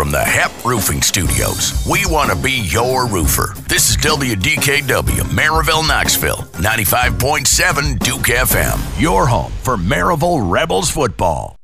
from 0.00 0.10
the 0.10 0.24
HEP 0.24 0.64
Roofing 0.64 1.02
Studios. 1.02 1.86
We 1.86 2.06
want 2.06 2.30
to 2.30 2.36
be 2.36 2.52
your 2.52 3.06
roofer. 3.06 3.52
This 3.68 3.90
is 3.90 3.98
WDKW, 3.98 5.20
Maryville, 5.28 5.86
Knoxville, 5.86 6.38
95.7 6.56 7.98
Duke 7.98 8.22
FM. 8.22 8.80
Your 8.98 9.26
home 9.26 9.52
for 9.60 9.76
Maryville 9.76 10.50
Rebels 10.50 10.90
football. 10.90 11.54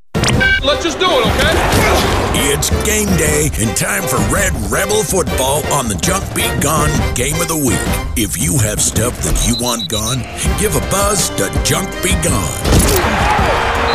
Let's 0.62 0.85
just 0.85 0.99
do 0.99 1.07
it, 1.07 1.27
okay? 1.27 2.53
It's 2.53 2.69
game 2.85 3.09
day 3.17 3.49
and 3.59 3.75
time 3.75 4.03
for 4.03 4.19
Red 4.30 4.53
Rebel 4.71 5.03
football 5.03 5.64
on 5.72 5.88
the 5.88 5.94
Junk 5.94 6.22
Be 6.34 6.42
Gone 6.60 6.92
Game 7.14 7.40
of 7.40 7.48
the 7.48 7.56
Week. 7.56 7.80
If 8.22 8.37
you 8.37 8.58
have 8.58 8.82
stuff 8.82 9.16
that 9.22 9.48
you 9.48 9.56
want 9.64 9.88
gone, 9.88 10.18
give 10.60 10.76
a 10.76 10.80
buzz 10.90 11.30
to 11.37 11.48
Junk 11.64 11.88
Be 12.03 12.10
Gone. 12.22 13.85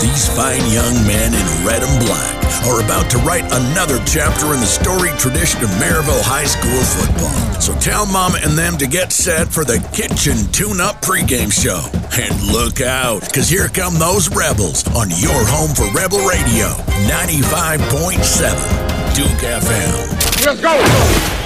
These 0.00 0.28
fine 0.36 0.64
young 0.70 0.94
men 1.06 1.34
in 1.34 1.46
red 1.66 1.82
and 1.82 2.06
black 2.06 2.36
are 2.66 2.80
about 2.84 3.10
to 3.10 3.18
write 3.18 3.44
another 3.50 3.98
chapter 4.06 4.54
in 4.54 4.60
the 4.60 4.66
storied 4.66 5.18
tradition 5.18 5.62
of 5.64 5.70
Maryville 5.70 6.22
High 6.22 6.44
School 6.44 6.80
football. 6.82 7.60
So 7.60 7.74
tell 7.80 8.06
Mama 8.06 8.38
and 8.42 8.56
them 8.56 8.78
to 8.78 8.86
get 8.86 9.10
set 9.12 9.48
for 9.48 9.64
the 9.64 9.80
Kitchen 9.92 10.46
Tune 10.52 10.80
Up 10.80 11.02
pregame 11.02 11.52
show. 11.52 11.82
And 12.20 12.40
look 12.46 12.80
out, 12.80 13.22
because 13.22 13.48
here 13.48 13.66
come 13.68 13.98
those 13.98 14.28
Rebels 14.28 14.86
on 14.94 15.10
your 15.10 15.44
home 15.46 15.74
for 15.74 15.90
Rebel 15.90 16.24
Radio, 16.26 16.68
95.7 17.10 19.14
Duke 19.14 19.42
FM. 19.42 20.46
Let's 20.46 20.60
go! 20.60 21.37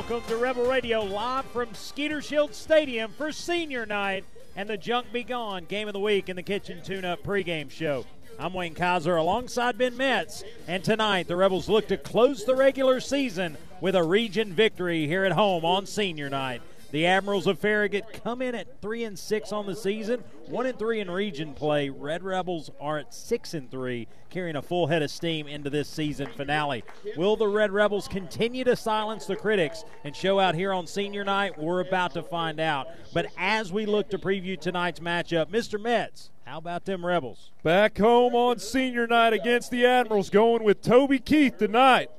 Welcome 0.00 0.26
to 0.26 0.36
Rebel 0.38 0.64
Radio 0.64 1.02
live 1.02 1.44
from 1.44 1.74
Skeeter 1.74 2.22
Shield 2.22 2.54
Stadium 2.54 3.12
for 3.18 3.32
senior 3.32 3.84
night 3.84 4.24
and 4.56 4.66
the 4.66 4.78
Junk 4.78 5.12
Be 5.12 5.22
Gone 5.22 5.66
game 5.66 5.88
of 5.88 5.92
the 5.92 6.00
week 6.00 6.30
in 6.30 6.36
the 6.36 6.42
Kitchen 6.42 6.80
Tune 6.82 7.04
Up 7.04 7.22
pregame 7.22 7.70
show. 7.70 8.06
I'm 8.38 8.54
Wayne 8.54 8.72
Kaiser 8.72 9.16
alongside 9.16 9.76
Ben 9.76 9.98
Metz, 9.98 10.42
and 10.66 10.82
tonight 10.82 11.28
the 11.28 11.36
Rebels 11.36 11.68
look 11.68 11.86
to 11.88 11.98
close 11.98 12.46
the 12.46 12.56
regular 12.56 12.98
season 12.98 13.58
with 13.82 13.94
a 13.94 14.02
region 14.02 14.54
victory 14.54 15.06
here 15.06 15.26
at 15.26 15.32
home 15.32 15.66
on 15.66 15.84
senior 15.84 16.30
night. 16.30 16.62
The 16.90 17.06
Admirals 17.06 17.46
of 17.46 17.60
Farragut 17.60 18.20
come 18.24 18.42
in 18.42 18.56
at 18.56 18.80
three 18.80 19.04
and 19.04 19.16
six 19.16 19.52
on 19.52 19.66
the 19.66 19.76
season, 19.76 20.24
one 20.46 20.66
and 20.66 20.76
three 20.76 20.98
in 20.98 21.08
region 21.08 21.54
play. 21.54 21.88
Red 21.88 22.24
Rebels 22.24 22.68
are 22.80 22.98
at 22.98 23.14
six 23.14 23.54
and 23.54 23.70
three, 23.70 24.08
carrying 24.28 24.56
a 24.56 24.62
full 24.62 24.88
head 24.88 25.00
of 25.00 25.10
steam 25.10 25.46
into 25.46 25.70
this 25.70 25.88
season 25.88 26.28
finale. 26.36 26.82
Will 27.16 27.36
the 27.36 27.46
Red 27.46 27.70
Rebels 27.70 28.08
continue 28.08 28.64
to 28.64 28.74
silence 28.74 29.26
the 29.26 29.36
critics 29.36 29.84
and 30.02 30.16
show 30.16 30.40
out 30.40 30.56
here 30.56 30.72
on 30.72 30.88
senior 30.88 31.22
night? 31.22 31.56
We're 31.56 31.80
about 31.80 32.12
to 32.14 32.24
find 32.24 32.58
out. 32.58 32.88
But 33.14 33.26
as 33.38 33.72
we 33.72 33.86
look 33.86 34.10
to 34.10 34.18
preview 34.18 34.60
tonight's 34.60 34.98
matchup, 34.98 35.46
Mr. 35.46 35.80
Metz, 35.80 36.30
how 36.44 36.58
about 36.58 36.86
them 36.86 37.06
Rebels? 37.06 37.52
Back 37.62 37.98
home 37.98 38.34
on 38.34 38.58
senior 38.58 39.06
night 39.06 39.32
against 39.32 39.70
the 39.70 39.86
Admirals, 39.86 40.28
going 40.28 40.64
with 40.64 40.82
Toby 40.82 41.20
Keith 41.20 41.56
tonight. 41.56 42.10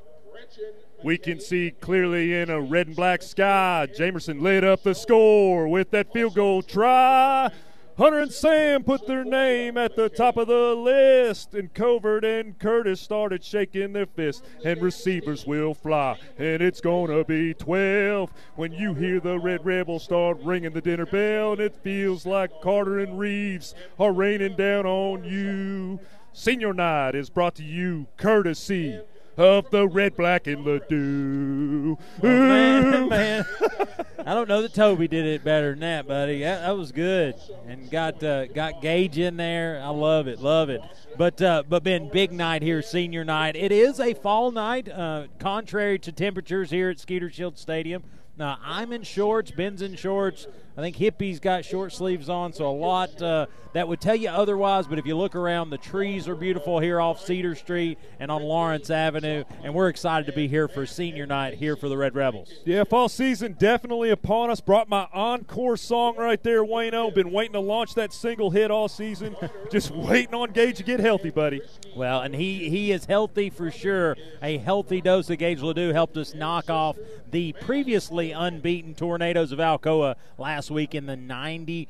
We 1.03 1.17
can 1.17 1.39
see 1.39 1.71
clearly 1.71 2.35
in 2.35 2.51
a 2.51 2.61
red 2.61 2.87
and 2.87 2.95
black 2.95 3.23
sky. 3.23 3.87
Jamerson 3.97 4.41
lit 4.41 4.63
up 4.63 4.83
the 4.83 4.93
score 4.93 5.67
with 5.67 5.89
that 5.91 6.13
field 6.13 6.35
goal 6.35 6.61
try. 6.61 7.49
Hunter 7.97 8.19
and 8.19 8.31
Sam 8.31 8.83
put 8.83 9.05
their 9.05 9.23
name 9.23 9.77
at 9.77 9.95
the 9.95 10.09
top 10.09 10.37
of 10.37 10.47
the 10.47 10.75
list, 10.75 11.53
and 11.53 11.73
Covert 11.73 12.23
and 12.23 12.57
Curtis 12.57 13.01
started 13.01 13.43
shaking 13.43 13.93
their 13.93 14.05
fists, 14.05 14.43
and 14.63 14.81
receivers 14.81 15.45
will 15.45 15.73
fly, 15.73 16.17
and 16.37 16.61
it's 16.61 16.81
gonna 16.81 17.23
be 17.23 17.53
12 17.53 18.31
when 18.55 18.71
you 18.71 18.93
hear 18.93 19.19
the 19.19 19.37
Red 19.37 19.65
Rebels 19.65 20.03
start 20.03 20.37
ringing 20.41 20.73
the 20.73 20.81
dinner 20.81 21.05
bell, 21.05 21.53
and 21.53 21.61
it 21.61 21.75
feels 21.83 22.25
like 22.25 22.61
Carter 22.61 22.99
and 22.99 23.19
Reeves 23.19 23.75
are 23.99 24.13
raining 24.13 24.55
down 24.55 24.85
on 24.85 25.23
you. 25.23 25.99
Senior 26.33 26.73
night 26.73 27.13
is 27.13 27.29
brought 27.29 27.55
to 27.55 27.63
you 27.63 28.07
courtesy 28.17 28.99
of 29.41 29.69
the 29.71 29.87
red, 29.87 30.15
black, 30.15 30.47
and 30.47 30.63
the 30.63 30.81
dew. 30.87 31.97
Oh, 32.21 32.27
man, 32.27 33.09
man. 33.09 33.45
I 34.25 34.35
don't 34.35 34.47
know 34.47 34.61
that 34.61 34.73
Toby 34.73 35.07
did 35.07 35.25
it 35.25 35.43
better 35.43 35.71
than 35.71 35.79
that, 35.79 36.07
buddy. 36.07 36.41
That, 36.41 36.61
that 36.61 36.77
was 36.77 36.91
good, 36.91 37.35
and 37.67 37.89
got 37.89 38.23
uh, 38.23 38.45
got 38.45 38.81
Gage 38.81 39.17
in 39.17 39.37
there. 39.37 39.81
I 39.83 39.89
love 39.89 40.27
it, 40.27 40.39
love 40.39 40.69
it. 40.69 40.81
But 41.17 41.41
uh, 41.41 41.63
but 41.67 41.83
Ben, 41.83 42.09
big 42.09 42.31
night 42.31 42.61
here, 42.61 42.83
senior 42.83 43.25
night. 43.25 43.55
It 43.55 43.71
is 43.71 43.99
a 43.99 44.13
fall 44.13 44.51
night, 44.51 44.87
uh, 44.87 45.25
contrary 45.39 45.97
to 45.99 46.11
temperatures 46.11 46.69
here 46.69 46.91
at 46.91 46.99
Skeeter 46.99 47.31
Shield 47.31 47.57
Stadium. 47.57 48.03
Now, 48.37 48.59
I'm 48.63 48.93
in 48.93 49.03
shorts, 49.03 49.51
Ben's 49.51 49.81
in 49.81 49.95
shorts. 49.95 50.47
I 50.77 50.81
think 50.81 50.95
Hippie's 50.95 51.39
got 51.39 51.65
short 51.65 51.91
sleeves 51.91 52.29
on, 52.29 52.53
so 52.53 52.69
a 52.69 52.71
lot 52.71 53.21
uh, 53.21 53.47
that 53.73 53.87
would 53.87 53.99
tell 53.99 54.15
you 54.15 54.29
otherwise. 54.29 54.87
But 54.87 54.99
if 54.99 55.05
you 55.05 55.17
look 55.17 55.35
around, 55.35 55.69
the 55.69 55.77
trees 55.77 56.29
are 56.29 56.35
beautiful 56.35 56.79
here 56.79 57.01
off 57.01 57.19
Cedar 57.19 57.55
Street 57.55 57.97
and 58.19 58.31
on 58.31 58.41
Lawrence 58.41 58.89
Avenue, 58.89 59.43
and 59.63 59.73
we're 59.73 59.89
excited 59.89 60.25
to 60.27 60.31
be 60.31 60.47
here 60.47 60.69
for 60.69 60.85
senior 60.85 61.25
night 61.25 61.55
here 61.55 61.75
for 61.75 61.89
the 61.89 61.97
Red 61.97 62.15
Rebels. 62.15 62.53
Yeah, 62.65 62.85
fall 62.85 63.09
season 63.09 63.55
definitely 63.59 64.11
upon 64.11 64.49
us. 64.49 64.61
Brought 64.61 64.87
my 64.87 65.07
encore 65.11 65.75
song 65.75 66.15
right 66.15 66.41
there, 66.41 66.63
Wayno. 66.63 67.13
Been 67.13 67.31
waiting 67.31 67.53
to 67.53 67.59
launch 67.59 67.93
that 67.95 68.13
single 68.13 68.51
hit 68.51 68.71
all 68.71 68.87
season. 68.87 69.35
Just 69.71 69.91
waiting 69.91 70.33
on 70.33 70.51
Gage 70.51 70.77
to 70.77 70.83
get 70.83 70.99
healthy, 70.99 71.31
buddy. 71.31 71.61
Well, 71.95 72.21
and 72.21 72.33
he 72.33 72.69
he 72.69 72.91
is 72.91 73.05
healthy 73.05 73.49
for 73.49 73.71
sure. 73.71 74.15
A 74.41 74.57
healthy 74.57 75.01
dose 75.01 75.29
of 75.29 75.37
Gage 75.37 75.61
Ledoux 75.61 75.91
helped 75.91 76.15
us 76.15 76.33
knock 76.33 76.69
off 76.69 76.97
the 77.29 77.53
previously 77.61 78.31
unbeaten 78.31 78.93
Tornadoes 78.93 79.51
of 79.51 79.59
Alcoa 79.59 80.15
last 80.37 80.60
week 80.69 80.93
in 80.93 81.05
the 81.05 81.15
95th 81.15 81.87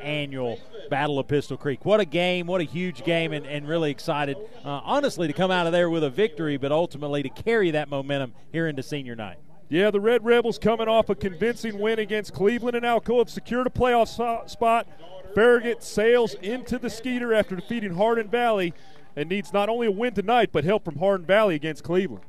annual 0.00 0.58
Battle 0.88 1.18
of 1.18 1.28
Pistol 1.28 1.56
Creek. 1.56 1.84
What 1.84 2.00
a 2.00 2.04
game, 2.04 2.46
what 2.46 2.60
a 2.60 2.64
huge 2.64 3.04
game, 3.04 3.32
and, 3.32 3.44
and 3.46 3.68
really 3.68 3.90
excited, 3.90 4.36
uh, 4.64 4.80
honestly, 4.84 5.26
to 5.26 5.32
come 5.32 5.50
out 5.50 5.66
of 5.66 5.72
there 5.72 5.90
with 5.90 6.04
a 6.04 6.10
victory, 6.10 6.56
but 6.56 6.72
ultimately 6.72 7.22
to 7.22 7.28
carry 7.28 7.72
that 7.72 7.88
momentum 7.88 8.32
here 8.52 8.68
into 8.68 8.82
senior 8.82 9.16
night. 9.16 9.38
Yeah, 9.68 9.90
the 9.90 10.00
Red 10.00 10.24
Rebels 10.24 10.58
coming 10.58 10.86
off 10.86 11.08
a 11.08 11.14
convincing 11.14 11.78
win 11.78 11.98
against 11.98 12.34
Cleveland 12.34 12.76
and 12.76 12.84
Alcoa 12.84 13.20
have 13.20 13.30
secured 13.30 13.66
a 13.66 13.70
playoff 13.70 14.48
spot. 14.48 14.86
Farragut 15.34 15.82
sails 15.82 16.34
into 16.34 16.78
the 16.78 16.90
Skeeter 16.90 17.32
after 17.32 17.56
defeating 17.56 17.94
Hardin 17.94 18.28
Valley 18.28 18.74
and 19.16 19.28
needs 19.28 19.52
not 19.52 19.68
only 19.68 19.86
a 19.86 19.90
win 19.90 20.12
tonight, 20.12 20.50
but 20.52 20.64
help 20.64 20.84
from 20.84 20.98
Hardin 20.98 21.26
Valley 21.26 21.54
against 21.54 21.84
Cleveland. 21.84 22.24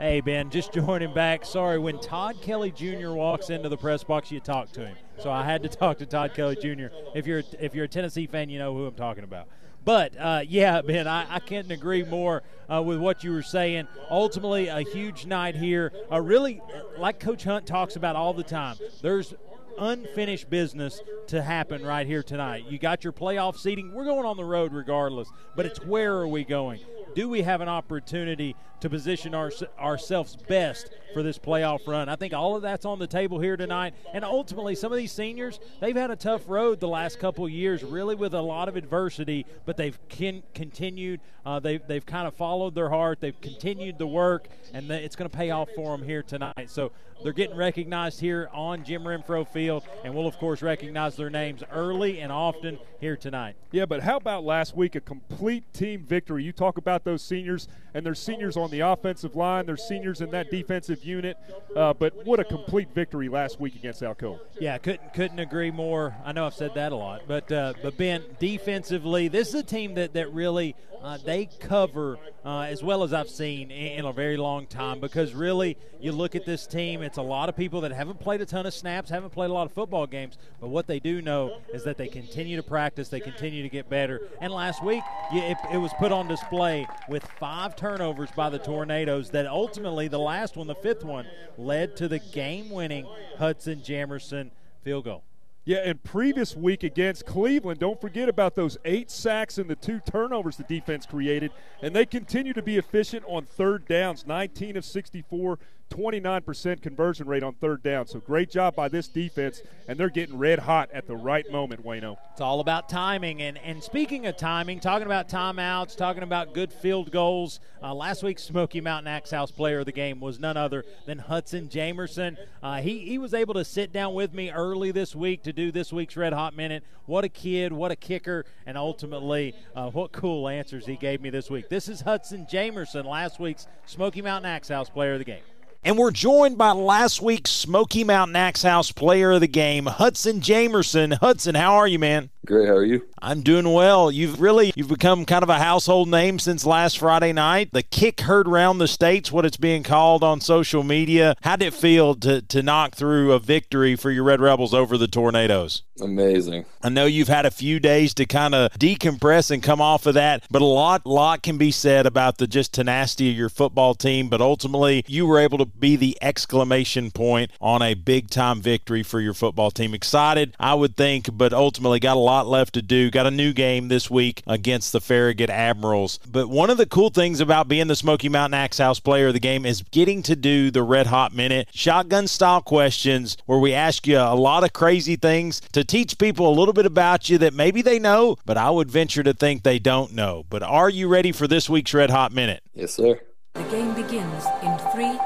Hey, 0.00 0.22
Ben, 0.22 0.48
just 0.48 0.72
joining 0.72 1.12
back. 1.12 1.44
Sorry, 1.44 1.78
when 1.78 2.00
Todd 2.00 2.40
Kelly 2.40 2.70
Jr. 2.70 3.10
walks 3.10 3.50
into 3.50 3.68
the 3.68 3.76
press 3.76 4.02
box, 4.02 4.32
you 4.32 4.40
talk 4.40 4.72
to 4.72 4.86
him. 4.86 4.96
So 5.18 5.30
I 5.30 5.44
had 5.44 5.62
to 5.64 5.68
talk 5.68 5.98
to 5.98 6.06
Todd 6.06 6.32
Kelly 6.34 6.56
Jr. 6.56 6.86
If 7.14 7.26
you're 7.26 7.42
if 7.58 7.74
you're 7.74 7.84
a 7.84 7.88
Tennessee 7.88 8.26
fan, 8.26 8.48
you 8.48 8.58
know 8.58 8.74
who 8.74 8.86
I'm 8.86 8.94
talking 8.94 9.24
about. 9.24 9.46
But 9.84 10.18
uh, 10.18 10.40
yeah, 10.48 10.80
Ben, 10.86 11.06
I, 11.06 11.34
I 11.34 11.38
can't 11.38 11.70
agree 11.70 12.02
more 12.02 12.42
uh, 12.72 12.80
with 12.82 12.98
what 12.98 13.22
you 13.24 13.32
were 13.32 13.42
saying. 13.42 13.88
Ultimately, 14.10 14.68
a 14.68 14.80
huge 14.80 15.26
night 15.26 15.54
here. 15.54 15.92
Uh, 16.10 16.22
really, 16.22 16.62
like 16.96 17.20
Coach 17.20 17.44
Hunt 17.44 17.66
talks 17.66 17.94
about 17.94 18.16
all 18.16 18.32
the 18.32 18.42
time, 18.42 18.76
there's 19.02 19.34
unfinished 19.78 20.48
business 20.48 21.02
to 21.26 21.42
happen 21.42 21.84
right 21.84 22.06
here 22.06 22.22
tonight. 22.22 22.64
You 22.66 22.78
got 22.78 23.04
your 23.04 23.12
playoff 23.12 23.58
seating. 23.58 23.92
We're 23.92 24.06
going 24.06 24.24
on 24.24 24.38
the 24.38 24.44
road 24.44 24.72
regardless, 24.72 25.28
but 25.54 25.66
it's 25.66 25.84
where 25.84 26.14
are 26.14 26.28
we 26.28 26.44
going? 26.44 26.80
Do 27.14 27.28
we 27.28 27.42
have 27.42 27.60
an 27.60 27.68
opportunity 27.68 28.56
to 28.80 28.88
position 28.88 29.34
our, 29.34 29.50
ourselves 29.78 30.36
best 30.36 30.90
for 31.12 31.22
this 31.22 31.38
playoff 31.38 31.86
run. 31.86 32.08
I 32.08 32.16
think 32.16 32.34
all 32.34 32.56
of 32.56 32.62
that's 32.62 32.84
on 32.84 32.98
the 32.98 33.06
table 33.06 33.38
here 33.38 33.56
tonight. 33.56 33.94
And 34.12 34.24
ultimately, 34.24 34.74
some 34.74 34.92
of 34.92 34.98
these 34.98 35.12
seniors, 35.12 35.60
they've 35.80 35.96
had 35.96 36.10
a 36.10 36.16
tough 36.16 36.48
road 36.48 36.80
the 36.80 36.88
last 36.88 37.18
couple 37.18 37.48
years, 37.48 37.82
really 37.82 38.14
with 38.14 38.34
a 38.34 38.40
lot 38.40 38.68
of 38.68 38.76
adversity, 38.76 39.46
but 39.64 39.76
they've 39.76 39.98
continued. 40.08 41.20
Uh, 41.44 41.58
they've, 41.58 41.80
they've 41.86 42.04
kind 42.04 42.28
of 42.28 42.34
followed 42.34 42.74
their 42.74 42.90
heart. 42.90 43.20
They've 43.20 43.40
continued 43.40 43.98
the 43.98 44.06
work, 44.06 44.48
and 44.74 44.90
it's 44.90 45.16
going 45.16 45.30
to 45.30 45.36
pay 45.36 45.50
off 45.50 45.70
for 45.74 45.96
them 45.96 46.06
here 46.06 46.22
tonight. 46.22 46.68
So 46.68 46.92
they're 47.22 47.32
getting 47.32 47.56
recognized 47.56 48.20
here 48.20 48.48
on 48.52 48.84
Jim 48.84 49.02
Renfro 49.04 49.46
Field, 49.46 49.84
and 50.04 50.14
we'll, 50.14 50.26
of 50.26 50.38
course, 50.38 50.62
recognize 50.62 51.16
their 51.16 51.30
names 51.30 51.62
early 51.72 52.20
and 52.20 52.32
often 52.32 52.78
here 53.00 53.16
tonight. 53.16 53.56
Yeah, 53.72 53.86
but 53.86 54.02
how 54.02 54.16
about 54.16 54.44
last 54.44 54.76
week, 54.76 54.94
a 54.94 55.00
complete 55.00 55.72
team 55.72 56.02
victory? 56.02 56.44
You 56.44 56.52
talk 56.52 56.78
about 56.78 57.04
those 57.04 57.22
seniors, 57.22 57.68
and 57.94 58.04
there's 58.04 58.20
seniors 58.20 58.56
on 58.56 58.70
the 58.70 58.80
offensive 58.80 59.36
line, 59.36 59.66
there's 59.66 59.84
seniors 59.86 60.20
in 60.20 60.30
that 60.30 60.50
defensive 60.50 60.99
unit, 61.04 61.36
uh, 61.76 61.92
but 61.94 62.26
what 62.26 62.40
a 62.40 62.44
complete 62.44 62.88
victory 62.94 63.28
last 63.28 63.60
week 63.60 63.74
against 63.74 64.02
Alcoa. 64.02 64.38
Yeah, 64.58 64.78
couldn't 64.78 65.14
couldn't 65.14 65.38
agree 65.38 65.70
more. 65.70 66.14
I 66.24 66.32
know 66.32 66.46
I've 66.46 66.54
said 66.54 66.74
that 66.74 66.92
a 66.92 66.96
lot, 66.96 67.22
but 67.26 67.50
uh, 67.50 67.74
but 67.82 67.96
Ben, 67.96 68.22
defensively, 68.38 69.28
this 69.28 69.48
is 69.48 69.54
a 69.54 69.62
team 69.62 69.94
that 69.94 70.14
that 70.14 70.32
really 70.32 70.74
uh, 71.02 71.18
they 71.24 71.48
cover 71.60 72.18
uh, 72.44 72.62
as 72.62 72.82
well 72.82 73.02
as 73.02 73.12
I've 73.12 73.28
seen 73.28 73.70
in, 73.70 73.98
in, 73.98 74.04
a 74.04 74.12
very 74.12 74.36
long 74.36 74.66
time 74.66 75.00
because 75.00 75.34
really 75.34 75.76
you 76.00 76.12
look 76.12 76.34
at 76.34 76.44
this 76.44 76.66
team, 76.66 77.02
it's 77.02 77.18
a 77.18 77.22
lot 77.22 77.48
of 77.48 77.56
people 77.56 77.80
that 77.82 77.92
haven't 77.92 78.20
played 78.20 78.40
a 78.40 78.46
ton 78.46 78.66
of 78.66 78.74
snaps, 78.74 79.10
haven't 79.10 79.30
played 79.30 79.50
a 79.50 79.52
lot 79.52 79.66
of 79.66 79.72
football 79.72 80.06
games, 80.06 80.36
but 80.60 80.68
what 80.68 80.86
they 80.86 80.98
do 80.98 81.22
know 81.22 81.58
is 81.72 81.84
that 81.84 81.96
they 81.96 82.08
continue 82.08 82.56
to 82.56 82.62
practice, 82.62 83.08
they 83.08 83.20
continue 83.20 83.62
to 83.62 83.68
get 83.68 83.88
better. 83.88 84.20
And 84.40 84.52
last 84.52 84.84
week, 84.84 85.02
it, 85.32 85.56
it 85.72 85.78
was 85.78 85.92
put 85.98 86.12
on 86.12 86.28
display 86.28 86.86
with 87.08 87.24
five 87.38 87.76
turnovers 87.76 88.30
by 88.32 88.50
the 88.50 88.58
Tornadoes 88.58 89.30
that 89.30 89.46
ultimately, 89.46 90.08
the 90.08 90.18
last 90.18 90.56
one, 90.56 90.66
the 90.66 90.74
fifth 90.74 91.04
one 91.04 91.26
led 91.56 91.96
to 91.96 92.08
the 92.08 92.18
game-winning 92.18 93.06
Hudson 93.38 93.80
Jamerson 93.80 94.50
field 94.82 95.04
goal. 95.04 95.24
Yeah, 95.70 95.82
and 95.84 96.02
previous 96.02 96.56
week 96.56 96.82
against 96.82 97.26
Cleveland, 97.26 97.78
don't 97.78 98.00
forget 98.00 98.28
about 98.28 98.56
those 98.56 98.76
eight 98.84 99.08
sacks 99.08 99.56
and 99.56 99.70
the 99.70 99.76
two 99.76 100.00
turnovers 100.00 100.56
the 100.56 100.64
defense 100.64 101.06
created. 101.06 101.52
And 101.80 101.94
they 101.94 102.06
continue 102.06 102.52
to 102.54 102.60
be 102.60 102.76
efficient 102.76 103.22
on 103.28 103.44
third 103.44 103.86
downs 103.86 104.26
19 104.26 104.76
of 104.76 104.84
64, 104.84 105.60
29% 105.90 106.80
conversion 106.80 107.26
rate 107.26 107.42
on 107.42 107.52
third 107.54 107.82
down. 107.82 108.06
So 108.06 108.20
great 108.20 108.50
job 108.50 108.74
by 108.74 108.88
this 108.88 109.08
defense, 109.08 109.62
and 109.88 109.98
they're 109.98 110.08
getting 110.08 110.38
red 110.38 110.60
hot 110.60 110.88
at 110.92 111.06
the 111.06 111.16
right 111.16 111.50
moment, 111.50 111.84
Wayno. 111.84 112.16
It's 112.32 112.40
all 112.40 112.60
about 112.60 112.88
timing. 112.88 113.42
And, 113.42 113.58
and 113.58 113.82
speaking 113.82 114.26
of 114.26 114.36
timing, 114.36 114.80
talking 114.80 115.06
about 115.06 115.28
timeouts, 115.28 115.96
talking 115.96 116.22
about 116.22 116.54
good 116.54 116.72
field 116.72 117.10
goals, 117.10 117.60
uh, 117.82 117.92
last 117.92 118.22
week's 118.22 118.42
Smoky 118.42 118.80
Mountain 118.80 119.08
Axe 119.08 119.30
House 119.30 119.50
player 119.50 119.80
of 119.80 119.86
the 119.86 119.92
game 119.92 120.20
was 120.20 120.38
none 120.38 120.56
other 120.56 120.84
than 121.06 121.18
Hudson 121.18 121.68
Jamerson. 121.68 122.36
Uh, 122.62 122.80
he, 122.80 123.00
he 123.00 123.18
was 123.18 123.34
able 123.34 123.54
to 123.54 123.64
sit 123.64 123.92
down 123.92 124.14
with 124.14 124.32
me 124.32 124.50
early 124.50 124.92
this 124.92 125.14
week 125.14 125.42
to 125.42 125.52
do 125.52 125.72
this 125.72 125.92
week's 125.92 126.16
Red 126.16 126.32
Hot 126.32 126.56
Minute. 126.56 126.84
What 127.06 127.24
a 127.24 127.28
kid, 127.28 127.72
what 127.72 127.90
a 127.90 127.96
kicker, 127.96 128.44
and 128.66 128.78
ultimately, 128.78 129.54
uh, 129.74 129.90
what 129.90 130.12
cool 130.12 130.48
answers 130.48 130.86
he 130.86 130.96
gave 130.96 131.20
me 131.20 131.30
this 131.30 131.50
week. 131.50 131.68
This 131.68 131.88
is 131.88 132.02
Hudson 132.02 132.46
Jamerson, 132.50 133.04
last 133.04 133.40
week's 133.40 133.66
Smoky 133.86 134.22
Mountain 134.22 134.50
Axe 134.50 134.68
House 134.68 134.88
player 134.88 135.14
of 135.14 135.18
the 135.18 135.24
game. 135.24 135.42
And 135.82 135.96
we're 135.96 136.10
joined 136.10 136.58
by 136.58 136.72
last 136.72 137.22
week's 137.22 137.50
Smoky 137.50 138.04
Mountain 138.04 138.36
Axe 138.36 138.62
House 138.62 138.92
player 138.92 139.30
of 139.32 139.40
the 139.40 139.48
game, 139.48 139.86
Hudson 139.86 140.40
Jamerson. 140.40 141.14
Hudson, 141.18 141.54
how 141.54 141.76
are 141.76 141.88
you, 141.88 141.98
man? 141.98 142.28
Great. 142.46 142.68
How 142.68 142.74
are 142.74 142.84
you? 142.84 143.06
I'm 143.20 143.42
doing 143.42 143.70
well. 143.70 144.10
You've 144.10 144.40
really 144.40 144.72
you've 144.74 144.88
become 144.88 145.26
kind 145.26 145.42
of 145.42 145.50
a 145.50 145.58
household 145.58 146.08
name 146.08 146.38
since 146.38 146.64
last 146.64 146.98
Friday 146.98 147.34
night. 147.34 147.70
The 147.72 147.82
kick 147.82 148.22
heard 148.22 148.48
around 148.48 148.78
the 148.78 148.88
states, 148.88 149.30
what 149.30 149.44
it's 149.44 149.58
being 149.58 149.82
called 149.82 150.24
on 150.24 150.40
social 150.40 150.82
media. 150.82 151.36
How 151.42 151.56
did 151.56 151.66
it 151.66 151.74
feel 151.74 152.14
to 152.16 152.40
to 152.40 152.62
knock 152.62 152.94
through 152.94 153.32
a 153.32 153.38
victory 153.38 153.94
for 153.94 154.10
your 154.10 154.24
Red 154.24 154.40
Rebels 154.40 154.72
over 154.72 154.96
the 154.96 155.06
Tornadoes? 155.06 155.82
Amazing. 156.00 156.64
I 156.82 156.88
know 156.88 157.04
you've 157.04 157.28
had 157.28 157.44
a 157.44 157.50
few 157.50 157.78
days 157.78 158.14
to 158.14 158.24
kind 158.24 158.54
of 158.54 158.72
decompress 158.72 159.50
and 159.50 159.62
come 159.62 159.82
off 159.82 160.06
of 160.06 160.14
that, 160.14 160.42
but 160.50 160.62
a 160.62 160.64
lot 160.64 161.04
lot 161.04 161.42
can 161.42 161.58
be 161.58 161.70
said 161.70 162.06
about 162.06 162.38
the 162.38 162.46
just 162.46 162.72
tenacity 162.72 163.30
of 163.30 163.36
your 163.36 163.50
football 163.50 163.94
team. 163.94 164.30
But 164.30 164.40
ultimately, 164.40 165.04
you 165.06 165.26
were 165.26 165.38
able 165.38 165.58
to 165.58 165.66
be 165.66 165.96
the 165.96 166.16
exclamation 166.22 167.10
point 167.10 167.50
on 167.60 167.82
a 167.82 167.92
big 167.92 168.30
time 168.30 168.62
victory 168.62 169.02
for 169.02 169.20
your 169.20 169.34
football 169.34 169.70
team. 169.70 169.92
Excited, 169.92 170.56
I 170.58 170.72
would 170.72 170.96
think, 170.96 171.28
but 171.36 171.52
ultimately 171.52 172.00
got 172.00 172.16
a 172.16 172.20
lot 172.20 172.29
left 172.30 172.74
to 172.74 172.82
do. 172.82 173.10
Got 173.10 173.26
a 173.26 173.30
new 173.30 173.52
game 173.52 173.88
this 173.88 174.10
week 174.10 174.42
against 174.46 174.92
the 174.92 175.00
Farragut 175.00 175.50
Admirals. 175.50 176.18
But 176.30 176.48
one 176.48 176.70
of 176.70 176.78
the 176.78 176.86
cool 176.86 177.10
things 177.10 177.40
about 177.40 177.68
being 177.68 177.88
the 177.88 177.96
Smoky 177.96 178.28
Mountain 178.28 178.54
Axe 178.54 178.78
House 178.78 179.00
player 179.00 179.28
of 179.28 179.34
the 179.34 179.40
game 179.40 179.66
is 179.66 179.82
getting 179.90 180.22
to 180.22 180.36
do 180.36 180.70
the 180.70 180.82
Red 180.82 181.08
Hot 181.08 181.34
Minute 181.34 181.68
shotgun 181.74 182.28
style 182.28 182.62
questions 182.62 183.36
where 183.46 183.58
we 183.58 183.74
ask 183.74 184.06
you 184.06 184.18
a 184.18 184.34
lot 184.34 184.64
of 184.64 184.72
crazy 184.72 185.16
things 185.16 185.60
to 185.72 185.84
teach 185.84 186.18
people 186.18 186.48
a 186.48 186.54
little 186.58 186.74
bit 186.74 186.86
about 186.86 187.28
you 187.28 187.38
that 187.38 187.54
maybe 187.54 187.82
they 187.82 187.98
know, 187.98 188.36
but 188.46 188.56
I 188.56 188.70
would 188.70 188.90
venture 188.90 189.22
to 189.22 189.34
think 189.34 189.62
they 189.62 189.78
don't 189.78 190.12
know. 190.12 190.44
But 190.48 190.62
are 190.62 190.88
you 190.88 191.08
ready 191.08 191.32
for 191.32 191.48
this 191.48 191.68
week's 191.68 191.92
Red 191.92 192.10
Hot 192.10 192.32
Minute? 192.32 192.62
Yes, 192.74 192.94
sir. 192.94 193.20
The 193.54 193.62
game 193.64 193.94
begins 193.94 194.44
in 194.62 194.78
three, 194.92 195.18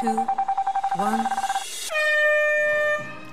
two, 0.00 0.26
one. 0.96 1.26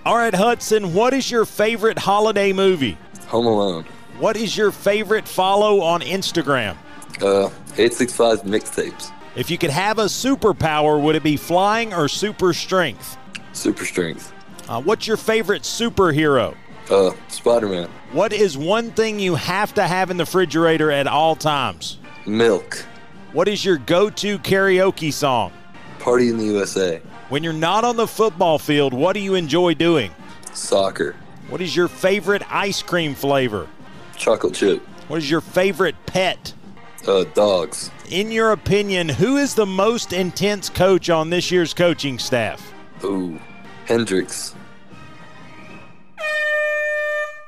All 0.05 0.15
right, 0.15 0.33
Hudson, 0.33 0.93
what 0.93 1.13
is 1.13 1.29
your 1.29 1.45
favorite 1.45 1.97
holiday 1.97 2.53
movie? 2.53 2.97
Home 3.27 3.45
Alone. 3.45 3.85
What 4.17 4.37
is 4.37 4.55
your 4.55 4.71
favorite 4.71 5.27
follow 5.27 5.81
on 5.81 6.01
Instagram? 6.01 6.77
Uh, 7.21 7.49
865 7.77 8.43
mixtapes. 8.43 9.11
If 9.35 9.51
you 9.51 9.57
could 9.57 9.69
have 9.69 9.99
a 9.99 10.05
superpower, 10.05 11.01
would 11.01 11.15
it 11.15 11.23
be 11.23 11.35
flying 11.37 11.93
or 11.93 12.07
super 12.07 12.53
strength? 12.53 13.17
Super 13.51 13.85
strength. 13.85 14.33
Uh, 14.69 14.81
what's 14.81 15.05
your 15.05 15.17
favorite 15.17 15.63
superhero? 15.63 16.55
Uh, 16.89 17.11
Spider 17.27 17.67
Man. 17.67 17.89
What 18.13 18.31
is 18.31 18.57
one 18.57 18.91
thing 18.91 19.19
you 19.19 19.35
have 19.35 19.73
to 19.75 19.85
have 19.85 20.11
in 20.11 20.17
the 20.17 20.23
refrigerator 20.23 20.91
at 20.91 21.07
all 21.07 21.35
times? 21.35 21.99
Milk. 22.25 22.85
What 23.33 23.47
is 23.47 23.63
your 23.63 23.77
go 23.77 24.09
to 24.09 24.39
karaoke 24.39 25.11
song? 25.13 25.51
Party 25.99 26.29
in 26.29 26.37
the 26.37 26.45
USA. 26.45 27.01
When 27.29 27.43
you're 27.43 27.53
not 27.53 27.83
on 27.83 27.95
the 27.95 28.07
football 28.07 28.57
field, 28.57 28.91
what 28.91 29.13
do 29.13 29.19
you 29.19 29.35
enjoy 29.35 29.75
doing? 29.75 30.11
Soccer. 30.53 31.15
What 31.47 31.61
is 31.61 31.75
your 31.75 31.87
favorite 31.87 32.41
ice 32.51 32.81
cream 32.81 33.13
flavor? 33.13 33.67
Chocolate 34.17 34.55
chip. 34.55 34.81
What 35.07 35.17
is 35.17 35.29
your 35.29 35.41
favorite 35.41 35.95
pet? 36.07 36.53
Uh, 37.07 37.25
dogs. 37.35 37.91
In 38.09 38.31
your 38.31 38.51
opinion, 38.51 39.09
who 39.09 39.37
is 39.37 39.53
the 39.53 39.67
most 39.67 40.11
intense 40.11 40.69
coach 40.69 41.11
on 41.11 41.29
this 41.29 41.51
year's 41.51 41.71
coaching 41.71 42.17
staff? 42.17 42.73
Ooh. 43.03 43.39
Hendrix. 43.85 44.55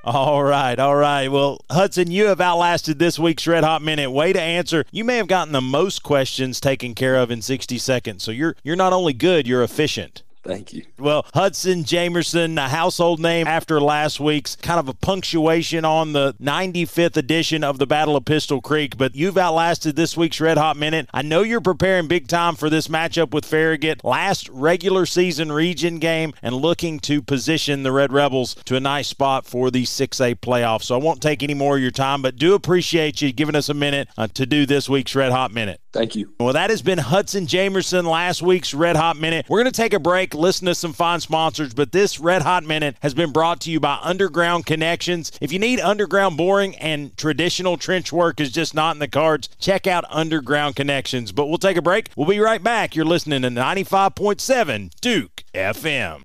All 0.03 0.43
right, 0.43 0.79
all 0.79 0.95
right. 0.95 1.27
Well, 1.27 1.63
Hudson, 1.69 2.09
you 2.09 2.25
have 2.25 2.41
outlasted 2.41 2.97
this 2.97 3.19
week's 3.19 3.45
Red 3.45 3.63
Hot 3.63 3.83
Minute. 3.83 4.09
Way 4.09 4.33
to 4.33 4.41
answer. 4.41 4.83
You 4.91 5.03
may 5.03 5.17
have 5.17 5.27
gotten 5.27 5.53
the 5.53 5.61
most 5.61 6.01
questions 6.01 6.59
taken 6.59 6.95
care 6.95 7.17
of 7.17 7.29
in 7.29 7.43
60 7.43 7.77
seconds. 7.77 8.23
So 8.23 8.31
you're 8.31 8.55
you're 8.63 8.75
not 8.75 8.93
only 8.93 9.13
good, 9.13 9.45
you're 9.45 9.61
efficient. 9.61 10.23
Thank 10.43 10.73
you. 10.73 10.85
Well, 10.97 11.25
Hudson 11.33 11.83
Jamerson, 11.83 12.57
a 12.57 12.69
household 12.69 13.19
name 13.19 13.45
after 13.45 13.79
last 13.79 14.19
week's 14.19 14.55
kind 14.55 14.79
of 14.79 14.87
a 14.89 14.93
punctuation 14.93 15.85
on 15.85 16.13
the 16.13 16.33
95th 16.41 17.15
edition 17.15 17.63
of 17.63 17.77
the 17.77 17.85
Battle 17.85 18.15
of 18.15 18.25
Pistol 18.25 18.59
Creek, 18.59 18.97
but 18.97 19.15
you've 19.15 19.37
outlasted 19.37 19.95
this 19.95 20.17
week's 20.17 20.41
Red 20.41 20.57
Hot 20.57 20.77
Minute. 20.77 21.09
I 21.13 21.21
know 21.21 21.43
you're 21.43 21.61
preparing 21.61 22.07
big 22.07 22.27
time 22.27 22.55
for 22.55 22.69
this 22.69 22.87
matchup 22.87 23.33
with 23.33 23.45
Farragut, 23.45 24.03
last 24.03 24.49
regular 24.49 25.05
season 25.05 25.51
region 25.51 25.99
game, 25.99 26.33
and 26.41 26.55
looking 26.55 26.99
to 27.01 27.21
position 27.21 27.83
the 27.83 27.91
Red 27.91 28.11
Rebels 28.11 28.55
to 28.65 28.75
a 28.75 28.79
nice 28.79 29.09
spot 29.09 29.45
for 29.45 29.69
the 29.69 29.83
6A 29.83 30.35
playoffs. 30.35 30.83
So 30.83 30.95
I 30.95 31.03
won't 31.03 31.21
take 31.21 31.43
any 31.43 31.53
more 31.53 31.75
of 31.75 31.81
your 31.81 31.91
time, 31.91 32.23
but 32.23 32.37
do 32.37 32.55
appreciate 32.55 33.21
you 33.21 33.31
giving 33.31 33.55
us 33.55 33.69
a 33.69 33.73
minute 33.75 34.07
uh, 34.17 34.27
to 34.33 34.45
do 34.47 34.65
this 34.65 34.89
week's 34.89 35.13
Red 35.15 35.31
Hot 35.31 35.51
Minute. 35.51 35.79
Thank 35.93 36.15
you. 36.15 36.33
Well, 36.39 36.53
that 36.53 36.69
has 36.69 36.81
been 36.81 36.97
Hudson 36.97 37.45
Jamerson 37.45 38.09
last 38.09 38.41
week's 38.41 38.73
Red 38.73 38.95
Hot 38.95 39.17
Minute. 39.17 39.45
We're 39.49 39.61
going 39.61 39.71
to 39.71 39.77
take 39.81 39.93
a 39.93 39.99
break, 39.99 40.30
listen 40.33 40.67
to 40.67 40.75
some 40.75 40.93
fine 40.93 41.19
sponsors, 41.19 41.73
but 41.73 41.91
this 41.91 42.19
Red 42.19 42.41
Hot 42.41 42.63
Minute 42.63 42.97
has 43.01 43.13
been 43.13 43.31
brought 43.31 43.61
to 43.61 43.71
you 43.71 43.79
by 43.79 43.99
Underground 44.01 44.65
Connections. 44.65 45.31
If 45.41 45.51
you 45.51 45.59
need 45.59 45.79
underground 45.79 46.37
boring 46.37 46.75
and 46.77 47.15
traditional 47.17 47.77
trench 47.77 48.11
work 48.11 48.39
is 48.39 48.51
just 48.51 48.73
not 48.73 48.95
in 48.95 48.99
the 48.99 49.07
cards, 49.07 49.49
check 49.59 49.87
out 49.87 50.05
Underground 50.09 50.75
Connections. 50.75 51.31
But 51.31 51.47
we'll 51.47 51.57
take 51.57 51.77
a 51.77 51.81
break. 51.81 52.09
We'll 52.15 52.27
be 52.27 52.39
right 52.39 52.63
back. 52.63 52.95
You're 52.95 53.05
listening 53.05 53.41
to 53.43 53.49
95.7 53.49 54.91
Duke 55.01 55.43
FM. 55.53 56.23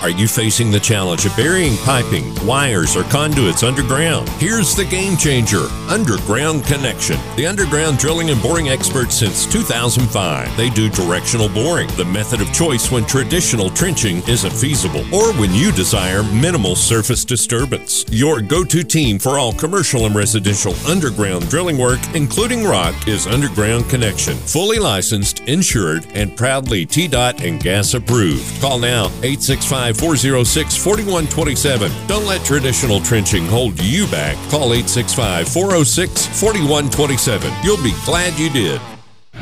Are 0.00 0.10
you 0.10 0.26
facing 0.26 0.72
the 0.72 0.80
challenge 0.80 1.26
of 1.26 1.36
burying 1.36 1.76
piping, 1.84 2.34
wires, 2.44 2.96
or 2.96 3.04
conduits 3.04 3.62
underground? 3.62 4.28
Here's 4.30 4.74
the 4.74 4.84
game 4.84 5.16
changer 5.16 5.68
Underground 5.88 6.64
Connection. 6.64 7.20
The 7.36 7.46
underground 7.46 7.98
drilling 7.98 8.30
and 8.30 8.42
boring 8.42 8.68
experts 8.68 9.14
since 9.14 9.46
2005. 9.46 10.56
They 10.56 10.70
do 10.70 10.88
directional 10.88 11.48
boring, 11.48 11.86
the 11.96 12.04
method 12.04 12.40
of 12.40 12.52
choice 12.52 12.90
when 12.90 13.06
traditional 13.06 13.70
trenching 13.70 14.28
isn't 14.28 14.50
feasible, 14.50 15.02
or 15.14 15.32
when 15.34 15.54
you 15.54 15.70
desire 15.70 16.24
minimal 16.24 16.74
surface 16.74 17.24
disturbance. 17.24 18.04
Your 18.10 18.40
go 18.40 18.64
to 18.64 18.82
team 18.82 19.20
for 19.20 19.38
all 19.38 19.52
commercial 19.52 20.06
and 20.06 20.16
residential 20.16 20.74
underground 20.88 21.48
drilling 21.48 21.78
work, 21.78 22.00
including 22.14 22.64
rock, 22.64 23.06
is 23.06 23.28
Underground 23.28 23.88
Connection. 23.88 24.34
Fully 24.34 24.80
licensed, 24.80 25.40
insured, 25.40 26.08
and 26.14 26.36
proudly 26.36 26.84
TDOT 26.86 27.46
and 27.46 27.62
gas 27.62 27.94
approved. 27.94 28.60
Call 28.60 28.80
now 28.80 29.04
865 29.22 29.81
406 29.90 30.76
4127. 30.76 31.90
Don't 32.06 32.24
let 32.24 32.44
traditional 32.44 33.00
trenching 33.00 33.46
hold 33.46 33.82
you 33.82 34.06
back. 34.06 34.36
Call 34.48 34.74
865 34.74 35.48
406 35.48 36.26
4127. 36.40 37.52
You'll 37.64 37.82
be 37.82 37.94
glad 38.04 38.38
you 38.38 38.48
did. 38.50 38.80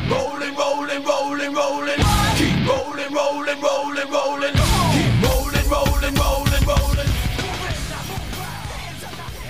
Rolling, 0.08 0.56
rolling, 0.56 1.04
rolling, 1.04 1.52
rolling. 1.52 2.00
Keep 2.38 2.66
rolling, 2.66 3.12
rolling, 3.12 3.60
rolling, 3.60 4.10
rolling. 4.10 4.54
Keep 4.96 5.12
rolling, 5.22 5.68
rolling, 5.68 6.14
rolling, 6.14 6.64
rolling. 6.64 7.08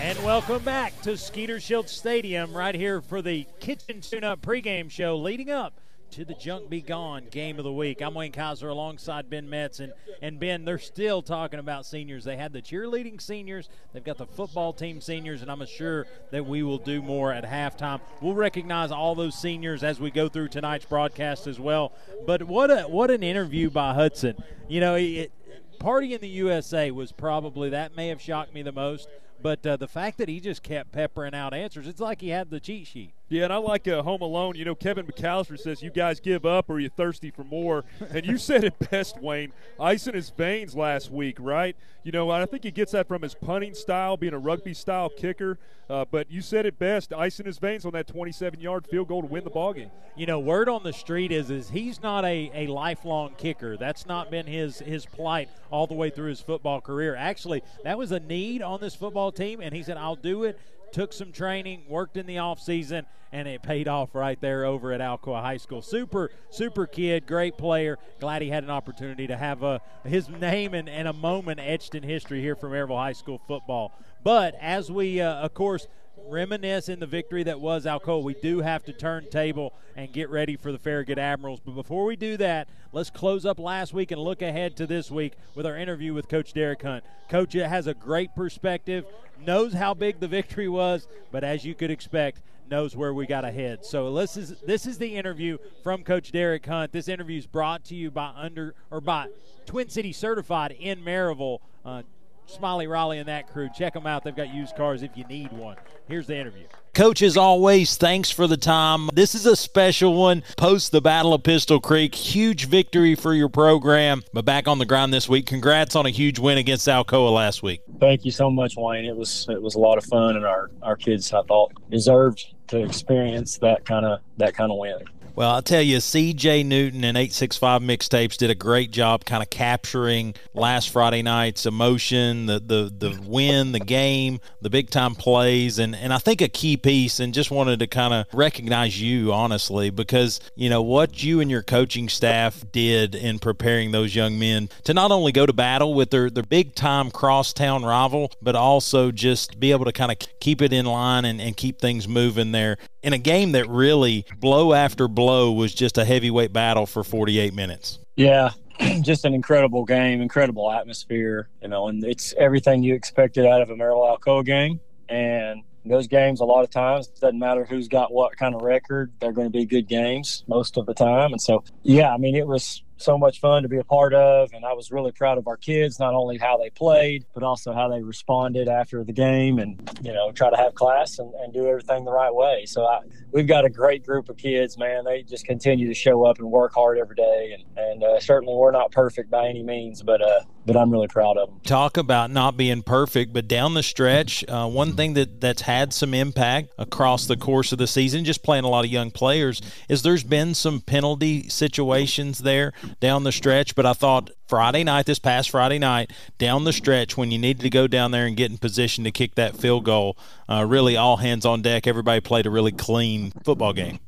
And 0.01 0.19
welcome 0.25 0.65
back 0.65 1.01
to 1.03 1.17
Skeeter 1.17 1.61
Shield 1.61 1.89
Stadium, 1.89 2.53
right 2.53 2.75
here 2.75 3.01
for 3.01 3.23
the 3.23 3.47
Kitchen 3.61 4.01
Tune 4.01 4.25
Up 4.25 4.43
pregame 4.43 4.91
show 4.91 5.17
leading 5.17 5.51
up 5.51 5.80
to 6.11 6.25
the 6.25 6.35
Junk 6.35 6.69
Be 6.69 6.81
Gone 6.81 7.27
game 7.31 7.59
of 7.59 7.65
the 7.65 7.73
week. 7.73 8.03
I'm 8.03 8.15
Wayne 8.15 8.33
Kaiser 8.33 8.69
alongside 8.69 9.31
Ben 9.31 9.49
Metz. 9.49 9.79
And, 9.79 9.93
and 10.21 10.41
Ben, 10.41 10.65
they're 10.65 10.79
still 10.79 11.23
talking 11.23 11.61
about 11.61 11.87
seniors. 11.87 12.25
They 12.25 12.37
had 12.37 12.53
the 12.53 12.61
cheerleading 12.61 13.21
seniors, 13.21 13.69
they've 13.93 14.03
got 14.03 14.19
the 14.19 14.27
football 14.27 14.73
team 14.73 15.01
seniors, 15.01 15.41
and 15.41 15.51
I'm 15.51 15.65
sure 15.67 16.07
that 16.33 16.45
we 16.47 16.65
will 16.65 16.79
do 16.79 17.01
more 17.01 17.33
at 17.33 17.45
halftime. 17.45 18.01
We'll 18.21 18.35
recognize 18.35 18.91
all 18.91 19.15
those 19.15 19.39
seniors 19.39 19.85
as 19.85 20.01
we 20.01 20.11
go 20.11 20.29
through 20.29 20.49
tonight's 20.49 20.85
broadcast 20.85 21.47
as 21.47 21.61
well. 21.61 21.93
But 22.27 22.43
what 22.43 22.71
a 22.71 22.83
what 22.83 23.13
an 23.13 23.23
interview 23.23 23.71
by 23.71 23.95
Hudson. 23.95 24.43
You 24.69 24.81
know, 24.81 24.97
it, 24.97 25.31
Party 25.79 26.13
in 26.13 26.21
the 26.21 26.29
USA 26.29 26.91
was 26.91 27.13
probably 27.13 27.71
that 27.71 27.95
may 27.95 28.09
have 28.09 28.21
shocked 28.21 28.53
me 28.53 28.63
the 28.63 28.73
most. 28.73 29.09
But 29.41 29.65
uh, 29.65 29.77
the 29.77 29.89
fact 29.89 30.19
that 30.19 30.29
he 30.29 30.41
just 30.41 30.63
kept 30.63 30.93
peppering 30.93 31.35
out 31.35 31.55
answers, 31.55 31.87
it's 31.87 32.01
like 32.01 32.21
he 32.21 32.29
had 32.31 32.51
the 32.51 32.61
cheat 32.61 32.87
sheet. 32.87 33.15
Yeah, 33.31 33.45
and 33.45 33.53
I 33.53 33.59
like 33.59 33.87
uh, 33.87 34.03
Home 34.03 34.23
Alone. 34.23 34.57
You 34.57 34.65
know, 34.65 34.75
Kevin 34.75 35.07
McAllister 35.07 35.57
says, 35.57 35.83
You 35.83 35.91
guys 35.91 36.19
give 36.19 36.45
up 36.45 36.69
or 36.69 36.81
you're 36.81 36.91
thirsty 36.91 37.31
for 37.31 37.45
more. 37.45 37.85
And 38.13 38.27
you 38.27 38.39
said 38.39 38.65
it 38.65 38.91
best, 38.91 39.23
Wayne. 39.23 39.53
Ice 39.79 40.09
in 40.09 40.15
his 40.15 40.31
veins 40.31 40.75
last 40.75 41.13
week, 41.13 41.37
right? 41.39 41.77
You 42.03 42.11
know, 42.11 42.29
I 42.31 42.45
think 42.45 42.65
he 42.65 42.73
gets 42.73 42.91
that 42.91 43.07
from 43.07 43.23
his 43.23 43.35
punting 43.35 43.75
style, 43.75 44.17
being 44.17 44.33
a 44.33 44.39
rugby 44.39 44.75
style 44.75 45.09
kicker. 45.09 45.59
Uh, 45.89 46.05
but 46.11 46.29
you 46.29 46.41
said 46.41 46.67
it 46.67 46.77
best 46.79 47.13
ice 47.13 47.39
in 47.39 47.47
his 47.47 47.59
veins 47.59 47.85
on 47.85 47.93
that 47.93 48.09
27 48.09 48.61
yard 48.61 48.87
field 48.87 49.07
goal 49.07 49.23
to 49.23 49.29
win 49.29 49.45
the 49.45 49.51
ballgame. 49.51 49.91
You 50.17 50.27
know, 50.27 50.41
word 50.41 50.69
on 50.69 50.83
the 50.83 50.93
street 50.93 51.31
is 51.31 51.51
is 51.51 51.71
he's 51.71 52.03
not 52.03 52.25
a, 52.25 52.51
a 52.53 52.67
lifelong 52.67 53.35
kicker. 53.39 53.77
That's 53.77 54.07
not 54.07 54.31
been 54.31 54.47
his, 54.47 54.81
his 54.81 55.07
plight 55.07 55.51
all 55.71 55.87
the 55.87 55.95
way 55.95 56.11
through 56.11 56.31
his 56.31 56.41
football 56.41 56.81
career. 56.81 57.15
Actually, 57.15 57.63
that 57.85 57.97
was 57.97 58.11
a 58.11 58.19
need 58.19 58.61
on 58.61 58.81
this 58.81 58.97
football 58.97 59.31
team, 59.31 59.61
and 59.61 59.73
he 59.73 59.85
said, 59.85 59.97
I'll 59.97 60.17
do 60.17 60.45
it 60.45 60.59
took 60.93 61.13
some 61.13 61.33
training, 61.33 61.85
worked 61.89 62.17
in 62.17 62.27
the 62.27 62.39
off 62.39 62.61
season, 62.61 63.07
and 63.33 63.47
it 63.47 63.63
paid 63.63 63.89
off 63.89 64.15
right 64.15 64.41
there 64.41 64.65
over 64.65 64.93
at 64.93 65.01
Alcoa 65.01 65.41
High 65.41 65.57
School. 65.57 65.83
Super, 65.83 66.31
super 66.51 66.87
kid, 66.87 67.27
great 67.27 67.57
player. 67.57 67.99
Glad 68.19 68.43
he 68.43 68.49
had 68.49 68.65
an 68.65 68.71
opportunity 68.71 69.27
to 69.27 69.37
have 69.37 69.63
a, 69.63 69.81
his 70.05 70.29
name 70.29 70.75
and, 70.75 70.89
and 70.89 71.07
a 71.07 71.13
moment 71.13 71.61
etched 71.61 71.95
in 71.95 72.03
history 72.03 72.41
here 72.41 72.57
from 72.57 72.73
Maryville 72.73 72.97
High 72.97 73.13
School 73.13 73.41
football. 73.47 73.93
But 74.23 74.55
as 74.61 74.91
we, 74.91 75.21
uh, 75.21 75.35
of 75.35 75.55
course, 75.55 75.87
reminisce 76.31 76.89
in 76.89 77.01
the 77.01 77.07
victory 77.07 77.43
that 77.43 77.61
was 77.61 77.85
Alcoa, 77.85 78.23
we 78.23 78.35
do 78.35 78.61
have 78.61 78.85
to 78.85 78.93
turn 78.93 79.29
table 79.29 79.75
and 79.97 80.13
get 80.13 80.31
ready 80.31 80.57
for 80.57 80.73
the 80.73 80.79
Farragut 80.79 81.19
Admirals. 81.19 81.61
But 81.61 81.75
before 81.75 82.05
we 82.05 82.17
do 82.17 82.37
that, 82.39 82.69
let's 82.93 83.11
close 83.11 83.45
up 83.45 83.59
last 83.59 83.93
week 83.93 84.11
and 84.11 84.21
look 84.21 84.41
ahead 84.41 84.77
to 84.77 84.87
this 84.87 85.11
week 85.11 85.35
with 85.55 85.67
our 85.67 85.77
interview 85.77 86.15
with 86.15 86.29
Coach 86.29 86.53
Derek 86.53 86.83
Hunt. 86.83 87.05
Coach 87.29 87.53
has 87.55 87.87
a 87.87 87.95
great 87.95 88.35
perspective, 88.35 89.05
knows 89.45 89.73
how 89.73 89.95
big 89.95 90.21
the 90.21 90.29
victory 90.29 90.69
was, 90.69 91.07
but 91.31 91.45
as 91.45 91.65
you 91.65 91.75
could 91.75 91.91
expect, 91.91 92.41
knows 92.71 92.95
where 92.97 93.13
we 93.13 93.27
got 93.27 93.45
ahead. 93.45 93.85
So 93.85 94.15
this 94.15 94.37
is 94.37 94.55
this 94.65 94.87
is 94.87 94.99
the 94.99 95.17
interview 95.17 95.59
from 95.83 96.05
Coach 96.05 96.31
Derek 96.31 96.65
Hunt. 96.65 96.93
This 96.93 97.09
interview 97.09 97.39
is 97.39 97.47
brought 97.47 97.85
to 97.87 97.95
you 97.97 98.11
by 98.11 98.33
under 98.37 98.75
or 98.91 99.01
by 99.01 99.27
Twin 99.67 99.89
City 99.89 100.13
Certified 100.13 100.77
in 100.79 101.03
Maryville. 101.03 101.59
Uh, 101.85 102.03
Smiley 102.51 102.87
Raleigh 102.87 103.19
and 103.19 103.29
that 103.29 103.53
crew. 103.53 103.69
Check 103.75 103.95
them 103.95 104.07
out. 104.07 104.25
They've 104.25 104.35
got 104.35 104.53
used 104.53 104.77
cars 104.77 105.03
if 105.03 105.17
you 105.17 105.25
need 105.25 105.53
one. 105.53 105.77
Here's 106.09 106.27
the 106.27 106.37
interview. 106.37 106.65
Coach, 106.93 107.23
as 107.23 107.37
always, 107.37 107.97
thanks 107.97 108.31
for 108.31 108.49
the 108.49 108.57
time. 108.57 109.09
This 109.13 109.35
is 109.35 109.47
a 109.47 109.55
special 109.55 110.15
one 110.15 110.43
post 110.57 110.91
the 110.91 111.01
Battle 111.01 111.33
of 111.33 111.45
Pistol 111.45 111.81
Creek. 111.81 112.15
Huge 112.15 112.67
victory 112.67 113.15
for 113.15 113.33
your 113.33 113.49
program, 113.49 114.23
but 114.33 114.45
back 114.45 114.67
on 114.67 114.79
the 114.79 114.85
ground 114.85 115.15
this 115.15 115.29
week. 115.29 115.47
Congrats 115.47 115.95
on 115.95 116.05
a 116.05 116.11
huge 116.11 116.41
win 116.41 116.59
against 116.59 116.89
Alcoa 116.89 117.33
last 117.33 117.63
week. 117.63 117.83
Thank 118.01 118.25
you 118.25 118.33
so 118.33 118.51
much, 118.51 118.75
Wayne. 118.77 119.05
It 119.05 119.17
was 119.17 119.47
it 119.49 119.63
was 119.63 119.77
a 119.77 119.79
lot 119.79 119.99
of 119.99 120.05
fun, 120.05 120.37
and 120.37 120.45
our 120.45 120.71
our 120.83 120.97
kids 120.97 121.33
I 121.33 121.43
thought 121.43 121.73
deserved 121.91 122.45
to 122.69 122.83
experience 122.83 123.59
that 123.59 123.85
kind 123.85 124.05
of 124.05 124.21
that 124.39 124.55
kind 124.55 124.73
of 124.73 124.79
win. 124.79 124.99
Well, 125.37 125.51
I'll 125.51 125.63
tell 125.63 125.81
you, 125.81 125.99
CJ 125.99 126.67
Newton 126.67 127.05
and 127.05 127.17
865 127.17 127.83
Mixtapes 127.83 128.37
did 128.37 128.51
a 128.51 128.55
great 128.55 128.91
job 128.91 129.25
kind 129.25 129.43
of 129.43 129.49
capturing 129.49 130.35
last 130.55 130.91
Friday 130.91 131.23
night's 131.23 131.67
emotion, 131.67 132.47
the, 132.47 132.59
the, 132.59 132.93
the 132.93 133.21
win, 133.23 133.73
the 133.73 133.81
game, 133.81 134.41
the 134.61 134.71
big 134.71 134.91
time 134.91 135.15
plays, 135.15 135.79
and, 135.79 135.95
and 135.95 136.13
I 136.13 136.19
think 136.19 136.41
a 136.41 136.49
key 136.49 136.77
piece, 136.77 137.21
and 137.21 137.33
just 137.33 137.51
wanted 137.51 137.79
to 137.79 137.87
kind 137.87 138.13
of 138.13 138.27
recognize 138.33 139.01
you, 139.01 139.33
honestly, 139.33 139.91
because, 139.91 140.41
you 140.57 140.69
know, 140.69 140.83
what 140.83 141.23
you 141.23 141.41
and 141.41 141.51
your 141.51 141.63
coaching 141.63 142.09
staff 142.09 142.65
did 142.73 143.15
in 143.15 143.39
preparing 143.39 143.93
those 143.93 144.15
young 144.15 144.39
men 144.39 144.69
to 144.85 144.93
not 144.93 145.13
only 145.13 145.31
go 145.31 145.47
to 145.47 145.53
battle 145.53 145.95
with 145.95 146.11
their, 146.11 146.29
their 146.29 146.43
big 146.43 146.75
time 146.75 147.11
crosstown 147.11 147.85
rival, 147.85 148.33
but 148.43 148.57
also 148.57 149.13
just 149.13 149.61
be 149.61 149.71
able 149.71 149.85
to 149.85 149.93
kind 149.93 150.11
of 150.11 150.19
keep 150.41 150.61
it 150.61 150.73
in 150.73 150.87
line 150.87 151.25
and, 151.25 151.41
and 151.41 151.57
keep 151.57 151.81
things 151.81 152.09
moving 152.09 152.53
there 152.53 152.77
in 153.03 153.13
a 153.13 153.19
game 153.19 153.53
that 153.53 153.69
really 153.69 154.27
blow 154.39 154.73
after 154.73 155.09
blow 155.09 155.53
was 155.53 155.75
just 155.75 155.99
a 155.99 156.05
heavyweight 156.05 156.53
battle 156.53 156.87
for 156.87 157.03
48 157.03 157.55
minutes. 157.55 157.99
Yeah, 158.17 158.51
just 159.01 159.25
an 159.25 159.35
incredible 159.35 159.85
game, 159.85 160.21
incredible 160.21 160.71
atmosphere, 160.71 161.49
you 161.63 161.69
know, 161.69 161.89
and 161.89 162.05
it's 162.05 162.35
everything 162.39 162.83
you 162.83 162.95
expected 162.95 163.47
out 163.47 163.63
of 163.63 163.71
a 163.71 163.75
Maryville 163.75 164.19
Alcoa 164.19 164.45
game. 164.45 164.81
And 165.09 165.63
those 165.85 166.07
games, 166.07 166.41
a 166.41 166.45
lot 166.45 166.63
of 166.63 166.71
times, 166.71 167.09
doesn't 167.09 167.39
matter 167.39 167.65
who's 167.65 167.89
got 167.89 168.13
what 168.13 168.37
kind 168.37 168.55
of 168.55 168.63
record, 168.63 169.13
they're 169.21 169.33
going 169.33 169.47
to 169.47 169.53
be 169.53 169.65
good 169.65 169.89
games 169.89 170.45
most 170.47 170.77
of 170.77 170.87
the 170.87 170.95
time. 170.95 171.33
And 171.33 171.41
so, 171.41 171.65
yeah, 171.83 172.13
I 172.13 172.19
mean, 172.19 172.37
it 172.37 172.47
was 172.47 172.83
so 173.01 173.17
much 173.19 173.41
fun 173.41 173.63
to 173.63 173.69
be 173.69 173.79
a 173.79 173.85
part 173.85 174.15
of. 174.15 174.53
And 174.53 174.65
I 174.65 174.73
was 174.73 174.91
really 174.91 175.13
proud 175.13 175.39
of 175.39 175.47
our 175.49 175.57
kids, 175.57 175.99
not 175.99 176.15
only 176.15 176.39
how 176.39 176.57
they 176.57 176.71
played, 176.71 177.25
but 177.35 177.43
also 177.43 177.73
how 177.73 177.89
they 177.89 178.03
responded 178.03 178.69
after 178.69 179.03
the 179.05 179.13
game 179.13 179.59
and, 179.59 179.91
you 180.03 180.13
know, 180.13 180.31
try 180.33 180.51
to 180.51 180.57
have 180.57 180.75
class 180.75 181.19
and, 181.19 181.33
and 181.35 181.53
do 181.53 181.67
everything 181.67 182.05
the 182.05 182.13
right 182.13 182.35
way. 182.35 182.65
So 182.67 182.85
I, 182.85 183.01
we've 183.33 183.47
got 183.47 183.65
a 183.65 183.71
great 183.71 184.05
group 184.05 184.29
of 184.29 184.37
kids, 184.37 184.79
man. 184.79 185.05
They 185.05 185.23
just 185.23 185.47
continue 185.47 185.89
to 185.89 185.95
show 185.95 186.25
up 186.25 186.39
and 186.39 186.51
work 186.51 186.75
hard 186.75 186.99
every 186.99 187.17
day. 187.17 187.57
And, 187.57 187.79
and 187.79 188.05
uh, 188.05 188.21
certainly 188.21 188.55
we're 188.55 188.71
not 188.71 188.93
perfect 188.93 189.31
by 189.31 189.49
any 189.49 189.63
means, 189.63 190.03
but, 190.03 190.23
uh, 190.23 190.41
but 190.73 190.79
I'm 190.79 190.91
really 190.93 191.09
proud 191.09 191.37
of 191.37 191.49
them. 191.49 191.61
Talk 191.65 191.97
about 191.97 192.31
not 192.31 192.57
being 192.57 192.83
perfect, 192.83 193.33
but 193.33 193.49
down 193.49 193.75
the 193.75 193.83
stretch, 193.83 194.45
uh, 194.47 194.69
one 194.69 194.93
thing 194.93 195.15
that, 195.15 195.41
that's 195.41 195.63
had 195.63 195.93
some 195.93 196.15
impact 196.15 196.71
across 196.79 197.27
the 197.27 197.37
course 197.37 197.73
of 197.73 197.79
the 197.79 197.89
season, 197.89 198.25
just 198.25 198.45
playing 198.45 198.63
a 198.63 198.69
lot 198.69 198.85
of 198.85 198.91
young 198.93 199.11
players, 199.11 199.61
is 199.89 200.03
there's 200.03 200.23
been 200.23 200.55
some 200.55 200.81
penalty 200.81 201.49
situations 201.49 202.39
there 202.39 202.73
down 203.01 203.25
the 203.25 203.33
stretch. 203.33 203.75
But 203.75 203.85
I 203.85 203.95
thought 203.95 204.31
Friday 204.51 204.83
night, 204.83 205.07
this 205.07 205.21
past 205.21 205.49
Friday 205.49 205.79
night, 205.79 206.11
down 206.37 206.65
the 206.65 206.73
stretch 206.73 207.17
when 207.17 207.31
you 207.31 207.39
needed 207.39 207.63
to 207.63 207.71
go 207.71 207.87
down 207.87 208.11
there 208.11 208.27
and 208.27 208.37
get 208.37 208.51
in 208.51 208.59
position 208.59 209.05
to 209.05 209.13
kick 209.13 209.37
that 209.37 209.57
field 209.57 209.85
goal, 209.85 210.19
uh, 210.49 210.65
really 210.67 210.97
all 210.97 211.19
hands 211.19 211.47
on 211.47 211.63
deck. 211.63 211.87
Everybody 211.87 212.21
played 212.21 212.47
a 212.47 212.51
really 212.51 212.73
clean 212.73 213.31
football 213.45 213.73
game. 213.73 214.01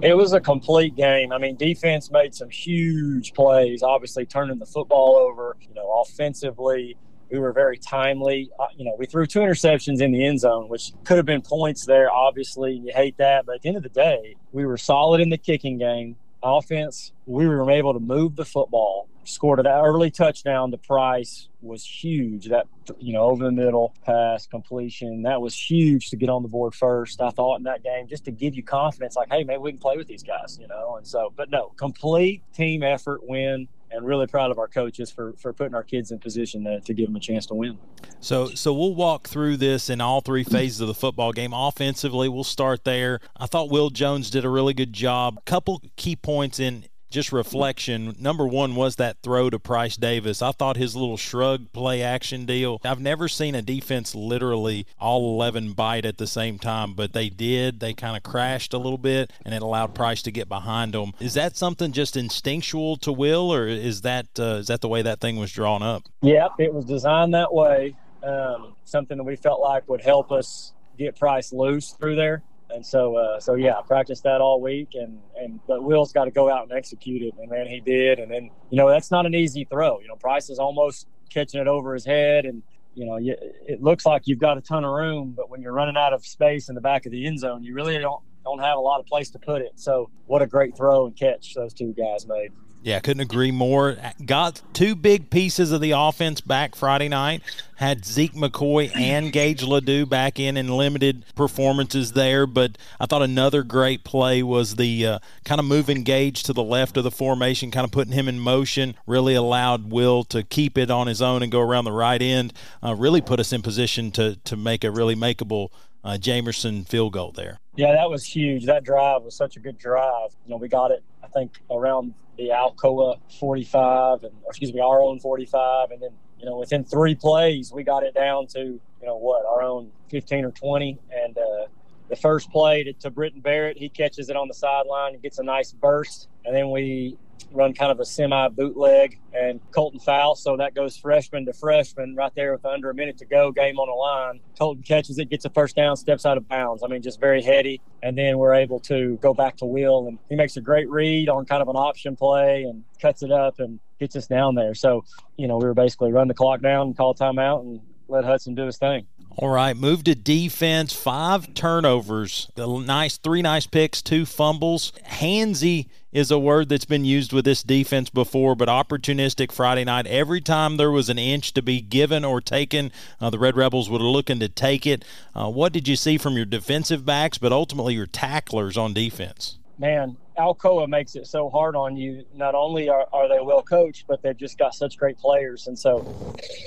It 0.00 0.16
was 0.16 0.32
a 0.32 0.40
complete 0.40 0.96
game. 0.96 1.30
I 1.30 1.36
mean, 1.36 1.56
defense 1.56 2.10
made 2.10 2.34
some 2.34 2.48
huge 2.48 3.34
plays, 3.34 3.82
obviously 3.82 4.24
turning 4.24 4.58
the 4.58 4.64
football 4.64 5.14
over. 5.16 5.58
You 5.60 5.74
know, 5.74 6.02
offensively, 6.06 6.96
we 7.30 7.38
were 7.38 7.52
very 7.52 7.76
timely. 7.76 8.48
Uh, 8.58 8.68
you 8.78 8.86
know, 8.86 8.96
we 8.98 9.04
threw 9.04 9.26
two 9.26 9.40
interceptions 9.40 10.00
in 10.00 10.10
the 10.10 10.24
end 10.24 10.40
zone, 10.40 10.70
which 10.70 10.92
could 11.04 11.18
have 11.18 11.26
been 11.26 11.42
points 11.42 11.84
there. 11.84 12.10
Obviously, 12.10 12.72
you 12.72 12.92
hate 12.94 13.18
that, 13.18 13.44
but 13.44 13.56
at 13.56 13.60
the 13.60 13.68
end 13.68 13.76
of 13.76 13.82
the 13.82 13.90
day, 13.90 14.36
we 14.52 14.64
were 14.64 14.78
solid 14.78 15.20
in 15.20 15.28
the 15.28 15.36
kicking 15.36 15.76
game 15.76 16.16
offense, 16.46 17.12
we 17.26 17.46
were 17.46 17.70
able 17.70 17.92
to 17.92 18.00
move 18.00 18.36
the 18.36 18.44
football, 18.44 19.08
scored 19.24 19.58
an 19.58 19.66
early 19.66 20.10
touchdown 20.10 20.70
to 20.70 20.78
Price 20.78 21.48
was 21.60 21.84
huge. 21.84 22.48
That 22.48 22.66
you 22.98 23.12
know, 23.12 23.22
over 23.22 23.44
the 23.44 23.50
middle 23.50 23.94
pass 24.04 24.46
completion, 24.46 25.22
that 25.22 25.40
was 25.40 25.54
huge 25.54 26.10
to 26.10 26.16
get 26.16 26.28
on 26.28 26.42
the 26.42 26.48
board 26.48 26.74
first. 26.74 27.20
I 27.20 27.30
thought 27.30 27.56
in 27.56 27.64
that 27.64 27.82
game 27.82 28.06
just 28.06 28.24
to 28.26 28.30
give 28.30 28.54
you 28.54 28.62
confidence, 28.62 29.16
like, 29.16 29.28
hey, 29.30 29.44
maybe 29.44 29.58
we 29.58 29.72
can 29.72 29.80
play 29.80 29.96
with 29.96 30.06
these 30.06 30.22
guys, 30.22 30.58
you 30.60 30.68
know. 30.68 30.96
And 30.96 31.06
so, 31.06 31.32
but 31.36 31.50
no, 31.50 31.72
complete 31.76 32.42
team 32.54 32.82
effort 32.82 33.26
win 33.26 33.68
and 33.90 34.06
really 34.06 34.26
proud 34.26 34.50
of 34.50 34.58
our 34.58 34.68
coaches 34.68 35.10
for, 35.10 35.34
for 35.38 35.52
putting 35.52 35.74
our 35.74 35.82
kids 35.82 36.10
in 36.10 36.18
position 36.18 36.64
to, 36.64 36.80
to 36.80 36.94
give 36.94 37.06
them 37.06 37.16
a 37.16 37.20
chance 37.20 37.46
to 37.46 37.54
win. 37.54 37.78
So, 38.20 38.48
so 38.48 38.72
we'll 38.72 38.94
walk 38.94 39.28
through 39.28 39.56
this 39.58 39.88
in 39.90 40.00
all 40.00 40.20
three 40.20 40.44
phases 40.44 40.80
of 40.80 40.88
the 40.88 40.94
football 40.94 41.32
game. 41.32 41.52
Offensively, 41.52 42.28
we'll 42.28 42.44
start 42.44 42.84
there. 42.84 43.20
I 43.36 43.46
thought 43.46 43.70
Will 43.70 43.90
Jones 43.90 44.30
did 44.30 44.44
a 44.44 44.48
really 44.48 44.74
good 44.74 44.92
job. 44.92 45.44
Couple 45.44 45.82
key 45.96 46.16
points 46.16 46.58
in 46.58 46.84
just 47.16 47.32
reflection. 47.32 48.14
Number 48.18 48.46
one 48.46 48.74
was 48.74 48.96
that 48.96 49.16
throw 49.22 49.48
to 49.48 49.58
Price 49.58 49.96
Davis. 49.96 50.42
I 50.42 50.52
thought 50.52 50.76
his 50.76 50.94
little 50.94 51.16
shrug 51.16 51.72
play 51.72 52.02
action 52.02 52.44
deal. 52.44 52.78
I've 52.84 53.00
never 53.00 53.26
seen 53.26 53.54
a 53.54 53.62
defense 53.62 54.14
literally 54.14 54.86
all 55.00 55.32
11 55.34 55.72
bite 55.72 56.04
at 56.04 56.18
the 56.18 56.26
same 56.26 56.58
time, 56.58 56.92
but 56.92 57.14
they 57.14 57.30
did. 57.30 57.80
They 57.80 57.94
kind 57.94 58.18
of 58.18 58.22
crashed 58.22 58.74
a 58.74 58.76
little 58.76 58.98
bit, 58.98 59.32
and 59.46 59.54
it 59.54 59.62
allowed 59.62 59.94
Price 59.94 60.20
to 60.22 60.30
get 60.30 60.46
behind 60.46 60.92
them. 60.92 61.12
Is 61.18 61.32
that 61.34 61.56
something 61.56 61.92
just 61.92 62.18
instinctual 62.18 62.98
to 62.98 63.12
Will, 63.12 63.50
or 63.50 63.66
is 63.66 64.02
that 64.02 64.26
uh, 64.38 64.56
is 64.56 64.66
that 64.66 64.82
the 64.82 64.88
way 64.88 65.00
that 65.00 65.18
thing 65.18 65.36
was 65.36 65.50
drawn 65.50 65.82
up? 65.82 66.02
Yep, 66.20 66.50
it 66.58 66.74
was 66.74 66.84
designed 66.84 67.32
that 67.32 67.54
way. 67.54 67.96
Um, 68.22 68.74
something 68.84 69.16
that 69.16 69.24
we 69.24 69.36
felt 69.36 69.62
like 69.62 69.88
would 69.88 70.02
help 70.02 70.32
us 70.32 70.74
get 70.98 71.18
Price 71.18 71.50
loose 71.50 71.92
through 71.92 72.16
there 72.16 72.42
and 72.70 72.84
so 72.84 73.16
uh, 73.16 73.40
so 73.40 73.54
yeah, 73.54 73.74
I 73.74 73.82
practiced 73.82 74.22
that 74.24 74.40
all 74.40 74.60
week, 74.60 74.90
and 74.94 75.18
and 75.36 75.60
but 75.66 75.82
Will's 75.82 76.12
got 76.12 76.24
to 76.24 76.30
go 76.30 76.50
out 76.50 76.64
and 76.64 76.72
execute 76.72 77.22
it, 77.22 77.34
and 77.38 77.50
then 77.50 77.66
he 77.66 77.80
did, 77.80 78.18
and 78.18 78.30
then 78.30 78.50
you 78.70 78.76
know 78.76 78.88
that's 78.88 79.10
not 79.10 79.26
an 79.26 79.34
easy 79.34 79.64
throw. 79.64 80.00
You 80.00 80.08
know, 80.08 80.16
Price 80.16 80.50
is 80.50 80.58
almost 80.58 81.06
catching 81.30 81.60
it 81.60 81.68
over 81.68 81.94
his 81.94 82.04
head, 82.04 82.44
and 82.44 82.62
you 82.94 83.06
know 83.06 83.16
you, 83.18 83.36
it 83.40 83.82
looks 83.82 84.04
like 84.04 84.22
you've 84.26 84.38
got 84.38 84.58
a 84.58 84.60
ton 84.60 84.84
of 84.84 84.92
room, 84.92 85.34
but 85.36 85.50
when 85.50 85.62
you're 85.62 85.72
running 85.72 85.96
out 85.96 86.12
of 86.12 86.26
space 86.26 86.68
in 86.68 86.74
the 86.74 86.80
back 86.80 87.06
of 87.06 87.12
the 87.12 87.26
end 87.26 87.38
zone, 87.38 87.62
you 87.62 87.74
really 87.74 87.98
don't 87.98 88.22
don't 88.44 88.60
have 88.60 88.78
a 88.78 88.80
lot 88.80 89.00
of 89.00 89.06
place 89.06 89.30
to 89.30 89.38
put 89.38 89.62
it. 89.62 89.72
So 89.76 90.10
what 90.26 90.42
a 90.42 90.46
great 90.46 90.76
throw 90.76 91.06
and 91.06 91.16
catch 91.16 91.54
those 91.54 91.74
two 91.74 91.92
guys 91.92 92.26
made. 92.26 92.52
Yeah, 92.86 93.00
couldn't 93.00 93.22
agree 93.22 93.50
more. 93.50 93.96
Got 94.24 94.62
two 94.72 94.94
big 94.94 95.28
pieces 95.28 95.72
of 95.72 95.80
the 95.80 95.90
offense 95.90 96.40
back 96.40 96.76
Friday 96.76 97.08
night. 97.08 97.42
Had 97.74 98.04
Zeke 98.04 98.34
McCoy 98.34 98.94
and 98.96 99.32
Gage 99.32 99.64
Ledoux 99.64 100.06
back 100.06 100.38
in 100.38 100.56
in 100.56 100.68
limited 100.68 101.24
performances 101.34 102.12
there, 102.12 102.46
but 102.46 102.78
I 103.00 103.06
thought 103.06 103.22
another 103.22 103.64
great 103.64 104.04
play 104.04 104.40
was 104.40 104.76
the 104.76 105.04
uh, 105.04 105.18
kind 105.44 105.58
of 105.58 105.64
moving 105.64 106.04
Gage 106.04 106.44
to 106.44 106.52
the 106.52 106.62
left 106.62 106.96
of 106.96 107.02
the 107.02 107.10
formation, 107.10 107.72
kind 107.72 107.84
of 107.84 107.90
putting 107.90 108.12
him 108.12 108.28
in 108.28 108.38
motion. 108.38 108.94
Really 109.04 109.34
allowed 109.34 109.90
Will 109.90 110.22
to 110.22 110.44
keep 110.44 110.78
it 110.78 110.88
on 110.88 111.08
his 111.08 111.20
own 111.20 111.42
and 111.42 111.50
go 111.50 111.60
around 111.60 111.86
the 111.86 111.92
right 111.92 112.22
end. 112.22 112.52
Uh, 112.84 112.94
really 112.94 113.20
put 113.20 113.40
us 113.40 113.52
in 113.52 113.62
position 113.62 114.12
to 114.12 114.36
to 114.44 114.56
make 114.56 114.84
a 114.84 114.92
really 114.92 115.16
makeable 115.16 115.70
uh, 116.04 116.18
Jamerson 116.20 116.86
field 116.86 117.14
goal 117.14 117.32
there. 117.32 117.58
Yeah, 117.74 117.90
that 117.94 118.08
was 118.08 118.24
huge. 118.24 118.64
That 118.66 118.84
drive 118.84 119.22
was 119.22 119.34
such 119.34 119.56
a 119.56 119.60
good 119.60 119.76
drive. 119.76 120.30
You 120.44 120.52
know, 120.52 120.56
we 120.56 120.68
got 120.68 120.92
it, 120.92 121.02
I 121.24 121.26
think, 121.26 121.58
around 121.68 122.14
the 122.36 122.48
Alcoa 122.48 123.18
45, 123.38 124.24
and 124.24 124.32
excuse 124.46 124.72
me, 124.72 124.80
our 124.80 125.00
own 125.00 125.18
45, 125.20 125.90
and 125.90 126.02
then 126.02 126.10
you 126.38 126.46
know, 126.46 126.58
within 126.58 126.84
three 126.84 127.14
plays, 127.14 127.72
we 127.72 127.82
got 127.82 128.02
it 128.02 128.14
down 128.14 128.46
to 128.48 128.60
you 128.60 129.06
know 129.06 129.16
what 129.16 129.44
our 129.46 129.62
own 129.62 129.90
15 130.10 130.44
or 130.44 130.50
20, 130.50 130.98
and 131.10 131.38
uh, 131.38 131.66
the 132.08 132.16
first 132.16 132.50
play 132.50 132.84
to, 132.84 132.92
to 132.94 133.10
Britton 133.10 133.40
Barrett, 133.40 133.78
he 133.78 133.88
catches 133.88 134.28
it 134.28 134.36
on 134.36 134.48
the 134.48 134.54
sideline 134.54 135.14
and 135.14 135.22
gets 135.22 135.38
a 135.38 135.42
nice 135.42 135.72
burst, 135.72 136.28
and 136.44 136.54
then 136.54 136.70
we 136.70 137.16
run 137.56 137.72
kind 137.72 137.90
of 137.90 138.00
a 138.00 138.04
semi 138.04 138.48
bootleg 138.48 139.18
and 139.32 139.60
Colton 139.72 140.00
Faust. 140.00 140.42
So 140.42 140.56
that 140.56 140.74
goes 140.74 140.96
freshman 140.96 141.46
to 141.46 141.52
freshman 141.52 142.14
right 142.14 142.32
there 142.34 142.52
with 142.52 142.64
under 142.64 142.90
a 142.90 142.94
minute 142.94 143.18
to 143.18 143.24
go, 143.24 143.50
game 143.50 143.78
on 143.78 143.88
the 143.88 143.94
line. 143.94 144.40
Colton 144.58 144.82
catches 144.82 145.18
it, 145.18 145.30
gets 145.30 145.44
a 145.44 145.50
first 145.50 145.76
down, 145.76 145.96
steps 145.96 146.26
out 146.26 146.36
of 146.36 146.48
bounds. 146.48 146.82
I 146.82 146.88
mean, 146.88 147.02
just 147.02 147.20
very 147.20 147.42
heady. 147.42 147.80
And 148.02 148.16
then 148.16 148.38
we're 148.38 148.54
able 148.54 148.80
to 148.80 149.18
go 149.22 149.34
back 149.34 149.56
to 149.58 149.64
Will, 149.64 150.06
and 150.06 150.18
he 150.28 150.36
makes 150.36 150.56
a 150.56 150.60
great 150.60 150.88
read 150.88 151.28
on 151.28 151.44
kind 151.46 151.62
of 151.62 151.68
an 151.68 151.76
option 151.76 152.16
play 152.16 152.62
and 152.62 152.84
cuts 153.00 153.22
it 153.22 153.32
up 153.32 153.58
and 153.58 153.80
gets 153.98 154.16
us 154.16 154.26
down 154.26 154.54
there. 154.54 154.74
So, 154.74 155.04
you 155.36 155.48
know, 155.48 155.56
we 155.56 155.64
were 155.64 155.74
basically 155.74 156.12
run 156.12 156.28
the 156.28 156.34
clock 156.34 156.60
down 156.60 156.88
and 156.88 156.96
call 156.96 157.14
timeout 157.14 157.60
and 157.60 157.80
let 158.08 158.24
Hudson 158.24 158.54
do 158.54 158.66
his 158.66 158.78
thing. 158.78 159.06
All 159.38 159.50
right, 159.50 159.76
move 159.76 160.04
to 160.04 160.14
defense. 160.14 160.94
Five 160.94 161.52
turnovers, 161.52 162.50
nice 162.56 163.18
three 163.18 163.42
nice 163.42 163.66
picks, 163.66 164.00
two 164.00 164.24
fumbles. 164.24 164.92
Handsy 165.06 165.88
is 166.16 166.30
a 166.30 166.38
word 166.38 166.70
that's 166.70 166.86
been 166.86 167.04
used 167.04 167.30
with 167.34 167.44
this 167.44 167.62
defense 167.62 168.08
before, 168.08 168.54
but 168.54 168.70
opportunistic 168.70 169.52
Friday 169.52 169.84
night. 169.84 170.06
Every 170.06 170.40
time 170.40 170.78
there 170.78 170.90
was 170.90 171.10
an 171.10 171.18
inch 171.18 171.52
to 171.52 171.60
be 171.60 171.82
given 171.82 172.24
or 172.24 172.40
taken, 172.40 172.90
uh, 173.20 173.28
the 173.28 173.38
Red 173.38 173.54
Rebels 173.54 173.90
were 173.90 173.98
looking 173.98 174.40
to 174.40 174.48
take 174.48 174.86
it. 174.86 175.04
Uh, 175.34 175.50
what 175.50 175.74
did 175.74 175.86
you 175.86 175.94
see 175.94 176.16
from 176.16 176.34
your 176.34 176.46
defensive 176.46 177.04
backs, 177.04 177.36
but 177.36 177.52
ultimately 177.52 177.92
your 177.92 178.06
tacklers 178.06 178.78
on 178.78 178.94
defense? 178.94 179.58
Man, 179.78 180.16
Alcoa 180.38 180.88
makes 180.88 181.16
it 181.16 181.26
so 181.26 181.50
hard 181.50 181.76
on 181.76 181.98
you. 181.98 182.24
Not 182.34 182.54
only 182.54 182.88
are, 182.88 183.06
are 183.12 183.28
they 183.28 183.40
well 183.42 183.62
coached, 183.62 184.06
but 184.08 184.22
they've 184.22 184.34
just 184.34 184.56
got 184.56 184.74
such 184.74 184.96
great 184.96 185.18
players. 185.18 185.66
And 185.66 185.78
so, 185.78 185.98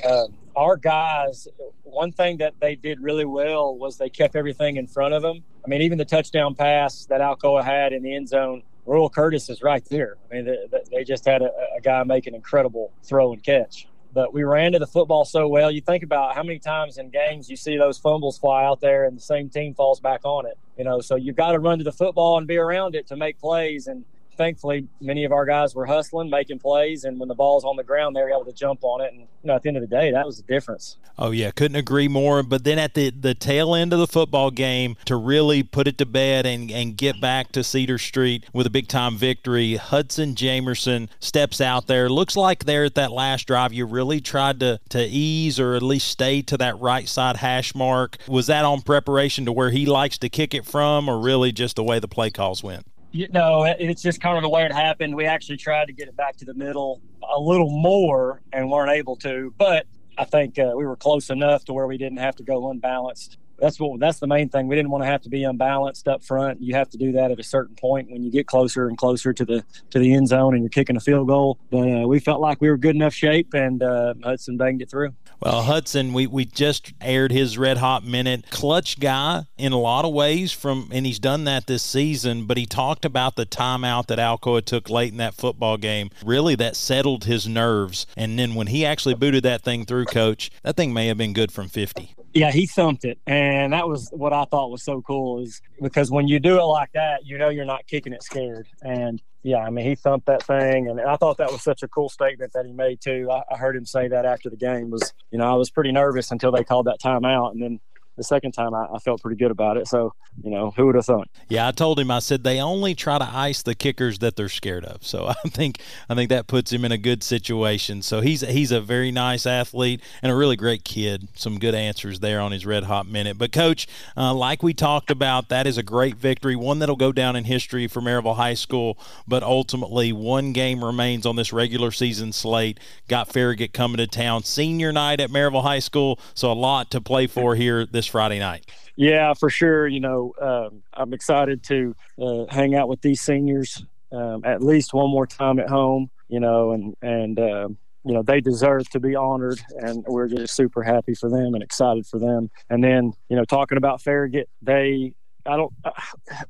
um, 0.08 0.28
our 0.56 0.78
guys, 0.78 1.48
one 1.82 2.12
thing 2.12 2.38
that 2.38 2.54
they 2.60 2.76
did 2.76 3.02
really 3.02 3.26
well 3.26 3.76
was 3.76 3.98
they 3.98 4.10
kept 4.10 4.36
everything 4.36 4.78
in 4.78 4.86
front 4.86 5.16
of 5.16 5.24
them. 5.24 5.44
I 5.66 5.68
mean, 5.68 5.82
even 5.82 5.98
the 5.98 6.06
touchdown 6.06 6.54
pass 6.54 7.06
that 7.06 7.20
Alcoa 7.20 7.64
had 7.64 7.94
in 7.94 8.04
the 8.04 8.16
end 8.16 8.30
zone, 8.30 8.62
Royal 8.90 9.10
Curtis 9.10 9.50
is 9.50 9.62
right 9.62 9.86
there. 9.86 10.18
I 10.30 10.36
mean, 10.36 10.46
they, 10.46 10.80
they 10.92 11.04
just 11.04 11.26
had 11.26 11.42
a, 11.42 11.52
a 11.78 11.82
guy 11.82 12.04
make 12.04 12.28
an 12.28 12.36
incredible 12.36 12.92
throw 13.04 13.34
and 13.34 13.44
catch 13.44 13.88
but 14.14 14.34
we 14.34 14.44
ran 14.44 14.72
to 14.72 14.80
the 14.80 14.88
football 14.88 15.26
so 15.26 15.48
well. 15.48 15.70
You 15.70 15.82
think 15.82 16.04
about 16.04 16.36
how 16.36 16.44
many 16.44 16.60
times 16.60 16.98
in 16.98 17.10
games 17.10 17.50
you 17.50 17.56
see 17.56 17.78
those 17.78 17.98
fumbles 17.98 18.38
fly 18.38 18.64
out 18.66 18.82
there 18.82 19.06
and 19.06 19.16
the 19.16 19.22
same 19.22 19.50
team 19.50 19.74
falls 19.74 20.00
back 20.00 20.22
on 20.24 20.46
it. 20.46 20.58
You 20.78 20.84
know, 20.84 21.00
so 21.02 21.16
you've 21.16 21.36
got 21.36 21.52
to 21.52 21.60
run 21.60 21.78
to 21.78 21.84
the 21.84 21.92
football 21.92 22.38
and 22.38 22.48
be 22.48 22.58
around 22.58 22.96
it 22.96 23.08
to 23.08 23.16
make 23.16 23.40
plays. 23.40 23.88
And 23.88 24.04
thankfully, 24.40 24.88
many 25.02 25.26
of 25.26 25.34
our 25.34 25.46
guys 25.46 25.76
were 25.76 25.86
hustling, 25.86 26.30
making 26.30 26.60
plays, 26.60 27.04
and 27.04 27.20
when 27.20 27.28
the 27.28 27.36
ball's 27.36 27.66
on 27.66 27.76
the 27.76 27.84
ground, 27.84 28.16
they 28.16 28.22
were 28.22 28.32
able 28.32 28.46
to 28.46 28.54
jump 28.54 28.80
on 28.84 29.02
it. 29.02 29.12
And 29.12 29.20
you 29.20 29.28
know, 29.44 29.56
at 29.56 29.62
the 29.62 29.68
end 29.68 29.78
of 29.78 29.82
the 29.82 29.88
day, 29.88 30.12
that 30.12 30.26
was 30.26 30.38
the 30.38 30.44
difference. 30.44 30.98
Oh 31.20 31.32
yeah, 31.32 31.52
couldn't 31.52 31.76
agree 31.76 32.08
more. 32.08 32.42
But 32.42 32.64
then 32.64 32.80
at 32.80 32.96
the 32.96 33.12
the 33.12 33.36
tail 33.36 33.76
end 33.76 33.92
of 33.94 34.00
the 34.00 34.08
football 34.08 34.50
game, 34.50 34.96
to 35.06 35.18
really 35.18 35.62
put 35.62 35.88
it 35.88 35.98
to 36.00 36.06
bed 36.06 36.46
and 36.46 36.72
and 36.72 36.98
get 36.98 37.22
back 37.22 37.52
to 37.52 37.64
Cedar 37.64 37.98
Street 37.98 38.46
with 38.54 38.66
a 38.66 38.70
big 38.70 38.88
time 38.88 39.18
victory, 39.18 39.76
Hudson 39.76 40.34
Jamerson 40.34 41.10
steps 41.20 41.60
out 41.60 41.88
there. 41.88 42.10
Looks 42.10 42.38
like 42.38 42.64
there 42.64 42.86
at 42.86 42.96
that 42.96 43.12
last 43.12 43.46
drive, 43.46 43.74
you 43.74 43.86
really 43.86 44.22
tried 44.22 44.62
to 44.62 44.80
to 44.90 45.04
ease 45.06 45.60
or 45.60 45.76
at 45.76 45.84
least 45.84 46.08
stay 46.08 46.42
to 46.44 46.58
that 46.58 46.80
right 46.80 47.08
side 47.08 47.38
hash 47.38 47.76
mark. 47.76 48.18
Was 48.28 48.48
that 48.48 48.64
on 48.64 48.82
preparation 48.82 49.46
to 49.46 49.52
where 49.52 49.70
he 49.70 49.86
likes 49.86 50.18
to 50.20 50.30
kick 50.30 50.54
it 50.54 50.66
from, 50.66 51.10
or 51.10 51.20
really 51.20 51.52
just 51.52 51.76
the 51.76 51.84
way 51.84 52.00
the 52.00 52.08
play 52.08 52.30
calls 52.30 52.64
went? 52.64 52.86
You 53.12 53.28
know, 53.30 53.64
it's 53.64 54.02
just 54.02 54.22
kind 54.22 54.38
of 54.38 54.44
the 54.44 54.50
way 54.50 54.66
it 54.66 54.72
happened. 54.72 55.16
We 55.16 55.26
actually 55.26 55.58
tried 55.58 55.86
to 55.86 55.94
get 55.94 56.08
it 56.08 56.16
back 56.16 56.38
to 56.38 56.46
the 56.46 56.54
middle 56.54 57.02
a 57.28 57.40
little 57.40 57.70
more 57.70 58.42
and 58.54 58.70
weren't 58.70 58.92
able 58.92 59.16
to, 59.18 59.54
but 59.58 59.86
I 60.18 60.26
think 60.26 60.60
uh, 60.60 60.74
we 60.76 60.86
were 60.86 60.96
close 60.96 61.30
enough 61.30 61.66
to 61.66 61.74
where 61.74 61.88
we 61.88 61.98
didn't 61.98 62.18
have 62.18 62.36
to 62.38 62.44
go 62.44 62.70
unbalanced 62.70 63.38
that's 63.60 63.80
what 63.80 64.00
that's 64.00 64.20
the 64.20 64.28
main 64.28 64.50
thing. 64.50 64.68
We 64.68 64.76
didn't 64.76 64.92
want 64.92 65.04
to 65.04 65.08
have 65.08 65.22
to 65.24 65.30
be 65.30 65.44
unbalanced 65.44 66.08
up 66.08 66.24
front. 66.24 66.62
You 66.62 66.76
have 66.76 66.90
to 66.92 66.98
do 66.98 67.12
that 67.14 67.32
at 67.32 67.40
a 67.40 67.44
certain 67.44 67.76
point 67.76 68.10
when 68.10 68.24
you 68.24 68.32
get 68.32 68.48
closer 68.48 68.88
and 68.88 68.98
closer 68.98 69.34
to 69.34 69.46
the 69.46 69.64
to 69.92 70.00
the 70.00 70.14
end 70.14 70.28
zone 70.28 70.54
and 70.54 70.64
you're 70.64 70.70
kicking 70.70 70.96
a 70.96 71.00
field 71.00 71.28
goal. 71.28 71.60
But 71.70 71.92
uh, 71.92 72.08
we 72.08 72.20
felt 72.20 72.42
like 72.42 72.62
we 72.62 72.70
were 72.70 72.78
good 72.78 72.96
enough 72.96 73.14
shape, 73.14 73.54
and 73.54 73.84
uh, 73.84 74.14
Hudson 74.24 74.58
banged 74.58 74.82
it 74.82 74.90
through. 74.90 75.14
Well, 75.42 75.64
Hudson, 75.64 76.12
we, 76.12 76.28
we 76.28 76.44
just 76.44 76.92
aired 77.00 77.32
his 77.32 77.58
red 77.58 77.78
hot 77.78 78.04
minute. 78.04 78.50
Clutch 78.50 79.00
guy 79.00 79.46
in 79.58 79.72
a 79.72 79.80
lot 79.80 80.04
of 80.04 80.12
ways 80.12 80.52
from, 80.52 80.90
and 80.92 81.06
he's 81.06 81.20
done 81.20 81.46
that 81.46 81.66
this 81.66 81.82
season. 81.82 82.46
But 82.46 82.58
he 82.58 82.66
talked 82.66 83.06
about 83.06 83.38
the 83.38 83.46
timeout 83.46 84.08
that 84.08 84.20
Alcoa 84.20 84.66
took 84.66 84.90
late 84.90 85.12
in 85.12 85.18
that 85.18 85.34
football 85.34 85.78
game. 85.78 86.10
Really, 86.26 86.56
that 86.56 86.76
settled 86.76 87.24
his 87.24 87.48
nerves. 87.48 88.06
And 88.18 88.38
then 88.38 88.54
when 88.54 88.68
he 88.68 88.86
actually 88.86 89.16
booted 89.16 89.44
that 89.44 89.62
thing 89.62 89.86
through, 89.86 90.06
Coach, 90.06 90.52
that 90.64 90.76
thing 90.76 90.94
may 90.94 91.08
have 91.08 91.18
been 91.18 91.34
good 91.34 91.54
from 91.54 91.70
50. 91.70 92.16
Yeah, 92.34 92.52
he 92.52 92.68
thumped 92.68 93.06
it, 93.06 93.18
and 93.26 93.74
that 93.74 93.88
was 93.88 94.10
what 94.12 94.34
I 94.34 94.46
thought 94.46 94.70
was 94.70 94.84
so 94.84 95.02
cool. 95.02 95.42
Is 95.42 95.62
because 95.82 96.12
when 96.12 96.28
you 96.28 96.40
do 96.40 96.60
it 96.60 96.64
like 96.64 96.92
that, 96.94 97.26
you 97.26 97.38
know 97.38 97.50
you're 97.50 97.66
not 97.66 97.88
kicking 97.88 98.14
it 98.14 98.24
scared. 98.24 98.68
And 98.82 99.22
yeah, 99.44 99.58
I 99.58 99.70
mean 99.70 99.86
he 99.86 99.96
thumped 99.96 100.28
that 100.28 100.44
thing, 100.44 100.90
and 100.90 101.02
I 101.02 101.16
thought 101.16 101.38
that 101.38 101.52
was 101.52 101.64
such 101.64 101.82
a 101.82 101.88
cool 101.88 102.10
statement 102.10 102.54
that 102.54 102.66
he 102.66 102.74
made 102.74 103.02
too. 103.02 103.30
I, 103.32 103.42
I 103.52 103.58
heard 103.58 103.76
him 103.76 103.86
say 103.86 104.08
that 104.10 104.26
after 104.26 104.50
the 104.50 104.58
game 104.58 104.92
was, 104.92 105.14
you 105.32 105.40
know, 105.40 105.52
I 105.52 105.56
was 105.56 105.70
pretty 105.72 105.92
nervous 105.92 106.32
until 106.32 106.52
they 106.52 106.64
called 106.64 106.86
that 106.86 107.00
timeout, 107.04 107.52
and 107.52 107.62
then 107.62 107.80
the 108.20 108.24
second 108.26 108.52
time 108.52 108.76
I, 108.76 108.86
I, 108.94 109.00
felt 109.00 109.22
pretty 109.22 109.38
good 109.38 109.50
about 109.50 109.78
it. 109.78 109.88
So, 109.88 110.14
you 110.44 110.52
know, 110.52 110.72
who 110.76 110.86
would 110.88 110.96
have 110.96 111.06
thought? 111.06 111.30
Yeah, 111.48 111.68
I 111.68 111.72
told 111.72 112.00
him 112.00 112.12
I 112.12 112.20
said 112.20 112.44
they 112.44 112.60
only 112.60 112.94
try 112.94 113.18
to 113.18 113.24
ice 113.26 113.64
the 113.64 113.74
kickers 113.74 114.20
that 114.20 114.36
they're 114.36 114.50
scared 114.50 114.84
of. 114.84 115.06
So 115.06 115.28
I 115.46 115.48
think 115.48 115.80
I 116.10 116.16
think 116.16 116.30
that 116.30 116.48
puts 116.48 116.72
him 116.72 116.84
in 116.84 116.92
a 116.92 116.98
good 116.98 117.24
situation. 117.24 118.02
So 118.02 118.20
he's 118.20 118.42
he's 118.42 118.72
a 118.72 118.82
very 118.82 119.12
nice 119.12 119.46
athlete 119.46 120.02
and 120.22 120.32
a 120.32 120.36
really 120.36 120.58
great 120.58 120.84
kid. 120.84 121.30
Some 121.36 121.60
good 121.60 121.74
answers 121.74 122.20
there 122.20 122.42
on 122.42 122.52
his 122.52 122.66
red 122.66 122.84
hot 122.84 123.08
minute. 123.08 123.38
But 123.38 123.54
coach, 123.54 123.88
uh, 124.18 124.34
like 124.34 124.62
we 124.62 124.74
talked 124.74 125.10
about, 125.10 125.48
that 125.48 125.66
is 125.66 125.78
a 125.78 125.84
great 125.84 126.18
victory, 126.18 126.58
one 126.58 126.80
that'll 126.80 126.98
go 126.98 127.14
down 127.14 127.38
in 127.38 127.46
history 127.46 127.88
for 127.88 128.02
Maryville 128.02 128.36
High 128.36 128.54
School. 128.54 129.00
But 129.28 129.44
ultimately, 129.44 130.12
one 130.12 130.52
game 130.52 130.84
remains 130.84 131.26
on 131.26 131.38
this 131.38 131.54
regular 131.54 131.92
season 131.92 132.34
slate. 132.34 132.82
Got 133.08 133.32
Farragut 133.32 133.72
coming 133.72 133.98
to 133.98 134.08
town, 134.08 134.44
senior 134.44 134.92
night 134.92 135.22
at 135.22 135.30
Maryville 135.30 135.64
High 135.64 135.80
School. 135.80 136.20
So 136.34 136.52
a 136.52 136.54
lot 136.54 136.92
to 136.92 137.00
play 137.00 137.26
for 137.26 137.56
here 137.56 137.86
this 137.86 138.09
Friday 138.10 138.40
night. 138.40 138.70
Yeah, 138.96 139.34
for 139.34 139.50
sure. 139.50 139.88
You 139.88 140.00
know, 140.00 140.34
um, 140.42 140.84
I'm 140.94 141.14
excited 141.14 141.64
to 141.66 141.96
uh, 142.22 142.46
hang 142.50 142.76
out 142.76 142.90
with 142.90 143.02
these 143.02 143.22
seniors 143.22 143.86
um, 144.12 144.44
at 144.46 144.62
least 144.62 144.94
one 144.94 145.10
more 145.10 145.28
time 145.28 145.60
at 145.60 145.70
home. 145.70 146.10
You 146.28 146.40
know, 146.40 146.72
and 146.72 146.96
and 147.02 147.40
uh, 147.40 147.70
you 148.04 148.14
know 148.14 148.22
they 148.22 148.40
deserve 148.40 148.90
to 148.92 149.00
be 149.00 149.16
honored, 149.16 149.60
and 149.78 150.06
we're 150.08 150.28
just 150.28 150.56
super 150.56 150.84
happy 150.84 151.16
for 151.16 151.30
them 151.30 151.54
and 151.54 151.64
excited 151.64 152.06
for 152.06 152.20
them. 152.20 152.50
And 152.70 152.84
then 152.84 153.14
you 153.30 153.36
know, 153.36 153.46
talking 153.46 153.78
about 153.78 154.02
Farragut, 154.02 154.48
they 154.62 155.14
I 155.50 155.58
don't. 155.58 155.74
Uh, 155.84 155.92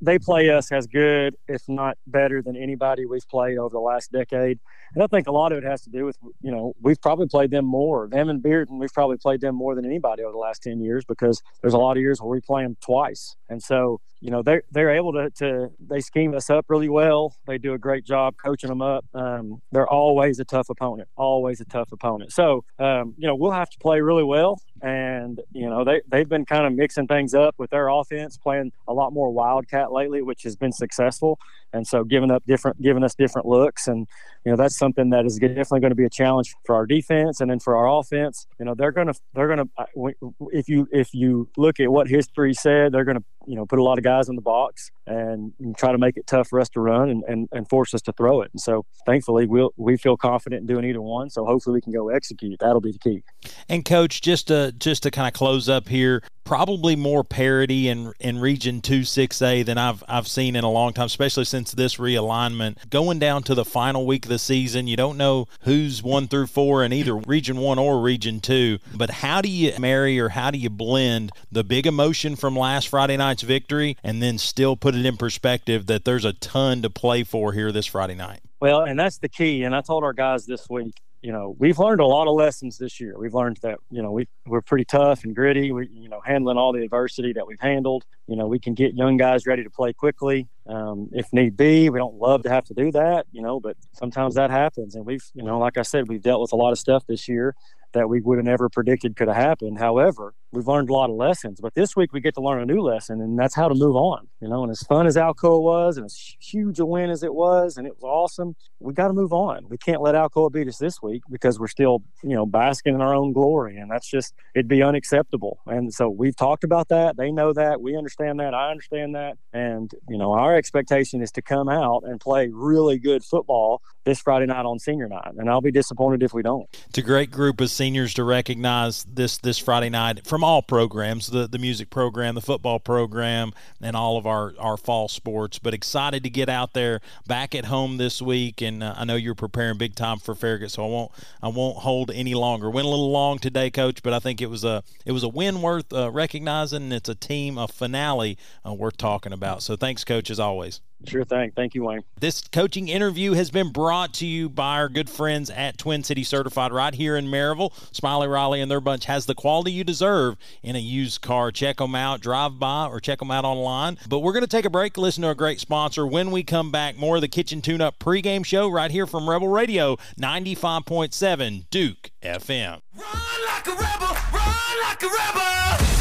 they 0.00 0.18
play 0.18 0.50
us 0.50 0.70
as 0.70 0.86
good, 0.86 1.36
if 1.48 1.62
not 1.68 1.96
better, 2.06 2.42
than 2.42 2.56
anybody 2.56 3.06
we've 3.06 3.26
played 3.28 3.58
over 3.58 3.72
the 3.72 3.80
last 3.80 4.12
decade. 4.12 4.58
And 4.94 5.02
I 5.02 5.06
think 5.06 5.26
a 5.26 5.32
lot 5.32 5.52
of 5.52 5.58
it 5.58 5.64
has 5.64 5.82
to 5.82 5.90
do 5.90 6.04
with, 6.04 6.18
you 6.42 6.50
know, 6.50 6.74
we've 6.80 7.00
probably 7.00 7.26
played 7.26 7.50
them 7.50 7.64
more. 7.64 8.08
Them 8.08 8.28
and 8.28 8.42
Bearden, 8.42 8.78
we've 8.78 8.92
probably 8.92 9.16
played 9.16 9.40
them 9.40 9.54
more 9.54 9.74
than 9.74 9.84
anybody 9.84 10.22
over 10.22 10.32
the 10.32 10.38
last 10.38 10.62
10 10.62 10.80
years 10.80 11.04
because 11.04 11.42
there's 11.62 11.74
a 11.74 11.78
lot 11.78 11.96
of 11.96 12.02
years 12.02 12.20
where 12.20 12.30
we 12.30 12.40
play 12.40 12.62
them 12.62 12.76
twice. 12.80 13.36
And 13.50 13.60
so, 13.62 14.00
you 14.20 14.30
know, 14.30 14.42
they're, 14.42 14.62
they're 14.70 14.94
able 14.94 15.12
to, 15.12 15.30
to, 15.38 15.70
they 15.80 16.00
scheme 16.00 16.34
us 16.34 16.48
up 16.50 16.66
really 16.68 16.88
well. 16.88 17.34
They 17.46 17.58
do 17.58 17.74
a 17.74 17.78
great 17.78 18.04
job 18.04 18.36
coaching 18.42 18.68
them 18.68 18.80
up. 18.80 19.04
Um, 19.12 19.60
they're 19.72 19.88
always 19.88 20.38
a 20.38 20.44
tough 20.44 20.70
opponent, 20.70 21.08
always 21.16 21.60
a 21.60 21.64
tough 21.64 21.90
opponent. 21.90 22.32
So, 22.32 22.64
um, 22.78 23.14
you 23.18 23.26
know, 23.26 23.34
we'll 23.34 23.50
have 23.50 23.68
to 23.70 23.78
play 23.78 24.00
really 24.00 24.24
well. 24.24 24.60
And, 24.82 25.40
you 25.52 25.68
know, 25.68 25.84
they, 25.84 26.00
they've 26.08 26.28
been 26.28 26.46
kind 26.46 26.64
of 26.64 26.74
mixing 26.74 27.08
things 27.08 27.34
up 27.34 27.56
with 27.58 27.70
their 27.70 27.88
offense, 27.88 28.38
playing 28.38 28.72
a 28.86 28.94
lot 28.94 29.12
more 29.12 29.30
Wildcat 29.30 29.90
lately, 29.90 30.22
which 30.22 30.44
has 30.44 30.54
been 30.54 30.72
successful 30.72 31.38
and 31.72 31.86
so 31.86 32.04
giving 32.04 32.30
up 32.30 32.42
different 32.46 32.80
giving 32.82 33.04
us 33.04 33.14
different 33.14 33.46
looks 33.46 33.86
and 33.86 34.06
you 34.44 34.50
know 34.50 34.56
that's 34.56 34.76
something 34.76 35.10
that 35.10 35.24
is 35.24 35.38
definitely 35.38 35.80
going 35.80 35.90
to 35.90 35.96
be 35.96 36.04
a 36.04 36.10
challenge 36.10 36.54
for 36.64 36.74
our 36.74 36.86
defense 36.86 37.40
and 37.40 37.50
then 37.50 37.58
for 37.58 37.76
our 37.76 37.88
offense 37.98 38.46
you 38.58 38.64
know 38.64 38.74
they're 38.74 38.92
going 38.92 39.06
to 39.06 39.14
they're 39.34 39.48
going 39.48 39.58
to 39.58 40.48
if 40.52 40.68
you 40.68 40.88
if 40.92 41.12
you 41.14 41.48
look 41.56 41.80
at 41.80 41.90
what 41.90 42.08
history 42.08 42.54
said 42.54 42.92
they're 42.92 43.04
going 43.04 43.16
to 43.16 43.24
you 43.46 43.56
know, 43.56 43.66
put 43.66 43.78
a 43.78 43.82
lot 43.82 43.98
of 43.98 44.04
guys 44.04 44.28
in 44.28 44.36
the 44.36 44.42
box 44.42 44.90
and, 45.06 45.52
try 45.76 45.92
to 45.92 45.98
make 45.98 46.16
it 46.16 46.26
tough 46.26 46.48
for 46.48 46.60
us 46.60 46.68
to 46.68 46.80
run 46.80 47.08
and, 47.08 47.22
and, 47.28 47.48
and 47.52 47.68
force 47.68 47.94
us 47.94 48.02
to 48.02 48.12
throw 48.12 48.42
it. 48.42 48.50
And 48.52 48.60
so 48.60 48.84
thankfully 49.06 49.46
we'll, 49.46 49.72
we 49.76 49.96
feel 49.96 50.16
confident 50.16 50.60
in 50.60 50.66
doing 50.66 50.84
either 50.84 51.00
one. 51.00 51.30
So 51.30 51.44
hopefully 51.44 51.74
we 51.74 51.80
can 51.80 51.92
go 51.92 52.08
execute. 52.08 52.58
That'll 52.60 52.80
be 52.80 52.92
the 52.92 52.98
key. 52.98 53.22
And 53.68 53.84
coach, 53.84 54.20
just 54.20 54.48
to, 54.48 54.72
just 54.72 55.04
to 55.04 55.10
kind 55.10 55.28
of 55.28 55.32
close 55.32 55.68
up 55.68 55.88
here, 55.88 56.22
probably 56.50 56.96
more 56.96 57.22
parity 57.22 57.88
in 57.88 58.12
in 58.18 58.36
Region 58.40 58.80
Two 58.80 59.04
Six 59.04 59.40
A 59.40 59.62
than 59.62 59.78
I've 59.78 60.02
I've 60.08 60.26
seen 60.26 60.56
in 60.56 60.64
a 60.64 60.70
long 60.70 60.92
time, 60.92 61.06
especially 61.06 61.44
since 61.44 61.70
this 61.70 61.94
realignment. 61.96 62.90
Going 62.90 63.20
down 63.20 63.44
to 63.44 63.54
the 63.54 63.64
final 63.64 64.04
week 64.04 64.24
of 64.24 64.30
the 64.30 64.38
season, 64.38 64.88
you 64.88 64.96
don't 64.96 65.16
know 65.16 65.46
who's 65.60 66.02
one 66.02 66.26
through 66.26 66.48
four 66.48 66.82
in 66.82 66.92
either 66.92 67.14
Region 67.14 67.58
One 67.58 67.78
or 67.78 68.00
Region 68.00 68.40
Two. 68.40 68.80
But 68.96 69.10
how 69.10 69.40
do 69.40 69.48
you 69.48 69.78
marry 69.78 70.18
or 70.18 70.30
how 70.30 70.50
do 70.50 70.58
you 70.58 70.70
blend 70.70 71.30
the 71.52 71.62
big 71.62 71.86
emotion 71.86 72.34
from 72.34 72.56
last 72.56 72.88
Friday 72.88 73.16
night's 73.30 73.42
victory 73.42 73.96
and 74.02 74.20
then 74.20 74.38
still 74.38 74.76
put 74.76 74.94
it 74.94 75.06
in 75.06 75.16
perspective 75.16 75.86
that 75.86 76.04
there's 76.04 76.24
a 76.24 76.32
ton 76.32 76.82
to 76.82 76.90
play 76.90 77.22
for 77.22 77.52
here 77.52 77.70
this 77.70 77.86
Friday 77.86 78.16
night? 78.16 78.40
Well, 78.60 78.82
and 78.82 78.98
that's 78.98 79.18
the 79.18 79.28
key. 79.28 79.62
And 79.62 79.74
I 79.74 79.82
told 79.82 80.02
our 80.02 80.12
guys 80.12 80.46
this 80.46 80.68
week, 80.68 80.94
you 81.22 81.30
know, 81.32 81.54
we've 81.58 81.78
learned 81.78 82.00
a 82.00 82.06
lot 82.06 82.26
of 82.26 82.34
lessons 82.34 82.78
this 82.78 82.98
year. 82.98 83.14
We've 83.16 83.34
learned 83.34 83.58
that, 83.62 83.78
you 83.90 84.02
know, 84.02 84.10
we, 84.10 84.26
we're 84.46 84.62
pretty 84.62 84.86
tough 84.86 85.22
and 85.22 85.36
gritty. 85.36 85.70
We, 85.70 85.86
you 85.92 86.08
know, 86.08 86.20
handling 86.24 86.56
all 86.56 86.72
the 86.72 86.82
adversity 86.82 87.32
that 87.34 87.46
we've 87.46 87.60
handled. 87.60 88.04
You 88.26 88.36
know, 88.36 88.48
we 88.48 88.58
can 88.58 88.74
get 88.74 88.94
young 88.94 89.16
guys 89.16 89.46
ready 89.46 89.62
to 89.62 89.70
play 89.70 89.92
quickly 89.92 90.48
um, 90.66 91.08
if 91.12 91.32
need 91.32 91.56
be. 91.56 91.88
We 91.88 91.98
don't 91.98 92.16
love 92.16 92.42
to 92.44 92.48
have 92.48 92.64
to 92.64 92.74
do 92.74 92.90
that, 92.92 93.26
you 93.32 93.42
know, 93.42 93.60
but 93.60 93.76
sometimes 93.92 94.34
that 94.34 94.50
happens. 94.50 94.94
And 94.94 95.04
we've, 95.06 95.24
you 95.34 95.44
know, 95.44 95.58
like 95.58 95.76
I 95.76 95.82
said, 95.82 96.08
we've 96.08 96.22
dealt 96.22 96.40
with 96.40 96.52
a 96.52 96.56
lot 96.56 96.72
of 96.72 96.78
stuff 96.78 97.06
this 97.06 97.28
year 97.28 97.54
that 97.92 98.08
we 98.08 98.20
would 98.20 98.38
have 98.38 98.44
never 98.44 98.68
predicted 98.68 99.16
could 99.16 99.28
have 99.28 99.36
happened. 99.36 99.78
However, 99.78 100.34
we've 100.52 100.66
learned 100.66 100.90
a 100.90 100.92
lot 100.92 101.10
of 101.10 101.16
lessons. 101.16 101.60
But 101.60 101.74
this 101.74 101.94
week 101.96 102.12
we 102.12 102.20
get 102.20 102.34
to 102.34 102.40
learn 102.40 102.60
a 102.60 102.66
new 102.66 102.80
lesson, 102.80 103.20
and 103.20 103.38
that's 103.38 103.54
how 103.54 103.68
to 103.68 103.74
move 103.74 103.96
on. 103.96 104.28
You 104.40 104.48
know, 104.48 104.62
and 104.62 104.70
as 104.70 104.82
fun 104.82 105.06
as 105.06 105.16
Alcoa 105.16 105.60
was, 105.60 105.96
and 105.96 106.06
as 106.06 106.36
huge 106.40 106.78
a 106.78 106.86
win 106.86 107.10
as 107.10 107.22
it 107.22 107.34
was, 107.34 107.76
and 107.76 107.86
it 107.86 107.94
was 107.94 108.04
awesome, 108.04 108.56
we 108.80 108.94
got 108.94 109.08
to 109.08 109.14
move 109.14 109.32
on. 109.32 109.68
We 109.68 109.78
can't 109.78 110.00
let 110.00 110.14
Alcoa 110.14 110.52
beat 110.52 110.68
us 110.68 110.78
this 110.78 111.02
week 111.02 111.22
because 111.30 111.58
we're 111.58 111.68
still, 111.68 112.02
you 112.22 112.34
know, 112.34 112.46
basking 112.46 112.94
in 112.94 113.00
our 113.00 113.14
own 113.14 113.32
glory, 113.32 113.76
and 113.76 113.90
that's 113.90 114.08
just 114.08 114.34
it'd 114.54 114.68
be 114.68 114.82
unacceptable. 114.82 115.60
And 115.66 115.92
so 115.92 116.08
we've 116.08 116.36
talked 116.36 116.64
about 116.64 116.88
that. 116.88 117.16
They 117.16 117.30
know 117.30 117.52
that. 117.52 117.80
We 117.80 117.96
understand 117.96 118.40
that. 118.40 118.54
I 118.54 118.70
understand 118.70 119.14
that. 119.14 119.36
And 119.52 119.90
you 120.08 120.18
know, 120.18 120.32
our 120.32 120.56
expectation 120.56 121.22
is 121.22 121.30
to 121.32 121.42
come 121.42 121.68
out 121.68 122.02
and 122.04 122.20
play 122.20 122.48
really 122.52 122.98
good 122.98 123.24
football 123.24 123.82
this 124.04 124.20
Friday 124.20 124.46
night 124.46 124.64
on 124.64 124.78
senior 124.78 125.08
night, 125.08 125.32
and 125.36 125.50
I'll 125.50 125.60
be 125.60 125.70
disappointed 125.70 126.22
if 126.22 126.32
we 126.32 126.42
don't. 126.42 126.66
It's 126.88 126.98
a 126.98 127.02
great 127.02 127.30
group 127.30 127.60
of 127.60 127.70
seniors 127.80 128.12
to 128.12 128.22
recognize 128.22 129.04
this 129.04 129.38
this 129.38 129.56
Friday 129.56 129.88
night 129.88 130.26
from 130.26 130.44
all 130.44 130.60
programs, 130.60 131.28
the 131.28 131.48
the 131.48 131.58
music 131.58 131.88
program, 131.88 132.34
the 132.34 132.42
football 132.42 132.78
program, 132.78 133.54
and 133.80 133.96
all 133.96 134.18
of 134.18 134.26
our 134.26 134.52
our 134.58 134.76
fall 134.76 135.08
sports. 135.08 135.58
But 135.58 135.72
excited 135.72 136.22
to 136.24 136.28
get 136.28 136.50
out 136.50 136.74
there 136.74 137.00
back 137.26 137.54
at 137.54 137.64
home 137.64 137.96
this 137.96 138.20
week, 138.20 138.60
and 138.60 138.82
uh, 138.82 138.92
I 138.98 139.06
know 139.06 139.14
you're 139.14 139.34
preparing 139.34 139.78
big 139.78 139.94
time 139.94 140.18
for 140.18 140.34
Farragut, 140.34 140.70
so 140.70 140.84
I 140.84 140.88
won't 140.88 141.10
I 141.42 141.48
won't 141.48 141.78
hold 141.78 142.10
any 142.10 142.34
longer. 142.34 142.68
Went 142.68 142.86
a 142.86 142.90
little 142.90 143.10
long 143.10 143.38
today, 143.38 143.70
Coach, 143.70 144.02
but 144.02 144.12
I 144.12 144.18
think 144.18 144.42
it 144.42 144.50
was 144.50 144.62
a 144.62 144.84
it 145.06 145.12
was 145.12 145.22
a 145.22 145.28
win 145.30 145.62
worth 145.62 145.90
uh, 145.90 146.10
recognizing. 146.10 146.92
It's 146.92 147.08
a 147.08 147.14
team 147.14 147.56
a 147.56 147.66
finale 147.66 148.36
uh, 148.62 148.74
worth 148.74 148.98
talking 148.98 149.32
about. 149.32 149.62
So 149.62 149.74
thanks, 149.74 150.04
Coach, 150.04 150.28
as 150.28 150.38
always. 150.38 150.82
Sure 151.06 151.24
thing. 151.24 151.52
Thank 151.56 151.74
you, 151.74 151.84
Wayne. 151.84 152.02
This 152.20 152.42
coaching 152.42 152.88
interview 152.88 153.32
has 153.32 153.50
been 153.50 153.70
brought 153.70 154.12
to 154.14 154.26
you 154.26 154.48
by 154.48 154.76
our 154.76 154.88
good 154.88 155.08
friends 155.08 155.48
at 155.48 155.78
Twin 155.78 156.04
City 156.04 156.22
Certified 156.22 156.72
right 156.72 156.94
here 156.94 157.16
in 157.16 157.26
Maryville. 157.26 157.72
Smiley 157.94 158.28
Riley 158.28 158.60
and 158.60 158.70
their 158.70 158.80
bunch 158.80 159.06
has 159.06 159.26
the 159.26 159.34
quality 159.34 159.72
you 159.72 159.82
deserve 159.82 160.36
in 160.62 160.76
a 160.76 160.80
used 160.80 161.22
car. 161.22 161.50
Check 161.50 161.78
them 161.78 161.94
out, 161.94 162.20
drive 162.20 162.58
by, 162.58 162.86
or 162.86 163.00
check 163.00 163.18
them 163.18 163.30
out 163.30 163.44
online. 163.44 163.98
But 164.08 164.20
we're 164.20 164.32
going 164.32 164.44
to 164.44 164.48
take 164.48 164.64
a 164.66 164.70
break, 164.70 164.98
listen 164.98 165.22
to 165.22 165.30
a 165.30 165.34
great 165.34 165.60
sponsor. 165.60 166.06
When 166.06 166.30
we 166.30 166.42
come 166.42 166.70
back, 166.70 166.96
more 166.96 167.16
of 167.16 167.22
the 167.22 167.28
Kitchen 167.28 167.62
Tune 167.62 167.80
Up 167.80 167.98
pregame 167.98 168.44
show 168.44 168.68
right 168.68 168.90
here 168.90 169.06
from 169.06 169.28
Rebel 169.28 169.48
Radio 169.48 169.96
95.7 170.18 171.64
Duke 171.70 172.10
FM. 172.22 172.80
Run 172.94 173.40
like 173.46 173.66
a 173.66 173.70
rebel, 173.70 174.16
run 174.32 174.82
like 174.82 175.02
a 175.02 175.08
rebel. 175.08 175.99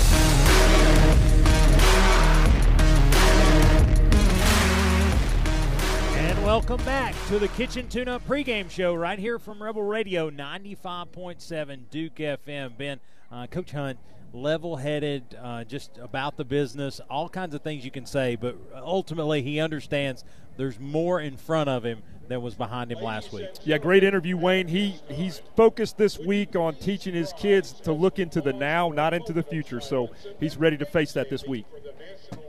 Welcome 6.50 6.84
back 6.84 7.14
to 7.28 7.38
the 7.38 7.48
Kitchen 7.50 7.88
Tune 7.88 8.08
Up 8.08 8.28
pregame 8.28 8.72
show 8.72 8.96
right 8.96 9.20
here 9.20 9.38
from 9.38 9.62
Rebel 9.62 9.84
Radio 9.84 10.32
95.7 10.32 11.82
Duke 11.92 12.16
FM. 12.16 12.76
Ben, 12.76 13.00
uh, 13.32 13.46
Coach 13.46 13.72
Hunt, 13.72 14.00
level 14.34 14.76
headed, 14.76 15.38
uh, 15.40 15.64
just 15.64 16.00
about 16.00 16.38
the 16.38 16.44
business, 16.44 17.00
all 17.08 17.30
kinds 17.30 17.54
of 17.54 17.62
things 17.62 17.86
you 17.86 17.92
can 17.92 18.08
say, 18.08 18.36
but 18.36 18.58
ultimately 18.74 19.44
he 19.44 19.60
understands 19.60 20.24
there's 20.58 20.80
more 20.80 21.22
in 21.22 21.38
front 21.38 21.70
of 21.70 21.84
him 21.84 22.02
than 22.28 22.42
was 22.42 22.56
behind 22.56 22.92
him 22.92 23.00
last 23.00 23.32
week. 23.32 23.48
Yeah, 23.64 23.78
great 23.78 24.04
interview, 24.04 24.36
Wayne. 24.36 24.68
He 24.68 24.96
he's 25.08 25.44
focused 25.56 26.00
this 26.00 26.18
week 26.18 26.56
on 26.56 26.74
teaching 26.76 27.14
his 27.14 27.32
kids 27.34 27.74
to 27.82 27.94
look 27.94 28.18
into 28.18 28.42
the 28.42 28.54
now, 28.54 28.90
not 28.90 29.14
into 29.14 29.34
the 29.34 29.44
future. 29.44 29.82
So 29.82 30.10
he's 30.40 30.58
ready 30.58 30.78
to 30.78 30.86
face 30.86 31.14
that 31.14 31.30
this 31.30 31.46
week. 31.46 31.66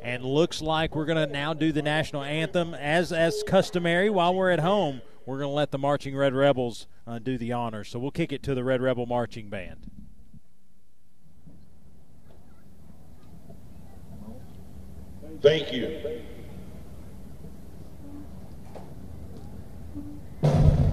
And 0.02 0.24
looks 0.24 0.62
like 0.62 0.94
we're 0.94 1.04
going 1.04 1.28
to 1.28 1.32
now 1.32 1.54
do 1.54 1.72
the 1.72 1.82
national 1.82 2.22
anthem 2.22 2.74
as 2.74 3.12
as 3.12 3.42
customary 3.46 4.10
while 4.10 4.34
we're 4.34 4.50
at 4.50 4.60
home. 4.60 5.02
We're 5.26 5.38
going 5.38 5.50
to 5.50 5.54
let 5.54 5.70
the 5.70 5.78
marching 5.78 6.16
Red 6.16 6.34
Rebels 6.34 6.86
uh, 7.06 7.18
do 7.18 7.38
the 7.38 7.52
honors. 7.52 7.88
So 7.88 7.98
we'll 7.98 8.10
kick 8.10 8.32
it 8.32 8.42
to 8.44 8.54
the 8.54 8.64
Red 8.64 8.80
Rebel 8.80 9.06
marching 9.06 9.48
band. 9.48 9.90
Thank 15.42 15.72
you. 15.72 16.22
And 20.42 20.89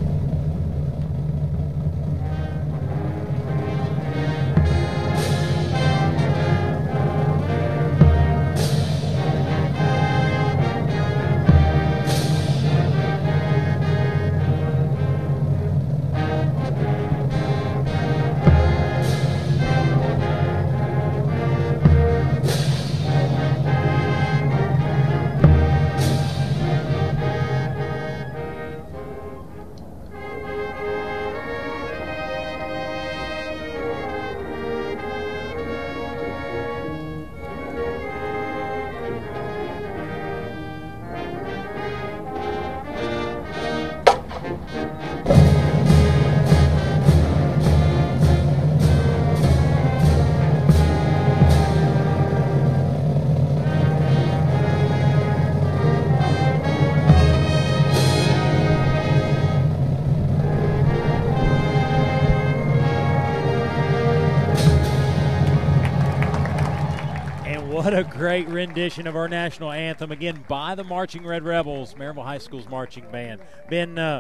what 67.88 67.98
a 67.98 68.04
great 68.04 68.50
rendition 68.50 69.08
of 69.08 69.16
our 69.16 69.30
national 69.30 69.72
anthem, 69.72 70.12
again, 70.12 70.44
by 70.50 70.76
the 70.76 70.84
Marching 70.84 71.26
Red 71.26 71.46
Rebels, 71.46 71.94
Maryville 71.94 72.26
High 72.26 72.38
School's 72.38 72.68
marching 72.68 73.10
band. 73.14 73.40
Ben, 73.70 73.98
uh, 73.98 74.20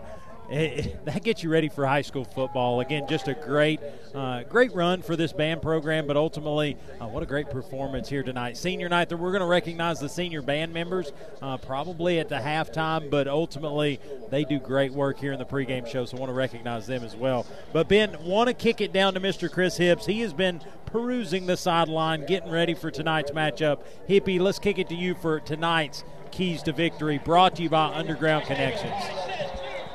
it, 0.49 1.03
that 1.05 1.21
gets 1.21 1.43
you 1.43 1.49
ready 1.49 1.67
for 1.67 1.85
high 1.85 2.01
school 2.01 2.23
football. 2.23 2.79
Again, 2.79 3.07
just 3.09 3.27
a 3.27 3.33
great, 3.33 3.81
uh, 4.15 4.43
great 4.43 4.73
run 4.73 5.01
for 5.01 5.17
this 5.17 5.33
band 5.33 5.61
program, 5.61 6.07
but 6.07 6.15
ultimately, 6.15 6.77
uh, 7.01 7.07
what 7.07 7.23
a 7.23 7.25
great 7.25 7.49
performance 7.49 8.07
here 8.07 8.23
tonight. 8.23 8.55
Senior 8.55 8.87
night, 8.87 9.11
we're 9.11 9.33
going 9.33 9.41
to 9.41 9.45
recognize 9.45 9.99
the 9.99 10.07
senior 10.07 10.41
band 10.41 10.73
members 10.73 11.11
uh, 11.41 11.57
probably 11.57 12.19
at 12.19 12.29
the 12.29 12.37
halftime, 12.37 13.09
but 13.09 13.27
ultimately, 13.27 13.99
they 14.29 14.45
do 14.45 14.59
great 14.59 14.93
work 14.93 15.19
here 15.19 15.33
in 15.33 15.39
the 15.39 15.45
pregame 15.45 15.85
show, 15.85 16.05
so 16.05 16.15
I 16.15 16.21
want 16.21 16.29
to 16.29 16.35
recognize 16.35 16.87
them 16.87 17.03
as 17.03 17.17
well. 17.17 17.45
But 17.73 17.89
Ben, 17.89 18.15
want 18.23 18.47
to 18.47 18.53
kick 18.53 18.79
it 18.79 18.93
down 18.93 19.13
to 19.15 19.19
Mr. 19.19 19.51
Chris 19.51 19.75
Hips. 19.75 20.05
He 20.05 20.21
has 20.21 20.31
been 20.31 20.61
perusing 20.87 21.45
the 21.45 21.55
sideline, 21.55 22.25
getting 22.25 22.49
ready 22.49 22.73
for 22.73 22.89
tonight's 22.89 23.31
matchup. 23.31 23.81
Hippie, 24.09 24.39
let's 24.39 24.57
kick 24.57 24.79
it 24.79 24.89
to 24.89 24.95
you 24.95 25.13
for 25.13 25.39
tonight's 25.39 26.03
keys 26.31 26.63
to 26.63 26.71
victory, 26.71 27.19
brought 27.19 27.55
to 27.57 27.63
you 27.63 27.69
by 27.69 27.93
Underground 27.93 28.45
Connections. 28.45 28.93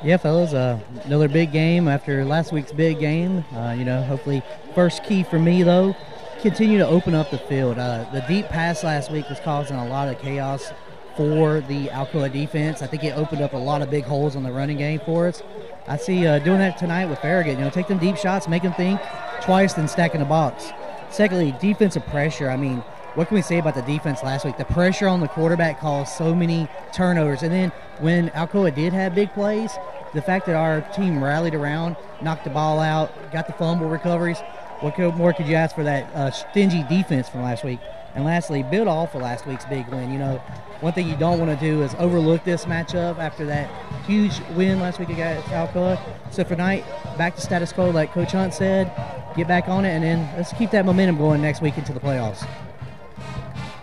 Yeah, 0.05 0.17
fellas, 0.17 0.53
uh, 0.53 0.81
another 1.05 1.29
big 1.29 1.53
game 1.53 1.89
after 1.89 2.25
last 2.25 2.53
week's 2.53 2.73
big 2.73 2.99
game. 2.99 3.45
Uh, 3.55 3.75
you 3.77 3.85
know, 3.85 4.03
hopefully, 4.03 4.43
first 4.75 5.05
key 5.05 5.23
for 5.23 5.39
me 5.39 5.63
though, 5.63 5.95
continue 6.41 6.79
to 6.79 6.87
open 6.87 7.15
up 7.15 7.31
the 7.31 7.39
field. 7.39 7.79
Uh, 7.79 8.05
the 8.13 8.21
deep 8.29 8.47
pass 8.47 8.83
last 8.83 9.11
week 9.11 9.29
was 9.29 9.39
causing 9.41 9.77
a 9.77 9.87
lot 9.89 10.09
of 10.09 10.19
chaos 10.21 10.73
for 11.17 11.61
the 11.61 11.87
Alcoa 11.89 12.33
defense. 12.33 12.83
I 12.83 12.87
think 12.87 13.05
it 13.05 13.17
opened 13.17 13.43
up 13.43 13.53
a 13.53 13.59
lot 13.59 13.83
of 13.83 13.91
big 13.91 14.05
holes 14.05 14.35
on 14.35 14.43
the 14.43 14.53
running 14.53 14.79
game 14.79 15.01
for 15.05 15.29
us. 15.29 15.43
I 15.87 15.97
see 15.97 16.27
uh, 16.27 16.39
doing 16.41 16.59
that 16.59 16.79
tonight 16.79 17.07
with 17.07 17.19
Farragut. 17.21 17.59
You 17.59 17.65
know, 17.65 17.71
take 17.71 17.89
them 17.89 17.99
deep 17.99 18.17
shots, 18.17 18.49
make 18.49 18.63
them 18.63 18.73
think 18.75 19.01
twice, 19.43 19.75
then 19.75 19.89
stack 19.89 20.15
in 20.15 20.21
the 20.21 20.27
box. 20.27 20.73
Secondly, 21.13 21.55
defensive 21.61 22.07
pressure. 22.07 22.49
I 22.49 22.57
mean, 22.57 22.79
what 23.15 23.29
can 23.29 23.35
we 23.35 23.43
say 23.43 23.59
about 23.59 23.75
the 23.75 23.83
defense 23.83 24.23
last 24.23 24.47
week? 24.47 24.57
The 24.57 24.65
pressure 24.65 25.07
on 25.07 25.21
the 25.21 25.29
quarterback 25.29 25.79
caused 25.79 26.13
so 26.15 26.35
many 26.35 26.67
turnovers. 26.95 27.43
And 27.43 27.53
then 27.53 27.71
when 28.01 28.31
Alcoa 28.31 28.75
did 28.75 28.95
have 28.95 29.15
big 29.15 29.31
plays, 29.35 29.77
the 30.15 30.23
fact 30.23 30.47
that 30.47 30.57
our 30.57 30.81
team 30.93 31.23
rallied 31.23 31.55
around, 31.55 31.97
knocked 32.23 32.45
the 32.45 32.51
ball 32.51 32.81
out, 32.81 33.13
got 33.31 33.47
the 33.47 33.53
fumble 33.53 33.89
recoveries, 33.89 34.39
what 34.81 34.99
more 35.17 35.35
could 35.35 35.47
you 35.47 35.55
ask 35.55 35.75
for 35.77 35.85
that 35.85 36.13
uh, 36.15 36.31
stingy 36.31 36.83
defense 36.85 37.29
from 37.29 37.43
last 37.43 37.63
week? 37.63 37.79
And 38.15 38.25
lastly, 38.25 38.63
build 38.63 38.89
off 38.89 39.15
of 39.15 39.23
last 39.23 39.47
week's 39.47 39.65
big 39.65 39.89
win. 39.89 40.13
You 40.13 40.19
know, 40.19 40.37
one 40.81 40.93
thing 40.93 41.09
you 41.09 41.17
don't 41.17 41.39
want 41.39 41.59
to 41.59 41.65
do 41.65 41.83
is 41.83 41.95
overlook 41.99 42.45
this 42.45 42.67
matchup 42.67 43.19
after 43.19 43.47
that 43.47 43.71
huge 44.05 44.41
win 44.55 44.81
last 44.81 44.99
week 44.99 45.09
against 45.09 45.49
Alcoa. 45.49 45.99
So 46.31 46.45
for 46.45 46.51
tonight, 46.51 46.85
back 47.17 47.37
to 47.37 47.41
status 47.41 47.73
quo, 47.73 47.91
like 47.91 48.13
Coach 48.13 48.33
Hunt 48.33 48.53
said, 48.53 48.93
get 49.37 49.49
back 49.49 49.69
on 49.69 49.85
it, 49.85 49.91
and 49.91 50.05
then 50.05 50.29
let's 50.37 50.53
keep 50.53 50.71
that 50.73 50.85
momentum 50.85 51.17
going 51.17 51.41
next 51.41 51.63
week 51.63 51.79
into 51.79 51.93
the 51.93 52.01
playoffs. 52.01 52.47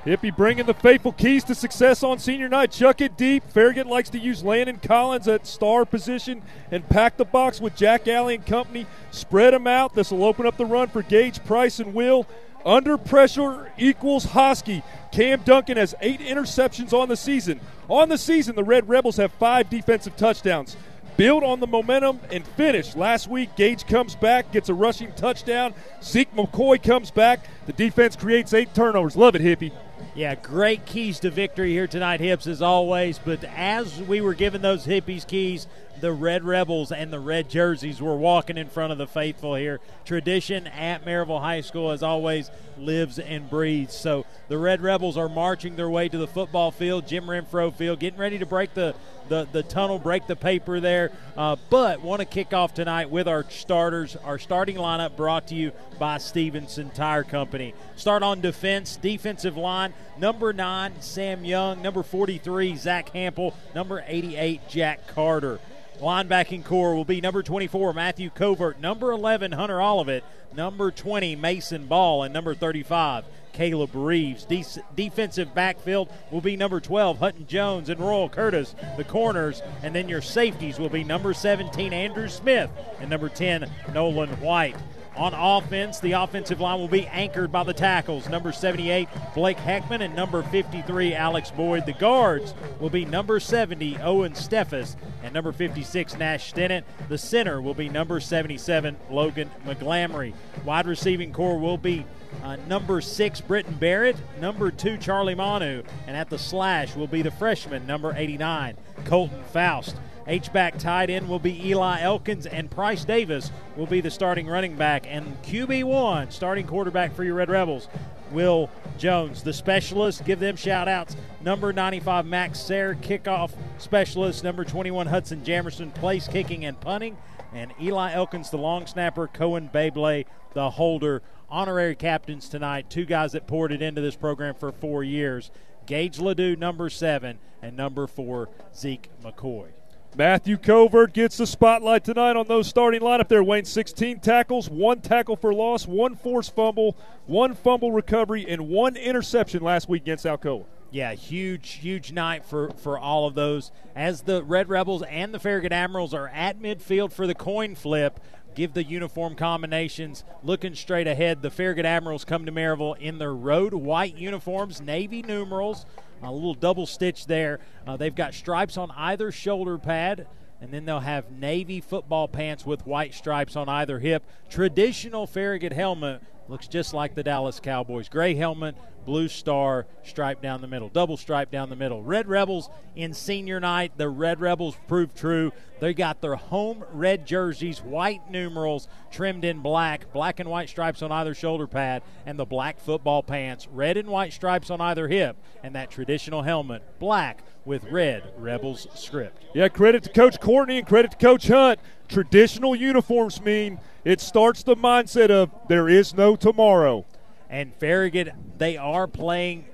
Hippie 0.06 0.36
bringing 0.36 0.66
the 0.66 0.74
faithful 0.74 1.12
keys 1.12 1.44
to 1.44 1.56
success 1.56 2.04
on 2.04 2.20
senior 2.20 2.48
night. 2.48 2.72
Chuck 2.72 3.02
it 3.02 3.18
deep. 3.18 3.44
Farragut 3.50 3.86
likes 3.86 4.10
to 4.12 4.20
use 4.20 4.44
Landon 4.44 4.78
Collins 4.78 5.28
at 5.28 5.46
star 5.46 5.86
position 5.86 6.42
and 6.72 6.88
pack 6.88 7.18
the 7.18 7.26
box 7.26 7.60
with 7.60 7.76
Jack 7.76 8.08
Alley 8.08 8.36
and 8.36 8.46
company. 8.46 8.86
Spread 9.12 9.54
them 9.54 9.68
out. 9.68 9.94
This 9.94 10.12
will 10.12 10.24
open 10.24 10.46
up 10.46 10.56
the 10.56 10.66
run 10.66 10.88
for 10.88 11.02
Gage 11.02 11.44
Price 11.44 11.80
and 11.80 11.94
Will. 11.94 12.26
Under 12.66 12.98
pressure 12.98 13.72
equals 13.78 14.26
Hosky. 14.26 14.84
Cam 15.12 15.42
Duncan 15.42 15.78
has 15.78 15.96
eight 16.02 16.22
interceptions 16.22 16.94
on 16.94 17.10
the 17.10 17.18
season. 17.18 17.60
On 17.90 18.08
the 18.10 18.18
season, 18.18 18.56
the 18.56 18.64
Red 18.64 18.88
Rebels 18.88 19.18
have 19.18 19.32
five 19.34 19.70
defensive 19.70 20.16
touchdowns. 20.16 20.78
Build 21.18 21.44
on 21.44 21.60
the 21.60 21.68
momentum 21.68 22.22
and 22.32 22.48
finish. 22.48 22.96
Last 22.96 23.28
week, 23.28 23.54
Gage 23.58 23.86
comes 23.86 24.16
back, 24.16 24.54
gets 24.54 24.70
a 24.70 24.74
rushing 24.74 25.12
touchdown. 25.14 25.74
Zeke 26.02 26.34
McCoy 26.34 26.82
comes 26.82 27.12
back. 27.12 27.42
The 27.66 27.74
defense 27.74 28.16
creates 28.16 28.54
eight 28.54 28.74
turnovers. 28.74 29.18
Love 29.18 29.36
it, 29.36 29.42
Hippie. 29.42 29.74
Yeah, 30.20 30.36
great 30.36 30.86
keys 30.86 31.22
to 31.22 31.30
victory 31.30 31.72
here 31.72 31.88
tonight, 31.88 32.20
Hips, 32.20 32.46
as 32.46 32.62
always. 32.62 33.18
But 33.18 33.42
as 33.56 34.02
we 34.02 34.20
were 34.20 34.34
given 34.34 34.62
those 34.62 34.86
hippies 34.86 35.26
keys, 35.26 35.66
the 36.02 36.12
Red 36.12 36.44
Rebels 36.44 36.92
and 36.92 37.12
the 37.12 37.20
red 37.20 37.50
jerseys 37.50 38.02
were 38.02 38.16
walking 38.16 38.58
in 38.58 38.70
front 38.70 38.92
of 38.92 38.98
the 38.98 39.08
faithful 39.08 39.56
here. 39.56 39.80
Tradition 40.06 40.68
at 40.68 41.06
Maryville 41.06 41.42
High 41.42 41.62
School, 41.62 41.92
as 41.92 42.04
always, 42.04 42.50
lives 42.78 43.20
and 43.20 43.50
breathes. 43.50 43.94
So 43.94 44.26
the 44.48 44.58
Red 44.58 44.82
Rebels 44.82 45.18
are 45.18 45.30
marching 45.30 45.76
their 45.76 45.90
way 45.90 46.10
to 46.10 46.18
the 46.18 46.28
football 46.28 46.72
field, 46.72 47.08
Jim 47.08 47.26
Renfro 47.26 47.74
Field, 47.74 48.00
getting 48.00 48.20
ready 48.20 48.40
to 48.40 48.46
break 48.46 48.74
the 48.74 48.96
the, 49.30 49.48
the 49.52 49.64
tunnel, 49.64 49.98
break 50.00 50.28
the 50.28 50.36
paper 50.36 50.80
there. 50.80 51.12
Uh, 51.38 51.56
but 51.70 52.02
want 52.02 52.20
to 52.20 52.26
kick 52.26 52.54
off 52.54 52.74
tonight 52.74 53.10
with 53.10 53.28
our 53.28 53.50
starters, 53.50 54.16
our 54.18 54.38
starting 54.38 54.76
lineup 54.76 55.16
brought 55.16 55.48
to 55.48 55.56
you 55.56 55.72
by 55.98 56.18
Stevenson 56.18 56.90
Tire 56.90 57.24
Company. 57.24 57.74
Start 57.96 58.24
on 58.24 58.42
defense, 58.42 58.98
defensive 58.98 59.56
line, 59.56 59.94
number 60.18 60.52
nine, 60.52 60.94
Sam 61.00 61.46
Young, 61.46 61.82
number 61.82 62.04
43, 62.04 62.76
Zach 62.76 63.14
Hample, 63.14 63.54
number 63.74 64.04
88, 64.06 64.68
Jack 64.68 65.08
Carter. 65.08 65.60
Linebacking 66.00 66.64
corps 66.64 66.96
will 66.96 67.06
be 67.06 67.20
number 67.20 67.44
24, 67.44 67.94
Matthew 67.94 68.30
Covert, 68.30 68.80
number 68.80 69.12
11, 69.12 69.52
Hunter 69.52 69.82
Olivet, 69.82 70.24
number 70.56 70.92
20, 70.92 71.36
Mason 71.36 71.88
Ball, 71.88 72.24
and 72.24 72.34
number 72.34 72.56
35, 72.56 73.26
Caleb 73.52 73.90
Reeves. 73.94 74.46
De- 74.46 74.64
defensive 74.96 75.54
backfield 75.54 76.10
will 76.32 76.40
be 76.40 76.56
number 76.56 76.80
12, 76.80 77.20
Hutton 77.20 77.48
Jones 77.48 77.90
and 77.90 78.00
Royal 78.00 78.30
Curtis, 78.30 78.76
the 78.96 79.04
corners. 79.04 79.62
And 79.84 79.94
then 79.94 80.08
your 80.08 80.22
safeties 80.22 80.80
will 80.80 80.90
be 80.90 81.04
number 81.04 81.34
17, 81.34 81.92
Andrew 81.92 82.30
Smith, 82.30 82.70
and 83.02 83.10
number 83.10 83.28
10, 83.28 83.70
Nolan 83.94 84.30
White. 84.40 84.78
On 85.20 85.34
offense, 85.34 86.00
the 86.00 86.14
offensive 86.14 86.62
line 86.62 86.80
will 86.80 86.88
be 86.88 87.06
anchored 87.08 87.52
by 87.52 87.66
the 87.66 87.74
tackles. 87.74 88.30
Number 88.30 88.54
78, 88.54 89.10
Blake 89.36 89.58
Heckman, 89.58 90.00
and 90.00 90.16
number 90.16 90.44
53, 90.44 91.14
Alex 91.14 91.52
Boyd. 91.52 91.86
The 91.86 91.92
guards 91.92 92.54
will 92.80 92.90
be 92.90 93.04
number 93.04 93.42
70, 93.42 93.98
Owen 93.98 94.32
Steffes, 94.32 94.96
and 95.22 95.34
number 95.34 95.52
56, 95.52 96.18
Nash 96.18 96.54
Stennett. 96.54 96.86
The 97.10 97.18
center 97.18 97.62
will 97.62 97.74
be 97.74 97.90
number 97.90 98.22
77, 98.22 98.96
Logan 99.12 99.52
McGlamory. 99.66 100.34
Wide 100.64 100.88
receiving 100.88 101.34
corps 101.34 101.60
will 101.60 101.78
be 101.78 102.06
uh, 102.42 102.56
number 102.70 103.02
six, 103.02 103.42
Britton 103.42 103.76
Barrett. 103.76 104.16
Number 104.40 104.72
two, 104.72 104.98
Charlie 104.98 105.36
Manu. 105.36 105.84
And 106.08 106.16
at 106.16 106.30
the 106.30 106.40
slash 106.40 106.96
will 106.96 107.08
be 107.08 107.24
the 107.24 107.32
freshman, 107.32 107.86
number 107.86 108.14
89, 108.16 108.78
Colton 109.04 109.44
Faust. 109.52 109.98
H-back 110.28 110.78
tight 110.78 111.10
end 111.10 111.28
will 111.28 111.40
be 111.40 111.68
Eli 111.70 112.02
Elkins, 112.02 112.46
and 112.46 112.70
Price 112.70 113.06
Davis 113.06 113.52
will 113.76 113.88
be 113.88 114.02
the 114.02 114.12
starting 114.12 114.48
running 114.48 114.76
back. 114.76 115.06
And 115.08 115.42
QB1, 115.44 116.32
starting 116.32 116.68
quarterback 116.68 117.16
for 117.16 117.24
your 117.24 117.36
Red 117.36 117.50
Rebels, 117.50 117.88
Will 118.32 118.70
Jones. 118.98 119.44
The 119.44 119.54
specialist, 119.54 120.26
give 120.26 120.40
them 120.40 120.56
shout 120.56 120.88
outs. 120.88 121.16
Number 121.42 121.74
95, 121.74 122.26
Max 122.26 122.60
Sayre, 122.60 122.96
kickoff 122.96 123.52
specialist. 123.78 124.44
Number 124.44 124.64
21, 124.64 125.08
Hudson 125.08 125.42
Jamerson, 125.42 125.94
place 125.96 126.28
kicking 126.28 126.66
and 126.66 126.80
punting. 126.80 127.18
And 127.54 127.74
Eli 127.82 128.14
Elkins, 128.14 128.50
the 128.50 128.58
long 128.58 128.86
snapper. 128.86 129.28
Cohen 129.28 129.70
Babley, 129.74 130.26
the 130.54 130.72
holder. 130.72 131.22
Honorary 131.50 131.96
captains 131.96 132.48
tonight, 132.48 132.92
two 132.92 133.06
guys 133.06 133.32
that 133.32 133.48
poured 133.48 133.72
it 133.72 133.82
into 133.82 134.02
this 134.02 134.16
program 134.16 134.54
for 134.54 134.72
four 134.72 135.04
years. 135.04 135.50
Gage 135.88 136.20
Ledoux, 136.20 136.56
number 136.56 136.92
seven, 136.92 137.40
and 137.64 137.76
number 137.76 138.06
four, 138.06 138.50
Zeke 138.76 139.10
McCoy. 139.24 139.70
Matthew 140.18 140.58
Covert 140.58 141.14
gets 141.14 141.38
the 141.38 141.48
spotlight 141.48 142.04
tonight 142.04 142.36
on 142.36 142.48
those 142.48 142.68
starting 142.68 143.02
lineup 143.02 143.30
there. 143.30 143.44
Wayne, 143.44 143.64
16 143.64 144.20
tackles, 144.20 144.70
one 144.70 145.02
tackle 145.02 145.36
for 145.36 145.54
loss, 145.54 145.88
one 145.88 146.16
forced 146.16 146.54
fumble, 146.54 146.98
one 147.26 147.54
fumble 147.54 147.92
recovery, 147.92 148.46
and 148.48 148.68
one 148.68 148.98
interception 148.98 149.64
last 149.64 149.88
week 149.88 150.02
against 150.02 150.26
Alcoa. 150.26 150.66
Yeah, 150.92 151.14
huge, 151.14 151.74
huge 151.74 152.12
night 152.12 152.44
for, 152.44 152.72
for 152.72 152.98
all 152.98 153.28
of 153.28 153.36
those. 153.36 153.72
As 153.96 154.24
the 154.24 154.44
Red 154.44 154.68
Rebels 154.68 155.04
and 155.04 155.34
the 155.34 155.40
Farragut 155.40 155.72
Admirals 155.72 156.14
are 156.14 156.30
at 156.30 156.60
midfield 156.60 157.14
for 157.14 157.28
the 157.28 157.36
coin 157.36 157.76
flip, 157.76 158.20
give 158.56 158.74
the 158.74 158.84
uniform 158.84 159.36
combinations. 159.36 160.24
Looking 160.44 160.74
straight 160.74 161.08
ahead, 161.08 161.44
the 161.44 161.52
Farragut 161.52 161.86
Admirals 161.86 162.26
come 162.26 162.46
to 162.48 162.52
Maryville 162.52 162.98
in 162.98 163.20
their 163.20 163.34
road 163.34 163.76
white 163.76 164.18
uniforms, 164.18 164.82
navy 164.82 165.22
numerals, 165.22 165.86
a 166.28 166.32
little 166.32 166.54
double 166.54 166.86
stitch 166.86 167.26
there. 167.26 167.60
Uh, 167.88 167.98
they've 167.98 168.16
got 168.16 168.34
stripes 168.34 168.78
on 168.78 168.92
either 168.92 169.32
shoulder 169.32 169.78
pad, 169.78 170.28
and 170.62 170.72
then 170.72 170.86
they'll 170.86 171.00
have 171.00 171.32
navy 171.32 171.80
football 171.80 172.28
pants 172.28 172.66
with 172.66 172.86
white 172.86 173.14
stripes 173.14 173.56
on 173.56 173.70
either 173.70 174.00
hip. 174.00 174.24
Traditional 174.50 175.26
Farragut 175.26 175.74
helmet 175.74 176.22
looks 176.48 176.68
just 176.68 176.94
like 176.94 177.16
the 177.16 177.24
Dallas 177.24 177.60
Cowboys. 177.60 178.10
Gray 178.10 178.36
helmet, 178.36 178.76
blue 179.10 179.28
star, 179.28 179.88
stripe 180.04 180.40
down 180.40 180.62
the 180.62 180.68
middle, 180.68 180.88
double 180.88 181.18
stripe 181.18 181.50
down 181.50 181.68
the 181.72 181.76
middle. 181.76 182.04
Red 182.04 182.28
Rebels 182.28 182.70
in 182.96 183.16
senior 183.16 183.60
night. 183.60 183.94
The 183.98 184.08
Red 184.08 184.40
Rebels 184.40 184.78
proved 184.88 185.18
true. 185.18 185.52
They 185.80 185.96
got 185.96 186.22
their 186.22 186.36
home 186.36 186.86
red 186.92 187.26
jerseys, 187.26 187.80
white 187.80 188.30
numerals 188.30 188.88
trimmed 189.10 189.44
in 189.44 189.62
black, 189.62 190.14
black 190.14 190.40
and 190.40 190.48
white 190.48 190.70
stripes 190.70 191.02
on 191.02 191.12
either 191.12 191.34
shoulder 191.34 191.66
pad, 191.66 192.04
and 192.28 192.38
the 192.38 192.46
black 192.46 192.80
football 192.80 193.24
pants, 193.24 193.68
red 193.72 193.98
and 193.98 194.10
white 194.10 194.32
stripes 194.32 194.70
on 194.70 194.80
either 194.80 195.08
hip, 195.08 195.38
and 195.64 195.74
that 195.74 195.90
traditional 195.90 196.44
helmet, 196.44 196.84
black 197.00 197.42
with 197.66 197.84
red 197.86 198.32
Rebels 198.38 198.86
script. 198.94 199.44
Yeah, 199.56 199.70
credit 199.70 200.04
to 200.04 200.12
Coach 200.12 200.40
Courtney 200.40 200.78
and 200.78 200.86
credit 200.86 201.12
to 201.12 201.18
Coach 201.18 201.48
Hunt. 201.48 201.80
Traditional 202.08 202.76
uniforms 202.76 203.42
mean 203.42 203.80
it 204.06 204.22
starts 204.22 204.62
the 204.62 204.76
mindset 204.76 205.32
of 205.32 205.50
there 205.68 205.90
is 205.90 206.14
no 206.14 206.36
tomorrow. 206.36 207.06
And 207.50 207.74
Farragut, 207.76 208.34
they 208.58 208.78
are 208.78 209.08
playing 209.08 209.66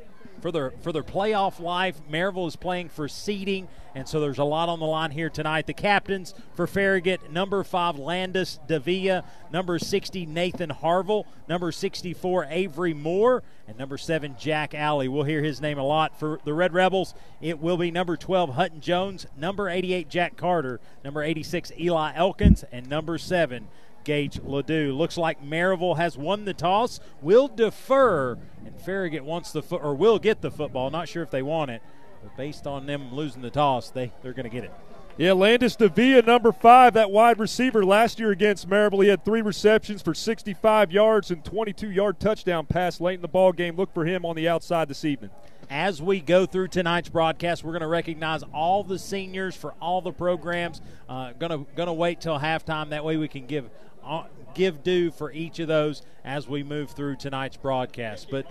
for 0.45 0.51
their 0.51 0.71
for 0.81 0.91
their 0.91 1.01
playoff 1.01 1.59
life. 1.59 1.99
Maryville 2.07 2.47
is 2.47 2.55
playing 2.55 2.89
for 2.89 3.07
seeding, 3.07 3.67
and 3.95 4.07
so 4.07 4.19
there's 4.19 4.37
a 4.37 4.43
lot 4.43 4.69
on 4.69 4.79
the 4.79 4.85
line 4.85 5.09
here 5.09 5.27
tonight. 5.27 5.65
The 5.65 5.73
captains 5.73 6.35
for 6.53 6.67
Farragut: 6.67 7.31
number 7.31 7.63
five 7.63 7.97
Landis 7.97 8.59
Davia, 8.67 9.23
number 9.51 9.79
60 9.79 10.27
Nathan 10.27 10.69
Harville, 10.69 11.25
number 11.49 11.71
64 11.71 12.45
Avery 12.51 12.93
Moore, 12.93 13.41
and 13.67 13.75
number 13.75 13.97
seven 13.97 14.35
Jack 14.37 14.75
Alley. 14.75 15.07
We'll 15.07 15.23
hear 15.23 15.41
his 15.41 15.61
name 15.61 15.79
a 15.79 15.83
lot 15.83 16.19
for 16.19 16.39
the 16.45 16.53
Red 16.53 16.75
Rebels. 16.75 17.15
It 17.41 17.59
will 17.59 17.77
be 17.77 17.89
number 17.89 18.15
12 18.15 18.51
Hutton 18.51 18.81
Jones, 18.81 19.25
number 19.35 19.67
88 19.67 20.09
Jack 20.09 20.37
Carter, 20.37 20.79
number 21.03 21.23
86 21.23 21.71
Eli 21.79 22.13
Elkins, 22.13 22.63
and 22.71 22.87
number 22.87 23.17
seven. 23.17 23.67
Gage 24.05 24.39
Ledoux. 24.41 24.93
Looks 24.93 25.17
like 25.17 25.43
Maryville 25.43 25.97
has 25.97 26.17
won 26.17 26.45
the 26.45 26.53
toss. 26.53 27.01
Will 27.21 27.49
defer, 27.49 28.37
and 28.65 28.79
Farragut 28.79 29.25
wants 29.25 29.51
the 29.51 29.61
foot 29.61 29.81
or 29.83 29.93
will 29.93 30.19
get 30.19 30.41
the 30.41 30.51
football. 30.51 30.89
Not 30.89 31.09
sure 31.09 31.23
if 31.23 31.31
they 31.31 31.41
want 31.41 31.71
it, 31.71 31.81
but 32.23 32.37
based 32.37 32.65
on 32.65 32.85
them 32.85 33.13
losing 33.13 33.41
the 33.41 33.49
toss, 33.49 33.89
they 33.89 34.13
they're 34.21 34.33
going 34.33 34.49
to 34.49 34.49
get 34.49 34.63
it. 34.63 34.71
Yeah, 35.17 35.31
Landis 35.31 35.77
Davia, 35.77 36.21
number 36.23 36.51
five, 36.51 36.93
that 36.95 37.09
wide 37.09 37.39
receiver 37.39 37.85
last 37.85 38.19
year 38.19 38.31
against 38.31 38.69
Maryville. 38.69 39.01
He 39.01 39.09
had 39.09 39.23
three 39.23 39.41
receptions 39.41 40.01
for 40.01 40.13
65 40.13 40.91
yards 40.91 41.31
and 41.31 41.43
22 41.43 41.89
yard 41.89 42.19
touchdown 42.19 42.65
pass 42.65 42.99
late 42.99 43.15
in 43.15 43.21
the 43.21 43.29
ball 43.29 43.53
game. 43.53 43.77
Look 43.77 43.93
for 43.93 44.03
him 44.03 44.25
on 44.25 44.35
the 44.35 44.49
outside 44.49 44.89
this 44.89 45.05
evening. 45.05 45.29
As 45.69 46.01
we 46.01 46.19
go 46.19 46.45
through 46.45 46.67
tonight's 46.67 47.07
broadcast, 47.07 47.63
we're 47.63 47.71
going 47.71 47.81
to 47.81 47.87
recognize 47.87 48.43
all 48.53 48.83
the 48.83 48.99
seniors 48.99 49.55
for 49.55 49.73
all 49.81 50.01
the 50.01 50.11
programs. 50.11 50.81
Uh, 51.07 51.31
gonna 51.39 51.65
gonna 51.75 51.93
wait 51.93 52.19
till 52.19 52.37
halftime. 52.37 52.89
That 52.89 53.05
way 53.05 53.15
we 53.15 53.29
can 53.29 53.47
give 53.47 53.69
Uh, 54.05 54.25
give 54.53 54.83
due 54.83 55.11
for 55.11 55.31
each 55.31 55.59
of 55.59 55.67
those 55.67 56.01
as 56.23 56.47
we 56.47 56.63
move 56.63 56.91
through 56.91 57.15
tonight's 57.15 57.57
broadcast. 57.57 58.27
But 58.29 58.45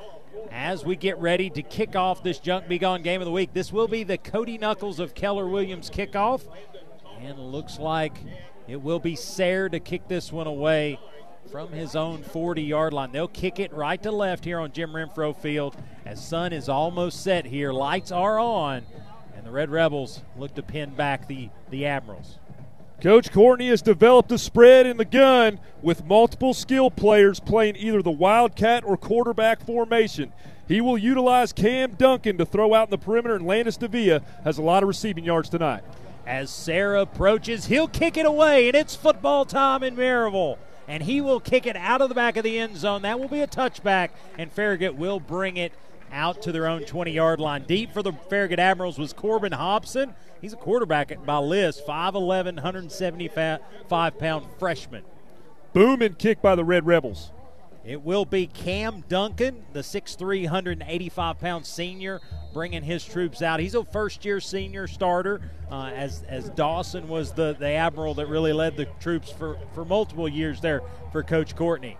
as 0.51 0.85
we 0.85 0.97
get 0.97 1.19
ready 1.19 1.51
to 1.51 1.63
kick 1.63 1.97
off 1.97 2.23
this 2.23 2.39
Junk 2.39 2.69
Be 2.69 2.79
Gone 2.79 3.03
game 3.03 3.21
of 3.21 3.25
the 3.25 3.33
week. 3.33 3.53
This 3.53 3.73
will 3.73 3.89
be 3.89 4.03
the 4.05 4.19
Cody 4.19 4.59
Knuckles 4.59 4.99
of 4.99 5.15
Keller 5.15 5.47
Williams 5.49 5.91
kickoff. 5.91 6.43
And 7.21 7.39
looks 7.39 7.79
like 7.79 8.17
it 8.69 8.83
will 8.83 8.99
be 8.99 9.17
Sayre 9.17 9.69
to 9.69 9.81
kick 9.81 10.09
this 10.09 10.33
one 10.33 10.47
away 10.47 10.99
from 11.51 11.71
his 11.71 11.95
own 11.95 12.23
40 12.23 12.63
yard 12.63 12.93
line. 12.93 13.13
They'll 13.13 13.29
kick 13.29 13.61
it 13.61 13.73
right 13.73 14.03
to 14.03 14.11
left 14.11 14.45
here 14.45 14.59
on 14.59 14.73
Jim 14.73 14.91
Renfro 14.91 15.37
Field 15.37 15.77
as 16.05 16.25
sun 16.25 16.53
is 16.53 16.69
almost 16.69 17.23
set 17.23 17.47
here. 17.47 17.73
Lights 17.73 18.11
are 18.11 18.39
on, 18.39 18.85
and 19.37 19.47
the 19.47 19.51
Red 19.51 19.71
Rebels 19.71 20.23
look 20.37 20.55
to 20.55 20.63
pin 20.63 20.95
back 20.95 21.29
the, 21.29 21.51
the 21.71 21.87
Admirals. 21.87 22.39
Coach 23.01 23.31
Courtney 23.33 23.69
has 23.69 23.83
developed 23.83 24.33
a 24.33 24.39
spread 24.39 24.87
in 24.87 24.97
the 24.97 25.05
gun 25.05 25.61
with 25.83 26.07
multiple 26.07 26.55
skill 26.55 26.91
players 26.91 27.39
playing 27.39 27.77
either 27.77 28.01
the 28.01 28.11
Wildcat 28.11 28.83
or 28.85 28.97
quarterback 28.97 29.61
formation. 29.65 30.33
He 30.67 30.81
will 30.81 30.97
utilize 30.97 31.53
Cam 31.53 31.93
Duncan 31.93 32.39
to 32.39 32.47
throw 32.47 32.73
out 32.73 32.87
in 32.89 32.91
the 32.91 32.99
perimeter, 32.99 33.37
and 33.37 33.47
Landis 33.47 33.77
Davia 33.77 34.23
has 34.45 34.57
a 34.57 34.63
lot 34.63 34.83
of 34.83 34.89
receiving 34.89 35.25
yards 35.25 35.51
tonight. 35.51 35.85
As 36.27 36.51
Sayre 36.51 36.97
approaches, 36.97 37.67
he'll 37.67 37.89
kick 37.89 38.17
it 38.17 38.25
away, 38.25 38.69
and 38.69 38.75
it's 38.75 38.97
football 38.97 39.45
time 39.45 39.83
in 39.83 39.95
Maryville. 39.95 40.57
And 40.89 41.03
he 41.03 41.21
will 41.21 41.41
kick 41.41 41.67
it 41.67 41.77
out 41.77 42.01
of 42.01 42.09
the 42.09 42.15
back 42.15 42.39
of 42.39 42.45
the 42.45 42.59
end 42.59 42.79
zone. 42.79 43.03
That 43.03 43.21
will 43.21 43.29
be 43.29 43.41
a 43.41 43.47
touchback, 43.47 44.11
and 44.39 44.51
Farragut 44.51 44.95
will 44.95 45.21
bring 45.21 45.59
it 45.59 45.73
out 46.15 46.41
to 46.43 46.53
their 46.53 46.67
own 46.67 46.85
20 46.85 47.11
yard 47.11 47.41
line. 47.41 47.65
Deep 47.65 47.93
for 47.93 48.03
the 48.03 48.13
Farragut 48.13 48.59
Admirals 48.59 48.99
was 48.99 49.13
Corbin 49.13 49.53
Hobson. 49.53 50.15
He's 50.41 50.53
a 50.53 50.57
quarterback 50.57 51.25
by 51.27 51.39
list, 51.39 51.87
5'11, 51.87 52.55
175 52.55 54.19
pound 54.19 54.47
freshman. 54.59 55.03
Booming 55.73 56.15
kick 56.15 56.41
by 56.41 56.55
the 56.55 56.65
Red 56.65 56.87
Rebels. 56.87 57.33
It 57.85 58.01
will 58.03 58.25
be 58.25 58.47
Cam 58.47 59.05
Duncan, 59.09 59.67
the 59.75 59.81
6'3, 59.81 60.45
185 60.45 61.39
pound 61.39 61.67
senior, 61.67 62.21
bringing 62.55 62.83
his 62.83 63.05
troops 63.05 63.43
out. 63.43 63.61
He's 63.61 63.75
a 63.75 63.85
first 63.85 64.25
year 64.25 64.41
senior 64.41 64.87
starter, 64.87 65.43
uh, 65.71 65.91
as, 65.95 66.23
as 66.27 66.49
Dawson 66.51 67.09
was 67.09 67.33
the, 67.33 67.55
the 67.59 67.69
admiral 67.69 68.15
that 68.15 68.29
really 68.29 68.55
led 68.55 68.79
the 68.79 68.87
troops 69.01 69.31
for, 69.31 69.59
for 69.75 69.85
multiple 69.85 70.29
years 70.29 70.63
there 70.63 70.81
for 71.13 71.23
Coach 71.23 71.57
Courtney. 71.57 71.99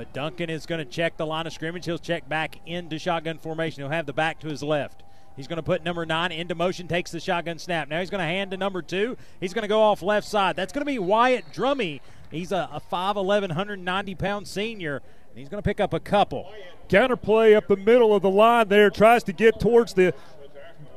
But 0.00 0.14
Duncan 0.14 0.48
is 0.48 0.64
going 0.64 0.78
to 0.78 0.86
check 0.86 1.18
the 1.18 1.26
line 1.26 1.46
of 1.46 1.52
scrimmage. 1.52 1.84
He'll 1.84 1.98
check 1.98 2.26
back 2.26 2.58
into 2.64 2.98
shotgun 2.98 3.36
formation. 3.36 3.82
He'll 3.82 3.90
have 3.90 4.06
the 4.06 4.14
back 4.14 4.40
to 4.40 4.48
his 4.48 4.62
left. 4.62 5.02
He's 5.36 5.46
going 5.46 5.58
to 5.58 5.62
put 5.62 5.84
number 5.84 6.06
nine 6.06 6.32
into 6.32 6.54
motion, 6.54 6.88
takes 6.88 7.10
the 7.10 7.20
shotgun 7.20 7.58
snap. 7.58 7.86
Now 7.86 8.00
he's 8.00 8.08
going 8.08 8.22
to 8.22 8.24
hand 8.24 8.52
to 8.52 8.56
number 8.56 8.80
two. 8.80 9.18
He's 9.40 9.52
going 9.52 9.64
to 9.64 9.68
go 9.68 9.82
off 9.82 10.00
left 10.00 10.26
side. 10.26 10.56
That's 10.56 10.72
going 10.72 10.80
to 10.80 10.90
be 10.90 10.98
Wyatt 10.98 11.52
Drummy. 11.52 12.00
He's 12.30 12.50
a, 12.50 12.70
a 12.72 12.80
5'11, 12.80 13.48
190 13.48 14.14
pound 14.14 14.48
senior, 14.48 15.02
and 15.28 15.38
he's 15.38 15.50
going 15.50 15.62
to 15.62 15.68
pick 15.68 15.80
up 15.80 15.92
a 15.92 16.00
couple. 16.00 16.50
Counterplay 16.88 17.54
up 17.54 17.68
the 17.68 17.76
middle 17.76 18.14
of 18.14 18.22
the 18.22 18.30
line 18.30 18.68
there, 18.68 18.88
tries 18.88 19.22
to 19.24 19.34
get 19.34 19.60
towards 19.60 19.92
the 19.92 20.14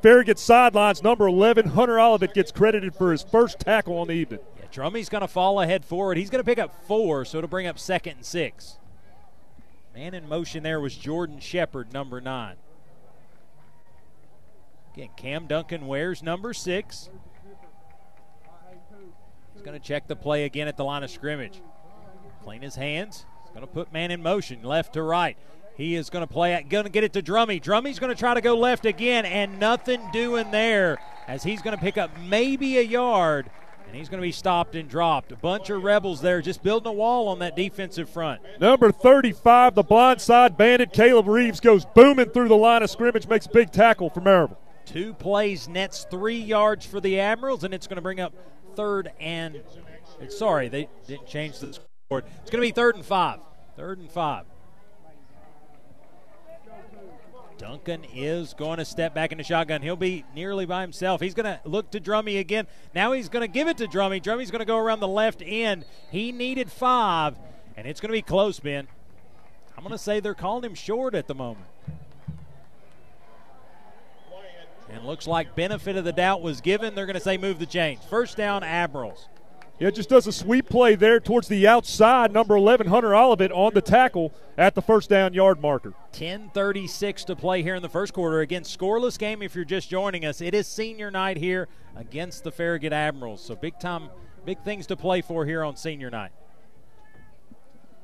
Farragut 0.01 0.39
sidelines. 0.39 1.03
Number 1.03 1.27
11, 1.27 1.71
Hunter 1.71 1.99
Olivet 1.99 2.33
gets 2.33 2.53
credited 2.53 2.95
for 2.95 3.11
his 3.11 3.21
first 3.21 3.59
tackle 3.59 3.97
on 3.97 4.07
the 4.07 4.13
evening. 4.13 4.39
Yeah, 4.57 4.67
Drummy's 4.71 5.09
going 5.09 5.23
to 5.23 5.27
fall 5.27 5.59
ahead 5.59 5.83
forward. 5.83 6.15
He's 6.15 6.29
going 6.29 6.41
to 6.41 6.49
pick 6.49 6.57
up 6.57 6.87
four, 6.87 7.25
so 7.25 7.39
it'll 7.39 7.49
bring 7.49 7.67
up 7.67 7.77
second 7.77 8.13
and 8.13 8.25
six. 8.25 8.77
Man 9.95 10.13
in 10.13 10.27
motion 10.27 10.63
there 10.63 10.79
was 10.79 10.95
Jordan 10.95 11.39
Shepard, 11.39 11.93
number 11.93 12.19
nine. 12.19 12.55
Again, 14.93 15.09
Cam 15.15 15.47
Duncan 15.47 15.87
wears 15.87 16.23
number 16.23 16.53
six. 16.53 17.09
He's 19.53 19.61
going 19.61 19.79
to 19.79 19.85
check 19.85 20.07
the 20.07 20.15
play 20.15 20.45
again 20.45 20.67
at 20.67 20.77
the 20.77 20.83
line 20.83 21.03
of 21.03 21.11
scrimmage. 21.11 21.61
Clean 22.43 22.61
his 22.61 22.75
hands. 22.75 23.25
He's 23.43 23.51
going 23.51 23.65
to 23.65 23.71
put 23.71 23.93
man 23.93 24.11
in 24.11 24.21
motion, 24.21 24.63
left 24.63 24.93
to 24.93 25.03
right. 25.03 25.37
He 25.75 25.95
is 25.95 26.09
going 26.09 26.25
to 26.25 26.31
play 26.31 26.53
it, 26.53 26.69
going 26.69 26.85
to 26.85 26.89
get 26.89 27.03
it 27.03 27.13
to 27.13 27.21
Drummy. 27.21 27.61
Drummy's 27.61 27.99
going 27.99 28.11
to 28.11 28.19
try 28.19 28.33
to 28.33 28.41
go 28.41 28.57
left 28.57 28.85
again, 28.85 29.25
and 29.25 29.59
nothing 29.59 30.01
doing 30.11 30.51
there 30.51 30.99
as 31.27 31.43
he's 31.43 31.61
going 31.61 31.75
to 31.75 31.81
pick 31.81 31.97
up 31.97 32.11
maybe 32.19 32.77
a 32.77 32.81
yard, 32.81 33.49
and 33.93 33.99
he's 33.99 34.09
going 34.09 34.19
to 34.19 34.27
be 34.27 34.31
stopped 34.31 34.73
and 34.73 34.89
dropped. 34.89 35.31
A 35.31 35.35
bunch 35.35 35.69
of 35.69 35.83
rebels 35.83 36.19
there 36.19 36.41
just 36.41 36.63
building 36.63 36.89
a 36.89 36.93
wall 36.93 37.27
on 37.27 37.37
that 37.39 37.55
defensive 37.55 38.09
front. 38.09 38.41
Number 38.59 38.91
35, 38.91 39.75
the 39.75 39.83
blindside 39.83 40.57
bandit, 40.57 40.91
Caleb 40.91 41.27
Reeves, 41.27 41.59
goes 41.59 41.85
booming 41.85 42.31
through 42.31 42.47
the 42.47 42.57
line 42.57 42.81
of 42.81 42.89
scrimmage, 42.89 43.27
makes 43.27 43.45
a 43.45 43.51
big 43.51 43.71
tackle 43.71 44.09
for 44.09 44.19
Maryville. 44.19 44.57
Two 44.85 45.13
plays 45.13 45.67
nets 45.67 46.07
three 46.09 46.39
yards 46.39 46.87
for 46.87 46.99
the 46.99 47.19
Admirals, 47.19 47.63
and 47.63 47.71
it's 47.71 47.85
going 47.85 47.97
to 47.97 48.01
bring 48.01 48.19
up 48.19 48.33
third 48.75 49.11
and. 49.19 49.61
Sorry, 50.29 50.69
they 50.69 50.89
didn't 51.05 51.27
change 51.27 51.59
the 51.59 51.73
score. 51.73 52.23
It's 52.41 52.49
going 52.49 52.63
to 52.63 52.67
be 52.67 52.71
third 52.71 52.95
and 52.95 53.05
five. 53.05 53.41
Third 53.77 53.99
and 53.99 54.09
five. 54.09 54.45
Duncan 57.57 58.03
is 58.13 58.53
going 58.53 58.77
to 58.77 58.85
step 58.85 59.13
back 59.13 59.31
in 59.31 59.37
the 59.37 59.43
shotgun. 59.43 59.81
He'll 59.81 59.95
be 59.95 60.25
nearly 60.35 60.65
by 60.65 60.81
himself. 60.81 61.21
He's 61.21 61.33
going 61.33 61.45
to 61.45 61.59
look 61.65 61.91
to 61.91 61.99
Drummy 61.99 62.39
again. 62.39 62.67
Now 62.93 63.11
he's 63.11 63.29
going 63.29 63.41
to 63.41 63.47
give 63.47 63.67
it 63.67 63.77
to 63.77 63.87
Drummy. 63.87 64.21
Drummy's 64.21 64.51
going 64.51 64.59
to 64.59 64.65
go 64.65 64.77
around 64.77 64.99
the 64.99 65.07
left 65.07 65.41
end. 65.45 65.85
He 66.11 66.31
needed 66.31 66.71
five, 66.71 67.35
and 67.75 67.87
it's 67.87 67.99
going 67.99 68.09
to 68.09 68.17
be 68.17 68.21
close, 68.21 68.59
Ben. 68.59 68.87
I'm 69.77 69.83
going 69.83 69.91
to 69.91 69.97
say 69.97 70.19
they're 70.19 70.33
calling 70.33 70.63
him 70.63 70.75
short 70.75 71.15
at 71.15 71.27
the 71.27 71.35
moment. 71.35 71.67
And 74.89 75.05
looks 75.05 75.25
like 75.25 75.55
benefit 75.55 75.95
of 75.95 76.05
the 76.05 76.13
doubt 76.13 76.41
was 76.41 76.61
given. 76.61 76.93
They're 76.93 77.07
going 77.07 77.15
to 77.15 77.19
say 77.19 77.37
move 77.37 77.57
the 77.57 77.65
chains. 77.65 78.01
First 78.07 78.37
down, 78.37 78.63
Admirals. 78.63 79.27
Yeah, 79.83 79.89
just 79.89 80.07
does 80.07 80.27
a 80.27 80.31
sweep 80.31 80.69
play 80.69 80.95
there 80.95 81.19
towards 81.19 81.49
the 81.49 81.67
outside. 81.67 82.31
Number 82.31 82.55
11, 82.55 82.87
Hunter 82.87 83.13
Olivet 83.13 83.51
on 83.51 83.73
the 83.73 83.81
tackle 83.81 84.33
at 84.57 84.75
the 84.75 84.81
first 84.81 85.09
down 85.09 85.33
yard 85.33 85.59
marker. 85.59 85.93
10:36 86.13 87.25
to 87.25 87.35
play 87.35 87.61
here 87.63 87.75
in 87.75 87.81
the 87.81 87.89
first 87.89 88.13
quarter. 88.13 88.39
Again, 88.39 88.63
scoreless 88.63 89.19
game. 89.19 89.41
If 89.41 89.55
you're 89.55 89.65
just 89.65 89.89
joining 89.89 90.23
us, 90.23 90.39
it 90.39 90.53
is 90.53 90.67
senior 90.67 91.11
night 91.11 91.35
here 91.35 91.67
against 91.97 92.45
the 92.45 92.51
Farragut 92.53 92.93
Admirals. 92.93 93.43
So 93.43 93.57
big 93.57 93.77
time, 93.77 94.07
big 94.45 94.63
things 94.63 94.87
to 94.87 94.95
play 94.95 95.19
for 95.19 95.45
here 95.45 95.65
on 95.65 95.75
senior 95.75 96.09
night. 96.09 96.31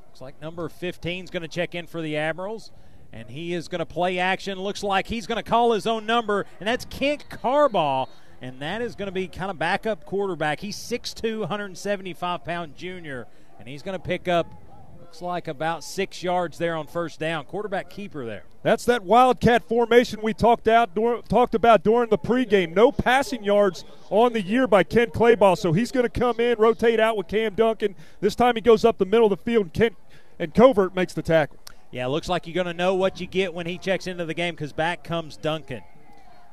Looks 0.08 0.20
like 0.20 0.38
number 0.42 0.68
15 0.68 1.24
is 1.24 1.30
going 1.30 1.40
to 1.40 1.48
check 1.48 1.74
in 1.74 1.86
for 1.86 2.02
the 2.02 2.14
Admirals 2.14 2.72
and 3.10 3.30
he 3.30 3.54
is 3.54 3.68
going 3.68 3.78
to 3.78 3.86
play 3.86 4.18
action. 4.18 4.58
Looks 4.58 4.82
like 4.82 5.06
he's 5.06 5.26
going 5.26 5.42
to 5.42 5.48
call 5.48 5.72
his 5.72 5.86
own 5.86 6.06
number, 6.06 6.46
and 6.60 6.68
that's 6.68 6.84
Kent 6.84 7.24
Carbaugh. 7.28 8.06
And 8.42 8.60
that 8.60 8.80
is 8.80 8.94
going 8.94 9.06
to 9.06 9.12
be 9.12 9.28
kind 9.28 9.50
of 9.50 9.58
backup 9.58 10.06
quarterback. 10.06 10.60
He's 10.60 10.76
6'2, 10.76 11.40
175 11.40 12.44
pound 12.44 12.76
junior, 12.76 13.26
and 13.58 13.68
he's 13.68 13.82
going 13.82 13.98
to 13.98 14.02
pick 14.02 14.28
up, 14.28 14.50
looks 14.98 15.20
like 15.20 15.46
about 15.46 15.84
six 15.84 16.22
yards 16.22 16.56
there 16.56 16.74
on 16.74 16.86
first 16.86 17.20
down. 17.20 17.44
Quarterback 17.44 17.90
keeper 17.90 18.24
there. 18.24 18.44
That's 18.62 18.84
that 18.86 19.04
Wildcat 19.04 19.64
formation 19.64 20.20
we 20.22 20.34
talked 20.34 20.68
out 20.68 20.90
talked 21.28 21.54
about 21.54 21.82
during 21.82 22.10
the 22.10 22.18
pregame. 22.18 22.74
No 22.74 22.92
passing 22.92 23.42
yards 23.42 23.84
on 24.10 24.34
the 24.34 24.42
year 24.42 24.66
by 24.66 24.82
Kent 24.84 25.14
Claybaugh, 25.14 25.56
so 25.56 25.72
he's 25.72 25.90
going 25.90 26.04
to 26.04 26.10
come 26.10 26.40
in, 26.40 26.58
rotate 26.58 27.00
out 27.00 27.16
with 27.16 27.28
Cam 27.28 27.54
Duncan. 27.54 27.94
This 28.20 28.34
time 28.34 28.56
he 28.56 28.60
goes 28.60 28.84
up 28.84 28.98
the 28.98 29.06
middle 29.06 29.26
of 29.26 29.30
the 29.30 29.42
field, 29.42 29.64
and 29.64 29.72
Kent 29.72 29.96
and 30.38 30.54
Covert 30.54 30.94
makes 30.94 31.14
the 31.14 31.22
tackle. 31.22 31.58
Yeah, 31.90 32.06
looks 32.06 32.28
like 32.28 32.46
you're 32.46 32.54
going 32.54 32.66
to 32.66 32.74
know 32.74 32.94
what 32.94 33.20
you 33.20 33.26
get 33.26 33.52
when 33.52 33.66
he 33.66 33.76
checks 33.76 34.06
into 34.06 34.24
the 34.24 34.34
game 34.34 34.54
because 34.54 34.72
back 34.72 35.04
comes 35.04 35.36
Duncan. 35.36 35.82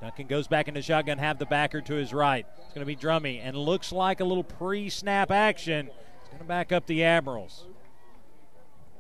Duncan 0.01 0.27
goes 0.27 0.47
back 0.47 0.67
into 0.67 0.81
shotgun, 0.81 1.17
have 1.17 1.39
the 1.39 1.45
backer 1.45 1.81
to 1.81 1.93
his 1.95 2.13
right. 2.13 2.45
It's 2.59 2.73
going 2.73 2.81
to 2.81 2.85
be 2.85 2.95
Drummy, 2.95 3.41
and 3.43 3.57
looks 3.57 3.91
like 3.91 4.19
a 4.19 4.25
little 4.25 4.43
pre 4.43 4.89
snap 4.89 5.31
action. 5.31 5.87
It's 5.87 6.29
going 6.29 6.39
to 6.39 6.45
back 6.45 6.71
up 6.71 6.85
the 6.85 7.03
Admirals. 7.03 7.65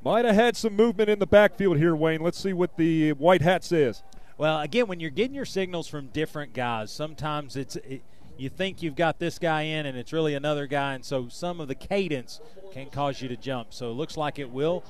Might 0.03 0.25
have 0.25 0.35
had 0.35 0.57
some 0.57 0.75
movement 0.75 1.09
in 1.09 1.19
the 1.19 1.27
backfield 1.27 1.77
here, 1.77 1.95
Wayne. 1.95 2.21
Let's 2.21 2.39
see 2.39 2.53
what 2.53 2.77
the 2.77 3.11
white 3.13 3.41
hat 3.41 3.63
says. 3.63 4.03
Well, 4.37 4.59
again, 4.61 4.87
when 4.87 4.99
you're 4.99 5.09
getting 5.09 5.35
your 5.35 5.45
signals 5.45 5.87
from 5.87 6.07
different 6.07 6.53
guys, 6.53 6.91
sometimes 6.91 7.55
it's. 7.55 7.75
It, 7.77 8.01
you 8.39 8.49
think 8.49 8.83
you've 8.83 8.95
got 8.95 9.17
this 9.17 9.39
guy 9.39 9.63
in 9.63 9.87
and 9.87 9.97
it's 9.97 10.13
really 10.13 10.35
another 10.35 10.67
guy 10.67 10.93
and 10.93 11.03
so 11.03 11.27
some 11.27 11.59
of 11.59 11.67
the 11.67 11.73
cadence 11.75 12.39
can 12.71 12.87
cause 12.89 13.19
you 13.19 13.27
to 13.27 13.35
jump 13.35 13.73
so 13.73 13.89
it 13.89 13.93
looks 13.93 14.15
like 14.15 14.37
it 14.37 14.51
will 14.51 14.83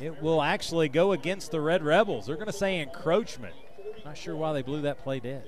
it 0.00 0.20
will 0.20 0.42
actually 0.42 0.88
go 0.88 1.12
against 1.12 1.52
the 1.52 1.60
red 1.60 1.84
rebels 1.84 2.26
they're 2.26 2.34
going 2.34 2.46
to 2.46 2.52
say 2.52 2.80
encroachment 2.80 3.54
not 4.04 4.16
sure 4.16 4.36
why 4.36 4.52
they 4.52 4.62
blew 4.62 4.82
that 4.82 4.98
play 4.98 5.20
dead. 5.20 5.44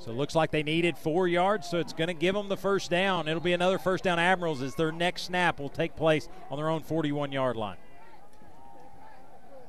So 0.00 0.10
it 0.10 0.16
looks 0.16 0.34
like 0.34 0.50
they 0.50 0.62
needed 0.62 0.98
four 0.98 1.26
yards, 1.26 1.66
so 1.66 1.78
it's 1.78 1.94
going 1.94 2.08
to 2.08 2.14
give 2.14 2.34
them 2.34 2.48
the 2.48 2.58
first 2.58 2.90
down. 2.90 3.26
It'll 3.26 3.40
be 3.40 3.54
another 3.54 3.78
first 3.78 4.04
down 4.04 4.18
Admirals 4.18 4.60
as 4.60 4.74
their 4.74 4.92
next 4.92 5.22
snap 5.22 5.58
will 5.58 5.70
take 5.70 5.96
place 5.96 6.28
on 6.50 6.58
their 6.58 6.68
own 6.68 6.82
41 6.82 7.32
yard 7.32 7.56
line. 7.56 7.78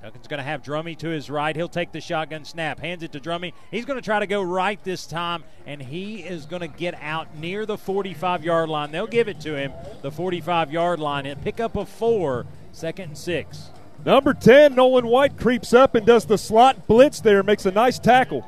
Duncan's 0.06 0.28
going 0.28 0.38
to 0.38 0.44
have 0.44 0.62
Drummy 0.62 0.96
to 1.00 1.08
his 1.08 1.32
right. 1.32 1.56
He'll 1.56 1.68
take 1.68 1.92
the 1.92 2.02
shotgun 2.02 2.46
snap, 2.46 2.80
hands 2.80 3.02
it 3.02 3.12
to 3.14 3.20
Drummy. 3.20 3.54
He's 3.72 3.86
going 3.86 3.98
to 3.98 4.06
try 4.06 4.20
to 4.20 4.28
go 4.28 4.42
right 4.42 4.84
this 4.84 5.08
time, 5.08 5.44
and 5.66 5.82
he 5.82 6.18
is 6.18 6.46
going 6.46 6.60
to 6.60 6.68
get 6.68 6.94
out 7.02 7.36
near 7.38 7.66
the 7.66 7.78
45 7.78 8.44
yard 8.44 8.70
line. 8.70 8.92
They'll 8.92 9.08
give 9.08 9.28
it 9.28 9.40
to 9.40 9.56
him, 9.58 9.72
the 10.04 10.12
45 10.12 10.72
yard 10.72 11.00
line, 11.00 11.26
and 11.26 11.42
pick 11.42 11.60
up 11.60 11.76
a 11.76 11.86
four, 11.86 12.46
second 12.72 13.06
and 13.06 13.18
six. 13.18 13.70
Number 14.06 14.36
10, 14.36 14.76
Nolan 14.76 15.08
White 15.08 15.36
creeps 15.36 15.74
up 15.74 15.96
and 15.96 16.06
does 16.06 16.26
the 16.26 16.38
slot 16.38 16.86
blitz 16.86 17.22
there, 17.22 17.42
makes 17.42 17.66
a 17.66 17.72
nice 17.72 17.98
tackle. 17.98 18.48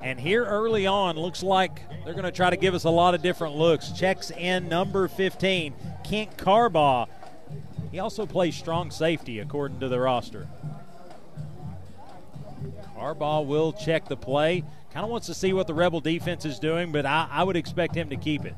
And 0.00 0.18
here 0.18 0.44
early 0.44 0.86
on, 0.86 1.16
looks 1.16 1.42
like 1.42 1.82
they're 2.04 2.14
going 2.14 2.24
to 2.24 2.32
try 2.32 2.48
to 2.48 2.56
give 2.56 2.74
us 2.74 2.84
a 2.84 2.90
lot 2.90 3.14
of 3.14 3.20
different 3.20 3.56
looks. 3.56 3.92
Checks 3.92 4.30
in 4.30 4.70
number 4.70 5.06
15, 5.06 5.74
Kent 6.02 6.38
Carbaugh. 6.38 7.08
He 7.92 7.98
also 7.98 8.24
plays 8.24 8.56
strong 8.56 8.90
safety, 8.90 9.38
according 9.38 9.80
to 9.80 9.88
the 9.88 10.00
roster. 10.00 10.48
Carbaugh 12.96 13.44
will 13.44 13.74
check 13.74 14.08
the 14.08 14.16
play. 14.16 14.64
Kind 14.94 15.04
of 15.04 15.10
wants 15.10 15.26
to 15.26 15.34
see 15.34 15.52
what 15.52 15.66
the 15.66 15.74
Rebel 15.74 16.00
defense 16.00 16.46
is 16.46 16.58
doing, 16.58 16.90
but 16.90 17.04
I, 17.04 17.28
I 17.30 17.42
would 17.42 17.56
expect 17.56 17.94
him 17.94 18.08
to 18.08 18.16
keep 18.16 18.46
it. 18.46 18.54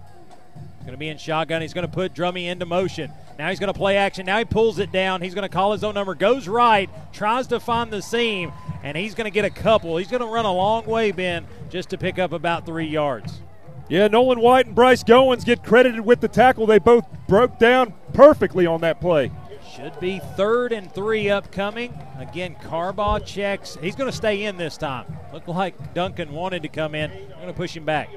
He's 0.78 0.84
going 0.84 0.92
to 0.92 0.98
be 0.98 1.08
in 1.08 1.18
shotgun. 1.18 1.60
He's 1.60 1.74
going 1.74 1.86
to 1.86 1.92
put 1.92 2.14
Drummy 2.14 2.46
into 2.46 2.64
motion. 2.64 3.12
Now 3.38 3.50
he's 3.50 3.58
going 3.58 3.72
to 3.72 3.78
play 3.78 3.96
action. 3.96 4.26
Now 4.26 4.38
he 4.38 4.44
pulls 4.44 4.78
it 4.78 4.90
down. 4.90 5.20
He's 5.22 5.34
going 5.34 5.42
to 5.42 5.48
call 5.48 5.72
his 5.72 5.84
own 5.84 5.94
number. 5.94 6.14
Goes 6.14 6.48
right, 6.48 6.88
tries 7.12 7.46
to 7.48 7.60
find 7.60 7.90
the 7.90 8.02
seam, 8.02 8.52
and 8.82 8.96
he's 8.96 9.14
going 9.14 9.26
to 9.26 9.30
get 9.30 9.44
a 9.44 9.50
couple. 9.50 9.96
He's 9.96 10.08
going 10.08 10.22
to 10.22 10.26
run 10.26 10.44
a 10.44 10.52
long 10.52 10.86
way, 10.86 11.12
Ben, 11.12 11.46
just 11.68 11.90
to 11.90 11.98
pick 11.98 12.18
up 12.18 12.32
about 12.32 12.64
three 12.64 12.86
yards. 12.86 13.40
Yeah, 13.88 14.06
Nolan 14.08 14.40
White 14.40 14.66
and 14.66 14.74
Bryce 14.74 15.02
Goins 15.02 15.44
get 15.44 15.64
credited 15.64 16.00
with 16.00 16.20
the 16.20 16.28
tackle. 16.28 16.66
They 16.66 16.78
both 16.78 17.06
broke 17.26 17.58
down 17.58 17.94
perfectly 18.12 18.66
on 18.66 18.82
that 18.82 19.00
play. 19.00 19.30
Should 19.74 19.98
be 20.00 20.20
third 20.36 20.72
and 20.72 20.92
three 20.92 21.30
upcoming. 21.30 21.96
Again, 22.18 22.56
Carbaugh 22.56 23.24
checks. 23.24 23.78
He's 23.80 23.94
going 23.94 24.10
to 24.10 24.16
stay 24.16 24.44
in 24.44 24.56
this 24.56 24.76
time. 24.76 25.06
Looked 25.32 25.48
like 25.48 25.94
Duncan 25.94 26.32
wanted 26.32 26.62
to 26.62 26.68
come 26.68 26.94
in. 26.94 27.10
I'm 27.10 27.28
going 27.40 27.46
to 27.46 27.52
push 27.52 27.76
him 27.76 27.84
back. 27.84 28.10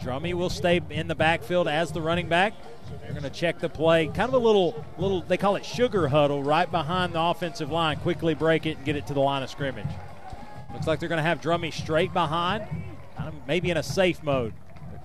Drummy 0.00 0.34
will 0.34 0.50
stay 0.50 0.80
in 0.90 1.08
the 1.08 1.14
backfield 1.14 1.68
as 1.68 1.92
the 1.92 2.00
running 2.00 2.28
back. 2.28 2.54
They're 3.02 3.10
going 3.10 3.22
to 3.22 3.30
check 3.30 3.58
the 3.58 3.68
play. 3.68 4.06
Kind 4.06 4.28
of 4.28 4.34
a 4.34 4.38
little, 4.38 4.84
little. 4.98 5.22
They 5.22 5.36
call 5.36 5.56
it 5.56 5.64
sugar 5.64 6.08
huddle 6.08 6.42
right 6.42 6.70
behind 6.70 7.14
the 7.14 7.20
offensive 7.20 7.70
line. 7.70 7.96
Quickly 7.98 8.34
break 8.34 8.66
it 8.66 8.76
and 8.76 8.86
get 8.86 8.96
it 8.96 9.06
to 9.08 9.14
the 9.14 9.20
line 9.20 9.42
of 9.42 9.50
scrimmage. 9.50 9.86
Looks 10.72 10.86
like 10.86 11.00
they're 11.00 11.08
going 11.08 11.22
to 11.22 11.22
have 11.22 11.40
Drummy 11.40 11.72
straight 11.72 12.12
behind, 12.12 12.64
kind 13.16 13.28
of 13.28 13.34
maybe 13.46 13.70
in 13.70 13.76
a 13.76 13.82
safe 13.82 14.22
mode. 14.22 14.52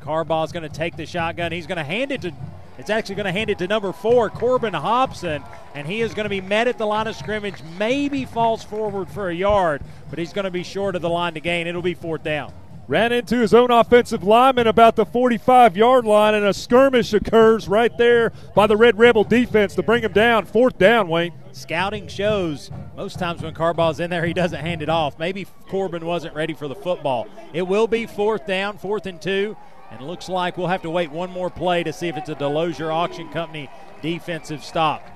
Carbaugh's 0.01 0.51
going 0.51 0.69
to 0.69 0.75
take 0.75 0.97
the 0.97 1.05
shotgun. 1.05 1.51
He's 1.51 1.67
going 1.67 1.77
to 1.77 1.83
hand 1.83 2.11
it 2.11 2.21
to. 2.23 2.33
It's 2.77 2.89
actually 2.89 3.15
going 3.15 3.27
to 3.27 3.31
hand 3.31 3.49
it 3.49 3.59
to 3.59 3.67
number 3.67 3.91
four, 3.91 4.29
Corbin 4.29 4.73
Hobson, 4.73 5.43
and 5.75 5.85
he 5.85 6.01
is 6.01 6.13
going 6.13 6.23
to 6.23 6.29
be 6.29 6.41
met 6.41 6.67
at 6.67 6.77
the 6.77 6.85
line 6.85 7.05
of 7.05 7.15
scrimmage. 7.15 7.61
Maybe 7.77 8.25
falls 8.25 8.63
forward 8.63 9.09
for 9.09 9.29
a 9.29 9.35
yard, 9.35 9.83
but 10.09 10.17
he's 10.17 10.33
going 10.33 10.45
to 10.45 10.51
be 10.51 10.63
short 10.63 10.95
of 10.95 11.01
the 11.01 11.09
line 11.09 11.35
to 11.35 11.39
gain. 11.39 11.67
It'll 11.67 11.81
be 11.81 11.93
fourth 11.93 12.23
down. 12.23 12.51
Ran 12.87 13.11
into 13.11 13.37
his 13.37 13.53
own 13.53 13.71
offensive 13.71 14.23
lineman 14.23 14.67
about 14.67 14.95
the 14.95 15.05
45 15.05 15.77
yard 15.77 16.05
line, 16.05 16.33
and 16.33 16.45
a 16.45 16.53
skirmish 16.53 17.13
occurs 17.13 17.67
right 17.67 17.95
there 17.97 18.33
by 18.53 18.67
the 18.67 18.75
Red 18.75 18.97
Rebel 18.97 19.23
defense 19.23 19.75
to 19.75 19.83
bring 19.83 20.03
him 20.03 20.11
down. 20.11 20.45
Fourth 20.45 20.77
down, 20.77 21.07
Wayne. 21.07 21.33
Scouting 21.53 22.07
shows 22.07 22.69
most 22.97 23.19
times 23.19 23.41
when 23.41 23.53
Carbaugh's 23.53 23.99
in 23.99 24.09
there, 24.09 24.25
he 24.25 24.33
doesn't 24.33 24.59
hand 24.59 24.81
it 24.81 24.89
off. 24.89 25.17
Maybe 25.19 25.47
Corbin 25.67 26.05
wasn't 26.05 26.35
ready 26.35 26.53
for 26.53 26.67
the 26.67 26.75
football. 26.75 27.27
It 27.53 27.63
will 27.63 27.87
be 27.87 28.05
fourth 28.05 28.45
down, 28.45 28.77
fourth 28.77 29.05
and 29.05 29.21
two, 29.21 29.55
and 29.91 30.01
looks 30.01 30.27
like 30.27 30.57
we'll 30.57 30.67
have 30.67 30.81
to 30.81 30.89
wait 30.89 31.11
one 31.11 31.29
more 31.29 31.49
play 31.49 31.83
to 31.83 31.93
see 31.93 32.07
if 32.07 32.17
it's 32.17 32.29
a 32.29 32.35
Delosier 32.35 32.93
Auction 32.93 33.29
Company 33.29 33.69
defensive 34.01 34.63
stop. 34.63 35.07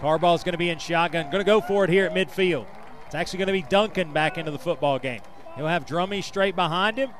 Carbaugh's 0.00 0.42
going 0.42 0.52
to 0.52 0.58
be 0.58 0.70
in 0.70 0.78
shotgun, 0.78 1.26
going 1.26 1.38
to 1.38 1.44
go 1.44 1.60
for 1.60 1.84
it 1.84 1.90
here 1.90 2.06
at 2.06 2.12
midfield. 2.12 2.66
It's 3.06 3.14
actually 3.14 3.38
going 3.38 3.46
to 3.46 3.52
be 3.52 3.62
Duncan 3.62 4.12
back 4.12 4.36
into 4.36 4.50
the 4.50 4.58
football 4.58 4.98
game. 4.98 5.20
He'll 5.56 5.66
have 5.66 5.86
Drummy 5.86 6.22
straight 6.24 6.56
behind 6.56 6.96
him. 6.96 7.10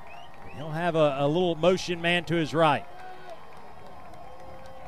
He'll 0.56 0.70
have 0.70 0.94
a, 0.94 1.16
a 1.20 1.28
little 1.28 1.54
motion 1.54 2.00
man 2.00 2.24
to 2.24 2.34
his 2.34 2.54
right. 2.54 2.84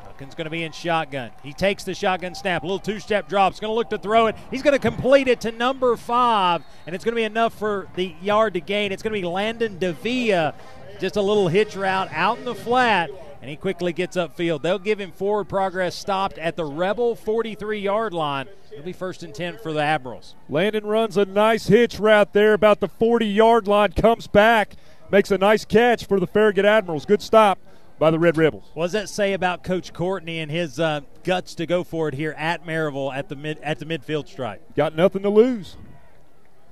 Duncan's 0.04 0.34
going 0.34 0.44
to 0.44 0.50
be 0.50 0.62
in 0.62 0.72
shotgun. 0.72 1.30
He 1.42 1.52
takes 1.52 1.82
the 1.84 1.94
shotgun 1.94 2.34
snap. 2.34 2.62
A 2.62 2.66
little 2.66 2.78
two 2.78 3.00
step 3.00 3.28
drop. 3.28 3.52
He's 3.52 3.60
going 3.60 3.70
to 3.70 3.74
look 3.74 3.90
to 3.90 3.98
throw 3.98 4.28
it. 4.28 4.36
He's 4.50 4.62
going 4.62 4.72
to 4.72 4.78
complete 4.78 5.26
it 5.26 5.40
to 5.40 5.52
number 5.52 5.96
five, 5.96 6.62
and 6.86 6.94
it's 6.94 7.04
going 7.04 7.14
to 7.14 7.16
be 7.16 7.24
enough 7.24 7.52
for 7.54 7.88
the 7.96 8.14
yard 8.22 8.54
to 8.54 8.60
gain. 8.60 8.92
It's 8.92 9.02
going 9.02 9.12
to 9.12 9.20
be 9.20 9.26
Landon 9.26 9.78
Davia. 9.78 10.54
Just 11.00 11.16
a 11.16 11.22
little 11.22 11.48
hitch 11.48 11.74
route 11.74 12.08
out 12.12 12.38
in 12.38 12.44
the 12.44 12.54
flat, 12.54 13.10
and 13.44 13.50
he 13.50 13.56
quickly 13.56 13.92
gets 13.92 14.16
upfield. 14.16 14.62
They'll 14.62 14.78
give 14.78 14.98
him 14.98 15.12
forward 15.12 15.50
progress 15.50 15.94
stopped 15.94 16.38
at 16.38 16.56
the 16.56 16.64
Rebel 16.64 17.14
43 17.14 17.78
yard 17.78 18.14
line. 18.14 18.48
It'll 18.72 18.86
be 18.86 18.94
first 18.94 19.22
and 19.22 19.34
10 19.34 19.58
for 19.58 19.74
the 19.74 19.82
Admirals. 19.82 20.34
Landon 20.48 20.86
runs 20.86 21.18
a 21.18 21.26
nice 21.26 21.66
hitch 21.66 22.00
route 22.00 22.32
there 22.32 22.54
about 22.54 22.80
the 22.80 22.88
40 22.88 23.26
yard 23.26 23.68
line, 23.68 23.92
comes 23.92 24.28
back, 24.28 24.76
makes 25.12 25.30
a 25.30 25.36
nice 25.36 25.66
catch 25.66 26.06
for 26.06 26.18
the 26.18 26.26
Farragut 26.26 26.64
Admirals. 26.64 27.04
Good 27.04 27.20
stop 27.20 27.58
by 27.98 28.10
the 28.10 28.18
Red 28.18 28.38
Rebels. 28.38 28.64
What 28.72 28.84
does 28.86 28.92
that 28.92 29.10
say 29.10 29.34
about 29.34 29.62
Coach 29.62 29.92
Courtney 29.92 30.38
and 30.38 30.50
his 30.50 30.80
uh, 30.80 31.02
guts 31.22 31.54
to 31.56 31.66
go 31.66 31.84
for 31.84 32.08
it 32.08 32.14
here 32.14 32.34
at 32.38 32.64
Maryville 32.64 33.14
at 33.14 33.28
the 33.28 33.36
mid 33.36 33.58
at 33.58 33.78
the 33.78 33.84
midfield 33.84 34.26
stripe? 34.26 34.62
Got 34.74 34.96
nothing 34.96 35.20
to 35.20 35.28
lose. 35.28 35.76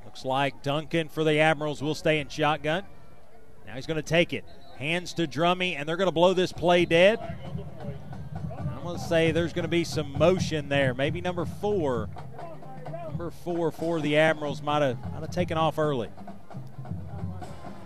Looks 0.06 0.24
like 0.24 0.62
Duncan 0.62 1.10
for 1.10 1.22
the 1.22 1.38
Admirals 1.38 1.82
will 1.82 1.94
stay 1.94 2.18
in 2.18 2.30
shotgun. 2.30 2.84
Now 3.66 3.74
he's 3.74 3.86
going 3.86 3.96
to 3.96 4.02
take 4.02 4.32
it. 4.32 4.46
Hands 4.82 5.12
to 5.12 5.28
Drummy, 5.28 5.76
and 5.78 5.88
they're 5.88 5.96
going 5.96 6.08
to 6.08 6.12
blow 6.12 6.34
this 6.34 6.50
play 6.50 6.84
dead. 6.84 7.20
I'm 8.58 8.82
going 8.82 8.98
to 8.98 9.04
say 9.04 9.30
there's 9.30 9.52
going 9.52 9.62
to 9.62 9.68
be 9.68 9.84
some 9.84 10.18
motion 10.18 10.68
there. 10.68 10.92
Maybe 10.92 11.20
number 11.20 11.44
four. 11.44 12.08
Number 13.04 13.30
four 13.30 13.70
for 13.70 14.00
the 14.00 14.16
Admirals 14.16 14.60
might 14.60 14.82
have 14.82 14.98
might 15.12 15.20
have 15.20 15.30
taken 15.30 15.56
off 15.56 15.78
early. 15.78 16.08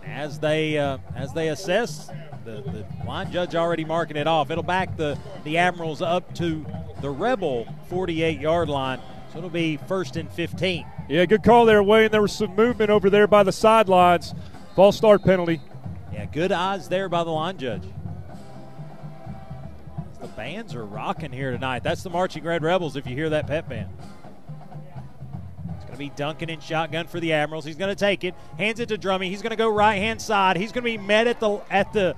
As 0.06 0.38
they 0.38 0.78
uh, 0.78 0.96
as 1.14 1.34
they 1.34 1.48
assess, 1.48 2.10
the, 2.46 2.62
the 2.62 2.86
line 3.06 3.30
judge 3.30 3.54
already 3.54 3.84
marking 3.84 4.16
it 4.16 4.26
off. 4.26 4.50
It'll 4.50 4.62
back 4.62 4.96
the 4.96 5.18
the 5.44 5.58
Admirals 5.58 6.00
up 6.00 6.34
to 6.36 6.64
the 7.02 7.10
Rebel 7.10 7.66
48 7.90 8.40
yard 8.40 8.70
line. 8.70 9.00
So 9.32 9.38
it'll 9.38 9.50
be 9.50 9.76
first 9.76 10.16
and 10.16 10.30
15. 10.30 10.86
Yeah, 11.10 11.26
good 11.26 11.42
call 11.42 11.66
there, 11.66 11.82
Wayne. 11.82 12.10
There 12.10 12.22
was 12.22 12.32
some 12.32 12.56
movement 12.56 12.88
over 12.88 13.10
there 13.10 13.26
by 13.26 13.42
the 13.42 13.52
sidelines. 13.52 14.32
False 14.74 14.96
start 14.96 15.22
penalty. 15.22 15.60
Yeah, 16.16 16.24
good 16.24 16.50
eyes 16.50 16.88
there 16.88 17.10
by 17.10 17.24
the 17.24 17.30
line 17.30 17.58
judge. 17.58 17.82
The 20.18 20.28
bands 20.28 20.74
are 20.74 20.86
rocking 20.86 21.30
here 21.30 21.50
tonight. 21.50 21.82
That's 21.82 22.02
the 22.02 22.08
Marching 22.08 22.42
Red 22.42 22.62
Rebels 22.62 22.96
if 22.96 23.06
you 23.06 23.14
hear 23.14 23.28
that 23.28 23.46
pep 23.46 23.68
band. 23.68 23.90
It's 25.74 25.84
going 25.84 25.92
to 25.92 25.98
be 25.98 26.08
Duncan 26.08 26.48
in 26.48 26.60
shotgun 26.60 27.06
for 27.06 27.20
the 27.20 27.34
Admirals. 27.34 27.66
He's 27.66 27.76
going 27.76 27.94
to 27.94 28.00
take 28.00 28.24
it, 28.24 28.34
hands 28.56 28.80
it 28.80 28.88
to 28.88 28.96
Drummy. 28.96 29.28
He's 29.28 29.42
going 29.42 29.50
to 29.50 29.56
go 29.56 29.68
right 29.68 29.96
hand 29.96 30.22
side. 30.22 30.56
He's 30.56 30.72
going 30.72 30.84
to 30.84 30.90
be 30.90 30.96
met 30.96 31.26
at 31.26 31.38
the 31.38 31.60
at 31.68 31.92
the 31.92 32.16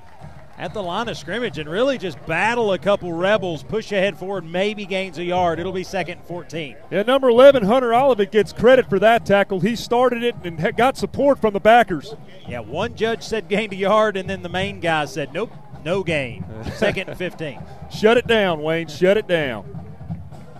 at 0.58 0.74
the 0.74 0.82
line 0.82 1.08
of 1.08 1.16
scrimmage 1.16 1.58
and 1.58 1.68
really 1.68 1.96
just 1.98 2.24
battle 2.26 2.72
a 2.72 2.78
couple 2.78 3.12
Rebels, 3.12 3.62
push 3.62 3.92
ahead 3.92 4.18
forward, 4.18 4.44
maybe 4.44 4.84
gains 4.84 5.16
a 5.18 5.24
yard. 5.24 5.60
It'll 5.60 5.72
be 5.72 5.84
second 5.84 6.18
and 6.18 6.26
14. 6.26 6.76
Yeah, 6.90 7.02
number 7.02 7.28
11, 7.28 7.64
Hunter 7.64 7.94
Olivet 7.94 8.32
gets 8.32 8.52
credit 8.52 8.88
for 8.88 8.98
that 8.98 9.24
tackle. 9.24 9.60
He 9.60 9.76
started 9.76 10.22
it 10.22 10.34
and 10.44 10.76
got 10.76 10.96
support 10.96 11.40
from 11.40 11.52
the 11.52 11.60
backers. 11.60 12.14
Yeah, 12.48 12.60
one 12.60 12.96
judge 12.96 13.22
said 13.22 13.48
gained 13.48 13.72
a 13.72 13.76
yard, 13.76 14.16
and 14.16 14.28
then 14.28 14.42
the 14.42 14.48
main 14.48 14.80
guy 14.80 15.04
said, 15.04 15.32
nope, 15.32 15.52
no 15.84 16.02
gain. 16.02 16.44
Second 16.74 17.08
and 17.08 17.18
15. 17.18 17.62
Shut 17.90 18.16
it 18.16 18.26
down, 18.26 18.62
Wayne. 18.62 18.88
Shut 18.88 19.16
it 19.16 19.28
down. 19.28 19.64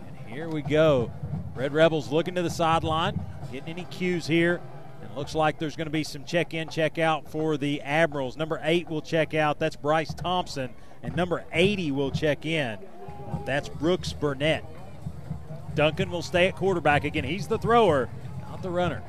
And 0.07 0.29
here 0.29 0.49
we 0.49 0.63
go. 0.63 1.11
Red 1.55 1.73
Rebels 1.73 2.11
looking 2.13 2.37
to 2.37 2.43
the 2.43 2.51
sideline, 2.51 3.21
getting 3.51 3.69
any 3.69 3.85
cues 3.85 4.29
here. 4.29 4.61
And 5.03 5.17
looks 5.17 5.35
like 5.35 5.59
there's 5.59 5.77
going 5.77 5.87
to 5.87 5.93
be 5.93 6.05
some 6.05 6.25
check 6.25 6.55
in, 6.55 6.69
check 6.69 6.99
out 6.99 7.31
for 7.31 7.57
the 7.57 7.81
Admirals. 7.83 8.37
Number 8.37 8.61
eight 8.63 8.89
will 8.89 9.03
check 9.03 9.35
out. 9.35 9.59
That's 9.59 9.77
Bryce 9.77 10.13
Thompson. 10.15 10.71
And 11.03 11.15
number 11.15 11.45
80 11.53 11.93
will 11.93 12.11
check 12.11 12.45
in. 12.45 12.79
Uh, 13.31 13.45
that's 13.45 13.69
Brooks 13.69 14.13
Burnett. 14.13 14.65
Duncan 15.75 16.11
will 16.11 16.23
stay 16.23 16.49
at 16.49 16.57
quarterback 16.57 17.05
again. 17.05 17.23
He's 17.25 17.47
the 17.47 17.59
thrower, 17.59 18.09
not 18.49 18.63
the 18.63 18.71
runner. 18.71 19.03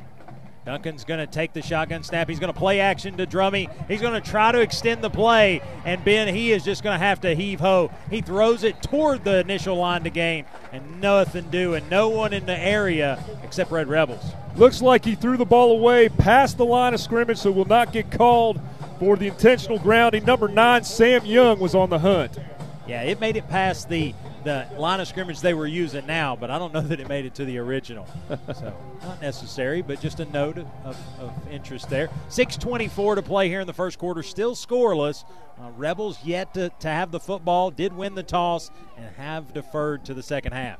Duncan's 0.69 1.03
going 1.03 1.19
to 1.19 1.25
take 1.25 1.53
the 1.53 1.63
shotgun 1.63 2.03
snap. 2.03 2.29
He's 2.29 2.37
going 2.37 2.53
to 2.53 2.59
play 2.59 2.79
action 2.79 3.17
to 3.17 3.25
Drummy. 3.25 3.71
He's 3.87 4.01
going 4.01 4.13
to 4.13 4.29
try 4.29 4.51
to 4.51 4.61
extend 4.61 5.03
the 5.03 5.09
play. 5.09 5.63
And 5.83 6.05
Ben, 6.05 6.31
he 6.31 6.51
is 6.51 6.63
just 6.63 6.83
going 6.83 6.93
to 6.93 7.03
have 7.03 7.21
to 7.21 7.33
heave 7.33 7.59
ho. 7.59 7.89
He 8.11 8.21
throws 8.21 8.63
it 8.63 8.79
toward 8.83 9.23
the 9.23 9.39
initial 9.39 9.77
line 9.77 10.03
to 10.03 10.11
gain, 10.11 10.45
and 10.71 11.01
nothing 11.01 11.49
doing. 11.49 11.89
No 11.89 12.09
one 12.09 12.33
in 12.33 12.45
the 12.45 12.55
area 12.55 13.17
except 13.43 13.71
Red 13.71 13.87
Rebels. 13.87 14.23
Looks 14.57 14.79
like 14.79 15.05
he 15.05 15.15
threw 15.15 15.37
the 15.37 15.43
ball 15.45 15.71
away 15.71 16.07
past 16.07 16.57
the 16.57 16.65
line 16.65 16.93
of 16.93 16.99
scrimmage, 16.99 17.39
so 17.39 17.49
will 17.49 17.65
not 17.65 17.91
get 17.91 18.11
called 18.11 18.61
for 18.99 19.15
the 19.15 19.25
intentional 19.25 19.79
grounding. 19.79 20.23
Number 20.23 20.47
nine, 20.47 20.83
Sam 20.83 21.25
Young, 21.25 21.59
was 21.59 21.73
on 21.73 21.89
the 21.89 21.97
hunt. 21.97 22.37
Yeah, 22.87 23.01
it 23.01 23.19
made 23.19 23.37
it 23.37 23.49
past 23.49 23.89
the 23.89 24.13
the 24.43 24.67
line 24.77 24.99
of 24.99 25.07
scrimmage 25.07 25.41
they 25.41 25.53
were 25.53 25.67
using 25.67 26.05
now, 26.05 26.35
but 26.35 26.49
I 26.49 26.57
don't 26.57 26.73
know 26.73 26.81
that 26.89 26.99
it 26.99 27.07
made 27.07 27.25
it 27.25 27.35
to 27.35 27.45
the 27.45 27.57
original. 27.57 28.07
so 28.53 28.73
not 29.01 29.21
necessary, 29.21 29.81
but 29.81 29.99
just 30.01 30.19
a 30.19 30.25
note 30.25 30.57
of, 30.57 30.67
of, 30.83 30.97
of, 31.19 31.47
interest 31.51 31.89
there. 31.89 32.09
6:24 32.29 33.15
to 33.15 33.21
play 33.21 33.49
here 33.49 33.61
in 33.61 33.67
the 33.67 33.73
first 33.73 33.99
quarter, 33.99 34.23
still 34.23 34.55
scoreless. 34.55 35.23
Uh, 35.59 35.71
Rebels 35.75 36.19
yet 36.23 36.53
to, 36.53 36.69
to 36.79 36.87
have 36.87 37.11
the 37.11 37.19
football, 37.19 37.69
did 37.69 37.93
win 37.93 38.15
the 38.15 38.23
toss, 38.23 38.71
and 38.97 39.13
have 39.17 39.53
deferred 39.53 40.05
to 40.05 40.13
the 40.13 40.23
second 40.23 40.53
half. 40.53 40.79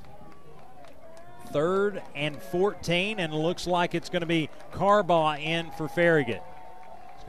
third 1.52 2.02
and 2.16 2.42
14, 2.42 3.20
and 3.20 3.34
looks 3.34 3.68
like 3.68 3.96
it's 3.96 4.10
going 4.10 4.22
to 4.22 4.28
be 4.28 4.50
Carbaugh 4.72 5.42
in 5.42 5.72
for 5.72 5.88
Farragut. 5.88 6.44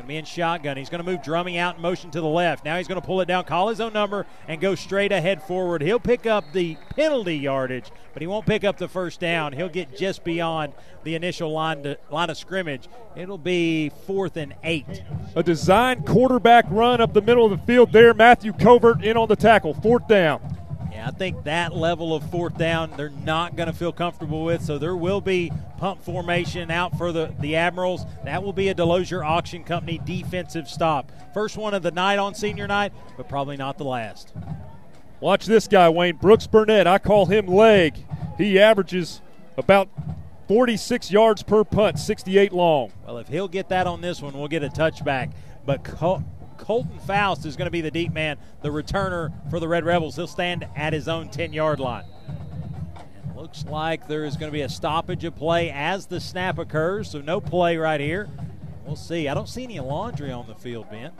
Going 0.00 0.08
to 0.08 0.14
be 0.14 0.16
in 0.16 0.24
shotgun. 0.24 0.78
He's 0.78 0.88
going 0.88 1.04
to 1.04 1.10
move 1.10 1.20
Drummy 1.20 1.58
out 1.58 1.76
in 1.76 1.82
motion 1.82 2.10
to 2.12 2.22
the 2.22 2.26
left. 2.26 2.64
Now 2.64 2.78
he's 2.78 2.88
going 2.88 2.98
to 2.98 3.06
pull 3.06 3.20
it 3.20 3.26
down, 3.26 3.44
call 3.44 3.68
his 3.68 3.82
own 3.82 3.92
number, 3.92 4.24
and 4.48 4.58
go 4.58 4.74
straight 4.74 5.12
ahead 5.12 5.42
forward. 5.42 5.82
He'll 5.82 6.00
pick 6.00 6.24
up 6.24 6.54
the 6.54 6.78
penalty 6.96 7.36
yardage, 7.36 7.90
but 8.14 8.22
he 8.22 8.26
won't 8.26 8.46
pick 8.46 8.64
up 8.64 8.78
the 8.78 8.88
first 8.88 9.20
down. 9.20 9.52
He'll 9.52 9.68
get 9.68 9.94
just 9.94 10.24
beyond 10.24 10.72
the 11.04 11.16
initial 11.16 11.52
line, 11.52 11.82
to, 11.82 11.98
line 12.10 12.30
of 12.30 12.38
scrimmage. 12.38 12.88
It'll 13.14 13.36
be 13.36 13.90
fourth 14.06 14.38
and 14.38 14.54
eight. 14.64 15.02
A 15.36 15.42
designed 15.42 16.06
quarterback 16.06 16.64
run 16.70 17.02
up 17.02 17.12
the 17.12 17.20
middle 17.20 17.44
of 17.44 17.50
the 17.50 17.66
field 17.66 17.92
there. 17.92 18.14
Matthew 18.14 18.54
Covert 18.54 19.04
in 19.04 19.18
on 19.18 19.28
the 19.28 19.36
tackle. 19.36 19.74
Fourth 19.74 20.08
down. 20.08 20.40
Yeah, 21.00 21.08
I 21.08 21.12
think 21.12 21.44
that 21.44 21.74
level 21.74 22.14
of 22.14 22.30
fourth 22.30 22.58
down 22.58 22.92
they're 22.94 23.08
not 23.08 23.56
going 23.56 23.68
to 23.68 23.72
feel 23.72 23.90
comfortable 23.90 24.44
with. 24.44 24.62
So 24.62 24.76
there 24.76 24.94
will 24.94 25.22
be 25.22 25.50
punt 25.78 26.04
formation 26.04 26.70
out 26.70 26.98
for 26.98 27.10
the, 27.10 27.34
the 27.40 27.56
Admirals. 27.56 28.04
That 28.26 28.42
will 28.42 28.52
be 28.52 28.68
a 28.68 28.74
Delosier 28.74 29.24
Auction 29.24 29.64
Company 29.64 29.98
defensive 30.04 30.68
stop. 30.68 31.10
First 31.32 31.56
one 31.56 31.72
of 31.72 31.82
the 31.82 31.90
night 31.90 32.18
on 32.18 32.34
senior 32.34 32.66
night, 32.66 32.92
but 33.16 33.30
probably 33.30 33.56
not 33.56 33.78
the 33.78 33.84
last. 33.84 34.34
Watch 35.20 35.46
this 35.46 35.66
guy, 35.66 35.88
Wayne. 35.88 36.16
Brooks 36.16 36.46
Burnett. 36.46 36.86
I 36.86 36.98
call 36.98 37.24
him 37.24 37.46
leg. 37.46 37.94
He 38.36 38.58
averages 38.58 39.22
about 39.56 39.88
46 40.48 41.10
yards 41.10 41.42
per 41.42 41.64
punt, 41.64 41.98
68 41.98 42.52
long. 42.52 42.92
Well, 43.06 43.16
if 43.16 43.28
he'll 43.28 43.48
get 43.48 43.70
that 43.70 43.86
on 43.86 44.02
this 44.02 44.20
one, 44.20 44.34
we'll 44.34 44.48
get 44.48 44.62
a 44.62 44.68
touchback. 44.68 45.32
But 45.64 45.82
Colton 46.60 46.98
Faust 47.00 47.46
is 47.46 47.56
going 47.56 47.66
to 47.66 47.70
be 47.70 47.80
the 47.80 47.90
deep 47.90 48.12
man, 48.12 48.36
the 48.60 48.68
returner 48.68 49.32
for 49.50 49.58
the 49.58 49.66
Red 49.66 49.84
Rebels. 49.84 50.16
He'll 50.16 50.26
stand 50.26 50.68
at 50.76 50.92
his 50.92 51.08
own 51.08 51.30
10 51.30 51.52
yard 51.52 51.80
line. 51.80 52.04
And 52.96 53.36
looks 53.36 53.64
like 53.64 54.06
there 54.06 54.24
is 54.24 54.36
going 54.36 54.50
to 54.50 54.52
be 54.52 54.60
a 54.60 54.68
stoppage 54.68 55.24
of 55.24 55.34
play 55.34 55.70
as 55.70 56.06
the 56.06 56.20
snap 56.20 56.58
occurs, 56.58 57.10
so 57.10 57.20
no 57.22 57.40
play 57.40 57.76
right 57.76 58.00
here. 58.00 58.28
We'll 58.84 58.96
see. 58.96 59.26
I 59.26 59.34
don't 59.34 59.48
see 59.48 59.64
any 59.64 59.80
laundry 59.80 60.30
on 60.30 60.46
the 60.46 60.54
field, 60.54 60.90
Ben. 60.90 61.12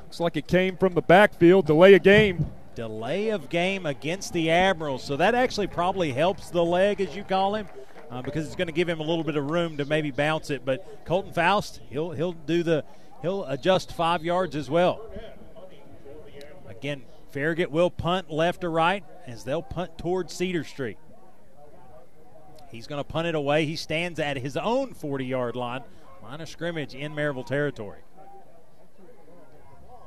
Looks 0.00 0.20
like 0.20 0.36
it 0.36 0.48
came 0.48 0.76
from 0.76 0.94
the 0.94 1.02
backfield. 1.02 1.66
Delay 1.66 1.94
a 1.94 1.98
game. 1.98 2.50
Delay 2.74 3.28
of 3.30 3.48
game 3.48 3.86
against 3.86 4.32
the 4.32 4.50
Admirals. 4.50 5.04
So 5.04 5.16
that 5.16 5.34
actually 5.34 5.68
probably 5.68 6.12
helps 6.12 6.50
the 6.50 6.64
leg, 6.64 7.00
as 7.00 7.14
you 7.14 7.24
call 7.24 7.54
him. 7.54 7.66
Uh, 8.10 8.22
because 8.22 8.46
it's 8.46 8.54
going 8.54 8.68
to 8.68 8.72
give 8.72 8.88
him 8.88 9.00
a 9.00 9.02
little 9.02 9.24
bit 9.24 9.36
of 9.36 9.50
room 9.50 9.76
to 9.76 9.84
maybe 9.84 10.12
bounce 10.12 10.50
it, 10.50 10.64
but 10.64 11.04
Colton 11.04 11.32
Faust, 11.32 11.80
he'll 11.90 12.12
he'll 12.12 12.34
do 12.34 12.62
the 12.62 12.84
he'll 13.22 13.44
adjust 13.44 13.92
five 13.92 14.24
yards 14.24 14.56
as 14.56 14.70
well. 14.70 15.00
Again, 16.68 17.02
Farragut 17.30 17.70
will 17.70 17.90
punt 17.90 18.30
left 18.30 18.64
or 18.64 18.70
right 18.70 19.04
as 19.26 19.44
they'll 19.44 19.62
punt 19.62 19.98
towards 19.98 20.32
Cedar 20.32 20.64
Street. 20.64 20.98
He's 22.70 22.86
going 22.86 23.00
to 23.00 23.04
punt 23.04 23.26
it 23.26 23.34
away. 23.34 23.64
He 23.64 23.76
stands 23.76 24.18
at 24.18 24.36
his 24.36 24.56
own 24.56 24.94
40 24.94 25.24
yard 25.24 25.56
line, 25.56 25.82
line 26.22 26.40
of 26.40 26.48
scrimmage 26.48 26.94
in 26.94 27.14
Maryville 27.14 27.46
territory. 27.46 28.00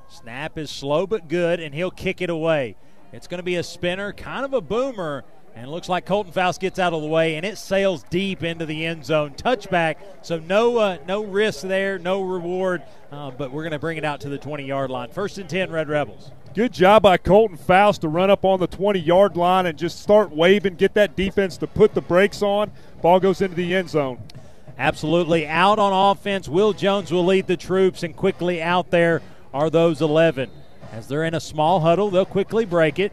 Snap 0.09 0.57
is 0.57 0.69
slow 0.69 1.05
but 1.05 1.27
good, 1.27 1.59
and 1.59 1.73
he'll 1.73 1.91
kick 1.91 2.21
it 2.21 2.29
away. 2.29 2.75
It's 3.11 3.27
going 3.27 3.39
to 3.39 3.43
be 3.43 3.55
a 3.55 3.63
spinner, 3.63 4.11
kind 4.11 4.43
of 4.43 4.53
a 4.53 4.61
boomer, 4.61 5.23
and 5.55 5.65
it 5.65 5.69
looks 5.69 5.89
like 5.89 6.05
Colton 6.05 6.31
Faust 6.31 6.61
gets 6.61 6.79
out 6.79 6.93
of 6.93 7.01
the 7.01 7.07
way, 7.07 7.35
and 7.35 7.45
it 7.45 7.57
sails 7.57 8.03
deep 8.09 8.43
into 8.43 8.65
the 8.65 8.85
end 8.85 9.05
zone. 9.05 9.31
Touchback, 9.31 9.95
so 10.21 10.39
no 10.39 10.77
uh, 10.77 10.97
no 11.07 11.23
risk 11.23 11.61
there, 11.61 11.99
no 11.99 12.21
reward, 12.21 12.81
uh, 13.11 13.31
but 13.31 13.51
we're 13.51 13.63
going 13.63 13.71
to 13.71 13.79
bring 13.79 13.97
it 13.97 14.05
out 14.05 14.21
to 14.21 14.29
the 14.29 14.37
20 14.37 14.63
yard 14.63 14.89
line. 14.89 15.09
First 15.09 15.37
and 15.37 15.49
10, 15.49 15.71
Red 15.71 15.89
Rebels. 15.89 16.31
Good 16.55 16.73
job 16.73 17.03
by 17.03 17.17
Colton 17.17 17.57
Faust 17.57 18.01
to 18.01 18.07
run 18.07 18.29
up 18.29 18.43
on 18.43 18.59
the 18.59 18.67
20 18.67 18.99
yard 18.99 19.37
line 19.37 19.65
and 19.65 19.77
just 19.77 20.01
start 20.01 20.31
waving, 20.31 20.75
get 20.75 20.95
that 20.95 21.15
defense 21.15 21.57
to 21.57 21.67
put 21.67 21.93
the 21.93 22.01
brakes 22.01 22.41
on. 22.41 22.71
Ball 23.01 23.19
goes 23.19 23.41
into 23.41 23.55
the 23.55 23.75
end 23.75 23.89
zone. 23.89 24.19
Absolutely. 24.79 25.45
Out 25.45 25.77
on 25.77 25.91
offense, 26.11 26.47
Will 26.47 26.71
Jones 26.71 27.11
will 27.11 27.25
lead 27.25 27.47
the 27.47 27.57
troops, 27.57 28.01
and 28.01 28.15
quickly 28.15 28.61
out 28.61 28.91
there 28.91 29.21
are 29.53 29.69
those 29.69 30.01
11. 30.01 30.49
As 30.91 31.07
they're 31.07 31.25
in 31.25 31.33
a 31.33 31.39
small 31.39 31.81
huddle, 31.81 32.09
they'll 32.09 32.25
quickly 32.25 32.65
break 32.65 32.97
it. 32.97 33.11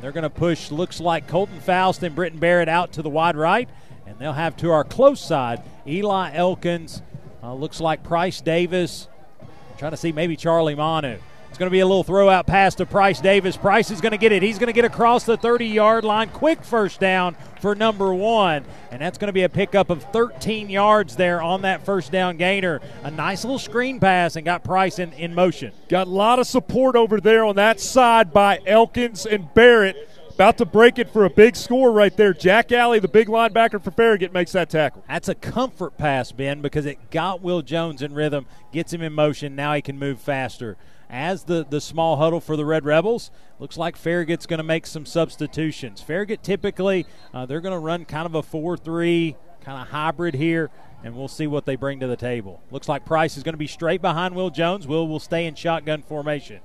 They're 0.00 0.12
going 0.12 0.22
to 0.22 0.30
push, 0.30 0.70
looks 0.70 1.00
like 1.00 1.28
Colton 1.28 1.60
Faust 1.60 2.02
and 2.02 2.14
Britton 2.14 2.38
Barrett 2.38 2.68
out 2.68 2.92
to 2.92 3.02
the 3.02 3.10
wide 3.10 3.36
right. 3.36 3.68
And 4.06 4.18
they'll 4.18 4.32
have 4.32 4.56
to 4.58 4.70
our 4.70 4.84
close 4.84 5.20
side 5.20 5.62
Eli 5.86 6.32
Elkins. 6.34 7.02
Uh, 7.42 7.54
looks 7.54 7.80
like 7.80 8.02
Price 8.02 8.40
Davis. 8.40 9.08
I'm 9.40 9.78
trying 9.78 9.90
to 9.92 9.96
see 9.96 10.12
maybe 10.12 10.36
Charlie 10.36 10.74
Manu. 10.74 11.18
It's 11.54 11.58
going 11.60 11.70
to 11.70 11.72
be 11.72 11.78
a 11.78 11.86
little 11.86 12.02
throw 12.02 12.28
out 12.28 12.48
pass 12.48 12.74
to 12.74 12.84
Price 12.84 13.20
Davis. 13.20 13.56
Price 13.56 13.92
is 13.92 14.00
going 14.00 14.10
to 14.10 14.18
get 14.18 14.32
it. 14.32 14.42
He's 14.42 14.58
going 14.58 14.66
to 14.66 14.72
get 14.72 14.84
across 14.84 15.22
the 15.22 15.36
30 15.36 15.66
yard 15.66 16.02
line. 16.02 16.28
Quick 16.30 16.64
first 16.64 16.98
down 16.98 17.36
for 17.60 17.76
number 17.76 18.12
one. 18.12 18.64
And 18.90 19.00
that's 19.00 19.18
going 19.18 19.28
to 19.28 19.32
be 19.32 19.44
a 19.44 19.48
pickup 19.48 19.88
of 19.88 20.02
13 20.12 20.68
yards 20.68 21.14
there 21.14 21.40
on 21.40 21.62
that 21.62 21.86
first 21.86 22.10
down 22.10 22.38
gainer. 22.38 22.80
A 23.04 23.10
nice 23.12 23.44
little 23.44 23.60
screen 23.60 24.00
pass 24.00 24.34
and 24.34 24.44
got 24.44 24.64
Price 24.64 24.98
in, 24.98 25.12
in 25.12 25.32
motion. 25.32 25.70
Got 25.88 26.08
a 26.08 26.10
lot 26.10 26.40
of 26.40 26.48
support 26.48 26.96
over 26.96 27.20
there 27.20 27.44
on 27.44 27.54
that 27.54 27.78
side 27.78 28.32
by 28.32 28.58
Elkins 28.66 29.24
and 29.24 29.46
Barrett. 29.54 30.08
About 30.30 30.58
to 30.58 30.64
break 30.64 30.98
it 30.98 31.12
for 31.12 31.24
a 31.24 31.30
big 31.30 31.54
score 31.54 31.92
right 31.92 32.16
there. 32.16 32.32
Jack 32.32 32.72
Alley, 32.72 32.98
the 32.98 33.06
big 33.06 33.28
linebacker 33.28 33.80
for 33.80 33.92
Farragut, 33.92 34.32
makes 34.32 34.50
that 34.50 34.70
tackle. 34.70 35.04
That's 35.06 35.28
a 35.28 35.36
comfort 35.36 35.96
pass, 35.98 36.32
Ben, 36.32 36.62
because 36.62 36.84
it 36.84 37.12
got 37.12 37.42
Will 37.42 37.62
Jones 37.62 38.02
in 38.02 38.12
rhythm, 38.12 38.46
gets 38.72 38.92
him 38.92 39.02
in 39.02 39.12
motion. 39.12 39.54
Now 39.54 39.74
he 39.74 39.82
can 39.82 40.00
move 40.00 40.18
faster 40.18 40.76
as 41.14 41.44
the, 41.44 41.64
the 41.70 41.80
small 41.80 42.16
huddle 42.16 42.40
for 42.40 42.56
the 42.56 42.64
Red 42.64 42.84
Rebels. 42.84 43.30
Looks 43.60 43.78
like 43.78 43.96
Farragut's 43.96 44.46
going 44.46 44.58
to 44.58 44.64
make 44.64 44.84
some 44.84 45.06
substitutions. 45.06 46.02
Farragut 46.02 46.42
typically, 46.42 47.06
uh, 47.32 47.46
they're 47.46 47.60
going 47.60 47.72
to 47.72 47.78
run 47.78 48.04
kind 48.04 48.26
of 48.26 48.34
a 48.34 48.42
4 48.42 48.76
3 48.76 49.36
kind 49.60 49.80
of 49.80 49.88
hybrid 49.88 50.34
here, 50.34 50.70
and 51.04 51.14
we'll 51.14 51.28
see 51.28 51.46
what 51.46 51.66
they 51.66 51.76
bring 51.76 52.00
to 52.00 52.08
the 52.08 52.16
table. 52.16 52.60
Looks 52.72 52.88
like 52.88 53.06
Price 53.06 53.36
is 53.36 53.44
going 53.44 53.52
to 53.52 53.58
be 53.58 53.68
straight 53.68 54.02
behind 54.02 54.34
Will 54.34 54.50
Jones. 54.50 54.88
Will 54.88 55.06
will 55.06 55.20
stay 55.20 55.46
in 55.46 55.54
shotgun 55.54 56.02
formation. 56.02 56.58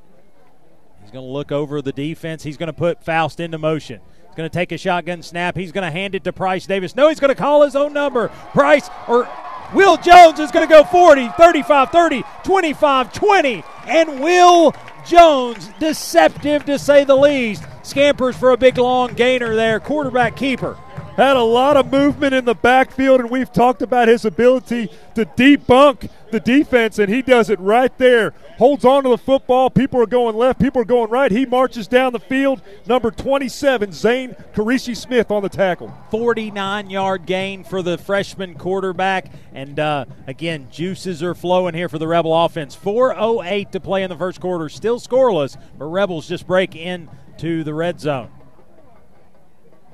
He's 0.99 1.11
going 1.11 1.25
to 1.25 1.31
look 1.31 1.51
over 1.51 1.79
the 1.83 1.93
defense. 1.93 2.41
He's 2.41 2.57
going 2.57 2.67
to 2.67 2.73
put 2.73 3.03
Faust 3.03 3.39
into 3.39 3.59
motion. 3.59 4.01
He's 4.25 4.35
going 4.35 4.49
to 4.49 4.53
take 4.53 4.71
a 4.71 4.79
shotgun 4.79 5.21
snap. 5.21 5.55
He's 5.55 5.71
going 5.71 5.85
to 5.85 5.91
hand 5.91 6.15
it 6.15 6.23
to 6.23 6.33
Price 6.33 6.65
Davis. 6.65 6.95
No, 6.95 7.07
he's 7.07 7.19
going 7.19 7.29
to 7.29 7.39
call 7.39 7.61
his 7.61 7.75
own 7.75 7.93
number. 7.93 8.29
Price 8.51 8.89
or 9.07 9.29
Will 9.73 9.97
Jones 9.97 10.39
is 10.39 10.51
going 10.51 10.67
to 10.67 10.73
go 10.73 10.83
40, 10.83 11.29
35, 11.29 11.91
30, 11.91 12.23
25, 12.43 13.13
20. 13.13 13.63
And 13.87 14.19
Will 14.19 14.73
Jones, 15.05 15.69
deceptive 15.79 16.65
to 16.65 16.79
say 16.79 17.03
the 17.03 17.15
least, 17.15 17.63
scampers 17.83 18.35
for 18.35 18.51
a 18.51 18.57
big 18.57 18.77
long 18.77 19.13
gainer 19.13 19.55
there. 19.55 19.79
Quarterback 19.79 20.35
keeper. 20.35 20.77
Had 21.19 21.35
a 21.35 21.43
lot 21.43 21.75
of 21.75 21.91
movement 21.91 22.33
in 22.33 22.45
the 22.45 22.55
backfield, 22.55 23.19
and 23.19 23.29
we've 23.29 23.51
talked 23.51 23.81
about 23.81 24.07
his 24.07 24.23
ability 24.23 24.89
to 25.15 25.25
debunk 25.25 26.09
the 26.31 26.39
defense, 26.39 26.97
and 26.97 27.13
he 27.13 27.21
does 27.21 27.49
it 27.49 27.59
right 27.59 27.91
there. 27.97 28.33
Holds 28.57 28.85
on 28.85 29.03
to 29.03 29.09
the 29.09 29.17
football. 29.17 29.69
People 29.69 30.01
are 30.01 30.05
going 30.05 30.37
left, 30.37 30.61
people 30.61 30.81
are 30.81 30.85
going 30.85 31.09
right. 31.09 31.29
He 31.29 31.45
marches 31.45 31.89
down 31.89 32.13
the 32.13 32.21
field. 32.21 32.61
Number 32.87 33.11
27, 33.11 33.91
Zane 33.91 34.33
Karishi 34.53 34.95
Smith 34.95 35.29
on 35.29 35.43
the 35.43 35.49
tackle. 35.49 35.93
49 36.09 36.89
yard 36.89 37.25
gain 37.25 37.65
for 37.65 37.81
the 37.81 37.97
freshman 37.97 38.55
quarterback. 38.55 39.29
And 39.51 39.77
uh, 39.77 40.05
again, 40.25 40.69
juices 40.71 41.21
are 41.21 41.35
flowing 41.35 41.75
here 41.75 41.89
for 41.89 41.99
the 41.99 42.07
Rebel 42.07 42.33
offense. 42.45 42.77
4.08 42.77 43.71
to 43.71 43.81
play 43.81 44.03
in 44.03 44.09
the 44.09 44.15
first 44.15 44.39
quarter. 44.39 44.69
Still 44.69 45.01
scoreless, 45.01 45.61
but 45.77 45.87
Rebels 45.87 46.29
just 46.29 46.47
break 46.47 46.77
into 46.77 47.65
the 47.65 47.73
red 47.73 47.99
zone. 47.99 48.31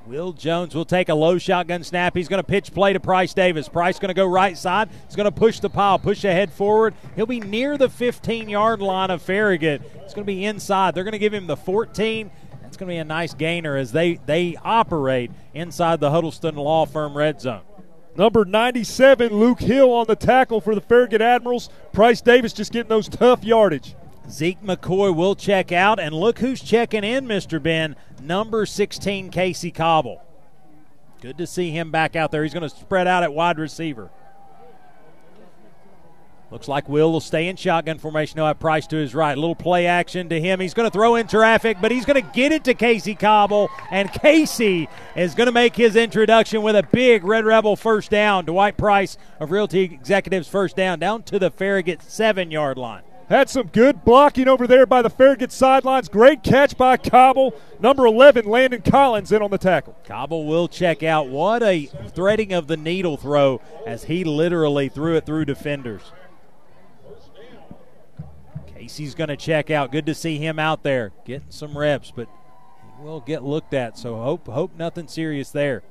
Will 0.06 0.34
Jones 0.34 0.76
will 0.76 0.86
take 0.86 1.10
a 1.10 1.16
low 1.16 1.39
shotgun 1.39 1.84
snap. 1.84 2.16
He's 2.16 2.28
going 2.28 2.41
to 2.41 2.47
pitch 2.47 2.72
play 2.74 2.93
to 2.93 2.99
Price 2.99 3.34
Davis. 3.34 3.68
Price 3.68 3.97
going 3.97 4.10
to 4.10 4.14
go 4.14 4.28
right 4.28 4.56
side. 4.56 4.89
He's 5.08 5.16
going 5.16 5.26
to 5.26 5.32
push 5.32 5.60
the 5.60 5.70
pile, 5.70 5.97
push 5.97 6.24
ahead 6.24 6.53
forward. 6.53 6.93
He'll 7.16 7.26
be 7.26 7.39
near 7.39 7.76
the 7.78 7.89
15 7.89 8.47
yard 8.47 8.82
line 8.82 9.10
of 9.10 9.24
Farragut. 9.24 9.82
It's 9.95 10.14
going 10.14 10.26
to 10.26 10.32
be 10.32 10.45
inside. 10.45 10.93
They're 10.93 11.03
going 11.03 11.14
to 11.14 11.20
give 11.20 11.34
him 11.34 11.47
the 11.47 11.58
14. 11.58 12.30
That's 12.62 12.78
going 12.78 12.88
to 12.88 12.93
be 12.93 12.97
a 12.97 13.03
nice 13.03 13.34
gainer 13.34 13.76
as 13.76 13.91
they, 13.91 14.20
they 14.26 14.56
operate 14.64 15.32
inside 15.56 15.99
the 15.99 16.12
Huddleston 16.12 16.56
Law 16.56 16.86
Firm 16.86 17.18
red 17.18 17.41
zone. 17.41 17.62
Number 18.16 18.45
97, 18.45 19.34
Luke 19.34 19.60
Hill 19.60 19.91
on 19.91 20.06
the 20.08 20.16
tackle 20.16 20.62
for 20.62 20.76
the 20.76 20.82
Farragut 20.82 21.22
Admirals. 21.22 21.70
Price 21.93 22.22
Davis 22.22 22.53
just 22.53 22.72
getting 22.72 22.89
those 22.89 23.10
tough 23.10 23.43
yardage. 23.43 23.95
Zeke 24.30 24.61
McCoy 24.61 25.15
will 25.15 25.36
check 25.36 25.71
out, 25.71 25.99
and 25.99 26.13
look 26.13 26.39
who's 26.39 26.61
checking 26.61 27.03
in, 27.03 27.28
Mr. 27.28 27.61
Ben. 27.61 27.95
Number 28.21 28.65
16, 28.65 29.30
Casey 29.30 29.71
Cobble. 29.71 30.21
Good 31.21 31.38
to 31.38 31.47
see 31.47 31.71
him 31.71 31.91
back 31.91 32.15
out 32.15 32.32
there. 32.32 32.43
He's 32.43 32.53
going 32.53 32.67
to 32.67 32.76
spread 32.76 33.07
out 33.07 33.23
at 33.23 33.34
wide 33.34 33.57
receiver. 33.57 34.09
Looks 36.51 36.67
like 36.67 36.88
Will 36.88 37.11
will 37.11 37.21
stay 37.21 37.47
in 37.47 37.55
shotgun 37.55 37.97
formation. 37.97 38.38
He'll 38.38 38.45
have 38.45 38.59
Price 38.59 38.86
to 38.88 38.95
his 38.97 39.15
right. 39.15 39.36
A 39.36 39.39
little 39.39 39.55
play 39.55 39.88
action 39.88 40.30
to 40.30 40.39
him. 40.39 40.59
He's 40.59 40.76
going 40.76 40.88
to 40.88 40.93
throw 40.93 41.15
in 41.15 41.28
traffic, 41.28 41.78
but 41.82 41.91
he's 41.91 42.05
going 42.05 42.21
to 42.21 42.32
get 42.34 42.51
it 42.51 42.63
to 42.65 42.76
Casey 42.76 43.15
Cobble. 43.15 43.69
And 43.89 44.11
Casey 44.11 44.88
is 45.15 45.34
going 45.34 45.47
to 45.47 45.51
make 45.51 45.76
his 45.76 45.95
introduction 45.95 46.61
with 46.61 46.76
a 46.76 46.84
big 46.84 47.23
Red 47.23 47.45
Rebel 47.45 47.76
first 47.76 48.11
down. 48.11 48.45
Dwight 48.45 48.78
Price 48.78 49.17
of 49.39 49.49
Realty 49.49 49.82
Executives 49.82 50.47
first 50.47 50.76
down, 50.76 50.99
down 50.99 51.23
to 51.23 51.39
the 51.39 51.49
Farragut 51.49 52.03
seven 52.03 52.51
yard 52.51 52.78
line. 52.78 53.03
Had 53.30 53.49
some 53.49 53.67
good 53.67 54.05
blocking 54.05 54.47
over 54.47 54.67
there 54.67 54.86
by 54.86 55.01
the 55.01 55.09
Farragut 55.09 55.51
sidelines. 55.51 56.09
Great 56.09 56.43
catch 56.43 56.78
by 56.78 56.95
Cobble. 56.95 57.55
Number 57.80 58.05
11, 58.05 58.45
Landon 58.45 58.84
Collins, 58.84 59.32
in 59.32 59.41
on 59.41 59.49
the 59.49 59.57
tackle. 59.57 59.97
Cobble 60.05 60.45
will 60.45 60.67
check 60.67 61.01
out. 61.01 61.28
What 61.28 61.63
a 61.63 61.88
threading 62.13 62.53
of 62.53 62.67
the 62.67 62.78
needle 62.78 63.17
throw 63.17 63.61
as 63.86 64.03
he 64.03 64.23
literally 64.23 64.89
threw 64.89 65.15
it 65.15 65.26
through 65.26 65.45
defenders. 65.45 66.03
Casey's 68.67 69.15
going 69.15 69.30
to 69.30 69.38
check 69.38 69.71
out. 69.71 69.91
Good 69.91 70.05
to 70.05 70.13
see 70.13 70.38
him 70.38 70.59
out 70.59 70.84
there 70.84 71.11
getting 71.26 71.49
some 71.49 71.76
reps, 71.76 72.11
but 72.15 72.28
he 72.97 73.03
will 73.03 73.21
get 73.21 73.43
looked 73.43 73.73
at. 73.73 73.97
So 73.97 74.17
hope 74.17 74.45
hope 74.45 74.76
nothing 74.78 75.07
serious 75.07 75.49
there. 75.49 75.82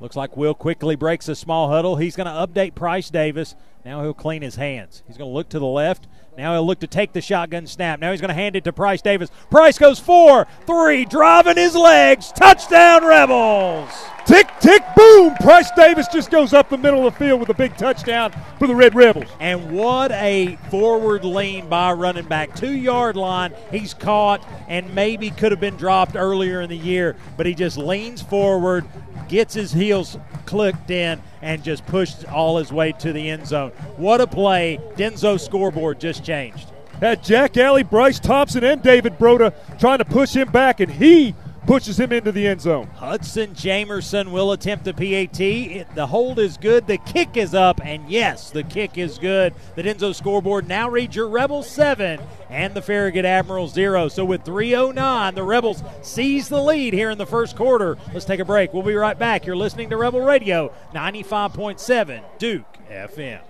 Looks 0.00 0.16
like 0.16 0.36
Will 0.36 0.54
quickly 0.54 0.94
breaks 0.94 1.28
a 1.28 1.34
small 1.34 1.70
huddle. 1.70 1.96
He's 1.96 2.16
going 2.16 2.26
to 2.26 2.32
update 2.46 2.74
Price 2.74 3.08
Davis. 3.08 3.54
Now 3.84 4.02
he'll 4.02 4.12
clean 4.12 4.42
his 4.42 4.56
hands. 4.56 5.02
He's 5.06 5.16
going 5.16 5.30
to 5.30 5.34
look 5.34 5.48
to 5.50 5.58
the 5.58 5.64
left. 5.64 6.06
Now 6.36 6.52
he'll 6.52 6.66
look 6.66 6.80
to 6.80 6.86
take 6.86 7.12
the 7.12 7.20
shotgun 7.20 7.66
snap. 7.66 8.00
Now 8.00 8.10
he's 8.10 8.20
going 8.20 8.28
to 8.28 8.34
hand 8.34 8.56
it 8.56 8.64
to 8.64 8.72
Price 8.72 9.02
Davis. 9.02 9.30
Price 9.50 9.78
goes 9.78 9.98
four, 9.98 10.46
three, 10.66 11.04
driving 11.04 11.56
his 11.56 11.74
legs. 11.74 12.30
Touchdown, 12.32 13.04
Rebels. 13.04 13.90
Tick, 14.26 14.48
tick, 14.58 14.82
boom. 14.96 15.36
Price 15.36 15.70
Davis 15.76 16.08
just 16.08 16.32
goes 16.32 16.52
up 16.52 16.68
the 16.68 16.76
middle 16.76 17.06
of 17.06 17.14
the 17.14 17.18
field 17.18 17.38
with 17.38 17.48
a 17.48 17.54
big 17.54 17.76
touchdown 17.76 18.32
for 18.58 18.66
the 18.66 18.74
Red 18.74 18.96
Rebels. 18.96 19.30
And 19.38 19.70
what 19.70 20.10
a 20.10 20.56
forward 20.68 21.24
lean 21.24 21.68
by 21.68 21.92
running 21.92 22.24
back. 22.24 22.56
Two 22.56 22.74
yard 22.74 23.14
line. 23.14 23.54
He's 23.70 23.94
caught 23.94 24.44
and 24.66 24.92
maybe 24.92 25.30
could 25.30 25.52
have 25.52 25.60
been 25.60 25.76
dropped 25.76 26.16
earlier 26.16 26.60
in 26.60 26.68
the 26.68 26.76
year, 26.76 27.14
but 27.36 27.46
he 27.46 27.54
just 27.54 27.78
leans 27.78 28.20
forward, 28.20 28.84
gets 29.28 29.54
his 29.54 29.72
heels 29.72 30.18
clicked 30.44 30.90
in, 30.90 31.22
and 31.40 31.62
just 31.62 31.86
pushed 31.86 32.24
all 32.26 32.58
his 32.58 32.72
way 32.72 32.90
to 32.92 33.12
the 33.12 33.30
end 33.30 33.46
zone. 33.46 33.70
What 33.96 34.20
a 34.20 34.26
play. 34.26 34.80
Denso 34.96 35.38
scoreboard 35.38 36.00
just 36.00 36.24
changed. 36.24 36.72
Had 37.00 37.22
Jack 37.22 37.56
Alley, 37.56 37.84
Bryce 37.84 38.18
Thompson, 38.18 38.64
and 38.64 38.82
David 38.82 39.18
Broda 39.18 39.54
trying 39.78 39.98
to 39.98 40.04
push 40.04 40.34
him 40.34 40.50
back, 40.50 40.80
and 40.80 40.90
he 40.90 41.34
pushes 41.66 41.98
him 41.98 42.12
into 42.12 42.32
the 42.32 42.46
end 42.46 42.60
zone. 42.60 42.86
Hudson 42.94 43.54
Jamerson 43.54 44.30
will 44.30 44.52
attempt 44.52 44.84
the 44.84 44.94
PAT. 44.94 45.40
It, 45.40 45.94
the 45.94 46.06
hold 46.06 46.38
is 46.38 46.56
good. 46.56 46.86
The 46.86 46.98
kick 46.98 47.36
is 47.36 47.54
up, 47.54 47.80
and 47.84 48.08
yes, 48.08 48.50
the 48.50 48.62
kick 48.62 48.96
is 48.96 49.18
good. 49.18 49.54
The 49.74 49.82
Denso 49.82 50.14
scoreboard 50.14 50.68
now 50.68 50.88
reads 50.88 51.16
your 51.16 51.28
Rebels 51.28 51.68
7 51.68 52.20
and 52.50 52.74
the 52.74 52.82
Farragut 52.82 53.24
Admiral 53.24 53.68
0. 53.68 54.08
So 54.08 54.24
with 54.24 54.44
3.09, 54.44 55.34
the 55.34 55.42
Rebels 55.42 55.82
seize 56.02 56.48
the 56.48 56.62
lead 56.62 56.94
here 56.94 57.10
in 57.10 57.18
the 57.18 57.26
first 57.26 57.56
quarter. 57.56 57.98
Let's 58.12 58.24
take 58.24 58.40
a 58.40 58.44
break. 58.44 58.72
We'll 58.72 58.82
be 58.82 58.94
right 58.94 59.18
back. 59.18 59.44
You're 59.44 59.56
listening 59.56 59.90
to 59.90 59.96
Rebel 59.96 60.20
Radio 60.20 60.72
95.7 60.94 62.22
Duke 62.38 62.78
FM. 62.90 63.40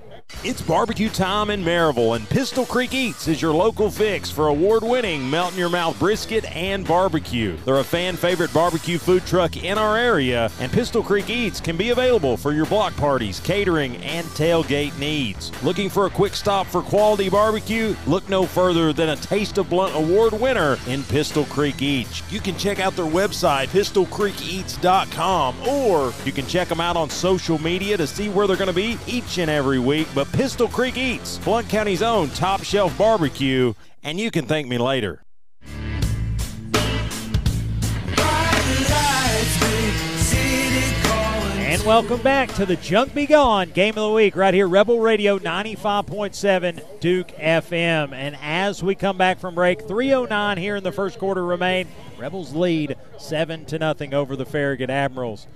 It's 0.43 0.61
barbecue 0.61 1.09
time 1.09 1.51
in 1.51 1.65
Maryville, 1.65 2.17
and 2.17 2.29
Pistol 2.29 2.67
Creek 2.67 2.95
Eats 2.95 3.29
is 3.29 3.41
your 3.41 3.53
local 3.53 3.91
fix 3.91 4.29
for 4.29 4.49
award 4.49 4.83
winning 4.83 5.29
melt 5.31 5.53
in 5.53 5.59
your 5.59 5.69
mouth 5.69 5.97
brisket 6.01 6.45
and 6.55 6.87
barbecue. 6.87 7.57
They're 7.65 7.79
a 7.79 7.85
fan 7.85 8.17
favorite 8.17 8.53
barbecue 8.53 8.99
food 8.99 9.25
truck 9.25 9.57
in 9.57 9.79
our 9.79 9.97
area, 9.97 10.51
and 10.61 10.73
Pistol 10.73 11.03
Creek 11.03 11.31
Eats 11.31 11.61
can 11.61 11.77
be 11.77 11.91
available 11.91 12.37
for 12.37 12.53
your 12.53 12.67
block 12.67 12.97
parties, 12.97 13.39
catering, 13.39 13.97
and 13.99 14.27
tailgate 14.29 14.99
needs. 14.99 15.53
Looking 15.63 15.89
for 15.89 16.07
a 16.07 16.11
quick 16.11 16.35
stop 16.35 16.67
for 16.67 16.83
quality 16.83 17.29
barbecue? 17.29 17.95
Look 18.09 18.29
no 18.29 18.47
further 18.47 18.93
than 18.93 19.11
a 19.11 19.17
Taste 19.17 19.59
of 19.59 19.71
Blount 19.71 19.95
Award 19.95 20.33
winner 20.33 20.77
in 20.89 21.05
Pistol 21.05 21.45
Creek 21.45 21.81
Eats. 21.83 22.21
You 22.33 22.41
can 22.41 22.57
check 22.57 22.81
out 22.81 22.97
their 22.97 23.05
website, 23.05 23.69
pistolcreekeats.com, 23.69 25.69
or 25.69 26.13
you 26.25 26.33
can 26.33 26.47
check 26.47 26.67
them 26.67 26.81
out 26.81 26.97
on 26.97 27.11
social 27.11 27.61
media 27.61 27.97
to 27.97 28.09
see 28.09 28.29
where 28.29 28.49
they're 28.49 28.57
going 28.57 28.67
to 28.67 28.73
be 28.73 28.99
each 29.07 29.39
and 29.39 29.49
every 29.49 29.79
week 29.79 30.09
but 30.17 30.33
Pistol 30.33 30.67
Creek 30.67 30.97
Eats, 30.97 31.37
Blount 31.37 31.69
County's 31.69 32.01
own 32.01 32.31
top 32.31 32.65
shelf 32.65 32.97
barbecue, 32.97 33.75
and 34.03 34.19
you 34.19 34.31
can 34.31 34.47
thank 34.47 34.67
me 34.67 34.79
later. 34.79 35.23
And 41.59 41.85
welcome 41.85 42.23
back 42.23 42.51
to 42.55 42.65
the 42.65 42.77
Junk 42.77 43.13
Be 43.15 43.27
Gone 43.27 43.69
Game 43.73 43.91
of 43.91 44.05
the 44.05 44.11
Week 44.11 44.35
right 44.37 44.55
here, 44.55 44.67
Rebel 44.67 45.01
Radio 45.01 45.39
95.7 45.39 47.01
Duke 47.01 47.29
FM. 47.33 48.15
And 48.15 48.39
as 48.41 48.83
we 48.83 48.95
come 48.95 49.19
back 49.19 49.39
from 49.39 49.55
break, 49.55 49.83
309 49.83 50.57
here 50.57 50.77
in 50.77 50.83
the 50.83 50.93
first 50.93 51.19
quarter 51.19 51.45
remain. 51.45 51.89
Rebels 52.17 52.55
lead 52.55 52.97
7 53.19 53.67
to 53.67 53.79
nothing 53.79 54.15
over 54.15 54.35
the 54.35 54.47
Farragut 54.47 54.89
Admirals. 54.89 55.47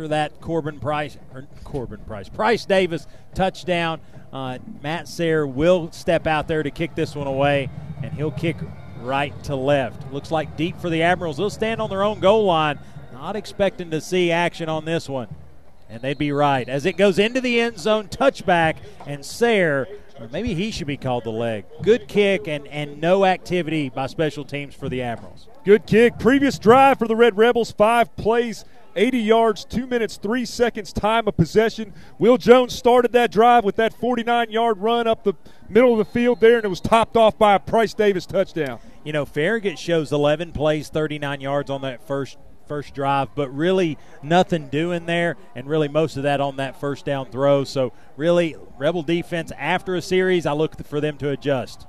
After 0.00 0.08
that, 0.08 0.40
Corbin 0.40 0.80
Price, 0.80 1.18
or 1.34 1.46
Corbin 1.62 2.00
Price, 2.06 2.30
Price 2.30 2.64
Davis 2.64 3.06
touchdown. 3.34 4.00
Uh, 4.32 4.56
Matt 4.82 5.08
Sayre 5.08 5.46
will 5.46 5.92
step 5.92 6.26
out 6.26 6.48
there 6.48 6.62
to 6.62 6.70
kick 6.70 6.94
this 6.94 7.14
one 7.14 7.26
away, 7.26 7.68
and 8.02 8.10
he'll 8.14 8.30
kick 8.30 8.56
right 9.02 9.34
to 9.44 9.54
left. 9.54 10.10
Looks 10.10 10.30
like 10.30 10.56
deep 10.56 10.80
for 10.80 10.88
the 10.88 11.02
Admirals. 11.02 11.36
They'll 11.36 11.50
stand 11.50 11.82
on 11.82 11.90
their 11.90 12.02
own 12.02 12.18
goal 12.18 12.46
line. 12.46 12.78
Not 13.12 13.36
expecting 13.36 13.90
to 13.90 14.00
see 14.00 14.32
action 14.32 14.70
on 14.70 14.86
this 14.86 15.06
one. 15.06 15.28
And 15.90 16.00
they'd 16.00 16.16
be 16.16 16.32
right. 16.32 16.66
As 16.66 16.86
it 16.86 16.96
goes 16.96 17.18
into 17.18 17.42
the 17.42 17.60
end 17.60 17.78
zone, 17.78 18.08
touchback, 18.08 18.76
and 19.06 19.22
Sayre, 19.22 19.86
maybe 20.32 20.54
he 20.54 20.70
should 20.70 20.86
be 20.86 20.96
called 20.96 21.24
the 21.24 21.30
leg. 21.30 21.66
Good 21.82 22.08
kick 22.08 22.48
and, 22.48 22.66
and 22.68 23.02
no 23.02 23.26
activity 23.26 23.90
by 23.90 24.06
special 24.06 24.46
teams 24.46 24.74
for 24.74 24.88
the 24.88 25.02
Admirals. 25.02 25.46
Good 25.62 25.84
kick. 25.84 26.18
Previous 26.18 26.58
drive 26.58 26.98
for 26.98 27.06
the 27.06 27.16
Red 27.16 27.36
Rebels, 27.36 27.70
five 27.70 28.16
plays 28.16 28.64
80 29.00 29.18
yards, 29.18 29.64
2 29.64 29.86
minutes, 29.86 30.18
3 30.18 30.44
seconds 30.44 30.92
time 30.92 31.26
of 31.26 31.34
possession. 31.34 31.94
Will 32.18 32.36
Jones 32.36 32.74
started 32.74 33.12
that 33.12 33.32
drive 33.32 33.64
with 33.64 33.76
that 33.76 33.94
49 33.94 34.50
yard 34.50 34.78
run 34.78 35.06
up 35.06 35.24
the 35.24 35.32
middle 35.70 35.92
of 35.92 35.98
the 35.98 36.04
field 36.04 36.40
there, 36.40 36.56
and 36.56 36.66
it 36.66 36.68
was 36.68 36.82
topped 36.82 37.16
off 37.16 37.38
by 37.38 37.54
a 37.54 37.58
Price 37.58 37.94
Davis 37.94 38.26
touchdown. 38.26 38.78
You 39.02 39.14
know, 39.14 39.24
Farragut 39.24 39.78
shows 39.78 40.12
11 40.12 40.52
plays, 40.52 40.90
39 40.90 41.40
yards 41.40 41.70
on 41.70 41.80
that 41.80 42.06
first 42.06 42.36
first 42.68 42.94
drive, 42.94 43.34
but 43.34 43.48
really 43.48 43.98
nothing 44.22 44.68
doing 44.68 45.06
there, 45.06 45.36
and 45.56 45.66
really 45.66 45.88
most 45.88 46.16
of 46.16 46.22
that 46.22 46.40
on 46.40 46.56
that 46.58 46.78
first 46.78 47.04
down 47.04 47.26
throw. 47.26 47.64
So, 47.64 47.92
really, 48.16 48.54
Rebel 48.78 49.02
defense 49.02 49.50
after 49.58 49.96
a 49.96 50.02
series, 50.02 50.46
I 50.46 50.52
look 50.52 50.80
for 50.86 51.00
them 51.00 51.16
to 51.18 51.30
adjust. 51.30 51.86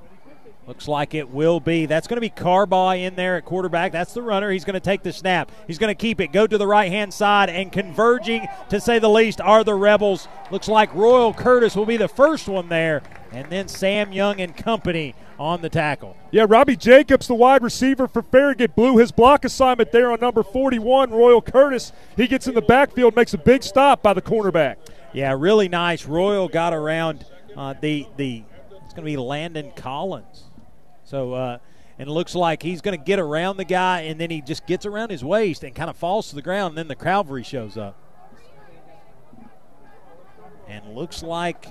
Looks 0.67 0.87
like 0.87 1.15
it 1.15 1.29
will 1.29 1.59
be. 1.59 1.87
That's 1.87 2.07
going 2.07 2.17
to 2.17 2.21
be 2.21 2.29
Carbaugh 2.29 2.99
in 2.99 3.15
there 3.15 3.35
at 3.35 3.45
quarterback. 3.45 3.91
That's 3.91 4.13
the 4.13 4.21
runner. 4.21 4.51
He's 4.51 4.63
going 4.63 4.75
to 4.75 4.79
take 4.79 5.01
the 5.01 5.11
snap. 5.11 5.51
He's 5.65 5.79
going 5.79 5.89
to 5.89 5.99
keep 5.99 6.21
it, 6.21 6.31
go 6.31 6.45
to 6.45 6.57
the 6.57 6.67
right 6.67 6.91
hand 6.91 7.13
side, 7.13 7.49
and 7.49 7.71
converging, 7.71 8.47
to 8.69 8.79
say 8.79 8.99
the 8.99 9.09
least, 9.09 9.41
are 9.41 9.63
the 9.63 9.73
Rebels. 9.73 10.27
Looks 10.51 10.67
like 10.67 10.93
Royal 10.93 11.33
Curtis 11.33 11.75
will 11.75 11.87
be 11.87 11.97
the 11.97 12.07
first 12.07 12.47
one 12.47 12.69
there, 12.69 13.01
and 13.31 13.49
then 13.49 13.67
Sam 13.67 14.11
Young 14.11 14.39
and 14.39 14.55
company 14.55 15.15
on 15.39 15.61
the 15.61 15.69
tackle. 15.69 16.15
Yeah, 16.29 16.45
Robbie 16.47 16.75
Jacobs, 16.75 17.27
the 17.27 17.33
wide 17.33 17.63
receiver 17.63 18.07
for 18.07 18.21
Farragut, 18.21 18.75
blew 18.75 18.97
his 18.97 19.11
block 19.11 19.43
assignment 19.43 19.91
there 19.91 20.11
on 20.11 20.19
number 20.19 20.43
41, 20.43 21.09
Royal 21.09 21.41
Curtis. 21.41 21.91
He 22.15 22.27
gets 22.27 22.45
in 22.45 22.53
the 22.53 22.61
backfield, 22.61 23.15
makes 23.15 23.33
a 23.33 23.39
big 23.39 23.63
stop 23.63 24.03
by 24.03 24.13
the 24.13 24.21
cornerback. 24.21 24.75
Yeah, 25.11 25.35
really 25.37 25.67
nice. 25.67 26.05
Royal 26.05 26.47
got 26.47 26.73
around 26.73 27.25
uh, 27.57 27.73
the 27.81 28.07
the. 28.15 28.43
It's 28.85 28.93
going 28.93 29.05
to 29.05 29.11
be 29.11 29.17
Landon 29.17 29.71
Collins. 29.75 30.50
So, 31.11 31.33
uh, 31.33 31.57
and 31.99 32.07
it 32.07 32.11
looks 32.13 32.35
like 32.35 32.63
he's 32.63 32.79
going 32.79 32.97
to 32.97 33.03
get 33.03 33.19
around 33.19 33.57
the 33.57 33.65
guy, 33.65 34.03
and 34.03 34.17
then 34.17 34.29
he 34.29 34.39
just 34.39 34.65
gets 34.65 34.85
around 34.85 35.11
his 35.11 35.25
waist 35.25 35.61
and 35.61 35.75
kind 35.75 35.89
of 35.89 35.97
falls 35.97 36.29
to 36.29 36.35
the 36.35 36.41
ground. 36.41 36.71
And 36.71 36.77
then 36.77 36.87
the 36.87 36.95
cavalry 36.95 37.43
shows 37.43 37.75
up, 37.75 37.97
and 40.69 40.95
looks 40.95 41.21
like 41.21 41.65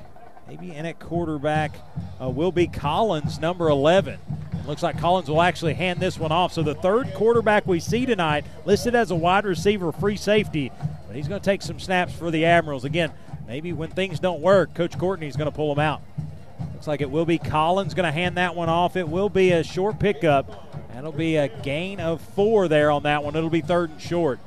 maybe 0.46 0.74
in 0.74 0.84
at 0.84 1.00
quarterback 1.00 1.72
uh, 2.20 2.28
will 2.28 2.52
be 2.52 2.66
Collins, 2.66 3.40
number 3.40 3.70
11. 3.70 4.20
It 4.52 4.66
looks 4.66 4.82
like 4.82 4.98
Collins 4.98 5.30
will 5.30 5.40
actually 5.40 5.72
hand 5.72 6.00
this 6.00 6.18
one 6.18 6.32
off. 6.32 6.52
So 6.52 6.62
the 6.62 6.74
third 6.74 7.14
quarterback 7.14 7.66
we 7.66 7.80
see 7.80 8.04
tonight, 8.04 8.44
listed 8.66 8.94
as 8.94 9.10
a 9.10 9.16
wide 9.16 9.46
receiver, 9.46 9.90
free 9.90 10.16
safety, 10.16 10.70
but 11.06 11.16
he's 11.16 11.28
going 11.28 11.40
to 11.40 11.44
take 11.44 11.62
some 11.62 11.80
snaps 11.80 12.12
for 12.12 12.30
the 12.30 12.44
Admirals. 12.44 12.84
Again, 12.84 13.10
maybe 13.46 13.72
when 13.72 13.88
things 13.88 14.20
don't 14.20 14.42
work, 14.42 14.74
Coach 14.74 14.98
Courtney's 14.98 15.36
going 15.36 15.50
to 15.50 15.56
pull 15.56 15.72
him 15.72 15.78
out. 15.78 16.02
Looks 16.80 16.88
like 16.88 17.02
it 17.02 17.10
will 17.10 17.26
be 17.26 17.36
Collins 17.36 17.92
going 17.92 18.06
to 18.06 18.10
hand 18.10 18.38
that 18.38 18.56
one 18.56 18.70
off. 18.70 18.96
It 18.96 19.06
will 19.06 19.28
be 19.28 19.52
a 19.52 19.62
short 19.62 19.98
pickup. 19.98 20.74
That'll 20.94 21.12
be 21.12 21.36
a 21.36 21.46
gain 21.46 22.00
of 22.00 22.22
four 22.22 22.68
there 22.68 22.90
on 22.90 23.02
that 23.02 23.22
one. 23.22 23.36
It'll 23.36 23.50
be 23.50 23.60
third 23.60 23.90
and 23.90 24.00
short. 24.00 24.40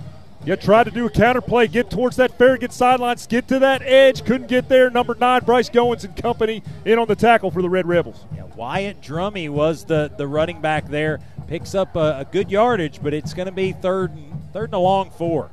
Yeah, 0.43 0.55
try 0.55 0.83
to 0.83 0.89
do 0.89 1.05
a 1.05 1.11
counter 1.11 1.41
play, 1.41 1.67
get 1.67 1.91
towards 1.91 2.15
that 2.15 2.35
Farragut 2.39 2.73
sidelines, 2.73 3.27
get 3.27 3.47
to 3.49 3.59
that 3.59 3.83
edge, 3.83 4.25
couldn't 4.25 4.47
get 4.47 4.67
there. 4.67 4.89
Number 4.89 5.13
nine, 5.13 5.43
Bryce 5.43 5.69
Goins 5.69 6.05
and 6.05 6.15
company 6.15 6.63
in 6.85 6.97
on 6.97 7.07
the 7.07 7.15
tackle 7.15 7.51
for 7.51 7.61
the 7.61 7.69
Red 7.69 7.85
Rebels. 7.85 8.25
Yeah, 8.35 8.45
Wyatt 8.55 8.99
Drummy 8.99 9.47
was 9.47 9.85
the, 9.85 10.11
the 10.17 10.25
running 10.25 10.59
back 10.59 10.87
there. 10.87 11.19
Picks 11.45 11.75
up 11.75 11.95
a, 11.95 12.21
a 12.21 12.27
good 12.31 12.49
yardage, 12.49 12.99
but 13.03 13.13
it's 13.13 13.35
going 13.35 13.45
to 13.45 13.51
be 13.51 13.73
third 13.73 14.09
and, 14.09 14.51
third 14.53 14.69
and 14.69 14.73
a 14.73 14.79
long 14.79 15.11
four. 15.11 15.51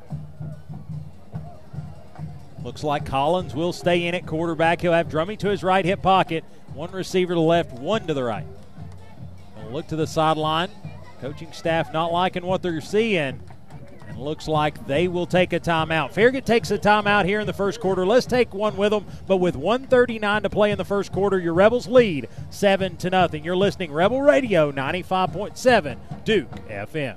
Looks 2.64 2.82
like 2.82 3.04
Collins 3.04 3.54
will 3.54 3.74
stay 3.74 4.06
in 4.06 4.14
at 4.14 4.24
quarterback. 4.24 4.80
He'll 4.80 4.94
have 4.94 5.10
Drummy 5.10 5.38
to 5.40 5.50
his 5.50 5.62
right 5.62 5.84
hip 5.84 6.00
pocket. 6.00 6.42
One 6.74 6.90
receiver 6.92 7.34
to 7.34 7.34
the 7.34 7.40
left, 7.40 7.72
one 7.72 8.06
to 8.06 8.14
the 8.14 8.24
right. 8.24 8.46
We'll 9.56 9.72
look 9.72 9.88
to 9.88 9.96
the 9.96 10.06
sideline. 10.06 10.70
Coaching 11.20 11.52
staff 11.52 11.92
not 11.92 12.12
liking 12.12 12.46
what 12.46 12.62
they're 12.62 12.80
seeing. 12.80 13.40
And 14.08 14.18
looks 14.18 14.48
like 14.48 14.86
they 14.86 15.06
will 15.06 15.26
take 15.26 15.52
a 15.52 15.60
timeout. 15.60 16.12
Farragut 16.12 16.46
takes 16.46 16.70
a 16.70 16.78
timeout 16.78 17.26
here 17.26 17.40
in 17.40 17.46
the 17.46 17.52
first 17.52 17.80
quarter. 17.80 18.06
Let's 18.06 18.26
take 18.26 18.54
one 18.54 18.76
with 18.76 18.90
them. 18.90 19.04
But 19.26 19.36
with 19.36 19.54
139 19.56 20.42
to 20.42 20.50
play 20.50 20.70
in 20.70 20.78
the 20.78 20.84
first 20.84 21.12
quarter, 21.12 21.38
your 21.38 21.54
Rebels 21.54 21.86
lead 21.86 22.28
seven 22.48 22.96
to 22.98 23.10
nothing. 23.10 23.44
You're 23.44 23.56
listening 23.56 23.92
Rebel 23.92 24.22
Radio 24.22 24.72
95.7 24.72 26.24
Duke 26.24 26.50
FM. 26.68 27.16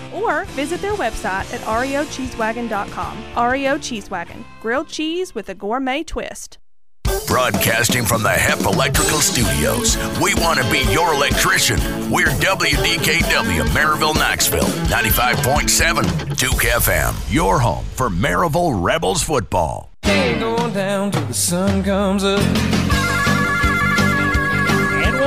Or 0.13 0.45
visit 0.45 0.81
their 0.81 0.93
website 0.93 1.53
at 1.53 1.61
reocheesewagon.com. 1.61 3.51
REO 3.51 3.77
Cheese 3.77 4.09
Wagon, 4.09 4.45
grilled 4.61 4.87
cheese 4.87 5.33
with 5.35 5.49
a 5.49 5.55
gourmet 5.55 6.03
twist. 6.03 6.57
Broadcasting 7.27 8.03
from 8.05 8.23
the 8.23 8.29
HEP 8.29 8.59
Electrical 8.61 9.19
Studios, 9.19 9.95
we 10.21 10.33
want 10.35 10.59
to 10.59 10.69
be 10.71 10.79
your 10.91 11.13
electrician. 11.13 11.77
We're 12.09 12.27
WDKW, 12.27 13.63
Maryville, 13.69 14.15
Knoxville, 14.15 14.67
95.7 14.89 16.37
Duke 16.37 16.63
FM, 16.63 17.33
your 17.33 17.59
home 17.59 17.85
for 17.95 18.09
Maryville 18.09 18.81
Rebels 18.81 19.23
football. 19.23 19.91
Going 20.03 20.73
down 20.73 21.11
till 21.11 21.25
the 21.25 21.33
sun 21.33 21.83
comes 21.83 22.23
up. 22.23 22.41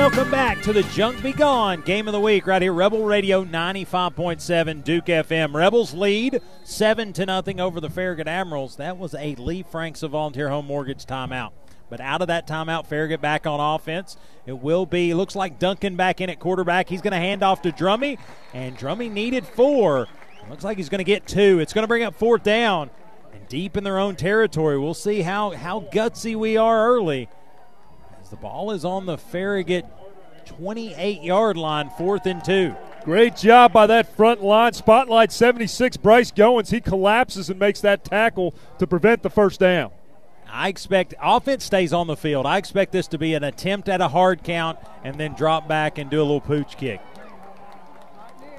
Welcome 0.05 0.29
back 0.29 0.61
to 0.61 0.71
the 0.71 0.83
Junk 0.83 1.23
Be 1.23 1.33
Gone 1.33 1.81
Game 1.81 2.07
of 2.07 2.11
the 2.11 2.19
Week 2.19 2.45
right 2.45 2.61
here, 2.61 2.71
Rebel 2.71 3.03
Radio 3.03 3.43
95.7 3.43 4.83
Duke 4.83 5.05
FM. 5.05 5.55
Rebels 5.55 5.95
lead 5.95 6.43
seven 6.63 7.11
to 7.13 7.25
nothing 7.25 7.59
over 7.59 7.81
the 7.81 7.89
Farragut 7.89 8.27
Admirals. 8.27 8.75
That 8.75 8.99
was 8.99 9.15
a 9.15 9.33
Lee 9.33 9.63
Franks 9.63 10.03
of 10.03 10.11
Volunteer 10.11 10.49
Home 10.49 10.67
Mortgage 10.67 11.07
timeout. 11.07 11.53
But 11.89 12.01
out 12.01 12.21
of 12.21 12.27
that 12.27 12.47
timeout, 12.47 12.85
Farragut 12.85 13.19
back 13.19 13.47
on 13.47 13.59
offense. 13.59 14.15
It 14.45 14.59
will 14.59 14.85
be, 14.85 15.15
looks 15.15 15.35
like 15.35 15.57
Duncan 15.57 15.95
back 15.95 16.21
in 16.21 16.29
at 16.29 16.39
quarterback. 16.39 16.87
He's 16.87 17.01
going 17.01 17.13
to 17.13 17.17
hand 17.17 17.41
off 17.41 17.63
to 17.63 17.71
Drummy, 17.71 18.19
and 18.53 18.77
Drummy 18.77 19.11
needed 19.11 19.43
four. 19.43 20.07
Looks 20.51 20.63
like 20.63 20.77
he's 20.77 20.87
going 20.89 20.99
to 20.99 21.03
get 21.03 21.25
two. 21.25 21.57
It's 21.57 21.73
going 21.73 21.81
to 21.81 21.87
bring 21.87 22.03
up 22.03 22.13
fourth 22.13 22.43
down 22.43 22.91
and 23.33 23.47
deep 23.47 23.75
in 23.75 23.83
their 23.83 23.97
own 23.97 24.15
territory. 24.15 24.77
We'll 24.77 24.93
see 24.93 25.23
how, 25.23 25.49
how 25.49 25.81
gutsy 25.81 26.35
we 26.35 26.57
are 26.57 26.89
early. 26.89 27.27
As 28.25 28.31
the 28.31 28.37
ball 28.37 28.71
is 28.71 28.83
on 28.83 29.05
the 29.05 29.19
Farragut 29.19 29.85
28 30.45 31.21
yard 31.21 31.57
line, 31.57 31.91
fourth 31.91 32.25
and 32.25 32.43
two. 32.43 32.75
Great 33.03 33.35
job 33.35 33.71
by 33.71 33.85
that 33.85 34.15
front 34.15 34.41
line. 34.41 34.73
Spotlight 34.73 35.31
76, 35.31 35.97
Bryce 35.97 36.31
Goins. 36.31 36.71
He 36.71 36.81
collapses 36.81 37.51
and 37.51 37.59
makes 37.59 37.81
that 37.81 38.03
tackle 38.03 38.55
to 38.79 38.87
prevent 38.87 39.21
the 39.21 39.29
first 39.29 39.59
down. 39.59 39.91
I 40.49 40.69
expect 40.69 41.13
offense 41.21 41.65
stays 41.65 41.93
on 41.93 42.07
the 42.07 42.17
field. 42.17 42.47
I 42.47 42.57
expect 42.57 42.93
this 42.93 43.07
to 43.09 43.19
be 43.19 43.35
an 43.35 43.43
attempt 43.43 43.89
at 43.89 44.01
a 44.01 44.07
hard 44.07 44.43
count 44.43 44.79
and 45.03 45.19
then 45.19 45.35
drop 45.35 45.67
back 45.67 45.99
and 45.99 46.09
do 46.09 46.17
a 46.17 46.23
little 46.25 46.41
pooch 46.41 46.77
kick. 46.77 47.01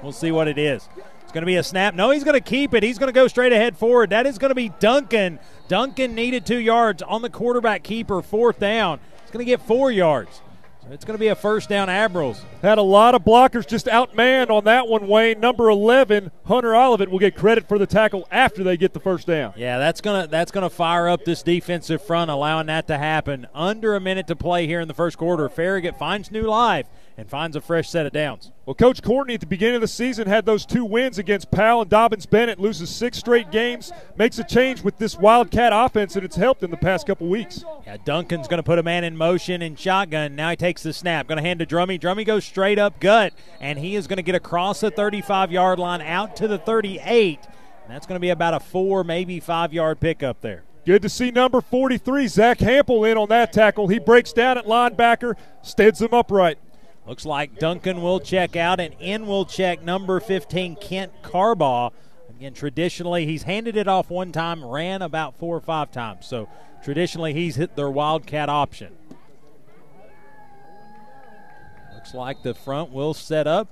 We'll 0.01 0.13
see 0.13 0.31
what 0.31 0.47
it 0.47 0.57
is. 0.57 0.87
It's 1.23 1.33
going 1.33 1.41
to 1.41 1.45
be 1.45 1.57
a 1.57 1.63
snap. 1.63 1.93
No, 1.93 2.11
he's 2.11 2.23
going 2.23 2.35
to 2.35 2.49
keep 2.49 2.73
it. 2.73 2.83
He's 2.83 2.97
going 2.97 3.09
to 3.09 3.13
go 3.13 3.27
straight 3.27 3.51
ahead 3.51 3.75
forward. 3.75 4.11
That 4.11 4.25
is 4.25 4.37
going 4.37 4.51
to 4.51 4.55
be 4.55 4.69
Duncan. 4.79 5.39
Duncan 5.67 6.15
needed 6.15 6.45
two 6.45 6.57
yards 6.57 7.01
on 7.01 7.21
the 7.21 7.29
quarterback 7.29 7.83
keeper, 7.83 8.21
fourth 8.21 8.61
down. 8.61 9.01
He's 9.27 9.33
going 9.33 9.45
to 9.45 9.51
get 9.51 9.59
four 9.59 9.91
yards. 9.91 10.41
So 10.81 10.93
it's 10.93 11.03
going 11.03 11.17
to 11.17 11.19
be 11.19 11.27
a 11.27 11.35
first 11.35 11.67
down, 11.67 11.89
Admirals. 11.89 12.41
Had 12.61 12.77
a 12.77 12.81
lot 12.81 13.13
of 13.13 13.25
blockers 13.25 13.67
just 13.67 13.87
outmanned 13.87 14.49
on 14.49 14.63
that 14.63 14.87
one, 14.87 15.05
Wayne. 15.05 15.41
Number 15.41 15.67
11, 15.67 16.31
Hunter 16.45 16.73
Olivet, 16.73 17.09
will 17.09 17.19
get 17.19 17.35
credit 17.35 17.67
for 17.67 17.77
the 17.77 17.85
tackle 17.85 18.25
after 18.31 18.63
they 18.63 18.77
get 18.77 18.93
the 18.93 19.01
first 19.01 19.27
down. 19.27 19.51
Yeah, 19.57 19.79
that's 19.79 19.99
gonna 19.99 20.27
that's 20.27 20.49
gonna 20.49 20.69
fire 20.69 21.09
up 21.09 21.25
this 21.25 21.43
defensive 21.43 22.01
front, 22.01 22.31
allowing 22.31 22.67
that 22.67 22.87
to 22.87 22.97
happen. 22.97 23.47
Under 23.53 23.97
a 23.97 23.99
minute 23.99 24.27
to 24.27 24.35
play 24.37 24.65
here 24.65 24.79
in 24.79 24.87
the 24.87 24.93
first 24.93 25.17
quarter. 25.17 25.49
Farragut 25.49 25.99
finds 25.99 26.31
new 26.31 26.43
life 26.43 26.87
and 27.17 27.27
finds 27.27 27.55
a 27.55 27.61
fresh 27.61 27.89
set 27.89 28.05
of 28.05 28.13
downs. 28.13 28.51
Well, 28.65 28.75
Coach 28.75 29.01
Courtney 29.01 29.33
at 29.33 29.39
the 29.39 29.47
beginning 29.47 29.75
of 29.75 29.81
the 29.81 29.87
season 29.87 30.27
had 30.27 30.45
those 30.45 30.65
two 30.65 30.85
wins 30.85 31.17
against 31.17 31.49
Powell 31.49 31.81
and 31.81 31.89
Dobyns-Bennett, 31.89 32.59
loses 32.59 32.91
six 32.91 33.17
straight 33.17 33.49
games, 33.49 33.91
makes 34.17 34.37
a 34.37 34.43
change 34.43 34.83
with 34.83 34.97
this 34.97 35.17
Wildcat 35.17 35.71
offense, 35.73 36.15
and 36.15 36.23
it's 36.23 36.35
helped 36.35 36.61
in 36.61 36.69
the 36.69 36.77
past 36.77 37.07
couple 37.07 37.27
weeks. 37.27 37.65
Yeah, 37.87 37.97
Duncan's 38.05 38.47
going 38.47 38.59
to 38.59 38.63
put 38.63 38.77
a 38.77 38.83
man 38.83 39.03
in 39.03 39.17
motion 39.17 39.63
in 39.63 39.75
shotgun. 39.75 40.35
Now 40.35 40.51
he 40.51 40.55
takes 40.55 40.83
the 40.83 40.93
snap. 40.93 41.27
Going 41.27 41.37
to 41.37 41.43
hand 41.43 41.59
to 41.59 41.65
Drummy. 41.65 41.99
Drummy 41.99 42.23
goes 42.23 42.45
straight 42.45 42.77
up 42.77 42.99
gut, 42.99 43.33
and 43.59 43.79
he 43.79 43.95
is 43.95 44.05
going 44.05 44.17
to 44.17 44.23
get 44.23 44.35
across 44.35 44.81
the 44.81 44.91
35 44.91 45.51
yard 45.51 45.79
line 45.79 46.01
out 46.01 46.35
to 46.35 46.47
the 46.47 46.59
38. 46.59 47.39
And 47.83 47.95
that's 47.95 48.05
going 48.05 48.17
to 48.17 48.21
be 48.21 48.29
about 48.29 48.53
a 48.53 48.59
four, 48.59 49.03
maybe 49.03 49.39
five 49.39 49.73
yard 49.73 49.99
pickup 49.99 50.41
there. 50.41 50.63
Good 50.85 51.01
to 51.01 51.09
see 51.09 51.31
number 51.31 51.59
43, 51.59 52.27
Zach 52.27 52.59
Hampel, 52.59 53.11
in 53.11 53.17
on 53.17 53.27
that 53.27 53.51
tackle. 53.51 53.89
He 53.89 53.99
breaks 53.99 54.31
down 54.31 54.57
at 54.57 54.65
linebacker, 54.65 55.35
stands 55.61 56.01
him 56.01 56.13
upright. 56.13 56.59
Looks 57.07 57.25
like 57.25 57.57
Duncan 57.57 58.01
will 58.01 58.19
check 58.19 58.57
out, 58.57 58.81
and 58.81 58.93
in 58.99 59.27
will 59.27 59.45
check 59.45 59.81
number 59.81 60.19
15, 60.19 60.75
Kent 60.75 61.13
Carbaugh. 61.23 61.91
Again, 62.29 62.53
traditionally, 62.53 63.25
he's 63.25 63.43
handed 63.43 63.77
it 63.77 63.87
off 63.87 64.09
one 64.09 64.33
time, 64.33 64.63
ran 64.63 65.01
about 65.01 65.37
four 65.37 65.55
or 65.55 65.61
five 65.61 65.89
times. 65.89 66.25
So 66.25 66.49
traditionally, 66.83 67.33
he's 67.33 67.55
hit 67.55 67.77
their 67.77 67.89
Wildcat 67.89 68.49
option. 68.49 68.97
Looks 71.93 72.13
like 72.13 72.43
the 72.43 72.53
front 72.53 72.91
will 72.91 73.13
set 73.13 73.47
up. 73.47 73.69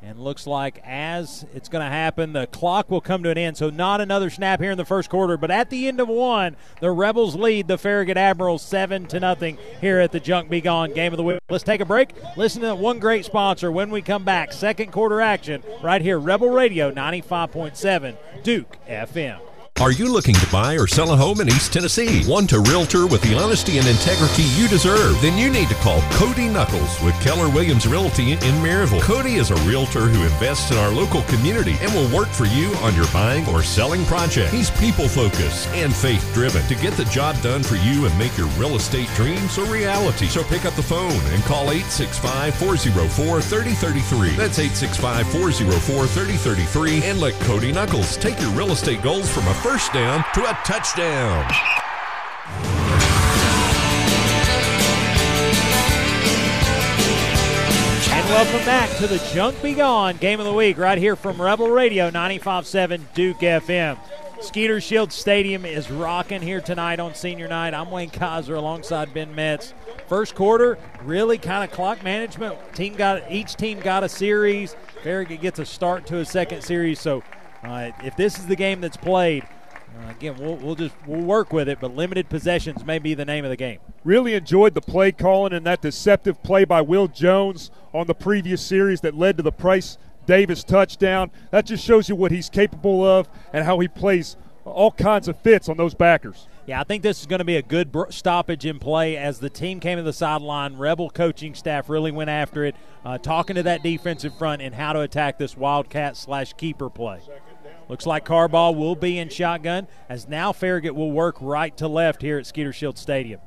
And 0.00 0.20
looks 0.20 0.46
like 0.46 0.80
as 0.84 1.44
it's 1.54 1.68
going 1.68 1.84
to 1.84 1.90
happen, 1.90 2.32
the 2.32 2.46
clock 2.46 2.90
will 2.90 3.00
come 3.00 3.24
to 3.24 3.30
an 3.30 3.38
end. 3.38 3.56
So 3.56 3.68
not 3.68 4.00
another 4.00 4.30
snap 4.30 4.60
here 4.60 4.70
in 4.70 4.78
the 4.78 4.84
first 4.84 5.10
quarter, 5.10 5.36
but 5.36 5.50
at 5.50 5.70
the 5.70 5.88
end 5.88 6.00
of 6.00 6.08
one, 6.08 6.56
the 6.80 6.90
Rebels 6.90 7.34
lead 7.34 7.66
the 7.66 7.78
Farragut 7.78 8.16
Admirals 8.16 8.62
seven 8.62 9.06
to 9.06 9.18
nothing 9.18 9.58
here 9.80 9.98
at 9.98 10.12
the 10.12 10.20
Junk 10.20 10.50
Be 10.50 10.60
Gone 10.60 10.94
Game 10.94 11.12
of 11.12 11.16
the 11.16 11.24
Week. 11.24 11.40
Let's 11.50 11.64
take 11.64 11.80
a 11.80 11.84
break. 11.84 12.10
Listen 12.36 12.62
to 12.62 12.74
one 12.76 13.00
great 13.00 13.24
sponsor 13.24 13.72
when 13.72 13.90
we 13.90 14.00
come 14.00 14.24
back. 14.24 14.52
Second 14.52 14.92
quarter 14.92 15.20
action 15.20 15.64
right 15.82 16.00
here, 16.00 16.18
Rebel 16.18 16.50
Radio 16.50 16.92
95.7 16.92 18.16
Duke 18.44 18.76
FM. 18.88 19.47
Are 19.80 19.92
you 19.92 20.12
looking 20.12 20.34
to 20.34 20.46
buy 20.50 20.74
or 20.74 20.88
sell 20.88 21.12
a 21.12 21.16
home 21.16 21.40
in 21.40 21.46
East 21.46 21.72
Tennessee? 21.72 22.24
Want 22.26 22.52
a 22.52 22.58
realtor 22.58 23.06
with 23.06 23.22
the 23.22 23.38
honesty 23.38 23.78
and 23.78 23.86
integrity 23.86 24.42
you 24.42 24.66
deserve? 24.66 25.22
Then 25.22 25.38
you 25.38 25.50
need 25.50 25.68
to 25.68 25.76
call 25.76 26.02
Cody 26.14 26.48
Knuckles 26.48 27.00
with 27.00 27.14
Keller 27.20 27.48
Williams 27.48 27.86
Realty 27.86 28.32
in 28.32 28.38
Maryville. 28.58 29.00
Cody 29.00 29.36
is 29.36 29.52
a 29.52 29.56
realtor 29.68 30.08
who 30.08 30.24
invests 30.24 30.72
in 30.72 30.78
our 30.78 30.90
local 30.90 31.22
community 31.22 31.76
and 31.80 31.94
will 31.94 32.12
work 32.12 32.26
for 32.26 32.44
you 32.46 32.74
on 32.78 32.96
your 32.96 33.06
buying 33.12 33.46
or 33.50 33.62
selling 33.62 34.04
project. 34.06 34.52
He's 34.52 34.68
people 34.72 35.06
focused 35.06 35.68
and 35.68 35.94
faith 35.94 36.28
driven 36.34 36.66
to 36.66 36.74
get 36.74 36.94
the 36.94 37.04
job 37.04 37.40
done 37.40 37.62
for 37.62 37.76
you 37.76 38.04
and 38.04 38.18
make 38.18 38.36
your 38.36 38.48
real 38.58 38.74
estate 38.74 39.08
dreams 39.14 39.58
a 39.58 39.64
reality. 39.66 40.26
So 40.26 40.42
pick 40.42 40.64
up 40.64 40.74
the 40.74 40.82
phone 40.82 41.12
and 41.30 41.40
call 41.44 41.70
865 41.70 42.52
404 42.56 43.40
3033. 43.40 44.30
That's 44.30 44.58
865 44.58 45.28
404 45.28 46.06
3033 46.08 47.04
and 47.04 47.20
let 47.20 47.34
Cody 47.42 47.70
Knuckles 47.70 48.16
take 48.16 48.40
your 48.40 48.50
real 48.50 48.72
estate 48.72 49.02
goals 49.02 49.30
from 49.30 49.46
a 49.46 49.54
first 49.68 49.92
down 49.92 50.24
to 50.32 50.40
a 50.48 50.58
touchdown. 50.64 51.44
And 58.10 58.28
welcome 58.30 58.64
back 58.64 58.88
to 58.96 59.06
the 59.06 59.18
Junk 59.34 59.62
Be 59.62 59.74
Gone 59.74 60.16
Game 60.16 60.40
of 60.40 60.46
the 60.46 60.54
Week 60.54 60.78
right 60.78 60.96
here 60.96 61.16
from 61.16 61.42
Rebel 61.42 61.68
Radio 61.68 62.10
95.7 62.10 63.02
Duke 63.12 63.40
FM. 63.40 63.98
Skeeter 64.40 64.80
Shield 64.80 65.12
Stadium 65.12 65.66
is 65.66 65.90
rocking 65.90 66.40
here 66.40 66.62
tonight 66.62 66.98
on 66.98 67.14
senior 67.14 67.46
night. 67.46 67.74
I'm 67.74 67.90
Wayne 67.90 68.08
Kaiser 68.08 68.54
alongside 68.54 69.12
Ben 69.12 69.34
Metz. 69.34 69.74
First 70.06 70.34
quarter, 70.34 70.78
really 71.02 71.36
kind 71.36 71.62
of 71.62 71.76
clock 71.76 72.02
management. 72.02 72.56
Team 72.72 72.94
got 72.94 73.30
each 73.30 73.56
team 73.56 73.80
got 73.80 74.02
a 74.02 74.08
series. 74.08 74.76
Farragut 75.02 75.42
gets 75.42 75.58
a 75.58 75.66
start 75.66 76.06
to 76.06 76.20
a 76.20 76.24
second 76.24 76.62
series. 76.62 77.00
So 77.00 77.22
uh, 77.62 77.90
if 78.02 78.16
this 78.16 78.38
is 78.38 78.46
the 78.46 78.56
game 78.56 78.80
that's 78.80 78.96
played, 78.96 79.44
uh, 79.96 80.10
again, 80.10 80.36
we'll, 80.38 80.56
we'll 80.56 80.74
just 80.74 80.94
we'll 81.06 81.20
work 81.20 81.52
with 81.52 81.68
it, 81.68 81.78
but 81.80 81.94
limited 81.94 82.28
possessions 82.28 82.84
may 82.84 82.98
be 82.98 83.14
the 83.14 83.24
name 83.24 83.44
of 83.44 83.50
the 83.50 83.56
game. 83.56 83.78
Really 84.04 84.34
enjoyed 84.34 84.74
the 84.74 84.80
play 84.80 85.12
calling 85.12 85.52
and 85.52 85.66
that 85.66 85.82
deceptive 85.82 86.42
play 86.42 86.64
by 86.64 86.80
Will 86.80 87.08
Jones 87.08 87.70
on 87.92 88.06
the 88.06 88.14
previous 88.14 88.62
series 88.62 89.00
that 89.00 89.14
led 89.14 89.36
to 89.36 89.42
the 89.42 89.52
Price 89.52 89.98
Davis 90.26 90.62
touchdown. 90.62 91.30
That 91.50 91.66
just 91.66 91.84
shows 91.84 92.08
you 92.08 92.14
what 92.14 92.30
he's 92.30 92.48
capable 92.48 93.04
of 93.04 93.28
and 93.52 93.64
how 93.64 93.78
he 93.80 93.88
plays 93.88 94.36
all 94.64 94.92
kinds 94.92 95.28
of 95.28 95.38
fits 95.38 95.68
on 95.68 95.76
those 95.76 95.94
backers. 95.94 96.46
Yeah, 96.66 96.82
I 96.82 96.84
think 96.84 97.02
this 97.02 97.20
is 97.20 97.26
going 97.26 97.38
to 97.38 97.46
be 97.46 97.56
a 97.56 97.62
good 97.62 97.96
stoppage 98.10 98.66
in 98.66 98.78
play 98.78 99.16
as 99.16 99.38
the 99.38 99.48
team 99.48 99.80
came 99.80 99.96
to 99.96 100.02
the 100.02 100.12
sideline. 100.12 100.76
Rebel 100.76 101.08
coaching 101.08 101.54
staff 101.54 101.88
really 101.88 102.10
went 102.10 102.28
after 102.28 102.66
it, 102.66 102.76
uh, 103.06 103.16
talking 103.16 103.56
to 103.56 103.62
that 103.62 103.82
defensive 103.82 104.36
front 104.36 104.60
and 104.60 104.74
how 104.74 104.92
to 104.92 105.00
attack 105.00 105.38
this 105.38 105.56
Wildcat 105.56 106.14
slash 106.14 106.52
keeper 106.52 106.90
play. 106.90 107.20
Looks 107.88 108.06
like 108.06 108.24
Carbaugh 108.24 108.76
will 108.76 108.94
be 108.94 109.18
in 109.18 109.28
shotgun 109.30 109.88
as 110.08 110.28
now 110.28 110.52
Farragut 110.52 110.94
will 110.94 111.10
work 111.10 111.36
right 111.40 111.76
to 111.78 111.88
left 111.88 112.22
here 112.22 112.38
at 112.38 112.46
Skeeter 112.46 112.72
Shield 112.72 112.98
Stadium. 112.98 113.40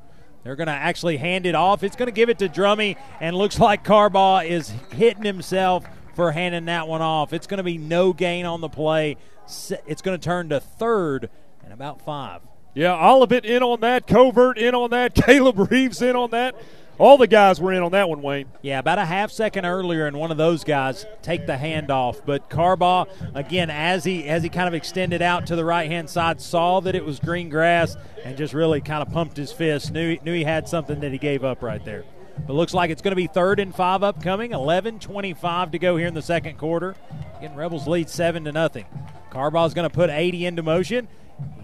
They're 0.44 0.56
going 0.56 0.68
to 0.68 0.74
actually 0.74 1.18
hand 1.18 1.46
it 1.46 1.54
off. 1.54 1.84
It's 1.84 1.96
going 1.96 2.08
to 2.08 2.12
give 2.12 2.30
it 2.30 2.39
to 2.39 2.50
Drummy, 2.50 2.98
and 3.20 3.36
looks 3.36 3.60
like 3.60 3.84
Carbaugh 3.84 4.48
is 4.48 4.74
hitting 4.92 5.24
himself 5.24 5.86
for 6.16 6.32
handing 6.32 6.66
that 6.66 6.88
one 6.88 7.02
off. 7.02 7.34
It's 7.34 7.46
going 7.46 7.60
to 7.60 7.64
be 7.64 7.78
no 7.78 8.12
gain 8.14 8.46
on 8.46 8.62
the 8.62 8.70
play. 8.70 9.18
It's 9.46 10.02
going 10.02 10.20
to 10.20 10.24
turn 10.24 10.50
to 10.50 10.60
third 10.60 11.30
and 11.64 11.72
about 11.72 12.02
five. 12.02 12.42
Yeah, 12.74 12.96
Olivet 12.96 13.46
in 13.46 13.62
on 13.64 13.82
that, 13.82 14.08
Covert 14.08 14.58
in 14.58 14.74
on 14.74 14.89
that, 14.92 15.14
Caleb 15.26 15.72
Reeves 15.72 16.02
in 16.02 16.16
on 16.16 16.32
that. 16.32 16.56
All 17.02 17.18
the 17.18 17.26
guys 17.26 17.60
were 17.60 17.74
in 17.74 17.82
on 17.82 17.93
that 17.93 18.10
one, 18.10 18.22
Wayne. 18.22 18.45
Yeah, 18.62 18.78
about 18.78 18.99
a 18.99 19.06
half 19.06 19.32
second 19.32 19.66
earlier, 19.66 20.06
and 20.06 20.16
one 20.20 20.30
of 20.30 20.38
those 20.38 20.64
guys 20.64 21.08
take 21.24 21.47
the 21.47 21.54
handoff. 21.54 22.22
But 22.24 22.47
Carbaugh, 22.47 23.08
again, 23.34 23.72
as 23.72 24.04
he 24.04 24.26
as 24.26 24.43
he 24.43 24.49
kind 24.49 24.68
of 24.68 24.76
extended 24.76 25.20
out 25.20 25.47
to 25.47 25.56
the 25.56 25.66
right 25.66 25.89
hand 25.89 26.12
side, 26.12 26.39
saw 26.39 26.80
that 26.82 26.93
it 26.93 27.04
was 27.04 27.20
green 27.20 27.49
grass 27.49 27.97
and 28.24 28.38
just 28.38 28.54
really 28.54 28.82
kind 28.82 29.02
of 29.02 29.12
pumped 29.12 29.36
his 29.36 29.52
fist. 29.52 29.91
Knew 29.91 30.20
knew 30.24 30.36
he 30.36 30.43
had 30.43 30.70
something 30.70 30.99
that 30.99 31.12
he 31.12 31.18
gave 31.18 31.43
up 31.43 31.64
right 31.64 31.84
there. 31.84 32.06
But 32.45 32.54
looks 32.54 32.76
like 32.76 32.91
it's 32.91 33.02
going 33.02 33.14
to 33.14 33.16
be 33.16 33.26
third 33.26 33.60
and 33.60 33.74
five 33.74 34.04
upcoming. 34.04 34.52
11:25 34.52 35.72
to 35.72 35.80
go 35.80 35.97
here 35.97 36.06
in 36.06 36.14
the 36.14 36.22
second 36.22 36.60
quarter. 36.60 36.93
Again, 37.39 37.56
Rebels 37.56 37.88
lead 37.88 38.10
seven 38.10 38.43
to 38.43 38.52
nothing. 38.52 38.86
Carbaugh's 39.32 39.74
going 39.74 39.89
to 39.89 39.95
put 39.95 40.12
80 40.12 40.45
into 40.45 40.62
motion. 40.62 41.08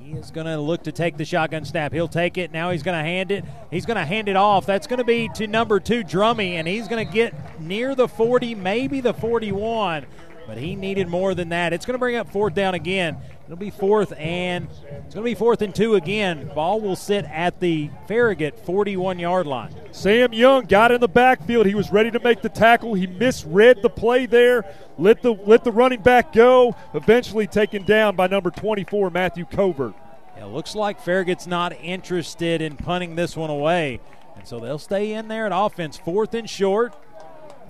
He 0.08 0.14
is 0.14 0.32
going 0.32 0.47
to 0.47 0.58
look 0.58 0.84
to 0.84 0.93
take 0.93 1.18
the 1.18 1.26
shotgun 1.26 1.66
snap. 1.66 1.91
He'll 1.91 2.08
take 2.08 2.38
it. 2.38 2.53
Now 2.53 2.72
he's 2.72 2.82
going 2.82 2.97
to 2.97 3.03
hand 3.03 3.30
it. 3.30 3.43
He's 3.70 3.86
going 3.86 3.97
to 3.97 4.05
hand 4.05 4.30
it 4.30 4.38
off. 4.38 4.66
That's 4.66 4.88
going 4.88 4.99
to 4.99 5.03
be 5.03 5.28
to 5.36 5.47
number 5.47 5.82
two, 5.82 6.01
Drummy, 6.01 6.51
and 6.51 6.66
he's 6.66 6.88
going 6.88 7.05
to 7.05 7.14
get 7.14 7.60
near 7.60 7.93
the 7.93 8.08
40, 8.08 8.55
maybe 8.55 9.01
the 9.01 9.14
41. 9.14 10.05
But 10.47 10.57
he 10.57 10.77
needed 10.77 11.09
more 11.09 11.35
than 11.35 11.49
that. 11.49 11.73
It's 11.73 11.85
going 11.85 11.95
to 11.95 11.99
bring 11.99 12.15
up 12.15 12.31
fourth 12.31 12.53
down 12.53 12.73
again. 12.73 13.17
It'll 13.45 13.57
be 13.57 13.69
fourth 13.69 14.13
and 14.17 14.67
it's 14.81 15.13
going 15.13 15.23
to 15.25 15.29
be 15.29 15.35
fourth 15.35 15.61
and 15.61 15.75
two 15.75 15.95
again. 15.95 16.49
Ball 16.55 16.79
will 16.79 16.95
sit 16.95 17.25
at 17.25 17.59
the 17.59 17.89
Farragut 18.07 18.57
41 18.65 19.19
yard 19.19 19.45
line. 19.45 19.73
Sam 19.91 20.33
Young 20.33 20.65
got 20.65 20.91
in 20.91 21.01
the 21.01 21.07
backfield. 21.09 21.65
He 21.65 21.75
was 21.75 21.91
ready 21.91 22.11
to 22.11 22.19
make 22.21 22.41
the 22.41 22.49
tackle. 22.49 22.93
He 22.93 23.07
misread 23.07 23.81
the 23.81 23.89
play 23.89 24.25
there. 24.25 24.63
Let 24.97 25.21
the 25.21 25.33
let 25.33 25.65
the 25.65 25.71
running 25.71 26.01
back 26.01 26.31
go. 26.31 26.75
Eventually 26.93 27.45
taken 27.45 27.83
down 27.83 28.15
by 28.15 28.27
number 28.27 28.49
24 28.49 29.09
Matthew 29.09 29.45
Covert. 29.45 29.93
It 30.37 30.45
looks 30.45 30.75
like 30.75 31.03
Farragut's 31.03 31.47
not 31.47 31.73
interested 31.81 32.61
in 32.61 32.77
punting 32.77 33.15
this 33.15 33.35
one 33.35 33.49
away, 33.49 33.99
and 34.35 34.47
so 34.47 34.59
they'll 34.59 34.77
stay 34.77 35.13
in 35.13 35.27
there 35.27 35.45
at 35.45 35.51
offense. 35.53 35.97
Fourth 35.97 36.33
and 36.33 36.49
short. 36.49 36.93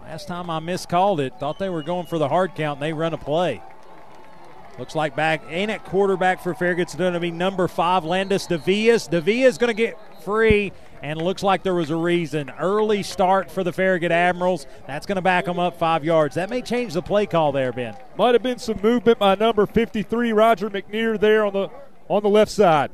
Last 0.07 0.29
time 0.29 0.49
I 0.49 0.59
miscalled 0.59 1.19
it, 1.19 1.33
thought 1.37 1.59
they 1.59 1.69
were 1.69 1.83
going 1.83 2.05
for 2.05 2.17
the 2.17 2.29
hard 2.29 2.55
count, 2.55 2.77
and 2.77 2.81
they 2.81 2.93
run 2.93 3.13
a 3.13 3.17
play. 3.17 3.61
Looks 4.79 4.95
like 4.95 5.17
back, 5.17 5.41
ain't 5.49 5.69
at 5.69 5.83
quarterback 5.83 6.41
for 6.41 6.53
Farragut's 6.53 6.95
going 6.95 7.11
to 7.11 7.19
be 7.19 7.29
number 7.29 7.67
five, 7.67 8.05
Landis 8.05 8.47
Devias. 8.47 9.09
Devias 9.09 9.47
is 9.47 9.57
going 9.57 9.67
to 9.67 9.73
get 9.73 9.99
free, 10.23 10.71
and 11.03 11.21
looks 11.21 11.43
like 11.43 11.61
there 11.61 11.73
was 11.73 11.89
a 11.89 11.95
reason. 11.97 12.49
Early 12.51 13.03
start 13.03 13.51
for 13.51 13.65
the 13.65 13.73
Farragut 13.73 14.13
Admirals. 14.13 14.65
That's 14.87 15.05
going 15.05 15.17
to 15.17 15.21
back 15.21 15.43
them 15.43 15.59
up 15.59 15.77
five 15.77 16.05
yards. 16.05 16.35
That 16.35 16.49
may 16.49 16.61
change 16.61 16.93
the 16.93 17.01
play 17.01 17.25
call 17.25 17.51
there, 17.51 17.73
Ben. 17.73 17.97
Might 18.17 18.33
have 18.33 18.43
been 18.43 18.59
some 18.59 18.79
movement 18.81 19.19
by 19.19 19.35
number 19.35 19.65
53, 19.65 20.31
Roger 20.31 20.69
McNear, 20.69 21.19
there 21.19 21.45
on 21.45 21.51
the 21.51 21.69
on 22.07 22.23
the 22.23 22.29
left 22.29 22.51
side. 22.51 22.91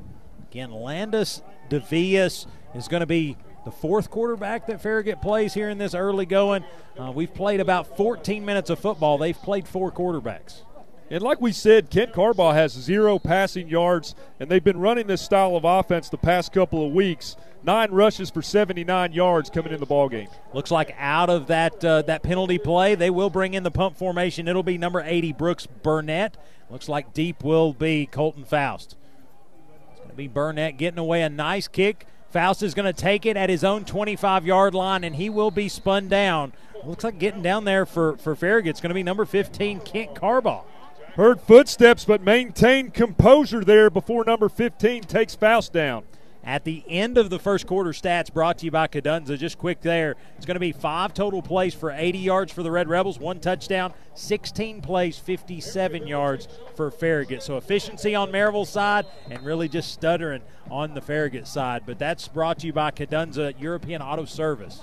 Again, 0.50 0.72
Landis 0.72 1.44
Devias 1.70 2.48
is 2.74 2.88
going 2.88 3.02
to 3.02 3.06
be 3.06 3.38
the 3.66 3.72
fourth 3.72 4.10
quarterback 4.10 4.68
that 4.68 4.82
Farragut 4.82 5.22
plays 5.22 5.54
here 5.54 5.70
in 5.70 5.78
this 5.78 5.94
early 5.94 6.26
going. 6.26 6.64
Uh, 7.00 7.12
we've 7.12 7.34
played 7.34 7.60
about 7.60 7.98
14 7.98 8.44
minutes 8.44 8.70
of 8.70 8.80
football. 8.80 9.18
They've 9.18 9.38
played 9.38 9.68
four 9.68 9.92
quarterbacks. 9.92 10.62
And 11.10 11.22
like 11.22 11.42
we 11.42 11.52
said, 11.52 11.90
Kent 11.90 12.14
Carbaugh 12.14 12.54
has 12.54 12.72
zero 12.72 13.20
passing 13.20 13.68
yards, 13.68 14.16
and 14.40 14.50
they've 14.50 14.64
been 14.64 14.80
running 14.80 15.08
this 15.08 15.22
style 15.22 15.56
of 15.56 15.64
offense 15.64 16.10
the 16.10 16.18
past 16.18 16.52
couple 16.52 16.86
of 16.86 16.92
weeks. 16.94 17.36
Nine 17.64 17.92
rushes 17.92 18.30
for 18.30 18.42
79 18.42 19.14
yards 19.14 19.50
coming 19.50 19.72
in 19.72 19.80
the 19.80 19.86
ball 19.86 20.10
game. 20.10 20.28
Looks 20.54 20.72
like 20.72 20.96
out 20.98 21.30
of 21.30 21.48
that 21.48 21.84
uh, 21.86 22.02
that 22.04 22.24
penalty 22.24 22.58
play, 22.58 22.96
they 22.96 23.10
will 23.10 23.30
bring 23.30 23.54
in 23.54 23.64
the 23.64 23.72
punt 23.72 23.98
formation. 23.98 24.48
It'll 24.48 24.64
be 24.64 24.78
number 24.78 25.02
80 25.06 25.34
Brooks 25.34 25.66
Burnett. 25.68 26.36
Looks 26.70 26.90
like 26.90 27.14
deep 27.14 27.44
will 27.44 27.74
be 27.74 28.06
Colton 28.06 28.44
Faust. 28.44 28.96
It's 29.92 30.00
going 30.00 30.10
to 30.10 30.16
be 30.16 30.28
Burnett 30.28 30.78
getting 30.78 31.00
away 31.00 31.22
a 31.22 31.30
nice 31.30 31.68
kick 31.68 32.08
Faust 32.34 32.64
is 32.64 32.74
going 32.74 32.92
to 32.92 33.00
take 33.00 33.28
it 33.28 33.38
at 33.38 33.50
his 33.50 33.64
own 33.64 33.86
25 33.86 34.46
yard 34.46 34.74
line, 34.74 35.04
and 35.04 35.16
he 35.16 35.30
will 35.30 35.52
be 35.52 35.70
spun 35.70 36.08
down. 36.08 36.52
Looks 36.84 37.04
like 37.04 37.20
getting 37.20 37.44
down 37.44 37.64
there 37.64 37.86
for, 37.86 38.18
for 38.18 38.36
Farragut. 38.36 38.72
It's 38.72 38.82
going 38.82 38.90
to 38.90 38.96
be 38.96 39.04
number 39.04 39.24
15, 39.24 39.80
Kent 39.82 40.16
Carbaugh. 40.16 40.64
Heard 41.16 41.40
footsteps, 41.40 42.06
but 42.06 42.24
maintained 42.24 42.96
composure 42.96 43.64
there 43.64 43.92
before 43.92 44.26
number 44.26 44.50
15 44.50 45.04
takes 45.04 45.36
Faust 45.36 45.72
down 45.72 46.04
at 46.44 46.64
the 46.64 46.84
end 46.88 47.18
of 47.18 47.30
the 47.30 47.40
first 47.40 47.68
quarter 47.68 47.92
stats 47.92 48.32
brought 48.34 48.58
to 48.60 48.66
you 48.66 48.72
by 48.72 48.88
Cadunza. 48.88 49.38
Just 49.38 49.58
quick 49.58 49.82
there. 49.82 50.16
It's 50.38 50.46
going 50.46 50.56
to 50.56 50.60
be 50.60 50.72
five 50.72 51.14
total 51.14 51.42
plays 51.42 51.74
for 51.74 51.92
80 51.92 52.18
yards 52.18 52.52
for 52.52 52.64
the 52.64 52.72
Red 52.72 52.90
Rebels, 52.90 53.20
one 53.20 53.40
touchdown, 53.40 53.94
16 54.16 54.82
plays, 54.82 55.18
57 55.18 56.06
yards 56.06 56.48
for 56.76 56.92
Farragut. 56.92 57.42
So 57.44 57.58
efficiency 57.58 58.16
on 58.16 58.32
Maryville's 58.32 58.70
side 58.70 59.06
and 59.30 59.44
really 59.46 59.70
just 59.70 59.92
stuttering 59.92 60.42
on 60.70 60.94
the 60.94 61.02
Farragut 61.02 61.48
side. 61.48 61.84
But 61.86 62.00
that's 62.00 62.28
brought 62.28 62.60
to 62.60 62.68
you 62.68 62.74
by 62.74 62.92
Cadunza 62.92 63.60
European 63.60 64.02
Auto 64.02 64.26
Service. 64.26 64.82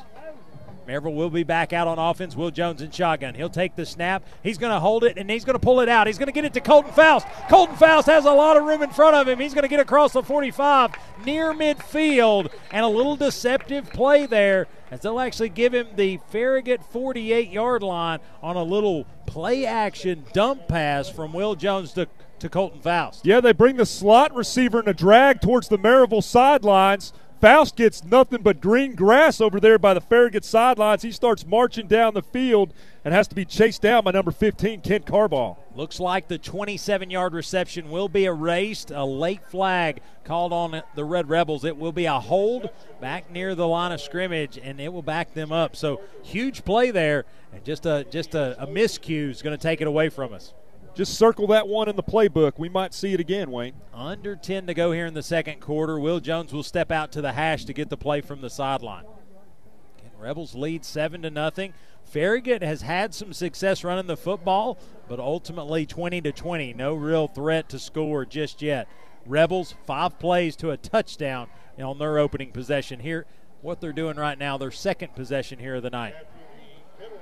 Maryville 0.86 1.14
will 1.14 1.30
be 1.30 1.42
back 1.42 1.72
out 1.72 1.86
on 1.86 1.98
offense. 1.98 2.36
Will 2.36 2.50
Jones 2.50 2.82
in 2.82 2.90
shotgun. 2.90 3.34
He'll 3.34 3.48
take 3.48 3.76
the 3.76 3.86
snap. 3.86 4.24
He's 4.42 4.58
going 4.58 4.72
to 4.72 4.80
hold 4.80 5.04
it 5.04 5.18
and 5.18 5.30
he's 5.30 5.44
going 5.44 5.54
to 5.54 5.60
pull 5.60 5.80
it 5.80 5.88
out. 5.88 6.06
He's 6.06 6.18
going 6.18 6.26
to 6.26 6.32
get 6.32 6.44
it 6.44 6.52
to 6.54 6.60
Colton 6.60 6.92
Faust. 6.92 7.26
Colton 7.48 7.76
Faust 7.76 8.06
has 8.06 8.24
a 8.24 8.32
lot 8.32 8.56
of 8.56 8.64
room 8.64 8.82
in 8.82 8.90
front 8.90 9.16
of 9.16 9.28
him. 9.28 9.38
He's 9.38 9.54
going 9.54 9.62
to 9.62 9.68
get 9.68 9.80
across 9.80 10.12
the 10.12 10.22
45 10.22 10.92
near 11.24 11.52
midfield 11.52 12.52
and 12.72 12.84
a 12.84 12.88
little 12.88 13.16
deceptive 13.16 13.90
play 13.90 14.26
there 14.26 14.66
as 14.90 15.00
they'll 15.00 15.20
actually 15.20 15.48
give 15.48 15.72
him 15.72 15.88
the 15.94 16.18
Farragut 16.30 16.82
48 16.90 17.50
yard 17.50 17.82
line 17.82 18.18
on 18.42 18.56
a 18.56 18.62
little 18.62 19.06
play 19.26 19.64
action 19.64 20.24
dump 20.32 20.66
pass 20.68 21.08
from 21.08 21.32
Will 21.32 21.54
Jones 21.54 21.92
to, 21.92 22.08
to 22.40 22.48
Colton 22.48 22.80
Faust. 22.80 23.24
Yeah, 23.24 23.40
they 23.40 23.52
bring 23.52 23.76
the 23.76 23.86
slot 23.86 24.34
receiver 24.34 24.80
in 24.80 24.88
a 24.88 24.94
drag 24.94 25.40
towards 25.40 25.68
the 25.68 25.78
Maryville 25.78 26.24
sidelines. 26.24 27.12
Faust 27.40 27.74
gets 27.74 28.04
nothing 28.04 28.42
but 28.42 28.60
green 28.60 28.94
grass 28.94 29.40
over 29.40 29.58
there 29.58 29.78
by 29.78 29.94
the 29.94 30.00
Farragut 30.02 30.44
sidelines. 30.44 31.00
He 31.00 31.10
starts 31.10 31.46
marching 31.46 31.86
down 31.86 32.12
the 32.12 32.20
field 32.20 32.74
and 33.02 33.14
has 33.14 33.26
to 33.28 33.34
be 33.34 33.46
chased 33.46 33.80
down 33.80 34.04
by 34.04 34.10
number 34.10 34.30
15, 34.30 34.82
Kent 34.82 35.06
Carbaugh. 35.06 35.56
Looks 35.74 35.98
like 35.98 36.28
the 36.28 36.36
27 36.36 37.08
yard 37.08 37.32
reception 37.32 37.90
will 37.90 38.10
be 38.10 38.26
erased. 38.26 38.90
A 38.90 39.06
late 39.06 39.42
flag 39.46 40.02
called 40.24 40.52
on 40.52 40.82
the 40.94 41.04
Red 41.06 41.30
Rebels. 41.30 41.64
It 41.64 41.78
will 41.78 41.92
be 41.92 42.04
a 42.04 42.20
hold 42.20 42.68
back 43.00 43.30
near 43.30 43.54
the 43.54 43.66
line 43.66 43.92
of 43.92 44.02
scrimmage, 44.02 44.58
and 44.62 44.78
it 44.78 44.92
will 44.92 45.00
back 45.00 45.32
them 45.32 45.50
up. 45.50 45.76
So 45.76 46.02
huge 46.22 46.62
play 46.66 46.90
there, 46.90 47.24
and 47.54 47.64
just 47.64 47.86
a 47.86 48.04
just 48.10 48.34
a, 48.34 48.62
a 48.62 48.66
miscue 48.66 49.30
is 49.30 49.40
going 49.40 49.56
to 49.56 49.62
take 49.62 49.80
it 49.80 49.86
away 49.86 50.10
from 50.10 50.34
us. 50.34 50.52
Just 50.94 51.14
circle 51.14 51.46
that 51.48 51.68
one 51.68 51.88
in 51.88 51.96
the 51.96 52.02
playbook. 52.02 52.58
We 52.58 52.68
might 52.68 52.92
see 52.92 53.12
it 53.12 53.20
again, 53.20 53.50
Wayne. 53.50 53.74
Under 53.94 54.36
10 54.36 54.66
to 54.66 54.74
go 54.74 54.92
here 54.92 55.06
in 55.06 55.14
the 55.14 55.22
second 55.22 55.60
quarter. 55.60 55.98
Will 55.98 56.20
Jones 56.20 56.52
will 56.52 56.62
step 56.62 56.90
out 56.90 57.12
to 57.12 57.22
the 57.22 57.32
hash 57.32 57.64
to 57.66 57.72
get 57.72 57.90
the 57.90 57.96
play 57.96 58.20
from 58.20 58.40
the 58.40 58.50
sideline. 58.50 59.04
Rebels 60.18 60.54
lead 60.54 60.84
7 60.84 61.22
to 61.22 61.30
nothing. 61.30 61.72
Farragut 62.04 62.62
has 62.62 62.82
had 62.82 63.14
some 63.14 63.32
success 63.32 63.84
running 63.84 64.06
the 64.06 64.16
football, 64.16 64.78
but 65.08 65.18
ultimately 65.18 65.86
20 65.86 66.20
to 66.22 66.32
20. 66.32 66.74
No 66.74 66.94
real 66.94 67.26
threat 67.26 67.68
to 67.70 67.78
score 67.78 68.26
just 68.26 68.60
yet. 68.60 68.86
Rebels, 69.24 69.74
five 69.86 70.18
plays 70.18 70.56
to 70.56 70.70
a 70.70 70.76
touchdown 70.76 71.48
on 71.80 71.98
their 71.98 72.18
opening 72.18 72.52
possession. 72.52 73.00
Here, 73.00 73.26
what 73.62 73.80
they're 73.80 73.92
doing 73.92 74.16
right 74.16 74.38
now, 74.38 74.58
their 74.58 74.70
second 74.70 75.14
possession 75.14 75.58
here 75.58 75.76
of 75.76 75.82
the 75.82 75.90
night. 75.90 76.14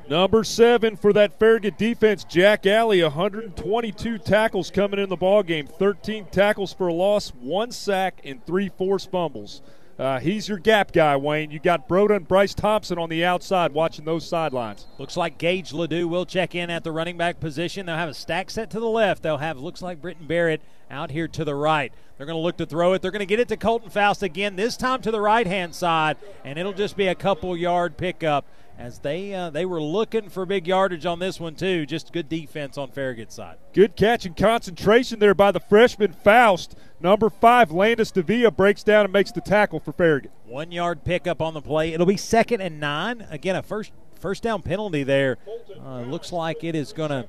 Number 0.08 0.42
seven 0.42 0.96
for 0.96 1.12
that 1.12 1.38
Farragut 1.38 1.76
defense, 1.76 2.24
Jack 2.24 2.66
Alley, 2.66 3.02
122 3.02 4.18
tackles 4.18 4.70
coming 4.70 4.98
in 4.98 5.10
the 5.10 5.16
ball 5.16 5.42
game, 5.42 5.66
13 5.66 6.26
tackles 6.30 6.72
for 6.72 6.88
a 6.88 6.94
loss, 6.94 7.28
one 7.40 7.70
sack, 7.70 8.20
and 8.24 8.44
three 8.46 8.70
forced 8.70 9.10
fumbles. 9.10 9.60
Uh, 9.98 10.20
he's 10.20 10.48
your 10.48 10.58
gap 10.58 10.92
guy, 10.92 11.16
Wayne. 11.16 11.50
You 11.50 11.58
got 11.58 11.88
Broda 11.88 12.14
and 12.14 12.28
Bryce 12.28 12.54
Thompson 12.54 12.98
on 12.98 13.08
the 13.08 13.24
outside 13.24 13.72
watching 13.72 14.04
those 14.04 14.26
sidelines. 14.26 14.86
Looks 14.96 15.16
like 15.16 15.38
Gage 15.38 15.72
Ledoux 15.72 16.06
will 16.06 16.24
check 16.24 16.54
in 16.54 16.70
at 16.70 16.84
the 16.84 16.92
running 16.92 17.16
back 17.16 17.40
position. 17.40 17.84
They'll 17.84 17.96
have 17.96 18.08
a 18.08 18.14
stack 18.14 18.48
set 18.48 18.70
to 18.70 18.80
the 18.80 18.88
left. 18.88 19.24
They'll 19.24 19.38
have, 19.38 19.58
looks 19.58 19.82
like 19.82 20.00
Britton 20.00 20.28
Barrett 20.28 20.62
out 20.88 21.10
here 21.10 21.26
to 21.26 21.44
the 21.44 21.56
right. 21.56 21.92
They're 22.16 22.26
going 22.26 22.36
to 22.38 22.42
look 22.42 22.56
to 22.58 22.66
throw 22.66 22.92
it. 22.92 23.02
They're 23.02 23.10
going 23.10 23.20
to 23.20 23.26
get 23.26 23.40
it 23.40 23.48
to 23.48 23.56
Colton 23.56 23.90
Faust 23.90 24.22
again, 24.22 24.54
this 24.54 24.76
time 24.76 25.02
to 25.02 25.10
the 25.10 25.20
right 25.20 25.46
hand 25.46 25.74
side, 25.74 26.16
and 26.44 26.60
it'll 26.60 26.72
just 26.72 26.96
be 26.96 27.08
a 27.08 27.14
couple 27.16 27.56
yard 27.56 27.96
pickup 27.96 28.46
as 28.78 29.00
they 29.00 29.34
uh, 29.34 29.50
they 29.50 29.66
were 29.66 29.82
looking 29.82 30.30
for 30.30 30.46
big 30.46 30.66
yardage 30.68 31.04
on 31.04 31.18
this 31.18 31.40
one 31.40 31.56
too. 31.56 31.84
Just 31.84 32.12
good 32.12 32.28
defense 32.28 32.78
on 32.78 32.90
Farragut's 32.90 33.34
side. 33.34 33.56
Good 33.72 33.96
catch 33.96 34.24
and 34.24 34.36
concentration 34.36 35.18
there 35.18 35.34
by 35.34 35.50
the 35.50 35.60
freshman 35.60 36.12
Faust. 36.12 36.76
Number 37.00 37.28
five, 37.28 37.72
Landis 37.72 38.12
Devia 38.12 38.54
breaks 38.54 38.84
down 38.84 39.04
and 39.04 39.12
makes 39.12 39.32
the 39.32 39.40
tackle 39.40 39.80
for 39.80 39.92
Farragut. 39.92 40.30
One 40.46 40.70
yard 40.70 41.04
pickup 41.04 41.42
on 41.42 41.54
the 41.54 41.60
play. 41.60 41.92
It'll 41.92 42.06
be 42.06 42.16
second 42.16 42.60
and 42.60 42.78
nine. 42.78 43.26
Again, 43.30 43.56
a 43.56 43.62
first 43.62 43.90
first 44.14 44.44
down 44.44 44.62
penalty 44.62 45.02
there. 45.02 45.38
Uh, 45.84 46.02
looks 46.02 46.30
like 46.30 46.62
it 46.62 46.76
is 46.76 46.92
gonna 46.92 47.26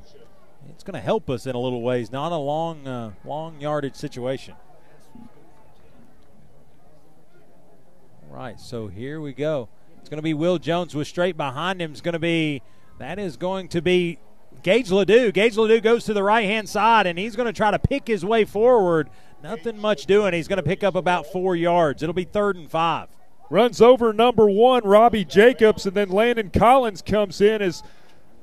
it's 0.69 0.83
gonna 0.83 1.01
help 1.01 1.29
us 1.31 1.47
in 1.47 1.55
a 1.55 1.59
little 1.59 1.81
ways. 1.81 2.11
Not 2.11 2.31
a 2.31 2.37
long 2.37 2.87
uh, 2.87 3.11
long 3.25 3.59
yardage 3.59 3.95
situation. 3.95 4.53
All 8.29 8.35
right, 8.35 8.59
so 8.59 8.87
here 8.87 9.19
we 9.19 9.33
go. 9.33 9.67
It's 9.99 10.09
going 10.09 10.17
to 10.17 10.23
be 10.23 10.33
Will 10.33 10.57
Jones 10.57 10.95
with 10.95 11.07
straight 11.07 11.37
behind 11.37 11.81
him. 11.81 11.93
Is 11.93 12.01
going 12.01 12.13
to 12.13 12.19
be 12.19 12.61
that 12.99 13.19
is 13.19 13.37
going 13.37 13.67
to 13.69 13.81
be 13.81 14.19
Gage 14.63 14.91
Ledoux. 14.91 15.31
Gage 15.31 15.57
Ledoux 15.57 15.79
goes 15.79 16.05
to 16.05 16.13
the 16.13 16.23
right 16.23 16.45
hand 16.45 16.67
side 16.67 17.07
and 17.07 17.17
he's 17.17 17.35
going 17.35 17.45
to 17.45 17.53
try 17.53 17.71
to 17.71 17.79
pick 17.79 18.07
his 18.07 18.25
way 18.25 18.45
forward. 18.45 19.09
Nothing 19.41 19.79
much 19.79 20.05
doing. 20.05 20.33
He's 20.33 20.47
going 20.47 20.57
to 20.57 20.63
pick 20.63 20.83
up 20.83 20.95
about 20.95 21.31
four 21.31 21.55
yards. 21.55 22.03
It'll 22.03 22.13
be 22.13 22.25
third 22.25 22.57
and 22.57 22.69
five. 22.69 23.07
Runs 23.49 23.81
over 23.81 24.13
number 24.13 24.47
one, 24.47 24.83
Robbie 24.83 25.25
Jacobs, 25.25 25.85
and 25.85 25.95
then 25.95 26.09
Landon 26.09 26.51
Collins 26.51 27.01
comes 27.01 27.41
in 27.41 27.61
as 27.61 27.81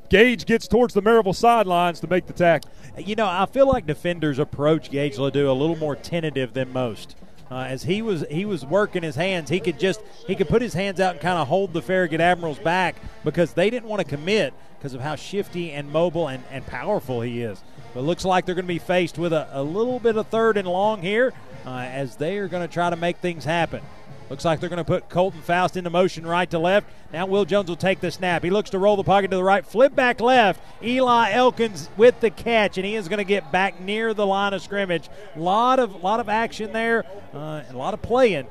Gage 0.09 0.47
gets 0.47 0.67
towards 0.67 0.95
the 0.95 1.03
Maryville 1.03 1.35
sidelines 1.35 2.01
to 2.01 2.07
make 2.07 2.27
the 2.27 2.33
tackle. 2.33 2.71
You 2.99 3.15
know, 3.15 3.27
I 3.27 3.47
feel 3.47 3.69
like 3.69 3.87
defenders 3.87 4.39
approach 4.39 4.91
Gage 4.91 5.19
Ledoux 5.19 5.51
a 5.51 5.53
little 5.53 5.77
more 5.77 5.95
tentative 5.97 6.55
than 6.55 6.73
most. 6.73 7.15
Uh, 7.51 7.61
as 7.61 7.85
he 7.85 8.03
was 8.03 8.25
he 8.29 8.45
was 8.45 8.65
working 8.65 9.03
his 9.03 9.15
hands, 9.15 9.49
he 9.49 9.61
could 9.61 9.79
just 9.79 10.01
he 10.27 10.35
could 10.35 10.49
put 10.49 10.61
his 10.61 10.75
hands 10.75 10.99
out 10.99 11.13
and 11.13 11.21
kind 11.21 11.39
of 11.39 11.47
hold 11.47 11.73
the 11.73 11.83
Farragut 11.83 12.21
Admirals 12.21 12.59
back 12.59 12.97
because 13.25 13.53
they 13.53 13.71
didn't 13.71 13.89
want 13.89 14.03
to 14.03 14.09
commit 14.09 14.53
because 14.79 14.95
of 14.95 15.01
how 15.01 15.15
shifty 15.15 15.71
and 15.71 15.91
mobile 15.91 16.29
and, 16.29 16.43
and 16.51 16.67
powerful 16.67 17.21
he 17.21 17.43
is. 17.43 17.63
But 17.95 18.03
looks 18.03 18.25
like 18.25 18.47
they're 18.47 18.55
going 18.55 18.67
to 18.67 18.69
be 18.69 18.79
faced 18.79 19.17
with 19.17 19.33
a, 19.33 19.49
a 19.53 19.63
little 19.63 19.99
bit 20.01 20.17
of 20.17 20.27
third 20.27 20.57
and 20.57 20.67
long 20.67 21.03
here 21.03 21.33
uh, 21.65 21.71
as 21.71 22.17
they 22.17 22.39
are 22.39 22.49
going 22.49 22.67
to 22.67 22.73
try 22.73 22.91
to 22.91 22.97
make 22.97 23.19
things 23.19 23.45
happen. 23.45 23.81
Looks 24.29 24.45
like 24.45 24.59
they're 24.59 24.69
going 24.69 24.79
to 24.79 24.85
put 24.85 25.09
Colton 25.09 25.41
Faust 25.43 25.77
into 25.77 25.89
motion 25.89 26.27
right 26.27 26.51
to 26.51 26.59
left. 26.59 26.89
Now 27.13 27.27
Will 27.27 27.45
Jones 27.45 27.69
will 27.69 27.77
take 27.77 28.01
the 28.01 28.11
snap. 28.11 28.43
He 28.43 28.51
looks 28.51 28.71
to 28.71 28.79
roll 28.79 28.97
the 28.97 29.05
pocket 29.05 29.31
to 29.31 29.37
the 29.37 29.45
right, 29.45 29.65
flip 29.65 29.95
back 29.95 30.21
left. 30.21 30.61
Eli 30.83 31.31
Elkins 31.31 31.89
with 31.97 32.19
the 32.21 32.31
catch, 32.31 32.77
and 32.77 32.85
he 32.85 32.97
is 32.97 33.09
going 33.09 33.19
to 33.19 33.25
get 33.25 33.53
back 33.53 33.81
near 33.81 34.13
the 34.15 34.27
line 34.27 34.53
of 34.53 34.63
scrimmage. 34.63 35.09
Lot 35.37 35.79
of 35.79 36.03
lot 36.03 36.19
of 36.19 36.29
action 36.29 36.73
there, 36.73 37.05
uh, 37.33 37.63
a 37.69 37.73
lot 37.75 37.95
of 37.95 38.03
playing. 38.03 38.47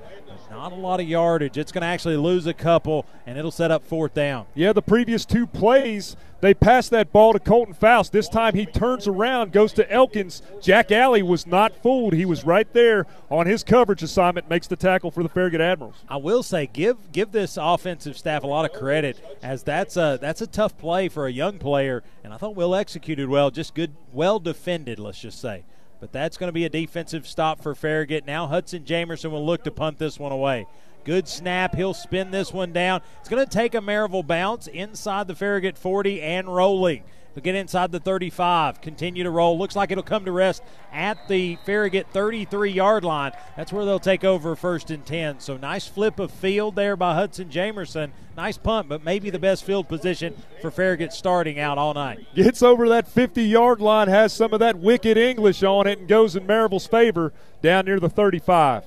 Not 0.56 0.72
a 0.72 0.76
lot 0.76 1.00
of 1.00 1.08
yardage. 1.08 1.58
It's 1.58 1.72
going 1.72 1.82
to 1.82 1.88
actually 1.88 2.18
lose 2.18 2.48
a 2.48 2.54
couple, 2.54 3.06
and 3.26 3.38
it'll 3.38 3.52
set 3.52 3.72
up 3.72 3.84
fourth 3.84 4.14
down. 4.14 4.46
Yeah, 4.56 4.74
the 4.74 4.82
previous 4.82 5.26
two 5.26 5.46
plays, 5.46 6.16
they 6.42 6.54
passed 6.54 6.92
that 6.92 7.12
ball 7.12 7.34
to 7.34 7.40
Colton 7.40 7.74
Faust. 7.74 8.12
This 8.12 8.30
time 8.30 8.56
he 8.56 8.66
turns 8.66 9.08
around, 9.08 9.52
goes 9.52 9.74
to 9.74 9.92
Elkins. 9.92 10.42
Jack 10.62 10.92
Alley 10.92 11.22
was 11.22 11.46
not 11.46 11.76
fooled. 11.84 12.14
He 12.14 12.26
was 12.26 12.46
right 12.46 12.72
there 12.74 13.06
on 13.30 13.48
his 13.48 13.64
coverage 13.64 14.02
assignment, 14.02 14.50
makes 14.50 14.68
the 14.68 14.76
tackle 14.76 15.12
for 15.12 15.24
the 15.24 15.30
Farragut 15.30 15.62
Admirals. 15.62 16.04
I 16.08 16.18
will 16.18 16.44
say, 16.44 16.68
give 16.68 17.12
give 17.12 17.32
this 17.32 17.58
offensive 17.60 18.18
staff 18.18 18.44
a 18.44 18.48
lot 18.48 18.66
of 18.66 18.74
credit, 18.74 19.20
as 19.44 19.64
that's 19.64 19.98
a 19.98 20.18
that's 20.22 20.42
a 20.42 20.48
tough 20.48 20.78
play 20.78 21.10
for 21.10 21.28
a 21.28 21.32
young 21.32 21.60
player, 21.60 22.04
and 22.24 22.34
I 22.34 22.38
thought 22.38 22.56
Will 22.56 22.76
executed 22.76 23.28
well, 23.28 23.52
just 23.52 23.76
good, 23.76 23.94
well 24.14 24.40
defended. 24.40 25.00
Let's 25.00 25.20
just 25.20 25.42
say. 25.42 25.64
But 26.06 26.12
that's 26.12 26.38
going 26.38 26.50
to 26.50 26.54
be 26.54 26.66
a 26.66 26.70
defensive 26.70 27.26
stop 27.26 27.64
for 27.64 27.74
Farragut. 27.74 28.28
Now 28.28 28.46
Hudson 28.46 28.84
Jamerson 28.84 29.32
will 29.32 29.44
look 29.44 29.64
to 29.64 29.72
punt 29.72 29.98
this 29.98 30.20
one 30.20 30.32
away. 30.32 30.68
Good 31.04 31.28
snap. 31.28 31.74
He'll 31.74 31.96
spin 31.96 32.30
this 32.30 32.54
one 32.54 32.72
down. 32.74 33.02
It's 33.20 33.28
going 33.28 33.44
to 33.44 33.52
take 33.52 33.74
a 33.74 33.80
Maryville 33.80 34.28
bounce 34.28 34.68
inside 34.68 35.28
the 35.28 35.34
Farragut 35.34 35.80
40 35.80 36.22
and 36.22 36.48
rolling. 36.48 37.06
Get 37.42 37.54
inside 37.54 37.92
the 37.92 38.00
35, 38.00 38.82
continue 38.82 39.24
to 39.24 39.30
roll. 39.30 39.58
Looks 39.58 39.76
like 39.76 39.92
it'll 39.92 40.04
come 40.04 40.26
to 40.26 40.32
rest 40.32 40.64
at 40.92 41.28
the 41.28 41.58
Farragut 41.66 42.08
33 42.12 42.72
yard 42.72 43.04
line. 43.04 43.34
That's 43.58 43.74
where 43.74 43.86
they'll 43.86 44.00
take 44.00 44.24
over 44.24 44.56
first 44.56 44.90
and 44.90 45.06
10. 45.06 45.42
So 45.42 45.58
nice 45.58 45.86
flip 45.86 46.18
of 46.18 46.32
field 46.32 46.76
there 46.76 46.96
by 46.96 47.14
Hudson 47.14 47.50
Jamerson. 47.50 48.12
Nice 48.38 48.58
punt, 48.58 48.90
but 48.90 49.04
maybe 49.04 49.30
the 49.30 49.40
best 49.40 49.64
field 49.64 49.88
position 49.88 50.36
for 50.62 50.72
Farragut 50.72 51.14
starting 51.14 51.60
out 51.60 51.78
all 51.78 51.94
night. 51.94 52.26
Gets 52.36 52.64
over 52.64 52.90
that 52.90 53.08
50 53.08 53.44
yard 53.44 53.80
line, 53.80 54.08
has 54.08 54.34
some 54.34 54.54
of 54.54 54.60
that 54.62 54.80
wicked 54.80 55.18
English 55.18 55.62
on 55.62 55.88
it, 55.88 56.00
and 56.00 56.08
goes 56.08 56.36
in 56.36 56.48
Maryville's 56.48 56.88
favor 56.88 57.34
down 57.62 57.86
near 57.86 58.00
the 58.00 58.10
35. 58.10 58.86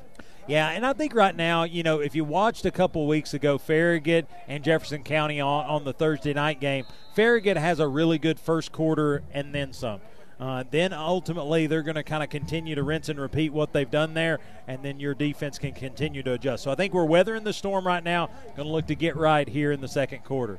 Yeah, 0.49 0.71
and 0.71 0.87
I 0.87 0.95
think 0.95 1.15
right 1.15 1.37
now, 1.37 1.65
you 1.65 1.83
know, 1.83 2.01
if 2.01 2.15
you 2.15 2.25
watched 2.25 2.65
a 2.65 2.71
couple 2.71 3.07
weeks 3.07 3.35
ago 3.35 3.59
Farragut 3.59 4.27
and 4.49 4.65
Jefferson 4.65 5.03
County 5.03 5.43
on, 5.43 5.67
on 5.67 5.85
the 5.85 5.93
Thursday 5.93 6.33
night 6.33 6.59
game, 6.59 6.87
Farragut 7.15 7.59
has 7.59 7.81
a 7.81 7.87
really 7.87 8.17
good 8.17 8.41
first 8.41 8.73
quarter 8.73 9.23
and 9.31 9.55
then 9.55 9.75
some. 9.75 10.01
Uh, 10.41 10.65
then 10.71 10.95
ultimately, 10.95 11.67
they're 11.67 11.83
going 11.83 11.97
to 11.97 12.03
kind 12.03 12.23
of 12.23 12.31
continue 12.31 12.75
to 12.75 12.83
rinse 12.83 13.11
and 13.11 13.21
repeat 13.21 13.53
what 13.53 13.75
they've 13.75 13.91
done 13.91 14.15
there, 14.15 14.39
and 14.67 14.83
then 14.83 14.99
your 14.99 15.13
defense 15.13 15.59
can 15.59 15.73
continue 15.73 16.23
to 16.23 16.33
adjust. 16.33 16.65
So 16.65 16.71
I 16.71 16.77
think 16.77 16.95
we're 16.95 17.05
weathering 17.05 17.45
the 17.45 17.53
storm 17.53 17.87
right 17.87 18.03
now. 18.03 18.31
Going 18.57 18.69
to 18.69 18.73
look 18.73 18.87
to 18.87 18.95
get 18.95 19.17
right 19.17 19.47
here 19.47 19.71
in 19.71 19.83
the 19.83 19.89
second 19.89 20.25
quarter. 20.25 20.59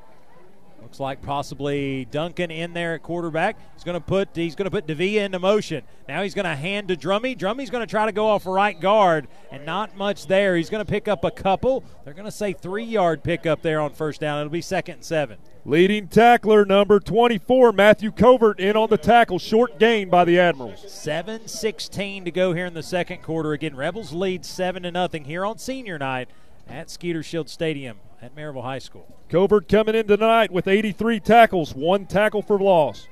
Looks 0.82 1.00
like 1.00 1.22
possibly 1.22 2.06
Duncan 2.06 2.52
in 2.52 2.74
there 2.74 2.96
at 2.96 3.04
quarterback. 3.04 3.58
He's 3.74 3.84
going 3.84 4.00
to 4.00 4.06
put 4.06 4.30
he's 4.34 4.56
going 4.56 4.66
to 4.66 4.72
put 4.72 4.88
Davia 4.88 5.26
into 5.26 5.38
motion. 5.38 5.84
Now 6.08 6.24
he's 6.24 6.34
going 6.34 6.46
to 6.46 6.56
hand 6.56 6.88
to 6.88 6.96
Drummy. 6.96 7.38
Drummy's 7.38 7.70
going 7.70 7.86
to 7.86 7.90
try 7.90 8.06
to 8.06 8.12
go 8.12 8.28
off 8.28 8.46
right 8.46 8.80
guard, 8.80 9.28
and 9.52 9.66
not 9.66 9.96
much 9.96 10.28
there. 10.28 10.56
He's 10.56 10.70
going 10.70 10.84
to 10.84 10.90
pick 10.90 11.08
up 11.08 11.24
a 11.24 11.32
couple. 11.32 11.84
They're 12.04 12.14
going 12.14 12.26
to 12.26 12.32
say 12.32 12.54
three 12.54 12.86
yard 12.86 13.24
pickup 13.24 13.62
there 13.62 13.80
on 13.80 13.94
first 13.94 14.22
down. 14.22 14.40
It'll 14.40 14.50
be 14.50 14.62
second 14.62 14.96
and 14.96 15.04
seven. 15.04 15.38
Leading 15.66 16.08
tackler 16.08 16.66
number 16.66 17.00
24, 17.00 17.74
Matthew 17.74 18.12
Covert, 18.12 18.60
in 18.60 18.76
on 18.76 18.90
the 18.90 18.98
tackle. 18.98 19.38
Short 19.38 19.78
gain 19.78 20.10
by 20.10 20.26
the 20.26 20.40
Admirals. 20.40 20.92
7 20.92 21.48
16 21.48 22.26
to 22.26 22.32
go 22.32 22.54
here 22.54 22.66
in 22.66 22.74
the 22.74 22.82
second 22.82 23.22
quarter. 23.22 23.54
Again, 23.54 23.76
Rebels 23.76 24.14
lead 24.14 24.46
7 24.46 24.84
to 24.84 24.92
nothing 24.92 25.26
here 25.26 25.46
on 25.46 25.58
senior 25.58 26.00
night 26.00 26.30
at 26.68 26.90
Skeeter 26.90 27.22
Shield 27.22 27.50
Stadium 27.50 27.98
at 28.22 28.36
Maryville 28.36 28.64
High 28.64 28.80
School. 28.80 29.08
Covert 29.30 29.68
coming 29.68 29.96
in 29.96 30.08
tonight 30.08 30.52
with 30.52 30.68
83 30.68 31.20
tackles, 31.20 31.74
one 31.74 32.06
tackle 32.06 32.42
for 32.42 32.60
loss. 32.60 33.08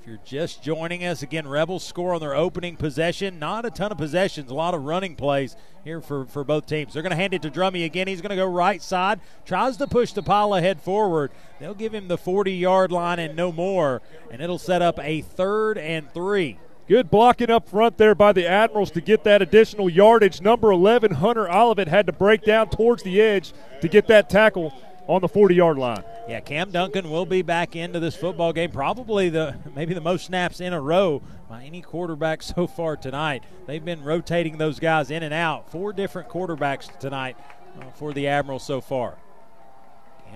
If 0.00 0.06
you're 0.06 0.20
just 0.24 0.62
joining 0.62 1.04
us, 1.04 1.22
again, 1.22 1.48
Rebels 1.48 1.82
score 1.82 2.14
on 2.14 2.20
their 2.20 2.34
opening 2.34 2.76
possession. 2.76 3.40
Not 3.40 3.64
a 3.64 3.70
ton 3.70 3.90
of 3.90 3.98
possessions, 3.98 4.50
a 4.50 4.54
lot 4.54 4.74
of 4.74 4.84
running 4.84 5.16
plays 5.16 5.56
here 5.82 6.00
for, 6.00 6.26
for 6.26 6.44
both 6.44 6.66
teams. 6.66 6.92
They're 6.92 7.02
going 7.02 7.10
to 7.10 7.16
hand 7.16 7.34
it 7.34 7.42
to 7.42 7.50
Drummy 7.50 7.84
again. 7.84 8.06
He's 8.06 8.20
going 8.20 8.30
to 8.30 8.36
go 8.36 8.46
right 8.46 8.80
side, 8.80 9.18
tries 9.44 9.76
to 9.78 9.88
push 9.88 10.12
the 10.12 10.22
pile 10.22 10.54
ahead 10.54 10.80
forward. 10.80 11.32
They'll 11.58 11.74
give 11.74 11.92
him 11.92 12.06
the 12.06 12.18
40 12.18 12.52
yard 12.52 12.92
line 12.92 13.18
and 13.18 13.34
no 13.34 13.50
more, 13.50 14.00
and 14.30 14.40
it'll 14.40 14.58
set 14.58 14.80
up 14.80 15.00
a 15.00 15.22
third 15.22 15.76
and 15.76 16.12
three. 16.12 16.58
Good 16.88 17.10
blocking 17.10 17.50
up 17.50 17.68
front 17.68 17.98
there 17.98 18.14
by 18.14 18.32
the 18.32 18.46
Admirals 18.46 18.92
to 18.92 19.00
get 19.00 19.24
that 19.24 19.42
additional 19.42 19.90
yardage. 19.90 20.40
Number 20.40 20.70
11, 20.70 21.14
Hunter 21.14 21.50
Olivet, 21.50 21.88
had 21.88 22.06
to 22.06 22.12
break 22.12 22.44
down 22.44 22.68
towards 22.68 23.02
the 23.02 23.20
edge 23.20 23.52
to 23.80 23.88
get 23.88 24.06
that 24.06 24.30
tackle 24.30 24.72
on 25.08 25.20
the 25.20 25.28
40 25.28 25.54
yard 25.56 25.78
line. 25.78 26.04
Yeah, 26.28 26.38
Cam 26.40 26.70
Duncan 26.70 27.10
will 27.10 27.26
be 27.26 27.42
back 27.42 27.74
into 27.74 27.98
this 27.98 28.14
football 28.14 28.52
game. 28.52 28.70
Probably 28.70 29.28
the 29.28 29.56
maybe 29.74 29.94
the 29.94 30.00
most 30.00 30.26
snaps 30.26 30.60
in 30.60 30.72
a 30.72 30.80
row 30.80 31.22
by 31.48 31.64
any 31.64 31.82
quarterback 31.82 32.42
so 32.42 32.68
far 32.68 32.96
tonight. 32.96 33.42
They've 33.66 33.84
been 33.84 34.04
rotating 34.04 34.58
those 34.58 34.78
guys 34.78 35.10
in 35.10 35.24
and 35.24 35.34
out. 35.34 35.70
Four 35.72 35.92
different 35.92 36.28
quarterbacks 36.28 36.96
tonight 37.00 37.36
uh, 37.80 37.90
for 37.96 38.12
the 38.12 38.28
Admirals 38.28 38.64
so 38.64 38.80
far. 38.80 39.16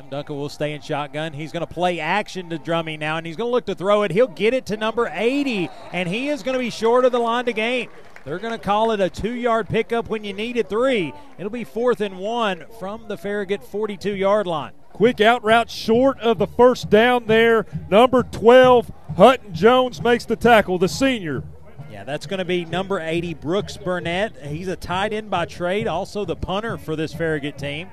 Duncan 0.09 0.37
will 0.37 0.49
stay 0.49 0.73
in 0.73 0.81
shotgun. 0.81 1.33
He's 1.33 1.53
going 1.53 1.67
to 1.67 1.73
play 1.73 2.01
action 2.01 2.51
to 2.51 2.59
Drummy 2.59 2.99
now, 2.99 3.17
and 3.17 3.27
he's 3.27 3.37
going 3.37 3.49
to 3.49 3.53
look 3.53 3.67
to 3.67 3.75
throw 3.75 4.03
it. 4.03 4.13
He'll 4.13 4.29
get 4.29 4.55
it 4.55 4.67
to 4.67 4.77
number 4.77 5.11
80, 5.13 5.69
and 5.93 6.09
he 6.09 6.29
is 6.29 6.43
going 6.43 6.55
to 6.55 6.61
be 6.61 6.71
short 6.71 7.05
of 7.05 7.13
the 7.13 7.19
line 7.19 7.45
to 7.47 7.53
gain. 7.53 7.89
They're 8.25 8.39
going 8.39 8.53
to 8.53 8.59
call 8.59 8.91
it 8.93 9.01
a 9.01 9.09
two 9.09 9.33
yard 9.33 9.69
pickup 9.69 10.09
when 10.09 10.25
you 10.25 10.33
need 10.33 10.51
needed 10.51 10.69
three. 10.69 11.13
It'll 11.39 11.51
be 11.51 11.65
fourth 11.65 12.01
and 12.01 12.19
one 12.19 12.65
from 12.79 13.09
the 13.09 13.17
Farragut 13.17 13.63
42 13.63 14.15
yard 14.15 14.47
line. 14.47 14.73
Quick 14.93 15.21
out 15.21 15.43
route 15.45 15.71
short 15.71 16.19
of 16.21 16.39
the 16.39 16.47
first 16.47 16.91
down 16.91 17.27
there. 17.27 17.65
Number 17.89 18.23
12, 18.23 18.93
Hutton 19.17 19.55
Jones 19.55 20.03
makes 20.03 20.25
the 20.25 20.37
tackle, 20.37 20.79
the 20.79 20.89
senior. 20.89 21.45
Yeah, 21.91 22.05
that's 22.05 22.27
going 22.27 22.39
to 22.39 22.45
be 22.45 22.65
number 22.65 23.01
80, 23.01 23.35
Brooks 23.35 23.77
Burnett. 23.77 24.37
He's 24.47 24.69
a 24.69 24.77
tight 24.77 25.13
end 25.13 25.31
by 25.31 25.47
trade, 25.47 25.87
also 25.87 26.25
the 26.25 26.37
punter 26.37 26.77
for 26.77 26.97
this 26.97 27.15
Farragut 27.15 27.57
team. 27.57 27.89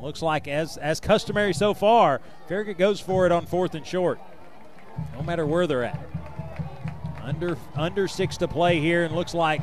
Looks 0.00 0.22
like, 0.22 0.48
as 0.48 0.76
as 0.76 1.00
customary 1.00 1.52
so 1.52 1.74
far, 1.74 2.20
Farragut 2.48 2.78
goes 2.78 3.00
for 3.00 3.26
it 3.26 3.32
on 3.32 3.46
fourth 3.46 3.74
and 3.74 3.86
short, 3.86 4.18
no 5.14 5.22
matter 5.22 5.46
where 5.46 5.66
they're 5.66 5.84
at. 5.84 5.98
Under 7.22 7.56
under 7.74 8.08
six 8.08 8.36
to 8.38 8.48
play 8.48 8.80
here, 8.80 9.04
and 9.04 9.14
looks 9.14 9.34
like 9.34 9.60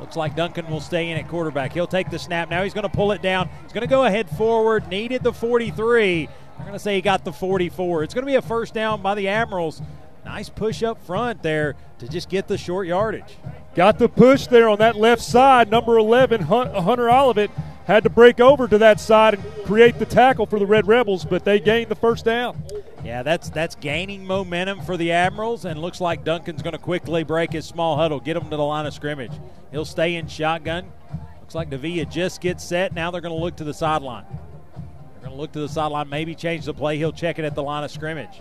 looks 0.00 0.16
like 0.16 0.36
Duncan 0.36 0.68
will 0.68 0.80
stay 0.80 1.10
in 1.10 1.16
at 1.16 1.28
quarterback. 1.28 1.72
He'll 1.72 1.86
take 1.86 2.10
the 2.10 2.18
snap. 2.18 2.50
Now 2.50 2.62
he's 2.62 2.74
going 2.74 2.88
to 2.88 2.94
pull 2.94 3.12
it 3.12 3.22
down. 3.22 3.48
He's 3.62 3.72
going 3.72 3.82
to 3.82 3.86
go 3.86 4.04
ahead 4.04 4.28
forward. 4.30 4.88
Needed 4.88 5.22
the 5.22 5.32
43. 5.32 6.28
I'm 6.58 6.64
going 6.64 6.72
to 6.72 6.78
say 6.78 6.96
he 6.96 7.00
got 7.00 7.24
the 7.24 7.32
44. 7.32 8.02
It's 8.02 8.14
going 8.14 8.24
to 8.24 8.30
be 8.30 8.36
a 8.36 8.42
first 8.42 8.74
down 8.74 9.00
by 9.00 9.14
the 9.14 9.28
Admirals. 9.28 9.80
Nice 10.24 10.48
push 10.48 10.82
up 10.82 11.04
front 11.04 11.42
there 11.42 11.76
to 11.98 12.08
just 12.08 12.28
get 12.28 12.46
the 12.46 12.58
short 12.58 12.86
yardage. 12.86 13.36
Got 13.74 13.98
the 13.98 14.08
push 14.08 14.46
there 14.46 14.68
on 14.68 14.78
that 14.78 14.96
left 14.96 15.22
side. 15.22 15.70
Number 15.70 15.96
11, 15.96 16.42
Hunter 16.42 17.10
Olivet, 17.10 17.50
had 17.86 18.04
to 18.04 18.10
break 18.10 18.38
over 18.40 18.68
to 18.68 18.78
that 18.78 19.00
side 19.00 19.34
and 19.34 19.44
create 19.64 19.98
the 19.98 20.06
tackle 20.06 20.46
for 20.46 20.58
the 20.58 20.66
Red 20.66 20.86
Rebels, 20.86 21.24
but 21.24 21.44
they 21.44 21.58
gained 21.58 21.90
the 21.90 21.94
first 21.94 22.24
down. 22.24 22.62
Yeah, 23.04 23.22
that's 23.22 23.48
that's 23.50 23.74
gaining 23.74 24.26
momentum 24.26 24.82
for 24.82 24.96
the 24.96 25.10
Admirals, 25.10 25.64
and 25.64 25.80
looks 25.80 26.00
like 26.00 26.22
Duncan's 26.22 26.62
going 26.62 26.72
to 26.72 26.78
quickly 26.78 27.24
break 27.24 27.52
his 27.52 27.64
small 27.64 27.96
huddle, 27.96 28.20
get 28.20 28.36
him 28.36 28.44
to 28.50 28.56
the 28.56 28.62
line 28.62 28.86
of 28.86 28.92
scrimmage. 28.92 29.32
He'll 29.70 29.84
stay 29.86 30.16
in 30.16 30.28
shotgun. 30.28 30.92
Looks 31.40 31.54
like 31.54 31.70
Davia 31.70 32.04
just 32.04 32.40
gets 32.40 32.62
set. 32.62 32.92
Now 32.92 33.10
they're 33.10 33.22
going 33.22 33.34
to 33.34 33.42
look 33.42 33.56
to 33.56 33.64
the 33.64 33.74
sideline. 33.74 34.26
They're 34.74 35.22
going 35.22 35.34
to 35.34 35.40
look 35.40 35.52
to 35.52 35.60
the 35.60 35.68
sideline, 35.68 36.08
maybe 36.08 36.34
change 36.34 36.66
the 36.66 36.74
play. 36.74 36.98
He'll 36.98 37.12
check 37.12 37.38
it 37.38 37.44
at 37.44 37.54
the 37.54 37.62
line 37.62 37.82
of 37.82 37.90
scrimmage. 37.90 38.40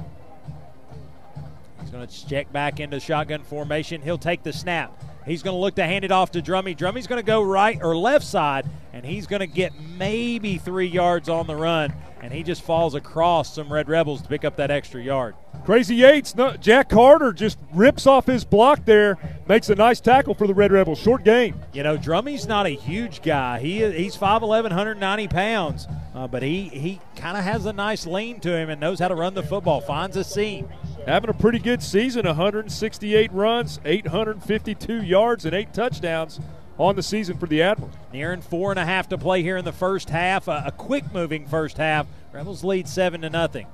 He's 1.89 1.95
going 1.95 2.07
to 2.07 2.27
check 2.27 2.53
back 2.53 2.79
into 2.79 2.99
shotgun 2.99 3.41
formation. 3.41 4.03
He'll 4.03 4.19
take 4.19 4.43
the 4.43 4.53
snap. 4.53 5.03
He's 5.25 5.41
going 5.41 5.55
to 5.55 5.59
look 5.59 5.73
to 5.75 5.83
hand 5.83 6.05
it 6.05 6.11
off 6.11 6.29
to 6.33 6.39
Drummy. 6.39 6.77
Drummy's 6.77 7.07
going 7.07 7.19
to 7.19 7.25
go 7.25 7.41
right 7.41 7.79
or 7.81 7.97
left 7.97 8.27
side, 8.27 8.67
and 8.93 9.03
he's 9.03 9.25
going 9.25 9.39
to 9.39 9.47
get 9.47 9.73
maybe 9.97 10.59
three 10.59 10.85
yards 10.85 11.29
on 11.29 11.47
the 11.47 11.55
run, 11.55 11.91
and 12.21 12.31
he 12.31 12.43
just 12.43 12.61
falls 12.61 12.93
across 12.93 13.55
some 13.55 13.73
Red 13.73 13.89
Rebels 13.89 14.21
to 14.21 14.27
pick 14.27 14.45
up 14.45 14.55
that 14.57 14.69
extra 14.69 15.01
yard. 15.01 15.33
Crazy 15.65 15.95
Yates, 15.95 16.35
no, 16.35 16.55
Jack 16.57 16.89
Carter 16.89 17.33
just 17.33 17.57
rips 17.73 18.05
off 18.05 18.27
his 18.27 18.45
block 18.45 18.85
there, 18.85 19.17
makes 19.47 19.67
a 19.69 19.75
nice 19.75 19.99
tackle 19.99 20.35
for 20.35 20.45
the 20.45 20.53
Red 20.53 20.71
Rebels. 20.71 20.99
Short 20.99 21.23
game. 21.23 21.59
You 21.73 21.81
know, 21.81 21.97
Drummy's 21.97 22.47
not 22.47 22.67
a 22.67 22.69
huge 22.69 23.23
guy. 23.23 23.59
He 23.59 23.83
he's 23.91 24.15
5'11", 24.15 24.63
190 24.63 25.27
pounds, 25.27 25.87
uh, 26.13 26.27
but 26.27 26.43
he 26.43 26.65
he 26.69 27.01
kind 27.15 27.35
of 27.35 27.43
has 27.43 27.65
a 27.65 27.73
nice 27.73 28.05
lean 28.05 28.39
to 28.41 28.55
him 28.55 28.69
and 28.69 28.79
knows 28.79 28.99
how 28.99 29.07
to 29.07 29.15
run 29.15 29.33
the 29.33 29.41
football. 29.41 29.81
Finds 29.81 30.15
a 30.17 30.23
seam. 30.23 30.69
Having 31.05 31.29
a 31.29 31.33
pretty 31.33 31.59
good 31.59 31.81
season, 31.81 32.25
168 32.25 33.31
runs, 33.31 33.79
852 33.83 35.01
yards, 35.01 35.45
and 35.45 35.55
eight 35.55 35.73
touchdowns 35.73 36.39
on 36.77 36.95
the 36.95 37.03
season 37.03 37.37
for 37.37 37.47
the 37.47 37.61
Admiral. 37.61 37.91
Nearing 38.13 38.41
four 38.41 38.71
and 38.71 38.79
a 38.79 38.85
half 38.85 39.09
to 39.09 39.17
play 39.17 39.41
here 39.41 39.57
in 39.57 39.65
the 39.65 39.71
first 39.71 40.09
half. 40.09 40.47
A, 40.47 40.63
a 40.67 40.71
quick 40.71 41.11
moving 41.13 41.47
first 41.47 41.77
half. 41.77 42.07
Rebels 42.31 42.63
lead 42.63 42.87
seven 42.87 43.21
to 43.21 43.29
nothing. 43.29 43.67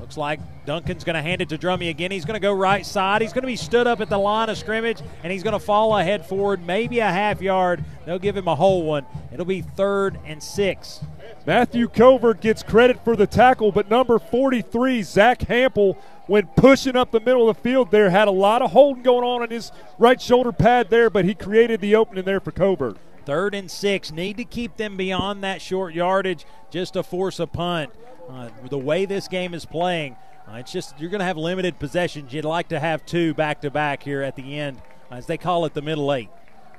Looks 0.00 0.16
like 0.16 0.40
Duncan's 0.64 1.04
going 1.04 1.16
to 1.16 1.22
hand 1.22 1.42
it 1.42 1.48
to 1.50 1.58
Drummy 1.58 1.90
again. 1.90 2.10
He's 2.10 2.24
going 2.24 2.34
to 2.34 2.40
go 2.40 2.52
right 2.52 2.86
side. 2.86 3.20
He's 3.20 3.32
going 3.32 3.42
to 3.42 3.48
be 3.48 3.56
stood 3.56 3.86
up 3.86 4.00
at 4.00 4.08
the 4.08 4.16
line 4.16 4.48
of 4.48 4.56
scrimmage, 4.56 5.02
and 5.22 5.32
he's 5.32 5.42
going 5.42 5.52
to 5.52 5.58
fall 5.58 5.98
ahead 5.98 6.24
forward, 6.24 6.64
maybe 6.64 7.00
a 7.00 7.10
half 7.10 7.42
yard. 7.42 7.84
They'll 8.06 8.18
give 8.18 8.36
him 8.36 8.48
a 8.48 8.54
whole 8.54 8.84
one. 8.84 9.04
It'll 9.32 9.44
be 9.44 9.62
third 9.62 10.18
and 10.24 10.42
six. 10.42 11.00
Matthew 11.46 11.88
Covert 11.88 12.40
gets 12.40 12.62
credit 12.62 13.04
for 13.04 13.16
the 13.16 13.26
tackle, 13.26 13.72
but 13.72 13.90
number 13.90 14.18
43, 14.18 15.02
Zach 15.02 15.40
Hample, 15.40 15.96
when 16.28 16.46
pushing 16.48 16.94
up 16.94 17.10
the 17.10 17.20
middle 17.20 17.48
of 17.48 17.56
the 17.56 17.62
field 17.62 17.90
there, 17.90 18.10
had 18.10 18.28
a 18.28 18.32
lot 18.32 18.62
of 18.62 18.70
holding 18.70 19.02
going 19.02 19.24
on 19.24 19.42
in 19.42 19.50
his 19.50 19.72
right 19.98 20.20
shoulder 20.20 20.52
pad 20.52 20.90
there, 20.90 21.10
but 21.10 21.24
he 21.24 21.34
created 21.34 21.80
the 21.80 21.96
opening 21.96 22.24
there 22.24 22.38
for 22.38 22.52
Covert. 22.52 22.98
Third 23.24 23.54
and 23.54 23.70
six. 23.70 24.12
Need 24.12 24.36
to 24.36 24.44
keep 24.44 24.76
them 24.76 24.96
beyond 24.96 25.42
that 25.42 25.60
short 25.60 25.94
yardage 25.94 26.46
just 26.70 26.92
to 26.92 27.02
force 27.02 27.40
a 27.40 27.46
punt. 27.46 27.90
Uh, 28.28 28.50
the 28.68 28.78
way 28.78 29.06
this 29.06 29.26
game 29.26 29.54
is 29.54 29.64
playing, 29.64 30.16
uh, 30.46 30.56
it's 30.56 30.70
just 30.70 30.98
you're 31.00 31.10
going 31.10 31.20
to 31.20 31.24
have 31.24 31.38
limited 31.38 31.78
possessions. 31.78 32.32
You'd 32.32 32.44
like 32.44 32.68
to 32.68 32.78
have 32.78 33.04
two 33.04 33.34
back 33.34 33.62
to 33.62 33.70
back 33.70 34.02
here 34.02 34.22
at 34.22 34.36
the 34.36 34.58
end, 34.58 34.80
as 35.10 35.26
they 35.26 35.38
call 35.38 35.64
it 35.64 35.74
the 35.74 35.82
middle 35.82 36.12
eight. 36.12 36.28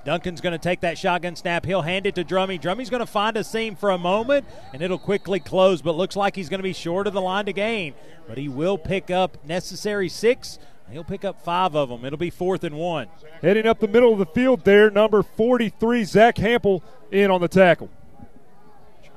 Duncan's 0.06 0.42
going 0.42 0.54
to 0.54 0.60
take 0.60 0.82
that 0.82 0.98
shotgun 0.98 1.36
snap. 1.36 1.66
He'll 1.66 1.82
hand 1.82 2.06
it 2.06 2.16
to 2.16 2.24
Drummy. 2.24 2.60
Drummy's 2.60 2.90
going 2.90 3.02
to 3.02 3.06
find 3.06 3.36
a 3.38 3.44
seam 3.44 3.76
for 3.76 3.92
a 3.92 3.98
moment, 3.98 4.46
and 4.74 4.82
it'll 4.82 4.98
quickly 4.98 5.40
close, 5.40 5.82
but 5.82 5.96
looks 5.96 6.16
like 6.16 6.36
he's 6.36 6.50
going 6.50 6.60
to 6.60 6.64
be 6.64 6.74
short 6.74 7.06
of 7.08 7.14
the 7.14 7.22
line 7.22 7.46
to 7.46 7.54
gain. 7.54 7.94
But 8.28 8.38
he 8.38 8.48
will 8.48 8.78
pick 8.78 9.10
up 9.10 9.44
necessary 9.46 10.10
six. 10.10 10.58
He'll 10.92 11.04
pick 11.04 11.24
up 11.24 11.44
five 11.44 11.76
of 11.76 11.90
them. 11.90 12.04
It'll 12.04 12.18
be 12.18 12.32
fourth 12.32 12.64
and 12.64 12.76
one. 12.76 13.08
Heading 13.42 13.68
up 13.68 13.80
the 13.80 13.88
middle 13.88 14.12
of 14.12 14.20
the 14.20 14.26
field 14.26 14.64
there, 14.64 14.90
number 14.90 15.22
43, 15.22 16.04
Zach 16.04 16.36
Hample, 16.38 16.82
in 17.12 17.30
on 17.30 17.42
the 17.42 17.48
tackle. 17.48 17.90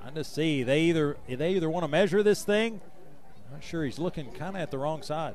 Trying 0.01 0.14
to 0.14 0.24
see. 0.24 0.62
They 0.62 0.83
either 0.83 1.16
they 1.28 1.55
either 1.55 1.70
want 1.70 1.85
to 1.85 1.89
measure 1.89 2.22
this 2.22 2.45
thing. 2.45 2.80
I'm 3.47 3.55
Not 3.55 3.64
sure. 3.64 3.85
He's 3.85 3.99
looking 3.99 4.30
kind 4.33 4.57
of 4.57 4.62
at 4.62 4.70
the 4.70 4.78
wrong 4.78 5.03
side. 5.03 5.35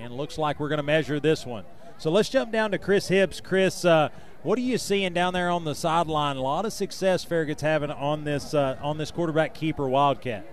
And 0.00 0.16
looks 0.16 0.38
like 0.38 0.60
we're 0.60 0.68
going 0.68 0.78
to 0.78 0.84
measure 0.84 1.18
this 1.18 1.44
one. 1.44 1.64
So 1.98 2.10
let's 2.10 2.28
jump 2.28 2.52
down 2.52 2.70
to 2.70 2.78
Chris 2.78 3.08
Hibbs. 3.08 3.40
Chris, 3.40 3.84
uh, 3.84 4.10
what 4.42 4.56
are 4.58 4.62
you 4.62 4.78
seeing 4.78 5.12
down 5.12 5.32
there 5.32 5.50
on 5.50 5.64
the 5.64 5.74
sideline? 5.74 6.36
A 6.36 6.42
lot 6.42 6.64
of 6.64 6.72
success 6.72 7.24
Farragut's 7.24 7.62
having 7.62 7.90
on 7.90 8.24
this 8.24 8.54
uh, 8.54 8.78
on 8.80 8.98
this 8.98 9.10
quarterback 9.10 9.54
keeper 9.54 9.88
Wildcat. 9.88 10.46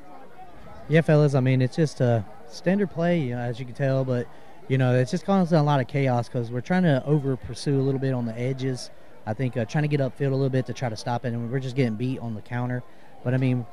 Yeah, 0.89 1.01
fellas. 1.01 1.35
I 1.35 1.39
mean, 1.39 1.61
it's 1.61 1.75
just 1.75 2.01
a 2.01 2.25
standard 2.47 2.89
play, 2.89 3.19
you 3.19 3.35
know, 3.35 3.41
as 3.41 3.59
you 3.59 3.65
can 3.65 3.75
tell, 3.75 4.03
but 4.03 4.27
you 4.67 4.79
know, 4.79 4.95
it's 4.95 5.11
just 5.11 5.25
causing 5.25 5.57
a 5.57 5.63
lot 5.63 5.79
of 5.79 5.87
chaos 5.87 6.27
because 6.27 6.49
we're 6.49 6.61
trying 6.61 6.83
to 6.83 7.03
over 7.05 7.37
pursue 7.37 7.79
a 7.79 7.83
little 7.83 7.99
bit 7.99 8.13
on 8.13 8.25
the 8.25 8.37
edges. 8.37 8.89
I 9.27 9.33
think 9.33 9.57
uh, 9.57 9.65
trying 9.65 9.83
to 9.83 9.87
get 9.87 9.99
upfield 9.99 10.31
a 10.31 10.35
little 10.35 10.49
bit 10.49 10.65
to 10.67 10.73
try 10.73 10.89
to 10.89 10.97
stop 10.97 11.25
it, 11.25 11.33
and 11.33 11.51
we're 11.51 11.59
just 11.59 11.75
getting 11.75 11.95
beat 11.95 12.19
on 12.19 12.33
the 12.33 12.41
counter. 12.41 12.83
But 13.23 13.35
I 13.35 13.37
mean, 13.37 13.65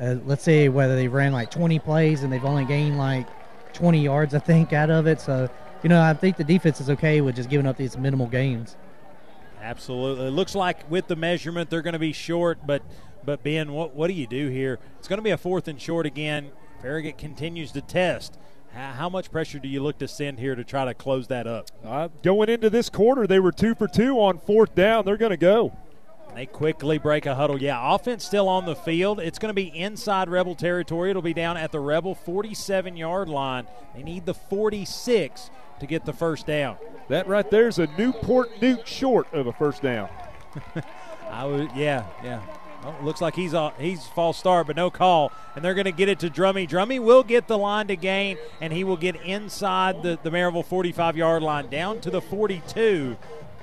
uh, 0.00 0.16
let's 0.24 0.42
say 0.42 0.68
whether 0.68 0.96
they 0.96 1.08
ran 1.08 1.32
like 1.32 1.50
20 1.50 1.78
plays 1.78 2.22
and 2.22 2.32
they've 2.32 2.44
only 2.44 2.64
gained 2.64 2.98
like 2.98 3.26
20 3.72 4.02
yards, 4.02 4.34
I 4.34 4.38
think, 4.38 4.72
out 4.72 4.90
of 4.90 5.06
it. 5.06 5.20
So, 5.20 5.48
you 5.82 5.88
know, 5.88 6.00
I 6.00 6.14
think 6.14 6.36
the 6.36 6.44
defense 6.44 6.80
is 6.80 6.90
okay 6.90 7.20
with 7.20 7.36
just 7.36 7.50
giving 7.50 7.66
up 7.66 7.76
these 7.76 7.96
minimal 7.96 8.26
gains. 8.26 8.76
Absolutely. 9.60 10.26
It 10.26 10.30
looks 10.30 10.54
like 10.54 10.90
with 10.90 11.06
the 11.06 11.16
measurement 11.16 11.70
they're 11.70 11.82
going 11.82 11.92
to 11.92 11.98
be 11.98 12.12
short, 12.12 12.66
but 12.66 12.82
but 13.24 13.44
Ben, 13.44 13.72
what 13.72 13.94
what 13.94 14.08
do 14.08 14.14
you 14.14 14.26
do 14.26 14.48
here? 14.48 14.80
It's 14.98 15.06
going 15.06 15.18
to 15.18 15.22
be 15.22 15.30
a 15.30 15.38
fourth 15.38 15.68
and 15.68 15.80
short 15.80 16.06
again. 16.06 16.50
Farragut 16.80 17.16
continues 17.16 17.70
to 17.72 17.80
test. 17.80 18.38
How, 18.74 18.90
how 18.92 19.08
much 19.08 19.30
pressure 19.30 19.60
do 19.60 19.68
you 19.68 19.80
look 19.80 19.98
to 19.98 20.08
send 20.08 20.40
here 20.40 20.56
to 20.56 20.64
try 20.64 20.84
to 20.84 20.94
close 20.94 21.28
that 21.28 21.46
up? 21.46 21.70
Uh, 21.84 22.08
going 22.22 22.48
into 22.48 22.70
this 22.70 22.88
quarter, 22.88 23.26
they 23.26 23.38
were 23.38 23.52
two 23.52 23.74
for 23.74 23.86
two 23.86 24.18
on 24.18 24.38
fourth 24.38 24.74
down. 24.74 25.04
They're 25.04 25.16
going 25.16 25.30
to 25.30 25.36
go. 25.36 25.76
They 26.34 26.46
quickly 26.46 26.98
break 26.98 27.26
a 27.26 27.34
huddle. 27.34 27.60
Yeah, 27.60 27.94
offense 27.94 28.24
still 28.24 28.48
on 28.48 28.64
the 28.64 28.74
field. 28.74 29.20
It's 29.20 29.38
going 29.38 29.50
to 29.50 29.54
be 29.54 29.68
inside 29.68 30.30
Rebel 30.30 30.54
territory. 30.54 31.10
It'll 31.10 31.20
be 31.20 31.34
down 31.34 31.56
at 31.56 31.72
the 31.72 31.80
Rebel 31.80 32.14
47 32.14 32.96
yard 32.96 33.28
line. 33.28 33.66
They 33.94 34.02
need 34.02 34.24
the 34.24 34.34
46 34.34 35.50
to 35.80 35.86
get 35.86 36.06
the 36.06 36.12
first 36.12 36.46
down. 36.46 36.76
That 37.08 37.28
right 37.28 37.48
there 37.50 37.68
is 37.68 37.78
a 37.78 37.86
Newport 37.98 38.62
Newt 38.62 38.88
short 38.88 39.32
of 39.34 39.46
a 39.46 39.52
first 39.52 39.82
down. 39.82 40.08
I 41.30 41.44
would, 41.44 41.70
yeah, 41.74 42.06
yeah. 42.24 42.40
Well, 42.82 42.96
looks 43.02 43.20
like 43.20 43.36
he's 43.36 43.52
a, 43.52 43.72
he's 43.78 44.06
false 44.06 44.38
start, 44.38 44.66
but 44.66 44.74
no 44.74 44.90
call, 44.90 45.30
and 45.54 45.64
they're 45.64 45.74
going 45.74 45.84
to 45.84 45.92
get 45.92 46.08
it 46.08 46.18
to 46.20 46.30
Drummy. 46.30 46.68
Drummy 46.68 46.98
will 46.98 47.22
get 47.22 47.46
the 47.46 47.56
line 47.56 47.86
to 47.88 47.96
gain, 47.96 48.38
and 48.60 48.72
he 48.72 48.82
will 48.82 48.96
get 48.96 49.16
inside 49.22 50.02
the 50.02 50.18
the 50.22 50.30
Maryville 50.30 50.64
45 50.64 51.16
yard 51.16 51.42
line 51.42 51.68
down 51.68 52.00
to 52.00 52.10
the 52.10 52.20
42. 52.20 53.16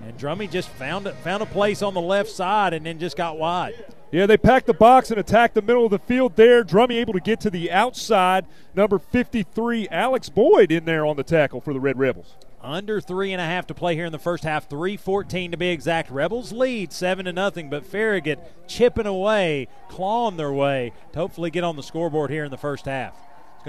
And 0.06 0.18
Drummy 0.18 0.50
just 0.50 0.70
found 0.70 1.08
it, 1.08 1.16
found 1.16 1.44
a 1.44 1.46
place 1.46 1.82
on 1.82 1.94
the 1.94 2.02
left 2.02 2.30
side, 2.30 2.74
and 2.74 2.86
then 2.86 3.00
just 3.00 3.18
got 3.18 3.38
wide. 3.38 3.76
Yeah, 4.12 4.26
they 4.26 4.38
packed 4.38 4.66
the 4.66 4.74
box 4.74 5.12
and 5.12 5.20
attacked 5.20 5.54
the 5.54 5.62
middle 5.62 5.86
of 5.86 5.92
the 5.92 6.00
field 6.00 6.36
there. 6.36 6.64
Drummy 6.64 6.96
able 6.96 7.14
to 7.14 7.20
get 7.20 7.40
to 7.42 7.50
the 7.50 7.72
outside. 7.72 8.46
Number 8.74 8.98
53, 8.98 9.88
Alex 9.90 10.30
Boyd, 10.30 10.72
in 10.72 10.86
there 10.86 11.06
on 11.06 11.16
the 11.16 11.24
tackle 11.24 11.62
for 11.62 11.74
the 11.74 11.80
Red 11.80 12.00
Rebels. 12.00 12.36
Under 12.62 13.00
three 13.00 13.32
and 13.32 13.42
a 13.42 13.46
half 13.46 13.68
to 13.68 13.74
play 13.74 13.96
here 13.96 14.06
in 14.06 14.12
the 14.12 14.20
first 14.20 14.44
half. 14.44 14.68
3-14 14.68 15.52
to 15.52 15.58
be 15.58 15.70
exact. 15.70 16.10
Rebels 16.10 16.52
lead 16.52 16.92
seven 16.92 17.26
to 17.26 17.34
nothing, 17.34 17.70
but 17.70 17.86
Farragut 17.86 18.68
chipping 18.68 19.06
away, 19.06 19.68
clawing 19.90 20.38
their 20.38 20.52
way 20.52 20.92
to 21.14 21.20
hopefully 21.20 21.52
get 21.52 21.64
on 21.64 21.76
the 21.76 21.84
scoreboard 21.84 22.32
here 22.32 22.44
in 22.44 22.52
the 22.52 22.58
first 22.58 22.86
half. 22.86 23.16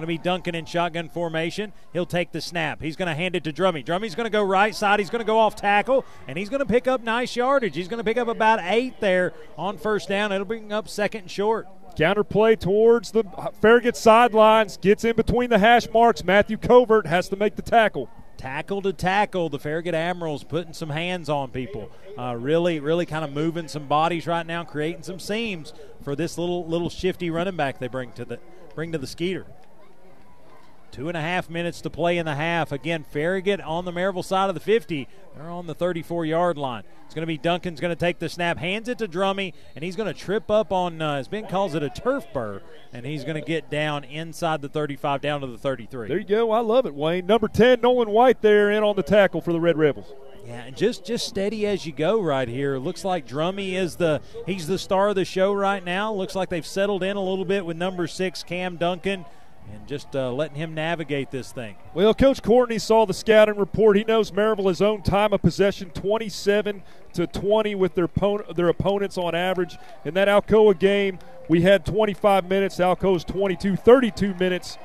Going 0.01 0.17
to 0.17 0.19
be 0.19 0.25
Duncan 0.25 0.55
in 0.55 0.65
shotgun 0.65 1.11
formation. 1.11 1.75
He'll 1.93 2.07
take 2.07 2.33
the 2.33 2.41
snap. 2.41 2.81
He's 2.81 2.97
going 2.97 3.09
to 3.09 3.15
hand 3.15 3.37
it 3.37 3.45
to 3.45 3.53
Drummy. 3.53 3.85
Drummy's 3.85 4.15
going 4.15 4.25
to 4.25 4.31
go 4.31 4.43
right 4.43 4.75
side. 4.75 4.99
He's 4.99 5.11
going 5.11 5.21
to 5.21 5.27
go 5.27 5.37
off 5.37 5.57
tackle, 5.57 6.07
and 6.27 6.39
he's 6.39 6.49
going 6.49 6.61
to 6.61 6.65
pick 6.65 6.89
up 6.89 7.03
nice 7.03 7.37
yardage. 7.37 7.77
He's 7.77 7.87
going 7.87 7.99
to 7.99 8.05
pick 8.05 8.17
up 8.17 8.27
about 8.27 8.61
eight 8.63 8.99
there 9.01 9.35
on 9.59 9.77
first 9.77 10.09
down. 10.09 10.33
It'll 10.33 10.47
bring 10.47 10.73
up 10.73 10.89
second 10.89 11.21
and 11.21 11.31
short. 11.31 11.69
Counter 11.99 12.25
play 12.25 12.57
towards 12.57 13.11
the 13.11 13.25
Farragut 13.61 13.95
sidelines. 13.95 14.79
Gets 14.79 15.05
in 15.05 15.17
between 15.17 15.51
the 15.51 15.59
hash 15.59 15.87
marks. 15.93 16.25
Matthew 16.25 16.57
Covert 16.57 17.07
has 17.07 17.29
to 17.29 17.37
make 17.37 17.57
the 17.57 17.63
tackle 17.63 18.09
tackle 18.39 18.81
to 18.81 18.95
tackle. 18.95 19.51
The 19.51 19.59
Farragut 19.59 19.95
Admirals 19.95 20.45
putting 20.45 20.73
some 20.73 20.89
hands 20.89 21.29
on 21.29 21.51
people, 21.51 21.91
uh, 22.19 22.35
really, 22.39 22.81
really 22.81 23.05
kind 23.05 23.23
of 23.23 23.33
moving 23.33 23.69
some 23.69 23.87
bodies 23.87 24.27
right 24.27 24.47
now, 24.47 24.65
creating 24.65 25.03
some 25.03 25.19
seams 25.19 25.75
for 26.01 26.17
this 26.17 26.39
little 26.39 26.67
little 26.67 26.89
shifty 26.89 27.29
running 27.29 27.57
back 27.57 27.79
they 27.79 27.89
bring 27.89 28.13
to 28.13 28.25
the 28.25 28.39
bring 28.75 28.93
to 28.93 28.99
the 28.99 29.07
Skeeter. 29.07 29.45
Two 30.91 31.09
and 31.09 31.17
a 31.17 31.21
half 31.21 31.49
minutes 31.49 31.81
to 31.83 31.91
play 31.91 32.19
in 32.19 32.27
the 32.27 32.35
half. 32.35 32.73
Again, 32.73 33.05
Farragut 33.05 33.61
on 33.61 33.85
the 33.85 33.93
Maryville 33.93 34.25
side 34.25 34.49
of 34.49 34.55
the 34.55 34.61
50. 34.61 35.09
They're 35.37 35.49
on 35.49 35.67
the 35.67 35.75
34 35.75 36.27
yard 36.27 36.59
line. 36.59 36.83
It's 37.05 37.15
going 37.15 37.23
to 37.23 37.27
be 37.27 37.39
Duncan's 37.39 37.81
going 37.81 37.91
to 37.91 37.99
take 37.99 38.19
the 38.19 38.29
snap, 38.29 38.59
hands 38.59 38.89
it 38.89 38.99
to 38.99 39.09
Drummy, 39.09 39.53
and 39.75 39.85
he's 39.85 39.97
going 39.97 40.13
to 40.13 40.19
trip 40.19 40.51
up 40.51 40.71
on, 40.71 41.03
uh, 41.03 41.15
as 41.15 41.27
Ben 41.27 41.47
calls 41.49 41.75
it, 41.75 41.83
a 41.83 41.91
turf 41.91 42.25
burr, 42.33 42.63
and 42.93 43.05
he's 43.05 43.25
going 43.25 43.35
to 43.35 43.45
get 43.45 43.69
down 43.69 44.05
inside 44.05 44.63
the 44.63 44.69
35, 44.69 45.21
down 45.21 45.41
to 45.41 45.49
the 45.49 45.59
33. 45.59 46.09
There 46.09 46.19
you 46.19 46.25
go. 46.25 46.53
I 46.53 46.61
love 46.61 46.87
it, 46.87 46.95
Wayne. 46.95 47.27
Number 47.27 47.49
10, 47.49 47.81
Nolan 47.81 48.11
White 48.11 48.43
there 48.43 48.71
in 48.71 48.85
on 48.85 48.95
the 48.95 49.03
tackle 49.03 49.41
for 49.41 49.53
the 49.53 49.61
Red 49.61 49.77
Rebels. 49.77 50.13
Yeah, 50.47 50.63
and 50.63 50.77
just 50.77 51.05
just 51.05 51.29
steady 51.29 51.67
as 51.67 51.85
you 51.85 51.93
go 51.93 52.21
right 52.21 52.49
here. 52.49 52.79
Looks 52.79 53.05
like 53.05 53.27
Drummy 53.27 53.75
is 53.75 53.97
the 53.97 54.23
he's 54.47 54.67
the 54.67 54.79
star 54.79 55.11
of 55.11 55.15
the 55.15 55.25
show 55.25 55.53
right 55.53 55.85
now. 55.85 56.13
Looks 56.15 56.35
like 56.35 56.49
they've 56.49 56.67
settled 56.67 57.03
in 57.03 57.17
a 57.17 57.23
little 57.23 57.45
bit 57.45 57.67
with 57.67 57.77
number 57.77 58.07
six 58.07 58.43
Cam 58.43 58.77
Duncan 58.77 59.27
and 59.73 59.87
just 59.87 60.15
uh, 60.15 60.33
letting 60.33 60.57
him 60.57 60.75
navigate 60.75 61.31
this 61.31 61.53
thing. 61.53 61.77
Well, 61.95 62.15
Coach 62.15 62.43
Courtney 62.43 62.79
saw 62.79 63.07
the 63.07 63.15
scouting 63.15 63.57
report. 63.57 63.97
He 63.97 64.05
knows 64.05 64.31
Maryville 64.31 64.69
has 64.69 64.83
owned 64.83 65.05
time 65.05 65.33
of 65.33 65.43
possession 65.43 65.91
27 65.91 66.83
to 67.15 67.27
20 67.27 67.75
with 67.75 67.95
their, 67.95 68.09
their 68.55 68.69
opponents 68.69 69.19
on 69.19 69.35
average. 69.35 69.77
In 70.05 70.15
that 70.15 70.29
Alcoa 70.29 70.79
game, 70.79 71.19
we 71.49 71.63
had 71.63 71.85
25 71.85 72.49
minutes. 72.49 72.77
Alcoa's 72.77 73.25
22, 73.25 73.77
32 73.77 74.35
minutes 74.35 74.79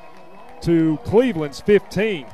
to 0.62 0.98
Cleveland's 1.04 1.60
15. 1.60 2.26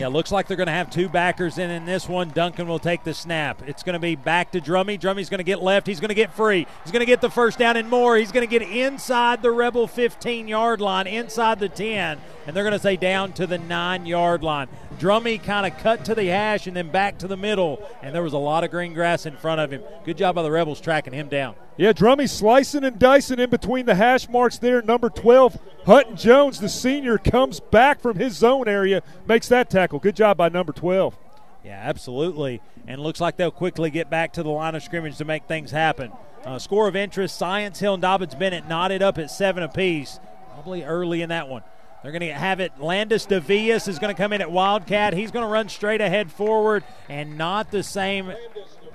Yeah, 0.00 0.08
looks 0.08 0.32
like 0.32 0.46
they're 0.46 0.56
going 0.56 0.66
to 0.66 0.72
have 0.72 0.88
two 0.88 1.10
backers 1.10 1.58
in 1.58 1.68
in 1.68 1.84
this 1.84 2.08
one. 2.08 2.30
Duncan 2.30 2.66
will 2.66 2.78
take 2.78 3.04
the 3.04 3.12
snap. 3.12 3.60
It's 3.66 3.82
going 3.82 3.92
to 3.92 3.98
be 3.98 4.16
back 4.16 4.52
to 4.52 4.58
Drummy. 4.58 4.98
Drummy's 4.98 5.28
going 5.28 5.40
to 5.40 5.44
get 5.44 5.62
left. 5.62 5.86
He's 5.86 6.00
going 6.00 6.08
to 6.08 6.14
get 6.14 6.32
free. 6.32 6.66
He's 6.84 6.90
going 6.90 7.00
to 7.00 7.06
get 7.06 7.20
the 7.20 7.28
first 7.28 7.58
down 7.58 7.76
and 7.76 7.86
more. 7.86 8.16
He's 8.16 8.32
going 8.32 8.48
to 8.48 8.50
get 8.50 8.66
inside 8.66 9.42
the 9.42 9.50
Rebel 9.50 9.86
15 9.86 10.48
yard 10.48 10.80
line, 10.80 11.06
inside 11.06 11.60
the 11.60 11.68
10, 11.68 12.18
and 12.46 12.56
they're 12.56 12.64
going 12.64 12.72
to 12.72 12.78
say 12.78 12.96
down 12.96 13.34
to 13.34 13.46
the 13.46 13.58
9 13.58 14.06
yard 14.06 14.42
line. 14.42 14.68
Drummy 14.98 15.42
kind 15.42 15.70
of 15.70 15.78
cut 15.80 16.06
to 16.06 16.14
the 16.14 16.24
hash 16.24 16.66
and 16.66 16.74
then 16.74 16.88
back 16.88 17.18
to 17.18 17.28
the 17.28 17.36
middle, 17.36 17.86
and 18.00 18.14
there 18.14 18.22
was 18.22 18.32
a 18.32 18.38
lot 18.38 18.64
of 18.64 18.70
green 18.70 18.94
grass 18.94 19.26
in 19.26 19.36
front 19.36 19.60
of 19.60 19.70
him. 19.70 19.82
Good 20.06 20.16
job 20.16 20.34
by 20.34 20.42
the 20.42 20.50
Rebels 20.50 20.80
tracking 20.80 21.12
him 21.12 21.28
down. 21.28 21.56
Yeah, 21.76 21.92
Drummy 21.92 22.28
slicing 22.28 22.84
and 22.84 22.98
dicing 22.98 23.38
in 23.38 23.48
between 23.48 23.86
the 23.86 23.94
hash 23.94 24.28
marks 24.28 24.58
there. 24.58 24.82
Number 24.82 25.08
12, 25.08 25.58
Hutton 25.86 26.16
Jones, 26.16 26.60
the 26.60 26.68
senior, 26.68 27.16
comes 27.16 27.58
back 27.58 28.00
from 28.00 28.18
his 28.18 28.36
zone 28.36 28.68
area, 28.68 29.02
makes 29.26 29.48
that 29.48 29.70
tackle. 29.70 29.98
Good 29.98 30.16
job 30.16 30.36
by 30.36 30.50
number 30.50 30.72
12. 30.72 31.16
Yeah, 31.64 31.80
absolutely. 31.82 32.60
And 32.86 33.00
looks 33.00 33.20
like 33.20 33.36
they'll 33.36 33.50
quickly 33.50 33.90
get 33.90 34.10
back 34.10 34.34
to 34.34 34.42
the 34.42 34.50
line 34.50 34.74
of 34.74 34.82
scrimmage 34.82 35.16
to 35.18 35.24
make 35.24 35.44
things 35.44 35.70
happen. 35.70 36.12
Uh, 36.44 36.58
score 36.58 36.88
of 36.88 36.96
interest 36.96 37.36
Science 37.36 37.78
Hill 37.78 37.94
and 37.94 38.02
Dobyns-Bennett 38.02 38.66
knotted 38.66 39.02
up 39.02 39.18
at 39.18 39.30
seven 39.30 39.62
apiece, 39.62 40.18
probably 40.52 40.84
early 40.84 41.22
in 41.22 41.28
that 41.28 41.48
one. 41.48 41.62
They're 42.02 42.12
going 42.12 42.22
to 42.22 42.32
have 42.32 42.60
it. 42.60 42.72
Landis 42.78 43.26
DeVias 43.26 43.86
is 43.86 43.98
going 43.98 44.14
to 44.14 44.20
come 44.20 44.32
in 44.32 44.40
at 44.40 44.50
Wildcat. 44.50 45.12
He's 45.12 45.30
going 45.30 45.44
to 45.44 45.52
run 45.52 45.68
straight 45.68 46.00
ahead 46.00 46.32
forward, 46.32 46.82
and 47.10 47.36
not 47.36 47.70
the 47.70 47.82
same, 47.82 48.32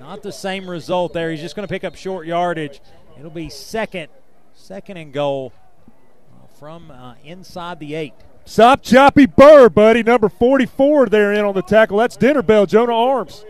not 0.00 0.22
the 0.22 0.32
same 0.32 0.68
result 0.68 1.12
there. 1.12 1.30
He's 1.30 1.40
just 1.40 1.56
going 1.56 1.66
to 1.66 1.72
pick 1.72 1.84
up 1.84 1.94
short 1.94 2.26
yardage. 2.26 2.80
It'll 3.18 3.30
be 3.30 3.48
second, 3.48 4.08
second 4.54 4.96
and 4.96 5.12
goal 5.12 5.52
uh, 5.86 6.46
from 6.58 6.90
uh, 6.90 7.14
inside 7.24 7.80
the 7.80 7.94
eight. 7.94 8.14
Stop 8.44 8.82
Choppy 8.82 9.26
Burr, 9.26 9.68
buddy. 9.68 10.02
Number 10.02 10.28
44 10.28 11.06
there 11.06 11.32
in 11.32 11.44
on 11.44 11.54
the 11.54 11.62
tackle. 11.62 11.98
That's 11.98 12.16
Dinner 12.16 12.42
Bell, 12.42 12.66
Jonah 12.66 12.94
Arms. 12.94 13.44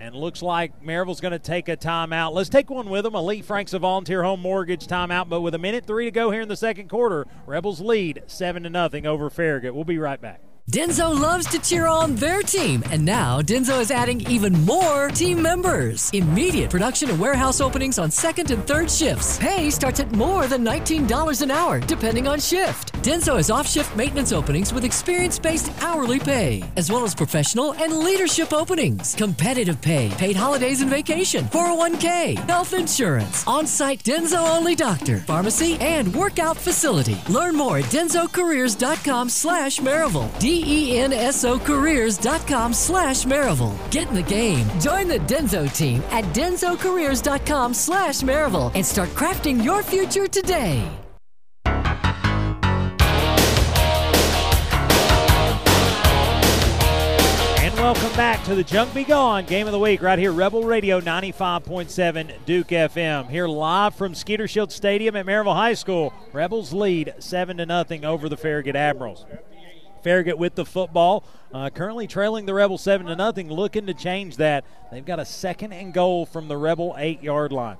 And 0.00 0.14
looks 0.14 0.40
like 0.42 0.80
Maryville's 0.82 1.20
going 1.20 1.32
to 1.32 1.38
take 1.38 1.68
a 1.68 1.76
timeout. 1.76 2.32
Let's 2.32 2.48
take 2.48 2.70
one 2.70 2.88
with 2.88 3.02
them. 3.02 3.14
Elite 3.14 3.44
Frank's 3.44 3.74
a 3.74 3.78
volunteer 3.78 4.22
home 4.22 4.40
mortgage 4.40 4.86
timeout, 4.86 5.28
but 5.28 5.40
with 5.40 5.54
a 5.54 5.58
minute 5.58 5.86
three 5.86 6.04
to 6.04 6.10
go 6.10 6.30
here 6.30 6.40
in 6.40 6.48
the 6.48 6.56
second 6.56 6.88
quarter, 6.88 7.26
Rebels 7.46 7.80
lead 7.80 8.22
seven 8.28 8.62
to 8.62 8.70
nothing 8.70 9.06
over 9.06 9.28
Farragut. 9.28 9.74
We'll 9.74 9.84
be 9.84 9.98
right 9.98 10.20
back. 10.20 10.40
Denso 10.70 11.18
loves 11.18 11.46
to 11.46 11.58
cheer 11.58 11.86
on 11.86 12.14
their 12.16 12.42
team, 12.42 12.84
and 12.90 13.02
now 13.02 13.40
Denso 13.40 13.80
is 13.80 13.90
adding 13.90 14.20
even 14.30 14.52
more 14.66 15.08
team 15.08 15.40
members. 15.40 16.10
Immediate 16.12 16.68
production 16.68 17.08
and 17.08 17.18
warehouse 17.18 17.62
openings 17.62 17.98
on 17.98 18.10
second 18.10 18.50
and 18.50 18.66
third 18.66 18.90
shifts. 18.90 19.38
Pay 19.38 19.70
starts 19.70 20.00
at 20.00 20.12
more 20.12 20.46
than 20.46 20.62
$19 20.62 21.40
an 21.40 21.50
hour, 21.50 21.80
depending 21.80 22.28
on 22.28 22.38
shift. 22.38 22.92
Denso 23.02 23.36
has 23.36 23.50
off 23.50 23.66
shift 23.66 23.96
maintenance 23.96 24.30
openings 24.30 24.74
with 24.74 24.84
experience 24.84 25.38
based 25.38 25.72
hourly 25.80 26.18
pay, 26.18 26.62
as 26.76 26.92
well 26.92 27.02
as 27.02 27.14
professional 27.14 27.72
and 27.74 28.00
leadership 28.00 28.52
openings, 28.52 29.14
competitive 29.14 29.80
pay, 29.80 30.10
paid 30.18 30.36
holidays 30.36 30.82
and 30.82 30.90
vacation, 30.90 31.46
401k, 31.46 32.36
health 32.46 32.74
insurance, 32.74 33.42
on 33.46 33.66
site 33.66 34.02
Denso 34.02 34.46
only 34.54 34.74
doctor, 34.74 35.20
pharmacy, 35.20 35.78
and 35.80 36.14
workout 36.14 36.58
facility. 36.58 37.16
Learn 37.30 37.56
more 37.56 37.78
at 37.78 37.86
densocareers.com 37.86 39.30
slash. 39.30 39.78
D-E-N-S-O 39.78 40.57
careers.com 42.08 42.72
slash 42.72 43.24
Maryville. 43.24 43.90
Get 43.90 44.08
in 44.08 44.14
the 44.14 44.22
game. 44.22 44.66
Join 44.80 45.08
the 45.08 45.18
Denso 45.20 45.72
team 45.74 46.02
at 46.10 46.24
densocareers.com 46.34 47.74
slash 47.74 48.20
Maryville 48.20 48.72
and 48.74 48.84
start 48.84 49.08
crafting 49.10 49.62
your 49.62 49.82
future 49.82 50.26
today. 50.26 50.88
And 57.60 57.74
welcome 57.74 58.12
back 58.16 58.42
to 58.44 58.54
the 58.54 58.64
Junk 58.64 58.94
Be 58.94 59.04
Gone 59.04 59.44
Game 59.44 59.66
of 59.66 59.72
the 59.72 59.78
Week 59.78 60.00
right 60.00 60.18
here, 60.18 60.32
Rebel 60.32 60.64
Radio 60.64 61.00
95.7 61.00 62.32
Duke 62.46 62.68
FM. 62.68 63.28
Here 63.28 63.46
live 63.46 63.94
from 63.94 64.14
Skeeter 64.14 64.48
Shield 64.48 64.72
Stadium 64.72 65.16
at 65.16 65.26
Maryville 65.26 65.54
High 65.54 65.74
School. 65.74 66.12
Rebels 66.32 66.72
lead 66.72 67.14
7 67.18 67.58
to 67.58 67.66
nothing 67.66 68.04
over 68.04 68.28
the 68.28 68.36
Farragut 68.36 68.76
Admirals. 68.76 69.26
Farragut 70.02 70.38
with 70.38 70.54
the 70.54 70.64
football, 70.64 71.24
uh, 71.52 71.70
currently 71.70 72.06
trailing 72.06 72.46
the 72.46 72.54
Rebel 72.54 72.78
7 72.78 73.06
to 73.06 73.16
nothing, 73.16 73.50
looking 73.50 73.86
to 73.86 73.94
change 73.94 74.36
that. 74.36 74.64
They've 74.90 75.04
got 75.04 75.20
a 75.20 75.24
second 75.24 75.72
and 75.72 75.92
goal 75.92 76.26
from 76.26 76.48
the 76.48 76.56
Rebel 76.56 76.94
8 76.98 77.22
yard 77.22 77.52
line. 77.52 77.76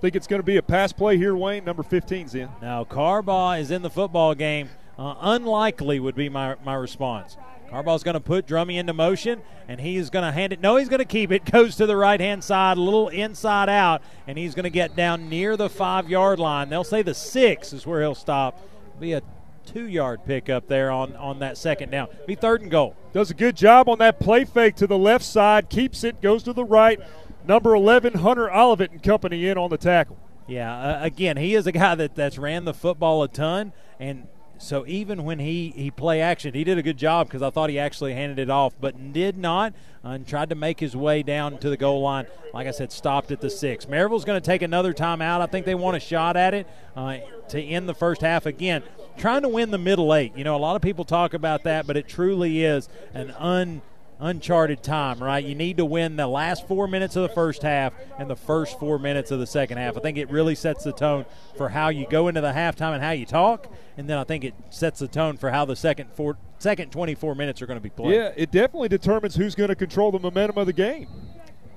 Think 0.00 0.16
it's 0.16 0.26
going 0.26 0.40
to 0.40 0.46
be 0.46 0.58
a 0.58 0.62
pass 0.62 0.92
play 0.92 1.16
here, 1.16 1.34
Wayne. 1.34 1.64
Number 1.64 1.82
15's 1.82 2.34
in. 2.34 2.50
Now, 2.60 2.84
Carbaugh 2.84 3.58
is 3.58 3.70
in 3.70 3.82
the 3.82 3.90
football 3.90 4.34
game. 4.34 4.68
Uh, 4.98 5.14
unlikely 5.20 5.98
would 5.98 6.14
be 6.14 6.28
my, 6.28 6.56
my 6.64 6.74
response. 6.74 7.36
Carbaugh's 7.70 8.04
going 8.04 8.14
to 8.14 8.20
put 8.20 8.46
Drummy 8.46 8.76
into 8.76 8.92
motion, 8.92 9.42
and 9.66 9.80
he's 9.80 10.10
going 10.10 10.24
to 10.24 10.30
hand 10.30 10.52
it. 10.52 10.60
No, 10.60 10.76
he's 10.76 10.88
going 10.88 11.00
to 11.00 11.04
keep 11.04 11.32
it. 11.32 11.44
Goes 11.50 11.76
to 11.76 11.86
the 11.86 11.96
right 11.96 12.20
hand 12.20 12.44
side, 12.44 12.76
a 12.76 12.80
little 12.80 13.08
inside 13.08 13.68
out, 13.68 14.02
and 14.26 14.38
he's 14.38 14.54
going 14.54 14.64
to 14.64 14.70
get 14.70 14.94
down 14.94 15.28
near 15.28 15.56
the 15.56 15.68
five 15.68 16.08
yard 16.08 16.38
line. 16.38 16.68
They'll 16.68 16.84
say 16.84 17.02
the 17.02 17.14
six 17.14 17.72
is 17.72 17.86
where 17.86 18.00
he'll 18.00 18.14
stop. 18.14 18.60
Be 19.00 19.12
a 19.14 19.22
two 19.66 19.86
yard 19.86 20.24
pickup 20.24 20.68
there 20.68 20.90
on, 20.90 21.14
on 21.16 21.38
that 21.40 21.58
second 21.58 21.90
down. 21.90 22.08
Be 22.26 22.34
third 22.34 22.62
and 22.62 22.70
goal. 22.70 22.96
Does 23.12 23.30
a 23.30 23.34
good 23.34 23.56
job 23.56 23.88
on 23.88 23.98
that 23.98 24.20
play 24.20 24.44
fake 24.44 24.76
to 24.76 24.86
the 24.86 24.98
left 24.98 25.24
side, 25.24 25.68
keeps 25.68 26.04
it, 26.04 26.20
goes 26.20 26.42
to 26.44 26.52
the 26.52 26.64
right. 26.64 27.00
Number 27.46 27.74
11, 27.74 28.14
Hunter 28.14 28.52
Olivet 28.52 28.90
and 28.90 29.02
company 29.02 29.46
in 29.46 29.58
on 29.58 29.70
the 29.70 29.76
tackle. 29.76 30.18
Yeah, 30.46 30.76
uh, 30.76 31.04
again, 31.04 31.36
he 31.36 31.54
is 31.54 31.66
a 31.66 31.72
guy 31.72 31.94
that, 31.94 32.14
that's 32.14 32.38
ran 32.38 32.64
the 32.64 32.74
football 32.74 33.22
a 33.22 33.28
ton, 33.28 33.72
and 33.98 34.26
so 34.58 34.86
even 34.86 35.24
when 35.24 35.38
he, 35.38 35.72
he 35.76 35.90
play 35.90 36.20
action, 36.20 36.54
he 36.54 36.64
did 36.64 36.78
a 36.78 36.82
good 36.82 36.96
job 36.96 37.26
because 37.26 37.42
I 37.42 37.50
thought 37.50 37.70
he 37.70 37.78
actually 37.78 38.14
handed 38.14 38.38
it 38.38 38.50
off, 38.50 38.74
but 38.80 39.12
did 39.12 39.36
not 39.36 39.74
uh, 40.04 40.10
and 40.10 40.26
tried 40.26 40.50
to 40.50 40.54
make 40.54 40.80
his 40.80 40.96
way 40.96 41.22
down 41.22 41.58
to 41.58 41.70
the 41.70 41.76
goal 41.76 42.02
line. 42.02 42.26
Like 42.52 42.66
I 42.66 42.70
said, 42.70 42.92
stopped 42.92 43.30
at 43.30 43.40
the 43.40 43.50
six. 43.50 43.88
Maryville's 43.88 44.24
going 44.24 44.40
to 44.40 44.44
take 44.44 44.62
another 44.62 44.92
timeout. 44.92 45.40
I 45.40 45.46
think 45.46 45.66
they 45.66 45.74
want 45.74 45.96
a 45.96 46.00
shot 46.00 46.36
at 46.36 46.54
it 46.54 46.66
uh, 46.96 47.18
to 47.48 47.60
end 47.60 47.88
the 47.88 47.94
first 47.94 48.20
half 48.20 48.46
again. 48.46 48.82
Trying 49.16 49.42
to 49.42 49.48
win 49.48 49.70
the 49.70 49.78
middle 49.78 50.14
eight. 50.14 50.36
You 50.36 50.44
know, 50.44 50.56
a 50.56 50.58
lot 50.58 50.76
of 50.76 50.82
people 50.82 51.04
talk 51.04 51.34
about 51.34 51.64
that, 51.64 51.86
but 51.86 51.96
it 51.96 52.08
truly 52.08 52.64
is 52.64 52.88
an 53.12 53.30
un 53.32 53.82
uncharted 54.20 54.82
time, 54.82 55.22
right? 55.22 55.44
You 55.44 55.54
need 55.54 55.76
to 55.76 55.84
win 55.84 56.16
the 56.16 56.26
last 56.26 56.66
four 56.68 56.86
minutes 56.86 57.16
of 57.16 57.22
the 57.22 57.28
first 57.28 57.62
half 57.62 57.92
and 58.18 58.30
the 58.30 58.36
first 58.36 58.78
four 58.78 58.98
minutes 58.98 59.30
of 59.30 59.38
the 59.38 59.46
second 59.46 59.78
half. 59.78 59.96
I 59.96 60.00
think 60.00 60.16
it 60.16 60.30
really 60.30 60.54
sets 60.54 60.84
the 60.84 60.92
tone 60.92 61.26
for 61.56 61.68
how 61.68 61.88
you 61.88 62.06
go 62.08 62.28
into 62.28 62.40
the 62.40 62.52
halftime 62.52 62.94
and 62.94 63.02
how 63.02 63.10
you 63.10 63.26
talk, 63.26 63.72
and 63.96 64.08
then 64.08 64.18
I 64.18 64.24
think 64.24 64.44
it 64.44 64.54
sets 64.70 65.00
the 65.00 65.08
tone 65.08 65.36
for 65.36 65.50
how 65.50 65.64
the 65.64 65.76
second 65.76 66.10
four, 66.12 66.38
second 66.58 66.92
24 66.92 67.34
minutes 67.34 67.60
are 67.60 67.66
going 67.66 67.78
to 67.78 67.82
be 67.82 67.90
played. 67.90 68.14
Yeah, 68.14 68.32
it 68.36 68.50
definitely 68.50 68.88
determines 68.88 69.34
who's 69.34 69.54
going 69.54 69.68
to 69.68 69.76
control 69.76 70.12
the 70.12 70.20
momentum 70.20 70.58
of 70.58 70.66
the 70.66 70.72
game. 70.72 71.08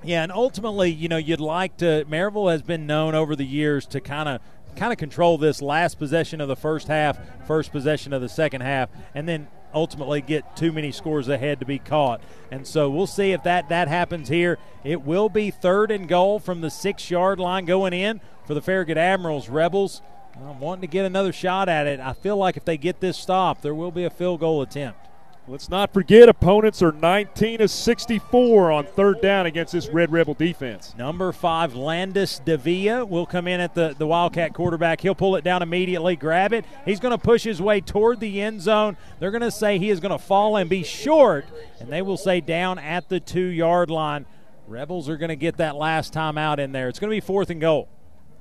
Yeah, 0.04 0.22
and 0.22 0.30
ultimately, 0.30 0.90
you 0.90 1.08
know, 1.08 1.16
you'd 1.16 1.40
like 1.40 1.76
to. 1.78 2.04
Maryville 2.08 2.52
has 2.52 2.62
been 2.62 2.86
known 2.86 3.16
over 3.16 3.34
the 3.34 3.44
years 3.44 3.84
to 3.86 4.00
kind 4.00 4.28
of 4.28 4.40
kind 4.78 4.92
of 4.92 4.98
control 4.98 5.36
this 5.36 5.60
last 5.60 5.98
possession 5.98 6.40
of 6.40 6.48
the 6.48 6.56
first 6.56 6.88
half, 6.88 7.18
first 7.46 7.72
possession 7.72 8.12
of 8.12 8.22
the 8.22 8.28
second 8.28 8.60
half, 8.60 8.88
and 9.14 9.28
then 9.28 9.48
ultimately 9.74 10.20
get 10.20 10.56
too 10.56 10.72
many 10.72 10.90
scores 10.92 11.28
ahead 11.28 11.60
to 11.60 11.66
be 11.66 11.78
caught. 11.78 12.22
And 12.50 12.66
so 12.66 12.88
we'll 12.88 13.06
see 13.06 13.32
if 13.32 13.42
that 13.42 13.68
that 13.68 13.88
happens 13.88 14.28
here. 14.28 14.58
It 14.84 15.02
will 15.02 15.28
be 15.28 15.50
third 15.50 15.90
and 15.90 16.08
goal 16.08 16.38
from 16.38 16.60
the 16.60 16.70
six 16.70 17.10
yard 17.10 17.38
line 17.38 17.64
going 17.64 17.92
in 17.92 18.20
for 18.46 18.54
the 18.54 18.62
Farragut 18.62 18.96
Admirals. 18.96 19.48
Rebels 19.48 20.00
I'm 20.40 20.60
wanting 20.60 20.82
to 20.82 20.86
get 20.86 21.04
another 21.04 21.32
shot 21.32 21.68
at 21.68 21.86
it. 21.86 21.98
I 22.00 22.12
feel 22.12 22.36
like 22.36 22.56
if 22.56 22.64
they 22.64 22.76
get 22.76 23.00
this 23.00 23.16
stop, 23.16 23.60
there 23.60 23.74
will 23.74 23.90
be 23.90 24.04
a 24.04 24.10
field 24.10 24.40
goal 24.40 24.62
attempt. 24.62 25.07
Let's 25.50 25.70
not 25.70 25.94
forget 25.94 26.28
opponents 26.28 26.82
are 26.82 26.92
19 26.92 27.62
of 27.62 27.70
64 27.70 28.70
on 28.70 28.84
third 28.84 29.22
down 29.22 29.46
against 29.46 29.72
this 29.72 29.88
Red 29.88 30.12
Rebel 30.12 30.34
defense. 30.34 30.94
Number 30.98 31.32
five, 31.32 31.74
Landis 31.74 32.42
Devia 32.44 33.08
will 33.08 33.24
come 33.24 33.48
in 33.48 33.58
at 33.58 33.74
the, 33.74 33.94
the 33.96 34.06
Wildcat 34.06 34.52
quarterback. 34.52 35.00
He'll 35.00 35.14
pull 35.14 35.36
it 35.36 35.44
down 35.44 35.62
immediately, 35.62 36.16
grab 36.16 36.52
it. 36.52 36.66
He's 36.84 37.00
going 37.00 37.12
to 37.12 37.18
push 37.18 37.44
his 37.44 37.62
way 37.62 37.80
toward 37.80 38.20
the 38.20 38.42
end 38.42 38.60
zone. 38.60 38.98
They're 39.20 39.30
going 39.30 39.40
to 39.40 39.50
say 39.50 39.78
he 39.78 39.88
is 39.88 40.00
going 40.00 40.12
to 40.12 40.22
fall 40.22 40.58
and 40.58 40.68
be 40.68 40.82
short, 40.82 41.46
and 41.80 41.90
they 41.90 42.02
will 42.02 42.18
say 42.18 42.42
down 42.42 42.78
at 42.78 43.08
the 43.08 43.18
two 43.18 43.40
yard 43.40 43.88
line. 43.88 44.26
Rebels 44.66 45.08
are 45.08 45.16
going 45.16 45.30
to 45.30 45.36
get 45.36 45.56
that 45.56 45.76
last 45.76 46.12
time 46.12 46.36
out 46.36 46.60
in 46.60 46.72
there. 46.72 46.90
It's 46.90 46.98
going 46.98 47.10
to 47.10 47.16
be 47.16 47.24
fourth 47.26 47.48
and 47.48 47.60
goal. 47.60 47.88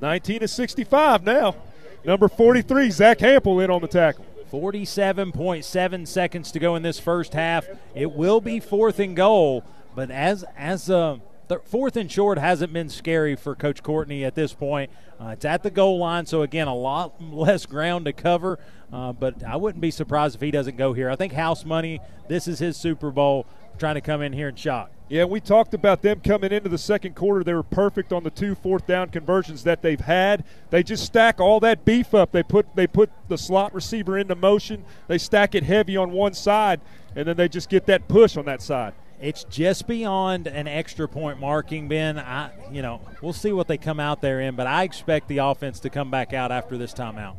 19 0.02 0.42
to 0.42 0.48
65 0.50 1.24
now. 1.24 1.56
Number 2.04 2.28
43, 2.28 2.92
Zach 2.92 3.20
Hampel 3.20 3.64
in 3.64 3.72
on 3.72 3.80
the 3.80 3.88
tackle. 3.88 4.26
47.7 4.52 6.08
seconds 6.08 6.52
to 6.52 6.60
go 6.60 6.76
in 6.76 6.84
this 6.84 7.00
first 7.00 7.34
half. 7.34 7.68
It 7.96 8.12
will 8.12 8.42
be 8.42 8.60
fourth 8.60 9.00
and 9.00 9.16
goal, 9.16 9.64
but 9.96 10.12
as 10.12 10.44
as 10.56 10.90
uh, 10.90 11.18
the 11.48 11.60
fourth 11.60 11.96
and 11.96 12.12
short 12.12 12.38
hasn't 12.38 12.74
been 12.74 12.90
scary 12.90 13.36
for 13.36 13.56
Coach 13.56 13.82
Courtney 13.82 14.26
at 14.26 14.36
this 14.36 14.54
point. 14.54 14.92
Uh, 15.20 15.30
it's 15.30 15.46
at 15.46 15.64
the 15.64 15.72
goal 15.72 15.98
line, 16.00 16.26
so 16.26 16.42
again, 16.42 16.68
a 16.68 16.76
lot 16.76 17.22
less 17.34 17.66
ground 17.66 18.06
to 18.06 18.14
cover. 18.14 18.60
Uh, 18.92 19.14
but 19.14 19.44
I 19.44 19.56
wouldn't 19.56 19.82
be 19.82 19.92
surprised 19.92 20.36
if 20.36 20.42
he 20.42 20.52
doesn't 20.52 20.78
go 20.78 20.94
here. 20.94 21.10
I 21.10 21.16
think 21.16 21.34
house 21.34 21.66
money. 21.66 22.00
This 22.28 22.48
is 22.48 22.60
his 22.60 22.78
Super 22.78 23.12
Bowl. 23.12 23.46
Trying 23.78 23.96
to 23.96 24.02
come 24.02 24.22
in 24.22 24.34
here 24.34 24.48
and 24.48 24.58
shock. 24.58 24.92
Yeah, 25.10 25.24
we 25.24 25.40
talked 25.40 25.74
about 25.74 26.02
them 26.02 26.20
coming 26.20 26.52
into 26.52 26.68
the 26.68 26.78
second 26.78 27.16
quarter. 27.16 27.44
They 27.44 27.54
were 27.54 27.64
perfect 27.64 28.12
on 28.12 28.24
the 28.24 28.30
two 28.30 28.56
fourth 28.56 28.86
down 28.86 29.10
conversions 29.10 29.64
that 29.64 29.82
they've 29.82 30.00
had. 30.00 30.44
They 30.70 30.84
just 30.84 31.06
stack 31.06 31.40
all 31.40 31.62
that 31.62 31.86
beef 31.86 32.14
up. 32.14 32.34
They 32.34 32.44
put 32.44 32.76
they 32.76 32.88
put 32.88 33.10
the 33.30 33.38
slot 33.38 33.74
receiver 33.74 34.18
into 34.18 34.36
motion. 34.36 34.84
They 35.08 35.18
stack 35.18 35.56
it 35.56 35.64
heavy 35.64 35.96
on 35.96 36.12
one 36.12 36.34
side, 36.34 36.82
and 37.16 37.26
then 37.26 37.38
they 37.38 37.48
just 37.48 37.70
get 37.70 37.86
that 37.86 38.10
push 38.10 38.36
on 38.36 38.46
that 38.46 38.62
side. 38.62 38.94
It's 39.22 39.46
just 39.46 39.88
beyond 39.88 40.46
an 40.46 40.68
extra 40.68 41.08
point 41.08 41.40
marking, 41.40 41.88
Ben. 41.88 42.20
I, 42.20 42.52
you 42.72 42.82
know, 42.82 43.02
we'll 43.22 43.34
see 43.34 43.54
what 43.54 43.68
they 43.68 43.78
come 43.78 44.00
out 44.00 44.22
there 44.22 44.42
in, 44.42 44.56
but 44.56 44.68
I 44.68 44.84
expect 44.84 45.30
the 45.30 45.40
offense 45.40 45.80
to 45.82 45.90
come 45.90 46.12
back 46.12 46.34
out 46.34 46.52
after 46.52 46.78
this 46.78 46.94
timeout. 46.94 47.38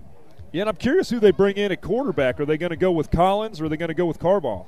Yeah, 0.53 0.63
and 0.63 0.71
I'm 0.71 0.77
curious 0.77 1.11
who 1.11 1.21
they 1.21 1.31
bring 1.31 1.57
in 1.57 1.71
at 1.71 1.83
quarterback. 1.83 2.41
Are 2.41 2.47
they 2.47 2.57
going 2.57 2.71
to 2.71 2.77
go 2.77 2.91
with 2.91 3.11
Collins 3.11 3.61
or 3.61 3.67
are 3.67 3.69
they 3.69 3.77
going 3.77 3.89
to 3.89 3.95
go 3.95 4.07
with 4.07 4.19
Carbaugh? 4.19 4.65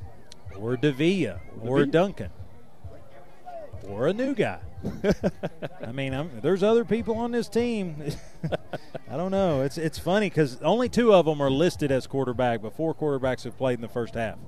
or 0.60 0.77
Davia 0.77 1.40
or 1.62 1.85
Duncan 1.86 2.31
or 3.89 4.07
a 4.07 4.12
new 4.12 4.35
guy. 4.35 4.59
I 5.86 5.93
mean, 5.93 6.15
I'm, 6.15 6.31
there's 6.40 6.62
other 6.62 6.85
people 6.85 7.16
on 7.16 7.32
this 7.32 7.48
team. 7.48 8.02
I 9.11 9.16
don't 9.16 9.31
know. 9.31 9.62
It's 9.62 9.78
it's 9.78 9.98
funny 9.98 10.28
because 10.28 10.61
only 10.62 10.89
two 10.89 11.12
of 11.12 11.27
them 11.27 11.40
are 11.40 11.51
listed 11.51 11.90
as 11.93 12.07
quarterback, 12.07 12.62
but 12.62 12.74
four 12.74 12.94
quarterbacks 12.94 13.44
have 13.44 13.57
played 13.59 13.74
in 13.74 13.81
the 13.82 13.89
first 13.89 14.15
half. 14.15 14.39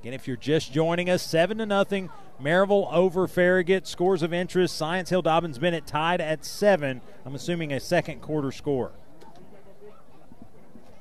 Again, 0.00 0.14
if 0.14 0.26
you're 0.26 0.36
just 0.36 0.72
joining 0.72 1.10
us, 1.10 1.22
seven 1.22 1.58
to 1.58 1.66
nothing, 1.66 2.08
Maryville 2.42 2.90
over 2.92 3.28
Farragut. 3.28 3.86
Scores 3.86 4.22
of 4.22 4.32
interest: 4.32 4.76
Science 4.76 5.10
Hill, 5.10 5.22
Dobyns 5.22 5.60
Bennett 5.60 5.86
tied 5.86 6.20
at 6.20 6.44
seven. 6.44 7.02
I'm 7.26 7.34
assuming 7.34 7.72
a 7.72 7.80
second 7.80 8.22
quarter 8.22 8.50
score. 8.50 8.92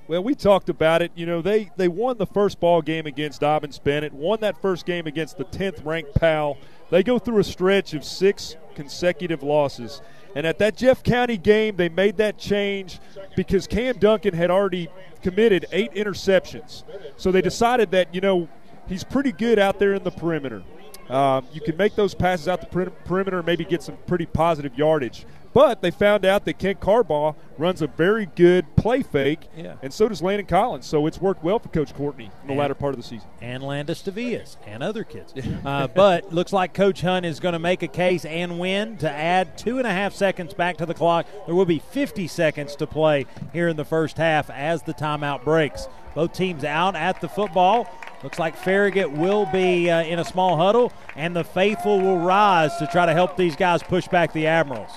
Well, 0.09 0.23
we 0.23 0.33
talked 0.33 0.69
about 0.69 1.03
it. 1.03 1.11
You 1.13 1.27
know, 1.27 1.43
they, 1.43 1.69
they 1.77 1.87
won 1.87 2.17
the 2.17 2.25
first 2.25 2.59
ball 2.59 2.81
game 2.81 3.05
against 3.05 3.41
Dobyns-Bennett, 3.41 4.11
won 4.11 4.39
that 4.39 4.59
first 4.59 4.87
game 4.87 5.05
against 5.05 5.37
the 5.37 5.45
10th 5.45 5.85
ranked 5.85 6.15
Powell. 6.15 6.57
They 6.89 7.03
go 7.03 7.19
through 7.19 7.37
a 7.37 7.43
stretch 7.43 7.93
of 7.93 8.03
six 8.03 8.55
consecutive 8.73 9.43
losses. 9.43 10.01
And 10.35 10.47
at 10.47 10.57
that 10.57 10.75
Jeff 10.75 11.03
County 11.03 11.37
game, 11.37 11.75
they 11.75 11.89
made 11.89 12.17
that 12.17 12.39
change 12.39 12.99
because 13.35 13.67
Cam 13.67 13.99
Duncan 13.99 14.33
had 14.33 14.49
already 14.49 14.89
committed 15.21 15.67
eight 15.71 15.93
interceptions. 15.93 16.85
So 17.17 17.31
they 17.31 17.43
decided 17.43 17.91
that, 17.91 18.11
you 18.11 18.19
know, 18.19 18.49
he's 18.87 19.03
pretty 19.03 19.31
good 19.31 19.59
out 19.59 19.77
there 19.77 19.93
in 19.93 20.03
the 20.03 20.11
perimeter. 20.11 20.63
Um, 21.07 21.45
you 21.53 21.61
can 21.61 21.77
make 21.77 21.93
those 21.95 22.15
passes 22.15 22.47
out 22.47 22.61
the 22.61 22.91
perimeter 23.05 23.37
and 23.37 23.45
maybe 23.45 23.63
get 23.63 23.83
some 23.83 23.97
pretty 24.07 24.25
positive 24.25 24.75
yardage. 24.75 25.27
But 25.53 25.81
they 25.81 25.91
found 25.91 26.25
out 26.25 26.45
that 26.45 26.59
Kent 26.59 26.79
Carbaugh 26.79 27.35
runs 27.57 27.81
a 27.81 27.87
very 27.87 28.27
good 28.27 28.75
play 28.75 29.01
fake, 29.01 29.41
yeah. 29.57 29.75
and 29.81 29.93
so 29.93 30.07
does 30.07 30.21
Landon 30.21 30.45
Collins. 30.45 30.85
So 30.85 31.07
it's 31.07 31.19
worked 31.19 31.43
well 31.43 31.59
for 31.59 31.69
Coach 31.69 31.93
Courtney 31.95 32.25
in 32.25 32.47
the 32.47 32.53
and, 32.53 32.59
latter 32.59 32.75
part 32.75 32.93
of 32.93 32.97
the 32.97 33.03
season. 33.03 33.27
And 33.41 33.63
Landis 33.63 34.01
Devias 34.03 34.57
and 34.65 34.83
other 34.83 35.03
kids. 35.03 35.33
uh, 35.65 35.87
but 35.87 36.31
looks 36.31 36.53
like 36.53 36.73
Coach 36.73 37.01
Hunt 37.01 37.25
is 37.25 37.39
going 37.39 37.53
to 37.53 37.59
make 37.59 37.81
a 37.81 37.87
case 37.87 38.25
and 38.25 38.59
win 38.59 38.97
to 38.97 39.09
add 39.09 39.57
two 39.57 39.79
and 39.79 39.87
a 39.87 39.91
half 39.91 40.13
seconds 40.13 40.53
back 40.53 40.77
to 40.77 40.85
the 40.85 40.93
clock. 40.93 41.25
There 41.45 41.55
will 41.55 41.65
be 41.65 41.79
50 41.79 42.27
seconds 42.27 42.75
to 42.77 42.87
play 42.87 43.25
here 43.51 43.67
in 43.67 43.75
the 43.75 43.85
first 43.85 44.17
half 44.17 44.49
as 44.49 44.83
the 44.83 44.93
timeout 44.93 45.43
breaks. 45.43 45.87
Both 46.13 46.33
teams 46.33 46.63
out 46.63 46.95
at 46.95 47.21
the 47.21 47.29
football. 47.29 47.87
Looks 48.23 48.39
like 48.39 48.55
Farragut 48.57 49.11
will 49.11 49.45
be 49.45 49.89
uh, 49.89 50.03
in 50.03 50.19
a 50.19 50.25
small 50.25 50.57
huddle, 50.57 50.91
and 51.15 51.35
the 51.35 51.43
faithful 51.43 52.01
will 52.01 52.17
rise 52.17 52.75
to 52.77 52.87
try 52.87 53.05
to 53.05 53.13
help 53.13 53.37
these 53.37 53.55
guys 53.55 53.81
push 53.81 54.07
back 54.09 54.33
the 54.33 54.45
Admirals. 54.47 54.91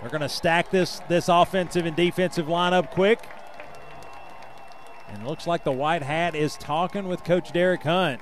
They're 0.00 0.10
going 0.10 0.22
to 0.22 0.28
stack 0.28 0.70
this 0.70 1.00
this 1.08 1.28
offensive 1.28 1.86
and 1.86 1.96
defensive 1.96 2.46
lineup 2.46 2.90
quick. 2.90 3.20
And 5.08 5.26
looks 5.26 5.46
like 5.46 5.64
the 5.64 5.72
white 5.72 6.02
hat 6.02 6.34
is 6.34 6.56
talking 6.56 7.08
with 7.08 7.24
Coach 7.24 7.52
Derek 7.52 7.82
Hunt. 7.82 8.20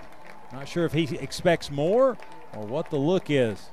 Not 0.52 0.66
sure 0.66 0.84
if 0.84 0.92
he 0.92 1.16
expects 1.16 1.70
more 1.70 2.16
or 2.54 2.66
what 2.66 2.90
the 2.90 2.96
look 2.96 3.30
is. 3.30 3.70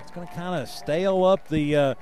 It's 0.00 0.10
going 0.10 0.28
to 0.28 0.34
kind 0.34 0.62
of 0.62 0.68
stale 0.68 1.24
up 1.24 1.48
the 1.48 1.74
uh, 1.74 1.94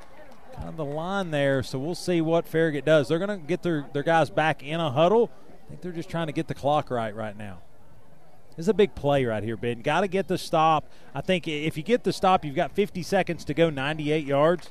kind 0.57 0.69
of 0.69 0.77
the 0.77 0.85
line 0.85 1.31
there. 1.31 1.63
So 1.63 1.79
we'll 1.79 1.95
see 1.95 2.21
what 2.21 2.47
Farragut 2.47 2.85
does. 2.85 3.09
They're 3.09 3.21
going 3.21 3.41
to 3.41 3.47
get 3.47 3.63
their, 3.63 3.89
their 3.93 4.03
guys 4.03 4.29
back 4.29 4.63
in 4.63 4.81
a 4.81 4.91
huddle. 4.91 5.31
I 5.49 5.69
think 5.69 5.83
they're 5.83 5.93
just 5.93 6.11
trying 6.11 6.27
to 6.27 6.33
get 6.33 6.49
the 6.49 6.55
clock 6.55 6.91
right 6.91 7.15
right 7.15 7.37
now. 7.37 7.63
This 8.57 8.65
is 8.65 8.69
a 8.69 8.75
big 8.75 8.95
play 8.95 9.25
right 9.25 9.43
here, 9.43 9.57
Ben. 9.57 9.81
Got 9.81 10.03
to 10.03 10.09
get 10.09 10.29
the 10.29 10.37
stop. 10.37 10.91
I 11.15 11.23
think 11.23 11.49
if 11.49 11.77
you 11.77 11.83
get 11.83 12.05
the 12.05 12.13
stop, 12.13 12.45
you've 12.45 12.55
got 12.55 12.73
50 12.73 13.03
seconds 13.03 13.45
to 13.47 13.55
go 13.55 13.71
98 13.71 14.27
yards. 14.27 14.71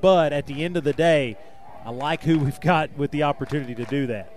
But 0.00 0.32
at 0.32 0.46
the 0.46 0.64
end 0.64 0.76
of 0.76 0.84
the 0.84 0.92
day, 0.92 1.36
I 1.84 1.90
like 1.90 2.22
who 2.22 2.38
we've 2.44 2.60
got 2.60 2.96
with 2.96 3.10
the 3.10 3.22
opportunity 3.22 3.74
to 3.74 3.84
do 3.84 4.06
that. 4.08 4.36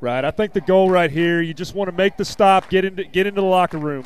Right. 0.00 0.24
I 0.24 0.30
think 0.30 0.52
the 0.52 0.60
goal 0.60 0.90
right 0.90 1.10
here, 1.10 1.40
you 1.40 1.54
just 1.54 1.74
want 1.74 1.88
to 1.88 1.96
make 1.96 2.16
the 2.16 2.24
stop, 2.24 2.68
get 2.68 2.84
into 2.84 3.04
get 3.04 3.26
into 3.26 3.40
the 3.40 3.46
locker 3.46 3.78
room. 3.78 4.04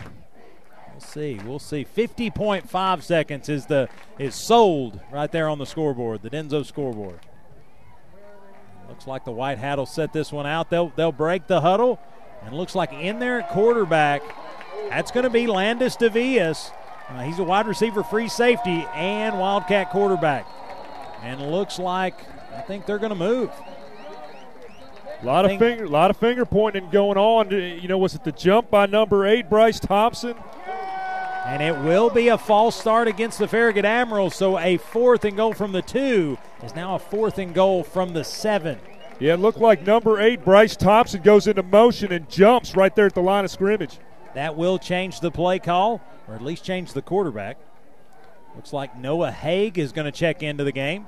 We'll 0.92 1.00
see. 1.00 1.40
We'll 1.44 1.58
see. 1.58 1.84
50.5 1.84 3.02
seconds 3.02 3.48
is 3.48 3.66
the 3.66 3.88
is 4.18 4.34
sold 4.34 5.00
right 5.10 5.30
there 5.30 5.48
on 5.48 5.58
the 5.58 5.66
scoreboard, 5.66 6.22
the 6.22 6.30
Denso 6.30 6.64
scoreboard. 6.64 7.18
Looks 8.88 9.06
like 9.06 9.24
the 9.24 9.32
White 9.32 9.58
Hat 9.58 9.78
will 9.78 9.86
set 9.86 10.12
this 10.12 10.32
one 10.32 10.46
out. 10.46 10.70
They'll 10.70 10.92
they'll 10.94 11.12
break 11.12 11.48
the 11.48 11.60
huddle. 11.60 12.00
And 12.42 12.54
looks 12.54 12.74
like 12.74 12.92
in 12.92 13.18
there 13.18 13.40
at 13.40 13.50
quarterback, 13.50 14.22
that's 14.88 15.10
going 15.10 15.24
to 15.24 15.30
be 15.30 15.46
Landis 15.46 15.96
DeVias. 15.96 16.72
Uh, 17.08 17.22
he's 17.22 17.38
a 17.38 17.44
wide 17.44 17.66
receiver, 17.66 18.02
free 18.02 18.28
safety, 18.28 18.86
and 18.94 19.38
Wildcat 19.38 19.90
quarterback. 19.90 20.46
And 21.22 21.50
looks 21.50 21.78
like 21.78 22.14
I 22.54 22.60
think 22.62 22.86
they're 22.86 22.98
going 22.98 23.10
to 23.10 23.16
move. 23.16 23.50
A 25.22 25.26
lot 25.26 25.44
of 25.44 25.58
finger, 25.58 25.86
lot 25.86 26.10
of 26.10 26.16
finger 26.16 26.46
pointing 26.46 26.88
going 26.90 27.18
on. 27.18 27.50
You 27.50 27.88
know, 27.88 27.98
was 27.98 28.14
it 28.14 28.24
the 28.24 28.32
jump 28.32 28.70
by 28.70 28.86
number 28.86 29.26
eight, 29.26 29.50
Bryce 29.50 29.78
Thompson? 29.78 30.34
And 31.44 31.62
it 31.62 31.76
will 31.78 32.10
be 32.10 32.28
a 32.28 32.38
false 32.38 32.78
start 32.78 33.08
against 33.08 33.38
the 33.38 33.48
Farragut 33.48 33.84
Admirals. 33.84 34.34
So 34.34 34.58
a 34.58 34.76
fourth 34.76 35.24
and 35.24 35.36
goal 35.36 35.52
from 35.52 35.72
the 35.72 35.82
two 35.82 36.38
is 36.62 36.74
now 36.74 36.94
a 36.94 36.98
fourth 36.98 37.38
and 37.38 37.54
goal 37.54 37.82
from 37.82 38.12
the 38.12 38.24
seven. 38.24 38.78
Yeah, 39.20 39.34
it 39.34 39.40
looked 39.40 39.58
like 39.58 39.86
number 39.86 40.18
eight, 40.18 40.42
Bryce 40.42 40.74
Thompson, 40.74 41.20
goes 41.20 41.46
into 41.46 41.62
motion 41.62 42.10
and 42.10 42.28
jumps 42.30 42.74
right 42.74 42.94
there 42.96 43.04
at 43.04 43.14
the 43.14 43.20
line 43.20 43.44
of 43.44 43.50
scrimmage. 43.50 43.98
That 44.34 44.56
will 44.56 44.78
change 44.78 45.20
the 45.20 45.30
play 45.30 45.58
call, 45.58 46.00
or 46.26 46.34
at 46.34 46.42
least 46.42 46.64
change 46.64 46.94
the 46.94 47.02
quarterback. 47.02 47.58
Looks 48.56 48.72
like 48.72 48.96
Noah 48.96 49.30
Haig 49.30 49.78
is 49.78 49.92
going 49.92 50.06
to 50.06 50.12
check 50.12 50.42
into 50.42 50.64
the 50.64 50.72
game. 50.72 51.06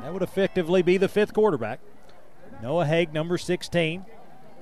That 0.00 0.14
would 0.14 0.22
effectively 0.22 0.80
be 0.80 0.96
the 0.96 1.08
fifth 1.08 1.34
quarterback. 1.34 1.80
Noah 2.62 2.86
Haig, 2.86 3.12
number 3.12 3.36
16. 3.36 4.06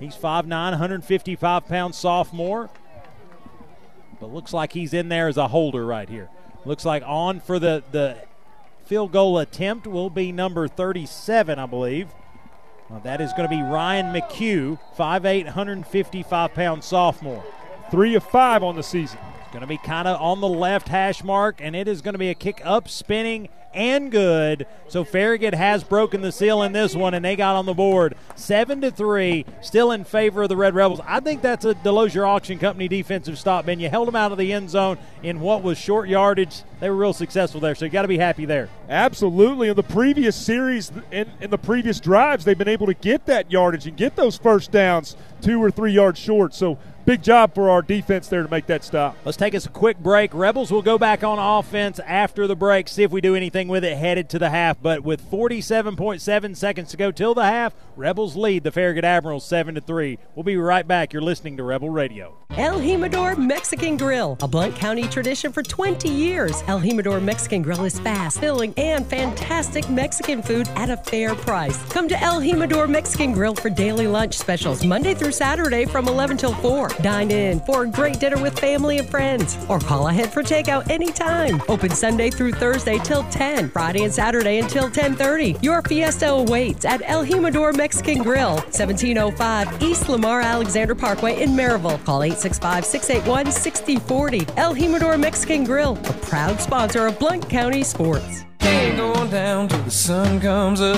He's 0.00 0.16
5'9, 0.16 0.48
155 0.50 1.66
pound 1.66 1.94
sophomore. 1.94 2.70
But 4.18 4.32
looks 4.32 4.52
like 4.52 4.72
he's 4.72 4.92
in 4.92 5.08
there 5.08 5.28
as 5.28 5.36
a 5.36 5.48
holder 5.48 5.86
right 5.86 6.08
here. 6.08 6.28
Looks 6.64 6.84
like 6.84 7.04
on 7.06 7.40
for 7.40 7.58
the, 7.58 7.84
the 7.92 8.16
field 8.90 9.12
goal 9.12 9.38
attempt 9.38 9.86
will 9.86 10.10
be 10.10 10.32
number 10.32 10.66
37, 10.66 11.60
I 11.60 11.66
believe. 11.66 12.08
Well, 12.88 12.98
that 13.04 13.20
is 13.20 13.32
going 13.34 13.48
to 13.48 13.56
be 13.56 13.62
Ryan 13.62 14.12
McHugh, 14.12 14.80
5'8, 14.98 15.44
155 15.44 16.54
pound 16.54 16.82
sophomore. 16.82 17.44
Three 17.92 18.16
of 18.16 18.24
five 18.24 18.64
on 18.64 18.74
the 18.74 18.82
season. 18.82 19.20
It's 19.42 19.52
going 19.52 19.60
to 19.60 19.68
be 19.68 19.78
kind 19.78 20.08
of 20.08 20.20
on 20.20 20.40
the 20.40 20.48
left 20.48 20.88
hash 20.88 21.22
mark, 21.22 21.60
and 21.60 21.76
it 21.76 21.86
is 21.86 22.02
going 22.02 22.14
to 22.14 22.18
be 22.18 22.30
a 22.30 22.34
kick 22.34 22.60
up, 22.64 22.88
spinning, 22.88 23.48
and 23.74 24.10
good. 24.10 24.66
So 24.88 25.04
Farragut 25.04 25.54
has 25.54 25.84
broken 25.84 26.20
the 26.20 26.32
seal 26.32 26.62
in 26.62 26.72
this 26.72 26.96
one, 26.96 27.14
and 27.14 27.24
they 27.24 27.36
got 27.36 27.56
on 27.56 27.66
the 27.66 27.74
board 27.74 28.16
seven 28.34 28.80
to 28.80 28.90
three, 28.90 29.44
still 29.60 29.92
in 29.92 30.04
favor 30.04 30.42
of 30.42 30.48
the 30.48 30.56
Red 30.56 30.74
Rebels. 30.74 31.00
I 31.06 31.20
think 31.20 31.42
that's 31.42 31.64
a 31.64 31.74
Delosier 31.74 32.26
Auction 32.26 32.58
Company 32.58 32.88
defensive 32.88 33.38
stop, 33.38 33.66
man. 33.66 33.80
You 33.80 33.88
held 33.88 34.08
them 34.08 34.16
out 34.16 34.32
of 34.32 34.38
the 34.38 34.52
end 34.52 34.70
zone 34.70 34.98
in 35.22 35.40
what 35.40 35.62
was 35.62 35.78
short 35.78 36.08
yardage. 36.08 36.62
They 36.80 36.90
were 36.90 36.96
real 36.96 37.12
successful 37.12 37.60
there, 37.60 37.74
so 37.74 37.84
you 37.84 37.90
got 37.90 38.02
to 38.02 38.08
be 38.08 38.18
happy 38.18 38.46
there. 38.46 38.68
Absolutely. 38.88 39.68
In 39.68 39.76
the 39.76 39.82
previous 39.82 40.34
series, 40.34 40.90
in, 41.12 41.30
in 41.40 41.50
the 41.50 41.58
previous 41.58 42.00
drives, 42.00 42.44
they've 42.44 42.58
been 42.58 42.68
able 42.68 42.86
to 42.86 42.94
get 42.94 43.26
that 43.26 43.50
yardage 43.52 43.86
and 43.86 43.96
get 43.96 44.16
those 44.16 44.36
first 44.36 44.72
downs 44.72 45.16
two 45.40 45.62
or 45.62 45.70
three 45.70 45.92
yards 45.92 46.18
short. 46.18 46.54
So 46.54 46.78
big 47.10 47.24
job 47.24 47.52
for 47.56 47.68
our 47.68 47.82
defense 47.82 48.28
there 48.28 48.44
to 48.44 48.48
make 48.48 48.66
that 48.66 48.84
stop. 48.84 49.16
Let's 49.24 49.36
take 49.36 49.52
us 49.56 49.66
a 49.66 49.68
quick 49.68 49.98
break. 49.98 50.32
Rebels 50.32 50.70
will 50.70 50.80
go 50.80 50.96
back 50.96 51.24
on 51.24 51.40
offense 51.40 51.98
after 51.98 52.46
the 52.46 52.54
break, 52.54 52.86
see 52.86 53.02
if 53.02 53.10
we 53.10 53.20
do 53.20 53.34
anything 53.34 53.66
with 53.66 53.82
it 53.82 53.96
headed 53.96 54.28
to 54.30 54.38
the 54.38 54.50
half. 54.50 54.80
But 54.80 55.02
with 55.02 55.28
47.7 55.28 56.56
seconds 56.56 56.90
to 56.92 56.96
go 56.96 57.10
till 57.10 57.34
the 57.34 57.46
half, 57.46 57.74
Rebels 57.96 58.36
lead 58.36 58.62
the 58.62 58.70
Farragut 58.70 59.04
Admirals 59.04 59.44
7 59.44 59.74
to 59.74 59.80
3. 59.80 60.18
We'll 60.36 60.44
be 60.44 60.56
right 60.56 60.86
back. 60.86 61.12
You're 61.12 61.20
listening 61.20 61.56
to 61.56 61.64
Rebel 61.64 61.90
Radio. 61.90 62.36
El 62.52 62.80
Jimador 62.80 63.38
Mexican 63.38 63.96
Grill, 63.96 64.36
a 64.40 64.48
Blount 64.48 64.74
County 64.74 65.04
tradition 65.04 65.52
for 65.52 65.62
20 65.62 66.08
years. 66.08 66.62
El 66.66 66.80
Jimador 66.80 67.22
Mexican 67.22 67.62
Grill 67.62 67.84
is 67.84 67.98
fast, 68.00 68.40
filling, 68.40 68.74
and 68.76 69.06
fantastic 69.06 69.88
Mexican 69.88 70.42
food 70.42 70.68
at 70.74 70.90
a 70.90 70.96
fair 70.96 71.34
price. 71.34 71.80
Come 71.90 72.08
to 72.08 72.20
El 72.20 72.40
Jimador 72.40 72.88
Mexican 72.88 73.32
Grill 73.32 73.54
for 73.54 73.70
daily 73.70 74.06
lunch 74.06 74.36
specials 74.36 74.84
Monday 74.84 75.14
through 75.14 75.32
Saturday 75.32 75.84
from 75.84 76.08
11 76.08 76.38
till 76.38 76.54
4. 76.54 76.88
Dine 77.02 77.30
in 77.30 77.60
for 77.60 77.84
a 77.84 77.86
great 77.86 78.18
dinner 78.20 78.40
with 78.40 78.58
family 78.58 78.98
and 78.98 79.08
friends, 79.08 79.56
or 79.68 79.78
call 79.78 80.08
ahead 80.08 80.32
for 80.32 80.42
takeout 80.42 80.90
anytime. 80.90 81.62
Open 81.68 81.90
Sunday 81.90 82.30
through 82.30 82.52
Thursday 82.52 82.98
till 82.98 83.22
10, 83.24 83.70
Friday 83.70 84.04
and 84.04 84.12
Saturday 84.12 84.58
until 84.58 84.90
10:30. 84.90 85.56
Your 85.62 85.82
fiesta 85.82 86.30
awaits 86.30 86.84
at 86.84 87.02
El 87.04 87.24
Jimador 87.24 87.76
Mexican 87.76 88.22
Grill, 88.22 88.56
1705 88.70 89.82
East 89.82 90.08
Lamar 90.08 90.40
Alexander 90.40 90.94
Parkway 90.94 91.42
in 91.42 91.50
Maryville. 91.50 92.02
Call 92.04 92.20
865-681-6040. 92.20 94.46
El 94.56 94.74
Jimador 94.74 95.18
Mexican 95.18 95.64
Grill, 95.64 95.98
a 96.04 96.12
proud 96.24 96.60
sponsor 96.60 97.06
of 97.06 97.18
Blount 97.18 97.48
County 97.48 97.82
Sports. 97.82 98.44
Ain't 98.62 98.96
going 98.96 99.30
down 99.30 99.68
till 99.68 99.82
the 99.82 99.90
sun 99.90 100.40
comes 100.40 100.80
up. 100.80 100.96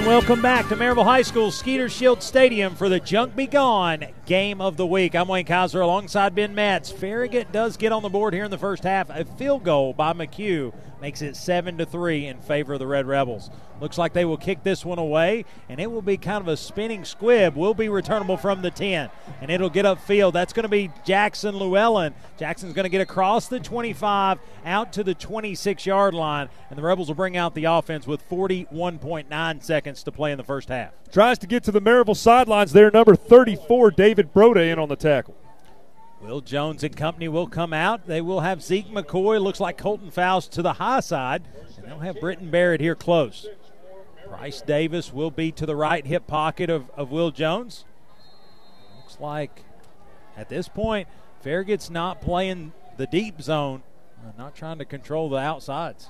And 0.00 0.06
welcome 0.06 0.40
back 0.40 0.66
to 0.70 0.76
Maryville 0.76 1.04
High 1.04 1.20
School 1.20 1.50
Skeeter 1.50 1.90
Shield 1.90 2.22
Stadium 2.22 2.74
for 2.74 2.88
the 2.88 2.98
Junk 2.98 3.36
Be 3.36 3.46
Gone 3.46 4.06
game 4.30 4.60
of 4.60 4.76
the 4.76 4.86
week. 4.86 5.16
I'm 5.16 5.26
Wayne 5.26 5.44
Kaiser 5.44 5.80
alongside 5.80 6.36
Ben 6.36 6.54
Matz. 6.54 6.88
Farragut 6.88 7.50
does 7.50 7.76
get 7.76 7.90
on 7.90 8.04
the 8.04 8.08
board 8.08 8.32
here 8.32 8.44
in 8.44 8.50
the 8.52 8.56
first 8.56 8.84
half. 8.84 9.10
A 9.10 9.24
field 9.24 9.64
goal 9.64 9.92
by 9.92 10.12
McHugh 10.12 10.72
makes 11.00 11.20
it 11.20 11.34
7 11.34 11.78
to 11.78 11.84
3 11.84 12.26
in 12.26 12.40
favor 12.40 12.74
of 12.74 12.78
the 12.78 12.86
Red 12.86 13.06
Rebels. 13.06 13.50
Looks 13.80 13.96
like 13.96 14.12
they 14.12 14.26
will 14.26 14.36
kick 14.36 14.62
this 14.62 14.84
one 14.84 14.98
away, 14.98 15.46
and 15.68 15.80
it 15.80 15.90
will 15.90 16.02
be 16.02 16.18
kind 16.18 16.42
of 16.42 16.48
a 16.48 16.56
spinning 16.56 17.04
squib. 17.04 17.56
Will 17.56 17.72
be 17.72 17.88
returnable 17.88 18.36
from 18.36 18.60
the 18.60 18.70
10, 18.70 19.08
and 19.40 19.50
it'll 19.50 19.70
get 19.70 19.86
upfield. 19.86 20.34
That's 20.34 20.52
going 20.52 20.64
to 20.64 20.68
be 20.68 20.90
Jackson 21.04 21.58
Llewellyn. 21.58 22.14
Jackson's 22.38 22.74
going 22.74 22.84
to 22.84 22.90
get 22.90 23.00
across 23.00 23.48
the 23.48 23.58
25 23.58 24.38
out 24.66 24.92
to 24.92 25.02
the 25.02 25.14
26 25.14 25.86
yard 25.86 26.12
line, 26.12 26.50
and 26.68 26.78
the 26.78 26.82
Rebels 26.82 27.08
will 27.08 27.14
bring 27.14 27.36
out 27.36 27.54
the 27.54 27.64
offense 27.64 28.06
with 28.06 28.28
41.9 28.28 29.62
seconds 29.62 30.02
to 30.02 30.12
play 30.12 30.30
in 30.30 30.38
the 30.38 30.44
first 30.44 30.68
half. 30.68 30.92
Tries 31.10 31.38
to 31.38 31.48
get 31.48 31.64
to 31.64 31.72
the 31.72 31.80
Maryville 31.80 32.16
sidelines 32.16 32.72
there. 32.72 32.90
Number 32.90 33.16
34, 33.16 33.90
David 33.92 34.19
Broda, 34.28 34.72
in 34.72 34.78
on 34.78 34.88
the 34.88 34.96
tackle. 34.96 35.36
Will 36.20 36.40
Jones 36.40 36.84
and 36.84 36.94
company 36.94 37.28
will 37.28 37.46
come 37.46 37.72
out. 37.72 38.06
They 38.06 38.20
will 38.20 38.40
have 38.40 38.62
Zeke 38.62 38.88
McCoy. 38.88 39.40
Looks 39.40 39.60
like 39.60 39.78
Colton 39.78 40.10
Faust 40.10 40.52
to 40.52 40.62
the 40.62 40.74
high 40.74 41.00
side, 41.00 41.44
and 41.76 41.86
they'll 41.86 41.98
have 42.00 42.20
Britton 42.20 42.50
Barrett 42.50 42.80
here 42.80 42.94
close. 42.94 43.48
Bryce 44.28 44.60
Davis 44.60 45.12
will 45.12 45.30
be 45.30 45.50
to 45.52 45.66
the 45.66 45.74
right 45.74 46.06
hip 46.06 46.26
pocket 46.26 46.70
of, 46.70 46.90
of 46.90 47.10
Will 47.10 47.30
Jones. 47.30 47.84
Looks 48.96 49.18
like 49.18 49.64
at 50.36 50.48
this 50.48 50.68
point, 50.68 51.08
Farragut's 51.44 51.90
not 51.90 52.20
playing 52.20 52.72
the 52.96 53.06
deep 53.06 53.40
zone, 53.40 53.82
uh, 54.22 54.32
not 54.36 54.54
trying 54.54 54.78
to 54.78 54.84
control 54.84 55.30
the 55.30 55.38
outsides. 55.38 56.08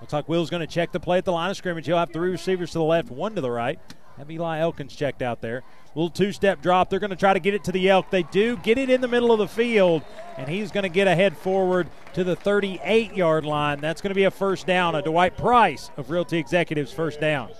Looks 0.00 0.12
like 0.12 0.28
Will's 0.28 0.50
going 0.50 0.60
to 0.60 0.66
check 0.66 0.90
the 0.90 0.98
play 0.98 1.18
at 1.18 1.24
the 1.24 1.32
line 1.32 1.50
of 1.50 1.56
scrimmage. 1.56 1.86
He'll 1.86 1.96
have 1.96 2.12
three 2.12 2.30
receivers 2.30 2.72
to 2.72 2.78
the 2.78 2.84
left, 2.84 3.08
one 3.08 3.36
to 3.36 3.40
the 3.40 3.50
right. 3.50 3.78
Have 4.22 4.30
Eli 4.30 4.60
Elkins 4.60 4.94
checked 4.94 5.20
out 5.20 5.40
there. 5.40 5.64
Little 5.96 6.08
two 6.08 6.30
step 6.30 6.62
drop. 6.62 6.88
They're 6.88 7.00
going 7.00 7.10
to 7.10 7.16
try 7.16 7.32
to 7.32 7.40
get 7.40 7.54
it 7.54 7.64
to 7.64 7.72
the 7.72 7.90
Elk. 7.90 8.08
They 8.10 8.22
do 8.22 8.56
get 8.58 8.78
it 8.78 8.88
in 8.88 9.00
the 9.00 9.08
middle 9.08 9.32
of 9.32 9.40
the 9.40 9.48
field, 9.48 10.04
and 10.36 10.48
he's 10.48 10.70
going 10.70 10.84
to 10.84 10.88
get 10.88 11.08
ahead 11.08 11.36
forward 11.36 11.88
to 12.12 12.22
the 12.22 12.36
38 12.36 13.16
yard 13.16 13.44
line. 13.44 13.80
That's 13.80 14.00
going 14.00 14.10
to 14.10 14.14
be 14.14 14.22
a 14.22 14.30
first 14.30 14.64
down, 14.64 14.94
a 14.94 15.02
Dwight 15.02 15.36
Price 15.36 15.90
of 15.96 16.08
Realty 16.08 16.38
Executives 16.38 16.92
first 16.92 17.20
down. 17.20 17.50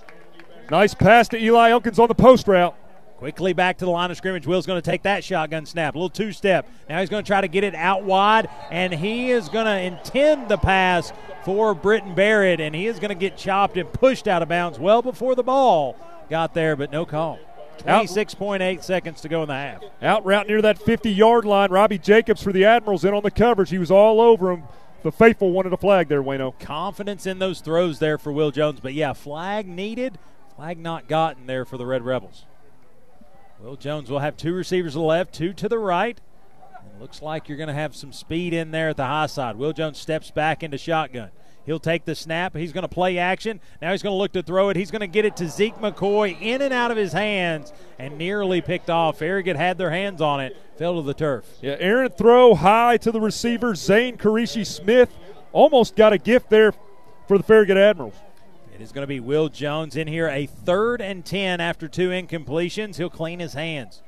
Nice 0.71 0.95
pass 0.95 1.27
to 1.31 1.37
Eli 1.37 1.71
Elkins 1.71 1.99
on 1.99 2.07
the 2.07 2.15
post 2.15 2.47
route. 2.47 2.77
Quickly 3.17 3.53
back 3.53 3.79
to 3.79 3.85
the 3.85 3.91
line 3.91 4.13
of 4.13 4.17
scrimmage. 4.17 4.47
Will's 4.47 4.65
going 4.65 4.81
to 4.81 4.89
take 4.89 5.03
that 5.03 5.25
shotgun 5.25 5.67
snap. 5.67 5.97
A 5.97 5.99
little 5.99 6.11
two 6.11 6.31
step. 6.31 6.69
Now 6.89 7.01
he's 7.01 7.09
going 7.09 7.25
to 7.25 7.27
try 7.27 7.41
to 7.41 7.49
get 7.49 7.65
it 7.65 7.75
out 7.75 8.05
wide, 8.05 8.49
and 8.71 8.95
he 8.95 9.33
is 9.33 9.49
going 9.49 9.67
to 9.67 9.81
intend 9.81 10.49
the 10.49 10.59
pass 10.59 11.13
for 11.45 11.75
Britton 11.75 12.15
Barrett, 12.15 12.61
and 12.61 12.73
he 12.73 12.87
is 12.87 13.01
going 13.01 13.09
to 13.09 13.17
get 13.17 13.37
chopped 13.37 13.77
and 13.77 13.93
pushed 13.93 14.29
out 14.29 14.43
of 14.43 14.49
bounds 14.49 14.79
well 14.79 15.03
before 15.03 15.35
the 15.35 15.43
ball 15.43 15.97
got 16.33 16.55
there, 16.55 16.77
but 16.77 16.91
no 16.91 17.05
call. 17.05 17.39
26.8 17.81 18.83
seconds 18.83 19.21
to 19.21 19.29
go 19.29 19.43
in 19.43 19.49
the 19.49 19.55
half. 19.55 19.83
Out 20.01 20.25
route 20.25 20.49
near 20.49 20.63
that 20.63 20.79
50 20.79 21.13
yard 21.13 21.45
line. 21.45 21.71
Robbie 21.71 21.99
Jacobs 21.99 22.43
for 22.43 22.53
the 22.53 22.65
Admirals 22.65 23.05
in 23.05 23.13
on 23.13 23.23
the 23.23 23.31
coverage. 23.31 23.69
He 23.69 23.77
was 23.77 23.91
all 23.91 24.19
over 24.19 24.51
him. 24.51 24.63
The 25.03 25.13
faithful 25.13 25.51
wanted 25.51 25.75
a 25.75 25.77
flag 25.77 26.09
there, 26.09 26.23
Wayno. 26.23 26.59
Confidence 26.59 27.27
in 27.27 27.39
those 27.39 27.61
throws 27.61 27.99
there 27.99 28.17
for 28.17 28.33
Will 28.33 28.51
Jones. 28.51 28.81
But 28.81 28.95
yeah, 28.95 29.13
flag 29.13 29.69
needed, 29.69 30.19
flag 30.57 30.79
not 30.79 31.07
gotten 31.07 31.47
there 31.47 31.67
for 31.67 31.77
the 31.77 31.85
Red 31.85 32.03
Rebels. 32.03 32.47
Will 33.61 33.77
Jones 33.77 34.09
will 34.09 34.21
have 34.21 34.39
two 34.39 34.55
receivers 34.55 34.93
to 34.93 35.01
the 35.01 35.05
left, 35.05 35.35
two 35.35 35.53
to 35.53 35.69
the 35.69 35.79
right. 35.79 36.19
It 36.19 37.01
looks 37.01 37.21
like 37.21 37.47
you're 37.47 37.59
going 37.59 37.69
to 37.69 37.75
have 37.75 37.95
some 37.95 38.13
speed 38.13 38.55
in 38.55 38.71
there 38.71 38.89
at 38.89 38.97
the 38.97 39.05
high 39.05 39.27
side. 39.27 39.57
Will 39.57 39.75
Jones 39.75 39.99
steps 39.99 40.31
back 40.31 40.63
into 40.63 40.79
shotgun. 40.79 41.31
He'll 41.65 41.79
take 41.79 42.05
the 42.05 42.15
snap. 42.15 42.57
He's 42.57 42.73
going 42.73 42.83
to 42.83 42.89
play 42.89 43.19
action. 43.19 43.61
Now 43.81 43.93
he's 43.93 44.03
going 44.03 44.15
to 44.15 44.19
look 44.19 44.33
to 44.33 44.43
throw 44.43 44.69
it. 44.71 44.77
He's 44.77 44.91
going 44.91 45.01
to 45.01 45.07
get 45.07 45.25
it 45.25 45.37
to 45.37 45.49
Zeke 45.49 45.77
McCoy 45.77 46.41
in 46.41 46.61
and 46.61 46.75
out 46.75 46.91
of 46.91 46.97
his 46.97 47.13
hands 47.13 47.73
and 47.99 48.19
nearly 48.19 48.61
picked 48.61 48.91
off. 48.91 49.19
Farragut 49.19 49.57
had 49.57 49.79
their 49.79 49.91
hands 49.91 50.21
on 50.21 50.41
it, 50.41 50.57
fell 50.77 50.97
to 50.97 51.03
the 51.03 51.15
turf. 51.15 51.47
Yeah, 51.61 51.77
Aaron 51.79 52.11
throw 52.11 52.55
high 52.55 52.97
to 52.99 53.13
the 53.13 53.21
receiver, 53.21 53.75
Zane 53.75 54.17
Karishi 54.17 54.67
Smith. 54.67 55.15
Almost 55.53 55.95
got 55.95 56.13
a 56.13 56.19
gift 56.19 56.51
there 56.51 56.73
for 57.29 57.39
the 57.39 57.45
Farragut 57.45 57.77
Admirals. 57.77 58.17
It 58.75 58.81
is 58.81 58.91
going 58.91 59.03
to 59.03 59.09
be 59.09 59.21
Will 59.21 59.49
Jones 59.49 59.97
in 59.97 60.09
here, 60.09 60.29
a 60.29 60.47
third 60.47 61.01
and 61.01 61.25
10 61.25 61.61
after 61.61 61.87
two 61.87 62.09
incompletions. 62.09 62.97
He'll 62.97 63.11
clean 63.11 63.39
his 63.39 63.53
hands. 63.53 64.03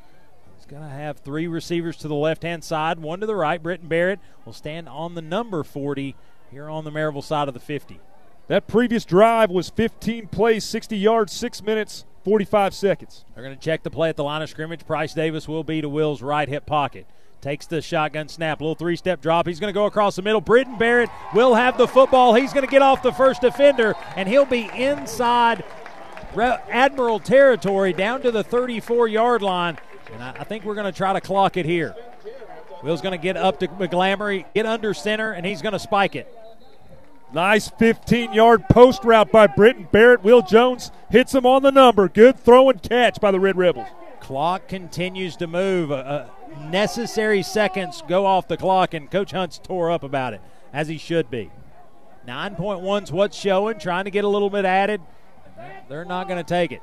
He's 0.56 0.66
going 0.66 0.82
to 0.82 0.88
have 0.88 1.18
three 1.18 1.46
receivers 1.46 1.98
to 1.98 2.08
the 2.08 2.14
left 2.14 2.42
hand 2.42 2.64
side, 2.64 2.98
one 2.98 3.20
to 3.20 3.26
the 3.26 3.36
right. 3.36 3.62
Britton 3.62 3.86
Barrett 3.86 4.20
will 4.46 4.54
stand 4.54 4.88
on 4.88 5.14
the 5.14 5.22
number 5.22 5.62
40 5.62 6.16
here 6.54 6.70
on 6.70 6.84
the 6.84 6.90
Maryville 6.90 7.22
side 7.22 7.48
of 7.48 7.54
the 7.54 7.60
50. 7.60 7.98
That 8.46 8.68
previous 8.68 9.04
drive 9.04 9.50
was 9.50 9.70
15 9.70 10.28
plays, 10.28 10.64
60 10.64 10.96
yards, 10.96 11.32
6 11.32 11.62
minutes, 11.64 12.04
45 12.24 12.72
seconds. 12.74 13.24
They're 13.34 13.42
going 13.42 13.56
to 13.56 13.60
check 13.60 13.82
the 13.82 13.90
play 13.90 14.08
at 14.08 14.16
the 14.16 14.22
line 14.22 14.40
of 14.40 14.48
scrimmage. 14.48 14.86
Price 14.86 15.14
Davis 15.14 15.48
will 15.48 15.64
be 15.64 15.80
to 15.80 15.88
Will's 15.88 16.22
right 16.22 16.48
hip 16.48 16.64
pocket. 16.64 17.06
Takes 17.40 17.66
the 17.66 17.82
shotgun 17.82 18.28
snap, 18.28 18.60
little 18.60 18.76
three 18.76 18.94
step 18.94 19.20
drop. 19.20 19.48
He's 19.48 19.58
going 19.58 19.72
to 19.72 19.74
go 19.74 19.86
across 19.86 20.14
the 20.14 20.22
middle. 20.22 20.40
Britton 20.40 20.78
Barrett 20.78 21.10
will 21.34 21.56
have 21.56 21.76
the 21.76 21.88
football. 21.88 22.34
He's 22.34 22.52
going 22.52 22.64
to 22.64 22.70
get 22.70 22.82
off 22.82 23.02
the 23.02 23.12
first 23.12 23.40
defender, 23.40 23.94
and 24.14 24.28
he'll 24.28 24.46
be 24.46 24.70
inside 24.72 25.64
Admiral 26.36 27.18
territory 27.18 27.92
down 27.92 28.22
to 28.22 28.30
the 28.30 28.44
34 28.44 29.08
yard 29.08 29.42
line. 29.42 29.76
And 30.12 30.22
I 30.22 30.44
think 30.44 30.64
we're 30.64 30.74
going 30.76 30.90
to 30.90 30.96
try 30.96 31.12
to 31.12 31.20
clock 31.20 31.56
it 31.56 31.66
here. 31.66 31.96
Will's 32.84 33.00
going 33.00 33.18
to 33.18 33.22
get 33.22 33.36
up 33.36 33.60
to 33.60 33.68
McGlamory, 33.68 34.44
get 34.54 34.66
under 34.66 34.94
center, 34.94 35.32
and 35.32 35.44
he's 35.44 35.62
going 35.62 35.72
to 35.72 35.78
spike 35.78 36.14
it. 36.14 36.32
Nice 37.32 37.68
15 37.68 38.32
yard 38.32 38.68
post 38.68 39.04
route 39.04 39.32
by 39.32 39.46
Britton 39.46 39.88
Barrett. 39.90 40.22
Will 40.22 40.42
Jones 40.42 40.92
hits 41.10 41.34
him 41.34 41.46
on 41.46 41.62
the 41.62 41.72
number. 41.72 42.08
Good 42.08 42.38
throw 42.38 42.70
and 42.70 42.80
catch 42.82 43.20
by 43.20 43.30
the 43.30 43.40
Red 43.40 43.56
Rebels. 43.56 43.88
Clock 44.20 44.68
continues 44.68 45.36
to 45.36 45.46
move. 45.46 45.90
Uh, 45.90 46.26
necessary 46.70 47.42
seconds 47.42 48.02
go 48.08 48.24
off 48.24 48.48
the 48.48 48.56
clock, 48.56 48.94
and 48.94 49.10
Coach 49.10 49.32
Hunt's 49.32 49.58
tore 49.58 49.90
up 49.90 50.02
about 50.02 50.32
it, 50.32 50.40
as 50.72 50.88
he 50.88 50.96
should 50.96 51.30
be. 51.30 51.50
9.1's 52.26 53.12
what's 53.12 53.36
showing, 53.36 53.78
trying 53.78 54.04
to 54.04 54.10
get 54.10 54.24
a 54.24 54.28
little 54.28 54.48
bit 54.48 54.64
added. 54.64 55.00
They're 55.88 56.04
not 56.04 56.28
going 56.28 56.42
to 56.42 56.48
take 56.48 56.72
it. 56.72 56.80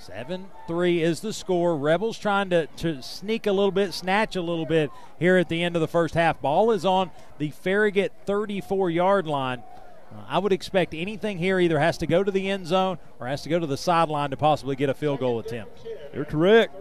7 0.00 0.46
3 0.66 1.02
is 1.02 1.20
the 1.20 1.32
score. 1.32 1.76
Rebels 1.76 2.18
trying 2.18 2.50
to, 2.50 2.66
to 2.78 3.02
sneak 3.02 3.46
a 3.46 3.52
little 3.52 3.70
bit, 3.70 3.92
snatch 3.92 4.34
a 4.34 4.40
little 4.40 4.64
bit 4.64 4.90
here 5.18 5.36
at 5.36 5.48
the 5.48 5.62
end 5.62 5.76
of 5.76 5.82
the 5.82 5.88
first 5.88 6.14
half. 6.14 6.40
Ball 6.40 6.70
is 6.70 6.86
on 6.86 7.10
the 7.38 7.50
Farragut 7.50 8.12
34 8.24 8.90
yard 8.90 9.26
line. 9.26 9.62
Uh, 10.10 10.22
I 10.26 10.38
would 10.38 10.52
expect 10.52 10.94
anything 10.94 11.38
here 11.38 11.60
either 11.60 11.78
has 11.78 11.98
to 11.98 12.06
go 12.06 12.24
to 12.24 12.30
the 12.30 12.48
end 12.48 12.66
zone 12.66 12.98
or 13.18 13.26
has 13.26 13.42
to 13.42 13.50
go 13.50 13.58
to 13.58 13.66
the 13.66 13.76
sideline 13.76 14.30
to 14.30 14.36
possibly 14.36 14.74
get 14.74 14.88
a 14.88 14.94
field 14.94 15.20
goal 15.20 15.38
attempt. 15.38 15.86
You're 16.14 16.24
correct. 16.24 16.74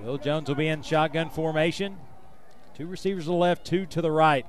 Will 0.00 0.18
Jones 0.18 0.48
will 0.48 0.54
be 0.54 0.68
in 0.68 0.82
shotgun 0.82 1.30
formation. 1.30 1.96
Two 2.76 2.86
receivers 2.86 3.24
to 3.24 3.30
the 3.30 3.36
left, 3.36 3.64
two 3.64 3.86
to 3.86 4.02
the 4.02 4.10
right. 4.10 4.44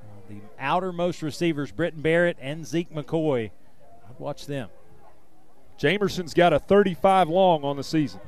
Uh, 0.00 0.30
the 0.30 0.40
outermost 0.60 1.22
receivers, 1.22 1.72
Britton 1.72 2.02
Barrett 2.02 2.36
and 2.40 2.64
Zeke 2.64 2.94
McCoy. 2.94 3.50
I'd 4.08 4.18
watch 4.20 4.46
them. 4.46 4.68
Jamerson's 5.78 6.34
got 6.34 6.52
a 6.52 6.58
35 6.58 7.28
long 7.28 7.62
on 7.64 7.76
the 7.76 7.84
season. 7.84 8.20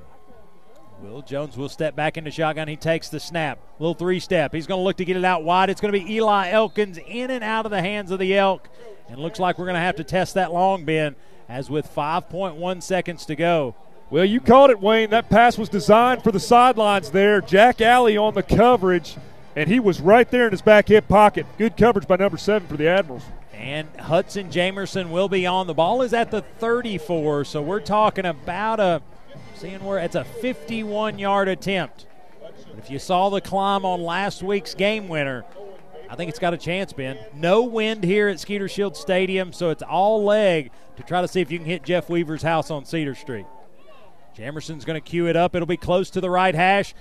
Will 1.02 1.22
Jones 1.22 1.56
will 1.56 1.70
step 1.70 1.96
back 1.96 2.18
into 2.18 2.30
shotgun. 2.30 2.68
He 2.68 2.76
takes 2.76 3.08
the 3.08 3.18
snap. 3.18 3.58
Little 3.78 3.94
three 3.94 4.20
step. 4.20 4.52
He's 4.52 4.66
going 4.66 4.78
to 4.78 4.84
look 4.84 4.98
to 4.98 5.04
get 5.04 5.16
it 5.16 5.24
out 5.24 5.44
wide. 5.44 5.70
It's 5.70 5.80
going 5.80 5.92
to 5.92 5.98
be 5.98 6.14
Eli 6.14 6.50
Elkins 6.50 6.98
in 7.06 7.30
and 7.30 7.42
out 7.42 7.64
of 7.64 7.70
the 7.70 7.80
hands 7.80 8.10
of 8.10 8.18
the 8.18 8.36
Elk. 8.36 8.68
And 9.08 9.18
looks 9.18 9.38
like 9.38 9.58
we're 9.58 9.64
going 9.64 9.74
to 9.74 9.80
have 9.80 9.96
to 9.96 10.04
test 10.04 10.34
that 10.34 10.52
long 10.52 10.84
bin 10.84 11.16
as 11.48 11.70
with 11.70 11.92
5.1 11.92 12.82
seconds 12.82 13.24
to 13.26 13.34
go. 13.34 13.74
Well, 14.10 14.24
you 14.24 14.40
called 14.40 14.70
it, 14.70 14.80
Wayne. 14.80 15.10
That 15.10 15.30
pass 15.30 15.56
was 15.56 15.68
designed 15.68 16.22
for 16.22 16.32
the 16.32 16.40
sidelines 16.40 17.10
there. 17.10 17.40
Jack 17.40 17.80
Alley 17.80 18.16
on 18.16 18.34
the 18.34 18.42
coverage, 18.42 19.16
and 19.56 19.68
he 19.68 19.80
was 19.80 20.00
right 20.00 20.30
there 20.30 20.46
in 20.46 20.50
his 20.50 20.62
back 20.62 20.88
hip 20.88 21.08
pocket. 21.08 21.46
Good 21.58 21.76
coverage 21.76 22.06
by 22.06 22.16
number 22.16 22.36
seven 22.36 22.68
for 22.68 22.76
the 22.76 22.88
Admirals. 22.88 23.24
And 23.60 23.88
Hudson 24.00 24.48
Jamerson 24.48 25.10
will 25.10 25.28
be 25.28 25.46
on. 25.46 25.66
The 25.66 25.74
ball 25.74 26.00
is 26.00 26.14
at 26.14 26.30
the 26.30 26.40
34, 26.40 27.44
so 27.44 27.60
we're 27.60 27.80
talking 27.80 28.24
about 28.24 28.80
a 28.80 29.02
seeing 29.54 29.84
where 29.84 29.98
it's 29.98 30.14
a 30.14 30.24
51 30.24 31.18
yard 31.18 31.46
attempt. 31.46 32.06
But 32.40 32.78
if 32.78 32.90
you 32.90 32.98
saw 32.98 33.28
the 33.28 33.42
climb 33.42 33.84
on 33.84 34.00
last 34.00 34.42
week's 34.42 34.72
game 34.72 35.08
winner, 35.08 35.44
I 36.08 36.16
think 36.16 36.30
it's 36.30 36.38
got 36.38 36.54
a 36.54 36.56
chance, 36.56 36.94
Ben. 36.94 37.18
No 37.34 37.62
wind 37.62 38.02
here 38.02 38.28
at 38.28 38.40
Skeeter 38.40 38.66
Shield 38.66 38.96
Stadium, 38.96 39.52
so 39.52 39.68
it's 39.68 39.82
all 39.82 40.24
leg 40.24 40.70
to 40.96 41.02
try 41.02 41.20
to 41.20 41.28
see 41.28 41.42
if 41.42 41.50
you 41.52 41.58
can 41.58 41.66
hit 41.66 41.82
Jeff 41.82 42.08
Weaver's 42.08 42.42
house 42.42 42.70
on 42.70 42.86
Cedar 42.86 43.14
Street. 43.14 43.46
Jamerson's 44.34 44.86
going 44.86 44.98
to 44.98 45.06
cue 45.06 45.26
it 45.26 45.36
up. 45.36 45.54
It'll 45.54 45.66
be 45.66 45.76
close 45.76 46.08
to 46.10 46.22
the 46.22 46.30
right 46.30 46.54
hash. 46.54 46.94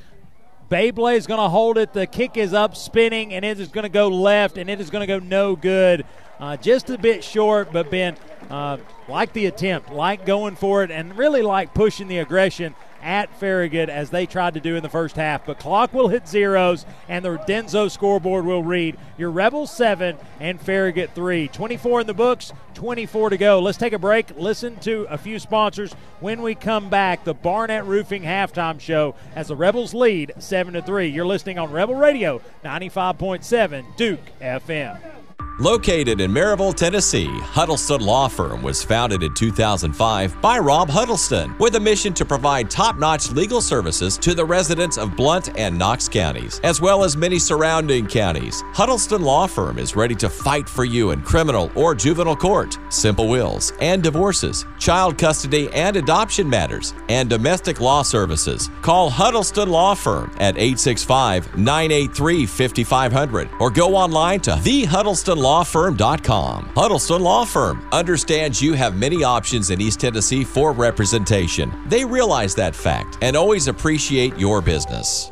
Beyblade's 0.69 1.25
going 1.25 1.39
to 1.39 1.47
hold 1.47 1.77
it. 1.77 1.93
The 1.93 2.05
kick 2.05 2.35
is 2.35 2.53
up, 2.53 2.75
spinning, 2.75 3.33
and 3.33 3.45
it 3.45 3.61
is 3.61 3.69
going 3.69 3.83
to 3.83 3.89
go 3.89 4.09
left, 4.09 4.57
and 4.57 4.69
it 4.69 4.81
is 4.81 4.89
going 4.89 5.07
to 5.07 5.07
go 5.07 5.19
no 5.25 5.55
good. 5.55 6.05
Uh, 6.39 6.55
just 6.57 6.89
a 6.89 6.97
bit 6.97 7.23
short, 7.23 7.71
but 7.73 7.89
Ben, 7.91 8.15
uh, 8.49 8.77
like 9.07 9.33
the 9.33 9.45
attempt, 9.47 9.91
like 9.91 10.25
going 10.25 10.55
for 10.55 10.83
it, 10.83 10.91
and 10.91 11.17
really 11.17 11.41
like 11.41 11.73
pushing 11.73 12.07
the 12.07 12.19
aggression. 12.19 12.75
at 13.01 13.33
Farragut 13.39 13.87
as 13.87 14.09
they 14.09 14.25
tried 14.25 14.55
to 14.55 14.59
do 14.59 14.75
in 14.75 14.83
the 14.83 14.89
first 14.89 15.15
half. 15.15 15.45
But 15.45 15.57
clock 15.57 15.93
will 15.93 16.09
hit 16.09 16.27
zeros, 16.27 16.85
and 17.07 17.23
the 17.23 17.37
Denso 17.37 17.89
scoreboard 17.89 18.43
will 18.45 18.61
read 18.61 18.97
your 19.17 19.31
Rebels 19.31 19.71
7 19.71 20.17
and 20.41 20.59
Farragut 20.59 21.11
3. 21.15 21.47
24 21.47 22.01
in 22.01 22.07
the 22.07 22.13
books, 22.13 22.51
24 22.73 23.29
to 23.29 23.37
go. 23.37 23.59
Let's 23.59 23.77
take 23.77 23.93
a 23.93 23.99
break, 23.99 24.37
listen 24.37 24.75
to 24.79 25.07
a 25.09 25.17
few 25.17 25.39
sponsors. 25.39 25.93
When 26.19 26.41
we 26.41 26.55
come 26.55 26.89
back, 26.89 27.23
the 27.23 27.33
Barnett 27.33 27.85
Roofing 27.85 28.23
halftime 28.23 28.81
show 28.81 29.15
as 29.33 29.47
the 29.47 29.55
Rebels 29.55 29.93
lead 29.93 30.33
7 30.37 30.73
to 30.73 30.81
3. 30.81 31.07
You're 31.07 31.25
listening 31.25 31.57
on 31.57 31.71
Rebel 31.71 31.95
Radio 31.95 32.41
95.7 32.65 33.95
Duke 33.95 34.19
FM. 34.41 35.18
Located 35.59 36.21
in 36.21 36.31
Maryville, 36.31 36.73
Tennessee, 36.73 37.27
Huddleston 37.27 37.99
Law 37.99 38.29
Firm 38.29 38.61
was 38.61 38.81
founded 38.81 39.23
in 39.23 39.33
2005 39.33 40.41
by 40.41 40.57
Rob 40.57 40.89
Huddleston 40.89 41.53
with 41.59 41.75
a 41.75 41.79
mission 41.81 42.13
to 42.13 42.23
provide 42.23 42.69
top 42.69 42.97
notch 42.97 43.31
legal 43.31 43.59
services 43.59 44.17
to 44.19 44.33
the 44.33 44.45
residents 44.45 44.97
of 44.97 45.17
Blount 45.17 45.59
and 45.59 45.77
Knox 45.77 46.07
counties, 46.07 46.61
as 46.63 46.79
well 46.79 47.03
as 47.03 47.17
many 47.17 47.37
surrounding 47.37 48.07
counties. 48.07 48.63
Huddleston 48.67 49.21
Law 49.21 49.47
Firm 49.47 49.79
is 49.79 49.97
ready 49.97 50.15
to 50.15 50.29
fight 50.29 50.69
for 50.69 50.85
you 50.85 51.11
in 51.11 51.21
criminal 51.23 51.69
or 51.75 51.93
juvenile 51.93 52.37
court, 52.37 52.77
simple 52.87 53.27
wills 53.27 53.73
and 53.81 54.01
divorces, 54.01 54.65
child 54.77 55.17
custody 55.17 55.69
and 55.73 55.97
adoption 55.97 56.49
matters, 56.49 56.93
and 57.09 57.29
domestic 57.29 57.81
law 57.81 58.01
services. 58.01 58.69
Call 58.81 59.09
Huddleston 59.09 59.69
Law 59.69 59.93
Firm 59.93 60.31
at 60.35 60.55
865 60.55 61.57
983 61.57 62.45
5500 62.45 63.49
or 63.59 63.69
go 63.69 63.93
online 63.97 64.39
to 64.39 64.57
the 64.63 64.85
Huddleston 64.85 65.37
Law 65.37 65.48
HuddlestonLawFirm.com. 65.49 66.71
Huddleston 66.75 67.21
Law 67.23 67.43
Firm 67.43 67.87
understands 67.91 68.61
you 68.61 68.73
have 68.73 68.95
many 68.95 69.23
options 69.23 69.71
in 69.71 69.81
East 69.81 69.99
Tennessee 69.99 70.43
for 70.43 70.73
representation. 70.73 71.73
They 71.87 72.05
realize 72.05 72.53
that 72.55 72.75
fact 72.75 73.17
and 73.21 73.35
always 73.35 73.67
appreciate 73.67 74.37
your 74.37 74.61
business. 74.61 75.31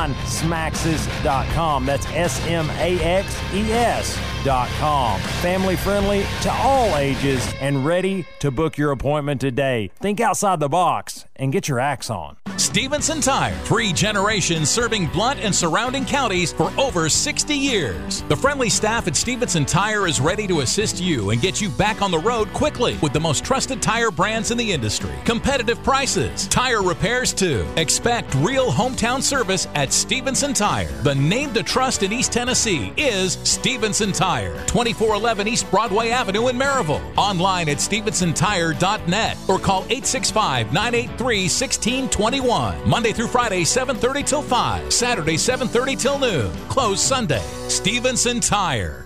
smaxes.com. 0.09 1.85
That's 1.85 2.05
S 2.07 2.45
M 2.47 2.69
A 2.71 2.99
X 2.99 3.39
E 3.53 3.71
S.com. 3.71 5.19
Family 5.19 5.75
friendly 5.75 6.25
to 6.41 6.51
all 6.51 6.97
ages 6.97 7.53
and 7.61 7.85
ready 7.85 8.25
to 8.39 8.51
book 8.51 8.77
your 8.77 8.91
appointment 8.91 9.39
today. 9.39 9.91
Think 9.99 10.19
outside 10.19 10.59
the 10.59 10.69
box 10.69 11.25
and 11.35 11.51
get 11.51 11.67
your 11.67 11.79
axe 11.79 12.09
on. 12.09 12.37
Stevenson 12.57 13.21
Tire, 13.21 13.55
three 13.63 13.91
generations 13.91 14.69
serving 14.69 15.07
Blount 15.07 15.39
and 15.39 15.53
surrounding 15.53 16.05
counties 16.05 16.53
for 16.53 16.71
over 16.77 17.09
60 17.09 17.55
years. 17.55 18.21
The 18.23 18.35
friendly 18.35 18.69
staff 18.69 19.07
at 19.07 19.15
Stevenson 19.15 19.65
Tire 19.65 20.07
is 20.07 20.21
ready 20.21 20.47
to 20.47 20.59
assist 20.59 21.01
you 21.01 21.31
and 21.31 21.41
get 21.41 21.59
you 21.59 21.69
back 21.69 22.01
on 22.01 22.11
the 22.11 22.19
road 22.19 22.53
quickly 22.53 22.97
with 23.01 23.13
the 23.13 23.19
most 23.19 23.43
trusted 23.43 23.81
tire 23.81 24.11
brands 24.11 24.51
in 24.51 24.57
the 24.57 24.71
industry. 24.71 25.13
Competitive 25.25 25.81
prices, 25.83 26.47
tire 26.47 26.83
repairs 26.83 27.33
too. 27.33 27.65
Expect 27.77 28.33
real 28.35 28.71
hometown 28.71 29.21
service 29.21 29.67
at 29.73 29.90
Stevenson 29.91 30.53
Tire. 30.53 30.91
The 31.03 31.15
name 31.15 31.53
to 31.53 31.63
trust 31.63 32.03
in 32.03 32.11
East 32.11 32.31
Tennessee 32.31 32.93
is 32.97 33.33
Stevenson 33.43 34.11
Tire. 34.11 34.53
2411 34.67 35.47
East 35.47 35.69
Broadway 35.69 36.09
Avenue 36.09 36.47
in 36.47 36.57
Maryville. 36.57 37.01
Online 37.17 37.69
at 37.69 37.77
StevensonTire.net 37.77 39.37
or 39.47 39.59
call 39.59 39.81
865 39.83 40.73
983 40.73 41.35
1621. 41.43 42.89
Monday 42.89 43.11
through 43.11 43.27
Friday, 43.27 43.61
7.30 43.61 44.25
till 44.25 44.41
5. 44.41 44.93
Saturday, 44.93 45.35
7.30 45.35 45.99
till 45.99 46.19
noon. 46.19 46.51
Closed 46.67 46.99
Sunday. 46.99 47.43
Stevenson 47.67 48.39
Tire. 48.39 49.00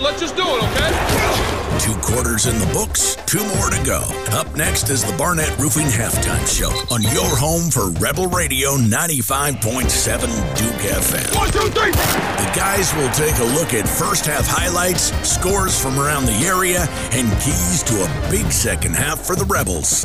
Let's 0.00 0.18
just 0.18 0.34
do 0.34 0.42
it, 0.42 0.62
okay? 0.64 1.78
Two 1.78 1.94
quarters 2.00 2.46
in 2.46 2.58
the 2.58 2.66
books, 2.72 3.16
two 3.26 3.44
more 3.56 3.68
to 3.68 3.82
go. 3.84 4.00
Up 4.32 4.56
next 4.56 4.88
is 4.88 5.04
the 5.04 5.16
Barnett 5.16 5.56
Roofing 5.58 5.86
Halftime 5.86 6.46
Show 6.48 6.70
on 6.92 7.02
your 7.02 7.36
home 7.36 7.70
for 7.70 7.90
Rebel 8.00 8.26
Radio 8.26 8.76
95.7 8.76 10.20
Duke 10.56 10.72
FM. 10.72 11.36
One, 11.36 11.50
two, 11.52 11.68
three. 11.70 11.90
The 11.92 12.52
guys 12.56 12.94
will 12.94 13.10
take 13.10 13.38
a 13.38 13.44
look 13.54 13.74
at 13.74 13.86
first 13.86 14.24
half 14.24 14.46
highlights, 14.46 15.12
scores 15.28 15.78
from 15.80 15.98
around 16.00 16.24
the 16.24 16.46
area, 16.46 16.86
and 17.12 17.30
keys 17.40 17.82
to 17.84 18.02
a 18.02 18.30
big 18.30 18.50
second 18.50 18.96
half 18.96 19.20
for 19.20 19.36
the 19.36 19.44
Rebels. 19.44 20.02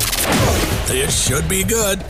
This 0.88 1.26
should 1.26 1.48
be 1.48 1.64
good. 1.64 2.04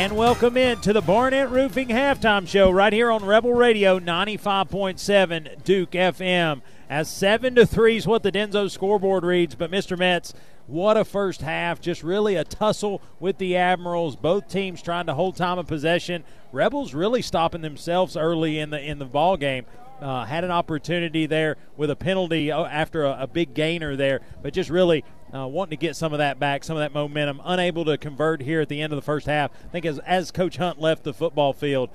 And 0.00 0.16
welcome 0.16 0.56
in 0.56 0.80
to 0.80 0.94
the 0.94 1.02
Barnett 1.02 1.50
Roofing 1.50 1.88
Halftime 1.88 2.48
Show 2.48 2.70
right 2.70 2.90
here 2.90 3.10
on 3.10 3.22
Rebel 3.22 3.52
Radio 3.52 4.00
95.7 4.00 5.62
Duke 5.62 5.90
FM. 5.90 6.62
As 6.88 7.10
7 7.10 7.54
to 7.56 7.66
3 7.66 7.98
is 7.98 8.06
what 8.06 8.22
the 8.22 8.32
Denso 8.32 8.70
scoreboard 8.70 9.24
reads, 9.24 9.54
but 9.56 9.70
Mr. 9.70 9.98
Metz, 9.98 10.32
what 10.66 10.96
a 10.96 11.04
first 11.04 11.42
half. 11.42 11.82
Just 11.82 12.02
really 12.02 12.34
a 12.36 12.44
tussle 12.44 13.02
with 13.20 13.36
the 13.36 13.58
Admirals. 13.58 14.16
Both 14.16 14.48
teams 14.48 14.80
trying 14.80 15.04
to 15.04 15.12
hold 15.12 15.36
time 15.36 15.58
of 15.58 15.66
possession. 15.66 16.24
Rebels 16.50 16.94
really 16.94 17.20
stopping 17.20 17.60
themselves 17.60 18.16
early 18.16 18.58
in 18.58 18.70
the 18.70 18.80
in 18.80 19.00
the 19.00 19.04
ball 19.04 19.36
game. 19.36 19.66
Uh, 20.00 20.24
had 20.24 20.44
an 20.44 20.50
opportunity 20.50 21.26
there 21.26 21.58
with 21.76 21.90
a 21.90 21.96
penalty 21.96 22.50
uh, 22.50 22.64
after 22.64 23.04
a, 23.04 23.24
a 23.24 23.26
big 23.26 23.52
gainer 23.52 23.96
there, 23.96 24.22
but 24.40 24.54
just 24.54 24.70
really 24.70 25.04
uh, 25.34 25.46
wanting 25.46 25.70
to 25.70 25.76
get 25.76 25.96
some 25.96 26.12
of 26.12 26.18
that 26.18 26.38
back, 26.38 26.64
some 26.64 26.76
of 26.76 26.80
that 26.80 26.92
momentum. 26.92 27.40
Unable 27.44 27.84
to 27.84 27.96
convert 27.98 28.42
here 28.42 28.60
at 28.60 28.68
the 28.68 28.80
end 28.80 28.92
of 28.92 28.96
the 28.96 29.02
first 29.02 29.26
half. 29.26 29.50
I 29.64 29.68
think 29.68 29.84
as, 29.84 29.98
as 30.00 30.30
Coach 30.30 30.56
Hunt 30.56 30.80
left 30.80 31.04
the 31.04 31.14
football 31.14 31.52
field, 31.52 31.90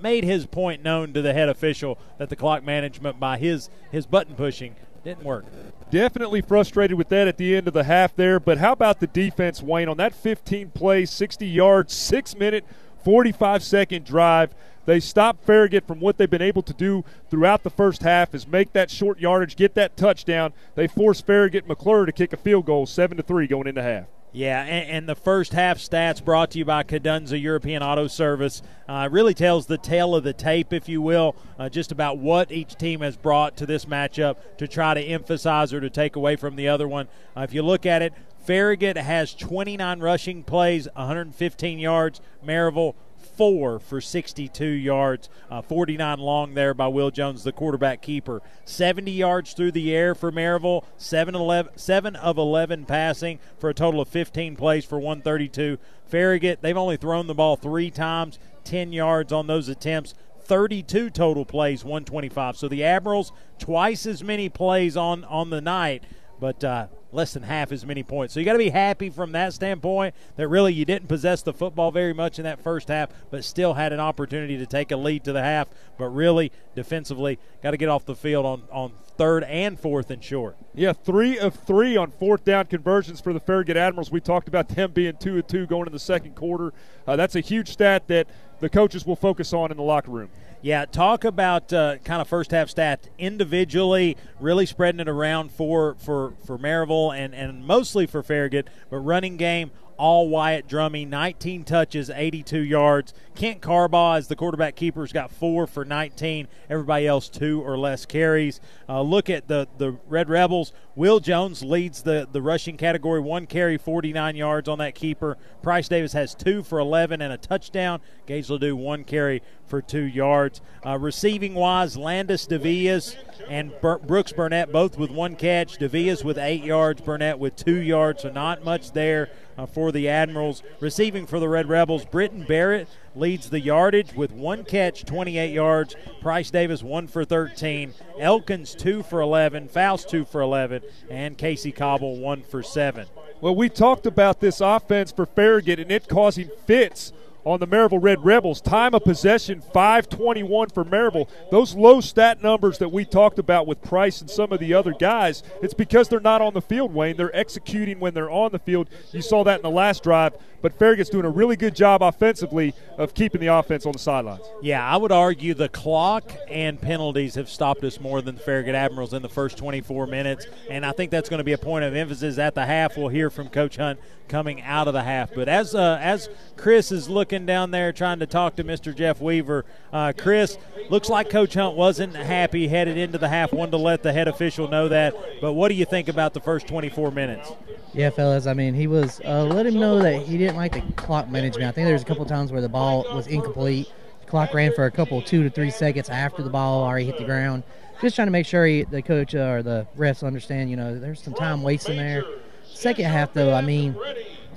made 0.00 0.24
his 0.24 0.46
point 0.46 0.82
known 0.82 1.12
to 1.14 1.22
the 1.22 1.32
head 1.32 1.48
official 1.48 1.98
that 2.18 2.28
the 2.28 2.36
clock 2.36 2.62
management 2.62 3.18
by 3.18 3.38
his 3.38 3.70
his 3.90 4.06
button 4.06 4.34
pushing 4.34 4.76
didn't 5.04 5.24
work. 5.24 5.44
Definitely 5.90 6.40
frustrated 6.40 6.98
with 6.98 7.08
that 7.10 7.28
at 7.28 7.36
the 7.36 7.54
end 7.54 7.68
of 7.68 7.74
the 7.74 7.84
half 7.84 8.14
there, 8.16 8.40
but 8.40 8.58
how 8.58 8.72
about 8.72 8.98
the 8.98 9.06
defense, 9.06 9.62
Wayne, 9.62 9.88
on 9.88 9.96
that 9.98 10.12
15 10.12 10.70
play, 10.70 11.06
60 11.06 11.46
yards, 11.46 11.94
six 11.94 12.36
minute, 12.36 12.64
45 13.04 13.62
second 13.62 14.04
drive? 14.04 14.52
They 14.86 15.00
stopped 15.00 15.44
Farragut 15.44 15.86
from 15.86 16.00
what 16.00 16.16
they've 16.16 16.30
been 16.30 16.40
able 16.40 16.62
to 16.62 16.72
do 16.72 17.04
throughout 17.28 17.64
the 17.64 17.70
first 17.70 18.02
half 18.02 18.34
is 18.34 18.46
make 18.46 18.72
that 18.72 18.90
short 18.90 19.18
yardage, 19.18 19.56
get 19.56 19.74
that 19.74 19.96
touchdown. 19.96 20.52
They 20.76 20.86
forced 20.86 21.26
Farragut 21.26 21.68
McClure 21.68 22.06
to 22.06 22.12
kick 22.12 22.32
a 22.32 22.36
field 22.36 22.66
goal, 22.66 22.86
seven 22.86 23.16
to 23.16 23.22
three 23.22 23.46
going 23.46 23.66
into 23.66 23.82
half. 23.82 24.06
Yeah, 24.32 24.62
and, 24.64 24.90
and, 24.90 25.08
the 25.08 25.14
first 25.14 25.54
half 25.54 25.78
stats 25.78 26.22
brought 26.22 26.50
to 26.50 26.58
you 26.58 26.66
by 26.66 26.82
Cadunza 26.82 27.40
European 27.40 27.82
Auto 27.82 28.06
Service 28.06 28.60
uh, 28.86 29.08
really 29.10 29.32
tells 29.32 29.64
the 29.64 29.78
tale 29.78 30.14
of 30.14 30.24
the 30.24 30.34
tape, 30.34 30.74
if 30.74 30.90
you 30.90 31.00
will, 31.00 31.34
uh, 31.58 31.70
just 31.70 31.90
about 31.90 32.18
what 32.18 32.52
each 32.52 32.74
team 32.74 33.00
has 33.00 33.16
brought 33.16 33.56
to 33.56 33.64
this 33.64 33.86
matchup 33.86 34.36
to 34.58 34.68
try 34.68 34.92
to 34.92 35.00
emphasize 35.00 35.72
or 35.72 35.80
to 35.80 35.88
take 35.88 36.16
away 36.16 36.36
from 36.36 36.56
the 36.56 36.68
other 36.68 36.86
one. 36.86 37.08
Uh, 37.34 37.40
if 37.40 37.54
you 37.54 37.62
look 37.62 37.86
at 37.86 38.02
it, 38.02 38.12
Farragut 38.44 38.98
has 38.98 39.34
29 39.34 40.00
rushing 40.00 40.44
plays, 40.44 40.86
115 40.94 41.78
yards. 41.78 42.20
Maryville 42.44 42.94
four 43.36 43.78
for 43.78 44.00
62 44.00 44.64
yards, 44.64 45.28
uh, 45.50 45.62
49 45.62 46.18
long 46.18 46.54
there 46.54 46.74
by 46.74 46.88
Will 46.88 47.10
Jones, 47.10 47.44
the 47.44 47.52
quarterback 47.52 48.02
keeper. 48.02 48.42
70 48.64 49.10
yards 49.10 49.52
through 49.52 49.72
the 49.72 49.94
air 49.94 50.14
for 50.14 50.32
Maryville, 50.32 50.84
7, 50.96 51.34
11, 51.34 51.72
7 51.76 52.16
of 52.16 52.38
11 52.38 52.86
passing 52.86 53.38
for 53.58 53.70
a 53.70 53.74
total 53.74 54.00
of 54.00 54.08
15 54.08 54.56
plays 54.56 54.84
for 54.84 54.98
132. 54.98 55.78
Farragut, 56.06 56.60
they've 56.62 56.76
only 56.76 56.96
thrown 56.96 57.26
the 57.26 57.34
ball 57.34 57.56
three 57.56 57.90
times, 57.90 58.38
10 58.64 58.92
yards 58.92 59.32
on 59.32 59.46
those 59.46 59.68
attempts. 59.68 60.14
32 60.46 61.10
total 61.10 61.44
plays, 61.44 61.84
125. 61.84 62.56
So 62.56 62.68
the 62.68 62.84
Admirals 62.84 63.32
twice 63.58 64.06
as 64.06 64.22
many 64.22 64.48
plays 64.48 64.96
on 64.96 65.24
on 65.24 65.50
the 65.50 65.60
night, 65.60 66.04
but 66.40 66.62
uh, 66.62 66.86
less 67.12 67.32
than 67.32 67.42
half 67.42 67.72
as 67.72 67.84
many 67.86 68.02
points. 68.02 68.34
So 68.34 68.40
you 68.40 68.46
got 68.46 68.52
to 68.52 68.58
be 68.58 68.70
happy 68.70 69.10
from 69.10 69.32
that 69.32 69.52
standpoint 69.52 70.14
that 70.36 70.48
really 70.48 70.72
you 70.72 70.84
didn't 70.84 71.08
possess 71.08 71.42
the 71.42 71.52
football 71.52 71.90
very 71.90 72.12
much 72.12 72.38
in 72.38 72.44
that 72.44 72.62
first 72.62 72.88
half, 72.88 73.10
but 73.30 73.44
still 73.44 73.74
had 73.74 73.92
an 73.92 74.00
opportunity 74.00 74.58
to 74.58 74.66
take 74.66 74.90
a 74.90 74.96
lead 74.96 75.24
to 75.24 75.32
the 75.32 75.42
half. 75.42 75.68
But 75.98 76.08
really, 76.08 76.52
defensively, 76.74 77.38
got 77.62 77.70
to 77.70 77.76
get 77.76 77.88
off 77.88 78.04
the 78.04 78.14
field 78.14 78.44
on, 78.44 78.62
on 78.70 78.92
third 79.16 79.44
and 79.44 79.80
fourth 79.80 80.10
and 80.10 80.22
short. 80.22 80.56
Yeah, 80.74 80.92
three 80.92 81.38
of 81.38 81.54
three 81.54 81.96
on 81.96 82.10
fourth 82.10 82.44
down 82.44 82.66
conversions 82.66 83.20
for 83.20 83.32
the 83.32 83.40
Farragut 83.40 83.76
Admirals. 83.76 84.10
We 84.10 84.20
talked 84.20 84.48
about 84.48 84.68
them 84.68 84.92
being 84.92 85.16
two 85.16 85.38
of 85.38 85.46
two 85.46 85.66
going 85.66 85.86
in 85.86 85.92
the 85.92 85.98
second 85.98 86.36
quarter. 86.36 86.72
Uh, 87.06 87.16
that's 87.16 87.34
a 87.34 87.40
huge 87.40 87.70
stat 87.70 88.08
that 88.08 88.26
the 88.60 88.68
coaches 88.68 89.06
will 89.06 89.16
focus 89.16 89.52
on 89.52 89.70
in 89.70 89.76
the 89.76 89.82
locker 89.82 90.10
room. 90.10 90.30
Yeah, 90.66 90.84
talk 90.84 91.22
about 91.22 91.72
uh, 91.72 91.98
kind 91.98 92.20
of 92.20 92.26
first 92.26 92.50
half 92.50 92.66
stats 92.74 93.04
individually, 93.18 94.16
really 94.40 94.66
spreading 94.66 94.98
it 94.98 95.08
around 95.08 95.52
for 95.52 95.94
for 96.00 96.32
for 96.44 96.58
Maryville 96.58 97.16
and 97.16 97.32
and 97.36 97.64
mostly 97.64 98.04
for 98.04 98.20
Farragut, 98.20 98.68
but 98.90 98.96
running 98.96 99.36
game 99.36 99.70
all 99.98 100.28
Wyatt 100.28 100.68
Drummy, 100.68 101.06
19 101.06 101.64
touches, 101.64 102.10
82 102.10 102.58
yards. 102.60 103.14
Kent 103.34 103.60
Carbaugh, 103.60 104.16
as 104.16 104.28
the 104.28 104.36
quarterback 104.36 104.76
keeper, 104.76 105.00
has 105.00 105.12
got 105.12 105.30
four 105.30 105.66
for 105.66 105.84
19. 105.84 106.48
Everybody 106.70 107.06
else, 107.06 107.28
two 107.28 107.62
or 107.62 107.76
less 107.76 108.06
carries. 108.06 108.60
Uh, 108.88 109.02
look 109.02 109.28
at 109.28 109.46
the, 109.48 109.68
the 109.78 109.98
Red 110.08 110.28
Rebels. 110.28 110.72
Will 110.94 111.20
Jones 111.20 111.62
leads 111.62 112.02
the, 112.02 112.26
the 112.30 112.40
rushing 112.40 112.76
category, 112.76 113.20
one 113.20 113.46
carry, 113.46 113.76
49 113.76 114.36
yards 114.36 114.68
on 114.68 114.78
that 114.78 114.94
keeper. 114.94 115.36
Price 115.62 115.88
Davis 115.88 116.14
has 116.14 116.34
two 116.34 116.62
for 116.62 116.78
11 116.78 117.20
and 117.20 117.32
a 117.32 117.36
touchdown. 117.36 118.00
Gage 118.26 118.48
Ledoux, 118.48 118.74
one 118.74 119.04
carry 119.04 119.42
for 119.66 119.82
two 119.82 120.04
yards. 120.04 120.60
Uh, 120.84 120.98
receiving 120.98 121.54
wise, 121.54 121.96
Landis 121.96 122.46
DeVillas 122.46 123.16
and 123.48 123.72
Bur- 123.80 123.98
Brooks 123.98 124.32
Burnett 124.32 124.72
both 124.72 124.96
with 124.96 125.10
one 125.10 125.36
catch. 125.36 125.78
DeVillas 125.78 126.24
with 126.24 126.38
eight 126.38 126.64
yards, 126.64 127.00
Burnett 127.00 127.38
with 127.38 127.56
two 127.56 127.80
yards, 127.80 128.22
so 128.22 128.30
not 128.30 128.64
much 128.64 128.92
there 128.92 129.28
uh, 129.56 129.66
for 129.66 129.92
the 129.92 130.08
Admirals. 130.08 130.62
Receiving 130.80 131.26
for 131.26 131.40
the 131.40 131.48
Red 131.48 131.68
Rebels, 131.68 132.04
Britton 132.04 132.44
Barrett 132.44 132.88
leads 133.14 133.50
the 133.50 133.60
yardage 133.60 134.14
with 134.14 134.32
one 134.32 134.64
catch, 134.64 135.04
28 135.04 135.52
yards. 135.52 135.96
Price 136.20 136.50
Davis, 136.50 136.82
one 136.82 137.06
for 137.06 137.24
13. 137.24 137.94
Elkins, 138.18 138.74
two 138.74 139.02
for 139.02 139.20
11. 139.20 139.68
Faust, 139.68 140.08
two 140.08 140.24
for 140.24 140.40
11. 140.40 140.82
And 141.10 141.38
Casey 141.38 141.72
Cobble, 141.72 142.16
one 142.16 142.42
for 142.42 142.62
seven. 142.62 143.06
Well, 143.40 143.54
we 143.54 143.68
talked 143.68 144.06
about 144.06 144.40
this 144.40 144.60
offense 144.60 145.12
for 145.12 145.26
Farragut 145.26 145.78
and 145.78 145.90
it 145.90 146.08
causing 146.08 146.50
fits 146.66 147.12
on 147.46 147.60
the 147.60 147.66
Maryville 147.66 148.02
Red 148.02 148.24
Rebels. 148.24 148.60
Time 148.60 148.92
of 148.92 149.04
possession 149.04 149.60
521 149.60 150.68
for 150.70 150.84
Maryville. 150.84 151.28
Those 151.50 151.76
low 151.76 152.00
stat 152.00 152.42
numbers 152.42 152.78
that 152.78 152.88
we 152.90 153.04
talked 153.04 153.38
about 153.38 153.68
with 153.68 153.80
Price 153.80 154.20
and 154.20 154.28
some 154.28 154.52
of 154.52 154.58
the 154.58 154.74
other 154.74 154.92
guys, 154.92 155.44
it's 155.62 155.72
because 155.72 156.08
they're 156.08 156.18
not 156.18 156.42
on 156.42 156.54
the 156.54 156.60
field, 156.60 156.92
Wayne. 156.92 157.16
They're 157.16 157.34
executing 157.34 158.00
when 158.00 158.14
they're 158.14 158.30
on 158.30 158.50
the 158.50 158.58
field. 158.58 158.90
You 159.12 159.22
saw 159.22 159.44
that 159.44 159.60
in 159.60 159.62
the 159.62 159.70
last 159.70 160.02
drive, 160.02 160.34
but 160.62 160.78
Farragut's 160.78 161.10
doing 161.10 161.24
a 161.24 161.30
really 161.30 161.56
good 161.56 161.74
job 161.74 162.02
offensively 162.02 162.74
of 162.98 163.14
keeping 163.14 163.40
the 163.40 163.48
offense 163.48 163.86
on 163.86 163.92
the 163.92 163.98
sidelines. 163.98 164.44
Yeah, 164.62 164.84
I 164.86 164.96
would 164.96 165.12
argue 165.12 165.54
the 165.54 165.68
clock 165.68 166.32
and 166.48 166.80
penalties 166.80 167.34
have 167.34 167.48
stopped 167.48 167.84
us 167.84 168.00
more 168.00 168.22
than 168.22 168.36
the 168.36 168.40
Farragut 168.40 168.74
Admirals 168.74 169.12
in 169.12 169.22
the 169.22 169.28
first 169.28 169.58
24 169.58 170.06
minutes, 170.06 170.46
and 170.70 170.84
I 170.84 170.92
think 170.92 171.10
that's 171.10 171.28
going 171.28 171.38
to 171.38 171.44
be 171.44 171.52
a 171.52 171.58
point 171.58 171.84
of 171.84 171.94
emphasis 171.94 172.38
at 172.38 172.54
the 172.54 172.66
half. 172.66 172.96
We'll 172.96 173.08
hear 173.08 173.30
from 173.30 173.48
Coach 173.48 173.76
Hunt 173.76 173.98
coming 174.28 174.62
out 174.62 174.88
of 174.88 174.94
the 174.94 175.02
half. 175.02 175.34
But 175.34 175.48
as 175.48 175.74
uh, 175.74 175.98
as 176.00 176.28
Chris 176.56 176.92
is 176.92 177.08
looking 177.08 177.46
down 177.46 177.70
there 177.70 177.92
trying 177.92 178.18
to 178.20 178.26
talk 178.26 178.56
to 178.56 178.64
Mr. 178.64 178.94
Jeff 178.94 179.20
Weaver, 179.20 179.64
uh, 179.92 180.12
Chris 180.16 180.58
looks 180.90 181.08
like 181.08 181.30
Coach 181.30 181.54
Hunt 181.54 181.76
wasn't 181.76 182.14
happy 182.14 182.68
headed 182.68 182.96
into 182.96 183.18
the 183.18 183.28
half. 183.28 183.52
Wanted 183.52 183.72
to 183.72 183.78
let 183.78 184.02
the 184.02 184.12
head 184.12 184.28
official 184.28 184.68
know 184.68 184.88
that. 184.88 185.14
But 185.40 185.52
what 185.52 185.68
do 185.68 185.74
you 185.74 185.84
think 185.84 186.08
about 186.08 186.34
the 186.34 186.40
first 186.40 186.66
24 186.66 187.10
minutes? 187.10 187.52
Yeah, 187.92 188.10
fellas. 188.10 188.46
I 188.46 188.54
mean, 188.54 188.74
he 188.74 188.86
was 188.86 189.20
uh, 189.24 189.44
let 189.44 189.66
him 189.66 189.78
know 189.78 190.00
that 190.00 190.22
he 190.22 190.38
didn't 190.38 190.45
like 190.54 190.72
the 190.72 190.82
clock 190.92 191.28
management. 191.28 191.66
I 191.66 191.72
think 191.72 191.86
there 191.86 191.94
was 191.94 192.02
a 192.02 192.06
couple 192.06 192.24
times 192.26 192.52
where 192.52 192.60
the 192.60 192.68
ball 192.68 193.04
was 193.14 193.26
incomplete. 193.26 193.90
The 194.20 194.26
clock 194.26 194.54
ran 194.54 194.72
for 194.72 194.84
a 194.84 194.90
couple, 194.90 195.20
two 195.22 195.42
to 195.42 195.50
three 195.50 195.70
seconds 195.70 196.08
after 196.08 196.42
the 196.42 196.50
ball 196.50 196.84
already 196.84 197.06
hit 197.06 197.18
the 197.18 197.24
ground. 197.24 197.64
Just 198.00 198.14
trying 198.14 198.26
to 198.26 198.32
make 198.32 198.46
sure 198.46 198.66
he, 198.66 198.84
the 198.84 199.02
coach 199.02 199.34
uh, 199.34 199.38
or 199.38 199.62
the 199.62 199.86
refs 199.96 200.24
understand. 200.24 200.70
You 200.70 200.76
know, 200.76 200.98
there's 200.98 201.22
some 201.22 201.34
time 201.34 201.62
wasting 201.62 201.96
there. 201.96 202.24
Second 202.64 203.06
half, 203.06 203.32
though, 203.32 203.54
I 203.54 203.62
mean, 203.62 203.96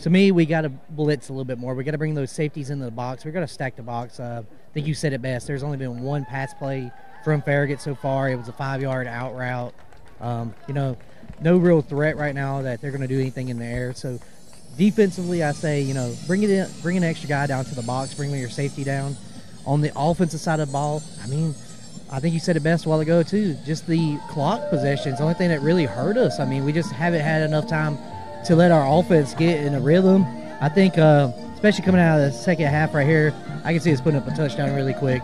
to 0.02 0.10
me, 0.10 0.32
we 0.32 0.45
got 0.45 0.61
to 0.61 0.70
blitz 0.70 1.30
a 1.30 1.32
little 1.32 1.45
bit 1.45 1.57
more. 1.57 1.74
We 1.74 1.86
got 1.86 1.91
to 1.91 1.98
bring 1.98 2.16
those 2.16 2.32
safeties 2.32 2.70
into 2.70 2.84
the 2.86 2.91
box. 2.91 3.24
We 3.24 3.32
got 3.32 3.40
to 3.40 3.48
stack 3.48 3.78
the 3.78 3.84
box. 3.84 4.20
Uh, 4.20 4.44
I 4.45 4.74
think 4.74 4.88
you 4.88 4.94
said 4.94 5.14
it 5.14 5.22
best. 5.22 5.48
There's 5.48 5.64
only 5.64 5.78
been 5.78 6.02
one 6.02 6.26
pass 6.26 6.53
play 6.53 6.91
from 7.24 7.41
Farragut 7.41 7.80
so 7.80 7.95
far. 7.95 8.30
It 8.30 8.36
was 8.36 8.49
a 8.49 8.53
five-yard 8.53 9.07
out 9.07 9.36
route. 9.36 9.74
Um, 10.20 10.53
you 10.68 10.74
know, 10.74 10.98
no 11.41 11.57
real 11.57 11.82
threat 11.82 12.18
right 12.18 12.36
now 12.36 12.61
that 12.61 12.82
they're 12.82 12.91
going 12.91 13.02
to 13.02 13.07
do 13.07 13.20
anything 13.20 13.48
in 13.48 13.57
the 13.57 13.66
air. 13.66 13.94
So 13.94 14.20
defensively, 14.80 15.43
I 15.43 15.51
say, 15.51 15.81
you 15.81 15.93
know, 15.93 16.15
bring 16.26 16.41
it 16.41 16.49
in, 16.49 16.68
bring 16.81 16.95
an 16.95 17.03
extra 17.03 17.27
guy 17.27 17.45
down 17.45 17.65
to 17.65 17.76
the 17.76 17.84
box, 17.84 18.14
bring 18.14 18.31
your 18.31 18.49
safety 18.49 18.84
down. 18.84 19.15
On 19.65 19.81
the 19.81 19.91
offensive 19.95 20.39
side 20.39 20.61
of 20.61 20.68
the 20.68 20.72
ball, 20.72 21.03
I 21.22 21.27
mean, 21.27 21.53
I 22.10 22.19
think 22.19 22.34
you 22.34 22.39
said 22.39 22.56
it 22.56 22.61
best 22.61 22.85
a 22.85 22.89
while 22.89 23.01
ago 23.01 23.22
too. 23.22 23.56
Just 23.65 23.85
the 23.85 24.18
clock 24.30 24.69
possessions, 24.69 25.18
the 25.18 25.23
only 25.23 25.35
thing 25.35 25.49
that 25.49 25.61
really 25.61 25.85
hurt 25.85 26.18
us. 26.18 26.39
I 26.39 26.45
mean, 26.45 26.64
we 26.64 26.72
just 26.72 26.91
haven't 26.93 27.19
had 27.19 27.43
enough 27.43 27.68
time 27.68 27.97
to 28.45 28.56
let 28.56 28.72
our 28.72 28.99
offense 28.99 29.34
get 29.34 29.64
in 29.64 29.76
a 29.76 29.81
rhythm. 29.81 30.26
I 30.61 30.69
think, 30.69 30.97
uh, 30.97 31.34
especially 31.53 31.84
coming 31.84 32.01
out 32.01 32.19
of 32.19 32.31
the 32.31 32.38
second 32.38 32.68
half 32.68 32.95
right 32.95 33.06
here, 33.06 33.34
I 33.65 33.73
can 33.73 33.81
see 33.81 33.93
us 33.93 33.99
putting 33.99 34.18
up 34.18 34.27
a 34.27 34.31
touchdown 34.31 34.73
really 34.73 34.93
quick. 34.93 35.22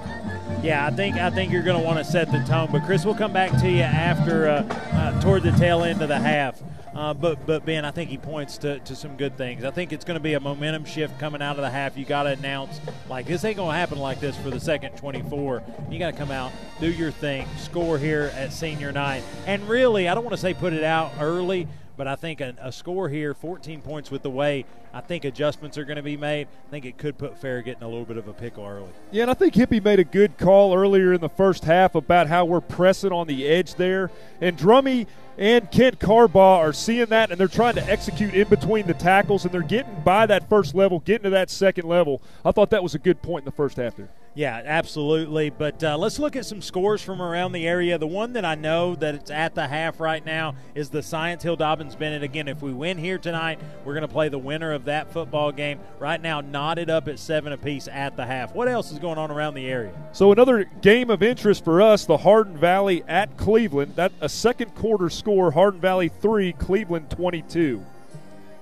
Yeah, 0.62 0.86
I 0.86 0.92
think 0.92 1.16
I 1.16 1.30
think 1.30 1.52
you're 1.52 1.64
going 1.64 1.80
to 1.80 1.86
want 1.86 1.98
to 1.98 2.04
set 2.04 2.30
the 2.30 2.44
tone. 2.44 2.70
But 2.72 2.84
Chris, 2.84 3.06
we'll 3.06 3.16
come 3.16 3.32
back 3.32 3.52
to 3.62 3.70
you 3.70 3.82
after 3.82 4.50
uh, 4.50 4.64
uh, 4.92 5.22
toward 5.22 5.44
the 5.44 5.52
tail 5.54 5.84
end 5.84 6.02
of 6.02 6.10
the 6.10 6.20
half. 6.20 6.62
Uh, 6.96 7.14
but 7.14 7.46
but 7.46 7.66
Ben, 7.66 7.84
I 7.84 7.92
think 7.92 8.10
he 8.10 8.18
points 8.18 8.58
to, 8.60 8.80
to 8.80 8.96
some 8.96 9.18
good 9.18 9.38
things. 9.38 9.66
I 9.66 9.72
think 9.72 9.92
it's 9.92 10.06
going 10.06 10.16
to 10.16 10.24
be 10.24 10.34
a 10.34 10.40
momentum 10.40 10.86
shift 10.86 11.20
coming 11.20 11.42
out 11.42 11.58
of 11.58 11.62
the 11.62 11.70
half. 11.70 11.98
You 11.98 12.06
got 12.06 12.24
to 12.24 12.30
announce 12.30 12.80
like 13.10 13.26
this 13.26 13.44
ain't 13.44 13.58
going 13.58 13.72
to 13.72 13.78
happen 13.78 14.00
like 14.00 14.22
this 14.22 14.38
for 14.38 14.50
the 14.50 14.62
second 14.62 14.96
24. 14.96 15.62
You 15.92 16.00
got 16.00 16.12
to 16.12 16.18
come 16.18 16.32
out, 16.32 16.54
do 16.80 16.90
your 16.90 17.12
thing, 17.12 17.48
score 17.58 17.98
here 17.98 18.32
at 18.34 18.54
senior 18.54 18.94
night, 18.94 19.24
and 19.46 19.68
really, 19.68 20.08
I 20.08 20.16
don't 20.16 20.24
want 20.24 20.36
to 20.36 20.42
say 20.42 20.54
put 20.54 20.72
it 20.72 20.84
out 20.84 21.12
early. 21.20 21.68
But 21.98 22.08
I 22.08 22.16
think 22.16 22.42
a, 22.42 22.54
a, 22.60 22.74
score 22.74 23.08
here, 23.08 23.34
14 23.34 23.82
points 23.82 24.12
with 24.12 24.22
the 24.22 24.30
way 24.30 24.66
I 24.96 25.02
think 25.02 25.26
adjustments 25.26 25.78
are 25.78 25.84
going 25.84 25.98
to 25.98 26.02
be 26.02 26.16
made. 26.16 26.48
I 26.68 26.72
think 26.72 26.86
it 26.86 26.98
could 26.98 27.18
put 27.18 27.38
Farragut 27.38 27.76
in 27.78 27.84
a 27.84 27.88
little 27.90 28.06
bit 28.06 28.16
of 28.16 28.30
a 28.30 28.34
pickle 28.34 28.66
early. 28.66 28.88
Yeah, 29.12 29.24
and 29.24 29.32
I 29.32 29.34
think 29.34 29.54
Hippie 29.54 29.84
made 29.84 30.00
a 30.00 30.06
good 30.06 30.38
call 30.38 30.74
earlier 30.74 31.12
in 31.12 31.20
the 31.20 31.28
first 31.28 31.66
half 31.66 31.96
about 31.96 32.28
how 32.28 32.46
we're 32.46 32.62
pressing 32.62 33.12
on 33.12 33.28
the 33.28 33.46
edge 33.46 33.76
there. 33.76 34.10
And 34.40 34.58
Drummy 34.58 35.08
and 35.38 35.70
Kent 35.70 36.00
Carbaugh 36.00 36.60
are 36.60 36.72
seeing 36.72 37.08
that, 37.08 37.30
and 37.30 37.38
they're 37.38 37.50
trying 37.50 37.76
to 37.76 37.84
execute 37.92 38.34
in 38.34 38.48
between 38.48 38.88
the 38.88 38.94
tackles, 38.94 39.44
and 39.44 39.54
they're 39.54 39.64
getting 39.64 40.00
by 40.06 40.28
that 40.28 40.48
first 40.48 40.74
level, 40.74 41.00
getting 41.00 41.24
to 41.24 41.30
that 41.32 41.50
second 41.50 41.90
level. 41.90 42.22
I 42.46 42.54
thought 42.54 42.70
that 42.70 42.82
was 42.82 42.96
a 42.96 43.00
good 43.00 43.22
point 43.22 43.42
in 43.42 43.46
the 43.46 43.52
first 43.52 43.76
half 43.76 43.98
there. 43.98 44.08
Yeah, 44.34 44.62
absolutely. 44.66 45.50
But 45.50 45.82
uh, 45.82 45.98
let's 45.98 46.20
look 46.20 46.36
at 46.36 46.46
some 46.46 46.62
scores 46.62 47.02
from 47.02 47.22
around 47.22 47.54
the 47.54 47.66
area. 47.66 47.98
The 47.98 48.06
one 48.06 48.34
that 48.34 48.44
I 48.44 48.56
know 48.56 48.94
that 48.96 49.16
it's 49.16 49.32
at 49.32 49.56
the 49.56 49.66
half 49.66 50.02
right 50.02 50.26
now 50.26 50.56
is 50.76 50.90
the 50.90 51.02
Science 51.02 51.42
Hill 51.42 51.56
Dobyns-Bennett. 51.56 52.22
Again, 52.22 52.50
if 52.50 52.62
we 52.62 52.74
win 52.74 52.98
here 52.98 53.18
tonight, 53.18 53.60
we're 53.86 53.94
going 53.94 54.02
to 54.02 54.10
play 54.10 54.28
the 54.28 54.38
winner 54.38 54.74
of 54.74 54.85
that 54.86 55.12
football 55.12 55.52
game. 55.52 55.80
Right 56.00 56.22
now, 56.22 56.42
knotted 56.42 56.90
up 56.90 57.08
at 57.08 57.20
seven 57.20 57.54
apiece 57.54 57.88
at 57.88 58.16
the 58.16 58.26
half. 58.26 58.56
What 58.56 58.68
else 58.68 58.92
is 58.92 59.00
going 59.00 59.18
on 59.18 59.32
around 59.32 59.54
the 59.54 59.68
area? 59.68 59.94
So 60.12 60.32
another 60.32 60.66
game 60.82 61.10
of 61.10 61.22
interest 61.22 61.64
for 61.64 61.82
us: 61.82 62.06
the 62.06 62.18
Hardin 62.18 62.58
Valley 62.58 63.04
at 63.08 63.38
Cleveland. 63.38 63.96
That 63.96 64.12
a 64.22 64.30
second 64.30 64.76
quarter 64.76 65.10
score: 65.10 65.52
Hardin 65.52 65.82
Valley 65.82 66.10
three, 66.10 66.54
Cleveland 66.54 67.10
twenty-two. 67.10 67.86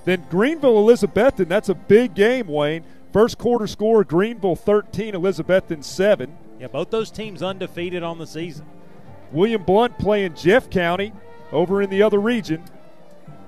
Then 0.05 0.25
Greeneville 0.29 0.83
Elizabethton. 0.83 1.47
That's 1.47 1.69
a 1.69 1.75
big 1.75 2.13
game, 2.13 2.47
Wayne. 2.47 2.83
First 3.13 3.37
quarter 3.37 3.67
score 3.67 4.03
Greeneville 4.03 4.57
13, 4.57 5.13
Elizabethton 5.13 5.83
7. 5.83 6.35
Yeah, 6.59 6.67
both 6.67 6.89
those 6.89 7.11
teams 7.11 7.43
undefeated 7.43 8.01
on 8.01 8.17
the 8.17 8.25
season. 8.25 8.65
William 9.31 9.63
Blount 9.63 9.97
playing 9.99 10.35
Jeff 10.35 10.69
County 10.69 11.13
over 11.51 11.81
in 11.81 11.89
the 11.89 12.01
other 12.01 12.19
region. 12.19 12.63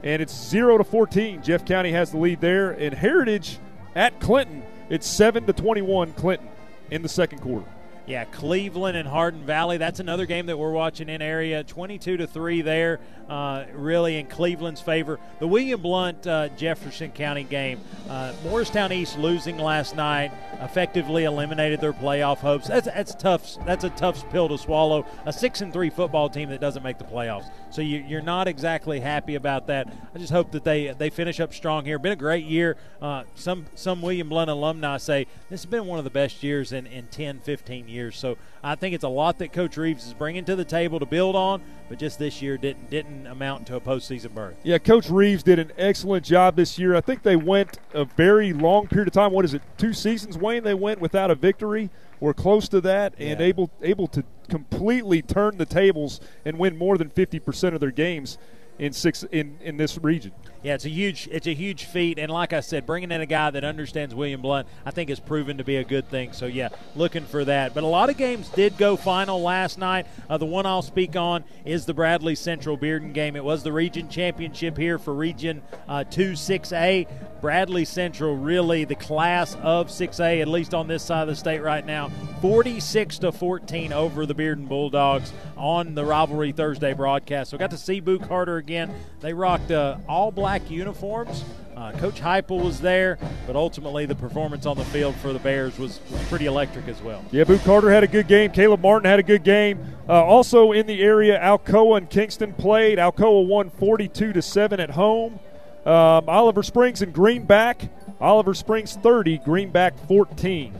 And 0.05 0.21
it's 0.21 0.33
0 0.33 0.77
to 0.77 0.83
14. 0.83 1.41
Jeff 1.41 1.65
County 1.65 1.91
has 1.91 2.11
the 2.11 2.17
lead 2.17 2.39
there. 2.39 2.71
And 2.71 2.93
Heritage 2.93 3.57
at 3.95 4.19
Clinton, 4.21 4.63
it's 4.87 5.07
7 5.07 5.45
to 5.47 5.53
21 5.53 6.13
Clinton 6.13 6.47
in 6.91 7.01
the 7.01 7.09
second 7.09 7.39
quarter. 7.39 7.65
Yeah, 8.07 8.25
Cleveland 8.25 8.95
and 8.97 9.07
Hardin 9.07 9.43
Valley. 9.45 9.77
That's 9.77 9.99
another 9.99 10.27
game 10.27 10.45
that 10.45 10.59
we're 10.59 10.71
watching 10.71 11.09
in 11.09 11.23
area. 11.23 11.63
22 11.63 12.17
to 12.17 12.27
3 12.27 12.61
there, 12.61 12.99
uh, 13.27 13.63
really 13.73 14.17
in 14.17 14.27
Cleveland's 14.27 14.79
favor. 14.79 15.19
The 15.39 15.47
William 15.47 15.81
Blount 15.81 16.27
uh, 16.27 16.49
Jefferson 16.49 17.11
County 17.11 17.43
game. 17.43 17.81
Uh, 18.07 18.33
Morristown 18.43 18.91
East 18.91 19.17
losing 19.17 19.57
last 19.57 19.95
night 19.95 20.31
effectively 20.61 21.23
eliminated 21.23 21.81
their 21.81 21.93
playoff 21.93 22.37
hopes. 22.37 22.67
That's 22.67 22.85
that's 22.85 23.15
tough. 23.15 23.65
That's 23.65 23.83
a 23.83 23.89
tough 23.89 24.29
pill 24.29 24.49
to 24.49 24.57
swallow. 24.59 25.07
A 25.25 25.33
six 25.33 25.61
and 25.61 25.73
three 25.73 25.89
football 25.89 26.29
team 26.29 26.49
that 26.49 26.61
doesn't 26.61 26.83
make 26.83 26.99
the 26.99 27.05
playoffs. 27.05 27.49
So 27.75 27.81
you, 27.81 28.17
are 28.17 28.21
not 28.21 28.47
exactly 28.47 29.01
happy 29.01 29.35
about 29.35 29.67
that. 29.67 29.93
I 30.13 30.17
just 30.17 30.31
hope 30.31 30.51
that 30.51 30.63
they 30.63 30.95
they 30.97 31.09
finish 31.09 31.41
up 31.41 31.53
strong 31.53 31.83
here. 31.83 31.99
Been 31.99 32.13
a 32.13 32.15
great 32.15 32.45
year. 32.45 32.77
Uh, 33.01 33.23
some 33.35 33.65
some 33.75 34.01
William 34.01 34.29
Blount 34.29 34.49
alumni 34.49 34.95
say 34.95 35.27
this 35.49 35.63
has 35.63 35.65
been 35.65 35.85
one 35.85 35.97
of 35.97 36.05
the 36.05 36.09
best 36.09 36.41
years 36.41 36.71
in, 36.71 36.87
in 36.87 37.07
10, 37.07 37.41
15 37.41 37.89
years. 37.89 38.17
So 38.17 38.37
I 38.63 38.75
think 38.75 38.95
it's 38.95 39.03
a 39.03 39.09
lot 39.09 39.39
that 39.39 39.51
Coach 39.51 39.75
Reeves 39.75 40.07
is 40.07 40.13
bringing 40.13 40.45
to 40.45 40.55
the 40.55 40.63
table 40.63 41.01
to 41.01 41.05
build 41.05 41.35
on. 41.35 41.61
But 41.89 41.99
just 41.99 42.17
this 42.17 42.41
year 42.41 42.57
didn't 42.57 42.89
didn't 42.89 43.27
amount 43.27 43.67
to 43.67 43.75
a 43.75 43.81
postseason 43.81 44.33
berth. 44.33 44.55
Yeah, 44.63 44.77
Coach 44.77 45.09
Reeves 45.09 45.43
did 45.43 45.59
an 45.59 45.73
excellent 45.77 46.23
job 46.23 46.55
this 46.55 46.79
year. 46.79 46.95
I 46.95 47.01
think 47.01 47.23
they 47.23 47.35
went 47.35 47.77
a 47.93 48.05
very 48.05 48.53
long 48.53 48.87
period 48.87 49.09
of 49.09 49.13
time. 49.13 49.33
What 49.33 49.43
is 49.43 49.53
it? 49.53 49.61
Two 49.77 49.91
seasons, 49.91 50.37
Wayne. 50.37 50.63
They 50.63 50.73
went 50.73 51.01
without 51.01 51.29
a 51.29 51.35
victory. 51.35 51.89
We're 52.19 52.33
close 52.33 52.67
to 52.69 52.81
that, 52.81 53.13
and 53.19 53.39
Yeah. 53.39 53.45
able 53.45 53.69
able 53.81 54.07
to 54.07 54.23
completely 54.49 55.21
turn 55.21 55.57
the 55.57 55.65
tables 55.65 56.19
and 56.45 56.57
win 56.57 56.77
more 56.77 56.97
than 56.97 57.09
fifty 57.09 57.39
percent 57.39 57.75
of 57.75 57.81
their 57.81 57.91
games 57.91 58.37
in 58.79 58.93
six 58.93 59.23
in 59.31 59.57
in 59.61 59.77
this 59.77 59.97
region. 59.97 60.31
Yeah, 60.65 60.73
it's 60.73 60.85
a 60.85 60.89
huge 60.89 61.29
it's 61.31 61.45
a 61.45 61.53
huge 61.53 61.83
feat, 61.83 62.17
and 62.17 62.31
like 62.31 62.51
I 62.51 62.59
said, 62.61 62.87
bringing 62.87 63.11
in 63.11 63.21
a 63.21 63.27
guy 63.27 63.51
that 63.51 63.63
understands 63.63 64.15
William 64.15 64.41
Blount, 64.41 64.67
I 64.83 64.89
think 64.89 65.09
has 65.09 65.19
proven 65.19 65.59
to 65.59 65.63
be 65.63 65.75
a 65.75 65.83
good 65.83 66.09
thing. 66.09 66.33
So 66.33 66.47
yeah, 66.47 66.69
looking 66.95 67.23
for 67.23 67.45
that. 67.45 67.75
But 67.75 67.83
a 67.83 67.87
lot 67.87 68.09
of 68.09 68.17
games 68.17 68.49
did 68.49 68.75
go 68.75 68.95
final 68.95 69.43
last 69.43 69.77
night. 69.77 70.07
Uh, 70.27 70.39
the 70.39 70.47
one 70.47 70.65
I'll 70.65 70.81
speak 70.81 71.15
on 71.15 71.43
is 71.65 71.85
the 71.85 71.93
Bradley 71.93 72.33
Central 72.33 72.79
Bearden 72.79 73.13
game. 73.13 73.35
It 73.35 73.43
was 73.43 73.61
the 73.61 73.71
region 73.71 74.09
championship 74.09 74.75
here 74.75 74.97
for 74.97 75.13
Region 75.13 75.61
uh, 75.87 76.03
Two 76.03 76.31
6A. 76.31 77.07
Bradley 77.41 77.85
Central 77.85 78.35
really 78.35 78.85
the 78.85 78.95
class 78.95 79.53
of 79.61 79.89
6A, 79.89 80.41
at 80.41 80.47
least 80.47 80.73
on 80.73 80.87
this 80.87 81.03
side 81.03 81.21
of 81.21 81.27
the 81.27 81.35
state 81.35 81.61
right 81.61 81.85
now. 81.85 82.09
46 82.41 83.19
to 83.19 83.31
14 83.31 83.93
over 83.93 84.25
the 84.25 84.33
Bearden 84.33 84.67
Bulldogs 84.67 85.31
on 85.55 85.93
the 85.93 86.03
Rivalry 86.03 86.53
Thursday 86.53 86.93
broadcast. 86.93 87.51
So 87.51 87.57
got 87.59 87.69
to 87.69 87.77
see 87.77 87.99
Boo 87.99 88.17
Carter 88.17 88.57
again. 88.57 88.91
They 89.19 89.33
rocked 89.33 89.69
uh, 89.69 89.97
all 90.07 90.31
black 90.31 90.54
uniforms. 90.69 91.43
Uh, 91.75 91.91
Coach 91.93 92.21
Heupel 92.21 92.63
was 92.63 92.79
there, 92.79 93.17
but 93.45 93.55
ultimately 93.55 94.05
the 94.05 94.15
performance 94.15 94.65
on 94.65 94.77
the 94.77 94.85
field 94.85 95.13
for 95.15 95.33
the 95.33 95.39
Bears 95.39 95.77
was, 95.77 95.99
was 96.09 96.23
pretty 96.29 96.45
electric 96.45 96.87
as 96.87 97.01
well. 97.01 97.23
Yeah, 97.31 97.43
Boo 97.43 97.59
Carter 97.59 97.91
had 97.91 98.03
a 98.03 98.07
good 98.07 98.27
game. 98.27 98.51
Caleb 98.51 98.81
Martin 98.81 99.09
had 99.09 99.19
a 99.19 99.23
good 99.23 99.43
game. 99.43 99.79
Uh, 100.07 100.23
also 100.23 100.71
in 100.71 100.87
the 100.87 101.01
area, 101.01 101.37
Alcoa 101.39 101.97
and 101.97 102.09
Kingston 102.09 102.53
played. 102.53 102.97
Alcoa 102.97 103.45
won 103.45 103.69
42 103.69 104.33
to 104.33 104.41
seven 104.41 104.79
at 104.79 104.91
home. 104.91 105.39
Um, 105.85 106.29
Oliver 106.29 106.63
Springs 106.63 107.01
and 107.01 107.13
Greenback. 107.13 107.89
Oliver 108.21 108.53
Springs 108.53 108.95
30, 108.95 109.39
Greenback 109.39 109.97
14. 110.07 110.73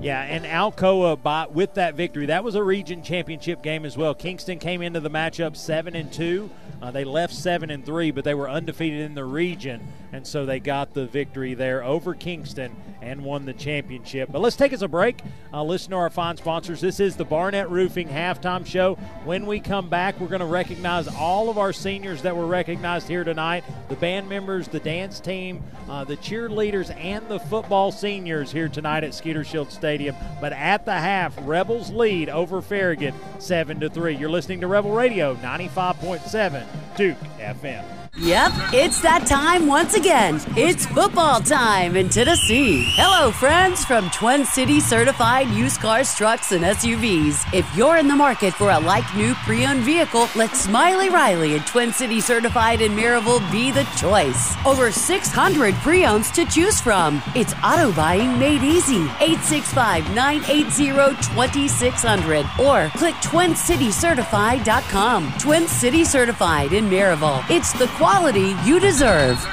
Yeah, 0.00 0.20
and 0.22 0.44
Alcoa 0.44 1.22
by, 1.22 1.46
with 1.46 1.74
that 1.74 1.94
victory, 1.94 2.26
that 2.26 2.44
was 2.44 2.54
a 2.54 2.62
region 2.62 3.02
championship 3.02 3.62
game 3.62 3.84
as 3.84 3.96
well. 3.96 4.14
Kingston 4.14 4.58
came 4.58 4.82
into 4.82 5.00
the 5.00 5.10
matchup 5.10 5.56
seven 5.56 5.94
and 5.94 6.12
two. 6.12 6.50
Uh, 6.80 6.90
they 6.90 7.04
left 7.04 7.34
seven 7.34 7.70
and 7.70 7.84
three, 7.84 8.10
but 8.10 8.24
they 8.24 8.34
were 8.34 8.50
undefeated 8.50 9.00
in 9.00 9.14
the 9.14 9.24
region, 9.24 9.80
and 10.12 10.26
so 10.26 10.44
they 10.44 10.60
got 10.60 10.92
the 10.92 11.06
victory 11.06 11.54
there 11.54 11.82
over 11.82 12.14
Kingston 12.14 12.76
and 13.00 13.24
won 13.24 13.46
the 13.46 13.52
championship. 13.52 14.30
But 14.30 14.40
let's 14.40 14.56
take 14.56 14.72
us 14.72 14.82
a 14.82 14.88
break. 14.88 15.22
Uh, 15.52 15.62
listen 15.62 15.90
to 15.90 15.96
our 15.96 16.10
fine 16.10 16.36
sponsors. 16.36 16.80
This 16.80 17.00
is 17.00 17.16
the 17.16 17.24
Barnett 17.24 17.70
Roofing 17.70 18.08
halftime 18.08 18.66
show. 18.66 18.94
When 19.24 19.46
we 19.46 19.60
come 19.60 19.88
back, 19.88 20.20
we're 20.20 20.28
going 20.28 20.40
to 20.40 20.46
recognize 20.46 21.08
all 21.08 21.48
of 21.48 21.56
our 21.56 21.72
seniors 21.72 22.22
that 22.22 22.36
were 22.36 22.46
recognized 22.46 23.08
here 23.08 23.24
tonight: 23.24 23.64
the 23.88 23.96
band 23.96 24.28
members, 24.28 24.68
the 24.68 24.80
dance 24.80 25.18
team, 25.18 25.62
uh, 25.88 26.04
the 26.04 26.16
cheerleaders, 26.18 26.94
and 26.96 27.26
the 27.28 27.40
football 27.40 27.90
seniors 27.90 28.52
here 28.52 28.68
tonight 28.68 29.04
at 29.04 29.14
Skeeter 29.14 29.44
Shield 29.44 29.72
Stadium. 29.72 30.14
But 30.40 30.52
at 30.52 30.84
the 30.84 30.94
half, 30.94 31.34
Rebels 31.42 31.90
lead 31.90 32.28
over 32.28 32.60
Farragut 32.60 33.14
seven 33.38 33.80
to 33.80 33.88
three. 33.88 34.14
You're 34.14 34.28
listening 34.28 34.60
to 34.60 34.66
Rebel 34.66 34.90
Radio 34.90 35.36
95.7 35.36 36.65
Duke 36.96 37.18
FM. 37.38 37.84
Yep, 38.18 38.52
it's 38.72 39.02
that 39.02 39.26
time 39.26 39.66
once 39.66 39.92
again. 39.92 40.40
It's 40.56 40.86
football 40.86 41.40
time 41.40 41.96
in 41.96 42.08
Tennessee. 42.08 42.84
Hello, 42.94 43.30
friends 43.30 43.84
from 43.84 44.08
Twin 44.08 44.46
City 44.46 44.80
certified 44.80 45.48
used 45.48 45.80
cars, 45.80 46.14
trucks, 46.14 46.52
and 46.52 46.64
SUVs. 46.64 47.44
If 47.52 47.66
you're 47.76 47.98
in 47.98 48.08
the 48.08 48.16
market 48.16 48.54
for 48.54 48.70
a 48.70 48.80
like 48.80 49.04
new 49.14 49.34
pre 49.44 49.66
owned 49.66 49.82
vehicle, 49.82 50.30
let 50.34 50.56
Smiley 50.56 51.10
Riley 51.10 51.56
at 51.56 51.66
Twin 51.66 51.92
City 51.92 52.22
certified 52.22 52.80
in 52.80 52.92
Maryville 52.92 53.42
be 53.52 53.70
the 53.70 53.84
choice. 53.98 54.56
Over 54.64 54.90
600 54.90 55.74
pre 55.74 56.06
owns 56.06 56.30
to 56.30 56.46
choose 56.46 56.80
from. 56.80 57.22
It's 57.34 57.52
auto 57.62 57.92
buying 57.92 58.38
made 58.38 58.62
easy. 58.62 59.02
865 59.20 60.14
980 60.14 61.16
2600 61.34 62.46
or 62.58 62.88
click 62.96 63.14
twincitycertified.com. 63.16 65.34
Twin 65.38 65.68
City 65.68 66.02
Certified 66.02 66.55
in 66.64 66.88
Maryville. 66.88 67.44
It's 67.50 67.72
the 67.72 67.86
quality 67.98 68.54
you 68.64 68.80
deserve. 68.80 69.44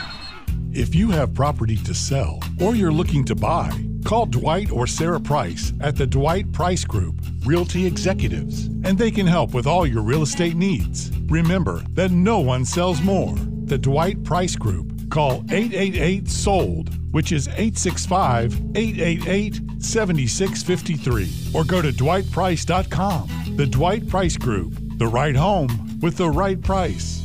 If 0.72 0.96
you 0.96 1.12
have 1.12 1.34
property 1.34 1.78
to 1.78 1.94
sell 1.94 2.40
or 2.60 2.76
you're 2.76 2.92
looking 2.92 3.24
to 3.26 3.36
buy, 3.36 3.70
call 4.06 4.26
Dwight 4.26 4.72
or 4.72 4.88
Sarah 4.88 5.20
Price 5.20 5.74
at 5.82 5.96
the 5.96 6.08
Dwight 6.08 6.52
Price 6.52 6.84
Group, 6.84 7.16
Realty 7.46 7.86
Executives, 7.86 8.68
and 8.84 8.98
they 8.98 9.12
can 9.12 9.28
help 9.28 9.54
with 9.54 9.68
all 9.68 9.86
your 9.86 10.02
real 10.02 10.24
estate 10.24 10.56
needs. 10.56 11.12
Remember 11.28 11.84
that 11.92 12.12
no 12.12 12.40
one 12.40 12.66
sells 12.66 13.02
more. 13.02 13.36
The 13.66 13.78
Dwight 13.78 14.24
Price 14.24 14.56
Group. 14.56 15.10
Call 15.12 15.46
888 15.52 16.28
SOLD, 16.28 16.90
which 17.14 17.32
is 17.32 17.48
865 17.50 18.54
888 18.76 19.62
7653, 19.80 21.30
or 21.54 21.64
go 21.64 21.82
to 21.82 21.92
dwightprice.com. 21.92 23.56
The 23.58 23.68
Dwight 23.68 24.08
Price 24.08 24.38
Group. 24.38 24.74
The 25.04 25.10
right 25.10 25.36
home 25.36 26.00
with 26.00 26.16
the 26.16 26.30
right 26.30 26.62
price. 26.62 27.23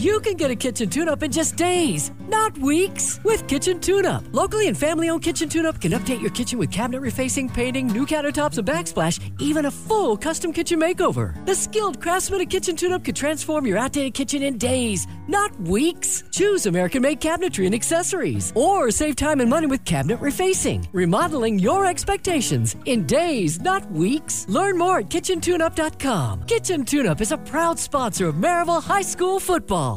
You 0.00 0.18
can 0.20 0.36
get 0.38 0.50
a 0.50 0.56
kitchen 0.56 0.88
tune 0.88 1.10
up 1.10 1.22
in 1.22 1.30
just 1.30 1.56
days, 1.56 2.10
not 2.26 2.56
weeks, 2.56 3.20
with 3.22 3.46
Kitchen 3.46 3.80
Tune 3.80 4.06
Up. 4.06 4.24
Locally 4.32 4.66
and 4.66 4.74
family 4.74 5.10
owned 5.10 5.22
Kitchen 5.22 5.46
Tune 5.46 5.66
Up 5.66 5.78
can 5.78 5.92
update 5.92 6.22
your 6.22 6.30
kitchen 6.30 6.58
with 6.58 6.70
cabinet 6.70 7.02
refacing, 7.02 7.52
painting, 7.52 7.86
new 7.88 8.06
countertops, 8.06 8.56
and 8.56 8.66
backsplash, 8.66 9.20
even 9.38 9.66
a 9.66 9.70
full 9.70 10.16
custom 10.16 10.54
kitchen 10.54 10.80
makeover. 10.80 11.34
The 11.44 11.54
skilled 11.54 12.00
craftsman 12.00 12.40
at 12.40 12.48
Kitchen 12.48 12.76
Tune 12.76 12.94
Up 12.94 13.04
could 13.04 13.14
transform 13.14 13.66
your 13.66 13.76
outdated 13.76 14.14
kitchen 14.14 14.42
in 14.42 14.56
days, 14.56 15.06
not 15.28 15.54
weeks. 15.60 16.24
Choose 16.30 16.64
American 16.64 17.02
made 17.02 17.20
cabinetry 17.20 17.66
and 17.66 17.74
accessories, 17.74 18.54
or 18.54 18.90
save 18.90 19.16
time 19.16 19.40
and 19.40 19.50
money 19.50 19.66
with 19.66 19.84
cabinet 19.84 20.18
refacing, 20.20 20.88
remodeling 20.92 21.58
your 21.58 21.84
expectations 21.84 22.74
in 22.86 23.04
days, 23.04 23.60
not 23.60 23.92
weeks. 23.92 24.46
Learn 24.48 24.78
more 24.78 25.00
at 25.00 25.10
kitchentuneup.com. 25.10 26.44
Kitchen 26.44 26.86
Tune 26.86 27.06
Up 27.06 27.20
is 27.20 27.32
a 27.32 27.38
proud 27.52 27.78
sponsor 27.78 28.28
of 28.28 28.36
Maryville 28.36 28.82
High 28.82 29.02
School 29.02 29.38
football. 29.38 29.89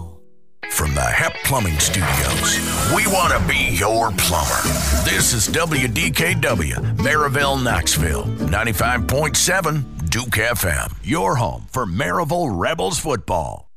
From 0.69 0.95
the 0.95 1.01
HEP 1.01 1.35
Plumbing 1.43 1.77
Studios, 1.79 2.57
we 2.95 3.05
want 3.07 3.31
to 3.31 3.47
be 3.47 3.75
your 3.75 4.11
plumber. 4.11 4.61
This 5.03 5.33
is 5.33 5.47
WDKW, 5.47 6.97
Maryville, 6.97 7.63
Knoxville, 7.63 8.23
95.7 8.23 10.09
Duke 10.09 10.25
FM, 10.29 10.93
your 11.03 11.35
home 11.35 11.65
for 11.69 11.85
Maryville 11.85 12.49
Rebels 12.51 12.99
football. 12.99 13.69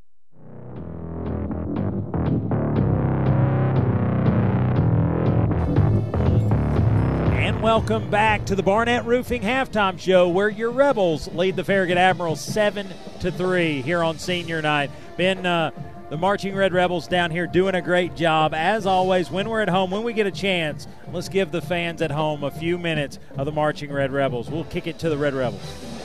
And 7.32 7.62
welcome 7.62 8.10
back 8.10 8.46
to 8.46 8.54
the 8.54 8.62
Barnett 8.62 9.04
Roofing 9.04 9.42
halftime 9.42 9.98
show, 9.98 10.28
where 10.28 10.48
your 10.48 10.70
Rebels 10.70 11.28
lead 11.34 11.56
the 11.56 11.64
Farragut 11.64 11.98
Admirals 11.98 12.40
seven 12.40 12.88
to 13.20 13.30
three 13.30 13.82
here 13.82 14.02
on 14.02 14.18
Senior 14.18 14.62
Night. 14.62 14.90
Been 15.16 15.46
uh, 15.46 15.70
the 16.08 16.16
Marching 16.16 16.54
Red 16.54 16.72
Rebels 16.72 17.08
down 17.08 17.30
here 17.30 17.46
doing 17.46 17.74
a 17.74 17.82
great 17.82 18.14
job. 18.14 18.54
As 18.54 18.86
always, 18.86 19.30
when 19.30 19.48
we're 19.48 19.62
at 19.62 19.68
home, 19.68 19.90
when 19.90 20.04
we 20.04 20.12
get 20.12 20.26
a 20.26 20.30
chance, 20.30 20.86
let's 21.12 21.28
give 21.28 21.50
the 21.50 21.60
fans 21.60 22.00
at 22.00 22.12
home 22.12 22.44
a 22.44 22.50
few 22.50 22.78
minutes 22.78 23.18
of 23.36 23.46
the 23.46 23.52
Marching 23.52 23.92
Red 23.92 24.12
Rebels. 24.12 24.48
We'll 24.48 24.64
kick 24.64 24.86
it 24.86 24.98
to 25.00 25.08
the 25.08 25.18
Red 25.18 25.34
Rebels. 25.34 25.95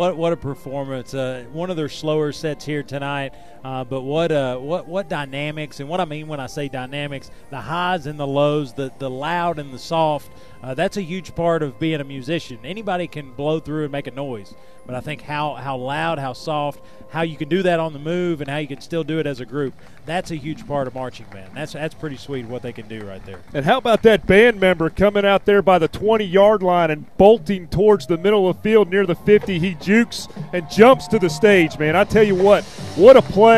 What 0.00 0.16
what 0.16 0.32
a 0.32 0.36
performance! 0.36 1.12
Uh, 1.12 1.44
one 1.52 1.68
of 1.68 1.76
their 1.76 1.90
slower 1.90 2.32
sets 2.32 2.64
here 2.64 2.82
tonight, 2.82 3.34
uh, 3.62 3.84
but 3.84 4.02
what 4.02 4.32
uh, 4.32 4.56
what 4.56 4.88
what 4.88 5.08
dynamics 5.08 5.80
and 5.80 5.88
what 5.88 6.00
I 6.00 6.06
mean 6.06 6.28
when 6.28 6.40
I 6.40 6.46
say 6.46 6.68
dynamics, 6.68 7.30
the 7.50 7.60
highs 7.60 8.06
and 8.06 8.18
the 8.18 8.26
lows, 8.26 8.72
the 8.72 8.90
the 8.98 9.10
loud 9.10 9.58
and 9.58 9.72
the 9.72 9.78
soft. 9.78 10.30
Uh, 10.62 10.74
that's 10.74 10.98
a 10.98 11.02
huge 11.02 11.34
part 11.34 11.62
of 11.62 11.78
being 11.78 12.00
a 12.00 12.04
musician. 12.04 12.58
Anybody 12.64 13.06
can 13.06 13.32
blow 13.32 13.60
through 13.60 13.84
and 13.84 13.92
make 13.92 14.06
a 14.06 14.10
noise, 14.10 14.54
but 14.86 14.94
I 14.94 15.00
think 15.00 15.22
how 15.22 15.54
how 15.54 15.76
loud, 15.76 16.18
how 16.18 16.32
soft, 16.32 16.80
how 17.10 17.22
you 17.22 17.36
can 17.36 17.48
do 17.48 17.62
that 17.62 17.80
on 17.80 17.92
the 17.92 17.98
move, 17.98 18.40
and 18.40 18.48
how 18.48 18.58
you 18.58 18.68
can 18.68 18.80
still 18.80 19.04
do 19.04 19.18
it 19.18 19.26
as 19.26 19.40
a 19.40 19.46
group. 19.46 19.74
That's 20.06 20.30
a 20.30 20.36
huge 20.36 20.66
part 20.66 20.86
of 20.86 20.94
marching 20.94 21.26
band. 21.30 21.52
That's 21.54 21.74
that's 21.74 21.94
pretty 21.94 22.16
sweet 22.16 22.46
what 22.46 22.62
they 22.62 22.72
can 22.72 22.88
do 22.88 23.06
right 23.06 23.24
there. 23.26 23.40
And 23.52 23.64
how 23.64 23.78
about 23.78 24.02
that 24.02 24.26
band 24.26 24.58
member 24.58 24.88
coming 24.88 25.24
out 25.24 25.44
there 25.44 25.62
by 25.62 25.78
the 25.78 25.88
20 25.88 26.24
yard 26.24 26.62
line 26.62 26.90
and 26.90 27.14
bolting 27.16 27.68
towards 27.68 28.06
the 28.06 28.16
middle 28.16 28.48
of 28.48 28.56
the 28.56 28.62
field 28.62 28.90
near 28.90 29.06
the 29.06 29.14
50? 29.14 29.58
He 29.58 29.74
jukes 29.74 30.28
and 30.52 30.70
jumps 30.70 31.06
to 31.08 31.18
the 31.18 31.28
stage, 31.28 31.78
man. 31.78 31.96
I 31.96 32.04
tell 32.04 32.24
you 32.24 32.34
what, 32.34 32.64
what 32.96 33.16
a 33.16 33.22
play 33.22 33.49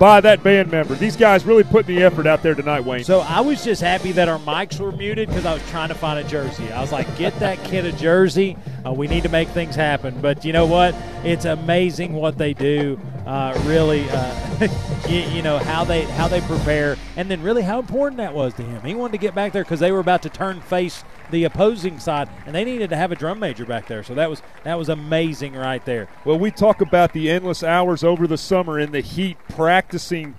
by 0.00 0.18
that 0.22 0.42
band 0.42 0.70
member. 0.70 0.94
These 0.94 1.14
guys 1.14 1.44
really 1.44 1.62
putting 1.62 1.94
the 1.94 2.02
effort 2.02 2.26
out 2.26 2.42
there 2.42 2.54
tonight, 2.54 2.84
Wayne. 2.84 3.04
So 3.04 3.20
I 3.20 3.40
was 3.40 3.62
just 3.62 3.82
happy 3.82 4.12
that 4.12 4.30
our 4.30 4.38
mics 4.38 4.80
were 4.80 4.92
muted 4.92 5.28
because 5.28 5.44
I 5.44 5.52
was 5.52 5.62
trying 5.68 5.90
to 5.90 5.94
find 5.94 6.18
a 6.18 6.24
jersey. 6.26 6.72
I 6.72 6.80
was 6.80 6.90
like, 6.90 7.18
get 7.18 7.38
that 7.40 7.62
kid 7.64 7.84
a 7.84 7.92
jersey. 7.92 8.56
Uh, 8.84 8.92
we 8.94 9.08
need 9.08 9.24
to 9.24 9.28
make 9.28 9.48
things 9.48 9.74
happen. 9.74 10.18
But 10.22 10.42
you 10.42 10.54
know 10.54 10.64
what? 10.64 10.94
It's 11.22 11.44
amazing 11.44 12.14
what 12.14 12.38
they 12.38 12.54
do. 12.54 12.98
Uh, 13.26 13.60
really, 13.66 14.08
uh, 14.08 14.68
you, 15.08 15.20
you, 15.20 15.42
know 15.42 15.58
how 15.58 15.84
they 15.84 16.02
how 16.02 16.26
they 16.26 16.40
prepare, 16.40 16.96
and 17.16 17.30
then 17.30 17.42
really 17.42 17.62
how 17.62 17.78
important 17.78 18.16
that 18.16 18.34
was 18.34 18.54
to 18.54 18.62
him. 18.62 18.80
He 18.82 18.94
wanted 18.94 19.12
to 19.12 19.18
get 19.18 19.34
back 19.34 19.52
there 19.52 19.62
because 19.62 19.80
they 19.80 19.92
were 19.92 20.00
about 20.00 20.22
to 20.22 20.30
turn 20.30 20.62
face 20.62 21.04
the 21.30 21.44
opposing 21.44 21.98
side, 21.98 22.28
and 22.46 22.54
they 22.54 22.64
needed 22.64 22.90
to 22.90 22.96
have 22.96 23.12
a 23.12 23.16
drum 23.16 23.38
major 23.38 23.64
back 23.64 23.86
there. 23.86 24.02
So 24.02 24.14
that 24.14 24.28
was 24.28 24.42
that 24.64 24.78
was 24.78 24.88
amazing 24.88 25.54
right 25.54 25.84
there. 25.84 26.08
Well, 26.24 26.38
we 26.38 26.50
talk 26.50 26.80
about 26.80 27.12
the 27.12 27.30
endless 27.30 27.62
hours 27.62 28.04
over 28.04 28.26
the 28.26 28.38
summer 28.38 28.78
in 28.78 28.92
the 28.92 29.00
heat 29.00 29.36
practicing 29.48 30.36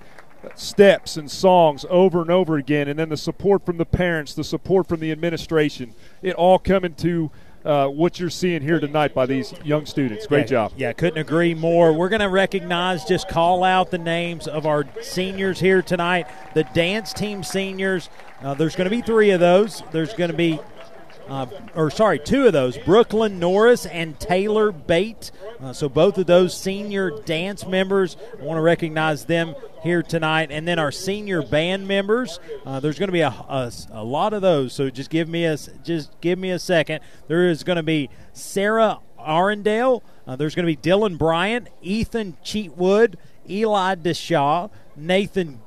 steps 0.54 1.16
and 1.16 1.30
songs 1.30 1.84
over 1.88 2.20
and 2.20 2.30
over 2.30 2.56
again, 2.56 2.88
and 2.88 2.98
then 2.98 3.08
the 3.08 3.16
support 3.16 3.64
from 3.64 3.76
the 3.76 3.86
parents, 3.86 4.34
the 4.34 4.44
support 4.44 4.88
from 4.88 5.00
the 5.00 5.12
administration, 5.12 5.94
it 6.20 6.34
all 6.34 6.58
coming 6.58 6.94
to 6.94 7.30
uh, 7.64 7.86
what 7.86 8.18
you're 8.18 8.30
seeing 8.30 8.60
here 8.60 8.80
tonight 8.80 9.14
by 9.14 9.26
these 9.26 9.54
young 9.64 9.86
students. 9.86 10.26
Great 10.26 10.40
yeah, 10.40 10.46
job. 10.46 10.72
Yeah, 10.76 10.92
couldn't 10.92 11.18
agree 11.18 11.54
more. 11.54 11.92
We're 11.92 12.08
going 12.08 12.20
to 12.20 12.28
recognize, 12.28 13.04
just 13.04 13.28
call 13.28 13.62
out 13.62 13.90
the 13.90 13.98
names 13.98 14.48
of 14.48 14.66
our 14.66 14.84
seniors 15.00 15.60
here 15.60 15.82
tonight. 15.82 16.26
The 16.54 16.64
dance 16.64 17.12
team 17.12 17.44
seniors, 17.44 18.10
uh, 18.42 18.54
there's 18.54 18.74
going 18.74 18.90
to 18.90 18.96
be 18.96 19.02
three 19.02 19.30
of 19.30 19.40
those. 19.40 19.82
There's 19.92 20.14
going 20.14 20.30
to 20.30 20.36
be 20.36 20.58
uh, 21.28 21.46
or 21.74 21.90
sorry, 21.90 22.18
two 22.18 22.46
of 22.46 22.52
those, 22.52 22.76
Brooklyn 22.78 23.38
Norris 23.38 23.86
and 23.86 24.18
Taylor 24.18 24.72
Bate. 24.72 25.30
Uh, 25.60 25.72
so 25.72 25.88
both 25.88 26.18
of 26.18 26.26
those 26.26 26.56
senior 26.56 27.10
dance 27.24 27.66
members, 27.66 28.16
I 28.40 28.44
want 28.44 28.58
to 28.58 28.62
recognize 28.62 29.24
them 29.24 29.54
here 29.82 30.02
tonight. 30.02 30.50
And 30.50 30.66
then 30.66 30.78
our 30.78 30.92
senior 30.92 31.42
band 31.42 31.86
members, 31.86 32.38
uh, 32.64 32.80
there's 32.80 32.98
going 32.98 33.08
to 33.08 33.12
be 33.12 33.20
a, 33.20 33.28
a, 33.28 33.72
a, 33.92 34.04
lot 34.04 34.32
of 34.32 34.42
those. 34.42 34.72
So 34.72 34.90
just 34.90 35.10
give 35.10 35.28
me 35.28 35.44
a 35.44 35.56
just 35.82 36.20
give 36.20 36.38
me 36.38 36.50
a 36.50 36.58
second. 36.58 37.00
There 37.28 37.48
is 37.48 37.64
going 37.64 37.76
to 37.76 37.82
be 37.82 38.10
Sarah 38.32 38.98
Arendale. 39.18 40.02
Uh, 40.26 40.36
there's 40.36 40.54
going 40.54 40.66
to 40.66 40.76
be 40.76 40.90
Dylan 40.90 41.18
Bryant, 41.18 41.68
Ethan 41.80 42.36
Cheatwood, 42.44 43.16
Eli 43.48 43.94
Deshaw, 43.96 44.70
Nathan 44.96 45.60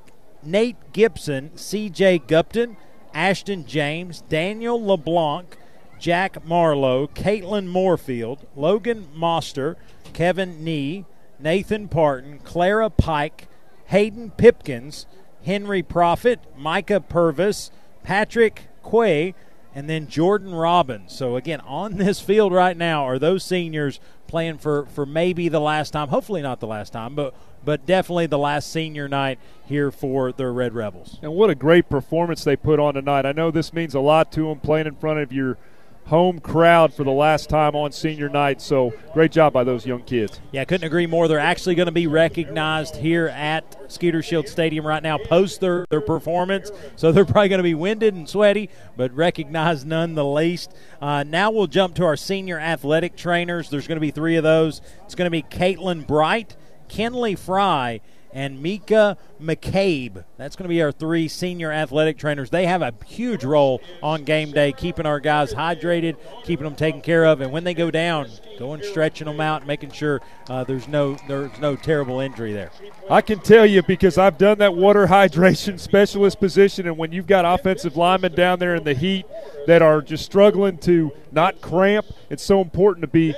Nate 0.43 0.93
Gibson, 0.93 1.55
C.J. 1.57 2.19
Gupton. 2.19 2.77
Ashton 3.15 3.65
James, 3.65 4.21
Daniel 4.27 4.79
LeBlanc, 4.83 5.57
Jack 5.97 6.45
Marlowe, 6.45 7.07
Caitlin 7.07 7.65
Moorfield, 7.65 8.45
Logan 8.55 9.07
Moster, 9.15 9.77
Kevin 10.13 10.63
Nee, 10.63 11.05
Nathan 11.39 11.87
Parton, 11.87 12.39
Clara 12.43 12.89
Pike, 12.89 13.47
Hayden 13.85 14.31
Pipkins, 14.31 15.05
Henry 15.45 15.81
Profit, 15.81 16.41
Micah 16.57 16.99
Purvis, 16.99 17.71
Patrick 18.03 18.67
Quay, 18.83 19.33
and 19.73 19.89
then 19.89 20.07
Jordan 20.07 20.53
Robbins. 20.53 21.13
So 21.15 21.37
again, 21.37 21.61
on 21.61 21.93
this 21.97 22.19
field 22.19 22.51
right 22.51 22.75
now 22.75 23.05
are 23.05 23.17
those 23.17 23.43
seniors 23.45 23.99
playing 24.27 24.57
for 24.57 24.85
for 24.87 25.05
maybe 25.05 25.47
the 25.47 25.61
last 25.61 25.91
time, 25.91 26.09
hopefully 26.09 26.41
not 26.41 26.59
the 26.59 26.67
last 26.67 26.91
time, 26.91 27.15
but 27.15 27.33
but 27.65 27.85
definitely 27.85 28.27
the 28.27 28.37
last 28.37 28.71
senior 28.71 29.07
night 29.07 29.39
here 29.65 29.91
for 29.91 30.31
the 30.31 30.47
Red 30.47 30.73
Rebels. 30.73 31.19
And 31.21 31.33
what 31.33 31.49
a 31.49 31.55
great 31.55 31.89
performance 31.89 32.43
they 32.43 32.55
put 32.55 32.79
on 32.79 32.93
tonight. 32.93 33.25
I 33.25 33.31
know 33.31 33.51
this 33.51 33.73
means 33.73 33.95
a 33.95 33.99
lot 33.99 34.31
to 34.33 34.47
them 34.49 34.59
playing 34.59 34.87
in 34.87 34.95
front 34.95 35.19
of 35.19 35.33
your 35.33 35.57
home 36.05 36.39
crowd 36.39 36.93
for 36.93 37.03
the 37.03 37.11
last 37.11 37.49
time 37.49 37.75
on 37.75 37.91
senior 37.91 38.29
night. 38.29 38.61
So 38.61 38.93
great 39.13 39.31
job 39.31 39.53
by 39.53 39.63
those 39.63 39.87
young 39.87 40.03
kids. 40.03 40.39
Yeah, 40.51 40.63
couldn't 40.63 40.85
agree 40.85 41.07
more. 41.07 41.27
They're 41.27 41.39
actually 41.39 41.73
going 41.73 41.87
to 41.87 41.91
be 41.91 42.05
recognized 42.05 42.97
here 42.97 43.27
at 43.29 43.91
Skeeter 43.91 44.21
Shield 44.21 44.47
Stadium 44.47 44.85
right 44.85 45.01
now 45.01 45.17
post 45.17 45.61
their, 45.61 45.87
their 45.89 46.01
performance. 46.01 46.71
So 46.95 47.11
they're 47.11 47.25
probably 47.25 47.49
going 47.49 47.59
to 47.59 47.63
be 47.63 47.73
winded 47.73 48.13
and 48.13 48.29
sweaty, 48.29 48.69
but 48.95 49.11
recognized 49.15 49.87
none 49.87 50.13
the 50.13 50.25
least. 50.25 50.75
Uh, 51.01 51.23
now 51.23 51.49
we'll 51.49 51.67
jump 51.67 51.95
to 51.95 52.05
our 52.05 52.15
senior 52.15 52.59
athletic 52.59 53.15
trainers. 53.15 53.71
There's 53.71 53.87
going 53.87 53.97
to 53.97 54.01
be 54.01 54.11
three 54.11 54.35
of 54.35 54.43
those. 54.43 54.81
It's 55.05 55.15
going 55.15 55.25
to 55.25 55.31
be 55.31 55.41
Caitlin 55.41 56.05
Bright. 56.05 56.55
Kenley 56.89 57.37
Fry, 57.37 58.01
and 58.33 58.61
Mika 58.61 59.17
McCabe. 59.45 60.23
That's 60.37 60.55
going 60.55 60.63
to 60.65 60.69
be 60.69 60.81
our 60.81 60.91
three 60.91 61.27
senior 61.27 61.71
athletic 61.71 62.17
trainers. 62.17 62.49
They 62.49 62.65
have 62.65 62.81
a 62.81 62.93
huge 63.05 63.43
role 63.43 63.81
on 64.01 64.23
game 64.23 64.51
day, 64.51 64.71
keeping 64.71 65.05
our 65.05 65.19
guys 65.19 65.53
hydrated, 65.53 66.17
keeping 66.43 66.63
them 66.63 66.75
taken 66.75 67.01
care 67.01 67.25
of, 67.25 67.41
and 67.41 67.51
when 67.51 67.63
they 67.63 67.73
go 67.73 67.91
down, 67.91 68.29
going 68.57 68.81
stretching 68.83 69.27
them 69.27 69.39
out, 69.39 69.65
making 69.67 69.91
sure 69.91 70.21
uh, 70.49 70.63
there's 70.63 70.87
no 70.87 71.15
there's 71.27 71.57
no 71.59 71.75
terrible 71.75 72.19
injury 72.19 72.53
there. 72.53 72.71
I 73.09 73.21
can 73.21 73.39
tell 73.39 73.65
you 73.65 73.83
because 73.83 74.17
I've 74.17 74.37
done 74.37 74.57
that 74.59 74.75
water 74.75 75.07
hydration 75.07 75.79
specialist 75.79 76.39
position, 76.39 76.87
and 76.87 76.97
when 76.97 77.11
you've 77.11 77.27
got 77.27 77.45
offensive 77.45 77.97
linemen 77.97 78.33
down 78.33 78.59
there 78.59 78.75
in 78.75 78.83
the 78.83 78.93
heat 78.93 79.25
that 79.67 79.81
are 79.81 80.01
just 80.01 80.25
struggling 80.25 80.77
to 80.79 81.11
not 81.31 81.61
cramp, 81.61 82.05
it's 82.29 82.43
so 82.43 82.61
important 82.61 83.01
to 83.01 83.07
be 83.07 83.35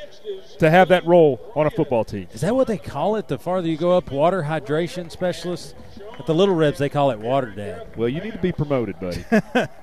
to 0.60 0.70
have 0.70 0.90
that 0.90 1.06
role 1.06 1.40
on 1.56 1.68
a 1.68 1.70
football 1.70 2.04
team. 2.04 2.28
Is 2.34 2.42
that 2.42 2.56
what 2.56 2.68
they 2.68 2.78
call 2.78 3.16
it? 3.16 3.28
The 3.28 3.38
farther 3.38 3.68
you 3.68 3.78
go 3.78 3.92
up, 3.92 4.12
water 4.12 4.44
hydration 4.44 5.12
specialist. 5.12 5.76
At 6.20 6.26
the 6.26 6.34
Little 6.34 6.56
Rebs, 6.56 6.80
they 6.80 6.90
call 6.90 7.12
it 7.12 7.20
Water 7.20 7.52
Dad. 7.52 7.88
Well, 7.96 8.10
you 8.10 8.22
need 8.22 8.34
to 8.34 8.40
be 8.40 8.52
promoted, 8.52 9.00
buddy. 9.00 9.24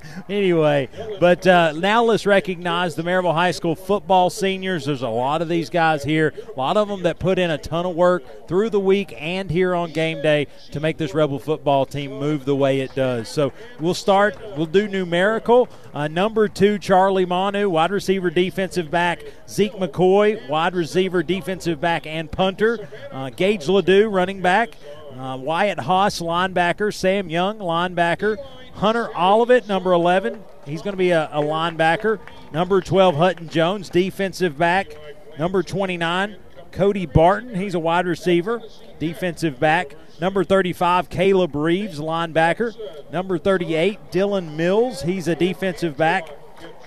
anyway, 0.28 0.88
but 1.20 1.46
uh, 1.46 1.72
now 1.72 2.02
let's 2.04 2.26
recognize 2.26 2.94
the 2.94 3.02
Maryville 3.02 3.34
High 3.34 3.52
School 3.52 3.74
football 3.74 4.30
seniors. 4.30 4.84
There's 4.84 5.02
a 5.02 5.08
lot 5.08 5.42
of 5.42 5.48
these 5.48 5.70
guys 5.70 6.04
here, 6.04 6.34
a 6.54 6.58
lot 6.58 6.76
of 6.76 6.88
them 6.88 7.02
that 7.02 7.18
put 7.18 7.38
in 7.38 7.50
a 7.50 7.58
ton 7.58 7.86
of 7.86 7.94
work 7.94 8.48
through 8.48 8.70
the 8.70 8.80
week 8.80 9.14
and 9.16 9.50
here 9.50 9.74
on 9.74 9.92
game 9.92 10.22
day 10.22 10.46
to 10.72 10.80
make 10.80 10.98
this 10.98 11.14
Rebel 11.14 11.38
football 11.38 11.86
team 11.86 12.18
move 12.18 12.44
the 12.44 12.56
way 12.56 12.80
it 12.80 12.94
does. 12.94 13.28
So 13.28 13.52
we'll 13.80 13.94
start, 13.94 14.36
we'll 14.56 14.66
do 14.66 14.88
numerical. 14.88 15.68
Uh, 15.92 16.08
number 16.08 16.48
two, 16.48 16.78
Charlie 16.78 17.26
Manu, 17.26 17.70
wide 17.70 17.92
receiver, 17.92 18.30
defensive 18.30 18.90
back. 18.90 19.22
Zeke 19.48 19.74
McCoy, 19.74 20.48
wide 20.48 20.74
receiver, 20.74 21.22
defensive 21.22 21.80
back, 21.80 22.06
and 22.06 22.30
punter. 22.30 22.88
Uh, 23.12 23.30
Gage 23.30 23.68
Ledoux, 23.68 24.08
running 24.08 24.42
back. 24.42 24.70
Uh, 25.16 25.36
Wyatt 25.36 25.78
Haas, 25.80 26.20
linebacker. 26.20 26.92
Sam 26.92 27.30
Young, 27.30 27.58
linebacker. 27.58 28.36
Hunter 28.74 29.08
Olivet, 29.16 29.68
number 29.68 29.92
11. 29.92 30.42
He's 30.66 30.82
going 30.82 30.92
to 30.94 30.98
be 30.98 31.10
a, 31.10 31.28
a 31.32 31.40
linebacker. 31.40 32.18
Number 32.52 32.80
12, 32.80 33.16
Hutton 33.16 33.48
Jones, 33.48 33.88
defensive 33.88 34.58
back. 34.58 34.88
Number 35.38 35.62
29, 35.62 36.36
Cody 36.72 37.06
Barton. 37.06 37.54
He's 37.54 37.74
a 37.74 37.78
wide 37.78 38.06
receiver, 38.06 38.62
defensive 38.98 39.60
back. 39.60 39.94
Number 40.20 40.44
35, 40.44 41.08
Caleb 41.08 41.54
Reeves, 41.54 42.00
linebacker. 42.00 42.74
Number 43.12 43.38
38, 43.38 44.10
Dylan 44.10 44.56
Mills. 44.56 45.02
He's 45.02 45.28
a 45.28 45.34
defensive 45.34 45.96
back. 45.96 46.28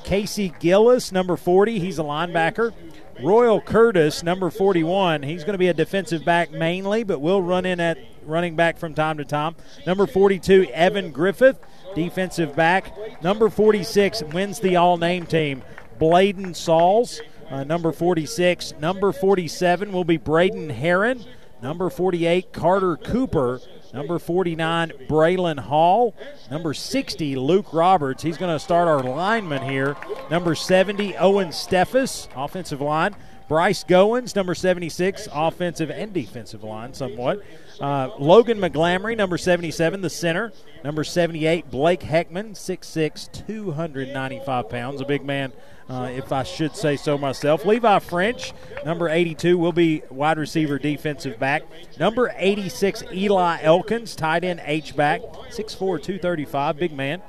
Casey 0.04 0.54
Gillis, 0.60 1.12
number 1.12 1.36
40. 1.36 1.80
He's 1.80 2.00
a 2.00 2.04
linebacker. 2.04 2.74
Royal 3.22 3.60
Curtis, 3.60 4.24
number 4.24 4.50
41. 4.50 5.24
He's 5.24 5.44
going 5.44 5.54
to 5.54 5.58
be 5.58 5.68
a 5.68 5.74
defensive 5.74 6.24
back 6.24 6.52
mainly, 6.52 7.04
but 7.04 7.20
will 7.20 7.42
run 7.42 7.66
in 7.66 7.80
at 7.80 7.98
running 8.28 8.56
back 8.56 8.78
from 8.78 8.94
time 8.94 9.18
to 9.18 9.26
time. 9.26 9.56
Number 9.86 10.06
42, 10.06 10.68
Evan 10.74 11.12
Griffith, 11.12 11.60
defensive 11.96 12.56
back. 12.56 12.94
Number 13.24 13.50
46 13.50 14.24
wins 14.24 14.60
the 14.60 14.76
all 14.76 14.98
name 14.98 15.26
team, 15.26 15.64
Bladen 15.98 16.54
Sauls. 16.54 17.22
Uh, 17.50 17.64
number 17.64 17.92
46. 17.92 18.74
Number 18.80 19.12
47 19.12 19.92
will 19.92 20.04
be 20.04 20.18
Braden 20.18 20.70
Heron. 20.70 21.24
Number 21.62 21.90
48, 21.90 22.54
Carter 22.54 22.98
Cooper. 22.98 23.60
Number 23.94 24.20
49, 24.20 24.92
Braylon 25.08 25.60
Hall. 25.60 26.14
Number 26.52 26.74
60, 26.74 27.36
Luke 27.36 27.74
Roberts. 27.74 28.22
He's 28.22 28.38
going 28.38 28.54
to 28.54 28.60
start 28.60 28.88
our 28.88 29.02
lineman 29.02 29.64
here. 29.64 29.96
Number 30.30 30.54
70, 30.56 31.18
Owen 31.18 31.50
Steffes, 31.50 32.28
offensive 32.36 32.82
line. 32.82 33.16
Bryce 33.48 33.84
Goins, 33.84 34.36
number 34.36 34.54
76, 34.54 35.30
offensive 35.32 35.90
and 35.90 36.14
defensive 36.14 36.64
line, 36.64 36.94
somewhat. 36.94 37.44
Uh, 37.80 38.10
Logan 38.20 38.60
McGlamory, 38.60 39.16
number 39.16 39.38
77, 39.38 40.02
the 40.02 40.10
center. 40.10 40.52
Number 40.84 41.04
78, 41.04 41.72
Blake 41.72 42.02
Heckman, 42.02 42.52
6'6, 42.52 43.48
295 43.48 44.70
pounds, 44.70 45.02
a 45.02 45.06
big 45.06 45.24
man 45.26 45.54
uh, 45.90 46.10
if 46.12 46.32
I 46.32 46.44
should 46.44 46.76
say 46.76 46.98
so 46.98 47.18
myself. 47.18 47.66
Levi 47.66 48.00
French, 48.00 48.54
number 48.86 49.08
82, 49.10 49.58
will 49.58 49.72
be 49.72 50.04
wide 50.10 50.38
receiver, 50.38 50.78
defensive 50.78 51.40
back. 51.40 51.64
Number 52.00 52.34
86, 52.36 53.04
Eli 53.14 53.62
Elkins, 53.62 54.16
tight 54.16 54.44
end, 54.44 54.62
H 54.64 54.96
back, 54.96 55.22
6'4, 55.22 55.78
235, 55.78 56.78
big 56.78 56.94
man. 56.94 57.22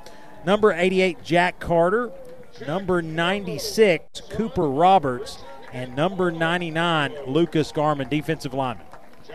Number 0.45 0.71
88, 0.71 1.23
Jack 1.23 1.59
Carter. 1.59 2.11
Number 2.67 3.01
96, 3.01 4.21
Cooper 4.31 4.69
Roberts. 4.69 5.37
And 5.71 5.95
number 5.95 6.31
99, 6.31 7.13
Lucas 7.27 7.71
Garman, 7.71 8.09
defensive 8.09 8.53
lineman. 8.53 8.85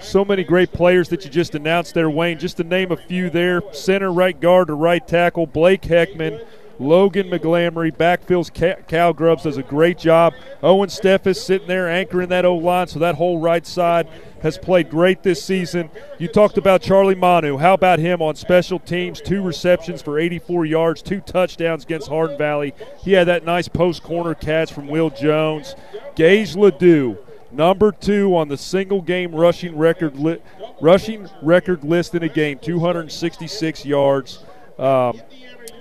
So 0.01 0.25
many 0.25 0.43
great 0.43 0.73
players 0.73 1.09
that 1.11 1.25
you 1.25 1.31
just 1.31 1.55
announced 1.55 1.95
there, 1.95 2.11
Wayne. 2.11 2.39
Just 2.39 2.57
to 2.57 2.65
name 2.65 2.91
a 2.91 2.97
few 2.97 3.31
there 3.31 3.63
center, 3.73 4.13
right 4.13 4.39
guard, 4.39 4.67
to 4.67 4.75
right 4.75 5.07
tackle, 5.07 5.47
Blake 5.47 5.83
Heckman. 5.83 6.45
Logan 6.81 7.31
McGlamory, 7.31 7.97
backfills 7.97 8.53
Cal 8.89 9.13
Grubbs, 9.13 9.45
does 9.45 9.57
a 9.57 9.63
great 9.63 9.97
job. 9.97 10.35
Owen 10.61 10.89
Steffes 10.89 11.37
sitting 11.37 11.69
there 11.69 11.89
anchoring 11.89 12.31
that 12.31 12.45
O 12.45 12.57
line, 12.57 12.89
so 12.89 12.99
that 12.99 13.15
whole 13.15 13.39
right 13.39 13.65
side 13.65 14.09
has 14.45 14.59
played 14.59 14.91
great 14.91 15.23
this 15.23 15.43
season. 15.43 15.91
You 16.19 16.29
talked 16.29 16.59
about 16.59 16.83
Charlie 16.83 17.15
Manu. 17.15 17.57
How 17.57 17.73
about 17.73 17.99
him 17.99 18.21
on 18.21 18.37
special 18.37 18.79
teams? 18.79 19.23
Two 19.23 19.43
receptions 19.43 20.03
for 20.03 20.19
84 20.19 20.67
yards, 20.67 21.01
two 21.01 21.23
touchdowns 21.23 21.85
against 21.85 22.09
Hardin 22.09 22.37
Valley. 22.37 22.75
He 23.03 23.13
had 23.13 23.27
that 23.27 23.45
nice 23.47 23.69
post 23.69 24.03
corner 24.03 24.35
catch 24.35 24.71
from 24.71 24.87
Will 24.87 25.09
Jones. 25.09 25.75
Gage 26.15 26.57
Ledoux, 26.57 27.17
number 27.51 27.91
two 27.91 28.37
on 28.37 28.49
the 28.49 28.59
single 28.59 29.01
game 29.01 29.35
rushing 29.35 29.79
record 29.79 30.19
li- 30.19 30.43
rushing 30.79 31.27
record 31.41 31.83
list 31.83 32.15
in 32.15 32.23
a 32.23 32.29
game, 32.29 32.59
266 32.59 33.87
yards. 33.87 34.45
Um, 34.79 35.23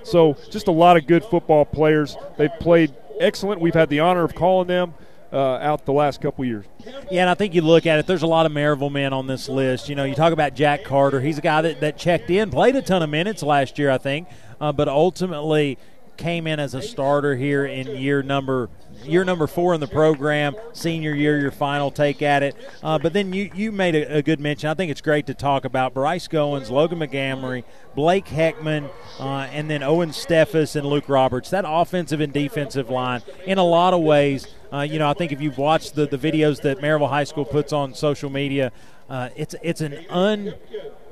so 0.04 0.38
just 0.50 0.70
a 0.70 0.72
lot 0.72 0.96
of 0.96 1.06
good 1.06 1.26
football 1.26 1.66
players. 1.66 2.16
They've 2.38 2.60
played 2.62 2.96
excellent. 3.20 3.60
We've 3.60 3.74
had 3.74 3.90
the 3.90 4.00
honor 4.00 4.24
of 4.24 4.34
calling 4.34 4.68
them. 4.70 4.94
Uh, 5.34 5.58
out 5.64 5.84
the 5.84 5.92
last 5.92 6.22
couple 6.22 6.46
years. 6.46 6.64
Yeah, 7.10 7.22
and 7.22 7.30
I 7.30 7.34
think 7.34 7.56
you 7.56 7.64
look 7.64 7.88
at 7.88 7.98
it, 7.98 8.06
there's 8.06 8.22
a 8.22 8.28
lot 8.28 8.46
of 8.46 8.52
Maryville 8.52 8.92
men 8.92 9.14
on 9.14 9.26
this 9.26 9.50
list. 9.50 9.90
You 9.90 9.96
know, 9.96 10.04
you 10.04 10.14
talk 10.14 10.32
about 10.32 10.54
Jack 10.54 10.84
Carter. 10.84 11.20
He's 11.22 11.40
a 11.40 11.42
guy 11.42 11.64
that, 11.64 11.80
that 11.82 11.98
checked 11.98 12.30
in, 12.30 12.52
played 12.52 12.76
a 12.76 12.84
ton 12.84 13.02
of 13.02 13.10
minutes 13.10 13.42
last 13.42 13.80
year, 13.80 13.90
I 13.90 13.98
think, 13.98 14.28
uh, 14.62 14.72
but 14.72 14.88
ultimately 14.88 15.80
came 16.18 16.46
in 16.46 16.60
as 16.60 16.76
a 16.76 16.82
starter 16.84 17.36
here 17.36 17.66
in 17.66 17.88
year 17.88 18.22
number 18.22 18.70
year 19.04 19.24
number 19.24 19.48
four 19.48 19.74
in 19.74 19.80
the 19.80 19.88
program, 19.88 20.56
senior 20.74 21.14
year, 21.14 21.40
your 21.40 21.52
final 21.52 21.92
take 21.92 22.22
at 22.22 22.44
it. 22.44 22.56
Uh, 22.82 22.98
but 22.98 23.14
then 23.14 23.34
you, 23.34 23.50
you 23.54 23.72
made 23.72 23.96
a, 23.96 24.18
a, 24.18 24.22
good 24.22 24.40
mention. 24.40 24.70
I 24.70 24.74
think 24.74 24.92
it's 24.92 25.02
great 25.02 25.28
to 25.28 25.34
talk 25.34 25.66
about 25.66 25.94
Bryce 25.94 26.28
Goins, 26.28 26.70
Logan 26.70 27.00
McGlamory, 27.00 27.64
Blake 27.96 28.26
Heckman, 28.26 28.90
uh, 29.20 29.48
and 29.52 29.70
then 29.70 29.84
Owen 29.84 30.12
Steffes 30.12 30.76
and 30.76 30.86
Luke 30.86 31.10
Roberts. 31.10 31.50
That 31.50 31.66
offensive 31.68 32.22
and 32.22 32.32
defensive 32.32 32.90
line, 32.90 33.22
in 33.46 33.58
a 33.58 33.66
lot 33.66 33.94
of 33.94 34.02
ways, 34.02 34.48
uh, 34.74 34.82
you 34.82 34.98
know, 34.98 35.08
I 35.10 35.14
think 35.14 35.32
if 35.32 35.40
you've 35.40 35.58
watched 35.58 35.94
the, 35.94 36.08
the 36.08 36.18
videos 36.18 36.62
that 36.62 36.80
Maryville 36.80 37.10
High 37.10 37.26
School 37.26 37.46
puts 37.46 37.72
on 37.72 37.94
social 37.94 38.30
media, 38.30 38.72
uh, 39.10 39.30
it's 39.36 39.56
it's 39.62 39.82
an 39.82 40.06
un 40.10 40.56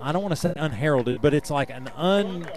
I 0.01 0.11
don't 0.11 0.23
want 0.23 0.31
to 0.31 0.35
say 0.35 0.53
unheralded, 0.55 1.21
but 1.21 1.33
it's 1.33 1.51
like 1.51 1.69
an 1.69 1.89
un 1.95 2.47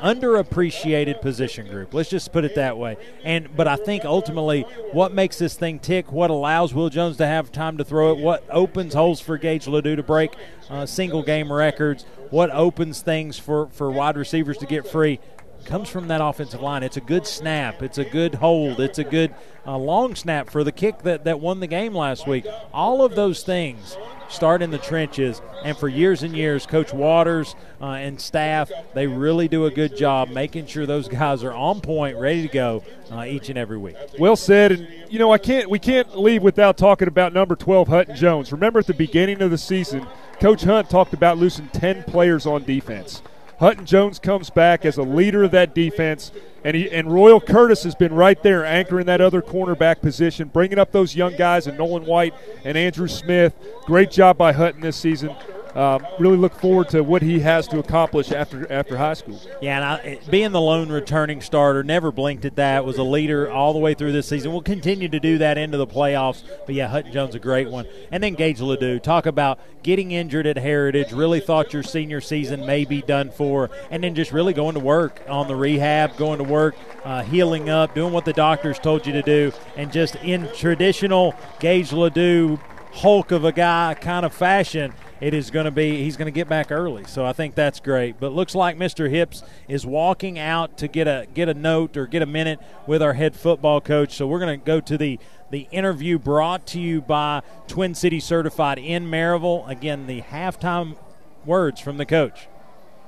underappreciated 0.00 1.20
position 1.20 1.68
group. 1.68 1.92
Let's 1.94 2.08
just 2.08 2.32
put 2.32 2.44
it 2.44 2.54
that 2.56 2.76
way. 2.76 2.96
And 3.22 3.54
but 3.56 3.68
I 3.68 3.76
think 3.76 4.04
ultimately 4.04 4.62
what 4.92 5.12
makes 5.12 5.38
this 5.38 5.54
thing 5.54 5.78
tick, 5.78 6.10
what 6.10 6.30
allows 6.30 6.74
Will 6.74 6.88
Jones 6.88 7.16
to 7.18 7.26
have 7.26 7.52
time 7.52 7.78
to 7.78 7.84
throw 7.84 8.12
it, 8.12 8.18
what 8.18 8.44
opens 8.50 8.94
holes 8.94 9.20
for 9.20 9.38
Gage 9.38 9.68
Ledoux 9.68 9.96
to 9.96 10.02
break 10.02 10.34
uh, 10.70 10.86
single 10.86 11.22
game 11.22 11.52
records, 11.52 12.04
what 12.30 12.50
opens 12.50 13.00
things 13.00 13.38
for 13.38 13.68
for 13.68 13.90
wide 13.90 14.16
receivers 14.16 14.58
to 14.58 14.66
get 14.66 14.88
free 14.88 15.20
comes 15.68 15.88
from 15.88 16.08
that 16.08 16.20
offensive 16.20 16.62
line. 16.62 16.82
It's 16.82 16.96
a 16.96 17.02
good 17.02 17.26
snap. 17.26 17.82
It's 17.82 17.98
a 17.98 18.04
good 18.04 18.36
hold. 18.36 18.80
It's 18.80 18.98
a 18.98 19.04
good 19.04 19.34
uh, 19.66 19.76
long 19.76 20.14
snap 20.14 20.48
for 20.48 20.64
the 20.64 20.72
kick 20.72 21.02
that, 21.02 21.24
that 21.24 21.40
won 21.40 21.60
the 21.60 21.66
game 21.66 21.94
last 21.94 22.26
week. 22.26 22.46
All 22.72 23.04
of 23.04 23.14
those 23.14 23.42
things 23.42 23.96
start 24.28 24.62
in 24.62 24.70
the 24.70 24.78
trenches. 24.78 25.42
And 25.62 25.76
for 25.76 25.88
years 25.88 26.22
and 26.22 26.34
years, 26.34 26.64
Coach 26.64 26.92
Waters 26.92 27.54
uh, 27.80 27.86
and 27.86 28.20
staff, 28.20 28.70
they 28.94 29.06
really 29.06 29.46
do 29.46 29.66
a 29.66 29.70
good 29.70 29.96
job 29.96 30.30
making 30.30 30.66
sure 30.66 30.86
those 30.86 31.06
guys 31.06 31.44
are 31.44 31.52
on 31.52 31.80
point, 31.80 32.16
ready 32.16 32.42
to 32.42 32.52
go 32.52 32.82
uh, 33.10 33.24
each 33.24 33.50
and 33.50 33.58
every 33.58 33.78
week. 33.78 33.96
Well 34.18 34.36
said. 34.36 34.72
And 34.72 34.88
you 35.10 35.18
know, 35.18 35.32
I 35.32 35.38
can't 35.38 35.68
we 35.68 35.78
can't 35.78 36.18
leave 36.18 36.42
without 36.42 36.78
talking 36.78 37.08
about 37.08 37.32
number 37.32 37.56
12 37.56 37.88
Hutton 37.88 38.16
Jones. 38.16 38.52
Remember 38.52 38.78
at 38.78 38.86
the 38.86 38.94
beginning 38.94 39.42
of 39.42 39.50
the 39.50 39.58
season, 39.58 40.06
Coach 40.40 40.62
Hunt 40.62 40.88
talked 40.88 41.12
about 41.12 41.36
losing 41.36 41.68
10 41.68 42.04
players 42.04 42.46
on 42.46 42.64
defense. 42.64 43.22
Hutton 43.58 43.86
Jones 43.86 44.18
comes 44.18 44.50
back 44.50 44.84
as 44.84 44.98
a 44.98 45.02
leader 45.02 45.42
of 45.42 45.50
that 45.50 45.74
defense, 45.74 46.30
and 46.62 46.76
he, 46.76 46.90
and 46.90 47.12
Royal 47.12 47.40
Curtis 47.40 47.82
has 47.82 47.94
been 47.94 48.14
right 48.14 48.40
there 48.42 48.64
anchoring 48.64 49.06
that 49.06 49.20
other 49.20 49.42
cornerback 49.42 50.00
position, 50.00 50.48
bringing 50.48 50.78
up 50.78 50.92
those 50.92 51.16
young 51.16 51.36
guys 51.36 51.66
and 51.66 51.76
Nolan 51.76 52.06
White 52.06 52.34
and 52.64 52.78
Andrew 52.78 53.08
Smith. 53.08 53.54
Great 53.84 54.12
job 54.12 54.38
by 54.38 54.52
Hutton 54.52 54.80
this 54.80 54.96
season. 54.96 55.34
Um, 55.78 56.04
really 56.18 56.36
look 56.36 56.54
forward 56.56 56.88
to 56.88 57.04
what 57.04 57.22
he 57.22 57.38
has 57.38 57.68
to 57.68 57.78
accomplish 57.78 58.32
after 58.32 58.70
after 58.72 58.96
high 58.96 59.14
school. 59.14 59.40
Yeah, 59.62 59.76
and 59.76 59.84
I, 59.84 60.28
being 60.28 60.50
the 60.50 60.60
lone 60.60 60.90
returning 60.90 61.40
starter, 61.40 61.84
never 61.84 62.10
blinked 62.10 62.44
at 62.44 62.56
that. 62.56 62.84
Was 62.84 62.98
a 62.98 63.04
leader 63.04 63.48
all 63.48 63.72
the 63.72 63.78
way 63.78 63.94
through 63.94 64.10
this 64.10 64.26
season. 64.26 64.50
We'll 64.50 64.62
continue 64.62 65.08
to 65.08 65.20
do 65.20 65.38
that 65.38 65.56
into 65.56 65.78
the 65.78 65.86
playoffs. 65.86 66.42
But 66.66 66.74
yeah, 66.74 66.88
Hutton 66.88 67.12
Jones 67.12 67.36
a 67.36 67.38
great 67.38 67.70
one. 67.70 67.86
And 68.10 68.20
then 68.20 68.34
Gage 68.34 68.60
Ledoux. 68.60 68.98
Talk 68.98 69.26
about 69.26 69.60
getting 69.84 70.10
injured 70.10 70.48
at 70.48 70.56
Heritage. 70.56 71.12
Really 71.12 71.38
thought 71.38 71.72
your 71.72 71.84
senior 71.84 72.20
season 72.20 72.66
may 72.66 72.84
be 72.84 73.00
done 73.00 73.30
for, 73.30 73.70
and 73.88 74.02
then 74.02 74.16
just 74.16 74.32
really 74.32 74.54
going 74.54 74.74
to 74.74 74.80
work 74.80 75.22
on 75.28 75.46
the 75.46 75.54
rehab, 75.54 76.16
going 76.16 76.38
to 76.38 76.44
work, 76.44 76.74
uh, 77.04 77.22
healing 77.22 77.68
up, 77.68 77.94
doing 77.94 78.12
what 78.12 78.24
the 78.24 78.32
doctors 78.32 78.80
told 78.80 79.06
you 79.06 79.12
to 79.12 79.22
do, 79.22 79.52
and 79.76 79.92
just 79.92 80.16
in 80.16 80.48
traditional 80.56 81.36
Gage 81.60 81.92
Ledoux 81.92 82.58
Hulk 82.94 83.30
of 83.30 83.44
a 83.44 83.52
guy 83.52 83.94
kind 83.94 84.26
of 84.26 84.34
fashion 84.34 84.92
it 85.20 85.34
is 85.34 85.50
going 85.50 85.64
to 85.64 85.70
be 85.70 86.02
he's 86.02 86.16
going 86.16 86.26
to 86.26 86.32
get 86.32 86.48
back 86.48 86.70
early. 86.70 87.04
So 87.04 87.24
I 87.24 87.32
think 87.32 87.54
that's 87.54 87.80
great. 87.80 88.20
But 88.20 88.32
looks 88.32 88.54
like 88.54 88.76
Mr. 88.76 89.10
Hips 89.10 89.42
is 89.68 89.84
walking 89.84 90.38
out 90.38 90.78
to 90.78 90.88
get 90.88 91.08
a 91.08 91.26
get 91.32 91.48
a 91.48 91.54
note 91.54 91.96
or 91.96 92.06
get 92.06 92.22
a 92.22 92.26
minute 92.26 92.60
with 92.86 93.02
our 93.02 93.14
head 93.14 93.34
football 93.34 93.80
coach. 93.80 94.14
So 94.14 94.26
we're 94.26 94.38
going 94.38 94.58
to 94.58 94.64
go 94.64 94.80
to 94.80 94.98
the 94.98 95.18
the 95.50 95.66
interview 95.70 96.18
brought 96.18 96.66
to 96.68 96.80
you 96.80 97.00
by 97.00 97.42
Twin 97.66 97.94
City 97.94 98.20
Certified 98.20 98.78
in 98.78 99.06
Maryville. 99.06 99.68
Again, 99.68 100.06
the 100.06 100.22
halftime 100.22 100.96
words 101.44 101.80
from 101.80 101.96
the 101.96 102.06
coach. 102.06 102.48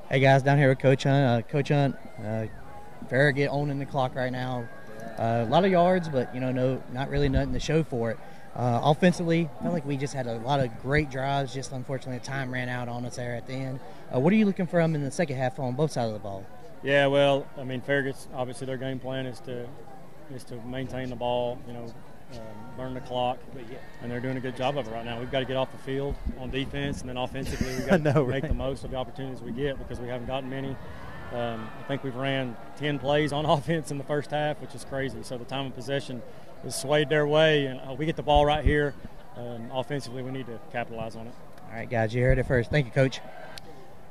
Hey 0.09 0.21
guys, 0.21 0.43
down 0.43 0.59
here 0.59 0.71
with 0.71 0.81
Coach 0.81 1.05
Hunt. 1.05 1.25
Uh, 1.25 1.47
coach 1.47 1.69
Hunt, 1.69 1.97
uh, 2.25 2.47
Farragut 3.09 3.49
owning 3.53 3.79
the 3.79 3.87
clock 3.87 4.15
right 4.15 4.33
now. 4.33 4.69
Uh, 5.19 5.45
a 5.47 5.51
lot 5.51 5.65
of 5.65 5.71
yards, 5.71 6.09
but 6.09 6.35
you 6.35 6.41
know, 6.41 6.51
no, 6.51 6.83
not 6.93 7.11
really 7.11 7.29
nothing 7.29 7.53
to 7.53 7.61
show 7.61 7.85
for 7.85 8.11
it. 8.11 8.19
Uh, 8.55 8.81
offensively, 8.83 9.49
I 9.59 9.63
felt 9.63 9.75
like 9.75 9.87
we 9.87 9.97
just 9.97 10.13
had 10.13 10.27
a 10.27 10.35
lot 10.39 10.61
of 10.61 10.83
great 10.83 11.11
drives. 11.11 11.55
Just 11.55 11.73
unfortunately, 11.73 12.19
time 12.21 12.53
ran 12.53 12.69
out 12.69 12.89
on 12.89 13.05
us 13.07 13.17
there 13.17 13.35
at 13.35 13.47
the 13.47 13.53
end. 13.53 13.81
Uh, 14.15 14.19
what 14.19 14.33
are 14.33 14.37
you 14.37 14.45
looking 14.45 14.67
for 14.67 14.73
from 14.81 14.95
in 14.95 15.05
the 15.05 15.11
second 15.11 15.37
half 15.37 15.59
on 15.61 15.75
both 15.75 15.93
sides 15.93 16.09
of 16.09 16.15
the 16.15 16.19
ball? 16.19 16.45
Yeah, 16.83 17.07
well, 17.07 17.47
I 17.59 17.65
mean, 17.65 17.81
Farragut's 17.81 18.27
obviously 18.35 18.67
their 18.67 18.77
game 18.77 18.99
plan 18.99 19.27
is 19.27 19.39
to 19.41 19.69
is 20.35 20.45
to 20.45 20.57
maintain 20.63 21.11
the 21.11 21.17
ball, 21.17 21.59
you 21.67 21.73
know, 21.73 21.93
um, 22.33 22.39
burn 22.77 22.95
the 22.95 23.01
clock, 23.01 23.39
and 24.03 24.11
they're 24.11 24.21
doing 24.21 24.37
a 24.37 24.41
good 24.41 24.57
job 24.57 24.79
of 24.79 24.87
it 24.87 24.91
right 24.91 25.05
now. 25.05 25.19
We've 25.19 25.31
got 25.31 25.41
to 25.41 25.45
get 25.45 25.57
off 25.57 25.73
the 25.73 25.79
field 25.79 26.15
on 26.39 26.51
defense, 26.51 27.01
and 27.01 27.09
then 27.09 27.17
offensively, 27.17 27.75
we've 27.75 27.87
got 27.89 28.01
know, 28.01 28.13
to 28.13 28.23
right? 28.23 28.43
make 28.43 28.51
the 28.51 28.55
most 28.55 28.85
of 28.85 28.91
the 28.91 28.97
opportunities 28.97 29.43
we 29.43 29.53
get 29.53 29.79
because 29.79 29.99
we 29.99 30.09
haven't 30.09 30.27
gotten 30.27 30.49
many. 30.49 30.77
Um, 31.33 31.69
I 31.79 31.83
think 31.87 32.03
we've 32.03 32.17
ran 32.17 32.57
10 32.79 32.99
plays 32.99 33.33
on 33.33 33.45
offense 33.47 33.91
in 33.91 33.99
the 33.99 34.05
first 34.05 34.31
half, 34.31 34.61
which 34.61 34.75
is 34.75 34.85
crazy. 34.85 35.23
So 35.23 35.39
the 35.39 35.45
time 35.45 35.67
of 35.67 35.75
possession 35.75 36.23
is 36.65 36.75
swayed 36.75 37.09
their 37.09 37.27
way, 37.27 37.67
and 37.67 37.81
uh, 37.81 37.93
we 37.95 38.07
get 38.07 38.17
the 38.17 38.23
ball 38.23 38.45
right 38.45 38.65
here. 38.65 38.95
Um, 39.37 39.71
offensively, 39.73 40.23
we 40.23 40.31
need 40.31 40.47
to 40.47 40.59
capitalize 40.73 41.17
on 41.17 41.27
it. 41.27 41.35
All 41.69 41.77
right, 41.77 41.89
guys, 41.89 42.15
you 42.15 42.23
heard 42.23 42.39
it 42.39 42.47
first. 42.47 42.71
Thank 42.71 42.87
you, 42.87 42.93
Coach. 42.93 43.21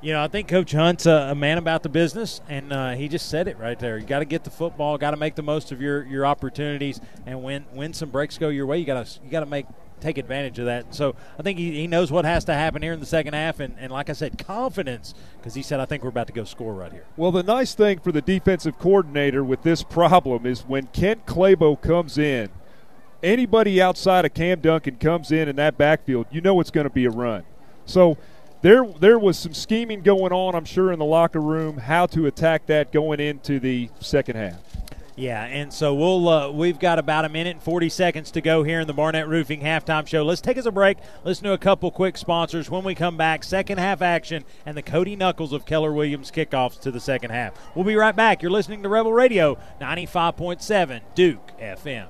You 0.01 0.13
know, 0.13 0.23
I 0.23 0.29
think 0.29 0.47
Coach 0.47 0.71
Hunt's 0.71 1.05
a, 1.05 1.29
a 1.31 1.35
man 1.35 1.57
about 1.57 1.83
the 1.83 1.89
business, 1.89 2.39
and 2.47 2.71
uh, 2.71 2.91
he 2.91 3.09
just 3.09 3.27
said 3.27 3.49
it 3.49 3.59
right 3.59 3.77
there. 3.77 3.97
You 3.97 4.05
got 4.05 4.19
to 4.19 4.25
get 4.25 4.45
the 4.45 4.49
football, 4.49 4.97
got 4.97 5.11
to 5.11 5.17
make 5.17 5.35
the 5.35 5.41
most 5.41 5.73
of 5.73 5.81
your, 5.81 6.05
your 6.05 6.25
opportunities, 6.25 7.01
and 7.25 7.43
when 7.43 7.63
when 7.73 7.93
some 7.93 8.09
breaks 8.09 8.37
go 8.37 8.47
your 8.47 8.65
way, 8.65 8.77
you 8.77 8.85
got 8.85 9.05
to 9.05 9.19
you 9.23 9.29
got 9.29 9.41
to 9.41 9.45
make 9.45 9.65
take 9.99 10.17
advantage 10.17 10.59
of 10.59 10.65
that. 10.65 10.93
So 10.93 11.15
I 11.37 11.43
think 11.43 11.57
he, 11.57 11.71
he 11.71 11.87
knows 11.87 12.11
what 12.11 12.25
has 12.25 12.45
to 12.45 12.53
happen 12.53 12.81
here 12.81 12.93
in 12.93 12.99
the 12.99 13.05
second 13.05 13.33
half, 13.33 13.59
and, 13.59 13.75
and 13.79 13.91
like 13.91 14.09
I 14.09 14.13
said, 14.13 14.37
confidence 14.37 15.13
because 15.37 15.53
he 15.53 15.61
said 15.61 15.79
I 15.79 15.85
think 15.85 16.03
we're 16.03 16.09
about 16.09 16.27
to 16.27 16.33
go 16.33 16.43
score 16.43 16.73
right 16.73 16.91
here. 16.91 17.05
Well, 17.17 17.31
the 17.31 17.43
nice 17.43 17.73
thing 17.73 17.99
for 17.99 18.11
the 18.11 18.21
defensive 18.21 18.77
coordinator 18.79 19.43
with 19.43 19.63
this 19.63 19.83
problem 19.83 20.45
is 20.45 20.61
when 20.61 20.87
Kent 20.87 21.25
Claybo 21.25 21.79
comes 21.81 22.17
in, 22.17 22.49
anybody 23.23 23.81
outside 23.81 24.25
of 24.25 24.33
Cam 24.33 24.59
Duncan 24.61 24.95
comes 24.95 25.31
in 25.31 25.47
in 25.47 25.55
that 25.57 25.77
backfield, 25.77 26.27
you 26.31 26.41
know 26.41 26.59
it's 26.59 26.71
going 26.71 26.87
to 26.87 26.93
be 26.93 27.05
a 27.05 27.11
run. 27.11 27.43
So 27.85 28.17
there 28.61 28.85
there 28.85 29.17
was 29.17 29.37
some 29.37 29.53
scheming 29.53 30.01
going 30.01 30.31
on, 30.31 30.55
I'm 30.55 30.65
sure, 30.65 30.91
in 30.91 30.99
the 30.99 31.05
locker 31.05 31.41
room, 31.41 31.77
how 31.77 32.05
to 32.07 32.25
attack 32.25 32.65
that 32.67 32.91
going 32.91 33.19
into 33.19 33.59
the 33.59 33.89
second 33.99 34.35
half. 34.35 34.68
Yeah, 35.19 35.43
and 35.43 35.73
so 35.73 35.93
we'll 35.93 36.29
uh, 36.29 36.49
we've 36.49 36.79
got 36.79 36.97
about 36.97 37.25
a 37.25 37.29
minute 37.29 37.57
and 37.57 37.61
40 37.61 37.89
seconds 37.89 38.31
to 38.31 38.41
go 38.41 38.63
here 38.63 38.79
in 38.79 38.87
the 38.87 38.93
Barnett 38.93 39.27
Roofing 39.27 39.59
halftime 39.59 40.07
show. 40.07 40.23
Let's 40.23 40.39
take 40.39 40.57
us 40.57 40.65
a 40.65 40.71
break. 40.71 40.97
Listen 41.25 41.43
to 41.43 41.51
a 41.51 41.57
couple 41.57 41.91
quick 41.91 42.15
sponsors. 42.15 42.69
When 42.69 42.85
we 42.85 42.95
come 42.95 43.17
back, 43.17 43.43
second 43.43 43.79
half 43.79 44.01
action 44.01 44.45
and 44.65 44.77
the 44.77 44.81
Cody 44.81 45.17
Knuckles 45.17 45.51
of 45.51 45.65
Keller 45.65 45.91
Williams 45.91 46.31
kickoffs 46.31 46.79
to 46.79 46.91
the 46.91 47.01
second 47.01 47.31
half. 47.31 47.53
We'll 47.75 47.83
be 47.83 47.95
right 47.95 48.15
back. 48.15 48.41
You're 48.41 48.51
listening 48.51 48.81
to 48.83 48.87
Rebel 48.87 49.11
Radio 49.11 49.57
95.7 49.81 51.01
Duke 51.15 51.51
FM. 51.59 52.07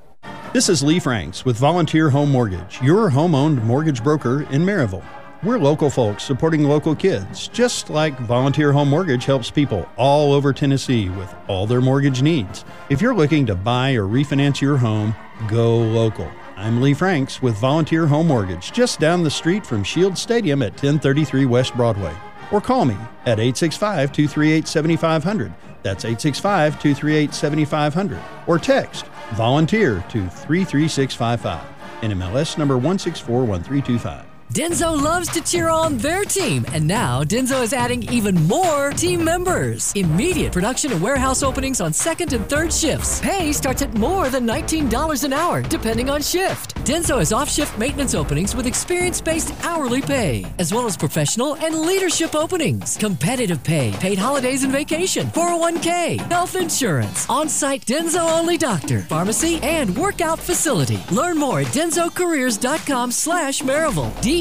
This 0.53 0.69
is 0.69 0.83
Lee 0.83 0.99
Franks 0.99 1.43
with 1.43 1.57
Volunteer 1.57 2.11
Home 2.11 2.31
Mortgage, 2.31 2.79
your 2.79 3.09
home 3.09 3.33
owned 3.33 3.63
mortgage 3.63 4.03
broker 4.03 4.43
in 4.51 4.61
Maryville. 4.61 5.03
We're 5.41 5.57
local 5.57 5.89
folks 5.89 6.23
supporting 6.23 6.65
local 6.65 6.93
kids, 6.93 7.47
just 7.47 7.89
like 7.89 8.19
Volunteer 8.19 8.73
Home 8.73 8.89
Mortgage 8.89 9.23
helps 9.23 9.49
people 9.49 9.87
all 9.95 10.33
over 10.33 10.51
Tennessee 10.51 11.07
with 11.07 11.33
all 11.47 11.65
their 11.65 11.79
mortgage 11.79 12.21
needs. 12.21 12.65
If 12.89 13.01
you're 13.01 13.15
looking 13.15 13.45
to 13.45 13.55
buy 13.55 13.93
or 13.93 14.03
refinance 14.03 14.59
your 14.59 14.75
home, 14.75 15.15
go 15.47 15.77
local. 15.77 16.29
I'm 16.57 16.81
Lee 16.81 16.93
Franks 16.93 17.41
with 17.41 17.55
Volunteer 17.55 18.05
Home 18.05 18.27
Mortgage, 18.27 18.73
just 18.73 18.99
down 18.99 19.23
the 19.23 19.31
street 19.31 19.65
from 19.65 19.81
Shield 19.81 20.17
Stadium 20.17 20.61
at 20.61 20.73
1033 20.73 21.45
West 21.45 21.73
Broadway. 21.73 22.13
Or 22.51 22.59
call 22.59 22.83
me 22.83 22.97
at 23.21 23.39
865 23.39 24.11
238 24.11 24.67
7500. 24.67 25.53
That's 25.83 26.03
865 26.03 26.81
238 26.81 27.33
7500. 27.33 28.19
Or 28.45 28.59
text 28.59 29.05
volunteer 29.35 30.03
to 30.09 30.27
33655. 30.27 31.63
NMLS 32.01 32.57
number 32.57 32.77
1641325. 32.77 34.28
Denso 34.53 34.99
loves 34.99 35.29
to 35.29 35.41
cheer 35.41 35.69
on 35.69 35.99
their 35.99 36.25
team, 36.25 36.65
and 36.73 36.87
now 36.87 37.23
Denso 37.23 37.61
is 37.61 37.71
adding 37.71 38.01
even 38.11 38.33
more 38.47 38.89
team 38.89 39.23
members. 39.23 39.93
Immediate 39.95 40.51
production 40.51 40.91
and 40.91 40.99
warehouse 40.99 41.43
openings 41.43 41.79
on 41.79 41.93
second 41.93 42.33
and 42.33 42.49
third 42.49 42.73
shifts. 42.73 43.21
Pay 43.21 43.53
starts 43.53 43.83
at 43.83 43.93
more 43.93 44.27
than 44.29 44.47
$19 44.47 45.23
an 45.23 45.33
hour, 45.33 45.61
depending 45.61 46.09
on 46.09 46.23
shift. 46.23 46.73
Denso 46.77 47.19
has 47.19 47.31
off 47.31 47.47
shift 47.47 47.77
maintenance 47.77 48.15
openings 48.15 48.55
with 48.55 48.65
experience 48.65 49.21
based 49.21 49.53
hourly 49.63 50.01
pay, 50.01 50.43
as 50.57 50.73
well 50.73 50.87
as 50.87 50.97
professional 50.97 51.55
and 51.57 51.81
leadership 51.81 52.33
openings. 52.33 52.97
Competitive 52.97 53.63
pay, 53.63 53.91
paid 53.99 54.17
holidays 54.17 54.63
and 54.63 54.73
vacation, 54.73 55.27
401k, 55.27 56.17
health 56.31 56.55
insurance, 56.55 57.29
on 57.29 57.49
site 57.49 57.85
Denso 57.85 58.27
only 58.39 58.57
doctor, 58.57 59.01
pharmacy, 59.01 59.59
and 59.61 59.95
workout 59.95 60.39
facility. 60.39 60.99
Learn 61.11 61.37
more 61.37 61.59
at 61.59 61.67
densocareers.com 61.67 63.11
slash 63.11 63.61
Maryville. 63.61 64.19
D-E-N-S-O 64.23 64.38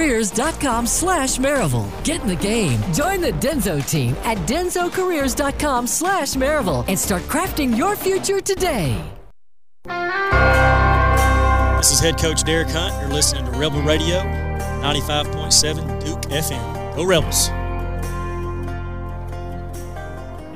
careers.com 0.00 0.86
slash 0.86 1.38
Maryville. 1.38 2.04
Get 2.04 2.22
in 2.22 2.28
the 2.28 2.36
game. 2.36 2.80
Join 2.92 3.20
the 3.20 3.32
Denso 3.32 3.84
team 3.88 4.14
at 4.24 4.36
densocareers.com 4.46 5.86
slash 5.86 6.34
Maryville 6.34 6.84
and 6.88 6.98
start 6.98 7.22
crafting 7.22 7.76
your 7.76 7.96
future 7.96 8.40
today. 8.40 9.02
This 11.78 11.92
is 11.92 12.00
head 12.00 12.18
coach 12.18 12.44
Derek 12.44 12.68
Hunt. 12.68 12.94
You're 13.00 13.10
listening 13.14 13.46
to 13.46 13.58
Rebel 13.58 13.80
Radio, 13.82 14.20
95.7 14.82 16.04
Duke 16.04 16.22
FM. 16.30 16.96
Go 16.96 17.04
Rebels. 17.04 17.48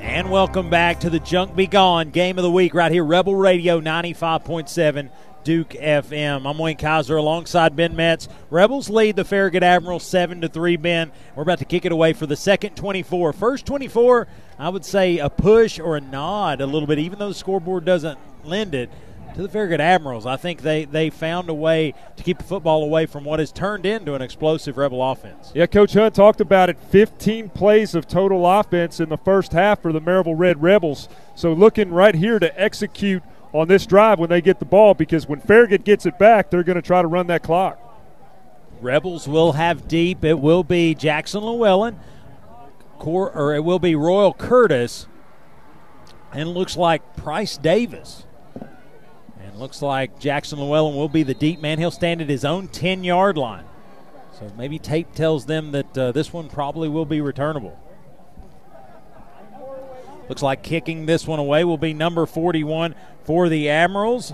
And 0.02 0.30
welcome 0.30 0.70
back 0.70 1.00
to 1.00 1.10
the 1.10 1.18
Junk 1.18 1.56
Be 1.56 1.66
Gone 1.66 2.10
game 2.10 2.38
of 2.38 2.44
the 2.44 2.50
week 2.50 2.74
right 2.74 2.92
here, 2.92 3.04
Rebel 3.04 3.34
Radio 3.34 3.80
95.7 3.80 5.10
Duke 5.44 5.70
FM. 5.70 6.48
I'm 6.48 6.56
Wayne 6.56 6.78
Kaiser 6.78 7.16
alongside 7.16 7.76
Ben 7.76 7.94
Metz. 7.94 8.28
Rebels 8.48 8.88
lead 8.88 9.16
the 9.16 9.26
Farragut 9.26 9.62
Admiral 9.62 10.00
7 10.00 10.40
to 10.40 10.48
3, 10.48 10.76
Ben. 10.76 11.12
We're 11.36 11.42
about 11.42 11.58
to 11.58 11.66
kick 11.66 11.84
it 11.84 11.92
away 11.92 12.14
for 12.14 12.26
the 12.26 12.34
second 12.34 12.76
24. 12.76 13.34
First 13.34 13.66
24, 13.66 14.26
I 14.58 14.70
would 14.70 14.86
say 14.86 15.18
a 15.18 15.28
push 15.28 15.78
or 15.78 15.98
a 15.98 16.00
nod 16.00 16.62
a 16.62 16.66
little 16.66 16.86
bit, 16.86 16.98
even 16.98 17.18
though 17.18 17.28
the 17.28 17.34
scoreboard 17.34 17.84
doesn't 17.84 18.18
lend 18.42 18.74
it 18.74 18.90
to 19.34 19.42
the 19.42 19.48
Farragut 19.48 19.80
Admirals. 19.80 20.24
I 20.24 20.36
think 20.36 20.62
they, 20.62 20.86
they 20.86 21.10
found 21.10 21.50
a 21.50 21.54
way 21.54 21.92
to 22.16 22.22
keep 22.22 22.38
the 22.38 22.44
football 22.44 22.82
away 22.82 23.04
from 23.04 23.24
what 23.24 23.38
has 23.38 23.52
turned 23.52 23.84
into 23.84 24.14
an 24.14 24.22
explosive 24.22 24.78
Rebel 24.78 25.02
offense. 25.02 25.52
Yeah, 25.54 25.66
Coach 25.66 25.92
Hunt 25.92 26.14
talked 26.14 26.40
about 26.40 26.70
it 26.70 26.78
15 26.78 27.50
plays 27.50 27.94
of 27.94 28.08
total 28.08 28.46
offense 28.46 28.98
in 28.98 29.10
the 29.10 29.18
first 29.18 29.52
half 29.52 29.82
for 29.82 29.92
the 29.92 30.00
Maryville 30.00 30.38
Red 30.38 30.62
Rebels. 30.62 31.08
So 31.34 31.52
looking 31.52 31.90
right 31.90 32.14
here 32.14 32.38
to 32.38 32.60
execute 32.60 33.22
on 33.54 33.68
this 33.68 33.86
drive 33.86 34.18
when 34.18 34.28
they 34.28 34.42
get 34.42 34.58
the 34.58 34.64
ball 34.64 34.94
because 34.94 35.28
when 35.28 35.40
Farragut 35.40 35.84
gets 35.84 36.04
it 36.04 36.18
back, 36.18 36.50
they're 36.50 36.64
going 36.64 36.76
to 36.76 36.82
try 36.82 37.00
to 37.00 37.08
run 37.08 37.28
that 37.28 37.42
clock. 37.42 37.80
Rebels 38.80 39.28
will 39.28 39.52
have 39.52 39.88
deep. 39.88 40.24
It 40.24 40.40
will 40.40 40.64
be 40.64 40.94
Jackson 40.94 41.42
Llewellyn, 41.42 41.98
or 42.98 43.54
it 43.54 43.64
will 43.64 43.78
be 43.78 43.94
Royal 43.94 44.34
Curtis, 44.34 45.06
and 46.32 46.50
looks 46.50 46.76
like 46.76 47.16
Price 47.16 47.56
Davis. 47.56 48.26
And 49.40 49.56
looks 49.56 49.80
like 49.80 50.18
Jackson 50.18 50.58
Llewellyn 50.58 50.96
will 50.96 51.08
be 51.08 51.22
the 51.22 51.34
deep 51.34 51.60
man. 51.60 51.78
He'll 51.78 51.92
stand 51.92 52.20
at 52.20 52.28
his 52.28 52.44
own 52.44 52.66
10 52.68 53.04
yard 53.04 53.38
line. 53.38 53.64
So 54.38 54.50
maybe 54.58 54.80
tape 54.80 55.14
tells 55.14 55.46
them 55.46 55.70
that 55.70 55.96
uh, 55.96 56.10
this 56.10 56.32
one 56.32 56.48
probably 56.48 56.88
will 56.88 57.06
be 57.06 57.20
returnable. 57.20 57.78
Looks 60.28 60.42
like 60.42 60.62
kicking 60.62 61.06
this 61.06 61.26
one 61.26 61.38
away 61.38 61.64
will 61.64 61.78
be 61.78 61.92
number 61.92 62.26
41 62.26 62.94
for 63.24 63.48
the 63.48 63.68
Admirals. 63.68 64.32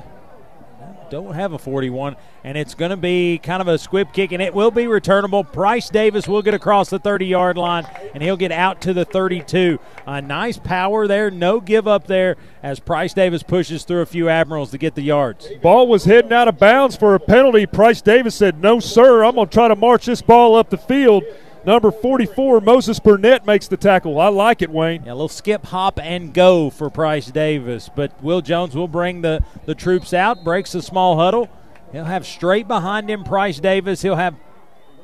Don't 1.11 1.35
have 1.35 1.53
a 1.53 1.59
41, 1.59 2.15
and 2.45 2.57
it's 2.57 2.75
going 2.75 2.93
to 2.93 2.97
be 2.97 3.39
kind 3.39 3.61
of 3.61 3.67
a 3.67 3.79
squib 3.79 4.13
kick, 4.13 4.31
and 4.31 4.41
it 4.41 4.55
will 4.55 4.71
be 4.71 4.87
returnable. 4.87 5.43
Price 5.43 5.91
Davis 5.91 6.29
will 6.29 6.41
get 6.41 6.55
across 6.55 6.89
the 6.89 7.01
30 7.01 7.27
yard 7.27 7.59
line, 7.59 7.85
and 8.15 8.23
he'll 8.23 8.37
get 8.37 8.53
out 8.53 8.81
to 8.83 8.95
the 8.95 9.05
32. 9.05 9.81
A 10.07 10.23
nice 10.23 10.57
power 10.57 11.09
there, 11.09 11.29
no 11.29 11.59
give 11.59 11.89
up 11.89 12.07
there 12.07 12.37
as 12.63 12.79
Price 12.79 13.13
Davis 13.13 13.43
pushes 13.43 13.85
through 13.85 14.03
a 14.03 14.07
few 14.07 14.29
Admirals 14.29 14.71
to 14.71 14.79
get 14.79 14.95
the 14.95 15.03
yards. 15.03 15.49
Ball 15.61 15.89
was 15.89 16.05
heading 16.05 16.33
out 16.33 16.47
of 16.47 16.59
bounds 16.59 16.97
for 16.97 17.17
a 17.17 17.21
penalty. 17.21 17.67
Price 17.67 18.01
Davis 18.01 18.37
said, 18.37 18.63
No, 18.63 18.79
sir, 18.79 19.25
I'm 19.25 19.35
going 19.35 19.49
to 19.49 19.53
try 19.53 19.67
to 19.67 19.77
march 19.77 20.07
this 20.07 20.23
ball 20.23 20.55
up 20.55 20.71
the 20.71 20.79
field. 20.79 21.25
Number 21.65 21.91
44, 21.91 22.63
Moses 22.63 22.99
Burnett 23.01 23.45
makes 23.45 23.69
the 23.69 23.77
tackle. 23.77 24.19
I 24.19 24.29
like 24.29 24.63
it, 24.63 24.71
Wayne. 24.71 25.05
Yeah, 25.05 25.13
a 25.13 25.15
little 25.15 25.29
skip, 25.29 25.67
hop, 25.67 26.01
and 26.03 26.33
go 26.33 26.71
for 26.71 26.89
Price 26.89 27.31
Davis. 27.31 27.91
But 27.95 28.23
Will 28.23 28.41
Jones 28.41 28.75
will 28.75 28.89
bring 28.89 29.21
the, 29.21 29.45
the 29.67 29.75
troops 29.75 30.15
out, 30.15 30.43
breaks 30.43 30.73
the 30.73 30.81
small 30.81 31.19
huddle. 31.19 31.51
He'll 31.93 32.05
have 32.05 32.27
straight 32.27 32.67
behind 32.67 33.11
him 33.11 33.25
Price 33.25 33.61
Davis. 33.61 34.01
He'll 34.01 34.17
have 34.17 34.37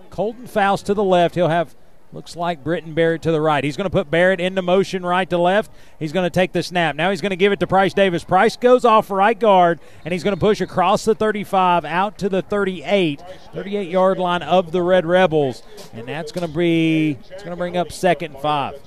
Colton 0.08 0.46
Faust 0.46 0.86
to 0.86 0.94
the 0.94 1.04
left. 1.04 1.34
He'll 1.34 1.48
have 1.48 1.76
Looks 2.16 2.34
like 2.34 2.64
Britton 2.64 2.94
Barrett 2.94 3.20
to 3.22 3.30
the 3.30 3.42
right. 3.42 3.62
He's 3.62 3.76
going 3.76 3.84
to 3.84 3.90
put 3.90 4.10
Barrett 4.10 4.40
into 4.40 4.62
motion 4.62 5.04
right 5.04 5.28
to 5.28 5.36
left. 5.36 5.70
He's 5.98 6.12
going 6.12 6.24
to 6.24 6.30
take 6.30 6.52
the 6.52 6.62
snap. 6.62 6.96
Now 6.96 7.10
he's 7.10 7.20
going 7.20 7.28
to 7.28 7.36
give 7.36 7.52
it 7.52 7.60
to 7.60 7.66
Price 7.66 7.92
Davis. 7.92 8.24
Price 8.24 8.56
goes 8.56 8.86
off 8.86 9.10
right 9.10 9.38
guard, 9.38 9.80
and 10.02 10.12
he's 10.12 10.24
going 10.24 10.34
to 10.34 10.40
push 10.40 10.62
across 10.62 11.04
the 11.04 11.14
35 11.14 11.84
out 11.84 12.16
to 12.16 12.30
the 12.30 12.40
38, 12.40 13.22
38 13.52 13.90
yard 13.90 14.18
line 14.18 14.42
of 14.42 14.72
the 14.72 14.80
Red 14.80 15.04
Rebels. 15.04 15.62
And 15.92 16.08
that's 16.08 16.32
going 16.32 16.50
to 16.50 16.56
be, 16.56 17.18
it's 17.30 17.42
going 17.42 17.50
to 17.50 17.56
bring 17.56 17.76
up 17.76 17.92
second 17.92 18.38
five. 18.38 18.80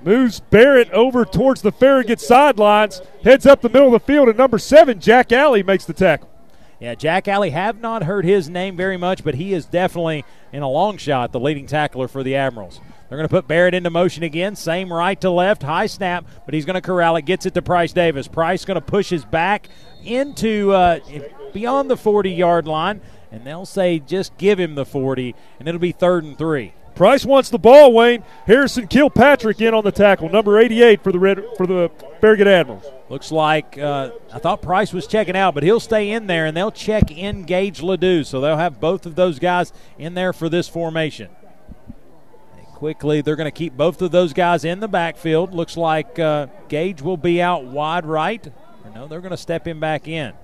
Moves 0.00 0.38
Barrett 0.38 0.90
over 0.92 1.24
towards 1.24 1.62
the 1.62 1.72
Farragut 1.72 2.20
sidelines, 2.20 3.02
heads 3.24 3.44
up 3.44 3.60
the 3.62 3.70
middle 3.70 3.92
of 3.92 4.00
the 4.00 4.06
field, 4.06 4.28
and 4.28 4.38
number 4.38 4.60
seven, 4.60 5.00
Jack 5.00 5.32
Alley, 5.32 5.64
makes 5.64 5.84
the 5.84 5.92
tackle. 5.92 6.31
Yeah, 6.82 6.96
Jack 6.96 7.28
Alley 7.28 7.50
have 7.50 7.80
not 7.80 8.02
heard 8.02 8.24
his 8.24 8.48
name 8.48 8.76
very 8.76 8.96
much, 8.96 9.22
but 9.22 9.36
he 9.36 9.52
is 9.52 9.66
definitely 9.66 10.24
in 10.52 10.64
a 10.64 10.68
long 10.68 10.96
shot 10.96 11.30
the 11.30 11.38
leading 11.38 11.66
tackler 11.66 12.08
for 12.08 12.24
the 12.24 12.34
Admirals. 12.34 12.80
They're 13.08 13.16
going 13.16 13.28
to 13.28 13.32
put 13.32 13.46
Barrett 13.46 13.72
into 13.72 13.88
motion 13.88 14.24
again. 14.24 14.56
Same 14.56 14.92
right 14.92 15.20
to 15.20 15.30
left, 15.30 15.62
high 15.62 15.86
snap, 15.86 16.26
but 16.44 16.54
he's 16.54 16.64
going 16.64 16.74
to 16.74 16.80
corral 16.80 17.14
it. 17.14 17.22
Gets 17.22 17.46
it 17.46 17.54
to 17.54 17.62
Price 17.62 17.92
Davis. 17.92 18.26
Price 18.26 18.64
going 18.64 18.74
to 18.74 18.84
push 18.84 19.10
his 19.10 19.24
back 19.24 19.68
into 20.02 20.72
uh, 20.72 20.98
beyond 21.52 21.88
the 21.88 21.96
40 21.96 22.32
yard 22.32 22.66
line, 22.66 23.00
and 23.30 23.44
they'll 23.44 23.64
say 23.64 24.00
just 24.00 24.36
give 24.36 24.58
him 24.58 24.74
the 24.74 24.84
40, 24.84 25.36
and 25.60 25.68
it'll 25.68 25.78
be 25.78 25.92
third 25.92 26.24
and 26.24 26.36
three. 26.36 26.74
Price 26.94 27.24
wants 27.24 27.48
the 27.48 27.58
ball, 27.58 27.92
Wayne. 27.92 28.22
Harrison 28.46 28.86
Kilpatrick 28.86 29.60
in 29.60 29.72
on 29.72 29.82
the 29.82 29.92
tackle, 29.92 30.28
number 30.28 30.58
88 30.58 31.02
for 31.02 31.10
the 31.10 31.18
red 31.18 31.42
for 31.56 31.66
the 31.66 31.90
Farragut 32.20 32.46
Admirals. 32.46 32.84
Looks 33.08 33.32
like 33.32 33.78
uh, 33.78 34.10
I 34.32 34.38
thought 34.38 34.62
Price 34.62 34.92
was 34.92 35.06
checking 35.06 35.36
out, 35.36 35.54
but 35.54 35.62
he'll 35.62 35.80
stay 35.80 36.10
in 36.10 36.26
there, 36.26 36.46
and 36.46 36.56
they'll 36.56 36.70
check 36.70 37.10
in 37.10 37.44
Gage 37.44 37.82
Ledoux. 37.82 38.24
So 38.24 38.40
they'll 38.40 38.56
have 38.56 38.80
both 38.80 39.06
of 39.06 39.14
those 39.14 39.38
guys 39.38 39.72
in 39.98 40.14
there 40.14 40.32
for 40.32 40.48
this 40.48 40.68
formation. 40.68 41.30
And 42.56 42.66
quickly, 42.66 43.22
they're 43.22 43.36
going 43.36 43.50
to 43.50 43.56
keep 43.56 43.76
both 43.76 44.02
of 44.02 44.10
those 44.10 44.32
guys 44.32 44.64
in 44.64 44.80
the 44.80 44.88
backfield. 44.88 45.54
Looks 45.54 45.76
like 45.76 46.18
uh, 46.18 46.48
Gage 46.68 47.00
will 47.00 47.16
be 47.16 47.40
out 47.40 47.64
wide 47.64 48.04
right. 48.04 48.52
No, 48.94 49.06
they're 49.06 49.20
going 49.20 49.30
to 49.30 49.36
step 49.36 49.66
him 49.66 49.80
back 49.80 50.06
in. 50.06 50.34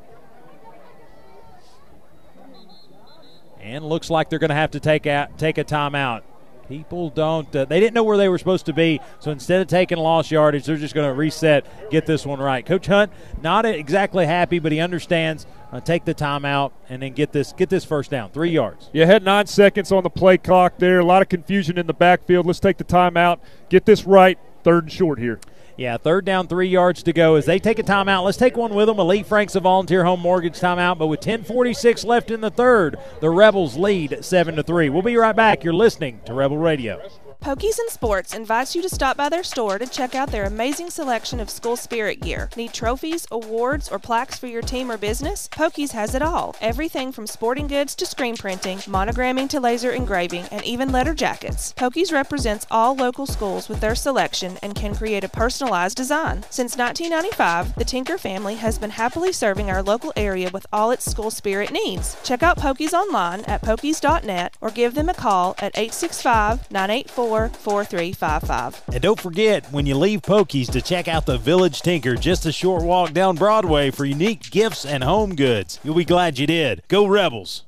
And 3.61 3.85
looks 3.85 4.09
like 4.09 4.31
they're 4.31 4.39
going 4.39 4.49
to 4.49 4.55
have 4.55 4.71
to 4.71 4.81
take 4.81 5.07
out 5.07 5.39
take 5.39 5.59
a 5.59 5.65
timeout. 5.65 6.23
People 6.69 7.09
don't, 7.09 7.55
uh, 7.57 7.65
they 7.65 7.81
didn't 7.81 7.95
know 7.95 8.03
where 8.03 8.19
they 8.19 8.29
were 8.29 8.37
supposed 8.37 8.67
to 8.67 8.75
be. 8.75 9.01
So 9.21 9.31
instead 9.31 9.63
of 9.63 9.69
taking 9.69 9.97
lost 9.97 10.31
yardage, 10.31 10.67
they're 10.67 10.77
just 10.77 10.95
going 10.95 11.09
to 11.09 11.15
reset, 11.15 11.65
get 11.91 12.05
this 12.05 12.27
one 12.27 12.41
right. 12.41 12.65
Coach 12.65 12.87
Hunt, 12.87 13.11
not 13.43 13.65
exactly 13.65 14.27
happy, 14.27 14.59
but 14.59 14.71
he 14.71 14.81
understands. 14.81 15.47
Uh, 15.71 15.81
take 15.81 16.05
the 16.07 16.15
timeout 16.15 16.73
and 16.89 17.03
then 17.03 17.13
get 17.13 17.31
this 17.33 17.53
get 17.53 17.69
this 17.69 17.85
first 17.85 18.11
down, 18.11 18.31
three 18.31 18.51
yards. 18.51 18.89
You 18.95 19.05
had 19.05 19.23
nine 19.23 19.47
seconds 19.47 19.93
on 19.93 20.03
the 20.03 20.09
play 20.09 20.39
clock 20.39 20.79
there. 20.79 21.01
A 21.01 21.05
lot 21.05 21.21
of 21.21 21.29
confusion 21.29 21.77
in 21.77 21.87
the 21.87 21.93
backfield. 21.93 22.47
Let's 22.47 22.59
take 22.59 22.79
the 22.79 22.85
timeout, 22.85 23.39
get 23.69 23.85
this 23.85 24.05
right. 24.05 24.39
Third 24.65 24.85
and 24.85 24.93
short 24.93 25.19
here. 25.19 25.41
Yeah, 25.79 25.97
third 25.97 26.25
down, 26.25 26.49
three 26.49 26.67
yards 26.67 27.05
to 27.05 27.13
go 27.13 27.37
as 27.37 27.47
they 27.47 27.61
take 27.61 27.79
a 27.79 27.85
timeout. 27.85 28.25
Let's 28.25 28.37
take 28.37 28.57
one 28.57 28.75
with 28.75 28.89
them. 28.89 28.99
Elite 28.99 29.27
Frank's 29.27 29.55
a 29.55 29.61
volunteer 29.61 30.05
home 30.05 30.19
mortgage 30.19 30.59
timeout, 30.59 30.99
but 30.99 31.07
with 31.07 31.21
10:46 31.21 32.05
left 32.05 32.33
in 32.33 32.41
the 32.41 32.51
third, 32.51 32.99
the 33.21 33.31
Rebels 33.31 33.77
lead 33.77 34.25
seven 34.25 34.57
to 34.57 34.65
three. 34.65 34.91
We'll 34.91 35.03
be 35.03 35.17
right 35.17 35.37
back. 35.37 35.63
You're 35.63 35.73
listening 35.73 36.19
to 36.25 36.35
Rebel 36.35 36.59
Radio. 36.59 37.01
Pokies 37.41 37.79
and 37.79 37.89
Sports 37.89 38.35
invites 38.35 38.75
you 38.75 38.83
to 38.83 38.89
stop 38.89 39.17
by 39.17 39.29
their 39.29 39.45
store 39.45 39.79
to 39.79 39.87
check 39.87 40.15
out 40.15 40.31
their 40.31 40.45
amazing 40.45 40.91
selection 40.91 41.39
of 41.39 41.49
school 41.49 41.77
spirit 41.77 42.21
gear. 42.21 42.51
Need 42.57 42.73
trophies, 42.75 43.27
awards, 43.31 43.89
or 43.89 43.99
plaques 43.99 44.37
for 44.37 44.49
your 44.49 44.61
team 44.61 44.91
or 44.91 44.99
business? 44.99 45.49
Pokies 45.49 45.93
has 45.93 46.15
it 46.17 46.21
all. 46.21 46.57
Everything 46.61 47.13
from 47.13 47.29
sporting 47.29 47.69
goods 47.69 47.95
to 47.95 48.07
screen 48.07 48.37
printing, 48.37 48.79
monogramming 48.79 49.49
to 49.51 49.61
laser 49.61 49.93
engraving, 49.93 50.47
and 50.51 50.65
even 50.65 50.91
letter 50.91 51.15
jackets. 51.15 51.73
Pokies 51.75 52.13
represents 52.13 52.67
all 52.73 52.95
local 52.97 53.25
schools 53.25 53.69
with 53.69 53.81
their 53.81 53.95
selection 53.95 54.59
and 54.61 54.75
can 54.75 54.95
create 54.95 55.25
a 55.25 55.29
personalized 55.29 55.97
design. 55.97 56.45
Since 56.51 56.77
1995, 56.77 57.77
the 57.77 57.85
Tinker 57.85 58.19
family 58.19 58.57
has 58.57 58.79
been 58.79 58.91
happily 58.91 59.33
serving 59.33 59.71
our 59.71 59.83
local 59.83 60.13
area 60.17 60.51
with 60.53 60.67
all 60.73 60.91
its 60.91 61.09
school 61.09 61.31
spirit 61.31 61.71
needs. 61.71 62.17
Check 62.25 62.43
out 62.43 62.59
Pokies 62.59 62.93
online 62.93 63.43
at 63.43 63.63
pokies.net 63.63 64.55
or 64.61 64.71
give 64.71 64.95
them 64.95 65.09
a 65.09 65.15
call 65.15 65.55
at 65.61 65.79
865 65.79 66.71
984 66.71 67.28
4355. 67.29 68.83
And 68.93 69.03
don't 69.03 69.21
forget, 69.21 69.67
when 69.73 69.87
you 69.87 69.95
leave 69.97 70.23
Pokies, 70.23 70.71
to 70.73 70.81
check 70.81 71.09
out 71.09 71.27
the 71.27 71.39
Village 71.39 71.83
Tinker, 71.83 72.17
just 72.17 72.47
a 72.47 72.53
short 72.53 72.83
walk 72.83 73.13
down 73.13 73.37
Broadway 73.37 73.91
for 73.91 74.05
unique 74.05 74.51
gifts 74.51 74.87
and 74.87 75.05
home 75.05 75.35
goods. 75.35 75.79
You'll 75.85 75.95
be 75.95 76.05
glad 76.05 76.39
you 76.39 76.47
did. 76.47 76.83
Go 76.89 77.07
Rebels! 77.07 77.65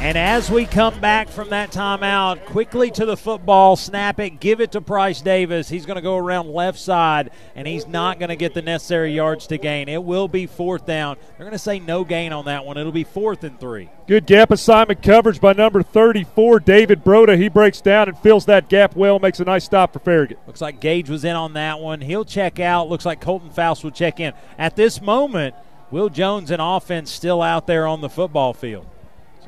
And 0.00 0.16
as 0.16 0.48
we 0.48 0.64
come 0.64 1.00
back 1.00 1.28
from 1.28 1.50
that 1.50 1.72
timeout, 1.72 2.44
quickly 2.46 2.88
to 2.92 3.04
the 3.04 3.16
football, 3.16 3.74
snap 3.74 4.20
it, 4.20 4.38
give 4.38 4.60
it 4.60 4.70
to 4.72 4.80
Price 4.80 5.20
Davis. 5.20 5.68
He's 5.68 5.86
going 5.86 5.96
to 5.96 6.02
go 6.02 6.16
around 6.16 6.52
left 6.52 6.78
side, 6.78 7.30
and 7.56 7.66
he's 7.66 7.84
not 7.88 8.20
going 8.20 8.28
to 8.28 8.36
get 8.36 8.54
the 8.54 8.62
necessary 8.62 9.12
yards 9.12 9.48
to 9.48 9.58
gain. 9.58 9.88
It 9.88 10.04
will 10.04 10.28
be 10.28 10.46
fourth 10.46 10.86
down. 10.86 11.16
They're 11.30 11.44
going 11.44 11.50
to 11.50 11.58
say 11.58 11.80
no 11.80 12.04
gain 12.04 12.32
on 12.32 12.44
that 12.44 12.64
one. 12.64 12.76
It'll 12.76 12.92
be 12.92 13.02
fourth 13.02 13.42
and 13.42 13.58
three. 13.58 13.90
Good 14.06 14.26
gap 14.26 14.52
assignment 14.52 15.02
coverage 15.02 15.40
by 15.40 15.52
number 15.52 15.82
34, 15.82 16.60
David 16.60 17.02
Broda. 17.02 17.36
He 17.36 17.48
breaks 17.48 17.80
down 17.80 18.08
and 18.08 18.16
fills 18.16 18.46
that 18.46 18.68
gap 18.68 18.94
well, 18.94 19.18
makes 19.18 19.40
a 19.40 19.44
nice 19.44 19.64
stop 19.64 19.92
for 19.92 19.98
Farragut. 19.98 20.38
Looks 20.46 20.60
like 20.60 20.80
Gage 20.80 21.10
was 21.10 21.24
in 21.24 21.34
on 21.34 21.54
that 21.54 21.80
one. 21.80 22.02
He'll 22.02 22.24
check 22.24 22.60
out. 22.60 22.88
Looks 22.88 23.04
like 23.04 23.20
Colton 23.20 23.50
Faust 23.50 23.82
will 23.82 23.90
check 23.90 24.20
in. 24.20 24.32
At 24.58 24.76
this 24.76 25.02
moment, 25.02 25.56
Will 25.90 26.08
Jones 26.08 26.52
and 26.52 26.62
offense 26.62 27.10
still 27.10 27.42
out 27.42 27.66
there 27.66 27.84
on 27.84 28.00
the 28.00 28.08
football 28.08 28.54
field. 28.54 28.86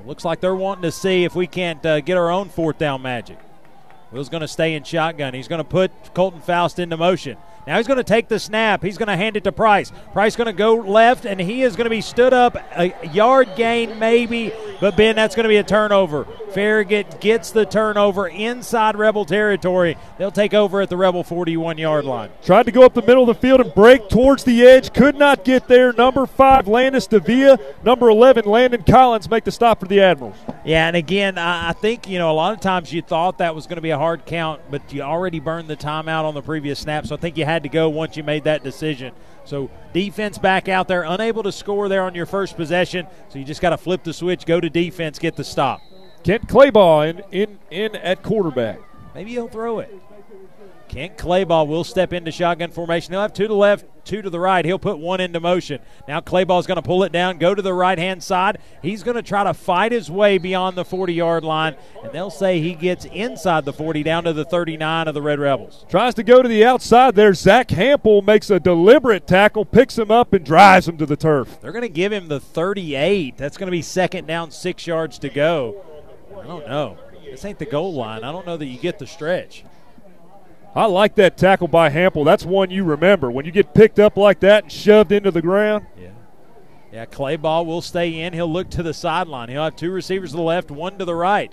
So 0.00 0.08
looks 0.08 0.24
like 0.24 0.40
they're 0.40 0.54
wanting 0.54 0.82
to 0.82 0.92
see 0.92 1.24
if 1.24 1.34
we 1.34 1.46
can't 1.46 1.84
uh, 1.84 2.00
get 2.00 2.16
our 2.16 2.30
own 2.30 2.48
fourth 2.48 2.78
down 2.78 3.02
magic. 3.02 3.38
Will's 4.12 4.28
going 4.28 4.40
to 4.40 4.48
stay 4.48 4.74
in 4.74 4.82
shotgun. 4.82 5.34
He's 5.34 5.48
going 5.48 5.60
to 5.60 5.68
put 5.68 5.92
Colton 6.14 6.40
Faust 6.40 6.78
into 6.78 6.96
motion. 6.96 7.36
Now 7.66 7.76
he's 7.76 7.86
going 7.86 7.98
to 7.98 8.04
take 8.04 8.28
the 8.28 8.38
snap. 8.38 8.82
He's 8.82 8.98
going 8.98 9.08
to 9.08 9.16
hand 9.16 9.36
it 9.36 9.44
to 9.44 9.52
Price. 9.52 9.92
Price 10.12 10.36
going 10.36 10.46
to 10.46 10.52
go 10.52 10.74
left, 10.74 11.24
and 11.24 11.40
he 11.40 11.62
is 11.62 11.76
going 11.76 11.84
to 11.84 11.90
be 11.90 12.00
stood 12.00 12.32
up. 12.32 12.56
A 12.76 12.92
yard 13.12 13.50
gain, 13.56 13.98
maybe, 13.98 14.52
but 14.80 14.96
Ben, 14.96 15.16
that's 15.16 15.34
going 15.34 15.44
to 15.44 15.48
be 15.48 15.56
a 15.56 15.62
turnover. 15.62 16.26
Farragut 16.52 17.20
gets 17.20 17.52
the 17.52 17.64
turnover 17.64 18.26
inside 18.26 18.96
Rebel 18.96 19.24
territory. 19.24 19.96
They'll 20.18 20.32
take 20.32 20.52
over 20.52 20.80
at 20.80 20.88
the 20.88 20.96
Rebel 20.96 21.22
41 21.22 21.78
yard 21.78 22.04
line. 22.04 22.30
Tried 22.42 22.64
to 22.64 22.72
go 22.72 22.82
up 22.82 22.94
the 22.94 23.02
middle 23.02 23.28
of 23.28 23.36
the 23.36 23.40
field 23.40 23.60
and 23.60 23.72
break 23.74 24.08
towards 24.08 24.42
the 24.44 24.66
edge. 24.66 24.92
Could 24.92 25.16
not 25.16 25.44
get 25.44 25.68
there. 25.68 25.92
Number 25.92 26.26
five, 26.26 26.66
Landis 26.66 27.06
Davia. 27.06 27.58
Number 27.84 28.08
11, 28.08 28.46
Landon 28.46 28.82
Collins 28.82 29.30
make 29.30 29.44
the 29.44 29.52
stop 29.52 29.80
for 29.80 29.86
the 29.86 30.00
Admirals. 30.00 30.36
Yeah, 30.64 30.88
and 30.88 30.96
again, 30.96 31.38
I 31.38 31.72
think, 31.72 32.08
you 32.08 32.18
know, 32.18 32.30
a 32.30 32.34
lot 32.34 32.52
of 32.52 32.60
times 32.60 32.92
you 32.92 33.00
thought 33.00 33.38
that 33.38 33.54
was 33.54 33.66
going 33.66 33.76
to 33.76 33.82
be 33.82 33.90
a 33.90 33.98
hard 33.98 34.26
count, 34.26 34.60
but 34.70 34.92
you 34.92 35.02
already 35.02 35.40
burned 35.40 35.68
the 35.68 35.76
timeout 35.76 36.24
on 36.24 36.34
the 36.34 36.42
previous 36.42 36.80
snap, 36.80 37.06
so 37.06 37.14
I 37.14 37.18
think 37.18 37.38
you 37.38 37.44
had 37.50 37.62
to 37.64 37.68
go 37.68 37.88
once 37.88 38.16
you 38.16 38.22
made 38.22 38.44
that 38.44 38.62
decision. 38.64 39.12
So 39.44 39.70
defense 39.92 40.38
back 40.38 40.68
out 40.68 40.88
there, 40.88 41.02
unable 41.02 41.42
to 41.42 41.52
score 41.52 41.88
there 41.88 42.02
on 42.02 42.14
your 42.14 42.26
first 42.26 42.56
possession. 42.56 43.06
So 43.30 43.38
you 43.38 43.44
just 43.44 43.60
got 43.60 43.70
to 43.70 43.78
flip 43.78 44.04
the 44.04 44.12
switch, 44.12 44.46
go 44.46 44.60
to 44.60 44.70
defense, 44.70 45.18
get 45.18 45.36
the 45.36 45.44
stop. 45.44 45.80
Kent 46.22 46.46
Claybaugh 46.46 47.08
in, 47.08 47.24
in, 47.32 47.58
in 47.70 47.96
at 47.96 48.22
quarterback. 48.22 48.78
Maybe 49.14 49.30
he'll 49.30 49.48
throw 49.48 49.80
it. 49.80 49.92
Kent 50.90 51.16
Clayball 51.16 51.68
will 51.68 51.84
step 51.84 52.12
into 52.12 52.32
shotgun 52.32 52.72
formation. 52.72 53.12
He'll 53.12 53.22
have 53.22 53.32
two 53.32 53.44
to 53.44 53.48
the 53.48 53.54
left, 53.54 53.84
two 54.04 54.22
to 54.22 54.28
the 54.28 54.40
right. 54.40 54.64
He'll 54.64 54.76
put 54.76 54.98
one 54.98 55.20
into 55.20 55.38
motion. 55.38 55.78
Now 56.08 56.18
Clayball's 56.20 56.66
going 56.66 56.82
to 56.82 56.82
pull 56.82 57.04
it 57.04 57.12
down, 57.12 57.38
go 57.38 57.54
to 57.54 57.62
the 57.62 57.72
right 57.72 57.96
hand 57.96 58.24
side. 58.24 58.58
He's 58.82 59.04
going 59.04 59.14
to 59.14 59.22
try 59.22 59.44
to 59.44 59.54
fight 59.54 59.92
his 59.92 60.10
way 60.10 60.36
beyond 60.36 60.76
the 60.76 60.84
40 60.84 61.14
yard 61.14 61.44
line, 61.44 61.76
and 62.02 62.12
they'll 62.12 62.28
say 62.28 62.60
he 62.60 62.74
gets 62.74 63.04
inside 63.04 63.66
the 63.66 63.72
40 63.72 64.02
down 64.02 64.24
to 64.24 64.32
the 64.32 64.44
39 64.44 65.06
of 65.06 65.14
the 65.14 65.22
Red 65.22 65.38
Rebels. 65.38 65.86
Tries 65.88 66.12
to 66.14 66.24
go 66.24 66.42
to 66.42 66.48
the 66.48 66.64
outside 66.64 67.14
there. 67.14 67.34
Zach 67.34 67.68
Hampel 67.68 68.26
makes 68.26 68.50
a 68.50 68.58
deliberate 68.58 69.28
tackle, 69.28 69.64
picks 69.64 69.96
him 69.96 70.10
up, 70.10 70.32
and 70.32 70.44
drives 70.44 70.88
him 70.88 70.96
to 70.96 71.06
the 71.06 71.16
turf. 71.16 71.60
They're 71.60 71.70
going 71.70 71.82
to 71.82 71.88
give 71.88 72.12
him 72.12 72.26
the 72.26 72.40
38. 72.40 73.36
That's 73.36 73.56
going 73.56 73.68
to 73.68 73.70
be 73.70 73.82
second 73.82 74.26
down, 74.26 74.50
six 74.50 74.88
yards 74.88 75.20
to 75.20 75.28
go. 75.28 75.84
I 76.36 76.48
don't 76.48 76.66
know. 76.66 76.98
This 77.24 77.44
ain't 77.44 77.60
the 77.60 77.66
goal 77.66 77.94
line. 77.94 78.24
I 78.24 78.32
don't 78.32 78.44
know 78.44 78.56
that 78.56 78.66
you 78.66 78.76
get 78.76 78.98
the 78.98 79.06
stretch. 79.06 79.62
I 80.74 80.86
like 80.86 81.16
that 81.16 81.36
tackle 81.36 81.68
by 81.68 81.90
Hampel. 81.90 82.24
That's 82.24 82.44
one 82.44 82.70
you 82.70 82.84
remember. 82.84 83.30
When 83.30 83.44
you 83.44 83.50
get 83.50 83.74
picked 83.74 83.98
up 83.98 84.16
like 84.16 84.40
that 84.40 84.64
and 84.64 84.72
shoved 84.72 85.10
into 85.10 85.30
the 85.30 85.42
ground. 85.42 85.86
Yeah. 85.98 86.10
Yeah, 86.92 87.06
Claybaugh 87.06 87.66
will 87.66 87.82
stay 87.82 88.20
in. 88.20 88.32
He'll 88.32 88.52
look 88.52 88.70
to 88.70 88.82
the 88.82 88.94
sideline. 88.94 89.48
He'll 89.48 89.64
have 89.64 89.76
two 89.76 89.92
receivers 89.92 90.30
to 90.30 90.36
the 90.36 90.42
left, 90.42 90.70
one 90.70 90.98
to 90.98 91.04
the 91.04 91.14
right. 91.14 91.52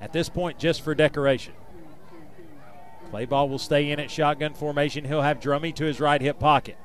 At 0.00 0.12
this 0.12 0.28
point, 0.28 0.58
just 0.58 0.82
for 0.82 0.94
decoration. 0.94 1.54
Claybaugh 3.10 3.48
will 3.48 3.58
stay 3.58 3.90
in 3.90 4.00
at 4.00 4.10
shotgun 4.10 4.54
formation. 4.54 5.04
He'll 5.04 5.22
have 5.22 5.40
Drummy 5.40 5.74
to 5.76 5.84
his 5.84 6.00
right 6.00 6.20
hip 6.20 6.38
pocket. 6.38 6.76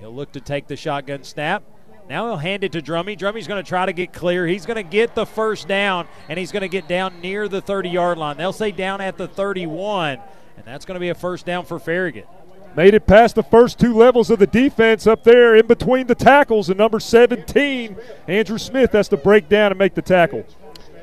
He'll 0.00 0.14
look 0.14 0.32
to 0.32 0.40
take 0.40 0.66
the 0.66 0.76
shotgun 0.76 1.22
snap. 1.22 1.62
Now 2.08 2.26
he'll 2.26 2.36
hand 2.36 2.64
it 2.64 2.72
to 2.72 2.82
Drummy. 2.82 3.16
Drummy's 3.16 3.46
going 3.46 3.62
to 3.62 3.68
try 3.68 3.86
to 3.86 3.92
get 3.92 4.12
clear. 4.12 4.46
He's 4.46 4.66
going 4.66 4.76
to 4.76 4.82
get 4.82 5.14
the 5.14 5.24
first 5.24 5.68
down, 5.68 6.06
and 6.28 6.38
he's 6.38 6.52
going 6.52 6.62
to 6.62 6.68
get 6.68 6.88
down 6.88 7.20
near 7.20 7.48
the 7.48 7.60
30 7.60 7.90
yard 7.90 8.18
line. 8.18 8.36
They'll 8.36 8.52
say 8.52 8.72
down 8.72 9.00
at 9.00 9.16
the 9.16 9.28
31, 9.28 10.18
and 10.56 10.64
that's 10.64 10.84
going 10.84 10.94
to 10.94 11.00
be 11.00 11.08
a 11.08 11.14
first 11.14 11.46
down 11.46 11.64
for 11.64 11.78
Farragut. 11.78 12.28
Made 12.76 12.94
it 12.94 13.06
past 13.06 13.36
the 13.36 13.42
first 13.42 13.78
two 13.78 13.94
levels 13.94 14.30
of 14.30 14.40
the 14.40 14.48
defense 14.48 15.06
up 15.06 15.22
there 15.22 15.54
in 15.54 15.66
between 15.66 16.08
the 16.08 16.14
tackles, 16.14 16.68
and 16.68 16.78
number 16.78 16.98
17, 16.98 17.96
Andrew 18.26 18.58
Smith, 18.58 18.92
has 18.92 19.08
to 19.08 19.16
break 19.16 19.48
down 19.48 19.70
and 19.70 19.78
make 19.78 19.94
the 19.94 20.02
tackle. 20.02 20.44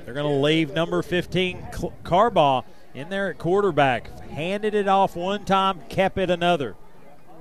They're 0.03 0.13
going 0.13 0.29
to 0.29 0.41
leave 0.41 0.73
number 0.73 1.01
15, 1.01 1.67
Carbaugh, 2.03 2.65
in 2.93 3.07
there 3.07 3.29
at 3.29 3.37
quarterback. 3.37 4.09
Handed 4.29 4.75
it 4.75 4.89
off 4.89 5.15
one 5.15 5.45
time, 5.45 5.79
kept 5.87 6.17
it 6.17 6.29
another. 6.29 6.75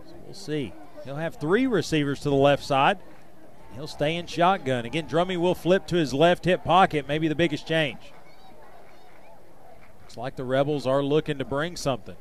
So 0.06 0.14
we'll 0.24 0.34
see. 0.34 0.72
He'll 1.04 1.16
have 1.16 1.36
three 1.36 1.66
receivers 1.66 2.20
to 2.20 2.30
the 2.30 2.36
left 2.36 2.62
side. 2.62 2.98
He'll 3.74 3.88
stay 3.88 4.14
in 4.14 4.26
shotgun. 4.26 4.84
Again, 4.84 5.08
Drummy 5.08 5.36
will 5.36 5.54
flip 5.54 5.86
to 5.88 5.96
his 5.96 6.14
left 6.14 6.44
hip 6.44 6.62
pocket, 6.62 7.08
maybe 7.08 7.26
the 7.26 7.34
biggest 7.34 7.66
change. 7.66 8.12
Looks 10.10 10.18
like 10.18 10.34
the 10.34 10.42
Rebels 10.42 10.88
are 10.88 11.04
looking 11.04 11.38
to 11.38 11.44
bring 11.44 11.76
something. 11.76 12.16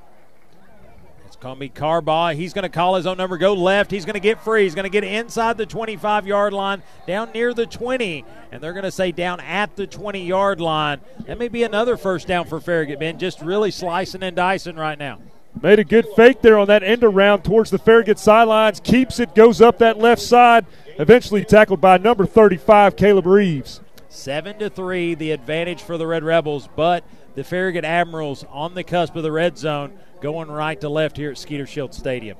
It's 1.25 1.35
be 1.57 1.69
Carbaugh. 1.69 2.35
He's 2.35 2.53
going 2.53 2.61
to 2.61 2.69
call 2.69 2.93
his 2.93 3.07
own 3.07 3.17
number, 3.17 3.35
go 3.35 3.55
left. 3.55 3.89
He's 3.89 4.05
going 4.05 4.13
to 4.13 4.19
get 4.19 4.39
free. 4.43 4.61
He's 4.61 4.75
going 4.75 4.83
to 4.83 4.91
get 4.91 5.03
inside 5.03 5.57
the 5.57 5.65
25 5.65 6.27
yard 6.27 6.53
line, 6.53 6.83
down 7.07 7.31
near 7.31 7.51
the 7.51 7.65
20, 7.65 8.25
and 8.51 8.61
they're 8.61 8.73
going 8.73 8.83
to 8.83 8.91
say 8.91 9.11
down 9.11 9.39
at 9.39 9.75
the 9.75 9.87
20 9.87 10.23
yard 10.23 10.61
line. 10.61 10.99
That 11.25 11.39
may 11.39 11.47
be 11.47 11.63
another 11.63 11.97
first 11.97 12.27
down 12.27 12.45
for 12.45 12.59
Farragut, 12.59 12.99
Ben. 12.99 13.17
Just 13.17 13.41
really 13.41 13.71
slicing 13.71 14.21
and 14.21 14.35
dicing 14.35 14.75
right 14.75 14.99
now. 14.99 15.17
Made 15.59 15.79
a 15.79 15.83
good 15.83 16.05
fake 16.15 16.43
there 16.43 16.59
on 16.59 16.67
that 16.67 16.83
end 16.83 17.03
around 17.03 17.41
towards 17.41 17.71
the 17.71 17.79
Farragut 17.79 18.19
sidelines. 18.19 18.79
Keeps 18.79 19.19
it, 19.19 19.33
goes 19.33 19.61
up 19.61 19.79
that 19.79 19.97
left 19.97 20.21
side. 20.21 20.67
Eventually 20.99 21.43
tackled 21.43 21.81
by 21.81 21.97
number 21.97 22.27
35, 22.27 22.95
Caleb 22.95 23.25
Reeves. 23.25 23.81
Seven 24.09 24.59
to 24.59 24.69
three, 24.69 25.15
the 25.15 25.31
advantage 25.31 25.81
for 25.81 25.97
the 25.97 26.05
Red 26.05 26.23
Rebels, 26.23 26.69
but 26.75 27.03
the 27.35 27.43
Farragut 27.43 27.85
Admirals 27.85 28.45
on 28.49 28.73
the 28.73 28.83
cusp 28.83 29.15
of 29.15 29.23
the 29.23 29.31
red 29.31 29.57
zone, 29.57 29.93
going 30.21 30.49
right 30.49 30.79
to 30.81 30.89
left 30.89 31.17
here 31.17 31.31
at 31.31 31.37
Skeeter 31.37 31.65
Shield 31.65 31.93
Stadium. 31.93 32.37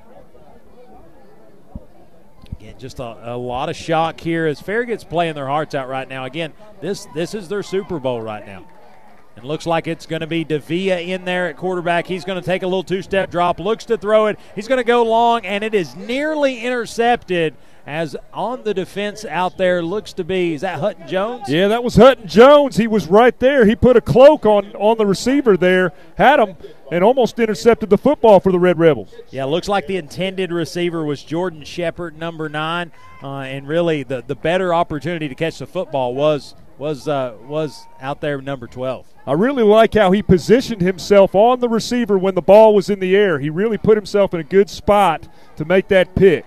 Again, 2.52 2.76
just 2.78 3.00
a, 3.00 3.34
a, 3.36 3.38
lot 3.38 3.70
of 3.70 3.76
shock 3.76 4.20
here 4.20 4.46
as 4.46 4.62
Farragut's 4.62 5.06
playing 5.06 5.36
their 5.36 5.48
hearts 5.48 5.74
out 5.76 5.88
right 5.88 6.08
now. 6.08 6.26
Again, 6.26 6.52
this 6.82 7.08
this 7.16 7.34
is 7.34 7.48
their 7.48 7.64
Super 7.64 8.00
Bowl 8.00 8.22
right 8.22 8.46
now. 8.46 8.68
And 9.38 9.46
looks 9.46 9.66
like 9.66 9.88
it's 9.88 10.06
going 10.06 10.20
to 10.20 10.28
be 10.28 10.44
Davia 10.44 11.00
in 11.00 11.24
there 11.24 11.48
at 11.48 11.56
quarterback. 11.56 12.06
He's 12.06 12.26
going 12.26 12.42
to 12.42 12.46
take 12.46 12.62
a 12.62 12.68
little 12.68 12.84
two 12.84 13.02
step 13.02 13.32
drop, 13.32 13.62
looks 13.62 13.86
to 13.86 13.98
throw 13.98 14.26
it. 14.26 14.38
He's 14.56 14.68
going 14.68 14.80
to 14.80 14.84
go 14.84 15.04
long, 15.04 15.46
and 15.46 15.64
it 15.64 15.74
is 15.74 15.96
nearly 15.96 16.60
intercepted 16.60 17.56
as 17.90 18.16
on 18.32 18.64
the 18.64 18.74
defense 18.74 19.26
out 19.26 19.58
there 19.58 19.82
looks 19.82 20.14
to 20.14 20.24
be 20.24 20.54
is 20.54 20.62
that 20.62 20.80
Hutton 20.80 21.08
Jones? 21.08 21.50
Yeah, 21.50 21.68
that 21.70 21.84
was 21.84 21.96
Hutton 21.96 22.28
Jones. 22.28 22.78
He 22.78 22.86
was 22.86 23.08
right 23.08 23.38
there. 23.40 23.66
He 23.66 23.76
put 23.76 23.98
a 23.98 24.02
cloak 24.02 24.46
on 24.46 24.76
on 24.76 24.98
the 25.00 25.08
receiver 25.08 25.58
there, 25.58 25.92
had 26.16 26.40
him, 26.40 26.56
and 26.92 27.04
almost 27.04 27.40
intercepted 27.40 27.90
the 27.90 27.98
football 27.98 28.40
for 28.40 28.52
the 28.52 28.60
Red 28.60 28.78
Rebels. 28.78 29.12
Yeah, 29.32 29.46
looks 29.46 29.68
like 29.68 29.88
the 29.88 29.98
intended 29.98 30.52
receiver 30.52 31.04
was 31.04 31.24
Jordan 31.24 31.64
Shepard, 31.64 32.16
number 32.16 32.48
nine, 32.48 32.92
uh, 33.24 33.40
and 33.40 33.68
really 33.68 34.04
the 34.04 34.24
the 34.26 34.36
better 34.36 34.72
opportunity 34.72 35.28
to 35.28 35.36
catch 35.36 35.58
the 35.58 35.66
football 35.66 36.14
was 36.14 36.54
was 36.78 37.08
uh, 37.08 37.34
was 37.48 37.88
out 38.00 38.22
there 38.22 38.40
number 38.40 38.68
12. 38.68 39.08
I 39.26 39.34
really 39.34 39.64
like 39.64 39.96
how 39.96 40.12
he 40.12 40.22
positioned 40.22 40.82
himself 40.82 41.34
on 41.34 41.60
the 41.60 41.70
receiver 41.70 42.20
when 42.20 42.36
the 42.36 42.42
ball 42.42 42.76
was 42.76 42.90
in 42.90 43.00
the 43.00 43.16
air. 43.16 43.40
He 43.40 43.50
really 43.50 43.80
put 43.80 43.98
himself 43.98 44.34
in 44.36 44.40
a 44.40 44.44
good 44.44 44.70
spot 44.70 45.28
to 45.58 45.66
make 45.66 45.88
that 45.88 46.14
pick. 46.14 46.46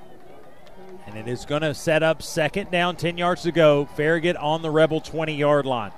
And 1.12 1.28
it 1.28 1.30
is 1.30 1.44
going 1.44 1.60
to 1.60 1.74
set 1.74 2.02
up 2.02 2.22
second 2.22 2.70
down, 2.70 2.97
10 2.97 3.18
yards 3.18 3.43
to 3.43 3.52
go. 3.52 3.84
Farragut 3.84 4.34
on 4.36 4.62
the 4.62 4.70
Rebel 4.70 4.98
20 4.98 5.34
yard 5.34 5.66
line. 5.66 5.93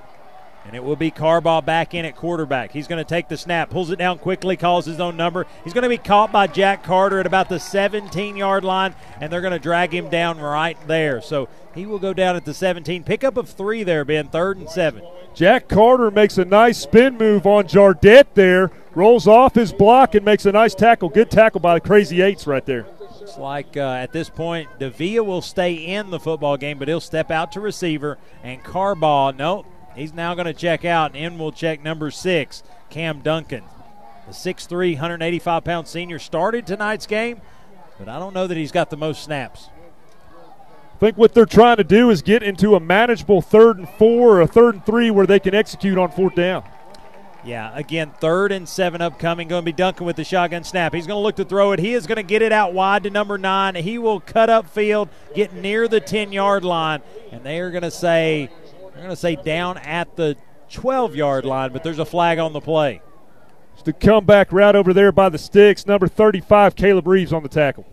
And 0.67 0.75
it 0.75 0.83
will 0.83 0.97
be 0.97 1.13
Carbaugh 1.13 1.65
back 1.65 1.95
in 1.95 2.05
at 2.05 2.17
quarterback. 2.17 2.73
He's 2.73 2.89
going 2.89 2.99
to 2.99 3.09
take 3.09 3.29
the 3.29 3.37
snap, 3.37 3.71
pulls 3.71 3.91
it 3.91 3.97
down 3.97 4.19
quickly, 4.19 4.57
calls 4.57 4.87
his 4.87 4.99
own 4.99 5.17
number. 5.17 5.47
He's 5.63 5.73
going 5.73 5.85
to 5.85 5.89
be 5.89 5.99
caught 5.99 6.33
by 6.33 6.49
Jack 6.49 6.83
Carter 6.83 7.21
at 7.21 7.27
about 7.27 7.49
the 7.49 7.61
17 7.61 8.37
yard 8.37 8.65
line, 8.65 8.97
and 9.21 9.33
they're 9.33 9.41
going 9.41 9.53
to 9.53 9.59
drag 9.61 9.95
him 9.95 10.09
down 10.09 10.41
right 10.41 10.79
there. 10.89 11.21
So 11.21 11.49
he 11.77 11.87
will 11.87 12.01
go 12.01 12.13
down 12.13 12.35
at 12.35 12.45
the 12.45 12.55
17. 12.55 13.05
Pickup 13.05 13.37
of 13.37 13.51
three 13.51 13.85
there, 13.85 14.05
Ben, 14.05 14.29
third 14.29 14.57
and 14.57 14.69
seven. 14.69 15.05
Jack 15.33 15.69
Carter 15.69 16.11
makes 16.11 16.39
a 16.39 16.45
nice 16.45 16.79
spin 16.79 17.19
move 17.19 17.47
on 17.47 17.65
Jardette 17.65 18.35
there, 18.35 18.73
rolls 18.95 19.29
off 19.29 19.55
his 19.55 19.73
block, 19.73 20.17
and 20.17 20.25
makes 20.25 20.45
a 20.45 20.51
nice 20.51 20.75
tackle. 20.75 21.09
Good 21.09 21.31
tackle 21.31 21.61
by 21.61 21.75
the 21.75 21.81
Crazy 21.81 22.21
Eights 22.21 22.49
right 22.49 22.65
there. 22.67 22.87
Like 23.39 23.77
uh, 23.77 23.81
at 23.81 24.13
this 24.13 24.29
point, 24.29 24.69
Davia 24.79 25.23
will 25.23 25.43
stay 25.43 25.75
in 25.75 26.11
the 26.11 26.21
football 26.21 26.57
game, 26.57 26.79
but 26.79 26.89
he'll 26.89 27.01
step 27.01 27.31
out 27.31 27.53
to 27.53 27.61
receiver. 27.61 28.19
And 28.43 28.63
Carbaugh, 28.63 29.37
no, 29.37 29.67
he's 29.95 30.13
now 30.13 30.35
going 30.35 30.47
to 30.47 30.55
check 30.55 30.85
out. 30.85 31.15
And 31.15 31.35
in 31.35 31.39
will 31.39 31.53
check 31.53 31.83
number 31.83 32.11
six, 32.11 32.63
Cam 32.91 33.21
Duncan. 33.21 33.65
The 34.27 34.33
6'3, 34.33 34.93
185 34.93 35.65
pound 35.65 35.87
senior 35.87 36.19
started 36.19 36.67
tonight's 36.67 37.07
game, 37.07 37.43
but 37.99 38.09
I 38.09 38.19
don't 38.19 38.33
know 38.33 38.47
that 38.47 38.57
he's 38.57 38.73
got 38.73 38.89
the 38.89 38.97
most 38.97 39.23
snaps. 39.23 39.69
I 40.95 40.97
think 40.99 41.19
what 41.19 41.35
they're 41.35 41.45
trying 41.45 41.77
to 41.77 41.85
do 41.85 42.09
is 42.09 42.23
get 42.23 42.43
into 42.43 42.75
a 42.75 42.81
manageable 42.81 43.43
third 43.43 43.79
and 43.79 43.89
four 43.89 44.37
or 44.37 44.41
a 44.41 44.47
third 44.47 44.77
and 44.77 44.87
three 44.87 45.11
where 45.11 45.27
they 45.27 45.41
can 45.41 45.55
execute 45.55 45.99
on 45.99 46.11
fourth 46.11 46.37
down. 46.37 46.65
Yeah, 47.45 47.71
again, 47.77 48.11
third 48.21 48.53
and 48.53 48.67
seven 48.67 49.03
upcoming. 49.03 49.49
Going 49.49 49.63
to 49.63 49.67
be 49.67 49.73
Duncan 49.73 50.07
with 50.07 50.17
the 50.17 50.25
shotgun 50.25 50.65
snap. 50.65 50.95
He's 50.95 51.07
going 51.07 51.19
to 51.19 51.23
look 51.23 51.37
to 51.37 51.45
throw 51.45 51.73
it. 51.73 51.79
He 51.79 51.93
is 51.93 52.07
going 52.07 52.17
to 52.17 52.23
get 52.23 52.41
it 52.41 52.53
out 52.53 52.73
wide 52.73 53.03
to 53.03 53.11
number 53.11 53.37
nine. 53.37 53.75
He 53.75 53.99
will 53.99 54.21
cut 54.21 54.49
up 54.49 54.71
field, 54.71 55.11
get 55.35 55.53
near 55.53 55.87
the 55.87 56.01
10 56.01 56.33
yard 56.33 56.65
line, 56.65 57.03
and 57.31 57.45
they 57.45 57.61
are 57.61 57.71
going 57.71 57.83
to 57.83 57.91
say, 57.91 58.49
they're 58.81 59.03
going 59.03 59.11
to 59.11 59.17
say 59.17 59.37
down 59.37 59.77
at 59.79 60.17
the 60.17 60.37
12 60.71 61.15
yard 61.15 61.45
line, 61.45 61.73
but 61.73 61.83
there's 61.83 61.99
a 61.99 62.07
flag 62.07 62.39
on 62.39 62.53
the 62.53 62.61
play. 62.61 63.03
It's 63.75 63.83
the 63.83 63.93
comeback 63.93 64.53
route 64.53 64.77
over 64.77 64.95
there 64.95 65.13
by 65.13 65.29
the 65.29 65.39
sticks. 65.39 65.87
Number 65.87 66.09
35, 66.09 66.77
Caleb 66.77 67.07
Reeves 67.07 67.33
on 67.33 67.43
the 67.43 67.49
tackle. 67.49 67.85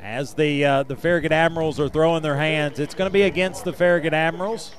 As 0.00 0.34
the 0.34 0.64
uh, 0.64 0.82
the 0.84 0.96
Farragut 0.96 1.32
Admirals 1.32 1.80
are 1.80 1.88
throwing 1.88 2.22
their 2.22 2.36
hands, 2.36 2.78
it's 2.78 2.94
going 2.94 3.08
to 3.08 3.12
be 3.12 3.22
against 3.22 3.64
the 3.64 3.72
Farragut 3.72 4.14
Admirals. 4.14 4.72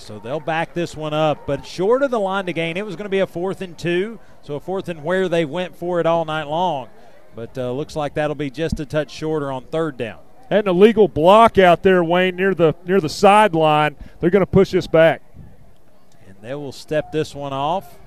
So 0.00 0.18
they'll 0.18 0.40
back 0.40 0.74
this 0.74 0.96
one 0.96 1.14
up. 1.14 1.46
But 1.46 1.66
short 1.66 2.02
of 2.02 2.10
the 2.10 2.20
line 2.20 2.46
to 2.46 2.52
gain, 2.52 2.76
it 2.76 2.84
was 2.84 2.96
going 2.96 3.04
to 3.04 3.10
be 3.10 3.20
a 3.20 3.26
fourth 3.26 3.60
and 3.60 3.78
two. 3.78 4.18
So 4.42 4.54
a 4.54 4.60
fourth 4.60 4.88
and 4.88 5.04
where 5.04 5.28
they 5.28 5.44
went 5.44 5.76
for 5.76 6.00
it 6.00 6.06
all 6.06 6.24
night 6.24 6.46
long. 6.46 6.88
But 7.34 7.56
uh, 7.56 7.72
looks 7.72 7.94
like 7.94 8.14
that'll 8.14 8.34
be 8.34 8.50
just 8.50 8.80
a 8.80 8.86
touch 8.86 9.10
shorter 9.10 9.52
on 9.52 9.64
third 9.64 9.96
down. 9.96 10.18
And 10.50 10.66
a 10.66 10.72
legal 10.72 11.06
block 11.06 11.58
out 11.58 11.84
there, 11.84 12.02
Wayne, 12.02 12.34
near 12.34 12.54
the 12.54 12.74
near 12.84 13.00
the 13.00 13.08
sideline. 13.08 13.96
They're 14.18 14.30
going 14.30 14.40
to 14.40 14.46
push 14.46 14.72
this 14.72 14.88
back. 14.88 15.22
And 16.26 16.36
they 16.40 16.54
will 16.54 16.72
step 16.72 17.12
this 17.12 17.34
one 17.34 17.52
off. 17.52 17.98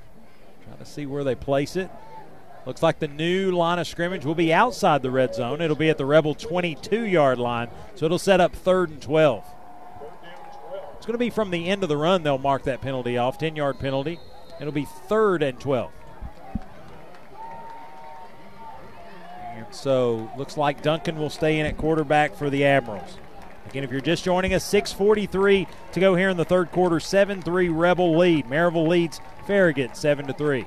Trying 0.66 0.80
to 0.80 0.86
see 0.86 1.06
where 1.06 1.24
they 1.24 1.36
place 1.36 1.78
it. 1.78 1.90
Looks 2.66 2.82
like 2.82 3.00
the 3.00 3.08
new 3.08 3.52
line 3.52 3.80
of 3.80 3.88
scrimmage 3.88 4.26
will 4.26 4.36
be 4.36 4.54
outside 4.54 5.02
the 5.02 5.12
red 5.12 5.36
zone. 5.36 5.62
It'll 5.62 5.76
be 5.76 5.90
at 5.90 5.98
the 5.98 6.06
Rebel 6.06 6.34
22 6.34 7.06
yard 7.06 7.40
line. 7.40 7.70
So 7.96 8.06
it'll 8.06 8.20
set 8.20 8.42
up 8.42 8.56
third 8.56 8.90
and 8.90 9.02
12. 9.02 9.44
It's 11.04 11.06
going 11.06 11.16
to 11.16 11.26
be 11.26 11.32
from 11.32 11.52
the 11.52 11.68
end 11.68 11.84
of 11.84 11.90
the 11.90 11.98
run, 11.98 12.24
they'll 12.24 12.38
mark 12.38 12.64
that 12.64 12.80
penalty 12.80 13.18
off 13.18 13.38
10 13.38 13.58
yard 13.58 13.78
penalty. 13.78 14.22
It'll 14.62 14.72
be 14.72 14.86
third 15.10 15.44
and 15.44 15.60
12. 15.60 15.92
And 19.54 19.66
so 19.72 20.32
looks 20.38 20.56
like 20.56 20.82
Duncan 20.82 21.18
will 21.18 21.30
stay 21.30 21.60
in 21.60 21.66
at 21.66 21.76
quarterback 21.76 22.38
for 22.38 22.50
the 22.50 22.64
Admirals. 22.64 23.18
Again, 23.68 23.84
if 23.84 23.92
you're 23.92 24.00
just 24.00 24.24
joining 24.24 24.54
us, 24.54 24.64
6:43 24.64 25.68
to 25.92 26.00
go 26.00 26.16
here 26.16 26.30
in 26.30 26.38
the 26.38 26.46
third 26.46 26.72
quarter. 26.72 27.02
7-3 27.02 27.68
Rebel 27.70 28.18
lead. 28.18 28.46
Maryville 28.48 28.88
leads 28.88 29.20
Farragut 29.46 29.98
7 29.98 30.28
to 30.28 30.34
3. 30.34 30.66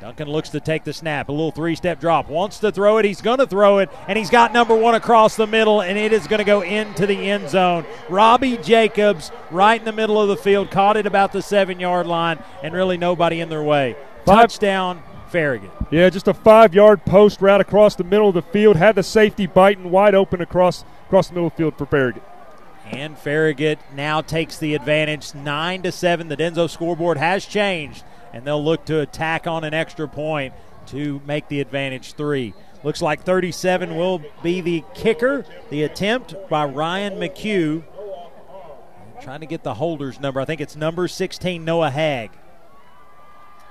Duncan 0.00 0.28
looks 0.28 0.50
to 0.50 0.60
take 0.60 0.84
the 0.84 0.92
snap. 0.92 1.28
A 1.28 1.32
little 1.32 1.50
three 1.50 1.74
step 1.74 1.98
drop. 1.98 2.28
Wants 2.28 2.60
to 2.60 2.70
throw 2.70 2.98
it. 2.98 3.04
He's 3.04 3.20
going 3.20 3.38
to 3.38 3.46
throw 3.46 3.78
it. 3.78 3.90
And 4.06 4.16
he's 4.16 4.30
got 4.30 4.52
number 4.52 4.76
one 4.76 4.94
across 4.94 5.34
the 5.34 5.46
middle, 5.46 5.80
and 5.80 5.98
it 5.98 6.12
is 6.12 6.28
going 6.28 6.38
to 6.38 6.44
go 6.44 6.60
into 6.60 7.04
the 7.04 7.30
end 7.30 7.50
zone. 7.50 7.84
Robbie 8.08 8.58
Jacobs, 8.58 9.32
right 9.50 9.80
in 9.80 9.84
the 9.84 9.92
middle 9.92 10.20
of 10.20 10.28
the 10.28 10.36
field, 10.36 10.70
caught 10.70 10.96
it 10.96 11.06
about 11.06 11.32
the 11.32 11.42
seven 11.42 11.80
yard 11.80 12.06
line, 12.06 12.38
and 12.62 12.74
really 12.74 12.96
nobody 12.96 13.40
in 13.40 13.48
their 13.48 13.62
way. 13.62 13.96
Touchdown, 14.24 15.02
Farragut. 15.30 15.70
Yeah, 15.90 16.08
just 16.10 16.28
a 16.28 16.34
five 16.34 16.74
yard 16.74 17.04
post 17.04 17.40
route 17.40 17.60
across 17.60 17.96
the 17.96 18.04
middle 18.04 18.28
of 18.28 18.34
the 18.34 18.42
field. 18.42 18.76
Had 18.76 18.94
the 18.94 19.02
safety 19.02 19.46
biting 19.46 19.90
wide 19.90 20.14
open 20.14 20.40
across, 20.40 20.84
across 21.06 21.26
the 21.28 21.34
middle 21.34 21.48
of 21.48 21.54
the 21.54 21.56
field 21.56 21.76
for 21.76 21.86
Farragut. 21.86 22.22
And 22.86 23.18
Farragut 23.18 23.80
now 23.94 24.20
takes 24.20 24.58
the 24.58 24.74
advantage, 24.74 25.34
nine 25.34 25.82
to 25.82 25.90
seven. 25.90 26.28
The 26.28 26.36
Denso 26.36 26.70
scoreboard 26.70 27.18
has 27.18 27.44
changed 27.44 28.04
and 28.32 28.44
they'll 28.44 28.62
look 28.62 28.84
to 28.86 29.00
attack 29.00 29.46
on 29.46 29.64
an 29.64 29.74
extra 29.74 30.08
point 30.08 30.54
to 30.86 31.20
make 31.26 31.48
the 31.48 31.60
advantage 31.60 32.14
three. 32.14 32.54
Looks 32.84 33.02
like 33.02 33.24
37 33.24 33.96
will 33.96 34.22
be 34.42 34.60
the 34.60 34.84
kicker. 34.94 35.44
The 35.70 35.82
attempt 35.82 36.34
by 36.48 36.64
Ryan 36.64 37.14
McHugh. 37.14 37.82
Trying 39.20 39.40
to 39.40 39.46
get 39.46 39.64
the 39.64 39.74
holder's 39.74 40.20
number. 40.20 40.40
I 40.40 40.44
think 40.44 40.60
it's 40.60 40.76
number 40.76 41.08
16, 41.08 41.64
Noah 41.64 41.90
Hag. 41.90 42.30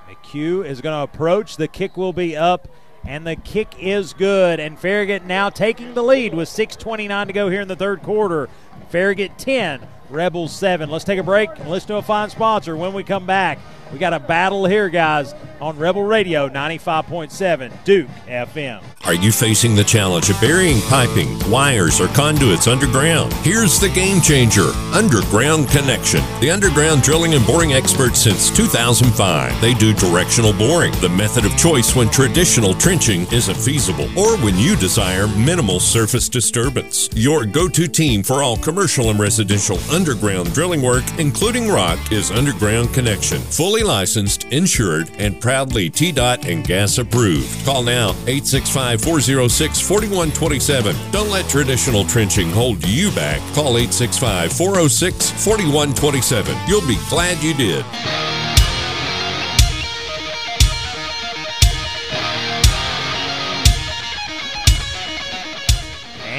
McHugh 0.08 0.64
is 0.64 0.80
going 0.80 0.94
to 0.94 1.02
approach. 1.02 1.56
The 1.56 1.68
kick 1.68 1.96
will 1.96 2.12
be 2.12 2.36
up, 2.36 2.68
and 3.04 3.26
the 3.26 3.36
kick 3.36 3.74
is 3.78 4.12
good. 4.12 4.60
And 4.60 4.78
Farragut 4.78 5.24
now 5.24 5.48
taking 5.48 5.94
the 5.94 6.02
lead 6.02 6.34
with 6.34 6.48
6.29 6.48 7.26
to 7.26 7.32
go 7.32 7.48
here 7.48 7.62
in 7.62 7.68
the 7.68 7.76
third 7.76 8.02
quarter. 8.02 8.48
Farragut 8.90 9.38
10, 9.38 9.86
Rebels 10.10 10.54
7. 10.54 10.90
Let's 10.90 11.04
take 11.04 11.18
a 11.18 11.22
break 11.22 11.50
and 11.58 11.68
listen 11.68 11.88
to 11.88 11.96
a 11.96 12.02
fine 12.02 12.30
sponsor 12.30 12.76
when 12.76 12.92
we 12.92 13.04
come 13.04 13.26
back. 13.26 13.58
We 13.92 13.98
got 13.98 14.12
a 14.12 14.20
battle 14.20 14.66
here, 14.66 14.88
guys, 14.90 15.34
on 15.60 15.78
Rebel 15.78 16.02
Radio 16.02 16.48
95.7 16.48 17.72
Duke 17.84 18.08
FM. 18.26 18.82
Are 19.04 19.14
you 19.14 19.32
facing 19.32 19.74
the 19.74 19.84
challenge 19.84 20.28
of 20.28 20.38
burying 20.40 20.80
piping, 20.82 21.38
wires, 21.50 21.98
or 21.98 22.08
conduits 22.08 22.66
underground? 22.66 23.32
Here's 23.34 23.80
the 23.80 23.88
game 23.88 24.20
changer 24.20 24.70
Underground 24.92 25.68
Connection. 25.68 26.20
The 26.40 26.50
underground 26.50 27.02
drilling 27.02 27.32
and 27.32 27.46
boring 27.46 27.72
experts 27.72 28.20
since 28.20 28.50
2005. 28.50 29.58
They 29.62 29.72
do 29.72 29.94
directional 29.94 30.52
boring, 30.52 30.92
the 31.00 31.08
method 31.08 31.46
of 31.46 31.56
choice 31.56 31.96
when 31.96 32.10
traditional 32.10 32.74
trenching 32.74 33.22
isn't 33.32 33.56
feasible, 33.56 34.06
or 34.18 34.36
when 34.38 34.58
you 34.58 34.76
desire 34.76 35.26
minimal 35.28 35.80
surface 35.80 36.28
disturbance. 36.28 37.08
Your 37.14 37.46
go 37.46 37.68
to 37.68 37.88
team 37.88 38.22
for 38.22 38.42
all 38.42 38.58
commercial 38.58 39.08
and 39.08 39.18
residential 39.18 39.78
underground 39.98 40.54
drilling 40.54 40.80
work, 40.80 41.02
including 41.18 41.68
rock, 41.68 42.12
is 42.12 42.30
Underground 42.30 42.94
Connection. 42.94 43.40
Fully 43.40 43.82
licensed, 43.82 44.44
insured, 44.44 45.10
and 45.18 45.40
proudly 45.40 45.90
TDOT 45.90 46.48
and 46.48 46.64
gas 46.64 46.98
approved. 46.98 47.64
Call 47.64 47.82
now 47.82 48.10
865 48.28 49.00
406 49.00 49.80
4127. 49.80 50.94
Don't 51.10 51.30
let 51.30 51.48
traditional 51.48 52.04
trenching 52.04 52.48
hold 52.50 52.86
you 52.86 53.10
back. 53.10 53.40
Call 53.56 53.76
865 53.76 54.52
406 54.52 55.32
4127. 55.44 56.56
You'll 56.68 56.86
be 56.86 56.98
glad 57.08 57.42
you 57.42 57.54
did. 57.54 58.47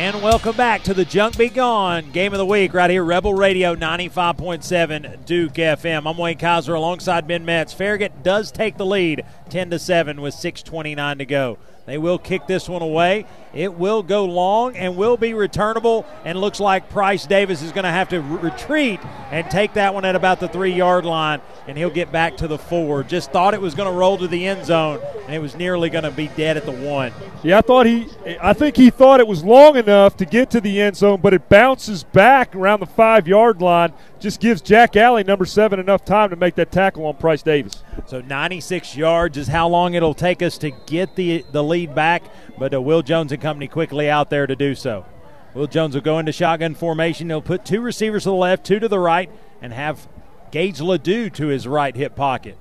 And 0.10 0.24
welcome 0.24 0.58
back 0.58 0.82
to 0.86 0.96
the 0.96 1.06
Junk 1.06 1.38
Be 1.38 1.50
Gone 1.50 2.10
Game 2.10 2.34
of 2.34 2.40
the 2.40 2.46
Week 2.46 2.74
right 2.74 2.90
here, 2.90 3.04
Rebel 3.04 3.36
Radio 3.36 3.76
95.7 3.76 5.24
Duke 5.24 5.54
FM. 5.54 6.10
I'm 6.10 6.18
Wayne 6.18 6.40
Kaiser 6.40 6.74
alongside 6.74 7.28
Ben 7.28 7.46
Metz. 7.46 7.74
Farragut 7.74 8.24
does 8.24 8.52
take 8.52 8.78
the 8.78 8.88
lead 8.88 9.24
10 9.50 9.70
to 9.70 9.78
7 9.78 10.20
with 10.20 10.34
6.29 10.34 11.20
to 11.20 11.26
go. 11.28 11.60
They 11.90 11.98
will 11.98 12.20
kick 12.20 12.46
this 12.46 12.70
one 12.70 12.84
away. 12.84 13.26
It 13.52 13.74
will 13.74 14.04
go 14.04 14.26
long 14.26 14.78
and 14.78 14.96
will 14.96 15.18
be 15.18 15.34
returnable. 15.34 16.06
And 16.24 16.40
looks 16.40 16.60
like 16.60 16.88
Price 16.90 17.26
Davis 17.26 17.64
is 17.64 17.72
going 17.72 17.84
to 17.84 17.90
have 17.90 18.10
to 18.10 18.22
re- 18.22 18.52
retreat 18.52 19.00
and 19.32 19.50
take 19.50 19.74
that 19.74 19.96
one 19.96 20.06
at 20.06 20.16
about 20.16 20.40
the 20.40 20.48
three 20.48 20.72
yard 20.72 21.04
line. 21.04 21.42
And 21.68 21.76
he'll 21.76 21.90
get 21.90 22.12
back 22.12 22.38
to 22.38 22.48
the 22.48 22.60
four. 22.60 23.02
Just 23.02 23.32
thought 23.32 23.56
it 23.56 23.62
was 23.62 23.74
going 23.74 23.92
to 23.92 23.98
roll 23.98 24.20
to 24.20 24.28
the 24.28 24.46
end 24.46 24.66
zone, 24.66 25.00
and 25.26 25.34
it 25.34 25.40
was 25.40 25.56
nearly 25.56 25.90
going 25.90 26.04
to 26.04 26.12
be 26.12 26.28
dead 26.28 26.58
at 26.58 26.66
the 26.66 26.72
one. 26.72 27.12
Yeah, 27.44 27.58
I 27.58 27.62
thought 27.62 27.86
he, 27.86 28.08
I 28.40 28.54
think 28.54 28.76
he 28.76 28.92
thought 28.92 29.20
it 29.20 29.28
was 29.28 29.44
long 29.44 29.76
enough 29.76 30.16
to 30.18 30.26
get 30.26 30.52
to 30.52 30.62
the 30.62 30.80
end 30.82 30.96
zone, 30.96 31.22
but 31.22 31.34
it 31.34 31.50
bounces 31.50 32.04
back 32.04 32.56
around 32.56 32.82
the 32.82 32.86
five 32.86 33.28
yard 33.28 33.62
line. 33.62 33.94
Just 34.20 34.42
gives 34.42 34.62
Jack 34.62 34.98
Alley, 34.98 35.24
number 35.24 35.46
seven, 35.46 35.80
enough 35.80 36.04
time 36.04 36.30
to 36.32 36.36
make 36.36 36.56
that 36.56 36.74
tackle 36.74 37.06
on 37.06 37.16
Price 37.16 37.42
Davis. 37.42 37.84
So 38.06 38.20
96 38.20 38.98
yards 38.98 39.38
is 39.38 39.48
how 39.48 39.70
long 39.70 39.94
it'll 39.94 40.14
take 40.14 40.42
us 40.42 40.58
to 40.58 40.72
get 40.72 41.16
the 41.16 41.46
the 41.52 41.64
lead 41.64 41.96
back, 41.96 42.24
but 42.58 42.74
uh, 42.74 42.82
Will 42.82 43.02
Jones 43.02 43.32
and 43.32 43.42
company 43.42 43.68
quickly 43.68 44.10
out 44.10 44.30
there 44.30 44.46
to 44.46 44.58
do 44.58 44.76
so. 44.76 45.06
Will 45.54 45.68
Jones 45.68 45.96
will 45.96 46.02
go 46.02 46.20
into 46.20 46.34
shotgun 46.34 46.76
formation. 46.76 47.30
He'll 47.30 47.42
put 47.42 47.64
two 47.64 47.80
receivers 47.80 48.24
to 48.24 48.30
the 48.30 48.36
left, 48.36 48.66
two 48.66 48.80
to 48.80 48.90
the 48.90 49.00
right, 49.00 49.32
and 49.62 49.72
have 49.72 50.08
Gage 50.52 50.82
Ledoux 50.82 51.30
to 51.32 51.48
his 51.48 51.66
right 51.66 51.96
hip 51.96 52.16
pocket. 52.16 52.58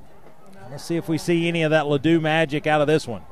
Let's 0.71 0.85
see 0.85 0.97
if 0.97 1.09
we 1.09 1.19
see 1.19 1.49
any 1.49 1.63
of 1.63 1.71
that 1.71 1.87
Ledoux 1.89 2.21
magic 2.21 2.67
out 2.67 2.81
of 2.81 2.87
this 2.87 3.09
one. 3.09 3.23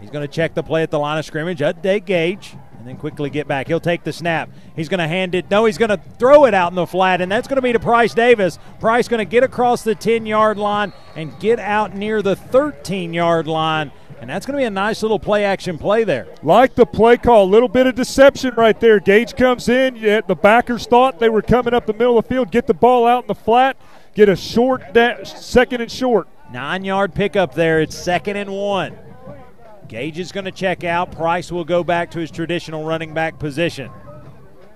He's 0.00 0.10
going 0.10 0.26
to 0.26 0.32
check 0.32 0.54
the 0.54 0.64
play 0.64 0.82
at 0.82 0.90
the 0.90 0.98
line 0.98 1.18
of 1.18 1.24
scrimmage, 1.24 1.60
update 1.60 2.04
Gage, 2.04 2.56
and 2.82 2.88
then 2.88 2.96
quickly 2.96 3.30
get 3.30 3.46
back. 3.46 3.68
He'll 3.68 3.78
take 3.78 4.02
the 4.02 4.12
snap. 4.12 4.50
He's 4.74 4.88
going 4.88 4.98
to 4.98 5.06
hand 5.06 5.36
it. 5.36 5.48
No, 5.48 5.66
he's 5.66 5.78
going 5.78 5.90
to 5.90 6.00
throw 6.18 6.46
it 6.46 6.52
out 6.52 6.72
in 6.72 6.74
the 6.74 6.84
flat, 6.84 7.20
and 7.20 7.30
that's 7.30 7.46
going 7.46 7.54
to 7.54 7.62
be 7.62 7.72
to 7.72 7.78
Price 7.78 8.12
Davis. 8.12 8.58
Price 8.80 9.06
going 9.06 9.18
to 9.18 9.24
get 9.24 9.44
across 9.44 9.84
the 9.84 9.94
10 9.94 10.26
yard 10.26 10.58
line 10.58 10.92
and 11.14 11.38
get 11.38 11.60
out 11.60 11.94
near 11.94 12.22
the 12.22 12.34
13 12.34 13.14
yard 13.14 13.46
line. 13.46 13.92
And 14.20 14.28
that's 14.28 14.44
going 14.44 14.56
to 14.56 14.62
be 14.62 14.66
a 14.66 14.70
nice 14.70 15.00
little 15.02 15.20
play 15.20 15.44
action 15.44 15.78
play 15.78 16.02
there. 16.02 16.26
Like 16.42 16.74
the 16.74 16.84
play 16.84 17.18
call, 17.18 17.44
a 17.44 17.46
little 17.46 17.68
bit 17.68 17.86
of 17.86 17.94
deception 17.94 18.52
right 18.56 18.78
there. 18.80 18.98
Gage 18.98 19.36
comes 19.36 19.68
in. 19.68 19.94
Yet 19.94 20.26
the 20.26 20.34
backers 20.34 20.84
thought 20.84 21.20
they 21.20 21.28
were 21.28 21.42
coming 21.42 21.74
up 21.74 21.86
the 21.86 21.92
middle 21.92 22.18
of 22.18 22.24
the 22.24 22.34
field, 22.34 22.50
get 22.50 22.66
the 22.66 22.74
ball 22.74 23.06
out 23.06 23.24
in 23.24 23.28
the 23.28 23.36
flat, 23.36 23.76
get 24.14 24.28
a 24.28 24.34
short 24.34 24.92
da- 24.92 25.22
second 25.22 25.82
and 25.82 25.90
short. 25.90 26.26
Nine 26.52 26.84
yard 26.84 27.14
pickup 27.14 27.54
there. 27.54 27.80
It's 27.80 27.96
second 27.96 28.36
and 28.36 28.50
one. 28.50 28.98
Gage 29.92 30.18
is 30.18 30.32
going 30.32 30.46
to 30.46 30.50
check 30.50 30.84
out. 30.84 31.12
Price 31.12 31.52
will 31.52 31.66
go 31.66 31.84
back 31.84 32.10
to 32.12 32.18
his 32.18 32.30
traditional 32.30 32.82
running 32.82 33.12
back 33.12 33.38
position. 33.38 33.90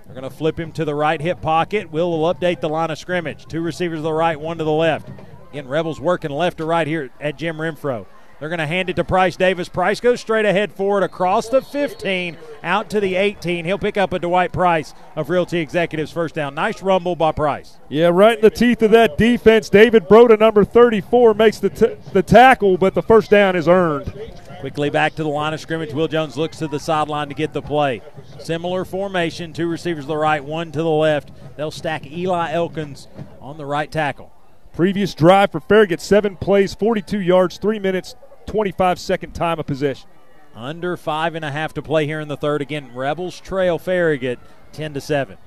They're 0.05 0.13
going 0.13 0.21
to 0.21 0.29
flip 0.29 0.59
him 0.59 0.71
to 0.73 0.85
the 0.85 0.93
right 0.93 1.19
hip 1.19 1.41
pocket. 1.41 1.91
Will 1.91 2.11
will 2.11 2.31
update 2.31 2.61
the 2.61 2.69
line 2.69 2.91
of 2.91 2.99
scrimmage. 2.99 3.47
Two 3.47 3.61
receivers 3.61 3.97
to 3.97 4.03
the 4.03 4.13
right, 4.13 4.39
one 4.39 4.59
to 4.59 4.63
the 4.63 4.71
left. 4.71 5.09
Again, 5.49 5.67
Rebels 5.67 5.99
working 5.99 6.29
left 6.29 6.59
to 6.59 6.65
right 6.65 6.85
here 6.85 7.09
at 7.19 7.35
Jim 7.35 7.57
Renfro. 7.57 8.05
They're 8.39 8.49
going 8.49 8.59
to 8.59 8.67
hand 8.67 8.89
it 8.89 8.95
to 8.97 9.03
Price 9.03 9.35
Davis. 9.35 9.67
Price 9.67 9.99
goes 9.99 10.21
straight 10.21 10.45
ahead 10.45 10.71
forward 10.71 11.01
across 11.01 11.49
the 11.49 11.61
15, 11.61 12.37
out 12.61 12.89
to 12.91 12.99
the 12.99 13.15
18. 13.15 13.65
He'll 13.65 13.79
pick 13.79 13.97
up 13.97 14.13
a 14.13 14.19
Dwight 14.19 14.51
Price 14.51 14.93
of 15.15 15.31
Realty 15.31 15.57
Executives 15.57 16.11
first 16.11 16.35
down. 16.35 16.53
Nice 16.53 16.83
rumble 16.83 17.15
by 17.15 17.31
Price. 17.31 17.77
Yeah, 17.89 18.09
right 18.09 18.37
in 18.37 18.41
the 18.43 18.51
teeth 18.51 18.83
of 18.83 18.91
that 18.91 19.17
defense. 19.17 19.69
David 19.69 20.07
Broda, 20.07 20.39
number 20.39 20.63
34, 20.63 21.33
makes 21.33 21.57
the, 21.57 21.71
t- 21.71 21.95
the 22.13 22.21
tackle, 22.21 22.77
but 22.77 22.93
the 22.93 23.01
first 23.01 23.31
down 23.31 23.55
is 23.55 23.67
earned. 23.67 24.13
Quickly 24.59 24.89
back 24.91 25.15
to 25.15 25.23
the 25.23 25.29
line 25.29 25.53
of 25.53 25.59
scrimmage. 25.59 25.93
Will 25.93 26.07
Jones 26.07 26.37
looks 26.37 26.57
to 26.57 26.67
the 26.67 26.79
sideline 26.79 27.29
to 27.29 27.35
get 27.35 27.53
the 27.53 27.61
play. 27.61 28.01
Similar 28.39 28.85
formation, 28.85 29.53
two 29.53 29.67
receivers 29.67 30.05
to 30.05 30.09
the 30.09 30.17
right, 30.17 30.43
one 30.43 30.71
to 30.71 30.83
the 30.83 30.89
left. 30.89 31.31
They'll 31.57 31.71
stack 31.71 32.05
Eli 32.05 32.51
Elkins 32.51 33.07
on 33.41 33.57
the 33.57 33.65
right 33.65 33.91
tackle. 33.91 34.31
Previous 34.73 35.15
drive 35.15 35.51
for 35.51 35.59
Farragut, 35.59 36.01
seven 36.01 36.35
plays, 36.37 36.75
42 36.75 37.19
yards, 37.19 37.57
three 37.57 37.79
minutes, 37.79 38.15
25 38.47 38.99
second 38.99 39.33
time 39.33 39.59
of 39.59 39.67
possession. 39.67 40.09
Under 40.55 40.97
five 40.97 41.35
and 41.35 41.45
a 41.45 41.51
half 41.51 41.73
to 41.75 41.81
play 41.83 42.07
here 42.07 42.19
in 42.19 42.27
the 42.27 42.37
third. 42.37 42.61
Again, 42.61 42.93
Rebels 42.95 43.39
trail 43.39 43.77
Farragut 43.77 44.39
10 44.71 44.95
to 44.95 45.01
7. 45.01 45.37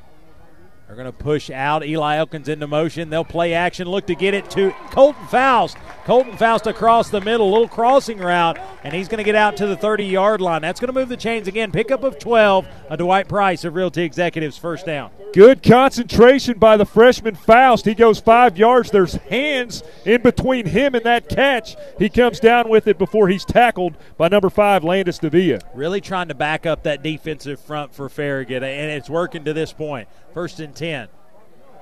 They're 0.91 0.97
going 0.97 1.07
to 1.07 1.13
push 1.13 1.51
out 1.51 1.87
Eli 1.87 2.17
Elkins 2.17 2.49
into 2.49 2.67
motion. 2.67 3.11
They'll 3.11 3.25
play 3.25 3.55
action, 3.55 3.87
look 3.87 4.09
to 4.09 4.17
get 4.17 4.35
it 4.35 4.51
to 4.51 4.73
Colton 4.91 5.25
Faust. 5.29 5.77
Colton 6.05 6.37
Faust 6.37 6.67
across 6.67 7.11
the 7.11 7.21
middle, 7.21 7.49
little 7.49 7.69
crossing 7.69 8.19
route, 8.19 8.59
and 8.83 8.93
he's 8.93 9.07
going 9.07 9.19
to 9.19 9.25
get 9.25 9.37
out 9.37 9.57
to 9.59 9.69
the 9.69 9.77
30 9.77 10.07
yard 10.07 10.41
line. 10.41 10.63
That's 10.63 10.81
going 10.81 10.93
to 10.93 10.99
move 10.99 11.09
the 11.09 11.17
chains 11.17 11.47
again. 11.47 11.71
Pickup 11.71 12.03
of 12.03 12.19
12, 12.19 12.67
a 12.89 12.97
Dwight 12.97 13.29
Price 13.29 13.65
of 13.65 13.77
Realty 13.77 14.03
Executives, 14.03 14.59
first 14.59 14.85
down. 14.85 15.13
Good 15.33 15.63
concentration 15.63 16.59
by 16.59 16.77
the 16.77 16.85
freshman 16.85 17.37
Faust. 17.37 17.85
He 17.85 17.95
goes 17.95 18.19
five 18.19 18.59
yards. 18.59 18.91
There's 18.91 19.15
hands 19.15 19.85
in 20.05 20.23
between 20.23 20.67
him 20.67 20.97
and 20.97 21.05
that 21.05 21.29
catch. 21.29 21.77
He 22.01 22.09
comes 22.09 22.41
down 22.41 22.69
with 22.69 22.89
it 22.89 22.99
before 22.99 23.29
he's 23.29 23.45
tackled 23.45 23.97
by 24.17 24.27
number 24.27 24.51
five, 24.51 24.83
Landis 24.83 25.21
Devilla. 25.21 25.61
Really 25.73 26.01
trying 26.01 26.27
to 26.29 26.35
back 26.35 26.67
up 26.67 26.83
that 26.83 27.05
defensive 27.05 27.61
front 27.61 27.95
for 27.95 28.09
Farragut, 28.09 28.65
and 28.65 28.91
it's 28.91 29.09
working 29.09 29.45
to 29.45 29.53
this 29.53 29.73
point. 29.73 30.09
First 30.35 30.61
and 30.61 30.75
10. 30.75 31.09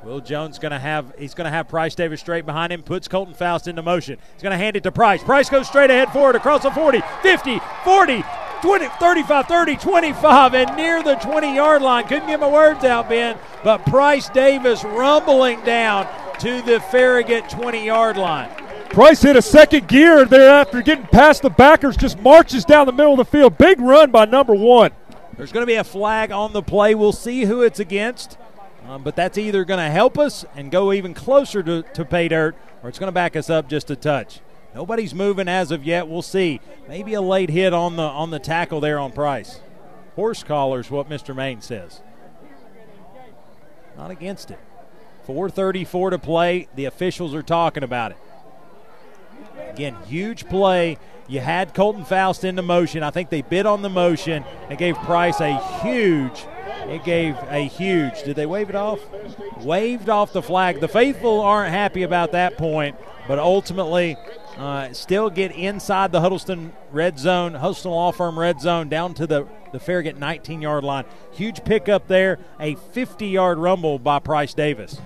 Will 0.05 0.20
Jones 0.20 0.59
going 0.59 0.70
to 0.70 0.79
have 0.79 1.12
he's 1.19 1.35
going 1.35 1.47
to 1.47 1.51
have 1.51 1.69
Price 1.69 1.95
Davis 1.95 2.20
straight 2.20 2.47
behind 2.47 2.73
him, 2.73 2.83
puts 2.83 3.09
Colton 3.09 3.35
Faust 3.35 3.66
into 3.66 3.83
motion. 3.83 4.19
He's 4.35 4.43
going 4.43 4.53
to 4.53 4.57
hand 4.57 4.77
it 4.77 4.85
to 4.85 4.93
Price. 4.93 5.23
Price 5.23 5.51
goes 5.51 5.66
straight 5.66 5.91
ahead 5.91 6.12
forward 6.12 6.37
across 6.37 6.62
the 6.62 6.70
40, 6.70 7.03
50, 7.23 7.61
40, 7.85 8.25
20, 8.62 8.89
35, 9.01 9.47
30, 9.47 9.77
25, 9.77 10.55
and 10.55 10.77
near 10.77 11.03
the 11.03 11.16
20 11.16 11.55
yard 11.55 11.83
line. 11.83 12.07
Couldn't 12.07 12.29
get 12.29 12.39
my 12.39 12.49
words 12.49 12.85
out, 12.85 13.09
Ben, 13.09 13.37
but 13.65 13.85
Price 13.87 14.29
Davis 14.29 14.85
rumbling 14.85 15.61
down 15.62 16.09
to 16.39 16.62
the 16.62 16.79
Farragut 16.79 17.51
20 17.51 17.85
yard 17.85 18.16
line. 18.16 18.51
Price 18.91 19.20
hit 19.20 19.37
a 19.37 19.43
second 19.43 19.89
gear 19.89 20.25
there 20.25 20.51
after 20.51 20.81
getting 20.81 21.07
past 21.07 21.43
the 21.43 21.51
backers, 21.51 21.97
just 21.97 22.19
marches 22.20 22.65
down 22.65 22.87
the 22.87 22.93
middle 22.93 23.12
of 23.12 23.19
the 23.19 23.25
field. 23.25 23.59
Big 23.59 23.81
run 23.81 24.11
by 24.11 24.25
number 24.25 24.55
one. 24.55 24.93
There's 25.39 25.52
going 25.52 25.62
to 25.62 25.66
be 25.66 25.77
a 25.77 25.85
flag 25.85 26.32
on 26.32 26.52
the 26.52 26.62
play. 26.62 26.97
We'll 26.97 27.12
see 27.12 27.44
who 27.44 27.62
it's 27.62 27.78
against. 27.78 28.36
Um, 28.89 29.02
but 29.02 29.15
that's 29.15 29.39
either 29.39 29.65
going 29.65 29.78
to 29.78 29.90
help 29.90 30.19
us 30.19 30.44
and 30.56 30.70
go 30.70 30.93
even 30.93 31.15
closer 31.15 31.62
to, 31.62 31.82
to 31.82 32.05
pay 32.05 32.27
dirt, 32.27 32.56
or 32.82 32.89
it's 32.89 32.98
going 32.98 33.09
to 33.09 33.12
back 33.12 33.36
us 33.36 33.48
up 33.48 33.69
just 33.69 33.90
a 33.90 33.97
touch. 33.97 34.40
Nobody's 34.74 35.15
moving 35.15 35.47
as 35.47 35.70
of 35.70 35.85
yet. 35.85 36.09
We'll 36.09 36.23
see. 36.23 36.60
Maybe 36.89 37.15
a 37.15 37.20
late 37.20 37.51
hit 37.51 37.73
on 37.73 37.97
the 37.97 38.02
on 38.02 38.31
the 38.31 38.39
tackle 38.39 38.81
there 38.81 38.98
on 38.98 39.12
Price. 39.12 39.60
Horse 40.16 40.43
collar's 40.43 40.90
what 40.90 41.09
Mr. 41.09 41.35
Main 41.35 41.60
says. 41.60 42.01
Not 43.97 44.10
against 44.10 44.51
it. 44.51 44.59
4:34 45.27 46.10
to 46.10 46.19
play. 46.19 46.69
The 46.74 46.86
officials 46.86 47.35
are 47.35 47.43
talking 47.43 47.82
about 47.82 48.12
it. 48.12 48.19
Again, 49.70 49.97
huge 50.06 50.48
play. 50.48 50.98
You 51.28 51.40
had 51.40 51.74
Colton 51.74 52.05
Faust 52.05 52.42
into 52.42 52.62
motion. 52.62 53.02
I 53.02 53.10
think 53.10 53.28
they 53.28 53.42
bid 53.42 53.66
on 53.66 53.82
the 53.82 53.90
motion. 53.90 54.44
and 54.68 54.78
gave 54.78 54.96
Price 54.96 55.40
a 55.40 55.59
huge. 55.82 56.46
It 56.88 57.05
gave 57.05 57.36
a 57.48 57.66
huge. 57.66 58.22
Did 58.22 58.34
they 58.36 58.46
wave 58.46 58.70
it 58.70 58.74
off? 58.74 59.00
Waved 59.59 60.09
off 60.09 60.32
the 60.32 60.42
flag. 60.42 60.80
The 60.80 60.88
faithful 60.88 61.40
aren't 61.40 61.70
happy 61.70 62.02
about 62.02 62.32
that 62.32 62.56
point, 62.56 62.96
but 63.26 63.38
ultimately, 63.38 64.16
uh, 64.56 64.92
still 64.94 65.28
get 65.28 65.52
inside 65.52 66.12
the 66.12 66.20
Huddleston 66.22 66.72
red 66.90 67.18
zone, 67.18 67.55
Huddleston 67.55 67.90
Law 67.90 68.10
Firm 68.10 68.38
red 68.38 68.60
zone, 68.60 68.88
down 68.88 69.12
to 69.14 69.26
the 69.26 69.46
the 69.70 69.78
Farragut 69.78 70.16
19 70.16 70.62
yard 70.62 70.82
line. 70.82 71.05
Huge 71.32 71.62
pickup 71.62 72.09
there. 72.09 72.38
A 72.59 72.74
50 72.74 73.26
yard 73.26 73.59
rumble 73.59 73.98
by 73.98 74.18
Price 74.18 74.55
Davis. 74.55 74.98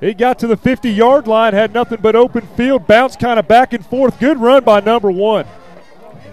He 0.00 0.14
got 0.14 0.38
to 0.38 0.46
the 0.46 0.56
50 0.56 0.90
yard 0.90 1.26
line, 1.26 1.52
had 1.52 1.74
nothing 1.74 1.98
but 2.00 2.16
open 2.16 2.46
field, 2.56 2.86
bounced 2.86 3.18
kind 3.18 3.38
of 3.38 3.48
back 3.48 3.72
and 3.72 3.84
forth. 3.84 4.18
Good 4.18 4.38
run 4.38 4.64
by 4.64 4.80
number 4.80 5.10
one. 5.10 5.44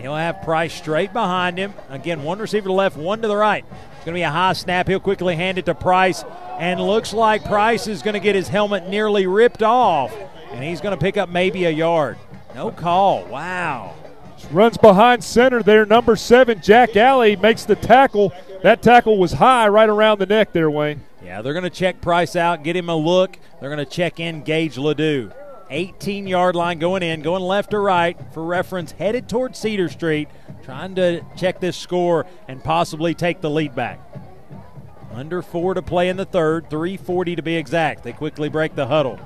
He'll 0.05 0.13
have 0.13 0.43
Price 0.43 0.71
straight 0.71 1.13
behind 1.13 1.57
him. 1.57 1.73
Again, 1.89 2.21
one 2.21 2.37
receiver 2.37 2.65
to 2.65 2.67
the 2.67 2.73
left, 2.73 2.95
one 2.95 3.23
to 3.23 3.27
the 3.27 3.35
right. 3.35 3.65
It's 3.95 4.05
going 4.05 4.13
to 4.13 4.19
be 4.19 4.21
a 4.21 4.29
high 4.29 4.53
snap. 4.53 4.87
He'll 4.87 4.99
quickly 4.99 5.35
hand 5.35 5.57
it 5.57 5.65
to 5.65 5.73
Price. 5.73 6.23
And 6.59 6.79
looks 6.79 7.11
like 7.11 7.43
Price 7.43 7.87
is 7.87 8.03
going 8.03 8.13
to 8.13 8.19
get 8.19 8.35
his 8.35 8.47
helmet 8.47 8.87
nearly 8.87 9.25
ripped 9.25 9.63
off. 9.63 10.15
And 10.51 10.63
he's 10.63 10.79
going 10.79 10.95
to 10.95 11.01
pick 11.03 11.17
up 11.17 11.29
maybe 11.29 11.65
a 11.65 11.71
yard. 11.71 12.19
No 12.53 12.69
call. 12.69 13.25
Wow. 13.25 13.95
Runs 14.51 14.77
behind 14.77 15.23
center 15.23 15.63
there. 15.63 15.87
Number 15.87 16.15
seven, 16.15 16.61
Jack 16.61 16.95
Alley, 16.95 17.35
makes 17.35 17.65
the 17.65 17.75
tackle. 17.75 18.31
That 18.61 18.83
tackle 18.83 19.17
was 19.17 19.31
high 19.31 19.67
right 19.69 19.89
around 19.89 20.19
the 20.19 20.27
neck 20.27 20.53
there, 20.53 20.69
Wayne. 20.69 21.01
Yeah, 21.23 21.41
they're 21.41 21.53
going 21.53 21.63
to 21.63 21.71
check 21.71 21.99
Price 21.99 22.35
out, 22.35 22.61
get 22.61 22.75
him 22.75 22.89
a 22.89 22.95
look. 22.95 23.39
They're 23.59 23.71
going 23.71 23.83
to 23.83 23.91
check 23.91 24.19
in 24.19 24.43
Gage 24.43 24.77
Ledoux. 24.77 25.31
18 25.69 26.27
yard 26.27 26.55
line 26.55 26.79
going 26.79 27.03
in, 27.03 27.21
going 27.21 27.41
left 27.41 27.71
to 27.71 27.79
right 27.79 28.17
for 28.33 28.43
reference, 28.43 28.91
headed 28.91 29.27
towards 29.27 29.59
Cedar 29.59 29.89
Street, 29.89 30.29
trying 30.63 30.95
to 30.95 31.21
check 31.35 31.59
this 31.59 31.77
score 31.77 32.25
and 32.47 32.63
possibly 32.63 33.13
take 33.13 33.41
the 33.41 33.49
lead 33.49 33.75
back. 33.75 33.99
Under 35.13 35.41
four 35.41 35.73
to 35.73 35.81
play 35.81 36.09
in 36.09 36.17
the 36.17 36.25
third, 36.25 36.69
340 36.69 37.37
to 37.37 37.41
be 37.41 37.55
exact. 37.55 38.03
They 38.03 38.11
quickly 38.11 38.49
break 38.49 38.75
the 38.75 38.87
huddle. 38.87 39.19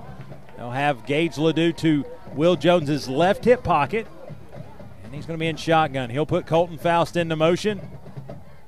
They'll 0.56 0.72
have 0.72 1.06
Gage 1.06 1.38
Ledoux 1.38 1.74
to 1.74 2.06
Will 2.36 2.56
Jones's 2.56 3.10
left 3.10 3.45
hip 3.45 3.64
pocket, 3.64 4.06
and 5.03 5.14
he's 5.14 5.26
going 5.26 5.38
to 5.38 5.41
be 5.41 5.48
in 5.48 5.56
shotgun. 5.56 6.10
He'll 6.10 6.26
put 6.26 6.45
Colton 6.45 6.78
Faust 6.78 7.18
into 7.18 7.36
motion. 7.36 7.82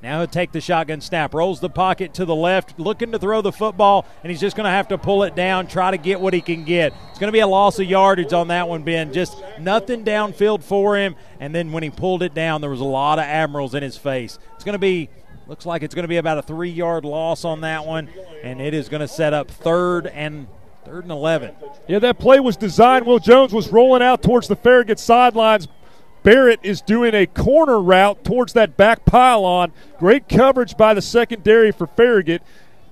Now 0.02 0.20
he'll 0.20 0.28
take 0.28 0.52
the 0.52 0.62
shotgun 0.62 1.00
snap, 1.00 1.34
rolls 1.34 1.60
the 1.60 1.70
pocket 1.70 2.16
to 2.16 2.26
the 2.26 2.36
left, 2.36 2.80
looking 2.80 3.12
to 3.12 3.20
throw 3.20 3.42
the 3.42 3.52
football, 3.52 4.06
and 4.24 4.32
he's 4.32 4.42
just 4.42 4.56
going 4.56 4.66
to 4.66 4.72
have 4.72 4.88
to 4.88 4.98
pull 4.98 5.24
it 5.24 5.36
down, 5.36 5.68
try 5.68 5.92
to 5.92 5.98
get 5.98 6.20
what 6.20 6.34
he 6.34 6.42
can 6.42 6.64
get. 6.64 6.94
It's 7.10 7.20
going 7.20 7.28
to 7.28 7.36
be 7.36 7.40
a 7.40 7.48
loss 7.48 7.78
of 7.78 7.86
yardage 7.86 8.34
on 8.34 8.48
that 8.48 8.68
one, 8.68 8.82
Ben. 8.82 9.14
Just 9.14 9.42
nothing 9.60 10.04
downfield 10.04 10.64
for 10.64 10.98
him. 10.98 11.16
And 11.40 11.54
then 11.54 11.72
when 11.72 11.84
he 11.84 11.92
pulled 11.92 12.24
it 12.24 12.34
down, 12.34 12.62
there 12.62 12.72
was 12.72 12.80
a 12.80 12.86
lot 12.86 13.20
of 13.20 13.26
admirals 13.26 13.76
in 13.76 13.84
his 13.84 13.96
face. 13.96 14.40
It's 14.56 14.64
going 14.64 14.74
to 14.74 14.80
be, 14.80 15.10
looks 15.46 15.68
like 15.68 15.84
it's 15.84 15.94
going 15.94 16.04
to 16.04 16.10
be 16.10 16.18
about 16.18 16.40
a 16.40 16.42
three 16.42 16.72
yard 16.72 17.06
loss 17.06 17.46
on 17.46 17.62
that 17.62 17.86
one, 17.86 18.10
and 18.44 18.60
it 18.60 18.74
is 18.74 18.90
going 18.90 19.02
to 19.02 19.08
set 19.08 19.34
up 19.34 19.52
third 19.52 20.08
and 20.08 20.48
Third 20.84 21.04
and 21.04 21.12
11. 21.12 21.52
Yeah, 21.88 22.00
that 22.00 22.18
play 22.18 22.40
was 22.40 22.58
designed. 22.58 23.06
Will 23.06 23.20
Jones 23.20 23.54
was 23.54 23.70
rolling 23.70 24.02
out 24.02 24.24
towards 24.24 24.48
the 24.48 24.56
Farragut 24.56 24.98
sidelines, 25.00 25.68
Barrett 26.24 26.60
is 26.62 26.82
doing 26.82 27.16
a 27.16 27.26
corner 27.26 27.80
route 27.80 28.24
towards 28.24 28.54
that 28.54 28.78
back 28.78 29.06
pylon. 29.06 29.72
Great 29.98 30.30
coverage 30.30 30.78
by 30.78 30.94
the 30.94 31.02
secondary 31.02 31.72
for 31.72 31.88
Farragut, 31.88 32.44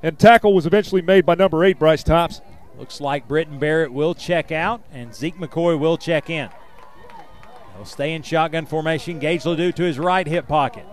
and 0.02 0.18
tackle 0.18 0.54
was 0.54 0.66
eventually 0.66 1.02
made 1.02 1.26
by 1.26 1.36
number 1.36 1.64
eight, 1.64 1.78
Bryce 1.78 2.04
Tops. 2.04 2.42
Looks 2.78 3.02
like 3.02 3.28
Britton 3.28 3.60
Barrett 3.60 3.92
will 3.92 4.16
check 4.16 4.52
out, 4.52 4.82
and 4.92 5.14
Zeke 5.14 5.38
McCoy 5.38 5.78
will 5.78 5.98
check 5.98 6.30
in. 6.30 6.50
He'll 7.76 7.86
stay 7.86 8.14
in 8.14 8.24
shotgun 8.24 8.66
formation. 8.66 9.20
Gage 9.20 9.46
Ledoux 9.46 9.72
to 9.74 9.84
his 9.84 10.00
right 10.00 10.28
hip 10.28 10.48
pocket. 10.48 10.86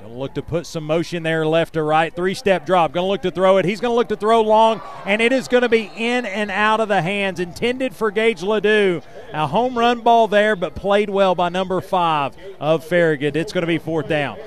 Going 0.00 0.12
to 0.14 0.18
look 0.18 0.34
to 0.34 0.42
put 0.42 0.66
some 0.66 0.84
motion 0.84 1.22
there 1.22 1.46
left 1.46 1.74
to 1.74 1.82
right. 1.82 2.14
Three 2.14 2.32
step 2.32 2.64
drop. 2.64 2.92
Going 2.92 3.04
to 3.04 3.08
look 3.10 3.20
to 3.22 3.30
throw 3.30 3.58
it. 3.58 3.66
He's 3.66 3.80
going 3.80 3.92
to 3.92 3.96
look 3.96 4.08
to 4.08 4.16
throw 4.16 4.40
long, 4.40 4.80
and 5.04 5.20
it 5.20 5.30
is 5.30 5.46
going 5.46 5.60
to 5.60 5.68
be 5.68 5.90
in 5.94 6.24
and 6.24 6.50
out 6.50 6.80
of 6.80 6.88
the 6.88 7.02
hands. 7.02 7.38
Intended 7.38 7.94
for 7.94 8.10
Gage 8.10 8.42
Ledoux. 8.42 9.02
A 9.34 9.46
home 9.46 9.76
run 9.76 10.00
ball 10.00 10.26
there, 10.26 10.56
but 10.56 10.74
played 10.74 11.10
well 11.10 11.34
by 11.34 11.50
number 11.50 11.82
five 11.82 12.34
of 12.58 12.82
Farragut. 12.82 13.36
It's 13.36 13.52
going 13.52 13.60
to 13.60 13.66
be 13.66 13.76
fourth 13.76 14.08
down. 14.08 14.38